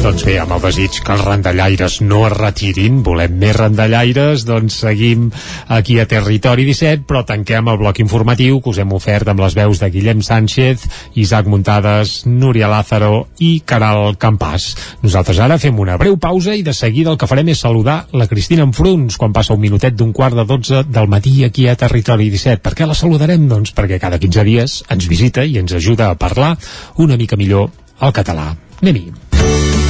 Doncs 0.00 0.22
bé, 0.24 0.38
amb 0.40 0.54
el 0.56 0.62
desig 0.64 0.94
que 1.04 1.12
els 1.12 1.22
randallaires 1.26 1.98
no 2.00 2.22
es 2.24 2.32
retirin, 2.32 3.02
volem 3.04 3.34
més 3.36 3.52
randallaires, 3.52 4.46
doncs 4.48 4.78
seguim 4.80 5.26
aquí 5.68 5.98
a 6.00 6.06
Territori 6.08 6.64
17, 6.64 7.04
però 7.04 7.20
tanquem 7.28 7.68
el 7.68 7.76
bloc 7.82 8.00
informatiu 8.00 8.62
que 8.64 8.72
us 8.72 8.80
hem 8.80 8.94
ofert 8.96 9.28
amb 9.28 9.44
les 9.44 9.56
veus 9.58 9.82
de 9.82 9.90
Guillem 9.92 10.22
Sánchez, 10.24 10.86
Isaac 11.20 11.50
Muntades, 11.52 12.14
Núria 12.24 12.70
Lázaro 12.72 13.26
i 13.44 13.50
Caral 13.60 14.16
Campàs. 14.16 14.70
Nosaltres 15.04 15.42
ara 15.44 15.60
fem 15.60 15.76
una 15.84 15.98
breu 16.00 16.16
pausa 16.16 16.56
i 16.56 16.64
de 16.64 16.72
seguida 16.72 17.12
el 17.12 17.20
que 17.20 17.28
farem 17.28 17.52
és 17.52 17.60
saludar 17.60 18.06
la 18.16 18.28
Cristina 18.30 18.64
Enfruns 18.64 19.20
quan 19.20 19.36
passa 19.36 19.52
un 19.52 19.60
minutet 19.60 20.00
d'un 20.00 20.16
quart 20.16 20.38
de 20.38 20.48
12 20.48 20.86
del 20.88 21.12
matí 21.12 21.44
aquí 21.44 21.68
a 21.68 21.76
Territori 21.76 22.32
17. 22.32 22.64
Per 22.64 22.72
què 22.72 22.88
la 22.88 22.96
saludarem? 22.96 23.50
Doncs 23.52 23.76
perquè 23.76 24.00
cada 24.00 24.16
15 24.16 24.48
dies 24.48 24.80
ens 24.88 25.12
visita 25.12 25.44
i 25.44 25.60
ens 25.60 25.76
ajuda 25.76 26.08
a 26.08 26.16
parlar 26.16 26.54
una 26.96 27.20
mica 27.20 27.36
millor 27.36 27.68
el 28.00 28.16
català. 28.16 28.54
Anem-hi. 28.80 29.89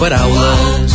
Paraules, 0.00 0.92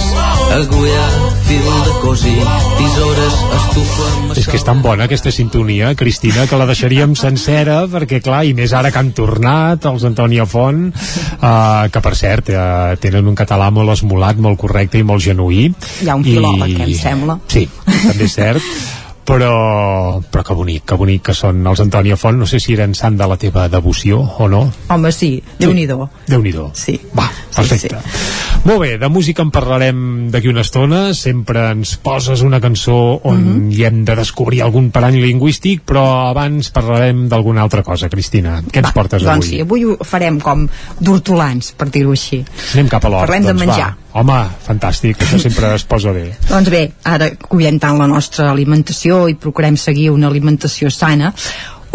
agulla, 0.56 1.06
fil 1.45 1.66
de 1.66 1.94
cosir, 2.02 2.44
tisores, 2.78 3.36
estufa... 3.58 4.08
És 4.40 4.48
que 4.48 4.58
és 4.58 4.66
tan 4.66 4.82
bona 4.82 5.06
aquesta 5.06 5.32
sintonia, 5.34 5.92
Cristina, 6.00 6.48
que 6.50 6.58
la 6.58 6.66
deixaríem 6.70 7.14
sencera, 7.20 7.84
perquè 7.92 8.22
clar, 8.24 8.44
i 8.48 8.56
més 8.58 8.74
ara 8.74 8.92
que 8.92 9.02
han 9.02 9.11
tornat 9.18 9.86
els 9.90 10.06
Antònia 10.08 10.48
Font, 10.50 10.88
uh, 10.90 11.90
que 11.92 12.02
per 12.02 12.16
cert, 12.18 12.50
uh, 12.56 12.95
tenen 13.02 13.30
un 13.30 13.38
català 13.38 13.70
molt 13.74 13.94
esmolat, 13.98 14.42
molt 14.42 14.60
correcte 14.61 15.02
i 15.02 15.06
molt 15.06 15.22
genuí. 15.22 15.68
Hi 16.02 16.10
ha 16.10 16.18
un 16.18 16.26
filòleg, 16.26 16.80
I... 16.80 16.82
em 16.90 16.98
sembla. 16.98 17.38
Sí, 17.52 17.68
també 17.86 18.26
és 18.26 18.40
cert 18.40 19.01
però, 19.25 20.22
però 20.32 20.43
que 20.43 20.56
bonic, 20.58 20.85
que 20.90 20.98
bonic 21.00 21.24
que 21.30 21.35
són 21.38 21.66
els 21.67 21.82
Antònia 21.83 22.17
Font, 22.19 22.40
no 22.40 22.48
sé 22.50 22.59
si 22.59 22.75
eren 22.75 22.95
sant 22.98 23.17
de 23.19 23.27
la 23.30 23.38
teva 23.41 23.67
devoció 23.72 24.22
o 24.22 24.48
no. 24.51 24.66
Home, 24.90 25.11
sí, 25.16 25.32
Déu-n'hi-do. 25.59 26.08
Sí. 26.08 26.32
Déu-n'hi-do. 26.33 26.69
Sí. 26.74 27.00
Va, 27.17 27.27
perfecte. 27.56 28.01
Sí, 28.01 28.17
sí. 28.17 28.51
Molt 28.61 28.77
bé, 28.83 28.91
de 29.01 29.09
música 29.09 29.41
en 29.41 29.50
parlarem 29.50 30.01
d'aquí 30.33 30.51
una 30.51 30.61
estona, 30.61 31.16
sempre 31.17 31.64
ens 31.72 31.95
poses 32.01 32.43
una 32.45 32.59
cançó 32.61 33.19
on 33.24 33.40
mm 33.40 33.56
-hmm. 33.56 33.72
hi 33.74 33.85
hem 33.85 34.03
de 34.06 34.16
descobrir 34.16 34.61
algun 34.61 34.91
parany 34.91 35.17
lingüístic, 35.22 35.82
però 35.85 36.30
abans 36.30 36.69
parlarem 36.69 37.27
d'alguna 37.27 37.61
altra 37.61 37.82
cosa, 37.82 38.09
Cristina. 38.09 38.61
Què 38.61 38.77
ens 38.77 38.90
va, 38.90 38.93
portes 38.93 39.24
doncs 39.24 39.45
avui? 39.45 39.50
sí, 39.50 39.61
avui 39.61 39.85
ho 39.85 39.98
farem 40.03 40.40
com 40.40 40.67
d'hortolans, 41.00 41.74
per 41.77 41.90
dir-ho 41.90 42.11
així. 42.11 42.45
Anem 42.74 42.88
cap 42.88 43.06
a 43.06 43.09
l'hort. 43.09 43.27
Parlem 43.27 43.43
doncs 43.43 43.59
de 43.59 43.66
menjar. 43.66 43.90
Va. 43.90 44.01
Home, 44.12 44.38
fantàstic, 44.66 45.22
això 45.24 45.40
sempre 45.40 45.70
es 45.78 45.86
posa 45.88 46.12
bé. 46.12 46.26
Doncs 46.50 46.72
bé, 46.74 46.82
ara 47.08 47.30
cuidem 47.40 47.78
tant 47.80 48.00
la 48.00 48.10
nostra 48.12 48.50
alimentació 48.52 49.24
i 49.32 49.38
procurem 49.40 49.78
seguir 49.80 50.10
una 50.12 50.28
alimentació 50.28 50.92
sana, 50.92 51.32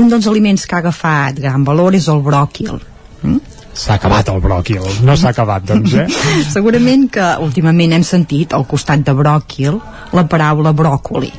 un 0.01 0.09
dels 0.13 0.29
aliments 0.31 0.65
que 0.65 0.79
ha 0.79 0.81
agafat 0.85 1.41
gran 1.45 1.65
valor 1.65 1.97
és 1.97 2.09
el 2.13 2.25
bròquil. 2.25 2.79
Mm? 3.23 3.57
S'ha 3.77 3.99
acabat 4.01 4.31
el 4.33 4.41
bròquil, 4.41 4.85
no 5.05 5.17
s'ha 5.21 5.35
acabat, 5.35 5.67
doncs, 5.69 5.93
eh? 6.01 6.07
Segurament 6.57 7.11
que 7.13 7.27
últimament 7.45 7.93
hem 7.93 8.05
sentit 8.09 8.57
al 8.57 8.65
costat 8.69 9.05
de 9.05 9.13
bròquil 9.17 9.77
la 10.17 10.25
paraula 10.25 10.73
bròcoli. 10.73 11.33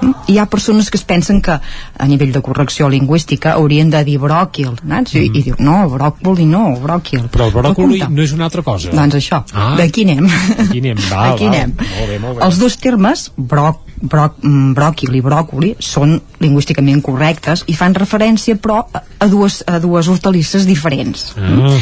Mm? 0.00 0.10
Hi 0.32 0.38
ha 0.38 0.46
persones 0.46 0.90
que 0.90 0.96
es 0.96 1.04
pensen 1.04 1.42
que 1.42 1.52
a 1.52 2.06
nivell 2.08 2.32
de 2.32 2.40
correcció 2.40 2.88
lingüística 2.88 3.52
haurien 3.52 3.90
de 3.90 4.02
dir 4.04 4.18
bròquil, 4.18 4.70
saps? 4.88 5.14
I, 5.14 5.28
Mhm. 5.28 5.36
i 5.36 5.42
diu, 5.42 5.54
no, 5.58 5.88
bròcoli 5.90 6.46
no, 6.46 6.62
bròquil. 6.80 7.28
Però 7.30 7.46
el 7.46 7.52
bròcoli 7.52 8.00
no 8.08 8.22
és 8.22 8.32
una 8.32 8.44
altra 8.44 8.62
cosa. 8.62 8.90
Doncs 8.90 9.14
això, 9.14 9.44
Ah. 9.52 9.74
d'aquí 9.76 10.02
anem. 10.02 10.26
Aquí 10.58 10.78
anem, 10.78 10.96
val, 11.10 11.34
Aquí 11.34 11.46
anem. 11.46 11.74
Molt 11.76 12.08
bé, 12.08 12.18
molt 12.18 12.38
bé. 12.38 12.44
Els 12.46 12.58
dos 12.58 12.78
termes, 12.78 13.32
broc, 13.36 13.80
broc, 14.00 14.36
mm, 14.42 14.72
bròquil 14.74 15.14
i 15.14 15.20
bròcoli, 15.20 15.76
són 15.78 16.20
lingüísticament 16.40 17.02
correctes 17.02 17.64
i 17.66 17.74
fan 17.74 17.94
referència, 17.94 18.56
però, 18.58 18.86
a- 18.92 19.26
dues, 19.28 19.62
a 19.66 19.78
dues 19.78 20.08
hortalisses 20.08 20.66
diferents. 20.66 21.34
Ah. 21.36 21.76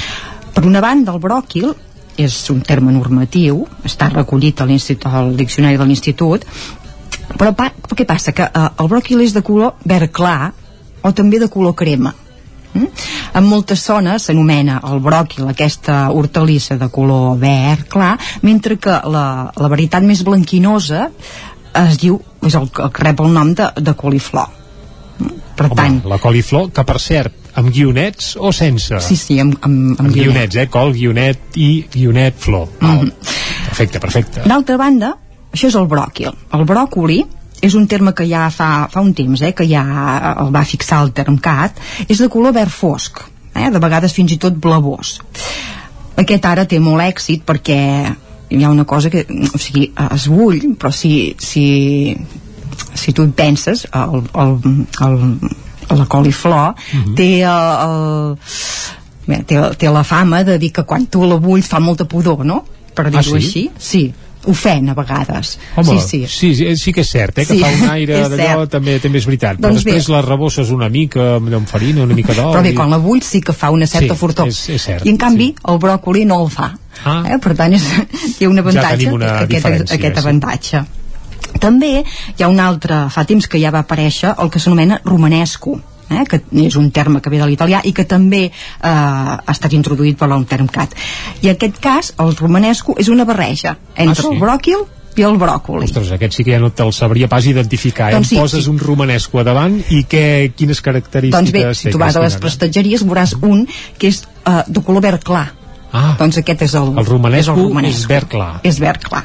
Per 0.53 0.65
una 0.67 0.81
banda, 0.81 1.13
el 1.13 1.21
bròquil 1.21 1.73
és 2.17 2.51
un 2.51 2.61
terme 2.61 2.93
normatiu, 2.93 3.67
està 3.85 4.11
recollit 4.11 4.61
a 4.61 4.67
l'institut- 4.67 5.07
al 5.07 5.37
diccionari 5.37 5.79
de 5.79 5.87
l'Institut, 5.87 6.45
però 7.37 7.53
pa, 7.57 7.71
què 7.97 8.07
passa? 8.09 8.35
Que 8.37 8.49
eh, 8.49 8.67
el 8.81 8.91
bròquil 8.91 9.23
és 9.25 9.37
de 9.37 9.43
color 9.47 9.77
verd 9.85 10.13
clar 10.15 10.53
o 11.03 11.13
també 11.17 11.41
de 11.41 11.49
color 11.53 11.75
crema. 11.79 12.13
Mm? 12.75 12.87
En 13.35 13.47
moltes 13.51 13.83
zones 13.83 14.29
s'anomena 14.29 14.79
el 14.91 15.01
bròquil 15.03 15.49
aquesta 15.51 16.05
hortalissa 16.15 16.77
de 16.79 16.91
color 16.93 17.39
verd 17.41 17.89
clar, 17.91 18.15
mentre 18.47 18.79
que 18.79 19.01
la, 19.11 19.27
la 19.57 19.71
varietat 19.73 20.07
més 20.07 20.23
blanquinosa 20.27 21.09
es 21.81 21.99
diu, 22.03 22.19
és 22.47 22.55
el 22.59 22.71
que 22.75 22.89
rep 22.99 23.21
el 23.23 23.35
nom 23.35 23.55
de, 23.55 23.71
de 23.79 23.95
coliflor. 23.99 24.51
Mm? 25.19 25.37
Per 25.59 25.69
Home, 25.69 25.77
tant, 25.77 26.01
la 26.09 26.19
coliflor, 26.23 26.71
que 26.75 26.85
per 26.89 26.99
cert, 27.03 27.35
amb 27.61 27.73
guionets 27.75 28.37
o 28.39 28.53
sense? 28.55 29.01
sí, 29.05 29.17
sí, 29.19 29.41
amb, 29.43 29.59
amb, 29.67 29.99
amb 30.01 30.15
guionets, 30.15 30.57
eh? 30.63 30.69
Col, 30.71 30.95
guionet 30.97 31.59
i 31.61 31.71
guionet 31.93 32.39
flor. 32.39 32.69
Val. 32.81 33.05
Mhm. 33.05 33.35
Perfecte, 33.71 34.01
perfecte. 34.03 34.47
D'altra 34.47 34.77
banda, 34.81 35.15
això 35.53 35.69
és 35.69 35.75
el 35.77 35.87
bròquil. 35.91 36.33
El 36.57 36.65
bròcoli 36.69 37.21
és 37.63 37.75
un 37.77 37.87
terme 37.87 38.15
que 38.17 38.25
ja 38.29 38.49
fa, 38.51 38.89
fa 38.91 39.01
un 39.05 39.13
temps 39.15 39.43
eh, 39.43 39.53
que 39.53 39.67
ja 39.69 39.83
el 40.41 40.51
va 40.55 40.65
fixar 40.65 41.03
el 41.05 41.13
termcat, 41.13 41.77
és 42.09 42.19
de 42.19 42.29
color 42.33 42.53
verd 42.57 42.71
fosc, 42.73 43.21
eh, 43.55 43.69
de 43.71 43.79
vegades 43.83 44.13
fins 44.17 44.33
i 44.33 44.39
tot 44.41 44.55
blavós. 44.57 45.19
Aquest 46.17 46.45
ara 46.47 46.65
té 46.69 46.79
molt 46.81 47.03
èxit 47.05 47.45
perquè 47.49 47.79
hi 48.51 48.65
ha 48.65 48.71
una 48.71 48.85
cosa 48.85 49.11
que, 49.11 49.27
o 49.55 49.59
sigui, 49.59 49.93
es 50.15 50.25
bull, 50.29 50.59
però 50.79 50.91
si, 50.93 51.35
si, 51.39 52.17
si 52.95 53.13
tu 53.13 53.25
hi 53.29 53.33
penses, 53.37 53.87
el, 53.93 54.25
el, 54.35 54.57
el, 55.07 55.39
la 55.99 56.07
coliflor 56.07 56.75
Mhm. 56.93 57.15
té 57.15 57.29
el, 57.43 57.71
el, 57.85 58.37
bé, 59.27 59.43
té, 59.47 59.61
té 59.79 59.91
la 59.91 60.03
fama 60.05 60.43
de 60.45 60.59
dir 60.59 60.73
que 60.73 60.85
quan 60.85 61.07
tu 61.07 61.25
la 61.27 61.37
bulls 61.37 61.69
fa 61.69 61.79
molta 61.81 62.05
pudor, 62.05 62.45
no? 62.45 62.65
Per 62.95 63.07
dir-ho 63.11 63.19
Ah, 63.21 63.23
sí? 63.23 63.35
així. 63.37 63.71
Sí, 63.79 64.03
ofèn 64.49 64.89
a 64.89 64.95
vegades. 64.95 65.59
Home, 65.77 65.99
sí, 66.01 66.25
sí. 66.25 66.27
sí, 66.29 66.55
sí, 66.55 66.77
sí 66.77 66.93
que 66.97 67.03
és 67.03 67.11
cert, 67.11 67.39
eh, 67.39 67.45
que 67.47 67.55
Sí, 67.55 67.61
fa 67.61 67.69
un 67.69 67.91
aire 67.91 68.21
d'allò 68.33 68.67
també, 68.69 68.99
també 69.01 69.19
és 69.19 69.27
veritat. 69.27 69.59
Però 69.59 69.69
Doncs 69.69 69.85
bé. 69.85 69.93
després 69.93 70.09
la 70.09 70.23
rebosses 70.23 70.71
una 70.71 70.89
mica 70.89 71.37
amb 71.37 71.69
farina, 71.69 72.03
una 72.05 72.15
mica 72.15 72.33
d'oli. 72.33 72.55
Però 72.57 72.63
bé, 72.63 72.75
quan 72.75 72.91
la 72.91 72.99
bulls 72.99 73.27
sí 73.27 73.41
que 73.41 73.53
fa 73.53 73.71
una 73.71 73.87
certa 73.87 74.15
Sí, 74.15 74.19
fortor. 74.21 74.49
és- 74.49 74.69
és 74.71 74.83
cert, 74.83 75.05
I 75.07 75.11
en 75.11 75.19
canvi, 75.19 75.55
el 75.69 75.79
bròcoli 75.79 76.25
no 76.25 76.43
el 76.45 76.51
fa. 76.51 76.71
Ah. 77.05 77.23
Eh? 77.29 77.39
Per 77.39 77.55
tant, 77.57 77.73
és, 77.75 77.85
té 78.39 78.49
un 78.49 78.59
avantatge, 78.59 78.97
tenim 78.97 79.13
una 79.15 79.39
aquest, 79.41 79.67
aquest 79.67 80.15
sí. 80.17 80.21
avantatge. 80.25 80.85
També 81.61 82.05
hi 82.39 82.43
ha 82.43 82.49
un 82.49 82.61
altre, 82.61 83.09
fa 83.11 83.25
temps 83.27 83.47
que 83.49 83.59
ja 83.61 83.71
va 83.75 83.81
aparèixer, 83.85 84.35
el 84.39 84.51
que 84.51 84.61
s'anomena 84.61 85.01
romanesco, 85.05 85.81
eh, 86.11 86.25
que 86.29 86.43
és 86.67 86.77
un 86.77 86.91
terme 86.91 87.21
que 87.23 87.31
ve 87.33 87.39
de 87.41 87.47
l'italià 87.49 87.81
i 87.87 87.93
que 87.97 88.05
també 88.05 88.45
eh, 88.47 88.53
ha 88.91 89.53
estat 89.55 89.73
introduït 89.79 90.19
per 90.19 90.29
l'Untermcat. 90.29 90.95
I 91.43 91.49
en 91.53 91.57
aquest 91.57 91.79
cas, 91.83 92.15
el 92.21 92.35
romanesco 92.37 92.97
és 92.99 93.09
una 93.09 93.25
barreja 93.25 93.77
entre 93.95 94.21
Ah, 94.21 94.27
sí? 94.27 94.35
el 94.35 94.41
bròquil 94.43 94.83
i 95.17 95.25
el 95.27 95.37
bròcoli. 95.37 95.85
Ostres, 95.89 96.13
aquest 96.15 96.37
sí 96.39 96.45
que 96.47 96.53
ja 96.55 96.61
no 96.63 96.71
te'l 96.71 96.93
sabria 96.95 97.29
pas 97.29 97.45
identificar. 97.47 98.11
Eh? 98.13 98.15
Doncs 98.15 98.29
sí, 98.31 98.37
em 98.39 98.43
poses 98.45 98.65
sí. 98.65 98.71
un 98.71 98.79
romanesco 98.79 99.41
a 99.41 99.45
davant 99.45 99.81
i 99.91 100.05
què, 100.09 100.53
quines 100.57 100.81
característiques 100.81 101.51
Doncs 101.51 101.53
bé, 101.53 101.65
si 101.75 101.91
tu 101.91 101.99
vas 101.99 102.17
a 102.17 102.23
les 102.23 102.37
prestatgeries 102.41 103.03
veuràs 103.05 103.35
un 103.43 103.67
que 103.99 104.09
és 104.13 104.23
uh, 104.47 104.63
de 104.69 104.81
color 104.87 105.03
verd 105.03 105.27
clar. 105.27 105.49
Ah, 105.93 106.15
doncs 106.19 106.39
aquest 106.39 106.63
és 106.63 106.75
el, 106.79 106.93
el 107.03 107.07
romanesco 107.09 107.53
és, 107.53 107.59
el 107.59 107.65
romanesco. 107.67 108.01
és 108.01 108.09
verd 108.09 108.29
clar. 108.31 108.51
És 108.63 108.79
verd 108.79 109.03
clar. 109.11 109.25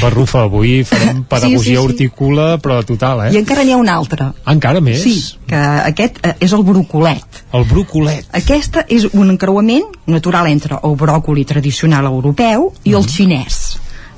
Barrufa, 0.00 0.42
avui 0.48 0.80
farem 0.88 1.22
pedagogia 1.28 1.62
sí, 1.62 1.70
sí. 1.70 1.76
hortícola, 1.76 2.46
però 2.62 2.80
total, 2.86 3.26
eh? 3.26 3.34
I 3.34 3.40
encara 3.42 3.64
n'hi 3.66 3.74
ha 3.74 3.80
un 3.80 3.90
altre. 3.92 4.30
Encara 4.48 4.80
més? 4.84 5.02
Sí, 5.04 5.18
que 5.50 5.60
aquest 5.60 6.18
eh, 6.24 6.34
és 6.40 6.54
el 6.56 6.64
brocolet. 6.66 7.42
El 7.56 7.66
brocolet. 7.68 8.26
Aquesta 8.40 8.86
és 8.88 9.06
un 9.12 9.30
encreuament 9.34 9.86
natural 10.10 10.48
entre 10.50 10.80
el 10.82 10.96
bròcoli 10.96 11.44
tradicional 11.44 12.08
europeu 12.08 12.70
i 12.84 12.96
el 12.96 13.06
xinès. 13.08 13.60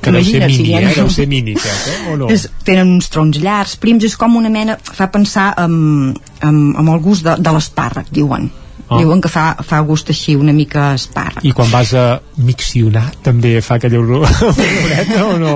Que 0.03 0.11
deu 0.11 0.25
ser 0.27 0.41
si 0.51 0.63
mini, 0.65 0.75
ha- 0.75 0.81
eh? 0.91 0.95
Deu 0.97 1.11
ser 1.15 1.29
mini, 1.31 1.53
aquest, 1.55 1.85
eh? 1.93 1.99
O 2.11 2.17
no? 2.19 2.31
És, 2.31 2.49
tenen 2.67 2.97
uns 2.97 3.07
troncs 3.13 3.39
llargs, 3.39 3.77
prims, 3.79 4.03
és 4.09 4.17
com 4.19 4.35
una 4.37 4.51
mena, 4.51 4.75
fa 4.83 5.07
pensar 5.15 5.53
amb, 5.63 6.19
amb, 6.43 6.75
amb 6.83 6.89
el 6.97 6.99
gust 7.05 7.23
de, 7.27 7.37
de 7.39 7.53
l'espàrrec, 7.55 8.11
diuen. 8.11 8.51
Ah. 8.93 8.99
Diuen 9.01 9.21
que 9.25 9.29
fa, 9.33 9.57
fa 9.65 9.81
gust 9.87 10.11
així 10.13 10.35
una 10.37 10.53
mica 10.53 10.93
espàrrec. 10.95 11.45
I 11.49 11.53
quan 11.57 11.71
vas 11.73 11.93
a 11.95 12.21
miccionar 12.37 13.05
també 13.23 13.61
fa 13.63 13.77
aquella 13.81 13.99
olor- 14.01 14.27
oloreta 14.27 15.25
o 15.27 15.39
no? 15.45 15.55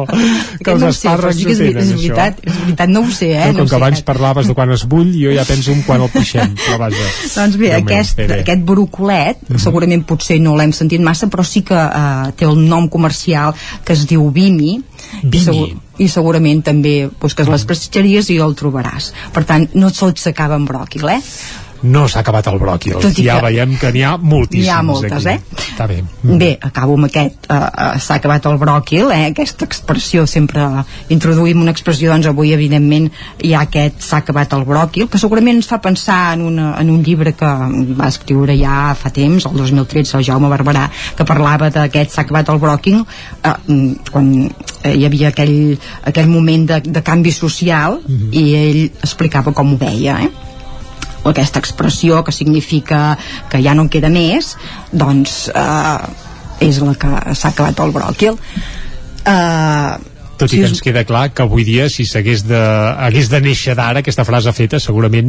Que 0.62 0.72
els 0.72 0.80
no 0.82 0.92
sé, 0.92 1.08
espàrrecs 1.08 1.42
no 1.44 1.50
és, 1.52 1.58
tenen, 1.58 1.82
és 1.82 1.90
això. 1.92 1.96
veritat, 2.00 2.40
és 2.46 2.58
veritat, 2.64 2.88
no 2.94 3.00
ho 3.06 3.10
sé, 3.10 3.30
eh? 3.34 3.46
No 3.52 3.58
com 3.58 3.60
ho 3.60 3.64
que 3.66 3.74
sé. 3.74 3.80
abans 3.80 4.02
parlaves 4.08 4.46
de 4.50 4.54
quan 4.54 4.72
es 4.76 4.84
bull, 4.88 5.12
jo 5.20 5.32
ja 5.36 5.44
penso 5.48 5.72
en 5.72 5.82
quan 5.86 6.02
el 6.06 6.10
pixem. 6.14 6.54
Però 6.64 6.78
vaja. 6.84 7.08
Doncs 7.34 7.56
bé, 7.60 7.72
aquest, 7.76 8.16
bé, 8.16 8.26
bé. 8.30 8.40
aquest 8.44 8.62
brocolet, 8.66 9.42
Mhm. 9.48 9.58
segurament 9.62 10.04
potser 10.06 10.40
no 10.40 10.56
l'hem 10.56 10.72
sentit 10.72 11.00
massa, 11.00 11.26
però 11.28 11.44
sí 11.44 11.62
que 11.62 11.74
eh, 11.76 12.32
té 12.36 12.44
el 12.46 12.56
nom 12.68 12.88
comercial 12.88 13.54
que 13.84 13.92
es 13.92 14.06
diu 14.06 14.30
Bimi, 14.30 14.80
Bimi. 15.22 15.36
I, 15.36 15.40
segur, 15.44 15.68
i 15.98 16.08
segurament 16.08 16.62
també 16.64 17.08
busques 17.20 17.48
les 17.48 17.64
prestatgeries 17.64 18.28
i 18.30 18.38
el 18.42 18.54
trobaràs. 18.58 19.12
Per 19.32 19.44
tant, 19.44 19.68
no 19.74 19.90
tot 19.94 20.18
s'acaba 20.18 20.54
amb 20.58 20.68
bròquil, 20.68 21.08
eh? 21.10 21.20
No 21.82 22.06
s'ha 22.08 22.20
acabat 22.20 22.46
el 22.48 22.58
bròquil. 22.58 22.94
Tot 23.00 23.12
Ja 23.20 23.36
que- 23.40 23.46
veiem 23.46 23.76
que 23.78 23.92
n'hi 23.92 24.02
ha 24.02 24.16
moltíssims 24.16 24.64
N'hi 24.66 24.70
ha 24.70 24.82
moltes, 24.82 25.26
aquí. 25.26 25.28
eh? 25.28 25.40
Està 25.76 25.86
bé. 25.86 26.02
Bé, 26.22 26.58
acabo 26.62 26.94
amb 26.94 27.04
aquest, 27.04 27.34
eh, 27.50 27.54
eh, 27.54 27.98
s'ha 28.00 28.14
acabat 28.14 28.46
el 28.46 28.56
bròquil, 28.58 29.10
eh? 29.12 29.26
aquesta 29.30 29.64
expressió, 29.64 30.26
sempre 30.26 30.64
introduïm 31.10 31.60
una 31.60 31.70
expressió, 31.70 32.10
doncs 32.10 32.26
avui 32.26 32.52
evidentment 32.52 33.10
hi 33.42 33.52
ha 33.54 33.60
aquest 33.66 34.00
s'ha 34.00 34.16
acabat 34.24 34.52
el 34.54 34.64
bròquil, 34.64 35.08
que 35.08 35.18
segurament 35.18 35.56
ens 35.56 35.66
fa 35.66 35.80
pensar 35.80 36.34
en, 36.34 36.42
una, 36.42 36.74
en 36.80 36.90
un 36.90 37.02
llibre 37.04 37.34
que 37.34 37.46
va 37.46 38.08
escriure 38.08 38.56
ja 38.58 38.94
fa 38.94 39.10
temps, 39.10 39.44
el 39.46 39.56
2013, 39.56 40.16
el 40.18 40.24
Jaume 40.24 40.48
Barberà, 40.48 40.88
que 41.16 41.24
parlava 41.24 41.70
d'aquest 41.70 42.10
s'ha 42.10 42.22
acabat 42.22 42.48
el 42.48 42.58
bròquil, 42.58 43.04
mm, 43.68 43.92
quan 44.10 44.32
hi 44.86 45.04
havia 45.04 45.28
aquell, 45.28 45.78
aquell 46.04 46.28
moment 46.28 46.66
de, 46.66 46.80
de 46.80 47.02
canvi 47.02 47.32
social 47.32 48.00
i 48.32 48.54
ell 48.54 48.82
explicava 49.02 49.52
com 49.52 49.74
ho 49.74 49.76
veia, 49.76 50.20
eh? 50.24 50.30
O 51.26 51.32
aquesta 51.32 51.58
expressió 51.58 52.22
que 52.22 52.32
significa 52.32 53.18
que 53.50 53.58
ja 53.64 53.74
no 53.74 53.86
en 53.86 53.90
queda 53.90 54.10
més 54.12 54.54
doncs 54.92 55.48
eh, 55.50 55.98
és 56.62 56.78
la 56.80 56.94
que 56.94 57.10
s'ha 57.34 57.50
acabat 57.50 57.82
el 57.84 57.92
bròquil. 57.92 58.38
Eh, 59.26 60.15
tot 60.38 60.52
i 60.52 60.60
que 60.60 60.68
ens 60.70 60.82
queda 60.84 61.04
clar 61.08 61.30
que 61.34 61.44
avui 61.44 61.64
dia 61.66 61.88
si 61.92 62.06
s'hagués 62.08 62.44
de, 62.46 62.58
hagués 63.06 63.30
de 63.32 63.40
néixer 63.44 63.76
d'ara 63.78 64.02
aquesta 64.04 64.24
frase 64.28 64.52
feta 64.56 64.80
segurament 64.82 65.28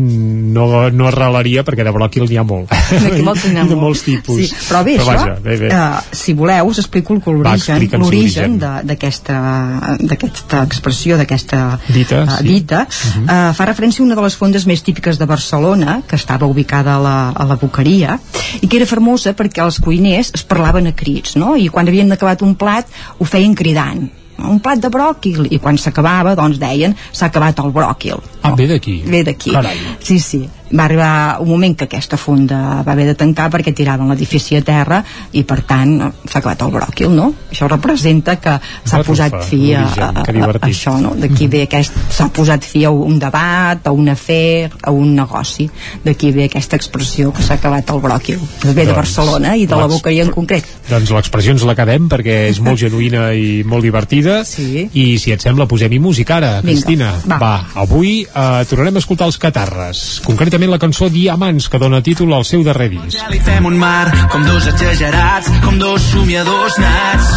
no, 0.54 0.90
no 0.92 1.08
arrelaria 1.10 1.64
perquè 1.68 1.86
de 1.88 1.94
bròquil 1.96 2.28
n'hi 2.28 2.40
ha 2.40 2.46
molt 2.48 2.72
D'aquí 2.72 3.24
molt 3.26 3.46
I 3.48 3.56
de 3.72 3.80
molts 3.80 4.04
tipus 4.06 4.42
Sí, 4.44 4.52
però 4.68 4.84
bé, 4.86 4.98
però 5.00 5.14
això, 5.14 5.26
vaja, 5.26 5.38
bé, 5.44 5.58
bé. 5.64 5.72
Uh, 5.72 6.16
si 6.16 6.36
voleu, 6.38 6.72
us 6.72 6.82
explico 6.84 7.16
l'origen 7.18 7.88
l'origen 7.98 8.58
de- 8.62 8.84
d'aquesta 8.88 10.64
expressió, 10.64 11.18
d'aquesta 11.18 11.80
Dita, 11.88 12.24
uh, 12.24 12.38
sí. 12.38 12.44
Mhm. 12.44 12.48
dita 12.48 12.84
uh, 12.88 13.54
fa 13.58 13.66
referència 13.70 14.04
a 14.04 14.06
una 14.06 14.16
de 14.16 14.26
les 14.26 14.36
fondes 14.36 14.66
més 14.70 14.84
típiques 14.84 15.18
de 15.20 15.26
Barcelona, 15.26 16.02
que 16.08 16.16
estava 16.16 16.48
ubicada 16.48 16.96
a 16.96 17.02
la, 17.02 17.18
a 17.32 17.46
la 17.46 17.56
Boqueria, 17.56 18.20
i 18.62 18.68
que 18.68 18.78
era 18.78 18.90
famosa 18.90 19.34
perquè 19.38 19.64
els 19.64 19.80
cuiners 19.84 20.32
es 20.38 20.44
parlaven 20.48 20.88
a 20.92 20.96
crits, 20.98 21.36
no? 21.40 21.56
I 21.58 21.70
quan 21.74 21.88
havien 21.88 22.12
acabat 22.12 22.42
un 22.46 22.56
plat 22.56 22.88
ho 23.18 23.26
feien 23.26 23.56
cridant 23.56 24.08
un 24.44 24.60
plat 24.64 24.82
de 24.82 24.92
bròquil. 24.94 25.48
I 25.52 25.60
quan 25.64 25.80
s'acabava 25.82 26.36
doncs 26.38 26.60
deien 26.62 26.96
s'ha 27.12 27.32
acabat 27.32 27.60
el 27.64 27.74
bròquil. 27.74 28.22
Ah, 28.44 28.56
ve 28.56 28.68
d'aquí. 28.70 29.02
Ve 29.06 29.24
d'aquí. 29.24 29.56
Sí, 30.04 30.20
sí 30.20 30.46
va 30.72 30.86
arribar 30.86 31.38
un 31.40 31.50
moment 31.50 31.76
que 31.78 31.86
aquesta 31.88 32.18
fonda 32.18 32.84
va 32.86 32.92
haver 32.94 33.08
de 33.08 33.16
tancar 33.16 33.48
perquè 33.54 33.74
tiraven 33.76 34.10
l'edifici 34.12 34.58
a 34.58 34.64
terra 34.66 35.02
i 35.32 35.44
per 35.48 35.62
tant 35.68 35.96
s'ha 36.28 36.40
acabat 36.40 36.64
el 36.66 36.74
bròquil 36.74 37.14
no? 37.16 37.30
això 37.52 37.70
representa 37.72 38.38
que 38.42 38.58
s'ha 38.60 39.02
posat 39.08 39.38
fi 39.48 39.74
a, 39.78 39.86
a, 39.88 40.10
a, 40.24 40.26
a 40.26 40.68
això 40.68 40.98
no? 41.02 41.14
d'aquí 41.20 41.48
ve 41.52 41.64
aquest 41.68 41.96
s'ha 42.10 42.30
posat 42.34 42.66
fi 42.68 42.84
a 42.88 42.92
un 42.92 43.20
debat 43.20 43.88
a 43.88 43.94
un 43.96 44.10
afer, 44.12 44.70
a 44.82 44.92
un 44.92 45.16
negoci 45.16 45.70
d'aquí 46.04 46.32
ve 46.36 46.48
aquesta 46.48 46.80
expressió 46.80 47.32
que 47.32 47.46
s'ha 47.46 47.58
acabat 47.60 47.90
el 47.94 48.04
bròquil 48.04 48.44
ve 48.66 48.74
de 48.74 48.86
Doncs, 48.88 48.98
Barcelona 48.98 49.56
i 49.56 49.68
de 49.70 49.80
la 49.80 49.88
boqueria 49.92 50.28
en 50.28 50.34
concret 50.36 50.68
doncs 50.90 51.14
l'expressió 51.16 51.56
ens 51.56 51.66
l'acabem 51.68 52.10
perquè 52.12 52.38
és 52.52 52.62
molt 52.64 52.80
genuïna 52.82 53.30
i 53.38 53.64
molt 53.68 53.86
divertida 53.88 54.42
sí. 54.48 54.88
i 54.92 55.08
si 55.22 55.34
et 55.36 55.44
sembla 55.44 55.68
posem-hi 55.70 56.00
música 56.04 56.38
ara, 56.38 56.52
Vinga, 56.60 56.74
Cristina 56.74 57.14
va. 57.26 57.40
va, 57.42 57.56
avui 57.84 58.22
eh, 58.26 58.64
tornarem 58.70 59.00
a 59.00 59.04
escoltar 59.04 59.28
els 59.32 59.40
catarres 59.42 60.06
concretament 60.26 60.57
la 60.66 60.80
cançó 60.82 61.10
Diamants 61.14 61.68
que 61.70 61.78
dona 61.78 62.02
títol 62.02 62.34
al 62.34 62.46
seu 62.48 62.64
darrer 62.66 62.90
disc. 62.90 63.14
Ja 63.14 63.30
li 63.30 63.38
fem 63.44 63.66
un 63.70 63.78
mar, 63.78 64.10
com 64.32 64.42
dos 64.48 64.66
exagerats, 64.66 65.52
com 65.62 65.78
dos 65.78 66.02
somiadors 66.10 66.80
nats. 66.82 67.28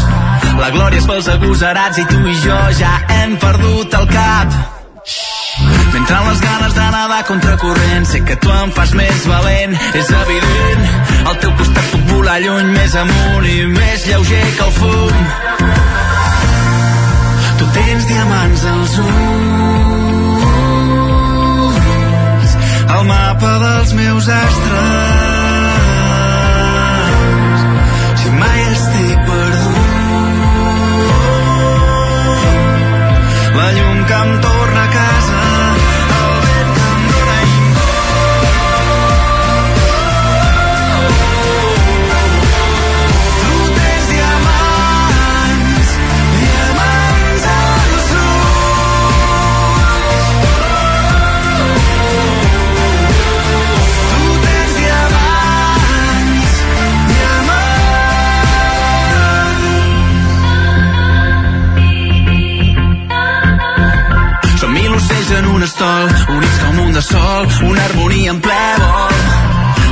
La 0.56 0.70
glòria 0.72 1.02
és 1.02 1.08
pels 1.10 1.28
agosarats 1.28 2.00
i 2.00 2.06
tu 2.08 2.20
i 2.24 2.36
jo 2.40 2.58
ja 2.78 2.94
hem 3.18 3.36
perdut 3.42 3.98
el 4.00 4.08
cap. 4.08 4.56
Mentre 5.92 6.22
les 6.30 6.40
ganes 6.40 6.74
de 6.78 6.88
nedar 6.96 7.20
contra 7.28 7.56
corrent 7.60 8.08
sé 8.08 8.22
que 8.24 8.36
tu 8.40 8.50
em 8.56 8.72
fas 8.72 8.96
més 8.96 9.28
valent. 9.28 9.76
És 10.00 10.10
evident 10.22 10.88
al 11.26 11.38
teu 11.44 11.52
costat 11.60 11.92
puc 11.92 12.08
volar 12.14 12.40
lluny 12.40 12.72
més 12.72 12.96
amunt 13.04 13.52
i 13.52 13.60
més 13.76 14.08
lleuger 14.08 14.44
que 14.56 14.68
el 14.70 14.74
fum. 14.80 15.30
Tu 17.60 17.72
tens 17.76 18.10
diamants 18.14 18.68
als 18.74 19.00
ulls 19.04 19.49
el 23.40 23.46
mapa 23.46 23.58
dels 23.64 23.92
meus 23.94 24.28
astres 24.28 25.09
estol, 65.80 66.36
units 66.36 66.58
com 66.58 66.80
un 66.84 66.92
de 66.92 67.02
sol, 67.02 67.48
una 67.70 67.84
harmonia 67.84 68.30
en 68.36 68.40
ple 68.44 68.60
vol. 68.84 69.09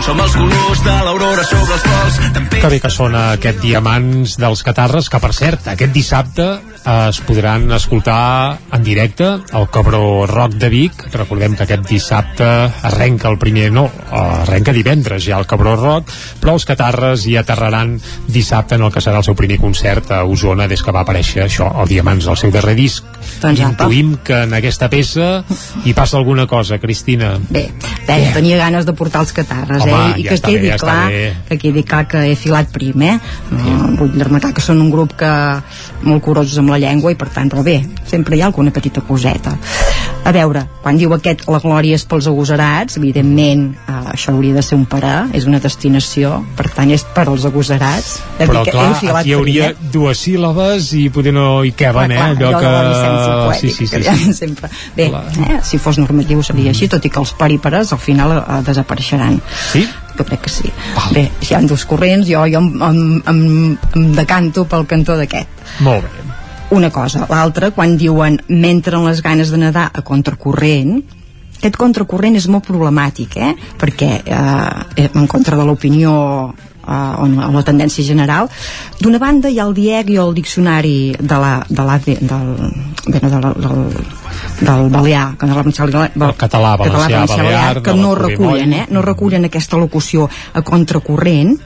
Som 0.09 0.23
els 0.25 0.33
colors 0.41 0.79
de 0.87 0.93
l'aurora 1.05 1.43
sobre 1.45 1.75
els 1.77 1.83
pols, 1.85 2.15
també 2.33 2.49
que 2.63 2.69
bé 2.73 2.79
que 2.81 2.91
sona 2.91 3.21
aquest 3.37 3.61
Diamants 3.63 4.39
dels 4.41 4.63
Catarres, 4.65 5.11
que 5.13 5.21
per 5.23 5.31
cert, 5.37 5.67
aquest 5.69 5.93
dissabte 5.93 6.47
eh, 6.49 6.95
es 7.11 7.21
podran 7.29 7.69
escoltar 7.77 8.57
en 8.73 8.87
directe 8.87 9.29
al 9.29 9.69
Cabró 9.71 10.27
Rock 10.27 10.57
de 10.59 10.71
Vic. 10.73 11.05
Recordem 11.13 11.55
que 11.59 11.67
aquest 11.67 11.85
dissabte 11.91 12.49
arrenca 12.89 13.29
el 13.29 13.39
primer, 13.39 13.69
no, 13.71 13.85
eh, 13.87 14.23
arrenca 14.47 14.73
divendres 14.73 15.23
ja 15.27 15.39
el 15.39 15.47
Cabró 15.47 15.77
Rock, 15.77 16.11
però 16.41 16.57
els 16.57 16.67
Catarres 16.67 17.27
hi 17.29 17.37
aterraran 17.37 17.99
dissabte 18.27 18.79
en 18.81 18.87
el 18.89 18.93
que 18.95 19.05
serà 19.05 19.21
el 19.21 19.29
seu 19.29 19.37
primer 19.39 19.61
concert 19.61 20.11
a 20.17 20.25
Osona 20.25 20.67
des 20.73 20.83
que 20.83 20.95
va 20.95 21.05
aparèixer 21.05 21.45
això, 21.45 21.69
el 21.83 21.93
Diamants, 21.93 22.27
el 22.27 22.41
seu 22.41 22.55
darrer 22.55 22.75
disc. 22.81 23.05
Doncs 23.39 23.61
apa. 23.61 23.85
intuïm 23.85 24.17
que 24.25 24.43
en 24.49 24.57
aquesta 24.57 24.89
peça 24.91 25.45
hi 25.85 25.93
passa 25.95 26.17
alguna 26.17 26.49
cosa, 26.49 26.81
Cristina. 26.83 27.37
Bé, 27.51 27.69
bé, 28.09 28.19
tenia 28.35 28.59
ganes 28.59 28.89
de 28.89 28.97
portar 28.97 29.23
els 29.27 29.37
catarres, 29.37 29.85
Home, 29.85 29.93
eh? 29.93 29.98
I 30.19 30.27
ja 30.27 30.35
que 30.35 30.41
quedi 30.47 30.67
bé, 30.67 30.73
ja 30.73 30.79
clar, 30.83 31.05
que 31.49 31.59
quedi 31.61 31.85
clar 31.87 32.05
que 32.11 32.25
he 32.31 32.37
filat 32.39 32.73
prim, 32.75 33.03
eh? 33.03 33.17
No, 33.53 33.77
vull 33.99 34.19
remarcar 34.21 34.53
que 34.57 34.65
són 34.65 34.83
un 34.85 34.91
grup 34.95 35.17
que 35.19 35.31
molt 36.07 36.25
curosos 36.25 36.59
amb 36.63 36.75
la 36.75 36.81
llengua 36.83 37.13
i 37.15 37.19
per 37.19 37.31
tant, 37.35 37.51
però 37.51 37.65
bé, 37.67 37.81
sempre 38.09 38.37
hi 38.37 38.43
ha 38.43 38.51
alguna 38.51 38.75
petita 38.75 39.03
coseta. 39.05 39.57
A 40.29 40.33
veure, 40.35 40.61
quan 40.83 40.99
diu 41.01 41.13
aquest 41.15 41.47
la 41.49 41.61
glòria 41.63 41.97
és 41.97 42.05
pels 42.05 42.27
agosarats, 42.29 42.99
evidentment 43.01 43.63
eh, 43.79 43.95
això 44.13 44.35
hauria 44.35 44.59
de 44.59 44.65
ser 44.67 44.77
un 44.77 44.85
parar, 44.91 45.29
és 45.33 45.47
una 45.49 45.61
destinació, 45.63 46.35
per 46.59 46.67
tant 46.77 46.91
és 46.93 47.05
per 47.17 47.25
als 47.31 47.47
agosarats. 47.49 48.11
Però 48.37 48.65
que 48.67 48.75
clar, 48.75 48.91
aquí 48.93 49.33
hi 49.33 49.37
hauria 49.39 49.71
prim, 49.71 49.87
eh? 49.87 49.93
dues 49.95 50.21
síl·labes 50.27 50.91
i 50.99 51.07
poder 51.15 51.33
no 51.33 51.47
hi 51.65 51.73
queben, 51.73 52.13
eh? 52.13 52.19
Clar, 52.19 52.29
Allò 52.37 52.51
allò 52.59 53.55
que... 53.55 53.59
sí, 53.63 53.71
sí, 53.73 53.87
sí, 53.87 54.03
que 54.05 54.17
sí. 54.21 54.35
sempre. 54.43 54.69
Bé, 54.99 55.09
eh, 55.09 55.59
si 55.65 55.81
fos 55.81 55.97
normatiu 56.03 56.45
seria 56.45 56.77
així, 56.77 56.91
tot 56.93 57.09
i 57.09 57.13
que 57.15 57.23
els 57.25 57.33
parípares 57.39 57.95
al 57.97 58.03
final 58.03 58.37
eh, 58.37 58.61
desapareixeran. 58.69 59.41
Sí? 59.73 59.88
Jo 60.19 60.27
crec 60.27 60.43
que 60.47 60.51
sí. 60.51 60.73
Bé, 61.15 61.29
si 61.41 61.53
hi 61.53 61.57
ha 61.57 61.63
dos 61.63 61.85
corrents, 61.87 62.27
jo, 62.29 62.43
jo 62.51 62.63
em, 62.63 62.73
em, 62.83 63.23
em, 63.31 63.43
em 63.95 64.09
decanto 64.17 64.67
pel 64.69 64.87
cantó 64.91 65.17
d'aquest. 65.19 65.63
Molt 65.87 66.05
bé. 66.05 66.27
Una 66.75 66.91
cosa. 66.93 67.25
L'altra, 67.31 67.71
quan 67.73 67.97
diuen 67.97 68.43
m'entren 68.49 69.07
les 69.07 69.23
ganes 69.25 69.53
de 69.55 69.63
nedar 69.63 69.87
a 69.95 70.03
contracorrent, 70.05 70.99
aquest 71.59 71.79
contracorrent 71.81 72.37
és 72.39 72.47
molt 72.51 72.67
problemàtic, 72.69 73.39
eh? 73.41 73.55
perquè 73.81 74.11
eh, 74.23 75.07
en 75.09 75.27
contra 75.31 75.57
de 75.59 75.65
l'opinió 75.67 76.13
eh, 76.89 77.49
o 77.49 77.53
la 77.55 77.65
tendència 77.67 78.05
general 78.05 78.49
d'una 79.01 79.21
banda 79.23 79.51
hi 79.53 79.61
ha 79.61 79.69
el 79.69 79.75
DIEC 79.77 80.13
i 80.15 80.19
el 80.25 80.35
diccionari 80.35 80.99
de 81.21 81.41
la, 81.45 81.53
de 81.69 81.87
la, 81.91 81.99
del, 82.05 82.19
bé, 83.07 83.21
no, 83.23 83.31
del, 83.31 83.49
del, 83.65 83.83
del 84.61 84.91
balear 84.91 85.37
que 85.39 85.47
no, 85.47 85.63
la, 85.63 86.11
El 86.29 86.37
català, 86.39 86.77
valencià, 86.81 87.25
balear, 87.27 87.83
que 87.83 87.93
de 87.93 88.01
no 88.01 88.15
recullen, 88.19 88.73
eh? 88.73 88.87
no 88.91 89.03
recullen 89.03 89.49
aquesta 89.49 89.79
locució 89.79 90.29
a 90.55 90.63
contracorrent 90.63 91.57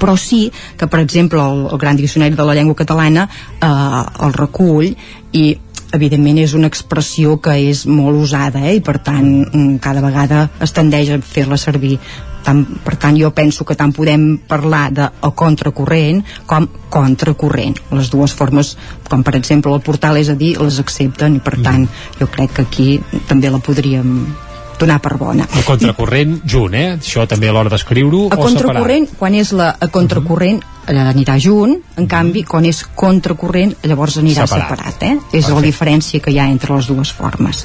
però 0.00 0.16
sí 0.18 0.48
que 0.78 0.88
per 0.90 1.00
exemple 1.00 1.38
el, 1.38 1.66
el 1.70 1.78
Gran 1.78 1.96
Diccionari 1.96 2.34
de 2.34 2.46
la 2.46 2.54
Llengua 2.54 2.74
Catalana 2.74 3.28
eh, 3.60 4.02
el 4.26 4.34
recull 4.34 4.90
i 5.36 5.46
evidentment 5.94 6.40
és 6.42 6.54
una 6.58 6.70
expressió 6.70 7.36
que 7.42 7.54
és 7.68 7.84
molt 7.86 8.18
usada 8.26 8.64
eh? 8.66 8.76
i 8.78 8.82
per 8.84 8.98
tant 9.06 9.28
mm, 9.46 9.76
cada 9.84 10.02
vegada 10.04 10.46
es 10.62 10.74
tendeix 10.76 11.12
a 11.14 11.20
fer-la 11.22 11.58
servir 11.60 11.96
tant, 12.46 12.62
per 12.86 12.96
tant 13.02 13.18
jo 13.18 13.32
penso 13.34 13.66
que 13.66 13.76
tant 13.78 13.92
podem 13.96 14.36
parlar 14.48 14.86
de 14.94 15.10
a 15.10 15.30
contracorrent 15.42 16.22
com 16.46 16.68
contracorrent. 16.92 17.76
Les 17.92 18.10
dues 18.12 18.34
formes 18.36 18.74
com 19.10 19.26
per 19.26 19.36
exemple 19.38 19.74
el 19.74 19.84
portal 19.84 20.18
és 20.22 20.30
a 20.32 20.38
dir 20.38 20.54
les 20.62 20.80
accepten 20.82 21.36
i 21.36 21.44
per 21.44 21.58
tant 21.62 21.88
jo 22.20 22.30
crec 22.30 22.56
que 22.56 22.66
aquí 22.66 22.90
també 23.28 23.50
la 23.52 23.62
podríem 23.62 24.18
donar 24.78 25.00
per 25.02 25.16
bona. 25.18 25.46
El 25.56 25.64
contracorrent 25.66 26.40
junt, 26.48 26.74
eh? 26.74 26.86
Això 26.98 27.26
també 27.28 27.48
a 27.48 27.52
l'hora 27.56 27.70
d'escriure-ho 27.72 28.28
a 28.30 28.36
o 28.38 28.42
contracorrent, 28.42 29.10
quan 29.18 29.34
és 29.34 29.52
la 29.56 29.70
a 29.80 29.88
contracorrent 29.92 30.60
eh, 30.86 30.94
anirà 30.96 31.36
junt, 31.42 31.74
en 31.98 32.06
canvi 32.06 32.42
quan 32.46 32.64
és 32.68 32.82
contracorrent 32.94 33.74
llavors 33.82 34.18
anirà 34.20 34.46
Separat. 34.46 34.68
separat, 34.78 35.02
eh? 35.02 35.38
és 35.40 35.48
la 35.50 35.60
diferència 35.64 36.20
que 36.22 36.30
hi 36.34 36.38
ha 36.38 36.48
entre 36.52 36.76
les 36.76 36.86
dues 36.90 37.12
formes. 37.12 37.64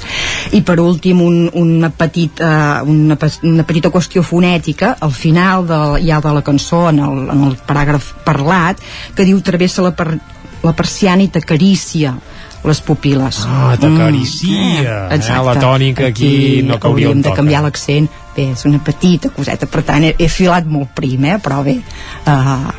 I 0.52 0.62
per 0.66 0.78
últim 0.80 1.20
un, 1.22 1.38
una, 1.54 1.90
petit, 1.90 2.40
uh, 2.42 2.82
una, 2.88 3.16
pe- 3.16 3.30
una 3.48 3.64
petita 3.68 3.90
qüestió 3.94 4.22
fonètica. 4.26 4.96
Al 5.00 5.12
final 5.12 5.66
de, 5.66 5.80
ja 6.06 6.20
de 6.20 6.32
la 6.34 6.42
cançó 6.42 6.88
en 6.90 6.98
el, 7.00 7.24
en 7.30 7.44
el 7.48 7.56
paràgraf 7.66 8.12
parlat 8.24 8.80
que 9.14 9.24
diu 9.28 9.40
travessa 9.40 9.82
la, 9.82 9.92
per, 9.96 10.16
la 10.62 10.72
persiana 10.78 11.22
i 11.22 11.28
t'acarícia 11.28 12.14
les 12.64 12.80
pupil·les 12.86 13.42
Ah, 13.48 13.74
t'acaricia, 13.80 15.08
eh? 15.10 15.16
exacte. 15.16 15.44
La 15.48 15.56
tònica 15.60 16.06
aquí 16.12 16.62
no 16.62 16.78
cauria 16.78 17.08
hauríem 17.08 17.22
de 17.24 17.32
canviar 17.34 17.62
l'accent 17.64 18.08
bé, 18.36 18.50
és 18.52 18.64
una 18.68 18.78
petita 18.84 19.30
coseta 19.34 19.66
per 19.66 19.82
tant 19.82 20.04
he, 20.06 20.14
he 20.18 20.28
filat 20.28 20.66
molt 20.66 20.94
prim, 20.94 21.24
eh? 21.26 21.38
però 21.42 21.62
bé 21.66 21.78
uh, 22.26 22.70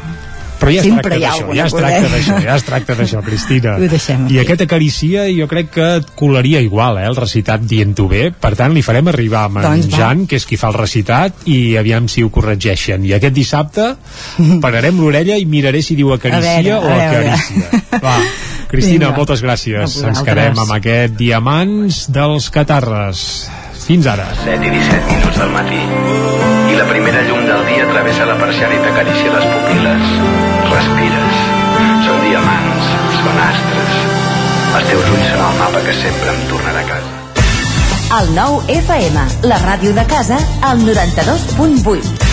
Però 0.64 0.72
ja 0.72 0.80
es 0.80 0.86
Sempre 0.88 1.18
tracta 1.18 1.20
hi 1.20 1.26
ha 1.26 1.32
d'això, 1.34 1.56
ja 1.58 1.66
es 1.66 1.74
tracta 1.76 2.06
eh? 2.08 2.10
d'això, 2.14 2.36
ja 2.46 2.54
es 2.56 2.64
tracta 2.64 2.96
d'això, 2.96 3.22
Cristina. 3.28 3.74
Ho 3.76 3.88
deixem 3.92 4.22
I 4.32 4.38
aquest 4.40 4.62
acaricia 4.64 5.26
jo 5.28 5.48
crec 5.52 5.74
que 5.76 5.88
et 5.98 6.14
colaria 6.16 6.62
igual, 6.64 7.02
eh, 7.02 7.08
el 7.10 7.18
recitat 7.20 7.66
dient-ho 7.68 8.06
bé, 8.08 8.30
per 8.32 8.54
tant 8.56 8.72
li 8.72 8.82
farem 8.86 9.10
arribar 9.12 9.42
amb 9.50 9.60
Doncs 9.60 9.90
en. 9.90 9.98
Jan, 9.98 10.22
que 10.30 10.40
és 10.40 10.46
qui 10.48 10.56
fa 10.62 10.70
el 10.72 10.78
recitat, 10.80 11.44
i 11.52 11.76
aviam 11.76 12.08
si 12.08 12.24
ho 12.24 12.32
corregeixen. 12.32 13.04
I 13.04 13.12
aquest 13.18 13.36
dissabte 13.36 13.90
pararem 14.64 15.04
l'orella 15.04 15.36
i 15.36 15.44
miraré 15.44 15.84
si 15.84 16.00
diu 16.00 16.14
acaricia 16.16 16.78
A 16.78 16.80
veure, 16.80 16.80
o 16.80 16.88
a 16.88 16.96
veure. 16.96 17.36
acarícia. 17.36 18.00
Va, 18.08 18.16
Cristina, 18.74 19.06
Vinga. 19.12 19.18
moltes 19.18 19.44
gràcies. 19.46 19.86
vosaltres. 19.86 20.18
Ens 20.18 20.24
quedem 20.26 20.60
amb 20.64 20.72
aquest 20.74 21.14
Diamants 21.20 22.08
dels 22.10 22.50
Catarres. 22.50 23.20
Fins 23.84 24.08
ara. 24.10 24.26
7 24.42 24.66
i 24.66 24.72
17 24.74 25.12
minuts 25.12 25.38
del 25.38 25.52
matí. 25.54 25.82
I 26.74 26.80
la 26.80 26.88
primera 26.90 27.22
llum 27.28 27.46
del 27.46 27.62
dia 27.70 27.86
travessa 27.92 28.26
la 28.26 28.38
persiana 28.40 28.74
i 28.74 28.82
t'acaricia 28.82 29.36
les 29.36 29.46
pupil·les. 29.54 30.04
Respires. 30.74 31.38
Són 32.08 32.20
diamants, 32.26 32.92
són 33.22 33.42
astres. 33.46 34.02
Els 34.74 34.90
teus 34.90 35.10
ulls 35.14 35.30
són 35.30 35.46
el 35.52 35.58
mapa 35.62 35.86
que 35.86 35.94
sempre 36.02 36.34
em 36.34 36.46
tornarà 36.50 36.82
a 36.82 36.90
casa. 36.96 37.14
El 38.20 38.34
nou 38.34 38.62
FM, 38.70 39.30
la 39.50 39.62
ràdio 39.62 39.94
de 39.94 40.06
casa, 40.10 40.42
al 40.62 40.82
92.8. 40.82 42.33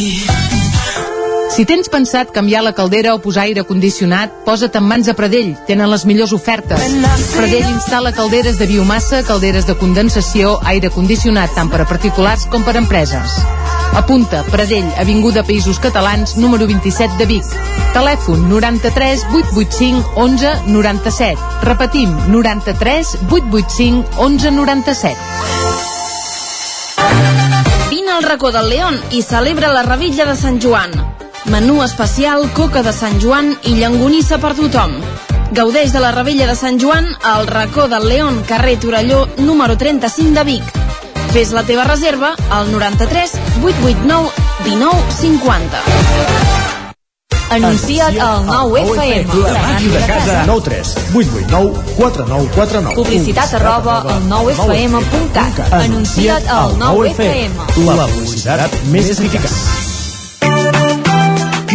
Si 1.51 1.65
tens 1.67 1.89
pensat 1.91 2.29
canviar 2.31 2.61
la 2.63 2.71
caldera 2.71 3.11
o 3.11 3.19
posar 3.19 3.43
aire 3.43 3.65
condicionat, 3.67 4.31
posa't 4.45 4.77
en 4.79 4.85
mans 4.87 5.09
a 5.11 5.13
Pradell. 5.19 5.49
Tenen 5.67 5.89
les 5.91 6.05
millors 6.07 6.31
ofertes. 6.31 6.79
Pradell 7.33 7.67
instal·la 7.67 8.13
calderes 8.15 8.55
de 8.55 8.69
biomassa, 8.69 9.19
calderes 9.27 9.67
de 9.67 9.75
condensació, 9.75 10.53
aire 10.71 10.87
condicionat 10.95 11.51
tant 11.57 11.67
per 11.67 11.81
a 11.83 11.87
particulars 11.89 12.47
com 12.47 12.63
per 12.63 12.77
a 12.77 12.79
empreses. 12.79 13.35
Apunta, 13.99 14.45
Pradell, 14.47 14.87
Avinguda 15.03 15.43
Països 15.43 15.75
Catalans, 15.83 16.37
número 16.39 16.67
27 16.71 17.19
de 17.19 17.27
Vic. 17.27 17.43
Telèfon 17.91 18.47
93 18.47 19.27
885 19.35 20.15
11 20.15 20.71
97. 20.71 21.35
Repetim, 21.67 22.15
93 22.31 23.17
885 23.27 24.23
11 24.23 24.51
97. 24.55 25.17
Vine 27.89 28.11
al 28.15 28.23
racó 28.23 28.55
del 28.55 28.69
León 28.69 28.95
i 29.11 29.21
celebra 29.21 29.73
la 29.75 29.83
rebitlla 29.83 30.31
de 30.31 30.39
Sant 30.39 30.63
Joan. 30.63 30.95
Menú 31.45 31.81
especial, 31.83 32.51
coca 32.53 32.83
de 32.83 32.93
Sant 32.93 33.17
Joan 33.21 33.55
i 33.65 33.73
llangonissa 33.79 34.37
per 34.37 34.53
tothom. 34.55 34.93
Gaudeix 35.51 35.91
de 35.91 35.99
la 35.99 36.11
rebella 36.13 36.45
de 36.47 36.55
Sant 36.55 36.77
Joan 36.79 37.07
al 37.25 37.47
racó 37.47 37.87
del 37.89 38.07
León, 38.07 38.43
carrer 38.47 38.77
Torelló, 38.79 39.27
número 39.37 39.77
35 39.77 40.35
de 40.37 40.43
Vic. 40.43 40.63
Fes 41.33 41.51
la 41.51 41.63
teva 41.63 41.83
reserva 41.83 42.35
al 42.49 42.71
93 42.71 43.33
889 43.63 44.29
19 44.65 45.11
50. 45.19 45.81
Anuncia't 47.51 48.17
al 48.21 48.45
9FM. 48.47 49.43
La 49.43 49.59
màquina 49.59 49.99
de 49.99 50.07
casa. 50.07 50.43
9 50.45 50.61
3 50.63 50.95
8 51.15 51.29
8 51.35 51.47
9 51.49 51.83
4 51.97 52.25
9 52.29 52.49
4 52.55 52.81
9 52.81 52.95
Publicitat 52.95 53.53
arroba 53.59 53.99
al 54.07 54.23
9FM.cat. 54.29 55.73
Anuncia't 55.73 56.47
al 56.47 56.77
9FM. 56.79 57.87
La 57.91 58.07
publicitat 58.07 58.83
més 58.93 59.11
eficaç. 59.17 59.90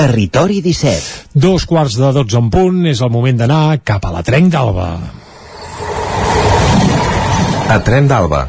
Territori 0.00 0.62
17. 0.64 1.28
Dos 1.36 1.66
quarts 1.68 1.98
de 2.00 2.08
dotze 2.16 2.38
en 2.40 2.46
punt, 2.48 2.78
és 2.88 3.02
el 3.04 3.10
moment 3.12 3.36
d'anar 3.36 3.82
cap 3.84 4.06
a 4.08 4.12
la 4.14 4.22
Trenc 4.24 4.48
d'Alba. 4.54 4.86
A 7.68 7.76
Tren 7.84 8.08
d'Alba. 8.08 8.46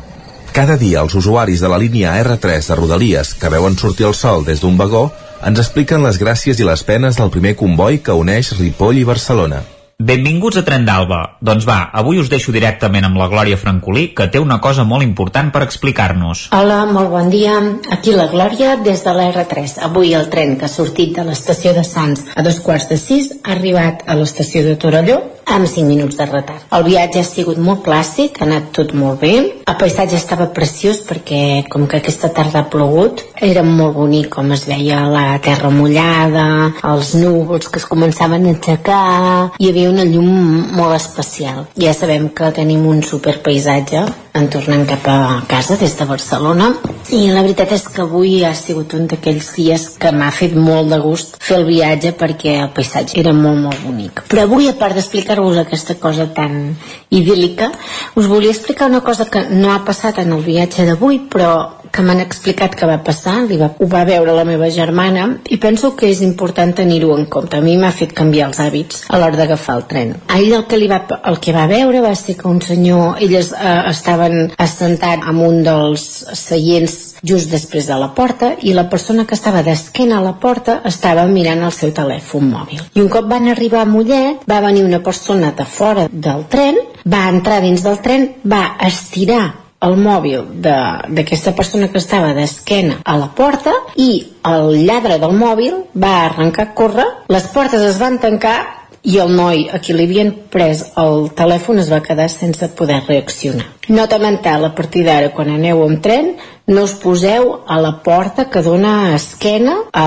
Cada 0.56 0.78
dia 0.80 1.04
els 1.04 1.18
usuaris 1.20 1.60
de 1.60 1.74
la 1.74 1.82
línia 1.82 2.16
R3 2.22 2.72
de 2.72 2.80
Rodalies 2.80 3.34
que 3.36 3.52
veuen 3.52 3.76
sortir 3.76 4.08
el 4.08 4.16
sol 4.16 4.48
des 4.48 4.64
d'un 4.64 4.80
vagó 4.80 5.10
ens 5.44 5.60
expliquen 5.60 6.08
les 6.08 6.22
gràcies 6.24 6.64
i 6.64 6.72
les 6.72 6.88
penes 6.88 7.20
del 7.20 7.36
primer 7.36 7.58
comboi 7.60 8.00
que 8.00 8.16
uneix 8.16 8.56
Ripoll 8.56 9.04
i 9.04 9.08
Barcelona. 9.12 9.60
Benvinguts 10.02 10.58
a 10.58 10.64
Tren 10.66 10.86
d'Alba. 10.88 11.18
Doncs 11.46 11.66
va, 11.70 11.76
avui 12.00 12.18
us 12.18 12.30
deixo 12.32 12.54
directament 12.56 13.06
amb 13.06 13.20
la 13.22 13.28
Glòria 13.30 13.58
Francolí, 13.62 14.08
que 14.18 14.26
té 14.34 14.40
una 14.42 14.58
cosa 14.64 14.82
molt 14.88 15.06
important 15.06 15.52
per 15.54 15.62
explicar-nos. 15.62 16.48
Hola, 16.58 16.80
molt 16.90 17.12
bon 17.14 17.30
dia. 17.30 17.60
Aquí 17.94 18.16
la 18.16 18.26
Glòria 18.32 18.78
des 18.82 19.04
de 19.06 19.14
l'R3. 19.14 19.76
Avui 19.86 20.16
el 20.18 20.26
tren 20.34 20.56
que 20.58 20.66
ha 20.66 20.72
sortit 20.74 21.14
de 21.20 21.28
l'estació 21.28 21.76
de 21.78 21.84
Sants 21.86 22.26
a 22.34 22.42
dos 22.42 22.58
quarts 22.66 22.90
de 22.90 22.98
sis 22.98 23.30
ha 23.44 23.54
arribat 23.54 24.02
a 24.08 24.18
l'estació 24.18 24.66
de 24.66 24.74
Torelló 24.82 25.20
amb 25.46 25.68
5 25.68 25.86
minuts 25.86 26.18
de 26.18 26.26
retard. 26.26 26.66
El 26.74 26.86
viatge 26.88 27.22
ha 27.22 27.28
sigut 27.28 27.60
molt 27.62 27.84
clàssic, 27.86 28.40
ha 28.40 28.48
anat 28.48 28.72
tot 28.74 28.94
molt 28.98 29.22
bé. 29.22 29.34
El 29.68 29.78
paisatge 29.78 30.18
estava 30.18 30.50
preciós 30.56 31.02
perquè, 31.06 31.68
com 31.70 31.86
que 31.88 32.00
aquesta 32.00 32.32
tarda 32.34 32.64
ha 32.64 32.70
plogut, 32.72 33.22
era 33.42 33.64
molt 33.66 33.96
bonic 33.98 34.30
com 34.36 34.52
es 34.54 34.68
veia 34.70 35.02
la 35.10 35.40
terra 35.42 35.72
mullada, 35.74 36.46
els 36.86 37.16
núvols 37.18 37.72
que 37.72 37.82
es 37.82 37.88
començaven 37.90 38.46
a 38.46 38.54
aixecar, 38.54 39.52
hi 39.58 39.72
havia 39.72 39.90
una 39.90 40.06
llum 40.06 40.30
molt 40.78 40.96
especial. 40.98 41.66
Ja 41.82 41.96
sabem 41.98 42.30
que 42.38 42.52
tenim 42.56 42.86
un 42.88 43.02
superpaisatge 43.02 44.06
en 44.34 44.48
tornant 44.50 44.86
cap 44.88 45.08
a 45.12 45.42
casa 45.48 45.76
des 45.80 45.96
de 45.98 46.06
Barcelona 46.08 46.70
i 47.12 47.26
la 47.32 47.42
veritat 47.44 47.74
és 47.76 47.84
que 47.92 48.04
avui 48.06 48.44
ha 48.48 48.54
sigut 48.56 48.96
un 48.96 49.08
d'aquells 49.12 49.50
dies 49.58 49.88
que 50.00 50.14
m'ha 50.16 50.32
fet 50.32 50.56
molt 50.56 50.92
de 50.94 51.02
gust 51.04 51.36
fer 51.44 51.58
el 51.60 51.68
viatge 51.68 52.14
perquè 52.22 52.56
el 52.62 52.72
paisatge 52.76 53.20
era 53.20 53.34
molt 53.36 53.60
molt 53.66 53.84
bonic 53.84 54.24
però 54.32 54.48
avui 54.48 54.70
a 54.72 54.78
part 54.80 54.96
d'explicar-vos 54.96 55.60
aquesta 55.60 55.98
cosa 56.00 56.30
tan 56.38 56.78
idíl·lica 57.12 57.72
us 58.16 58.32
volia 58.32 58.56
explicar 58.56 58.90
una 58.90 59.04
cosa 59.04 59.28
que 59.28 59.48
no 59.52 59.74
ha 59.74 59.84
passat 59.86 60.24
en 60.24 60.32
el 60.38 60.48
viatge 60.48 60.88
d'avui 60.88 61.24
però 61.32 61.82
que 61.92 62.04
m'han 62.06 62.22
explicat 62.24 62.76
que 62.80 62.88
va 62.88 62.98
passar, 63.04 63.34
li 63.48 63.58
va, 63.60 63.68
ho 63.76 63.88
va 63.92 64.04
veure 64.08 64.34
la 64.36 64.46
meva 64.48 64.70
germana 64.72 65.26
i 65.52 65.58
penso 65.62 65.92
que 66.00 66.08
és 66.10 66.22
important 66.24 66.72
tenir-ho 66.76 67.12
en 67.18 67.26
compte. 67.34 67.60
A 67.60 67.66
mi 67.66 67.76
m'ha 67.78 67.92
fet 67.96 68.16
canviar 68.18 68.48
els 68.50 68.62
hàbits 68.64 69.04
a 69.10 69.20
l'hora 69.20 69.40
d'agafar 69.40 69.76
el 69.80 69.86
tren. 69.92 70.14
A 70.32 70.40
ell 70.40 70.56
el 70.56 70.66
que, 70.72 70.80
li 70.80 70.88
va, 70.92 71.02
el 71.28 71.40
que 71.44 71.56
va 71.56 71.68
veure 71.72 72.04
va 72.04 72.14
ser 72.16 72.38
que 72.40 72.48
un 72.48 72.62
senyor, 72.64 73.20
ell 73.20 73.36
es, 73.42 73.52
eh, 73.52 73.76
estava 73.92 74.21
estaven 74.22 74.52
assentats 74.58 75.28
en 75.28 75.40
un 75.42 75.64
dels 75.64 76.04
seients 76.38 77.16
just 77.24 77.52
després 77.52 77.88
de 77.88 77.98
la 77.98 78.12
porta 78.16 78.56
i 78.62 78.74
la 78.74 78.88
persona 78.90 79.26
que 79.26 79.36
estava 79.36 79.64
d'esquena 79.64 80.20
a 80.20 80.26
la 80.26 80.36
porta 80.40 80.82
estava 80.86 81.26
mirant 81.28 81.64
el 81.64 81.72
seu 81.72 81.92
telèfon 81.92 82.50
mòbil. 82.50 82.82
I 82.96 83.02
un 83.02 83.10
cop 83.10 83.26
van 83.30 83.50
arribar 83.50 83.82
a 83.82 83.90
Mollet, 83.90 84.46
va 84.50 84.62
venir 84.62 84.84
una 84.86 85.02
persona 85.02 85.54
de 85.58 85.66
fora 85.66 86.08
del 86.12 86.46
tren, 86.50 86.78
va 87.06 87.28
entrar 87.30 87.62
dins 87.62 87.84
del 87.84 88.00
tren, 88.02 88.30
va 88.46 88.78
estirar 88.86 89.56
el 89.82 89.96
mòbil 89.98 90.44
d'aquesta 90.62 91.56
persona 91.58 91.88
que 91.90 91.98
estava 91.98 92.36
d'esquena 92.38 93.00
a 93.04 93.16
la 93.18 93.32
porta 93.34 93.74
i 93.98 94.12
el 94.46 94.76
lladre 94.86 95.18
del 95.18 95.34
mòbil 95.34 95.80
va 95.98 96.28
arrencar 96.28 96.68
a 96.68 96.76
córrer, 96.78 97.08
les 97.34 97.48
portes 97.50 97.82
es 97.82 97.98
van 97.98 98.20
tancar 98.22 98.81
i 99.04 99.18
el 99.18 99.34
noi 99.34 99.66
a 99.74 99.80
qui 99.82 99.96
li 99.96 100.06
havien 100.06 100.32
pres 100.54 100.84
el 101.02 101.30
telèfon 101.38 101.82
es 101.82 101.90
va 101.92 102.02
quedar 102.06 102.30
sense 102.30 102.68
poder 102.78 103.02
reaccionar. 103.08 103.66
Nota 103.90 104.20
mental, 104.22 104.66
a 104.66 104.76
partir 104.76 105.04
d'ara, 105.08 105.32
quan 105.36 105.50
aneu 105.50 105.82
amb 105.84 106.02
tren, 106.06 106.36
no 106.72 106.84
us 106.86 106.94
poseu 107.02 107.50
a 107.68 107.80
la 107.82 107.96
porta 108.06 108.46
que 108.50 108.62
dona 108.64 109.16
esquena 109.16 109.74
a, 109.92 110.06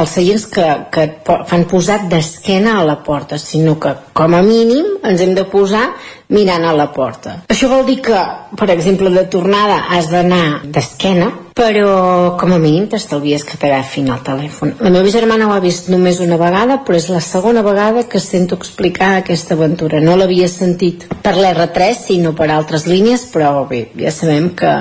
als 0.00 0.16
seients 0.18 0.44
que, 0.52 0.66
que 0.92 1.06
fan 1.24 1.64
posat 1.70 2.04
d'esquena 2.12 2.78
a 2.78 2.84
la 2.86 2.98
porta, 3.06 3.38
sinó 3.40 3.78
que 3.80 3.94
com 4.12 4.36
a 4.36 4.42
mínim 4.44 4.98
ens 5.02 5.24
hem 5.24 5.34
de 5.34 5.46
posar 5.50 5.88
mirant 6.28 6.68
a 6.68 6.76
la 6.76 6.90
porta. 6.92 7.40
Això 7.48 7.70
vol 7.72 7.88
dir 7.88 8.00
que, 8.04 8.20
per 8.60 8.68
exemple, 8.76 9.10
de 9.10 9.24
tornada 9.32 9.80
has 9.96 10.12
d'anar 10.12 10.44
d'esquena, 10.64 11.32
però 11.54 12.34
com 12.38 12.52
a 12.52 12.58
mínim 12.58 12.88
t'estalvies 12.90 13.44
que 13.46 13.56
t'agafin 13.60 14.10
el 14.10 14.22
telèfon. 14.26 14.74
La 14.82 14.90
meva 14.90 15.10
germana 15.14 15.46
ho 15.46 15.52
ha 15.54 15.62
vist 15.62 15.86
només 15.92 16.18
una 16.24 16.38
vegada, 16.40 16.80
però 16.86 16.98
és 16.98 17.06
la 17.12 17.22
segona 17.22 17.62
vegada 17.62 18.02
que 18.10 18.18
sento 18.18 18.58
explicar 18.58 19.12
aquesta 19.20 19.54
aventura. 19.54 20.02
No 20.02 20.16
l'havia 20.18 20.48
sentit 20.50 21.06
per 21.22 21.36
l'R3, 21.38 22.00
sinó 22.08 22.34
per 22.34 22.50
altres 22.50 22.88
línies, 22.90 23.28
però 23.30 23.52
bé, 23.70 23.86
ja 24.00 24.10
sabem 24.10 24.50
que 24.58 24.72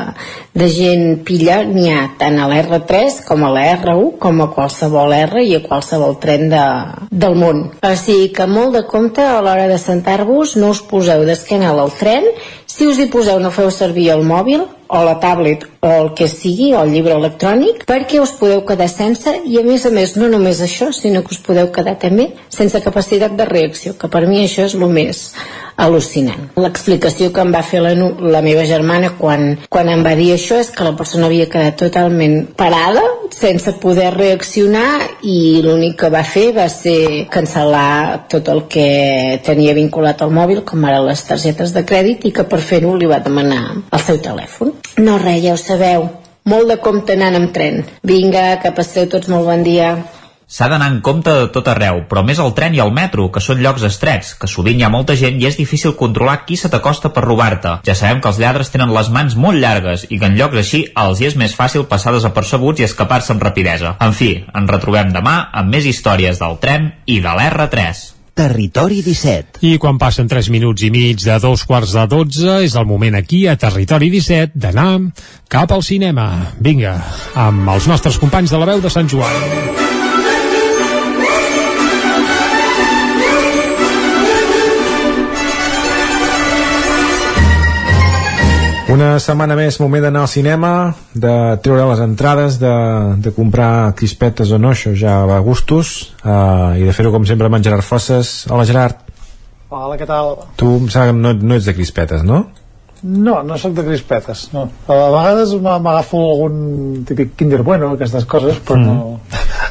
de 0.54 0.68
gent 0.70 1.06
pilla 1.26 1.64
n'hi 1.66 1.88
ha 1.90 2.04
tant 2.20 2.38
a 2.38 2.46
l'R3 2.50 3.24
com 3.26 3.42
a 3.46 3.50
la 3.54 3.64
R1 3.74 4.20
com 4.22 4.44
a 4.44 4.50
qualsevol 4.54 5.16
R 5.18 5.42
i 5.42 5.56
a 5.58 5.64
qualsevol 5.66 6.20
tren 6.22 6.46
de, 6.52 6.66
del 7.10 7.38
món. 7.40 7.64
O 7.82 7.94
sigui 7.98 8.30
que 8.38 8.46
molt 8.50 8.78
de 8.78 8.84
compte 8.90 9.26
a 9.26 9.42
l'hora 9.42 9.66
de 9.72 9.80
sentar-vos 9.82 10.56
no 10.62 10.70
us 10.76 10.84
poseu 10.86 11.26
d'esquena 11.26 11.74
al 11.74 11.90
tren 11.98 12.30
si 12.74 12.88
us 12.90 12.98
hi 12.98 13.10
poseu 13.14 13.38
no 13.42 13.52
feu 13.54 13.70
servir 13.74 14.08
el 14.14 14.24
mòbil 14.26 14.64
o 14.94 15.02
la 15.06 15.20
tablet 15.22 15.66
o 15.82 15.90
el 15.90 16.08
que 16.18 16.28
sigui, 16.30 16.72
o 16.74 16.82
el 16.82 16.94
llibre 16.94 17.14
electrònic, 17.18 17.84
perquè 17.90 18.22
us 18.22 18.34
podeu 18.38 18.64
quedar 18.66 18.88
sense 18.90 19.34
i 19.46 19.60
a 19.60 19.64
més 19.66 19.86
a 19.86 19.92
més 19.94 20.16
no 20.18 20.30
només 20.30 20.62
això, 20.62 20.92
sinó 20.94 21.22
que 21.22 21.34
us 21.34 21.42
podeu 21.46 21.70
quedar 21.74 21.96
també 22.02 22.32
sense 22.54 22.82
capacitat 22.82 23.38
de 23.38 23.46
reacció, 23.50 23.94
que 23.98 24.10
per 24.10 24.26
mi 24.30 24.44
això 24.46 24.66
és 24.70 24.78
el 24.78 24.86
més 24.90 25.28
al·lucinant. 25.78 26.52
L'explicació 26.60 27.32
que 27.34 27.42
em 27.44 27.52
va 27.54 27.64
fer 27.66 27.82
la, 27.84 27.94
la 27.94 28.42
meva 28.46 28.66
germana 28.70 29.14
quan, 29.20 29.58
quan 29.70 29.90
em 29.90 30.04
va 30.06 30.16
dir 30.20 30.32
això 30.34 30.60
és 30.62 30.72
que 30.74 30.86
la 30.86 30.96
persona 30.98 31.28
havia 31.30 31.50
quedat 31.52 31.78
totalment 31.80 32.40
parada, 32.60 33.04
sense 33.34 33.74
poder 33.82 34.12
reaccionar 34.14 35.02
i 35.26 35.62
l'únic 35.66 35.98
que 36.04 36.12
va 36.14 36.24
fer 36.28 36.52
va 36.56 36.68
ser 36.72 37.26
cancel·lar 37.34 38.28
tot 38.32 38.50
el 38.54 38.66
que 38.72 38.88
tenia 39.46 39.76
vinculat 39.78 40.22
al 40.22 40.34
mòbil, 40.34 40.64
com 40.68 40.86
ara 40.86 41.02
les 41.04 41.24
targetes 41.28 41.74
de 41.76 41.86
crèdit, 41.88 42.28
i 42.30 42.34
que 42.36 42.46
per 42.50 42.62
fer-ho 42.62 42.96
li 42.98 43.10
va 43.10 43.24
demanar 43.24 43.64
el 43.74 44.04
seu 44.04 44.20
telèfon. 44.22 44.76
No 45.02 45.18
res, 45.22 45.42
ja 45.44 45.56
ho 45.58 45.62
sabeu. 45.62 46.10
Molt 46.50 46.68
de 46.68 46.76
compte 46.84 47.16
anant 47.16 47.38
amb 47.40 47.54
tren. 47.56 47.86
Vinga, 48.04 48.58
que 48.60 48.74
passeu 48.76 49.08
tots 49.12 49.30
molt 49.32 49.48
bon 49.48 49.64
dia. 49.64 49.96
S'ha 50.54 50.68
d'anar 50.70 50.92
en 50.92 51.00
compte 51.02 51.32
de 51.34 51.48
tot 51.50 51.66
arreu, 51.72 52.04
però 52.10 52.22
més 52.22 52.38
al 52.38 52.52
tren 52.54 52.76
i 52.78 52.82
al 52.84 52.92
metro, 52.94 53.24
que 53.34 53.42
són 53.42 53.64
llocs 53.64 53.82
estrets, 53.88 54.36
que 54.38 54.46
sovint 54.52 54.78
hi 54.78 54.84
ha 54.86 54.92
molta 54.94 55.16
gent 55.18 55.40
i 55.42 55.48
és 55.50 55.58
difícil 55.58 55.96
controlar 55.98 56.44
qui 56.46 56.60
se 56.62 56.70
t'acosta 56.70 57.10
per 57.16 57.24
robar-te. 57.26 57.80
Ja 57.88 57.96
sabem 57.98 58.22
que 58.22 58.30
els 58.30 58.38
lladres 58.44 58.70
tenen 58.70 58.94
les 58.94 59.10
mans 59.10 59.34
molt 59.34 59.58
llargues 59.58 60.06
i 60.12 60.20
que 60.22 60.30
en 60.30 60.38
llocs 60.38 60.60
així 60.62 60.84
els 61.06 61.22
hi 61.24 61.32
és 61.32 61.38
més 61.42 61.56
fàcil 61.58 61.88
passar 61.90 62.14
desapercebuts 62.14 62.84
i 62.84 62.86
escapar-se 62.86 63.34
amb 63.34 63.42
rapidesa. 63.42 63.96
En 63.98 64.14
fi, 64.14 64.30
ens 64.46 64.70
retrobem 64.70 65.10
demà 65.16 65.40
amb 65.50 65.74
més 65.74 65.90
històries 65.90 66.38
del 66.44 66.60
tren 66.62 66.92
i 67.10 67.18
de 67.24 67.34
l'R3. 67.34 68.04
Territori 68.38 69.02
17. 69.06 69.64
I 69.66 69.80
quan 69.82 69.98
passen 70.02 70.30
3 70.30 70.52
minuts 70.54 70.86
i 70.86 70.92
mig 70.94 71.26
de 71.26 71.40
dos 71.42 71.66
quarts 71.70 71.96
de 71.98 72.06
12 72.14 72.60
és 72.68 72.78
el 72.78 72.86
moment 72.90 73.18
aquí 73.18 73.48
a 73.50 73.58
Territori 73.58 74.14
17 74.14 74.54
d'anar 74.54 75.02
cap 75.50 75.74
al 75.74 75.82
cinema. 75.82 76.30
Vinga, 76.62 77.00
amb 77.34 77.74
els 77.74 77.90
nostres 77.90 78.22
companys 78.22 78.54
de 78.54 78.62
la 78.62 78.70
veu 78.74 78.86
de 78.86 78.94
Sant 78.94 79.10
Joan. 79.10 80.03
Una 88.94 89.16
setmana 89.18 89.56
més, 89.58 89.80
moment 89.82 90.04
d'anar 90.06 90.28
al 90.28 90.30
cinema, 90.30 90.70
de 91.18 91.34
treure 91.66 91.86
les 91.90 92.02
entrades, 92.04 92.60
de, 92.62 92.74
de 93.26 93.32
comprar 93.34 93.94
crispetes 93.98 94.52
o 94.54 94.60
no, 94.62 94.74
això 94.76 94.92
ja 94.94 95.16
va 95.26 95.40
a 95.40 95.46
gustos, 95.46 95.94
uh, 96.22 96.76
i 96.78 96.86
de 96.86 96.94
fer-ho 96.94 97.10
com 97.16 97.24
sempre 97.26 97.50
amb 97.50 97.58
en 97.58 97.64
Gerard 97.66 97.86
Fosses. 97.88 98.34
Hola 98.54 98.68
Gerard. 98.70 99.00
Hola, 99.74 99.96
què 99.98 100.06
tal? 100.06 100.36
Tu 100.62 100.70
em 100.78 100.92
sembla 100.94 101.08
que 101.10 101.16
no, 101.24 101.32
no 101.34 101.58
ets 101.58 101.66
de 101.66 101.74
crispetes, 101.74 102.22
no? 102.28 102.44
No, 103.02 103.40
no 103.42 103.58
sóc 103.58 103.74
de 103.74 103.88
crispetes, 103.88 104.46
no. 104.54 104.68
A 104.86 104.98
vegades 105.16 105.56
m'agafo 105.58 106.22
algun 106.28 106.60
típic 107.10 107.34
Kinder 107.40 107.64
Bueno, 107.66 107.96
aquestes 107.98 108.28
coses, 108.30 108.60
però 108.62 108.78
mm. 108.78 108.86
no... 108.92 109.16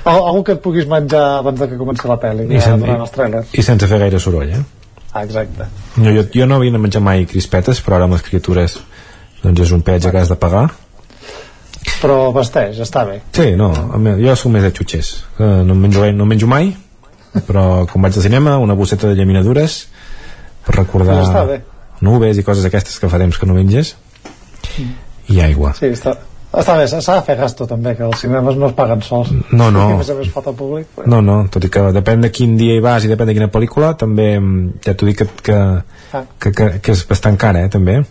Algú 0.02 0.42
que 0.48 0.56
et 0.56 0.64
puguis 0.64 0.88
menjar 0.90 1.22
abans 1.38 1.62
de 1.62 1.68
que 1.70 1.78
comenci 1.78 2.10
la 2.10 2.18
pel·li, 2.18 2.48
I, 2.50 2.58
sen 2.64 2.82
durant 2.82 3.06
els 3.06 3.14
trailers. 3.14 3.54
I 3.54 3.62
sense 3.62 3.86
fer 3.86 4.02
gaire 4.02 4.18
soroll, 4.18 4.50
eh? 4.50 4.64
Ah, 5.12 5.22
exacte. 5.22 5.68
No, 6.00 6.10
jo, 6.10 6.26
jo 6.34 6.48
no 6.50 6.58
havia 6.58 6.74
de 6.74 6.82
menjar 6.82 7.04
mai 7.04 7.22
crispetes, 7.30 7.78
però 7.86 8.00
ara 8.00 8.10
amb 8.10 8.16
les 8.16 8.26
criatures 8.26 8.80
doncs 9.42 9.66
és 9.66 9.74
un 9.74 9.82
peatge 9.82 10.10
que 10.10 10.22
has 10.22 10.30
de 10.32 10.38
pagar. 10.38 10.68
Però 12.02 12.30
vesteix, 12.34 12.78
està 12.82 13.04
bé. 13.06 13.20
Sí, 13.34 13.52
no, 13.58 13.72
jo 14.18 14.38
soc 14.38 14.54
més 14.54 14.64
de 14.66 14.72
xutxers. 14.74 15.12
Eh, 15.38 15.60
no, 15.66 15.76
menjo, 15.78 16.06
no 16.16 16.26
menjo 16.26 16.50
mai 16.50 16.72
però 17.40 17.86
quan 17.88 18.04
vaig 18.04 18.16
al 18.16 18.26
cinema 18.26 18.58
una 18.60 18.74
bosseta 18.76 19.08
de 19.08 19.16
llaminadures 19.16 19.86
per 20.66 20.76
recordar 20.76 21.22
nubes 22.02 22.38
i 22.38 22.44
coses 22.44 22.66
aquestes 22.66 22.98
que 22.98 23.08
fa 23.08 23.20
temps 23.22 23.38
que 23.38 23.46
no 23.46 23.54
menges. 23.54 23.94
I 25.30 25.40
aigua. 25.40 25.72
Sí, 25.78 25.88
està, 25.94 26.16
està 26.52 26.74
bé, 26.76 26.86
s'ha 26.90 27.14
de 27.16 27.22
fer 27.24 27.36
gasto 27.38 27.66
també 27.70 27.94
que 27.96 28.04
els 28.04 28.20
cinemes 28.20 28.58
no 28.58 28.68
es 28.68 28.74
paguen 28.76 29.04
sols. 29.06 29.30
No, 29.52 29.70
no. 29.70 29.86
a 29.86 30.00
més 30.00 30.10
a 30.10 30.16
més 30.18 30.32
públic 30.34 30.90
però... 30.96 31.06
no, 31.06 31.22
no, 31.24 31.38
tot 31.52 31.64
i 31.64 31.70
que 31.72 31.86
depèn 31.94 32.26
de 32.26 32.32
quin 32.34 32.56
dia 32.58 32.76
hi 32.76 32.82
vas 32.84 33.06
i 33.06 33.10
depèn 33.10 33.30
de 33.30 33.36
quina 33.38 33.50
pel·lícula 33.54 33.94
també 33.98 34.34
mm, 34.40 34.82
ja 34.84 34.96
t'ho 34.98 35.08
dic 35.08 35.22
que, 35.22 35.28
que, 35.48 35.60
ah. 36.18 36.24
que, 36.38 36.52
que, 36.52 36.68
que 36.82 36.96
és 36.96 37.06
bastant 37.08 37.38
cara 37.40 37.64
eh, 37.64 37.72
també 37.72 38.02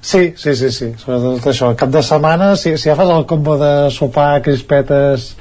Sí, 0.00 0.34
sí, 0.36 0.54
sí, 0.54 0.70
sí, 0.70 0.92
sobretot 1.00 1.48
això. 1.50 1.72
Cap 1.76 1.90
de 1.90 2.02
setmana, 2.06 2.52
si, 2.56 2.76
si 2.78 2.88
ja 2.88 2.94
fas 2.96 3.10
el 3.10 3.26
combo 3.26 3.56
de 3.58 3.72
sopar, 3.90 4.40
crispetes, 4.42 5.32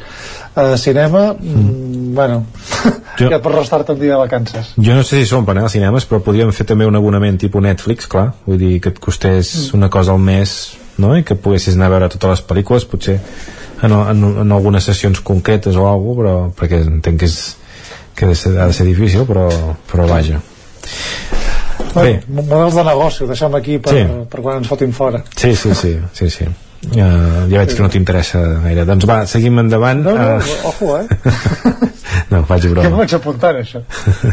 eh, 0.56 0.78
cinema, 0.78 1.34
mm. 1.34 1.60
mm 1.60 2.16
bueno, 2.18 2.46
jo, 3.20 3.28
ja 3.34 3.38
pots 3.44 3.56
restar-te 3.56 3.94
un 3.94 4.00
dia 4.00 4.16
de 4.16 4.18
vacances. 4.24 4.72
Jo 4.82 4.96
no 4.98 5.04
sé 5.06 5.20
si 5.22 5.30
són 5.30 5.46
per 5.46 5.54
anar 5.54 5.68
als 5.68 5.76
cinemes, 5.78 6.08
però 6.10 6.18
podríem 6.26 6.50
fer 6.56 6.66
també 6.66 6.88
un 6.90 6.98
abonament 6.98 7.38
tipus 7.38 7.62
Netflix, 7.62 8.10
clar, 8.10 8.32
vull 8.48 8.58
dir 8.58 8.80
que 8.82 8.90
et 8.90 8.98
costés 9.04 9.54
mm. 9.54 9.78
una 9.78 9.92
cosa 9.94 10.16
al 10.18 10.24
mes, 10.24 10.58
no?, 10.98 11.14
i 11.14 11.24
que 11.28 11.38
poguessis 11.38 11.78
anar 11.78 11.92
a 11.92 11.96
veure 11.98 12.10
totes 12.16 12.34
les 12.34 12.44
pel·lícules, 12.50 12.90
potser 12.90 13.20
en, 13.84 13.94
en, 13.94 14.26
en 14.42 14.52
algunes 14.52 14.90
sessions 14.90 15.22
concretes 15.22 15.78
o 15.78 15.86
alguna 15.86 16.18
però 16.22 16.36
perquè 16.58 16.82
entenc 16.88 17.22
que, 17.22 17.30
és, 17.30 17.38
que 18.18 18.26
ha 18.26 18.34
de 18.34 18.40
ser, 18.40 18.58
ha 18.58 18.70
de 18.72 18.74
ser 18.74 18.88
difícil, 18.90 19.28
però, 19.30 19.48
però 19.92 20.10
vaja. 20.10 20.42
Bé. 21.96 22.22
models 22.28 22.78
de 22.78 22.84
negoci, 22.88 23.24
ho 23.24 23.28
deixem 23.32 23.58
aquí 23.58 23.78
per, 23.84 23.94
sí. 23.96 24.06
per 24.32 24.44
quan 24.46 24.62
ens 24.62 24.70
fotin 24.70 24.94
fora. 24.94 25.24
Sí, 25.36 25.56
sí, 25.56 25.74
sí, 25.76 25.98
sí, 26.14 26.30
sí. 26.30 26.48
Uh, 26.88 27.48
ja 27.50 27.58
veig 27.58 27.74
que 27.74 27.82
no 27.84 27.90
t'interessa 27.92 28.40
gaire 28.64 28.84
doncs 28.88 29.08
va, 29.10 29.16
seguim 29.28 29.58
endavant 29.60 30.04
no, 30.06 30.14
no, 30.16 30.28
uh... 30.38 30.68
ojo, 30.70 30.92
eh 31.02 31.08
no, 32.32 32.44
faig 32.48 32.68
broma 32.70 32.86
ja 32.86 32.92
m'ho 32.94 33.02
vaig 33.02 33.16
apuntar, 33.18 33.56
això 33.60 33.82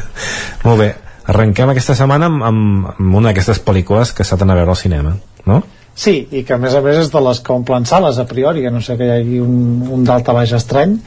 molt 0.66 0.78
bé, 0.78 0.90
arrenquem 1.32 1.72
aquesta 1.72 1.96
setmana 1.98 2.28
amb, 2.30 2.44
amb, 2.46 2.90
amb 2.92 3.16
una 3.18 3.32
d'aquestes 3.32 3.62
pel·lícules 3.64 4.12
que 4.14 4.28
s'ha 4.28 4.38
d'anar 4.38 4.54
a 4.54 4.60
veure 4.60 4.74
al 4.76 4.78
cinema, 4.78 5.16
no? 5.48 5.62
Sí, 5.98 6.14
i 6.34 6.44
que 6.44 6.54
a 6.54 6.60
més 6.60 6.76
a 6.76 6.82
més 6.84 7.00
és 7.04 7.10
de 7.10 7.22
les 7.22 7.40
que 7.40 7.54
omplen 7.54 7.88
sales 7.88 8.20
a 8.20 8.26
priori, 8.28 8.66
no 8.70 8.84
sé 8.84 8.98
que 9.00 9.08
hi 9.08 9.14
hagi 9.16 9.40
un, 9.42 9.56
un 9.96 10.06
d'alta 10.06 10.36
baix 10.36 10.52
estrany 10.54 10.98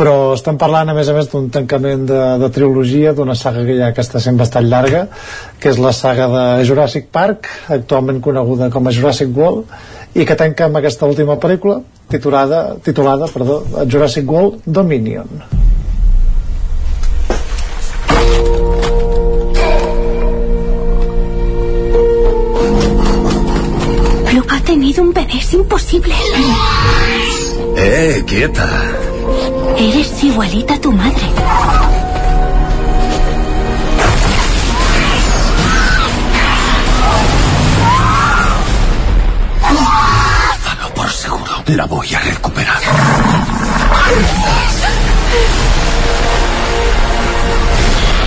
però 0.00 0.32
estem 0.32 0.56
parlant 0.56 0.88
a 0.88 0.94
més 0.96 1.10
a 1.12 1.12
més 1.12 1.26
d'un 1.28 1.50
tancament 1.52 2.06
de, 2.08 2.20
de 2.40 2.48
trilogia 2.54 3.12
d'una 3.12 3.34
saga 3.36 3.66
que 3.68 3.74
ja 3.76 3.90
que 3.92 4.00
està 4.00 4.20
sent 4.24 4.38
bastant 4.40 4.64
llarga 4.64 5.02
que 5.60 5.68
és 5.68 5.80
la 5.82 5.92
saga 5.92 6.28
de 6.32 6.44
Jurassic 6.64 7.10
Park 7.12 7.50
actualment 7.76 8.22
coneguda 8.24 8.70
com 8.72 8.88
a 8.88 8.94
Jurassic 8.96 9.34
World 9.36 10.16
i 10.16 10.24
que 10.24 10.38
tanca 10.40 10.70
amb 10.70 10.80
aquesta 10.80 11.04
última 11.04 11.36
pel·lícula 11.42 11.82
titulada, 12.08 12.78
titulada 12.80 13.28
perdó, 13.28 13.60
Jurassic 13.84 14.24
World 14.24 14.64
Dominion 14.64 15.28
Luke 24.32 24.54
ha 24.54 24.64
tenido 24.64 25.02
un 25.02 25.12
bebé, 25.12 25.36
es 25.36 25.52
imposible. 25.52 26.14
Eh, 27.76 28.22
quieta. 28.24 29.09
Eres 29.80 30.22
igualita 30.22 30.74
a 30.74 30.78
tu 30.78 30.92
madre. 30.92 31.26
Dalo 40.66 40.94
por 40.94 41.10
seguro. 41.10 41.62
La 41.68 41.86
voy 41.86 42.14
a 42.14 42.20
recuperar. 42.20 42.78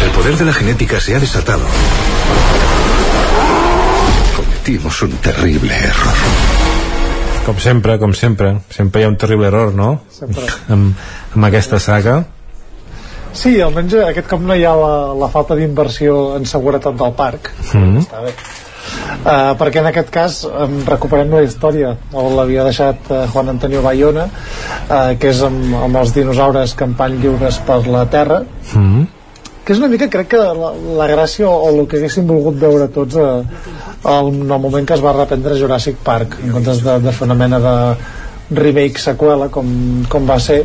El 0.01 0.09
poder 0.09 0.37
de 0.37 0.45
la 0.45 0.53
genética 0.53 0.99
se 0.99 1.15
ha 1.15 1.19
desatado. 1.19 1.67
Cometimos 4.35 4.99
un 5.03 5.11
terrible 5.17 5.75
error. 5.75 6.72
Com 7.43 7.59
sempre, 7.59 7.97
com 7.99 8.13
sempre. 8.15 8.53
Sempre 8.71 9.01
hi 9.01 9.05
ha 9.05 9.11
un 9.11 9.17
terrible 9.19 9.49
error, 9.49 9.73
no? 9.75 9.97
Sempre. 10.13 10.47
Amb, 10.73 10.95
amb 11.35 11.47
aquesta 11.49 11.79
saga. 11.83 12.21
Sí, 13.33 13.57
almenys 13.61 13.95
aquest 14.05 14.29
cop 14.29 14.43
no 14.45 14.55
hi 14.55 14.63
ha 14.63 14.73
la, 14.77 14.93
la 15.17 15.29
falta 15.33 15.57
d'inversió 15.57 16.35
en 16.37 16.45
seguretat 16.47 16.95
del 16.99 17.15
parc. 17.17 17.49
Mm. 17.73 18.03
Està 18.03 18.21
bé. 18.23 18.35
Uh, 19.23 19.53
perquè 19.57 19.79
en 19.79 19.87
aquest 19.89 20.09
cas 20.13 20.37
um, 20.45 20.81
recuperem 20.85 21.31
la 21.31 21.41
història 21.45 21.93
on 22.11 22.33
l'havia 22.35 22.65
deixat 22.67 23.07
uh, 23.09 23.21
Juan 23.31 23.53
Antonio 23.53 23.79
Bayona 23.81 24.25
uh, 24.27 25.13
que 25.19 25.31
és 25.31 25.39
amb, 25.47 25.71
amb 25.87 25.99
els 26.01 26.11
dinosaures 26.13 26.75
campant 26.75 27.15
lliures 27.21 27.61
per 27.63 27.79
la 27.87 28.03
Terra 28.11 28.41
Mm. 28.73 29.05
Que 29.63 29.71
és 29.73 29.79
una 29.79 29.87
mica, 29.87 30.09
crec 30.11 30.27
que 30.33 30.37
la, 30.43 30.71
la 30.99 31.07
gràcia 31.07 31.47
o, 31.47 31.53
o 31.63 31.69
el 31.71 31.85
que 31.87 31.97
haguéssim 32.01 32.25
volgut 32.27 32.57
veure 32.59 32.89
tots 32.91 33.15
eh, 33.15 33.29
al, 34.03 34.27
en 34.33 34.51
el 34.51 34.59
moment 34.59 34.85
que 34.87 34.97
es 34.97 35.03
va 35.03 35.13
reprendre 35.15 35.55
Jurassic 35.59 36.01
Park 36.03 36.37
en 36.43 36.51
comptes 36.57 36.81
de, 36.83 36.97
de 37.05 37.11
fer 37.15 37.27
una 37.29 37.37
mena 37.39 37.59
de 37.63 37.75
remake 38.53 38.99
seqüela 38.99 39.47
com, 39.49 39.69
com 40.11 40.25
va 40.29 40.35
ser 40.43 40.59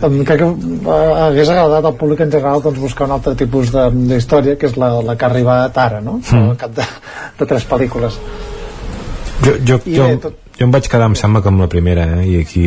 crec 0.00 0.38
que 0.38 0.46
eh, 0.46 1.24
hagués 1.26 1.50
agradat 1.50 1.84
al 1.90 1.96
públic 1.98 2.22
en 2.24 2.30
general 2.32 2.62
doncs, 2.62 2.78
buscar 2.80 3.08
un 3.10 3.16
altre 3.18 3.34
tipus 3.42 3.72
de- 3.74 3.88
d'història 4.14 4.54
que 4.56 4.70
és 4.70 4.78
la, 4.80 4.92
la 5.02 5.16
que 5.18 5.26
ha 5.26 5.32
arribat 5.32 5.76
ara 5.82 6.00
no? 6.00 6.20
Mm. 6.22 6.52
al 6.54 6.56
cap 6.62 6.76
de, 6.78 6.86
de 7.40 7.48
tres 7.50 7.66
pel·lícules 7.68 8.20
Jo, 9.44 9.56
jo, 9.66 9.80
I 9.84 9.96
jo, 9.98 10.04
bé, 10.06 10.16
tot- 10.22 10.38
jo 10.56 10.64
em 10.68 10.70
vaig 10.72 10.86
quedar, 10.88 11.10
em 11.10 11.16
sembla, 11.18 11.42
que 11.42 11.50
amb 11.50 11.60
la 11.60 11.66
primera, 11.68 12.04
eh? 12.20 12.28
I 12.30 12.36
aquí... 12.46 12.66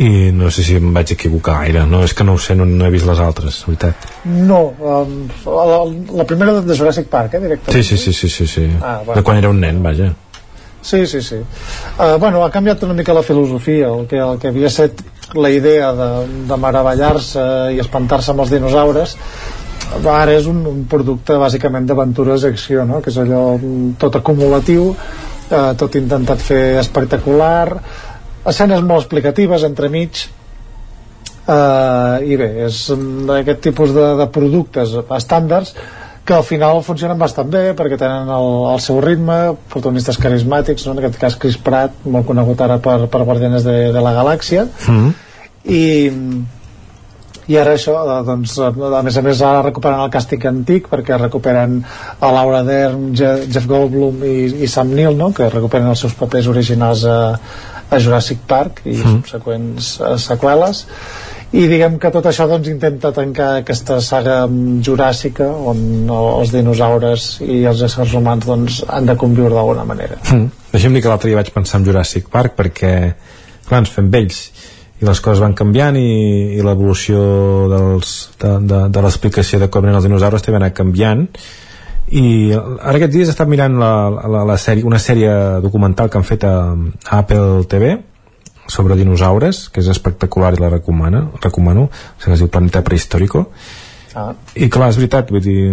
I 0.00 0.32
no 0.32 0.48
sé 0.50 0.62
si 0.64 0.78
em 0.80 0.88
vaig 0.94 1.12
equivocar 1.12 1.58
gaire. 1.60 1.84
No, 1.86 2.02
és 2.06 2.14
que 2.16 2.24
no 2.24 2.36
ho 2.36 2.40
sé, 2.40 2.56
no, 2.56 2.64
no 2.64 2.86
he 2.86 2.92
vist 2.94 3.06
les 3.08 3.20
altres, 3.20 3.60
veritat. 3.66 4.08
no, 4.24 4.60
um, 4.80 5.14
la, 5.44 5.78
la 6.22 6.26
primera 6.28 6.60
de 6.60 6.76
Jurassic 6.76 7.10
Park 7.12 7.34
eh, 7.36 7.40
directament 7.42 7.84
Sí, 7.84 7.96
sí, 7.96 7.98
sí, 7.98 8.12
sí, 8.12 8.30
sí, 8.30 8.46
sí. 8.46 8.68
Ah, 8.80 9.02
bueno. 9.04 9.20
De 9.20 9.24
quan 9.26 9.38
era 9.38 9.50
un 9.50 9.60
nen, 9.60 9.82
vaja. 9.82 10.12
Sí, 10.82 11.06
sí, 11.06 11.20
sí. 11.22 11.36
Uh, 11.36 12.18
bueno, 12.18 12.44
ha 12.44 12.50
canviat 12.50 12.82
una 12.82 12.94
mica 12.94 13.14
la 13.14 13.22
filosofia. 13.22 13.88
El 13.88 14.06
que, 14.08 14.18
el 14.18 14.38
que 14.38 14.48
havia 14.48 14.66
estat 14.66 15.02
la 15.34 15.50
idea 15.50 15.92
de, 15.92 16.08
de 16.48 16.56
meravellar-se 16.56 17.44
i 17.76 17.78
espantar-se 17.80 18.32
amb 18.32 18.42
els 18.44 18.50
dinosaures 18.52 19.16
ara 19.92 20.32
és 20.32 20.46
un, 20.48 20.62
un 20.66 20.84
producte 20.88 21.36
bàsicament 21.38 21.86
d'aventures 21.86 22.44
i 22.44 22.52
acció, 22.52 22.84
no? 22.88 23.00
que 23.02 23.10
és 23.10 23.18
allò 23.20 23.58
tot 24.00 24.16
acumulatiu, 24.16 24.92
eh, 25.50 25.72
tot 25.78 25.98
intentat 26.00 26.40
fer 26.40 26.78
espectacular, 26.80 27.76
escenes 28.46 28.80
molt 28.82 29.04
explicatives 29.04 29.62
entremig, 29.68 30.24
eh, 31.46 32.16
i 32.28 32.36
bé, 32.38 32.48
és 32.68 32.78
aquest 33.38 33.60
tipus 33.68 33.92
de, 33.94 34.06
de 34.20 34.26
productes 34.34 34.94
estàndards 35.18 35.74
que 36.24 36.36
al 36.36 36.44
final 36.46 36.84
funcionen 36.86 37.18
bastant 37.18 37.48
bé 37.50 37.72
perquè 37.74 37.96
tenen 37.98 38.28
el, 38.30 38.48
el 38.72 38.80
seu 38.84 39.00
ritme 39.02 39.56
protagonistes 39.72 40.20
carismàtics, 40.22 40.84
no? 40.86 40.94
en 40.94 41.02
aquest 41.02 41.18
cas 41.18 41.34
Chris 41.42 41.56
Pratt 41.58 42.04
molt 42.06 42.28
conegut 42.28 42.60
ara 42.62 42.76
per, 42.78 43.00
per 43.10 43.24
Guardianes 43.26 43.64
de, 43.66 43.78
de 43.94 44.02
la 44.04 44.14
Galàxia 44.20 44.68
Mm. 44.88 45.12
i 45.66 45.82
i 47.50 47.56
ara 47.58 47.72
això, 47.74 47.96
eh, 48.06 48.20
doncs, 48.24 48.52
a 48.62 49.00
més 49.02 49.16
a 49.18 49.22
més 49.26 49.40
ara 49.42 49.64
recuperen 49.66 49.98
el 50.04 50.12
càstig 50.14 50.44
antic 50.46 50.86
perquè 50.88 51.16
recuperen 51.18 51.80
a 52.22 52.30
Laura 52.32 52.60
Dern, 52.62 53.08
Je- 53.18 53.48
Jeff 53.50 53.66
Goldblum 53.66 54.22
i, 54.24 54.36
i 54.62 54.68
Sam 54.70 54.94
Neill, 54.94 55.16
no? 55.18 55.32
que 55.34 55.48
recuperen 55.50 55.90
els 55.90 55.98
seus 56.06 56.14
papers 56.14 56.46
originals 56.46 57.02
a, 57.04 57.16
a 57.92 58.00
Jurassic 58.00 58.40
Park 58.48 58.82
i 58.84 58.96
Mm. 58.96 59.12
subseqüents 59.20 59.92
eh, 60.00 60.16
seqüeles 60.18 60.84
i 61.52 61.66
diguem 61.68 61.98
que 62.00 62.08
tot 62.10 62.24
això 62.30 62.46
doncs, 62.48 62.68
intenta 62.72 63.10
tancar 63.12 63.48
aquesta 63.60 63.98
saga 64.00 64.46
juràssica 64.48 65.46
on 65.72 66.08
els 66.08 66.52
dinosaures 66.54 67.26
i 67.44 67.58
els 67.68 67.82
éssers 67.84 68.14
humans 68.16 68.46
doncs, 68.48 68.78
han 68.88 69.06
de 69.06 69.16
conviure 69.20 69.54
d'alguna 69.54 69.84
manera 69.84 70.16
Mm. 70.32 70.48
Deixa'm 70.72 70.94
dir 70.94 71.02
que 71.02 71.08
l'altre 71.12 71.28
dia 71.28 71.36
vaig 71.36 71.50
pensar 71.52 71.80
en 71.80 71.84
Jurassic 71.86 72.30
Park 72.32 72.54
perquè, 72.56 72.92
clar, 73.68 73.82
ens 73.82 73.90
fem 73.92 74.08
vells 74.10 74.38
i 75.02 75.04
les 75.04 75.20
coses 75.20 75.40
van 75.42 75.52
canviant 75.58 75.96
i, 75.98 76.56
i 76.56 76.62
l'evolució 76.62 77.18
de, 77.68 78.52
de, 78.70 78.80
de 78.88 79.02
l'explicació 79.02 79.58
de 79.58 79.68
com 79.68 79.84
eren 79.84 79.98
els 79.98 80.04
dinosaures 80.06 80.42
també 80.42 80.56
ha 80.60 80.62
anat 80.64 80.76
canviant 80.78 81.26
i 82.10 82.52
ara 82.52 82.96
aquests 82.98 83.14
dies 83.14 83.28
he 83.28 83.32
estat 83.34 83.48
mirant 83.48 83.76
la, 83.78 83.92
la, 84.10 84.42
la 84.44 84.56
sèrie, 84.58 84.84
una 84.84 84.98
sèrie 84.98 85.30
documental 85.62 86.10
que 86.10 86.18
han 86.18 86.24
fet 86.26 86.44
a, 86.44 86.54
a 86.74 87.18
Apple 87.22 87.64
TV 87.70 87.94
sobre 88.66 88.96
dinosaures, 88.96 89.68
que 89.72 89.80
és 89.80 89.88
espectacular 89.88 90.52
i 90.54 90.60
la 90.60 90.68
recomano, 90.70 91.30
recomano, 91.42 91.88
sigui, 92.18 92.34
es 92.34 92.42
diu 92.42 92.48
Planeta 92.52 92.82
Prehistòrico 92.86 93.46
ah. 94.14 94.32
i 94.54 94.68
clar, 94.72 94.90
és 94.92 94.98
veritat, 95.00 95.30
vull 95.34 95.42
dir, 95.44 95.70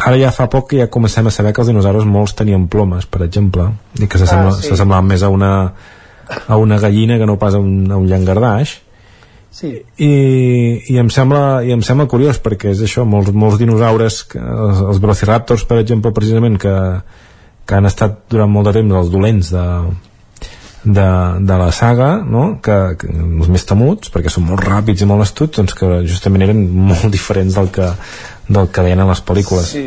ara 0.00 0.18
ja 0.20 0.30
fa 0.34 0.48
poc 0.50 0.70
que 0.70 0.80
ja 0.82 0.90
comencem 0.92 1.26
a 1.26 1.34
saber 1.34 1.52
que 1.52 1.62
els 1.64 1.70
dinosaures 1.72 2.06
molts 2.08 2.34
tenien 2.38 2.68
plomes, 2.72 3.06
per 3.06 3.22
exemple, 3.26 3.68
i 4.00 4.06
que 4.06 4.18
s'assembla- 4.20 4.54
Ah, 4.54 4.60
sí. 4.60 4.68
s'assemblaven 4.70 5.06
més 5.12 5.22
a 5.22 5.28
una, 5.32 5.50
a 6.48 6.56
una 6.56 6.78
gallina 6.78 7.18
que 7.18 7.26
no 7.26 7.38
pas 7.38 7.54
a 7.54 7.58
un, 7.58 7.90
a 7.90 7.96
un 7.96 8.06
llangardaix. 8.08 8.78
Sí. 9.50 9.72
I, 9.98 10.12
i, 10.88 10.98
em 11.00 11.10
sembla, 11.12 11.62
i 11.66 11.74
em 11.74 11.82
sembla 11.86 12.08
curiós 12.10 12.40
perquè 12.42 12.74
és 12.74 12.84
això, 12.86 13.06
molts, 13.08 13.32
molts 13.34 13.58
dinosaures 13.60 14.22
que, 14.30 14.40
els, 14.40 14.84
els 14.92 15.02
velociraptors 15.02 15.66
per 15.68 15.80
exemple 15.82 16.14
precisament 16.16 16.60
que, 16.60 16.76
que 17.66 17.78
han 17.78 17.90
estat 17.90 18.22
durant 18.32 18.50
molt 18.50 18.70
de 18.70 18.78
temps 18.78 19.00
els 19.02 19.10
dolents 19.12 19.50
de, 19.54 19.66
de, 20.84 21.08
de 21.50 21.58
la 21.64 21.70
saga 21.72 22.12
no? 22.24 22.44
que, 22.62 22.78
que 23.00 23.10
els 23.10 23.50
més 23.52 23.66
temuts 23.68 24.12
perquè 24.14 24.32
són 24.32 24.48
molt 24.48 24.64
ràpids 24.64 25.04
i 25.04 25.10
molt 25.10 25.26
astuts 25.26 25.60
doncs 25.60 25.76
que 25.76 26.00
justament 26.08 26.46
eren 26.48 26.64
molt 26.92 27.10
diferents 27.12 27.58
del 27.58 27.70
que, 27.74 27.90
del 28.48 28.72
que 28.72 28.86
deien 28.86 29.04
a 29.04 29.10
les 29.12 29.22
pel·lícules 29.26 29.74
Sí. 29.74 29.86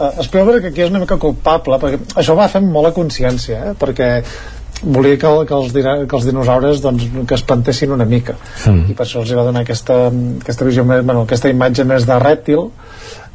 Uh, 0.00 0.22
Spielberg 0.24 0.64
aquí 0.64 0.80
és 0.80 0.88
una 0.88 1.02
mica 1.02 1.18
culpable 1.20 1.76
perquè 1.82 1.98
això 2.22 2.32
va 2.38 2.48
fer 2.48 2.62
molt 2.64 2.88
a 2.88 2.94
consciència 2.96 3.58
eh? 3.70 3.74
perquè 3.76 4.10
volia 4.82 5.18
que, 5.20 5.28
que, 5.46 5.54
els, 5.54 5.72
que 5.74 6.16
els 6.16 6.24
dinosaures 6.26 6.80
doncs, 6.80 7.06
que 7.28 7.34
es 7.36 7.42
plantessin 7.44 7.92
una 7.92 8.06
mica 8.08 8.36
Mm. 8.66 8.90
i 8.90 8.94
per 8.94 9.06
això 9.06 9.20
els 9.22 9.30
va 9.36 9.44
donar 9.46 9.62
aquesta, 9.64 9.94
aquesta 10.42 10.64
visió 10.64 10.84
més, 10.84 11.04
bueno, 11.04 11.22
aquesta 11.24 11.48
imatge 11.52 11.84
més 11.84 12.04
de 12.08 12.18
rèptil 12.20 12.66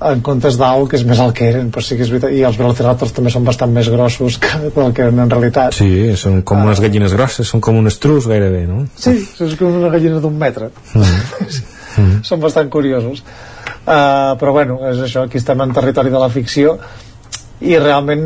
en 0.06 0.20
comptes 0.22 0.58
d'au 0.60 0.88
que 0.92 0.98
és 1.00 1.06
més 1.08 1.20
el 1.24 1.32
que 1.34 1.48
eren 1.50 1.70
però 1.72 1.82
sí 1.86 1.96
que 1.96 2.04
és 2.04 2.10
veritat, 2.12 2.34
i 2.36 2.44
els 2.44 2.58
velociraptors 2.60 3.14
també 3.16 3.32
són 3.34 3.46
bastant 3.48 3.72
més 3.74 3.88
grossos 3.90 4.38
que 4.42 4.50
el 4.68 4.94
que 4.94 5.06
eren 5.06 5.20
en 5.24 5.30
realitat 5.32 5.74
Sí, 5.78 5.90
són 6.20 6.42
com 6.44 6.62
unes 6.66 6.82
gallines 6.84 7.14
grosses, 7.16 7.48
són 7.48 7.62
com 7.64 7.78
un 7.80 7.88
estrus 7.88 8.28
gairebé, 8.28 8.66
no? 8.68 8.86
sí, 8.98 9.16
és 9.46 9.56
com 9.60 9.78
una 9.82 9.90
gallina 9.94 10.20
d'un 10.24 10.38
metre 10.38 10.70
Mm. 11.96 12.20
són 12.28 12.42
bastant 12.44 12.68
curiosos 12.70 13.22
uh, 13.88 14.36
però 14.40 14.52
bueno, 14.52 14.80
és 14.92 15.00
això 15.06 15.24
aquí 15.26 15.38
estem 15.40 15.62
en 15.64 15.72
territori 15.74 16.12
de 16.12 16.20
la 16.20 16.28
ficció 16.30 16.78
i 17.62 17.78
realment 17.80 18.24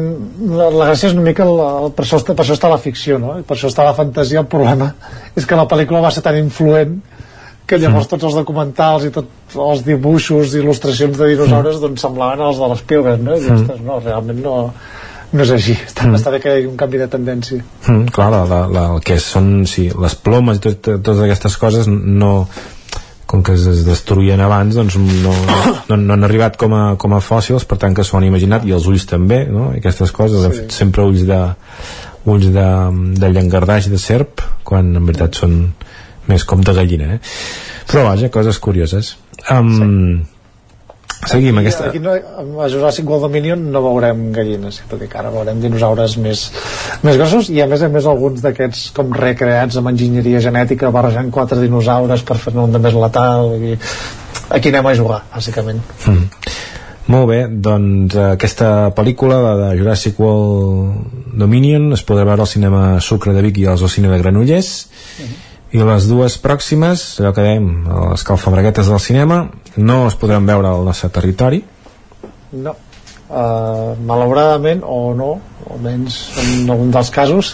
la, 0.50 0.70
la 0.74 0.88
gràcia 0.90 1.10
és 1.12 1.14
una 1.14 1.22
mica 1.28 1.46
la, 1.46 1.90
per, 1.94 2.06
això 2.06 2.18
per 2.26 2.42
això 2.42 2.56
està 2.58 2.70
la 2.72 2.80
ficció 2.82 3.20
no? 3.22 3.36
I 3.40 3.44
per 3.46 3.56
això 3.58 3.70
està 3.70 3.84
la 3.86 3.94
fantasia, 3.94 4.40
el 4.42 4.48
problema 4.50 4.92
és 5.38 5.46
que 5.46 5.56
la 5.60 5.68
pel·lícula 5.70 6.02
va 6.02 6.12
ser 6.12 6.24
tan 6.26 6.38
influent 6.40 6.98
que 7.70 7.78
llavors 7.78 8.08
tots 8.10 8.26
els 8.26 8.34
documentals 8.34 9.04
i 9.06 9.12
tots 9.14 9.54
els 9.62 9.84
dibuixos 9.86 10.56
i 10.56 10.64
il·lustracions 10.64 11.20
de 11.20 11.28
dinosaures 11.36 11.78
doncs 11.84 12.02
semblaven 12.02 12.42
els 12.48 12.58
de 12.58 12.70
l'Spielberg 12.72 13.22
no? 13.22 13.36
I 13.38 13.44
Mm. 13.46 13.60
ostres, 13.62 13.84
no, 13.86 14.00
realment 14.02 14.42
no, 14.42 14.56
no 15.32 15.44
és 15.46 15.52
així 15.54 15.76
està, 15.78 16.08
Mm. 16.08 16.16
està 16.18 16.32
bé 16.34 16.40
que 16.42 16.50
hi 16.50 16.58
hagi 16.64 16.68
un 16.72 16.78
canvi 16.82 16.98
de 16.98 17.08
tendència 17.08 17.62
Mm, 17.88 18.08
clar, 18.16 18.32
la, 18.34 18.42
la, 18.50 18.64
la, 18.68 18.88
el 18.96 19.06
que 19.06 19.20
són 19.22 19.68
sí, 19.70 19.92
les 19.94 20.16
plomes 20.16 20.58
i 20.58 20.66
tot, 20.66 20.82
totes 20.82 21.22
aquestes 21.28 21.58
coses 21.62 21.86
no 21.88 22.48
com 23.30 23.44
que 23.46 23.54
es, 23.54 23.66
es 23.70 23.84
destruïen 23.86 24.42
abans 24.42 24.78
doncs 24.80 24.98
no, 24.98 25.34
no, 25.90 25.98
no 25.98 26.16
han 26.16 26.26
arribat 26.26 26.58
com 26.58 26.74
a, 26.74 26.84
com 27.02 27.14
a 27.14 27.22
fòssils 27.22 27.68
per 27.70 27.78
tant 27.82 27.94
que 27.98 28.06
s'ho 28.06 28.18
han 28.18 28.26
imaginat 28.26 28.66
i 28.66 28.74
els 28.74 28.88
ulls 28.90 29.06
també 29.10 29.44
no? 29.50 29.70
Aquestes 29.78 30.14
coses, 30.16 30.48
sí. 30.58 30.66
sempre 30.74 31.06
ulls 31.06 31.28
de 31.30 31.40
ulls 32.30 32.50
de, 32.56 32.66
de 33.22 33.30
llangardaix 33.32 33.92
de 33.92 34.02
serp 34.02 34.44
quan 34.66 34.90
en 34.98 35.06
veritat 35.06 35.38
són 35.44 35.60
més 36.30 36.46
com 36.46 36.66
de 36.66 36.74
gallina 36.78 37.14
eh? 37.16 37.22
però 37.90 38.08
vaja, 38.10 38.32
coses 38.34 38.60
curioses 38.62 39.14
um, 39.54 40.26
seguim 41.28 41.58
aquí, 41.60 41.68
aquesta 41.68 41.90
aquí 41.90 42.00
no, 42.04 42.14
a 42.14 42.70
Jurassic 42.72 43.08
World 43.10 43.28
Dominion 43.28 43.66
no 43.74 43.82
veurem 43.84 44.30
gallines 44.36 44.82
tot 44.90 45.04
i 45.04 45.10
que 45.12 45.20
ara 45.20 45.34
veurem 45.34 45.60
dinosaures 45.62 46.18
més, 46.24 46.46
més 47.04 47.20
grossos 47.20 47.52
i 47.54 47.62
a 47.62 47.68
més 47.72 47.84
a 47.84 47.92
més 47.92 48.08
alguns 48.10 48.44
d'aquests 48.46 48.90
com 48.98 49.14
recreats 49.16 49.80
amb 49.80 49.92
enginyeria 49.92 50.42
genètica 50.44 50.94
barrejant 50.96 51.32
quatre 51.36 51.60
dinosaures 51.62 52.24
per 52.24 52.40
fer-ne 52.40 52.66
un 52.68 52.76
de 52.76 52.82
més 52.84 52.98
letal 52.98 53.56
i 53.60 53.76
aquí 54.50 54.74
anem 54.74 54.92
a 54.92 54.98
jugar 55.04 55.24
bàsicament 55.36 55.84
Mm. 56.08 56.28
Molt 57.10 57.26
bé, 57.26 57.40
doncs 57.50 58.14
aquesta 58.22 58.92
pel·lícula, 58.94 59.40
la 59.42 59.54
de 59.58 59.70
Jurassic 59.80 60.20
World 60.22 61.34
Dominion, 61.42 61.88
es 61.96 62.04
podrà 62.06 62.22
veure 62.28 62.46
al 62.46 62.52
cinema 62.52 62.82
Sucre 63.02 63.34
de 63.34 63.42
Vic 63.42 63.58
i 63.58 63.66
al 63.66 63.82
cine 63.82 64.12
de 64.12 64.20
Granollers. 64.22 64.70
I 65.72 65.84
les 65.86 66.08
dues 66.10 66.38
pròximes, 66.42 67.20
allò 67.22 67.32
que 67.36 67.44
dèiem, 67.46 67.66
les 68.12 68.24
calfabreguetes 68.26 68.88
del 68.90 69.00
cinema, 69.00 69.44
no 69.78 70.08
es 70.08 70.16
podran 70.18 70.46
veure 70.50 70.68
al 70.68 70.86
nostre 70.86 71.10
territori. 71.14 71.64
no 72.52 72.72
uh, 73.30 73.94
malauradament 74.10 74.80
o 74.84 75.14
no 75.14 75.28
almenys 75.70 76.16
en 76.42 76.70
algun 76.74 76.90
dels 76.92 77.12
casos 77.14 77.54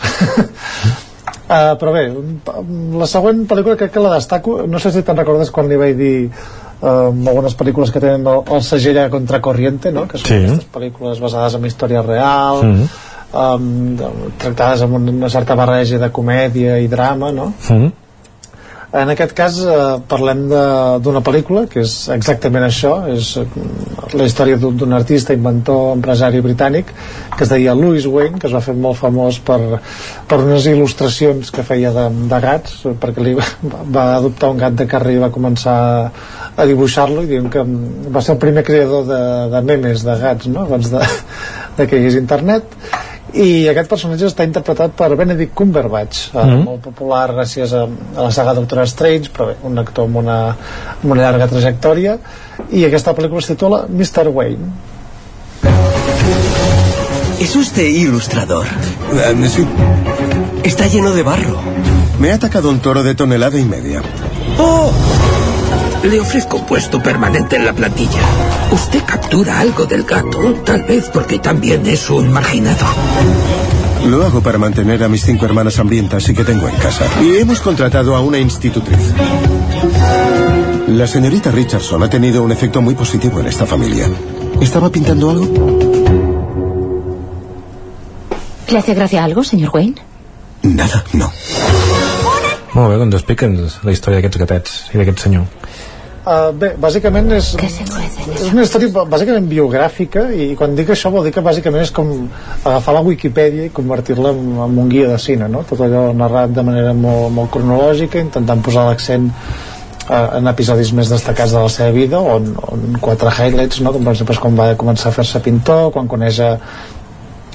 Uh, 1.46 1.76
però 1.80 1.92
bé, 1.94 2.04
la 2.98 3.06
següent 3.06 3.44
pel·lícula 3.46 3.76
crec 3.78 3.92
que 3.94 4.02
la 4.02 4.16
destaco, 4.16 4.64
no 4.66 4.80
sé 4.82 4.90
si 4.96 5.04
te'n 5.06 5.18
recordes 5.20 5.52
quan 5.54 5.68
li 5.70 5.76
vaig 5.78 5.94
dir 6.00 6.14
uh, 6.26 7.12
algunes 7.12 7.54
pel·lícules 7.60 7.92
que 7.94 8.00
tenen 8.02 8.26
el, 8.26 8.40
el 8.56 8.64
segell 8.66 8.98
a 9.04 9.10
contracorriente, 9.14 9.92
no? 9.94 10.08
que 10.10 10.18
són 10.18 10.26
Sí. 10.32 10.40
aquestes 10.40 10.66
pel·lícules 10.74 11.20
basades 11.22 11.54
en 11.60 11.68
història 11.70 12.02
real, 12.02 12.64
Mhm. 12.64 12.88
um, 13.36 14.32
tractades 14.42 14.82
amb 14.88 14.98
una 14.98 15.30
certa 15.30 15.54
barreja 15.60 16.00
de 16.02 16.10
comèdia 16.10 16.80
i 16.82 16.88
drama, 16.88 17.30
no? 17.32 17.52
Mm. 17.70 17.92
En 18.96 19.10
aquest 19.12 19.34
cas 19.36 19.58
eh, 19.60 19.78
parlem 20.08 20.46
d'una 21.04 21.22
pel·lícula 21.26 21.66
que 21.72 21.82
és 21.84 21.94
exactament 22.14 22.64
això, 22.64 22.94
és 23.12 23.34
eh, 23.42 23.46
la 24.16 24.28
història 24.28 24.60
d'un 24.62 24.96
artista, 24.96 25.36
inventor, 25.36 25.98
empresari 25.98 26.40
britànic 26.46 26.94
que 27.36 27.44
es 27.44 27.52
deia 27.52 27.74
Louis 27.76 28.06
Wayne, 28.08 28.40
que 28.40 28.48
es 28.48 28.56
va 28.56 28.62
fer 28.64 28.76
molt 28.80 29.00
famós 29.02 29.42
per, 29.44 29.60
per 30.30 30.40
unes 30.40 30.68
il·lustracions 30.72 31.52
que 31.52 31.66
feia 31.68 31.92
de, 31.96 32.06
de 32.32 32.40
gats, 32.46 32.78
perquè 33.02 33.26
li 33.26 33.36
va, 33.36 33.48
va 33.98 34.06
adoptar 34.22 34.54
un 34.54 34.62
gat 34.64 34.78
de 34.80 34.88
carrer 34.92 35.18
i 35.18 35.24
va 35.26 35.34
començar 35.34 35.76
a 36.56 36.68
dibuixar-lo 36.70 37.26
i 37.26 37.32
diuen 37.34 37.50
que 37.52 37.66
va 38.16 38.24
ser 38.24 38.38
el 38.38 38.44
primer 38.46 38.64
creador 38.64 39.04
de, 39.10 39.24
de 39.52 39.64
memes 39.74 40.08
de 40.08 40.16
gats, 40.24 40.48
no?, 40.48 40.64
abans 40.70 40.94
de, 40.94 41.04
de 41.76 41.90
que 41.90 42.00
hi 42.00 42.06
hagués 42.06 42.22
internet 42.22 42.80
i 43.36 43.68
aquest 43.68 43.90
personatge 43.92 44.28
està 44.30 44.46
interpretat 44.48 44.94
per 44.96 45.10
Benedict 45.20 45.54
Cumberbatch 45.54 46.30
eh, 46.34 46.44
Mhm. 46.46 46.64
molt 46.64 46.82
popular 46.82 47.26
gràcies 47.34 47.74
a, 47.74 47.84
a 48.16 48.22
la 48.24 48.32
saga 48.32 48.54
Doctor 48.54 48.84
Strange 48.88 49.30
però 49.36 49.48
bé, 49.48 49.56
un 49.64 49.78
actor 49.78 50.06
amb 50.06 50.16
una, 50.24 50.38
amb 51.04 51.12
una 51.12 51.22
llarga 51.22 51.48
trajectòria 51.52 52.18
i 52.72 52.86
aquesta 52.86 53.14
pel·lícula 53.16 53.40
es 53.44 53.48
titula 53.48 53.86
Mr. 53.90 54.28
Wayne 54.30 54.72
¿Es 57.40 57.56
usted 57.56 57.84
ilustrador? 57.86 58.66
sí. 59.50 59.66
Está 60.64 60.88
lleno 60.88 61.12
de 61.12 61.22
barro. 61.22 61.60
Me 62.20 62.32
ha 62.32 62.36
atacado 62.36 62.70
un 62.70 62.80
toro 62.80 63.04
de 63.04 63.14
tonelada 63.14 63.60
y 63.60 63.66
media. 63.66 64.02
¡Oh! 64.58 64.90
Le 66.06 66.20
ofrezco 66.20 66.58
un 66.58 66.66
puesto 66.66 67.02
permanente 67.02 67.56
en 67.56 67.66
la 67.66 67.74
plantilla. 67.74 68.22
Usted 68.72 69.04
captura 69.06 69.60
algo 69.60 69.86
del 69.86 70.04
gato, 70.04 70.54
tal 70.64 70.84
vez 70.84 71.10
porque 71.12 71.40
también 71.40 71.86
es 71.88 72.10
un 72.12 72.32
marginado. 72.32 72.86
Lo 74.06 74.24
hago 74.24 74.42
para 74.42 74.60
mantener 74.60 75.04
a 75.04 75.10
mis 75.10 75.24
cinco 75.24 75.46
hermanas 75.46 75.80
hambrientas 75.80 76.30
y 76.30 76.36
que 76.36 76.44
tengo 76.44 76.68
en 76.68 76.76
casa. 76.76 77.06
Y 77.24 77.38
hemos 77.38 77.60
contratado 77.60 78.16
a 78.16 78.22
una 78.22 78.38
institutriz. 78.38 79.00
La 80.88 81.08
señorita 81.08 81.50
Richardson 81.50 82.04
ha 82.04 82.10
tenido 82.10 82.44
un 82.44 82.52
efecto 82.52 82.84
muy 82.84 82.94
positivo 82.94 83.40
en 83.40 83.48
esta 83.48 83.66
familia. 83.66 84.08
¿Estaba 84.62 84.92
pintando 84.92 85.32
algo? 85.32 85.80
¿Le 88.70 88.78
hace 88.78 88.94
gracia 88.94 89.24
algo, 89.24 89.44
señor 89.44 89.72
Wayne? 89.74 89.96
Nada, 90.62 91.04
no. 91.14 91.32
Molt 92.76 92.92
bé, 92.92 92.98
doncs 93.00 93.16
explica'ns 93.16 93.80
la 93.88 93.94
història 93.96 94.20
d'aquests 94.20 94.40
gatets 94.42 94.72
i 94.92 95.00
d'aquest 95.00 95.22
senyor. 95.24 95.46
Uh, 96.26 96.48
bé, 96.58 96.72
bàsicament 96.82 97.28
és, 97.36 97.52
és 97.62 98.48
una 98.50 98.64
història 98.64 99.04
bàsicament 99.06 99.46
biogràfica 99.46 100.24
i 100.34 100.48
quan 100.58 100.72
dic 100.74 100.90
això 100.90 101.12
vol 101.14 101.28
dir 101.28 101.32
que 101.36 101.44
bàsicament 101.46 101.84
és 101.86 101.92
com 101.94 102.10
agafar 102.64 102.96
la 102.96 103.04
Wikipedia 103.06 103.68
i 103.68 103.74
convertir-la 103.76 104.32
en, 104.34 104.40
en 104.66 104.80
un 104.82 104.90
guia 104.90 105.12
de 105.12 105.20
cine, 105.22 105.46
no? 105.54 105.62
Tot 105.70 105.84
allò 105.86 106.08
narrat 106.18 106.56
de 106.56 106.64
manera 106.66 106.96
molt, 106.98 107.30
molt 107.36 107.52
cronològica, 107.54 108.24
intentant 108.26 108.64
posar 108.66 108.88
l'accent 108.88 109.30
uh, 109.30 110.40
en 110.40 110.50
episodis 110.50 110.96
més 110.98 111.14
destacats 111.14 111.54
de 111.54 111.62
la 111.68 111.70
seva 111.76 111.94
vida 111.94 112.18
o 112.18 112.40
en, 112.40 112.50
o 112.58 112.74
en 112.74 112.98
quatre 113.06 113.30
highlights, 113.30 113.84
no? 113.86 113.94
com 113.94 114.10
per 114.10 114.18
exemple 114.18 114.34
és 114.34 114.42
quan 114.48 114.58
va 114.58 114.72
començar 114.82 115.14
a 115.14 115.18
fer-se 115.20 115.44
pintor, 115.46 115.92
quan 115.94 116.10
coneix 116.10 116.42
a, 116.42 116.52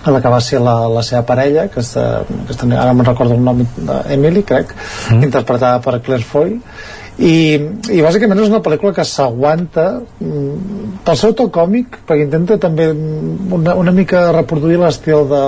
a 0.05 0.15
la 0.15 0.23
que 0.23 0.35
va 0.37 0.41
ser 0.47 0.63
la, 0.63 0.77
la 0.95 1.03
seva 1.03 1.25
parella 1.27 1.67
que, 1.75 1.83
està, 1.83 2.23
que 2.47 2.55
està, 2.55 2.71
ara 2.71 2.95
me'n 2.95 3.11
recordo 3.11 3.35
el 3.35 3.43
nom 3.51 3.67
Emily 4.07 4.47
crec, 4.47 4.79
mm. 5.11 5.27
interpretada 5.27 5.83
per 5.83 5.99
Claire 6.07 6.31
Foy 6.31 6.61
i, 7.21 7.33
i 7.93 8.01
bàsicament 8.01 8.41
és 8.41 8.49
una 8.49 8.63
pel·lícula 8.65 8.95
que 8.97 9.05
s'aguanta 9.05 9.87
mm, 10.01 11.03
pel 11.05 11.19
seu 11.21 11.35
to 11.37 11.51
còmic 11.53 12.01
perquè 12.09 12.25
intenta 12.25 12.57
també 12.63 12.89
una, 12.91 13.75
una 13.77 13.93
mica 13.93 14.31
reproduir 14.33 14.79
l'estil 14.81 15.27
de, 15.29 15.43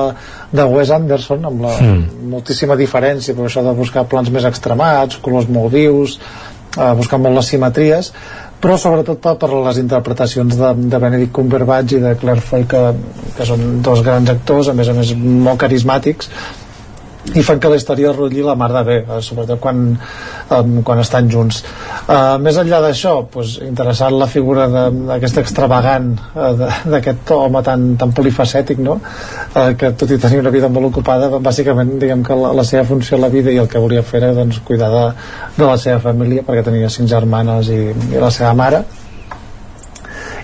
de 0.52 0.66
Wes 0.74 0.92
Anderson 0.92 1.48
amb 1.48 1.64
la 1.64 1.72
Mm. 1.82 2.28
moltíssima 2.30 2.76
diferència 2.76 3.34
per 3.34 3.46
això 3.48 3.62
de 3.64 3.72
buscar 3.74 4.04
plans 4.06 4.28
més 4.30 4.44
extremats 4.44 5.16
colors 5.24 5.48
molt 5.48 5.72
vius 5.72 6.18
eh, 6.76 6.92
buscar 6.98 7.18
molt 7.18 7.38
les 7.40 7.48
simetries 7.54 8.12
però 8.62 8.76
sobretot 8.78 9.18
per, 9.24 9.34
per 9.40 9.50
les 9.50 9.80
interpretacions 9.80 10.54
de, 10.58 10.74
de 10.92 11.00
Benedict 11.02 11.32
Cumberbatch 11.34 11.96
i 11.96 12.02
de 12.04 12.12
Claire 12.20 12.44
Foy 12.44 12.68
que, 12.70 12.82
que 13.36 13.48
són 13.48 13.80
dos 13.82 14.04
grans 14.06 14.30
actors 14.30 14.68
a 14.68 14.76
més 14.76 14.92
a 14.92 14.94
més 14.98 15.14
molt 15.16 15.58
carismàtics 15.64 16.30
i 17.30 17.42
fan 17.46 17.60
que 17.62 17.70
la 17.70 17.78
història 17.78 18.12
rotlli 18.12 18.42
la 18.42 18.56
mar 18.58 18.68
de 18.74 18.82
bé 18.86 18.96
eh, 19.02 19.18
sobretot 19.22 19.60
quan, 19.62 19.82
um, 20.56 20.72
quan 20.86 21.00
estan 21.02 21.28
junts 21.30 21.60
uh, 21.62 22.38
més 22.42 22.56
enllà 22.58 22.80
d'això 22.82 23.14
pues, 23.30 23.54
interessant 23.62 24.16
la 24.18 24.26
figura 24.30 24.66
d'aquest 24.66 25.38
extravagant 25.44 26.10
uh, 26.34 26.64
d'aquest 26.94 27.30
home 27.36 27.62
tan, 27.62 27.92
tan 28.00 28.14
polifacètic 28.16 28.82
no? 28.82 28.98
uh, 28.98 29.70
que 29.78 29.92
tot 29.98 30.10
i 30.10 30.18
tenir 30.18 30.42
una 30.42 30.54
vida 30.54 30.70
molt 30.72 30.90
ocupada 30.90 31.30
bàsicament 31.38 31.94
diguem 32.02 32.24
que 32.26 32.38
la, 32.38 32.50
la 32.58 32.66
seva 32.66 32.84
funció 32.90 33.18
a 33.18 33.24
la 33.26 33.30
vida 33.32 33.54
i 33.54 33.60
el 33.62 33.70
que 33.70 33.82
volia 33.82 34.02
fer 34.02 34.22
era 34.24 34.34
doncs, 34.36 34.58
cuidar 34.66 34.90
de, 34.90 35.04
de 35.60 35.68
la 35.68 35.78
seva 35.78 36.02
família 36.10 36.42
perquè 36.46 36.66
tenia 36.66 36.90
cinc 36.90 37.10
germanes 37.12 37.70
i, 37.70 37.84
i 37.92 38.18
la 38.18 38.34
seva 38.34 38.52
mare 38.58 38.82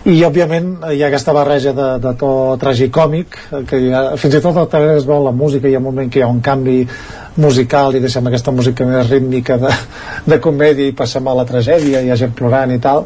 i 0.09 0.23
òbviament 0.25 0.69
hi 0.95 1.03
ha 1.03 1.09
aquesta 1.11 1.35
barreja 1.37 1.75
de, 1.77 1.87
de 2.01 2.13
to 2.17 2.31
tragicòmic 2.61 3.37
eh, 3.53 3.63
que 3.69 3.81
ha, 3.93 4.03
fins 4.21 4.39
i 4.39 4.43
tot 4.45 4.57
també 4.73 4.95
es 4.97 5.07
veu 5.09 5.21
la 5.25 5.35
música 5.37 5.69
hi 5.69 5.77
ha 5.77 5.83
un 5.83 5.89
moment 5.91 6.09
que 6.09 6.23
hi 6.23 6.25
ha 6.25 6.31
un 6.33 6.41
canvi 6.45 6.79
musical 7.39 7.95
i 7.95 8.01
deixem 8.03 8.27
aquesta 8.27 8.55
música 8.55 8.87
més 8.89 9.11
rítmica 9.11 9.59
de, 9.61 9.73
de 10.27 10.41
comèdia 10.43 10.89
i 10.89 10.97
passem 10.97 11.29
a 11.29 11.37
la 11.37 11.45
tragèdia 11.49 12.01
hi 12.03 12.11
ha 12.11 12.19
gent 12.19 12.35
plorant 12.39 12.73
i 12.75 12.81
tal. 12.83 13.05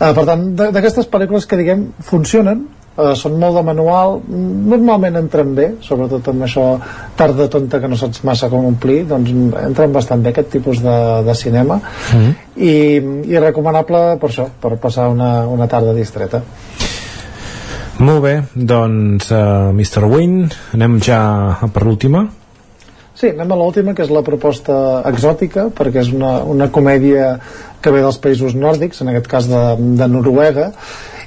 Eh, 0.00 0.12
per 0.16 0.24
tant, 0.26 0.46
d'aquestes 0.60 1.10
pel·lícules 1.12 1.46
que 1.46 1.60
diguem 1.60 1.90
funcionen 2.08 2.64
eh, 3.00 3.14
són 3.18 3.38
molt 3.40 3.58
de 3.58 3.64
manual 3.66 4.18
normalment 4.28 5.18
entren 5.20 5.54
bé 5.56 5.68
sobretot 5.84 6.30
amb 6.32 6.46
això 6.46 6.66
tarda 7.16 7.48
tonta 7.52 7.80
que 7.80 7.90
no 7.90 7.98
saps 8.00 8.24
massa 8.28 8.50
com 8.52 8.68
omplir 8.68 9.02
doncs 9.10 9.32
entren 9.64 9.92
bastant 9.96 10.22
bé 10.22 10.34
aquest 10.34 10.52
tipus 10.58 10.84
de, 10.84 10.98
de 11.26 11.34
cinema 11.34 11.80
Mm. 12.10 12.30
i, 12.56 12.74
i 13.30 13.38
recomanable 13.38 14.16
per 14.20 14.28
això, 14.30 14.46
per 14.60 14.74
passar 14.82 15.08
una, 15.12 15.46
una 15.48 15.68
tarda 15.70 15.94
distreta 15.96 16.42
Molt 18.00 18.22
bé, 18.24 18.34
doncs 18.54 19.28
uh, 19.28 19.68
Mr. 19.76 20.06
Wayne, 20.08 20.46
anem 20.72 20.94
ja 21.04 21.18
per 21.68 21.82
l'última. 21.84 22.22
Sí, 23.12 23.28
anem 23.28 23.50
a 23.52 23.58
l'última, 23.60 23.92
que 23.92 24.06
és 24.06 24.12
la 24.14 24.22
proposta 24.24 24.74
exòtica, 25.10 25.66
perquè 25.76 26.00
és 26.00 26.08
una, 26.16 26.38
una 26.48 26.70
comèdia 26.72 27.34
que 27.84 27.92
ve 27.92 28.00
dels 28.00 28.16
països 28.24 28.56
nòrdics, 28.56 29.02
en 29.04 29.12
aquest 29.12 29.28
cas 29.28 29.50
de, 29.50 29.60
de 30.00 30.08
Noruega, 30.08 30.70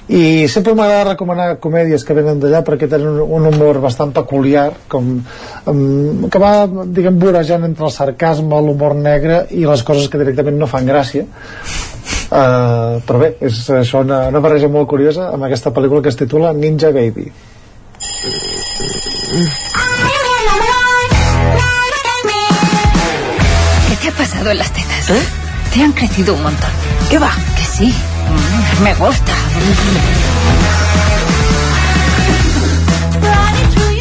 i 0.08 0.48
sempre 0.52 0.74
m'agrada 0.76 1.14
recomanar 1.14 1.60
comèdies 1.64 2.04
que 2.04 2.16
venen 2.18 2.42
d'allà 2.42 2.60
perquè 2.68 2.90
tenen 2.92 3.22
un, 3.22 3.22
un 3.24 3.48
humor 3.48 3.80
bastant 3.84 4.12
peculiar 4.16 4.66
com, 4.92 5.14
um, 5.72 6.28
que 6.28 6.42
va 6.44 6.68
diguem 6.68 7.20
vorejant 7.22 7.64
entre 7.64 7.88
el 7.88 7.94
sarcasme, 7.96 8.60
l'humor 8.60 8.98
negre 9.00 9.46
i 9.56 9.64
les 9.64 9.84
coses 9.88 10.10
que 10.12 10.20
directament 10.20 10.60
no 10.60 10.68
fan 10.68 10.90
gràcia 10.90 11.24
uh, 11.24 13.00
però 13.08 13.22
bé 13.22 13.32
és 13.48 13.64
això 13.80 14.04
una, 14.04 14.26
una 14.34 14.44
barreja 14.44 14.68
molt 14.68 14.92
curiosa 14.92 15.32
amb 15.32 15.48
aquesta 15.48 15.72
pel·lícula 15.72 16.04
que 16.04 16.12
es 16.12 16.20
titula 16.20 16.52
Ninja 16.54 16.92
Baby 16.92 17.32
¿Qué 23.90 23.96
te 24.02 24.08
ha 24.10 24.12
pasado 24.12 24.52
en 24.52 24.58
las 24.58 24.74
tetas? 24.74 25.12
Te 25.74 25.82
han 25.82 25.92
crecido 25.94 26.36
un 26.36 26.44
montón. 26.44 26.70
¿Qué 27.10 27.18
va? 27.18 27.32
Que 27.56 27.64
sí. 27.64 28.13
Me 28.84 28.94
gusta. 28.96 29.34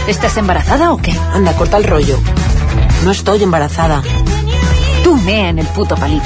¿Estás 0.08 0.36
embarazada 0.36 0.92
o 0.92 0.96
qué? 0.96 1.16
Anda, 1.32 1.52
corta 1.52 1.76
el 1.76 1.84
rollo. 1.84 2.18
No 3.04 3.12
estoy 3.12 3.44
embarazada. 3.44 4.02
Tú 5.04 5.16
mea 5.18 5.50
en 5.50 5.60
el 5.60 5.66
puto 5.68 5.94
palito. 5.94 6.24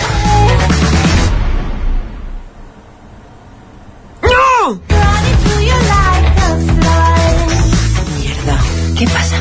¡No! 4.22 4.80
Mierda. 8.18 8.58
¿Qué 8.98 9.06
pasa? 9.06 9.36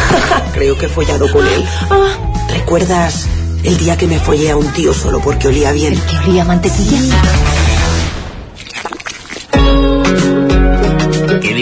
Creo 0.54 0.78
que 0.78 0.86
he 0.86 0.88
follado 0.88 1.30
con 1.32 1.44
él. 1.44 1.64
Ah, 1.90 2.12
¿Recuerdas 2.50 3.26
el 3.64 3.76
día 3.78 3.98
que 3.98 4.06
me 4.06 4.20
follé 4.20 4.52
a 4.52 4.56
un 4.56 4.68
tío 4.68 4.94
solo 4.94 5.20
porque 5.20 5.48
olía 5.48 5.72
bien? 5.72 5.94
¿El 5.94 6.02
que 6.02 6.18
olía 6.18 6.44
mantequilla? 6.44 7.20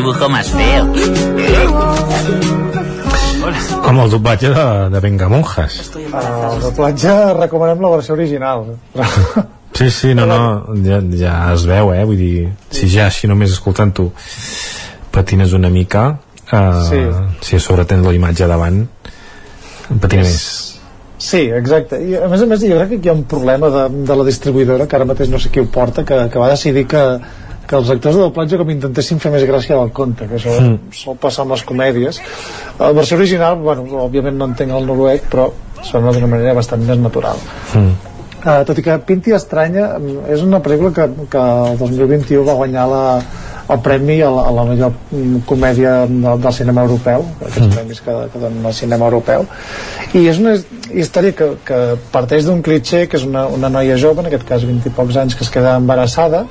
Dibujo 0.09 0.29
más 0.29 0.49
feo. 0.51 0.87
Com 3.85 4.01
el 4.01 4.11
doblatge 4.11 4.49
de, 4.53 4.65
de 4.91 5.01
Vengamonjas. 5.01 5.91
el 5.97 6.61
doblatge 6.63 7.15
recomanem 7.39 7.81
la 7.81 7.91
versió 7.97 8.15
original 8.15 8.65
Sí, 9.79 9.91
sí, 9.91 10.15
no, 10.15 10.27
no, 10.27 10.75
ja, 10.83 10.99
ja 11.15 11.53
es 11.55 11.63
veu, 11.69 11.93
eh? 11.95 12.03
Vull 12.05 12.17
dir, 12.19 12.49
si 12.75 12.89
ja 12.91 13.05
així 13.07 13.29
només 13.31 13.53
escoltant-ho 13.55 14.09
patines 15.15 15.53
una 15.55 15.69
mica, 15.71 16.07
eh, 16.51 16.81
Sí. 16.89 17.03
si 17.47 17.57
a 17.57 17.61
sobre 17.63 17.85
tens 17.87 18.03
la 18.05 18.13
imatge 18.17 18.49
davant, 18.51 18.81
patina 20.01 20.23
És- 20.23 20.33
més. 20.33 20.49
Sí, 21.19 21.45
exacte. 21.51 22.01
I 22.03 22.17
a 22.17 22.27
més 22.31 22.43
a 22.43 22.47
més 22.47 22.61
jo 22.63 22.77
crec 22.81 22.91
que 22.97 22.99
hi 23.07 23.09
ha 23.13 23.15
un 23.15 23.23
problema 23.31 23.69
de, 23.71 23.85
de 24.07 24.17
la 24.17 24.25
distribuïdora, 24.27 24.87
que 24.89 24.97
ara 24.97 25.05
mateix 25.07 25.31
no 25.31 25.39
sé 25.39 25.51
qui 25.51 25.61
ho 25.61 25.67
porta, 25.71 26.03
que, 26.05 26.19
que 26.33 26.39
va 26.43 26.49
decidir 26.51 26.87
que, 26.91 27.05
que 27.69 27.77
els 27.77 27.91
actors 27.93 28.17
de 28.17 28.25
doblatge 28.25 28.59
com 28.61 28.71
intentessin 28.73 29.21
fer 29.23 29.33
més 29.35 29.45
gràcia 29.49 29.77
del 29.77 29.93
conte, 29.97 30.29
que 30.29 30.39
això 30.39 30.55
mm. 30.57 30.93
sol 30.97 31.19
passar 31.21 31.45
amb 31.45 31.53
les 31.53 31.65
comèdies. 31.69 32.21
La 32.81 32.93
versió 32.97 33.19
original, 33.21 33.59
bueno, 33.61 33.85
òbviament 34.07 34.39
no 34.41 34.49
entenc 34.49 34.73
el 34.73 34.89
noruec, 34.89 35.29
però 35.29 35.51
sona 35.85 36.15
d'una 36.15 36.31
manera 36.31 36.57
bastant 36.57 36.85
més 36.89 37.01
natural. 37.03 37.41
Mm. 37.75 38.15
Uh, 38.39 38.63
tot 38.63 38.79
i 38.79 38.85
que 38.87 38.95
Pinti 39.03 39.35
Estranya 39.35 39.97
mm, 39.99 40.29
és 40.31 40.43
una 40.47 40.61
pel·lícula 40.63 40.93
que, 40.95 41.07
que 41.29 41.41
el 41.43 41.79
2021 41.81 42.45
va 42.47 42.55
guanyar 42.61 42.85
la, 42.87 43.01
el 43.75 43.81
premi 43.83 44.21
a 44.23 44.29
la, 44.31 44.45
a 44.47 44.53
la 44.55 44.65
millor 44.69 44.93
mm, 45.11 45.41
comèdia 45.49 45.95
del, 46.07 46.39
del 46.45 46.55
cinema 46.55 46.85
europeu 46.87 47.25
aquests 47.41 47.65
mm. 47.65 47.73
premis 47.75 48.01
que, 48.07 48.15
que 48.31 48.43
donen 48.45 48.69
al 48.71 48.77
cinema 48.79 49.11
europeu 49.11 49.43
i 50.15 50.23
és 50.31 50.39
una 50.39 50.55
història 50.55 51.35
que, 51.35 51.51
que 51.67 51.81
parteix 52.15 52.47
d'un 52.47 52.63
clitxer 52.63 53.09
que 53.11 53.19
és 53.19 53.27
una, 53.27 53.49
una 53.51 53.73
noia 53.75 53.99
jove, 53.99 54.23
en 54.23 54.31
aquest 54.31 54.47
cas 54.47 54.65
20 54.71 54.87
i 54.87 54.95
pocs 54.95 55.19
anys 55.19 55.35
que 55.35 55.43
es 55.43 55.51
queda 55.53 55.75
embarassada 55.83 56.47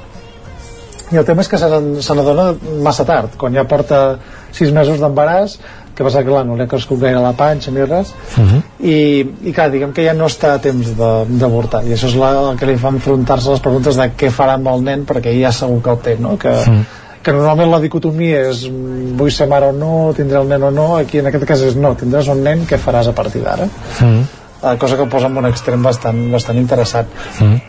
i 1.11 1.17
el 1.17 1.25
tema 1.25 1.41
és 1.41 1.47
que 1.47 1.57
se 1.57 1.67
n'adona 2.15 2.53
massa 2.83 3.05
tard 3.05 3.37
quan 3.37 3.53
ja 3.55 3.63
porta 3.63 4.17
6 4.51 4.71
mesos 4.75 4.99
d'embaràs 4.99 5.57
que 5.97 6.03
passa 6.05 6.21
que 6.21 6.29
clar, 6.29 6.43
no 6.45 6.55
li 6.55 6.61
ha 6.61 6.69
crescut 6.69 6.99
gaire 7.01 7.21
la 7.23 7.33
panxa 7.33 7.71
ni 7.71 7.83
res 7.85 8.13
Uh 8.37 8.43
-huh. 8.43 8.61
i, 8.79 9.25
i 9.49 9.53
clar, 9.53 9.71
diguem 9.71 9.93
que 9.93 10.05
ja 10.05 10.13
no 10.13 10.25
està 10.25 10.53
a 10.53 10.59
temps 10.59 10.95
d'avortar 10.97 11.83
i 11.85 11.93
això 11.93 12.07
és 12.07 12.15
la, 12.15 12.51
el 12.51 12.57
que 12.57 12.65
li 12.65 12.77
fa 12.77 12.89
enfrontar-se 12.89 13.49
a 13.49 13.51
les 13.51 13.61
preguntes 13.61 13.95
de 13.95 14.11
què 14.17 14.29
farà 14.29 14.53
amb 14.53 14.67
el 14.67 14.83
nen 14.83 15.05
perquè 15.05 15.41
ja 15.41 15.51
segur 15.51 15.81
que 15.81 15.89
el 15.89 15.97
té 15.97 16.17
no? 16.19 16.37
que, 16.37 16.49
uh 16.49 16.65
-huh 16.67 16.83
que 17.27 17.33
normalment 17.33 17.71
la 17.71 17.79
dicotomia 17.83 18.49
és 18.49 18.69
mm, 18.69 19.17
vull 19.19 19.31
ser 19.31 19.47
mare 19.51 19.65
o 19.67 19.71
no, 19.75 20.13
tindré 20.15 20.39
el 20.39 20.47
nen 20.47 20.63
o 20.63 20.71
no 20.71 20.95
aquí 20.95 21.19
en 21.19 21.27
aquest 21.27 21.43
cas 21.45 21.61
és 21.61 21.75
no, 21.75 21.93
tindràs 21.99 22.29
un 22.31 22.43
nen 22.43 22.65
què 22.69 22.77
faràs 22.79 23.09
a 23.09 23.15
partir 23.17 23.41
d'ara 23.43 23.67
Mm. 24.01 24.21
uh, 24.63 24.77
cosa 24.77 24.95
que 24.95 25.05
posa 25.05 25.27
en 25.27 25.37
un 25.37 25.45
extrem 25.45 25.83
bastant, 25.83 26.31
bastant 26.31 26.57
interessant 26.57 27.07
Mm. 27.41 27.59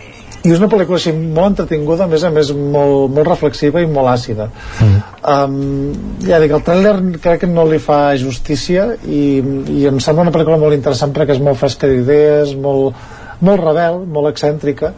I 0.45 0.53
és 0.53 0.61
una 0.61 0.69
pel·lícula 0.71 0.99
així 1.01 1.13
molt 1.13 1.53
entretinguda 1.53 2.07
a 2.07 2.11
més 2.11 2.25
a 2.25 2.31
més 2.31 2.53
molt, 2.55 3.11
molt 3.15 3.27
reflexiva 3.27 3.83
i 3.83 3.89
molt 3.91 4.13
àcida 4.13 4.49
Mm. 4.79 4.99
um, 5.35 6.25
ja 6.27 6.39
dic, 6.39 6.53
el 6.55 6.63
trailer 6.63 6.95
crec 7.23 7.41
que 7.41 7.47
no 7.51 7.65
li 7.67 7.79
fa 7.83 8.17
justícia 8.17 8.93
i, 9.07 9.43
i 9.75 9.87
em 9.91 9.99
sembla 10.01 10.27
una 10.27 10.35
pel·lícula 10.35 10.59
molt 10.61 10.77
interessant 10.77 11.13
perquè 11.15 11.35
és 11.35 11.43
molt 11.43 11.59
fresca 11.59 11.91
d'idees 11.91 12.55
molt, 12.55 12.95
molt 13.41 13.65
rebel, 13.65 14.05
molt 14.07 14.31
excèntrica 14.31 14.93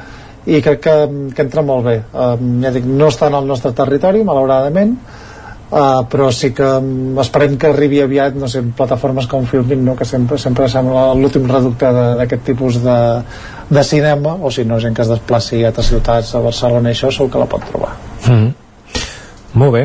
i 0.47 0.61
crec 0.65 0.81
que, 0.85 0.95
que 1.35 1.43
entra 1.47 1.65
molt 1.65 1.85
bé 1.89 1.97
um, 2.13 2.61
ja 2.65 2.73
dic, 2.75 2.85
no 2.85 3.09
està 3.09 3.29
en 3.29 3.39
el 3.41 3.49
nostre 3.49 3.73
territori 3.77 4.25
malauradament 4.25 4.97
Uh, 5.71 6.03
però 6.11 6.33
sí 6.35 6.49
que 6.51 6.67
um, 6.67 7.15
esperem 7.23 7.53
que 7.55 7.69
arribi 7.69 8.01
aviat 8.03 8.35
no 8.35 8.49
sé, 8.51 8.59
plataformes 8.75 9.29
com 9.31 9.45
Filmin 9.47 9.85
no? 9.87 9.93
que 9.95 10.03
sempre, 10.03 10.35
sempre 10.35 10.67
sembla 10.67 11.13
l'últim 11.15 11.45
reducte 11.47 11.87
d'aquest 12.19 12.43
tipus 12.49 12.81
de, 12.83 12.97
de 13.71 13.85
cinema 13.87 14.33
o 14.35 14.51
si 14.51 14.65
no, 14.67 14.81
gent 14.83 14.97
que 14.99 15.05
es 15.07 15.13
desplaci 15.13 15.61
a 15.63 15.69
altres 15.71 15.93
ciutats 15.93 16.35
a 16.35 16.41
Barcelona 16.43 16.91
i 16.91 16.97
això 16.97 17.13
segur 17.15 17.31
que 17.31 17.45
la 17.45 17.47
pot 17.53 17.63
trobar 17.71 17.95
Mm. 18.21 18.51
Molt 19.63 19.73
bé 19.73 19.85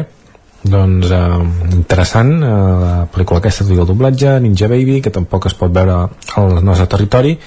doncs 0.66 1.14
eh, 1.14 1.38
interessant 1.78 2.34
eh, 2.34 2.50
la 2.82 2.96
pel·lícula 3.14 3.40
aquesta 3.40 3.64
que 3.64 3.72
diu 3.72 3.86
el 3.86 3.88
doblatge 3.88 4.34
Ninja 4.42 4.68
Baby, 4.68 4.98
que 5.06 5.14
tampoc 5.14 5.46
es 5.48 5.56
pot 5.56 5.72
veure 5.72 6.02
al 6.42 6.58
nostre 6.66 6.90
territori 6.90 7.38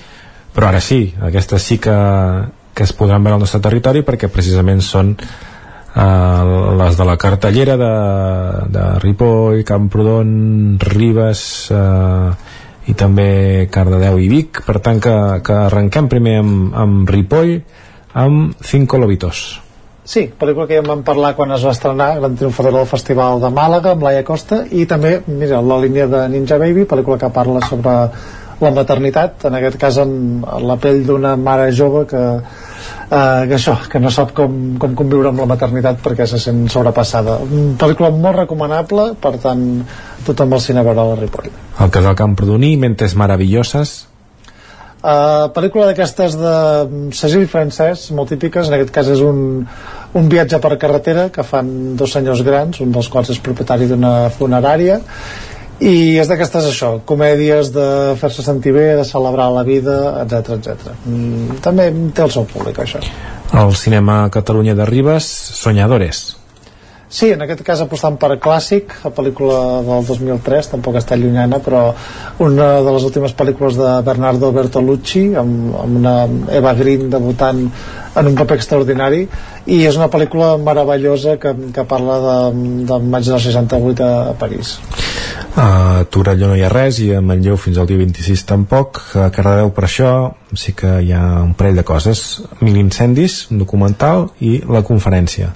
però 0.54 0.70
ara 0.70 0.80
sí, 0.80 1.02
aquestes 1.26 1.62
sí 1.62 1.82
que, 1.82 1.98
que 2.70 2.86
es 2.86 2.94
podran 2.94 3.26
veure 3.26 3.34
al 3.36 3.42
nostre 3.42 3.60
territori 3.66 4.06
perquè 4.06 4.30
precisament 4.30 4.80
són 4.80 5.16
eh, 5.98 6.72
les 6.78 6.96
de 6.96 7.04
la 7.04 7.16
cartellera 7.18 7.76
de, 7.80 7.92
de 8.74 8.86
Ripoll, 9.02 9.64
Camprodon 9.66 10.78
Ribes 10.80 11.42
eh, 11.74 12.30
i 12.88 12.96
també 12.96 13.68
Cardedeu 13.72 14.18
i 14.22 14.28
Vic. 14.30 14.62
Per 14.66 14.78
tant 14.84 15.02
que, 15.02 15.14
que 15.44 15.62
arrenquem 15.68 16.08
primer 16.08 16.38
amb, 16.42 16.74
amb 16.86 17.10
Ripoll 17.10 17.56
amb 18.18 18.54
Cinco 18.64 18.98
Lobitos. 18.98 19.46
Sí, 20.08 20.22
pel·lícula 20.40 20.64
que 20.64 20.78
ja 20.78 20.84
vam 20.86 21.02
parlar 21.04 21.34
quan 21.36 21.50
es 21.52 21.64
va 21.66 21.74
estrenar, 21.74 22.14
gran 22.16 22.36
triomfadora 22.40 22.78
del 22.78 22.88
Festival 22.88 23.42
de 23.42 23.50
Màlaga, 23.52 23.92
amb 23.92 24.06
Laia 24.06 24.22
Costa, 24.24 24.62
i 24.72 24.86
també, 24.88 25.18
mira, 25.28 25.60
la 25.60 25.76
línia 25.82 26.06
de 26.08 26.22
Ninja 26.32 26.56
Baby, 26.56 26.86
pel·lícula 26.88 27.18
que 27.20 27.28
parla 27.34 27.60
sobre 27.68 27.92
la 28.60 28.72
maternitat, 28.74 29.46
en 29.48 29.56
aquest 29.58 29.78
cas 29.80 30.00
en, 30.02 30.12
en 30.42 30.66
la 30.66 30.76
pell 30.82 31.04
d'una 31.06 31.36
mare 31.38 31.70
jove 31.74 32.04
que, 32.10 32.24
eh, 32.40 33.46
que 33.48 33.56
això, 33.58 33.76
que 33.90 34.02
no 34.02 34.10
sap 34.14 34.34
com, 34.36 34.58
com 34.82 34.96
conviure 34.98 35.30
amb 35.32 35.44
la 35.44 35.48
maternitat 35.54 36.02
perquè 36.04 36.26
se 36.26 36.40
sent 36.42 36.66
sobrepassada. 36.72 37.38
Pel·lícula 37.78 38.10
molt 38.14 38.42
recomanable, 38.42 39.12
per 39.22 39.36
tant, 39.42 39.64
tothom 40.26 40.58
al 40.58 40.64
cine 40.64 40.82
a 40.82 40.86
veure 40.90 41.08
la 41.12 41.18
Ripoll. 41.22 41.50
el 41.78 41.90
casal 41.94 42.18
Camprodoní, 42.18 42.76
Mentes 42.76 43.14
Maravilloses 43.14 43.98
Uh, 44.98 45.46
pel·lícula 45.54 45.84
d'aquestes 45.86 46.32
de 46.34 46.52
Cecil 47.14 47.44
francès, 47.46 48.08
molt 48.10 48.32
típiques 48.32 48.66
en 48.66 48.74
aquest 48.74 48.88
cas 48.90 49.06
és 49.12 49.20
un, 49.22 49.60
un 50.18 50.26
viatge 50.32 50.58
per 50.58 50.72
carretera 50.74 51.28
que 51.30 51.44
fan 51.46 51.68
dos 52.00 52.16
senyors 52.16 52.42
grans 52.42 52.80
un 52.82 52.90
dels 52.90 53.06
quals 53.06 53.30
és 53.30 53.38
propietari 53.38 53.86
d'una 53.86 54.26
funerària 54.34 54.98
i 55.78 56.18
és 56.18 56.30
d'aquestes 56.30 56.70
això 56.72 56.94
comèdies 57.06 57.70
de 57.74 57.86
fer-se 58.18 58.42
sentir 58.42 58.72
bé 58.74 58.88
de 58.98 59.04
celebrar 59.06 59.50
la 59.54 59.62
vida, 59.66 59.98
etc 60.24 60.56
etc. 60.58 60.90
Mm, 61.06 61.60
també 61.64 61.90
té 62.14 62.26
el 62.26 62.34
seu 62.34 62.48
públic 62.50 62.82
això 62.82 63.02
el 63.58 63.76
cinema 63.78 64.26
Catalunya 64.34 64.74
de 64.74 64.84
Ribes 64.88 65.30
Soñadores 65.62 66.38
Sí, 67.08 67.30
en 67.32 67.40
aquest 67.40 67.62
cas 67.64 67.80
apostant 67.80 68.18
per 68.20 68.34
clàssic, 68.36 68.92
la 69.00 69.10
pel·lícula 69.16 69.58
del 69.86 70.02
2003, 70.04 70.66
tampoc 70.74 70.98
està 71.00 71.16
llunyana, 71.16 71.56
però 71.64 71.86
una 72.44 72.66
de 72.84 72.92
les 72.92 73.06
últimes 73.08 73.32
pel·lícules 73.32 73.78
de 73.80 73.94
Bernardo 74.04 74.50
Bertolucci, 74.52 75.22
amb, 75.40 75.72
amb 75.86 76.00
una 76.02 76.14
Eva 76.60 76.74
Green 76.76 77.08
debutant 77.08 77.64
en 77.64 78.28
un 78.28 78.36
paper 78.36 78.58
extraordinari, 78.60 79.22
i 79.72 79.80
és 79.88 79.96
una 79.96 80.10
pel·lícula 80.12 80.58
meravellosa 80.60 81.38
que, 81.40 81.54
que 81.72 81.86
parla 81.88 82.20
de, 82.26 82.36
de 82.92 83.00
maig 83.08 83.32
del 83.32 83.40
68 83.40 84.04
a, 84.04 84.12
a 84.34 84.36
París. 84.44 84.76
A 85.56 86.04
Torelló 86.10 86.48
no 86.48 86.56
hi 86.56 86.62
ha 86.66 86.68
res 86.72 86.98
i 87.04 87.12
a 87.14 87.20
Manlleu 87.24 87.56
fins 87.60 87.78
al 87.78 87.86
dia 87.86 87.98
26 88.00 88.44
tampoc. 88.48 89.00
A 89.18 89.28
Cardedeu 89.34 89.70
per 89.74 89.84
això 89.88 90.10
sí 90.54 90.72
que 90.76 90.98
hi 91.04 91.12
ha 91.12 91.42
un 91.44 91.54
parell 91.58 91.76
de 91.80 91.84
coses. 91.86 92.42
Mil 92.60 92.76
incendis, 92.80 93.46
un 93.50 93.58
documental 93.64 94.28
i 94.40 94.58
la 94.68 94.82
conferència. 94.82 95.52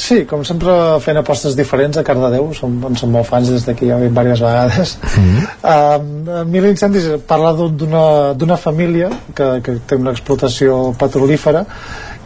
Sí, 0.00 0.22
com 0.24 0.40
sempre 0.48 0.72
fent 1.04 1.18
apostes 1.20 1.52
diferents 1.58 1.98
a 2.00 2.02
Cardedeu, 2.06 2.46
som, 2.56 2.78
en 2.88 2.94
som 2.96 3.10
molt 3.12 3.26
fans 3.28 3.50
des 3.52 3.66
d'aquí 3.66 3.90
ja 3.90 3.98
ho 3.98 4.00
he 4.00 4.06
dit 4.08 4.14
diverses 4.16 4.40
vegades. 4.40 4.94
Uh, 5.60 6.44
Mil 6.48 6.64
incendis 6.70 7.04
parla 7.28 7.52
d'un- 7.52 7.76
d'una 7.76 8.04
d'una 8.32 8.56
família 8.56 9.10
que, 9.36 9.50
que 9.62 9.74
té 9.86 9.98
una 10.00 10.14
explotació 10.16 10.94
petrolífera 10.98 11.66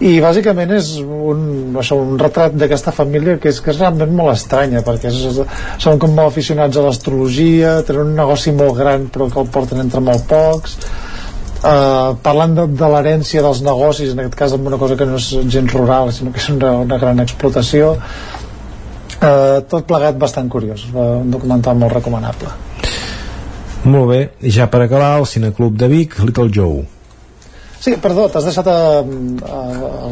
i 0.03 0.17
bàsicament 0.19 0.73
és 0.75 0.89
un, 0.99 1.43
això, 1.79 1.97
un 2.03 2.17
retrat 2.19 2.57
d'aquesta 2.59 2.91
família 2.95 3.37
que 3.39 3.53
és, 3.53 3.61
que 3.63 3.71
és 3.71 3.79
realment 3.79 4.11
molt 4.17 4.33
estranya 4.33 4.83
perquè 4.83 5.11
és, 5.13 5.21
és, 5.31 5.59
són 5.83 6.01
com 6.03 6.17
molt 6.17 6.33
aficionats 6.33 6.81
a 6.81 6.83
l'astrologia 6.83 7.77
tenen 7.87 8.11
un 8.11 8.17
negoci 8.19 8.51
molt 8.57 8.75
gran 8.81 9.07
però 9.15 9.29
que 9.31 9.39
el 9.45 9.53
porten 9.55 9.85
entre 9.85 10.03
molt 10.03 10.27
pocs. 10.31 10.79
Uh, 11.65 12.13
parlant 12.21 12.57
de, 12.59 12.65
de 12.77 12.89
l'herència 12.93 13.41
dels 13.41 13.63
negocis 13.65 14.11
en 14.13 14.19
aquest 14.21 14.35
cas 14.37 14.57
amb 14.57 14.67
una 14.69 14.77
cosa 14.83 14.99
que 15.01 15.07
no 15.09 15.17
és 15.17 15.31
gens 15.49 15.73
rural 15.73 16.11
sinó 16.13 16.33
que 16.35 16.43
és 16.43 16.51
una, 16.53 16.75
una 16.83 16.99
gran 17.01 17.23
explotació. 17.23 17.95
Uh, 19.15 19.63
tot 19.71 19.87
plegat 19.89 20.19
bastant 20.21 20.51
curiós 20.53 20.89
uh, 20.91 21.23
un 21.23 21.31
documental 21.33 21.79
molt 21.79 21.95
recomanable. 21.95 22.51
Molt 23.85 24.11
bé, 24.11 24.21
ja 24.51 24.67
per 24.73 24.83
acabar 24.83 25.15
el 25.21 25.29
Cineclub 25.31 25.79
de 25.79 25.89
Vic, 25.93 26.19
Little 26.25 26.51
Joe 26.53 26.83
Sí, 27.85 27.99
perdó, 28.01 28.31
t'has 28.33 28.47
deixat 28.49 28.69
a, 28.71 28.77
a, 29.05 29.59
a, 29.61 30.11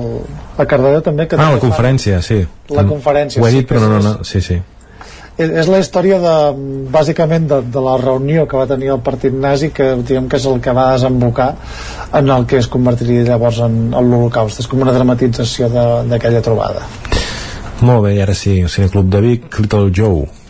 a 0.61 0.65
Cardedeu 0.69 1.01
també 1.05 1.25
que 1.25 1.39
ah, 1.39 1.41
també 1.41 1.57
la 1.57 1.63
conferència, 1.63 2.19
sí. 2.25 2.43
La 2.77 2.85
conferència, 2.85 3.41
ho 3.41 3.47
he 3.49 3.53
sí, 3.55 3.63
dit 3.63 3.69
que 3.69 3.79
però 3.79 3.87
no, 3.87 3.95
no, 3.95 4.03
no, 4.19 4.27
sí, 4.29 4.43
sí. 4.45 4.59
És, 5.41 5.71
la 5.73 5.79
història 5.81 6.19
de, 6.21 6.35
bàsicament 6.93 7.47
de, 7.49 7.63
de 7.73 7.85
la 7.87 7.95
reunió 8.03 8.45
que 8.49 8.61
va 8.61 8.67
tenir 8.69 8.93
el 8.93 9.01
partit 9.01 9.33
nazi 9.33 9.71
que 9.73 9.89
diguem 10.03 10.29
que 10.29 10.37
és 10.37 10.51
el 10.51 10.61
que 10.61 10.77
va 10.77 10.91
desembocar 10.93 11.49
en 12.21 12.29
el 12.37 12.45
que 12.45 12.61
es 12.61 12.69
convertiria 12.69 13.25
llavors 13.31 13.63
en, 13.65 13.81
en 13.97 14.13
l'Holocaust. 14.13 14.61
És 14.61 14.69
com 14.69 14.85
una 14.85 14.93
dramatització 14.93 15.73
d'aquella 15.73 16.45
trobada. 16.45 16.85
Molt 17.81 18.05
bé, 18.05 18.19
i 18.19 18.23
ara 18.23 18.37
sí, 18.37 18.59
el 18.61 18.69
Cineclub 18.69 19.09
de 19.17 19.25
Vic, 19.25 19.49
Little 19.65 19.89
Joe 19.97 20.42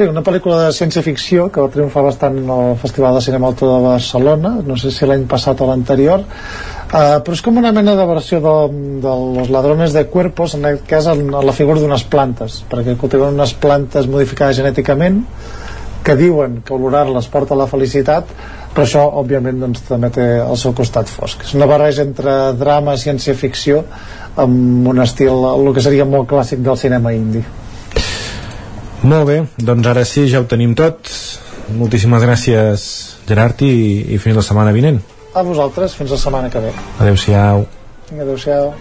Sí, 0.00 0.06
una 0.08 0.22
pel·lícula 0.24 0.62
de 0.62 0.68
ciència-ficció 0.72 1.50
que 1.52 1.60
va 1.60 1.68
triomfar 1.68 2.00
bastant 2.06 2.38
al 2.48 2.70
Festival 2.80 3.18
de 3.18 3.20
Cinema 3.20 3.50
Autor 3.50 3.68
de 3.68 3.80
Barcelona, 3.84 4.52
no 4.64 4.78
sé 4.80 4.88
si 4.96 5.04
l'any 5.04 5.26
passat 5.28 5.60
o 5.60 5.68
l'anterior, 5.68 6.22
uh, 6.24 7.18
però 7.20 7.36
és 7.36 7.42
com 7.44 7.60
una 7.60 7.68
mena 7.76 7.92
de 7.98 8.06
versió 8.08 8.40
de, 8.40 8.54
de 9.04 9.18
los 9.34 9.52
ladrones 9.52 9.92
de 9.92 10.06
cuerpos, 10.08 10.56
en 10.56 10.64
aquest 10.64 10.88
cas 10.88 11.10
en, 11.12 11.20
en 11.28 11.44
la 11.50 11.52
figura 11.52 11.84
d'unes 11.84 12.06
plantes, 12.08 12.62
perquè 12.72 12.96
cultiven 12.96 13.36
unes 13.36 13.52
plantes 13.60 14.08
modificades 14.08 14.62
genèticament 14.62 15.20
que 16.00 16.16
diuen 16.16 16.62
que 16.64 16.78
olorar-les 16.80 17.28
porta 17.28 17.52
a 17.52 17.60
la 17.60 17.68
felicitat, 17.68 18.32
però 18.72 18.88
això, 18.88 19.04
òbviament, 19.20 19.60
doncs, 19.66 19.84
també 19.84 20.08
té 20.16 20.30
el 20.40 20.56
seu 20.64 20.72
costat 20.72 21.12
fosc. 21.12 21.44
És 21.44 21.58
una 21.60 21.68
barreja 21.68 22.08
entre 22.08 22.54
drama 22.56 22.96
i 22.96 23.04
ciència-ficció 23.04 23.84
amb 24.40 24.94
un 24.94 25.04
estil, 25.04 25.44
el 25.58 25.74
que 25.76 25.84
seria 25.84 26.08
molt 26.08 26.32
clàssic 26.32 26.64
del 26.64 26.80
cinema 26.88 27.12
indi. 27.12 27.44
Molt 29.02 29.28
bé, 29.30 29.40
doncs 29.56 29.90
ara 29.90 30.04
sí, 30.04 30.26
ja 30.30 30.42
ho 30.42 30.48
tenim 30.50 30.74
tot 30.78 31.12
moltíssimes 31.78 32.24
gràcies 32.26 32.86
Gerard 33.28 33.62
i, 33.62 33.74
i 34.14 34.18
fins 34.18 34.36
la 34.36 34.46
setmana 34.46 34.74
vinent 34.74 35.00
A 35.34 35.44
vosaltres, 35.46 35.94
fins 35.94 36.10
la 36.10 36.18
setmana 36.18 36.50
que 36.50 36.62
ve. 36.64 36.72
Adéu-siau 36.98 37.68
adéu-siau. 38.18 38.72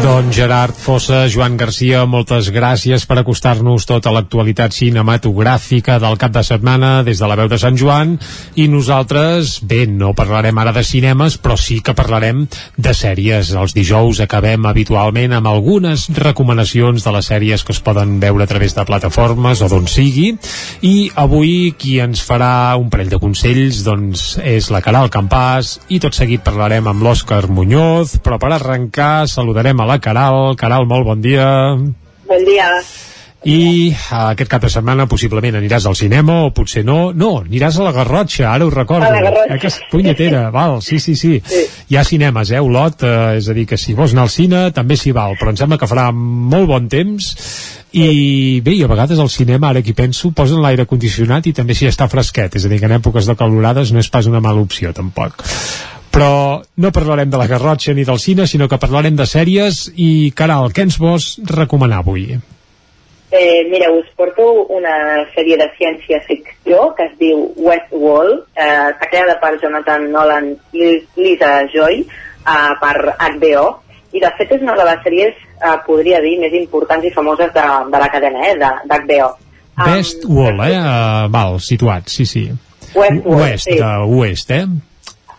Doncs 0.00 0.32
Gerard 0.34 0.72
Fossa, 0.72 1.26
Joan 1.28 1.58
Garcia, 1.60 2.06
moltes 2.08 2.46
gràcies 2.54 3.02
per 3.04 3.18
acostar-nos 3.20 3.84
tota 3.84 4.08
l'actualitat 4.14 4.72
cinematogràfica 4.72 5.98
del 6.00 6.16
cap 6.16 6.32
de 6.32 6.40
setmana 6.46 7.02
des 7.04 7.20
de 7.20 7.28
la 7.28 7.36
veu 7.36 7.50
de 7.52 7.58
Sant 7.60 7.76
Joan. 7.76 8.14
I 8.56 8.64
nosaltres, 8.72 9.58
bé, 9.60 9.82
no 9.84 10.14
parlarem 10.16 10.56
ara 10.56 10.72
de 10.72 10.84
cinemes, 10.88 11.36
però 11.36 11.58
sí 11.60 11.80
que 11.84 11.92
parlarem 11.98 12.46
de 12.80 12.94
sèries. 12.96 13.50
Els 13.52 13.74
dijous 13.76 14.22
acabem 14.24 14.64
habitualment 14.70 15.34
amb 15.36 15.50
algunes 15.52 16.06
recomanacions 16.16 17.04
de 17.04 17.14
les 17.18 17.28
sèries 17.28 17.66
que 17.66 17.76
es 17.76 17.82
poden 17.84 18.16
veure 18.24 18.48
a 18.48 18.48
través 18.48 18.72
de 18.78 18.86
plataformes 18.88 19.60
o 19.60 19.68
d'on 19.68 19.84
sigui. 19.84 20.32
I 20.80 21.10
avui 21.12 21.74
qui 21.76 21.98
ens 22.00 22.24
farà 22.24 22.72
un 22.80 22.88
parell 22.88 23.12
de 23.12 23.20
consells 23.20 23.84
doncs 23.84 24.38
és 24.40 24.72
la 24.72 24.80
Caral 24.80 25.12
Campàs. 25.12 25.76
I 25.92 26.00
tot 26.00 26.16
seguit 26.16 26.40
parlarem 26.46 26.88
amb 26.88 27.04
l'Òscar 27.04 27.44
Muñoz, 27.52 28.16
però 28.24 28.40
per 28.40 28.54
arrencar 28.56 29.28
saludarem 29.28 29.76
a 29.76 29.89
la 29.90 30.00
Caral. 30.02 30.54
Caral, 30.56 30.86
molt 30.86 31.06
bon 31.08 31.22
dia. 31.22 31.46
Bon 32.30 32.44
dia. 32.46 32.72
I 33.40 33.88
uh, 33.88 34.26
aquest 34.34 34.50
cap 34.52 34.60
de 34.60 34.68
setmana 34.68 35.06
possiblement 35.08 35.56
aniràs 35.56 35.86
al 35.88 35.96
cinema 35.96 36.42
o 36.44 36.50
potser 36.52 36.82
no. 36.84 36.98
No, 37.16 37.30
aniràs 37.40 37.78
a 37.80 37.86
la 37.86 37.92
Garrotxa, 37.96 38.50
ara 38.50 38.66
ho 38.68 38.72
recordo. 38.72 39.08
A 39.08 39.14
la 39.14 39.22
Garrotxa. 39.24 39.56
Aquesta 39.56 39.88
punyetera, 39.90 40.42
val, 40.52 40.82
sí, 40.84 40.98
sí, 41.00 41.14
sí, 41.16 41.38
sí. 41.48 41.62
Hi 41.88 41.96
ha 41.96 42.04
cinemes, 42.04 42.52
eh, 42.52 42.60
Olot, 42.60 43.00
uh, 43.00 43.38
és 43.38 43.48
a 43.48 43.56
dir, 43.56 43.64
que 43.70 43.80
si 43.80 43.96
vols 43.96 44.12
anar 44.12 44.26
al 44.28 44.34
cine 44.34 44.66
també 44.76 44.98
s'hi 45.00 45.14
val, 45.16 45.38
però 45.40 45.54
em 45.54 45.60
sembla 45.60 45.80
que 45.80 45.88
farà 45.88 46.10
molt 46.12 46.68
bon 46.68 46.90
temps 46.92 47.30
i 47.96 48.60
bé, 48.62 48.76
i 48.76 48.84
a 48.84 48.90
vegades 48.92 49.18
al 49.18 49.32
cinema, 49.32 49.72
ara 49.72 49.80
que 49.82 49.96
penso, 49.96 50.34
posen 50.36 50.60
l'aire 50.62 50.84
condicionat 50.86 51.48
i 51.48 51.54
també 51.56 51.74
s'hi 51.74 51.88
està 51.88 52.10
fresquet, 52.12 52.60
és 52.60 52.68
a 52.68 52.70
dir, 52.70 52.78
que 52.78 52.86
en 52.92 52.98
èpoques 53.00 53.26
de 53.26 53.38
calorades 53.40 53.90
no 53.90 54.04
és 54.04 54.12
pas 54.12 54.28
una 54.30 54.44
mala 54.44 54.60
opció, 54.62 54.92
tampoc 54.94 55.42
però 56.10 56.60
no 56.76 56.92
parlarem 56.92 57.30
de 57.30 57.38
la 57.38 57.46
Garrotxa 57.50 57.94
ni 57.94 58.04
del 58.04 58.18
cine, 58.18 58.46
sinó 58.46 58.68
que 58.68 58.80
parlarem 58.82 59.16
de 59.16 59.26
sèries 59.26 59.86
i, 59.94 60.32
Caral, 60.36 60.72
què 60.74 60.88
ens 60.88 60.98
vols 61.00 61.36
recomanar 61.46 62.02
avui? 62.02 62.32
Eh, 63.30 63.62
mireu, 63.70 64.00
us 64.00 64.08
porto 64.18 64.42
una 64.74 64.94
sèrie 65.36 65.54
de 65.60 65.68
ciència-ficció 65.76 66.88
que 66.98 67.06
es 67.06 67.12
diu 67.20 67.44
Westworld, 67.62 68.42
eh, 68.58 68.90
creada 69.04 69.36
per 69.38 69.54
Jonathan 69.62 70.08
Nolan 70.10 70.50
i 70.74 70.96
Lisa 71.14 71.52
Joy 71.70 72.02
eh, 72.02 72.72
per 72.82 72.96
HBO, 73.20 73.68
i 74.10 74.18
de 74.18 74.32
fet 74.34 74.56
és 74.56 74.66
una 74.66 74.74
de 74.74 74.88
les 74.88 75.06
sèries, 75.06 75.38
eh, 75.62 75.76
podria 75.86 76.18
dir, 76.24 76.40
més 76.42 76.58
importants 76.58 77.06
i 77.06 77.14
famoses 77.14 77.54
de, 77.54 77.68
de 77.94 78.02
la 78.02 78.10
cadena, 78.10 78.42
eh, 78.50 78.58
d'HBO. 78.58 79.30
Best 79.80 80.26
Wall, 80.26 80.58
eh? 80.66 80.74
Uh, 80.76 81.30
val, 81.32 81.60
situat, 81.62 82.10
sí, 82.10 82.26
sí. 82.26 82.48
Westworld, 82.90 83.44
Oest, 83.46 83.68
sí. 83.70 83.78
de 83.78 83.92
Oest, 84.18 84.50
eh? 84.58 84.66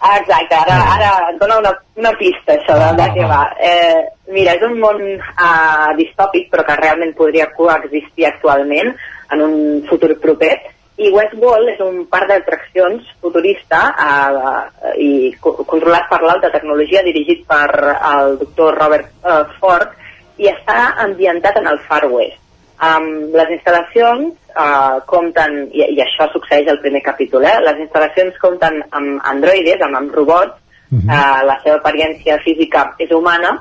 Exacte, 0.02 0.56
ara, 0.58 0.76
ara 0.96 1.10
et 1.30 1.38
dona 1.38 1.60
una, 1.62 1.72
una 2.00 2.12
pista 2.18 2.56
això 2.56 2.74
de, 2.80 2.90
de 2.98 3.08
què 3.14 3.26
va. 3.30 3.42
Eh, 3.62 4.00
mira, 4.34 4.56
és 4.58 4.66
un 4.66 4.80
món 4.82 5.02
uh, 5.06 5.92
distòpic 6.00 6.50
però 6.50 6.66
que 6.66 6.78
realment 6.80 7.14
podria 7.18 7.52
coexistir 7.54 8.26
actualment 8.32 8.96
en 9.32 9.44
un 9.46 9.56
futur 9.90 10.16
proper 10.24 10.56
i 11.02 11.10
Westworld 11.14 11.72
és 11.76 11.80
un 11.86 12.02
parc 12.12 12.30
d'atraccions 12.30 13.14
futurista 13.22 13.82
uh, 13.94 14.92
i 14.98 15.32
co 15.42 15.54
controlat 15.70 16.10
per 16.10 16.22
l'alta 16.26 16.52
tecnologia 16.54 17.06
dirigit 17.06 17.46
per 17.50 17.70
el 18.12 18.38
doctor 18.42 18.78
Robert 18.82 19.10
uh, 19.22 19.46
Ford 19.62 19.94
i 20.42 20.50
està 20.52 20.96
ambientat 21.06 21.62
en 21.62 21.70
el 21.70 21.80
Far 21.88 22.08
West. 22.10 22.41
Um, 22.82 23.30
les 23.38 23.52
instal·lacions 23.54 24.32
uh, 24.58 24.98
compten, 25.06 25.68
i, 25.70 25.84
i 25.94 26.00
això 26.02 26.26
succeeix 26.34 26.70
al 26.72 26.80
primer 26.82 27.04
capítol, 27.06 27.46
eh? 27.46 27.60
les 27.62 27.84
instal·lacions 27.84 28.40
compten 28.42 28.80
amb 28.90 29.20
androides, 29.30 29.84
amb, 29.86 30.00
amb 30.00 30.16
robots, 30.18 30.56
uh 30.90 30.98
-huh. 30.98 31.06
uh, 31.06 31.42
la 31.46 31.60
seva 31.64 31.78
apariència 31.78 32.40
física 32.42 32.96
és 32.98 33.12
humana, 33.12 33.60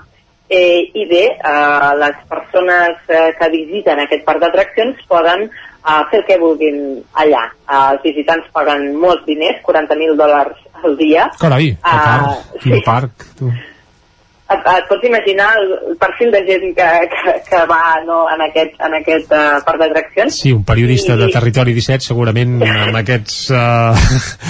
eh, 0.50 0.90
i 0.94 1.06
bé, 1.06 1.24
uh, 1.38 1.92
les 1.98 2.16
persones 2.28 2.96
uh, 3.08 3.30
que 3.38 3.48
visiten 3.52 4.00
aquest 4.02 4.24
parc 4.24 4.40
d'atraccions 4.42 4.98
poden 5.06 5.46
uh, 5.46 6.02
fer 6.10 6.18
el 6.20 6.26
que 6.26 6.38
vulguin 6.42 6.80
allà. 7.14 7.44
Uh, 7.68 7.92
els 7.92 8.02
visitants 8.02 8.48
paguen 8.52 8.96
molts 8.98 9.24
diners, 9.26 9.62
40.000 9.62 10.16
dòlars 10.18 10.58
al 10.82 10.96
dia. 10.96 11.30
Carai, 11.38 11.70
que 11.76 11.78
Ah, 11.82 12.02
car, 12.04 12.60
quin 12.62 12.74
sí. 12.74 12.82
parc, 12.84 13.12
tu. 13.38 13.52
Et, 14.50 14.64
et 14.66 14.86
pots 14.88 15.04
imaginar 15.06 15.46
el, 15.60 15.68
el 15.92 15.96
perfil 16.00 16.32
de 16.34 16.40
gent 16.48 16.72
que, 16.74 16.86
que, 17.12 17.34
que 17.46 17.60
va 17.70 18.00
no, 18.06 18.24
en 18.34 18.40
aquest, 18.48 18.74
en 18.82 18.96
aquest 18.98 19.30
uh, 19.30 19.60
parc 19.66 19.78
d'atraccions? 19.84 20.40
Sí, 20.42 20.50
un 20.56 20.64
periodista 20.66 21.14
I- 21.14 21.20
de 21.22 21.28
Territori 21.30 21.74
17 21.76 22.08
segurament 22.08 22.56
amb 22.88 22.98
aquests, 22.98 23.38
uh, 23.54 23.94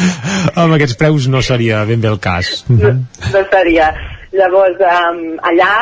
amb 0.65 0.79
aquests 0.79 0.97
preus 1.01 1.29
no 1.29 1.45
seria 1.45 1.85
ben 1.85 2.01
bé 2.01 2.09
el 2.09 2.21
cas. 2.21 2.65
Uh 2.71 2.79
-huh. 2.81 2.97
no 3.35 3.45
seria. 3.53 3.93
Llavors, 4.33 4.79
um, 4.79 5.37
allà, 5.43 5.73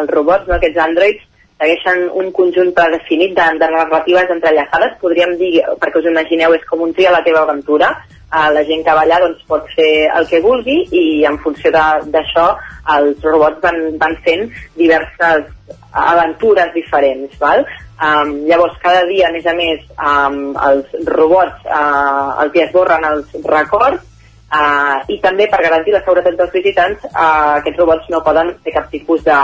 els 0.00 0.10
robots, 0.10 0.48
no, 0.48 0.54
aquests 0.54 0.78
androids, 0.78 1.22
segueixen 1.62 2.08
un 2.18 2.32
conjunt 2.34 2.72
predefinit 2.74 3.36
de, 3.36 3.44
de 3.60 3.68
narratives 3.70 4.30
entrellaçades, 4.34 4.98
podríem 5.00 5.36
dir, 5.38 5.62
perquè 5.80 6.00
us 6.00 6.10
imagineu, 6.10 6.54
és 6.54 6.64
com 6.68 6.82
un 6.82 6.92
tria 6.92 7.12
a 7.12 7.18
la 7.18 7.24
teva 7.24 7.44
aventura, 7.46 7.92
uh, 8.32 8.48
la 8.56 8.64
gent 8.68 8.84
que 8.84 8.96
va 8.96 9.04
allà 9.06 9.20
doncs, 9.22 9.44
pot 9.48 9.68
fer 9.76 10.08
el 10.08 10.26
que 10.30 10.42
vulgui 10.44 10.78
i 10.90 11.04
en 11.28 11.38
funció 11.44 11.72
d'això 11.72 12.48
els 12.96 13.22
robots 13.24 13.62
van, 13.62 13.80
van 14.02 14.16
fent 14.24 14.48
diverses 14.76 15.48
aventures 15.92 16.72
diferents, 16.74 17.36
val? 17.38 17.66
Um, 18.02 18.32
llavors, 18.48 18.74
cada 18.82 19.04
dia, 19.06 19.28
a 19.28 19.32
més 19.34 19.44
a 19.46 19.52
més, 19.54 19.82
um, 19.94 20.56
els 20.68 20.96
robots 21.06 21.68
uh, 21.68 22.40
els 22.42 22.56
hi 22.56 22.64
esborren 22.64 23.06
els 23.12 23.36
records 23.46 24.08
Uh, 24.52 25.00
I 25.08 25.16
també 25.24 25.46
per 25.48 25.62
garantir 25.64 25.94
la 25.94 26.02
seguretat 26.02 26.34
dels 26.36 26.50
visitants, 26.52 27.04
uh, 27.08 27.56
aquests 27.62 27.78
robots 27.80 28.10
no 28.12 28.18
poden 28.20 28.50
fer 28.60 28.74
cap 28.74 28.90
tipus 28.92 29.22
de, 29.24 29.36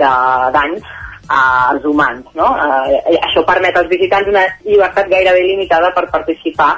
de 0.00 0.08
dany 0.56 0.74
als 1.30 1.86
humans. 1.86 2.26
No? 2.34 2.48
Uh, 2.58 3.20
això 3.28 3.44
permet 3.46 3.78
als 3.78 3.86
visitants 3.92 4.26
una 4.32 4.42
llibertat 4.64 5.06
gairebé 5.12 5.44
limitada 5.52 5.92
per 5.94 6.08
participar, 6.10 6.72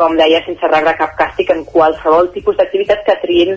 com 0.00 0.16
deia, 0.18 0.42
sense 0.46 0.72
rebre 0.72 0.96
cap 0.98 1.14
càstig 1.18 1.52
en 1.54 1.62
qualsevol 1.68 2.32
tipus 2.34 2.58
d'activitat 2.58 3.04
que 3.06 3.20
triïn 3.22 3.56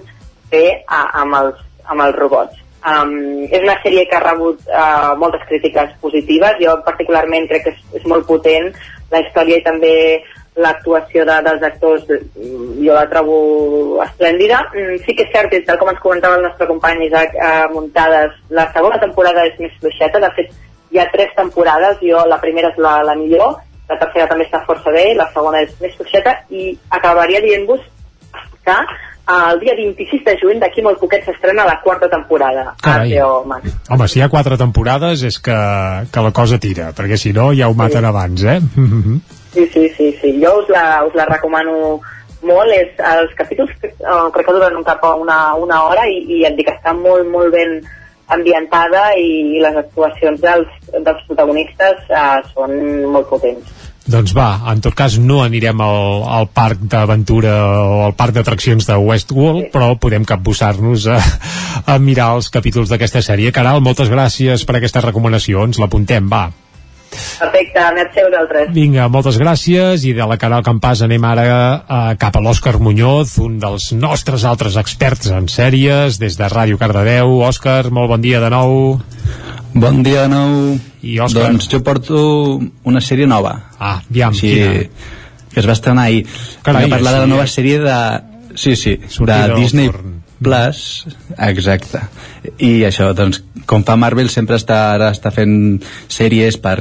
fer 0.51 0.67
uh, 0.83 1.07
amb, 1.21 1.39
els, 1.41 1.65
amb 1.89 2.05
els 2.05 2.15
robots. 2.19 2.61
Um, 2.85 3.47
és 3.49 3.63
una 3.63 3.79
sèrie 3.81 4.03
que 4.05 4.17
ha 4.17 4.21
rebut 4.21 4.59
uh, 4.69 5.15
moltes 5.17 5.41
crítiques 5.49 5.95
positives, 6.03 6.59
jo 6.61 6.75
particularment 6.85 7.47
crec 7.49 7.65
que 7.65 7.73
és, 7.73 7.79
és 8.01 8.05
molt 8.09 8.27
potent, 8.29 8.69
la 9.09 9.23
història 9.23 9.57
i 9.57 9.65
també 9.65 9.95
l'actuació 10.55 11.25
de, 11.27 11.35
dels 11.43 11.63
actors 11.67 12.05
jo 12.07 12.93
la 12.93 13.07
trobo 13.11 13.39
esplèndida. 14.05 14.61
Mm, 14.71 15.01
sí 15.03 15.15
que 15.15 15.25
és 15.25 15.33
cert, 15.33 15.55
tal 15.67 15.79
com 15.81 15.91
ens 15.91 15.99
comentava 16.03 16.37
el 16.39 16.45
nostre 16.47 16.67
company 16.69 17.07
Isaac 17.09 17.35
eh, 17.35 17.65
Muntades 17.73 18.37
la 18.55 18.69
segona 18.75 19.01
temporada 19.01 19.43
és 19.49 19.57
més 19.59 19.75
fluixeta. 19.81 20.21
De 20.23 20.31
fet 20.37 20.53
hi 20.93 21.01
ha 21.01 21.09
tres 21.11 21.33
temporades, 21.35 21.99
jo 21.99 22.23
la 22.29 22.39
primera 22.39 22.71
és 22.71 22.79
la, 22.79 23.01
la 23.03 23.17
millor, 23.19 23.57
la 23.89 23.97
tercera 24.01 24.29
també 24.31 24.47
està 24.47 24.63
força 24.67 24.93
bé 24.93 25.11
la 25.17 25.27
segona 25.33 25.61
és 25.65 25.73
més 25.81 25.93
fluixeta 25.97 26.37
i 26.49 26.71
acabaria 26.97 27.41
dient-vos 27.43 27.83
que 28.65 28.75
eh, 28.75 29.51
el 29.51 29.59
dia 29.61 29.75
26 29.77 30.25
de 30.25 30.35
juny 30.41 30.59
d'aquí 30.63 30.83
molt 30.85 30.99
poquet 31.01 31.25
s'estrena 31.25 31.67
la 31.67 31.77
quarta 31.83 32.09
temporada 32.09 32.71
a 32.71 32.75
Carai. 32.81 33.13
HBO 33.13 33.45
Max 33.49 33.77
Home, 33.89 34.09
si 34.09 34.19
hi 34.19 34.25
ha 34.25 34.31
quatre 34.33 34.57
temporades 34.57 35.23
és 35.23 35.39
que, 35.39 35.61
que 36.11 36.27
la 36.27 36.33
cosa 36.33 36.59
tira, 36.61 36.91
perquè 36.97 37.17
si 37.21 37.33
no 37.33 37.51
ja 37.53 37.69
ho 37.69 37.77
maten 37.77 38.05
abans, 38.09 38.43
eh? 38.43 38.59
Sí, 39.55 39.65
sí, 39.71 39.87
sí, 39.95 40.11
sí. 40.19 40.29
Jo 40.43 40.49
us 40.59 40.67
la, 40.67 41.05
us 41.07 41.13
la 41.15 41.23
recomano 41.29 42.01
molt. 42.43 42.71
És, 42.75 42.91
els 42.99 43.31
capítols 43.39 43.71
eh, 43.87 43.91
crec 44.35 44.49
que 44.49 44.55
duren 44.55 44.83
cap 44.83 45.03
a 45.07 45.13
una, 45.15 45.39
una 45.55 45.81
hora 45.87 46.03
i, 46.11 46.19
i 46.35 46.41
et 46.47 46.57
dic 46.57 46.67
que 46.69 46.75
està 46.75 46.91
molt, 46.97 47.23
molt 47.31 47.55
ben 47.55 47.79
ambientada 48.35 49.11
i, 49.21 49.29
i 49.55 49.61
les 49.63 49.77
actuacions 49.79 50.41
dels, 50.41 50.71
dels 50.91 51.25
protagonistes 51.29 52.03
eh, 52.09 52.39
són 52.51 52.75
molt 53.15 53.29
potents. 53.31 53.74
Doncs 54.05 54.35
va, 54.37 54.49
en 54.69 54.83
tot 54.85 54.93
cas 54.93 55.15
no 55.17 55.39
anirem 55.41 55.79
al, 55.81 56.25
al 56.29 56.45
parc 56.53 56.83
d'aventura 56.91 57.55
o 57.65 58.03
al 58.05 58.13
parc 58.17 58.35
d'atraccions 58.35 58.85
de 58.85 58.99
Westworld, 59.01 59.71
però 59.73 59.95
podem 59.97 60.27
capbussar-nos 60.29 61.07
a, 61.09 61.17
a 61.89 61.97
mirar 61.97 62.35
els 62.35 62.51
capítols 62.53 62.93
d'aquesta 62.93 63.23
sèrie. 63.25 63.53
Caral, 63.55 63.81
moltes 63.81 64.11
gràcies 64.13 64.67
per 64.67 64.77
aquestes 64.77 65.09
recomanacions, 65.09 65.81
l'apuntem, 65.81 66.29
va. 66.29 66.45
Perfecte, 67.39 67.85
merci 67.95 68.21
a 68.21 68.25
vosaltres. 68.27 68.71
Vinga, 68.75 69.07
moltes 69.11 69.39
gràcies 69.41 70.05
i 70.07 70.13
de 70.17 70.27
la 70.27 70.37
Caral 70.41 70.63
Campàs 70.65 71.03
anem 71.05 71.25
ara 71.27 71.45
eh, 71.49 71.99
cap 72.21 72.37
a 72.37 72.43
l'Òscar 72.43 72.77
Muñoz, 72.83 73.37
un 73.43 73.57
dels 73.61 73.91
nostres 73.97 74.45
altres 74.47 74.77
experts 74.81 75.31
en 75.35 75.49
sèries 75.51 76.19
des 76.21 76.37
de 76.39 76.49
Ràdio 76.51 76.79
Cardedeu. 76.81 77.37
Òscar, 77.47 77.89
molt 77.91 78.11
bon 78.13 78.23
dia 78.23 78.41
de 78.43 78.51
nou. 78.53 78.97
Bon 79.75 80.01
dia 80.03 80.25
de 80.25 80.33
nou. 80.33 80.75
I 81.05 81.19
Òscar? 81.21 81.49
Doncs 81.51 81.69
jo 81.71 81.81
porto 81.85 82.17
una 82.87 83.03
sèrie 83.03 83.27
nova. 83.29 83.57
Ah, 83.79 83.99
aviam, 83.99 84.35
Així, 84.35 84.53
quina? 84.55 85.13
Que 85.53 85.61
es 85.63 85.67
va 85.67 85.75
estrenar 85.77 86.09
ahir. 86.09 86.25
Carai, 86.63 86.87
a 86.87 86.93
parlar 86.95 87.15
de 87.15 87.21
així, 87.21 87.27
la 87.27 87.33
nova 87.35 87.47
eh? 87.47 87.51
sèrie 87.51 87.79
de... 87.83 87.97
Sí, 88.55 88.75
sí, 88.79 88.99
Sortida 89.07 89.49
de 89.51 89.59
Disney... 89.59 89.91
forn. 89.91 90.14
Plus, 90.45 90.79
exacte. 91.41 92.03
I 92.61 92.85
això, 92.85 93.09
doncs, 93.17 93.41
com 93.65 93.83
fa 93.85 93.95
Marvel, 93.97 94.29
sempre 94.29 94.59
està, 94.61 94.77
ara 94.93 95.09
està 95.15 95.31
fent 95.33 95.79
sèries 96.11 96.59
per 96.61 96.77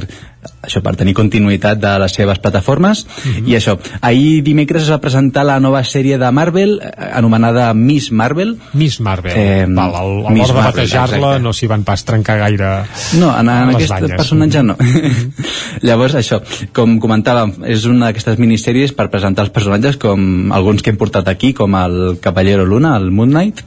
això 0.65 0.81
per 0.81 0.95
tenir 0.99 1.13
continuïtat 1.17 1.79
de 1.79 1.93
les 2.01 2.13
seves 2.13 2.39
plataformes. 2.39 3.05
Mm 3.05 3.31
-hmm. 3.31 3.47
i 3.47 3.55
això, 3.55 3.77
ahir 4.01 4.43
dimecres 4.43 4.83
es 4.83 4.89
va 4.89 4.99
presentar 4.99 5.45
la 5.45 5.59
nova 5.59 5.83
sèrie 5.83 6.17
de 6.17 6.31
Marvel 6.31 6.79
eh, 6.81 6.91
anomenada 7.13 7.73
Miss 7.73 8.11
Marvel. 8.11 8.57
Miss 8.73 8.99
Marvel, 8.99 9.33
eh, 9.35 9.65
Val, 9.67 9.95
a 9.95 10.03
l'hora 10.03 10.47
de 10.47 10.53
batejar-la 10.53 11.39
no 11.39 11.53
s'hi 11.53 11.67
van 11.67 11.83
pas 11.83 12.03
trencar 12.03 12.37
gaire 12.37 12.85
no, 13.19 13.31
en, 13.37 13.49
en 13.49 13.69
aquest 13.75 13.89
banyes. 13.89 14.17
personatge 14.17 14.63
no. 14.63 14.75
Mm 14.79 14.85
-hmm. 14.85 15.31
llavors 15.87 16.15
això, 16.15 16.41
com 16.73 16.99
comentàvem 16.99 17.65
és 17.65 17.85
una 17.85 18.07
d'aquestes 18.07 18.37
minissèries 18.37 18.93
per 18.93 19.09
presentar 19.09 19.45
els 19.45 19.51
personatges 19.51 19.97
com 19.97 20.51
alguns 20.51 20.81
que 20.81 20.89
hem 20.89 20.97
portat 20.97 21.27
aquí 21.27 21.53
com 21.53 21.75
el 21.75 22.17
Caballero 22.21 22.65
Luna, 22.65 22.95
el 22.97 23.11
Moon 23.11 23.29
Knight. 23.29 23.63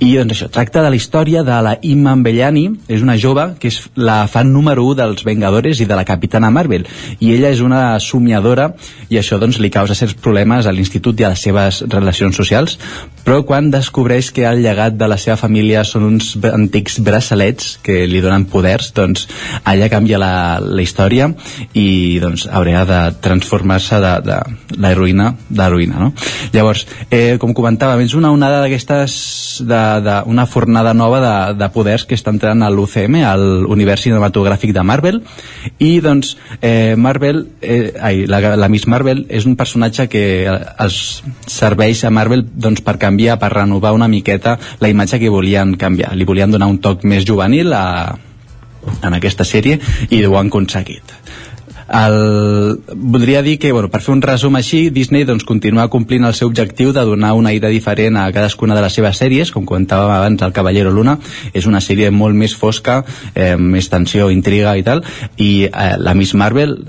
I 0.00 0.16
doncs 0.16 0.32
això, 0.32 0.48
tracta 0.50 0.82
de 0.82 0.90
la 0.90 0.96
història 0.96 1.42
de 1.42 1.62
la 1.62 1.78
Iman 1.82 2.22
Bellani, 2.22 2.70
és 2.88 3.02
una 3.02 3.16
jove 3.16 3.54
que 3.60 3.68
és 3.68 3.80
la 3.94 4.26
fan 4.28 4.52
número 4.52 4.84
1 4.84 4.94
dels 5.00 5.24
Vengadores 5.24 5.80
i 5.80 5.88
de 5.88 5.96
la 5.98 6.04
Capitana 6.16 6.50
Marvel. 6.50 6.88
I 7.20 7.34
ella 7.36 7.52
és 7.54 7.62
una 7.64 8.00
somiadora 8.02 8.72
i 9.12 9.20
això 9.20 9.38
doncs 9.38 9.60
li 9.62 9.70
causa 9.72 9.96
certs 9.98 10.16
problemes 10.18 10.66
a 10.66 10.74
l'institut 10.74 11.20
i 11.20 11.28
a 11.28 11.34
les 11.34 11.44
seves 11.48 11.84
relacions 11.92 12.36
socials 12.36 12.78
però 13.26 13.42
quan 13.46 13.72
descobreix 13.74 14.30
que 14.30 14.44
el 14.46 14.62
llegat 14.62 14.94
de 14.94 15.08
la 15.10 15.18
seva 15.18 15.34
família 15.40 15.82
són 15.84 16.06
uns 16.06 16.32
antics 16.46 17.00
braçalets 17.02 17.74
que 17.82 18.04
li 18.06 18.22
donen 18.22 18.46
poders 18.50 18.92
doncs 18.94 19.26
allà 19.66 19.88
canvia 19.90 20.20
la, 20.22 20.32
la 20.62 20.84
història 20.84 21.28
i 21.74 22.20
doncs 22.22 22.46
haurà 22.46 22.84
de 22.86 23.00
transformar-se 23.24 23.98
de, 24.02 24.12
de 24.28 24.38
l'heroïna 24.78 25.32
d'heroïna 25.48 26.04
no? 26.04 26.12
llavors, 26.54 26.84
eh, 27.10 27.36
com 27.42 27.54
comentàvem 27.56 28.04
és 28.06 28.14
una 28.14 28.30
onada 28.34 28.62
d'aquestes 28.62 29.16
de, 29.66 29.82
de, 30.06 30.16
una 30.30 30.46
fornada 30.46 30.94
nova 30.94 31.20
de, 31.24 31.34
de 31.58 31.70
poders 31.74 32.06
que 32.06 32.14
està 32.14 32.30
entrant 32.34 32.62
a 32.62 32.70
l'UCM, 32.70 33.18
a 33.26 33.34
l'univers 33.40 34.06
cinematogràfic 34.06 34.74
de 34.76 34.86
Marvel 34.86 35.20
i 35.82 35.96
doncs 36.04 36.36
eh, 36.60 36.94
Marvel, 36.94 37.42
eh, 37.60 37.90
ai, 37.98 38.24
la, 38.30 38.54
la 38.54 38.70
Miss 38.70 38.86
Marvel 38.86 39.24
és 39.28 39.48
un 39.48 39.56
personatge 39.58 40.06
que 40.12 40.24
es 40.86 41.00
serveix 41.50 42.04
a 42.04 42.12
Marvel 42.14 42.44
doncs, 42.46 42.84
per 42.86 42.98
canviar, 43.02 43.15
per 43.40 43.52
renovar 43.54 43.94
una 43.96 44.08
miqueta 44.08 44.58
la 44.80 44.92
imatge 44.92 45.18
que 45.22 45.32
volien 45.32 45.76
canviar. 45.80 46.14
Li 46.14 46.28
volien 46.28 46.50
donar 46.52 46.68
un 46.70 46.78
toc 46.78 47.04
més 47.04 47.26
juvenil 47.26 47.72
a, 47.72 48.14
en 49.02 49.16
aquesta 49.16 49.44
sèrie 49.44 49.80
i 50.10 50.24
ho 50.24 50.38
han 50.38 50.52
aconseguit. 50.52 51.16
El, 51.86 52.80
voldria 52.94 53.42
dir 53.46 53.60
que, 53.62 53.70
bueno, 53.70 53.88
per 53.88 54.00
fer 54.02 54.10
un 54.16 54.22
resum 54.22 54.56
així, 54.58 54.88
Disney 54.90 55.22
doncs, 55.26 55.46
continua 55.46 55.86
complint 55.86 56.26
el 56.26 56.34
seu 56.34 56.50
objectiu 56.50 56.90
de 56.92 57.04
donar 57.06 57.32
una 57.38 57.52
aire 57.54 57.70
diferent 57.70 58.18
a 58.18 58.26
cadascuna 58.34 58.74
de 58.74 58.82
les 58.82 58.98
seves 58.98 59.22
sèries, 59.22 59.52
com 59.54 59.68
comentàvem 59.68 60.10
abans, 60.16 60.42
El 60.42 60.54
Cavallero 60.56 60.90
Luna 60.90 61.14
és 61.54 61.70
una 61.70 61.80
sèrie 61.80 62.10
molt 62.10 62.34
més 62.34 62.58
fosca, 62.58 63.04
eh, 63.34 63.54
més 63.56 63.88
tensió, 63.88 64.30
intriga 64.34 64.74
i 64.76 64.82
tal, 64.82 65.04
i 65.38 65.68
eh, 65.70 65.92
la 66.02 66.14
Miss 66.18 66.34
Marvel 66.34 66.80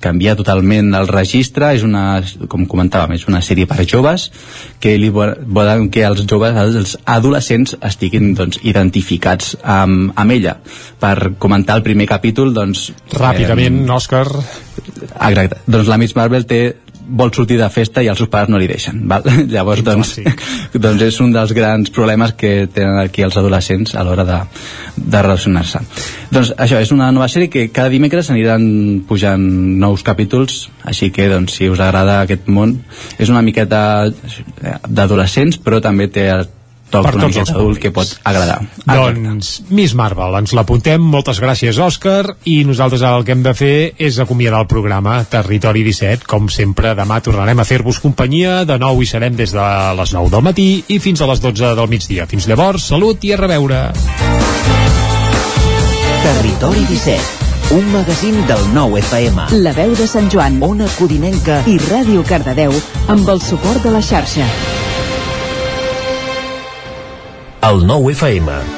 canvia 0.00 0.36
totalment 0.38 0.92
el 0.94 1.08
registre, 1.10 1.72
és 1.76 1.84
una, 1.86 2.20
com 2.50 2.66
comentàvem, 2.70 3.16
és 3.18 3.26
una 3.30 3.42
sèrie 3.44 3.68
per 3.68 3.86
joves 3.88 4.28
que 4.80 4.94
li 4.98 5.10
volen 5.10 5.88
que 5.94 6.04
els 6.06 6.24
joves, 6.28 6.58
els 6.62 6.96
adolescents 7.04 7.76
estiguin 7.84 8.32
doncs, 8.38 8.60
identificats 8.62 9.56
amb, 9.62 10.12
amb 10.16 10.36
ella. 10.36 10.58
Per 10.98 11.34
comentar 11.38 11.78
el 11.78 11.86
primer 11.86 12.08
capítol, 12.10 12.54
doncs... 12.54 12.88
Ràpidament, 13.14 13.82
eh, 13.84 13.94
Òscar. 13.98 14.26
Exacte. 14.28 15.62
Doncs 15.66 15.90
la 15.90 15.98
Miss 16.00 16.16
Marvel 16.16 16.46
té 16.48 16.62
vol 17.08 17.32
sortir 17.34 17.58
de 17.60 17.68
festa 17.72 18.02
i 18.04 18.08
els 18.10 18.20
seus 18.20 18.30
pares 18.30 18.50
no 18.52 18.60
li 18.60 18.68
deixen 18.70 19.00
val? 19.08 19.24
llavors 19.54 19.84
doncs, 19.86 20.14
doncs 20.86 21.06
és 21.08 21.20
un 21.24 21.32
dels 21.34 21.54
grans 21.56 21.92
problemes 21.94 22.34
que 22.38 22.68
tenen 22.72 22.98
aquí 23.02 23.24
els 23.26 23.38
adolescents 23.40 23.94
a 23.94 24.04
l'hora 24.06 24.26
de, 24.28 24.38
de 24.96 25.22
relacionar-se 25.22 25.82
doncs 26.34 26.52
això 26.56 26.82
és 26.82 26.92
una 26.94 27.10
nova 27.14 27.30
sèrie 27.32 27.52
que 27.52 27.68
cada 27.72 27.92
dimecres 27.92 28.30
aniran 28.34 29.02
pujant 29.08 29.42
nous 29.80 30.04
capítols 30.04 30.66
així 30.84 31.10
que 31.14 31.30
doncs 31.32 31.58
si 31.58 31.70
us 31.72 31.80
agrada 31.80 32.20
aquest 32.22 32.48
món 32.52 32.78
és 33.18 33.32
una 33.32 33.42
miqueta 33.42 33.80
d'adolescents 34.88 35.60
però 35.64 35.82
també 35.84 36.10
té 36.12 36.30
toc 36.92 37.06
per 37.06 37.14
tots 37.18 37.40
els 37.42 37.52
adult 37.52 37.80
que 37.82 37.92
pot 37.94 38.12
agradar. 38.28 38.58
Doncs 38.84 39.52
Miss 39.70 39.96
Marvel, 39.98 40.36
ens 40.40 40.54
l'apuntem, 40.56 41.02
moltes 41.02 41.40
gràcies 41.42 41.78
Òscar, 41.82 42.34
i 42.50 42.60
nosaltres 42.68 43.04
el 43.06 43.26
que 43.26 43.34
hem 43.36 43.42
de 43.46 43.54
fer 43.58 43.74
és 44.08 44.20
acomiadar 44.22 44.62
el 44.64 44.70
programa 44.70 45.18
Territori 45.30 45.84
17, 45.86 46.28
com 46.28 46.48
sempre 46.52 46.94
demà 46.98 47.20
tornarem 47.24 47.58
a 47.58 47.66
fer-vos 47.68 48.00
companyia, 48.04 48.62
de 48.68 48.78
nou 48.80 49.02
hi 49.02 49.08
serem 49.10 49.36
des 49.38 49.54
de 49.56 49.68
les 49.98 50.14
9 50.16 50.32
del 50.34 50.46
matí 50.46 50.68
i 50.88 51.00
fins 51.02 51.22
a 51.22 51.30
les 51.30 51.42
12 51.44 51.74
del 51.78 51.90
migdia. 51.90 52.28
Fins 52.30 52.48
llavors, 52.50 52.88
salut 52.92 53.24
i 53.24 53.34
a 53.34 53.40
reveure. 53.40 53.82
Territori 56.24 56.88
17 56.88 57.48
un 57.70 57.92
magazín 57.92 58.46
del 58.46 58.62
nou 58.72 58.96
FM. 58.96 59.60
La 59.60 59.74
veu 59.76 59.92
de 59.92 60.06
Sant 60.08 60.30
Joan, 60.32 60.56
Ona 60.64 60.88
Codinenca 60.96 61.60
i 61.68 61.76
Ràdio 61.84 62.24
Cardedeu 62.24 62.72
amb 63.12 63.28
el 63.28 63.44
suport 63.44 63.84
de 63.84 63.92
la 63.92 64.00
xarxa. 64.00 64.48
El 67.60 67.82
nou 67.82 68.06
FM 68.06 68.77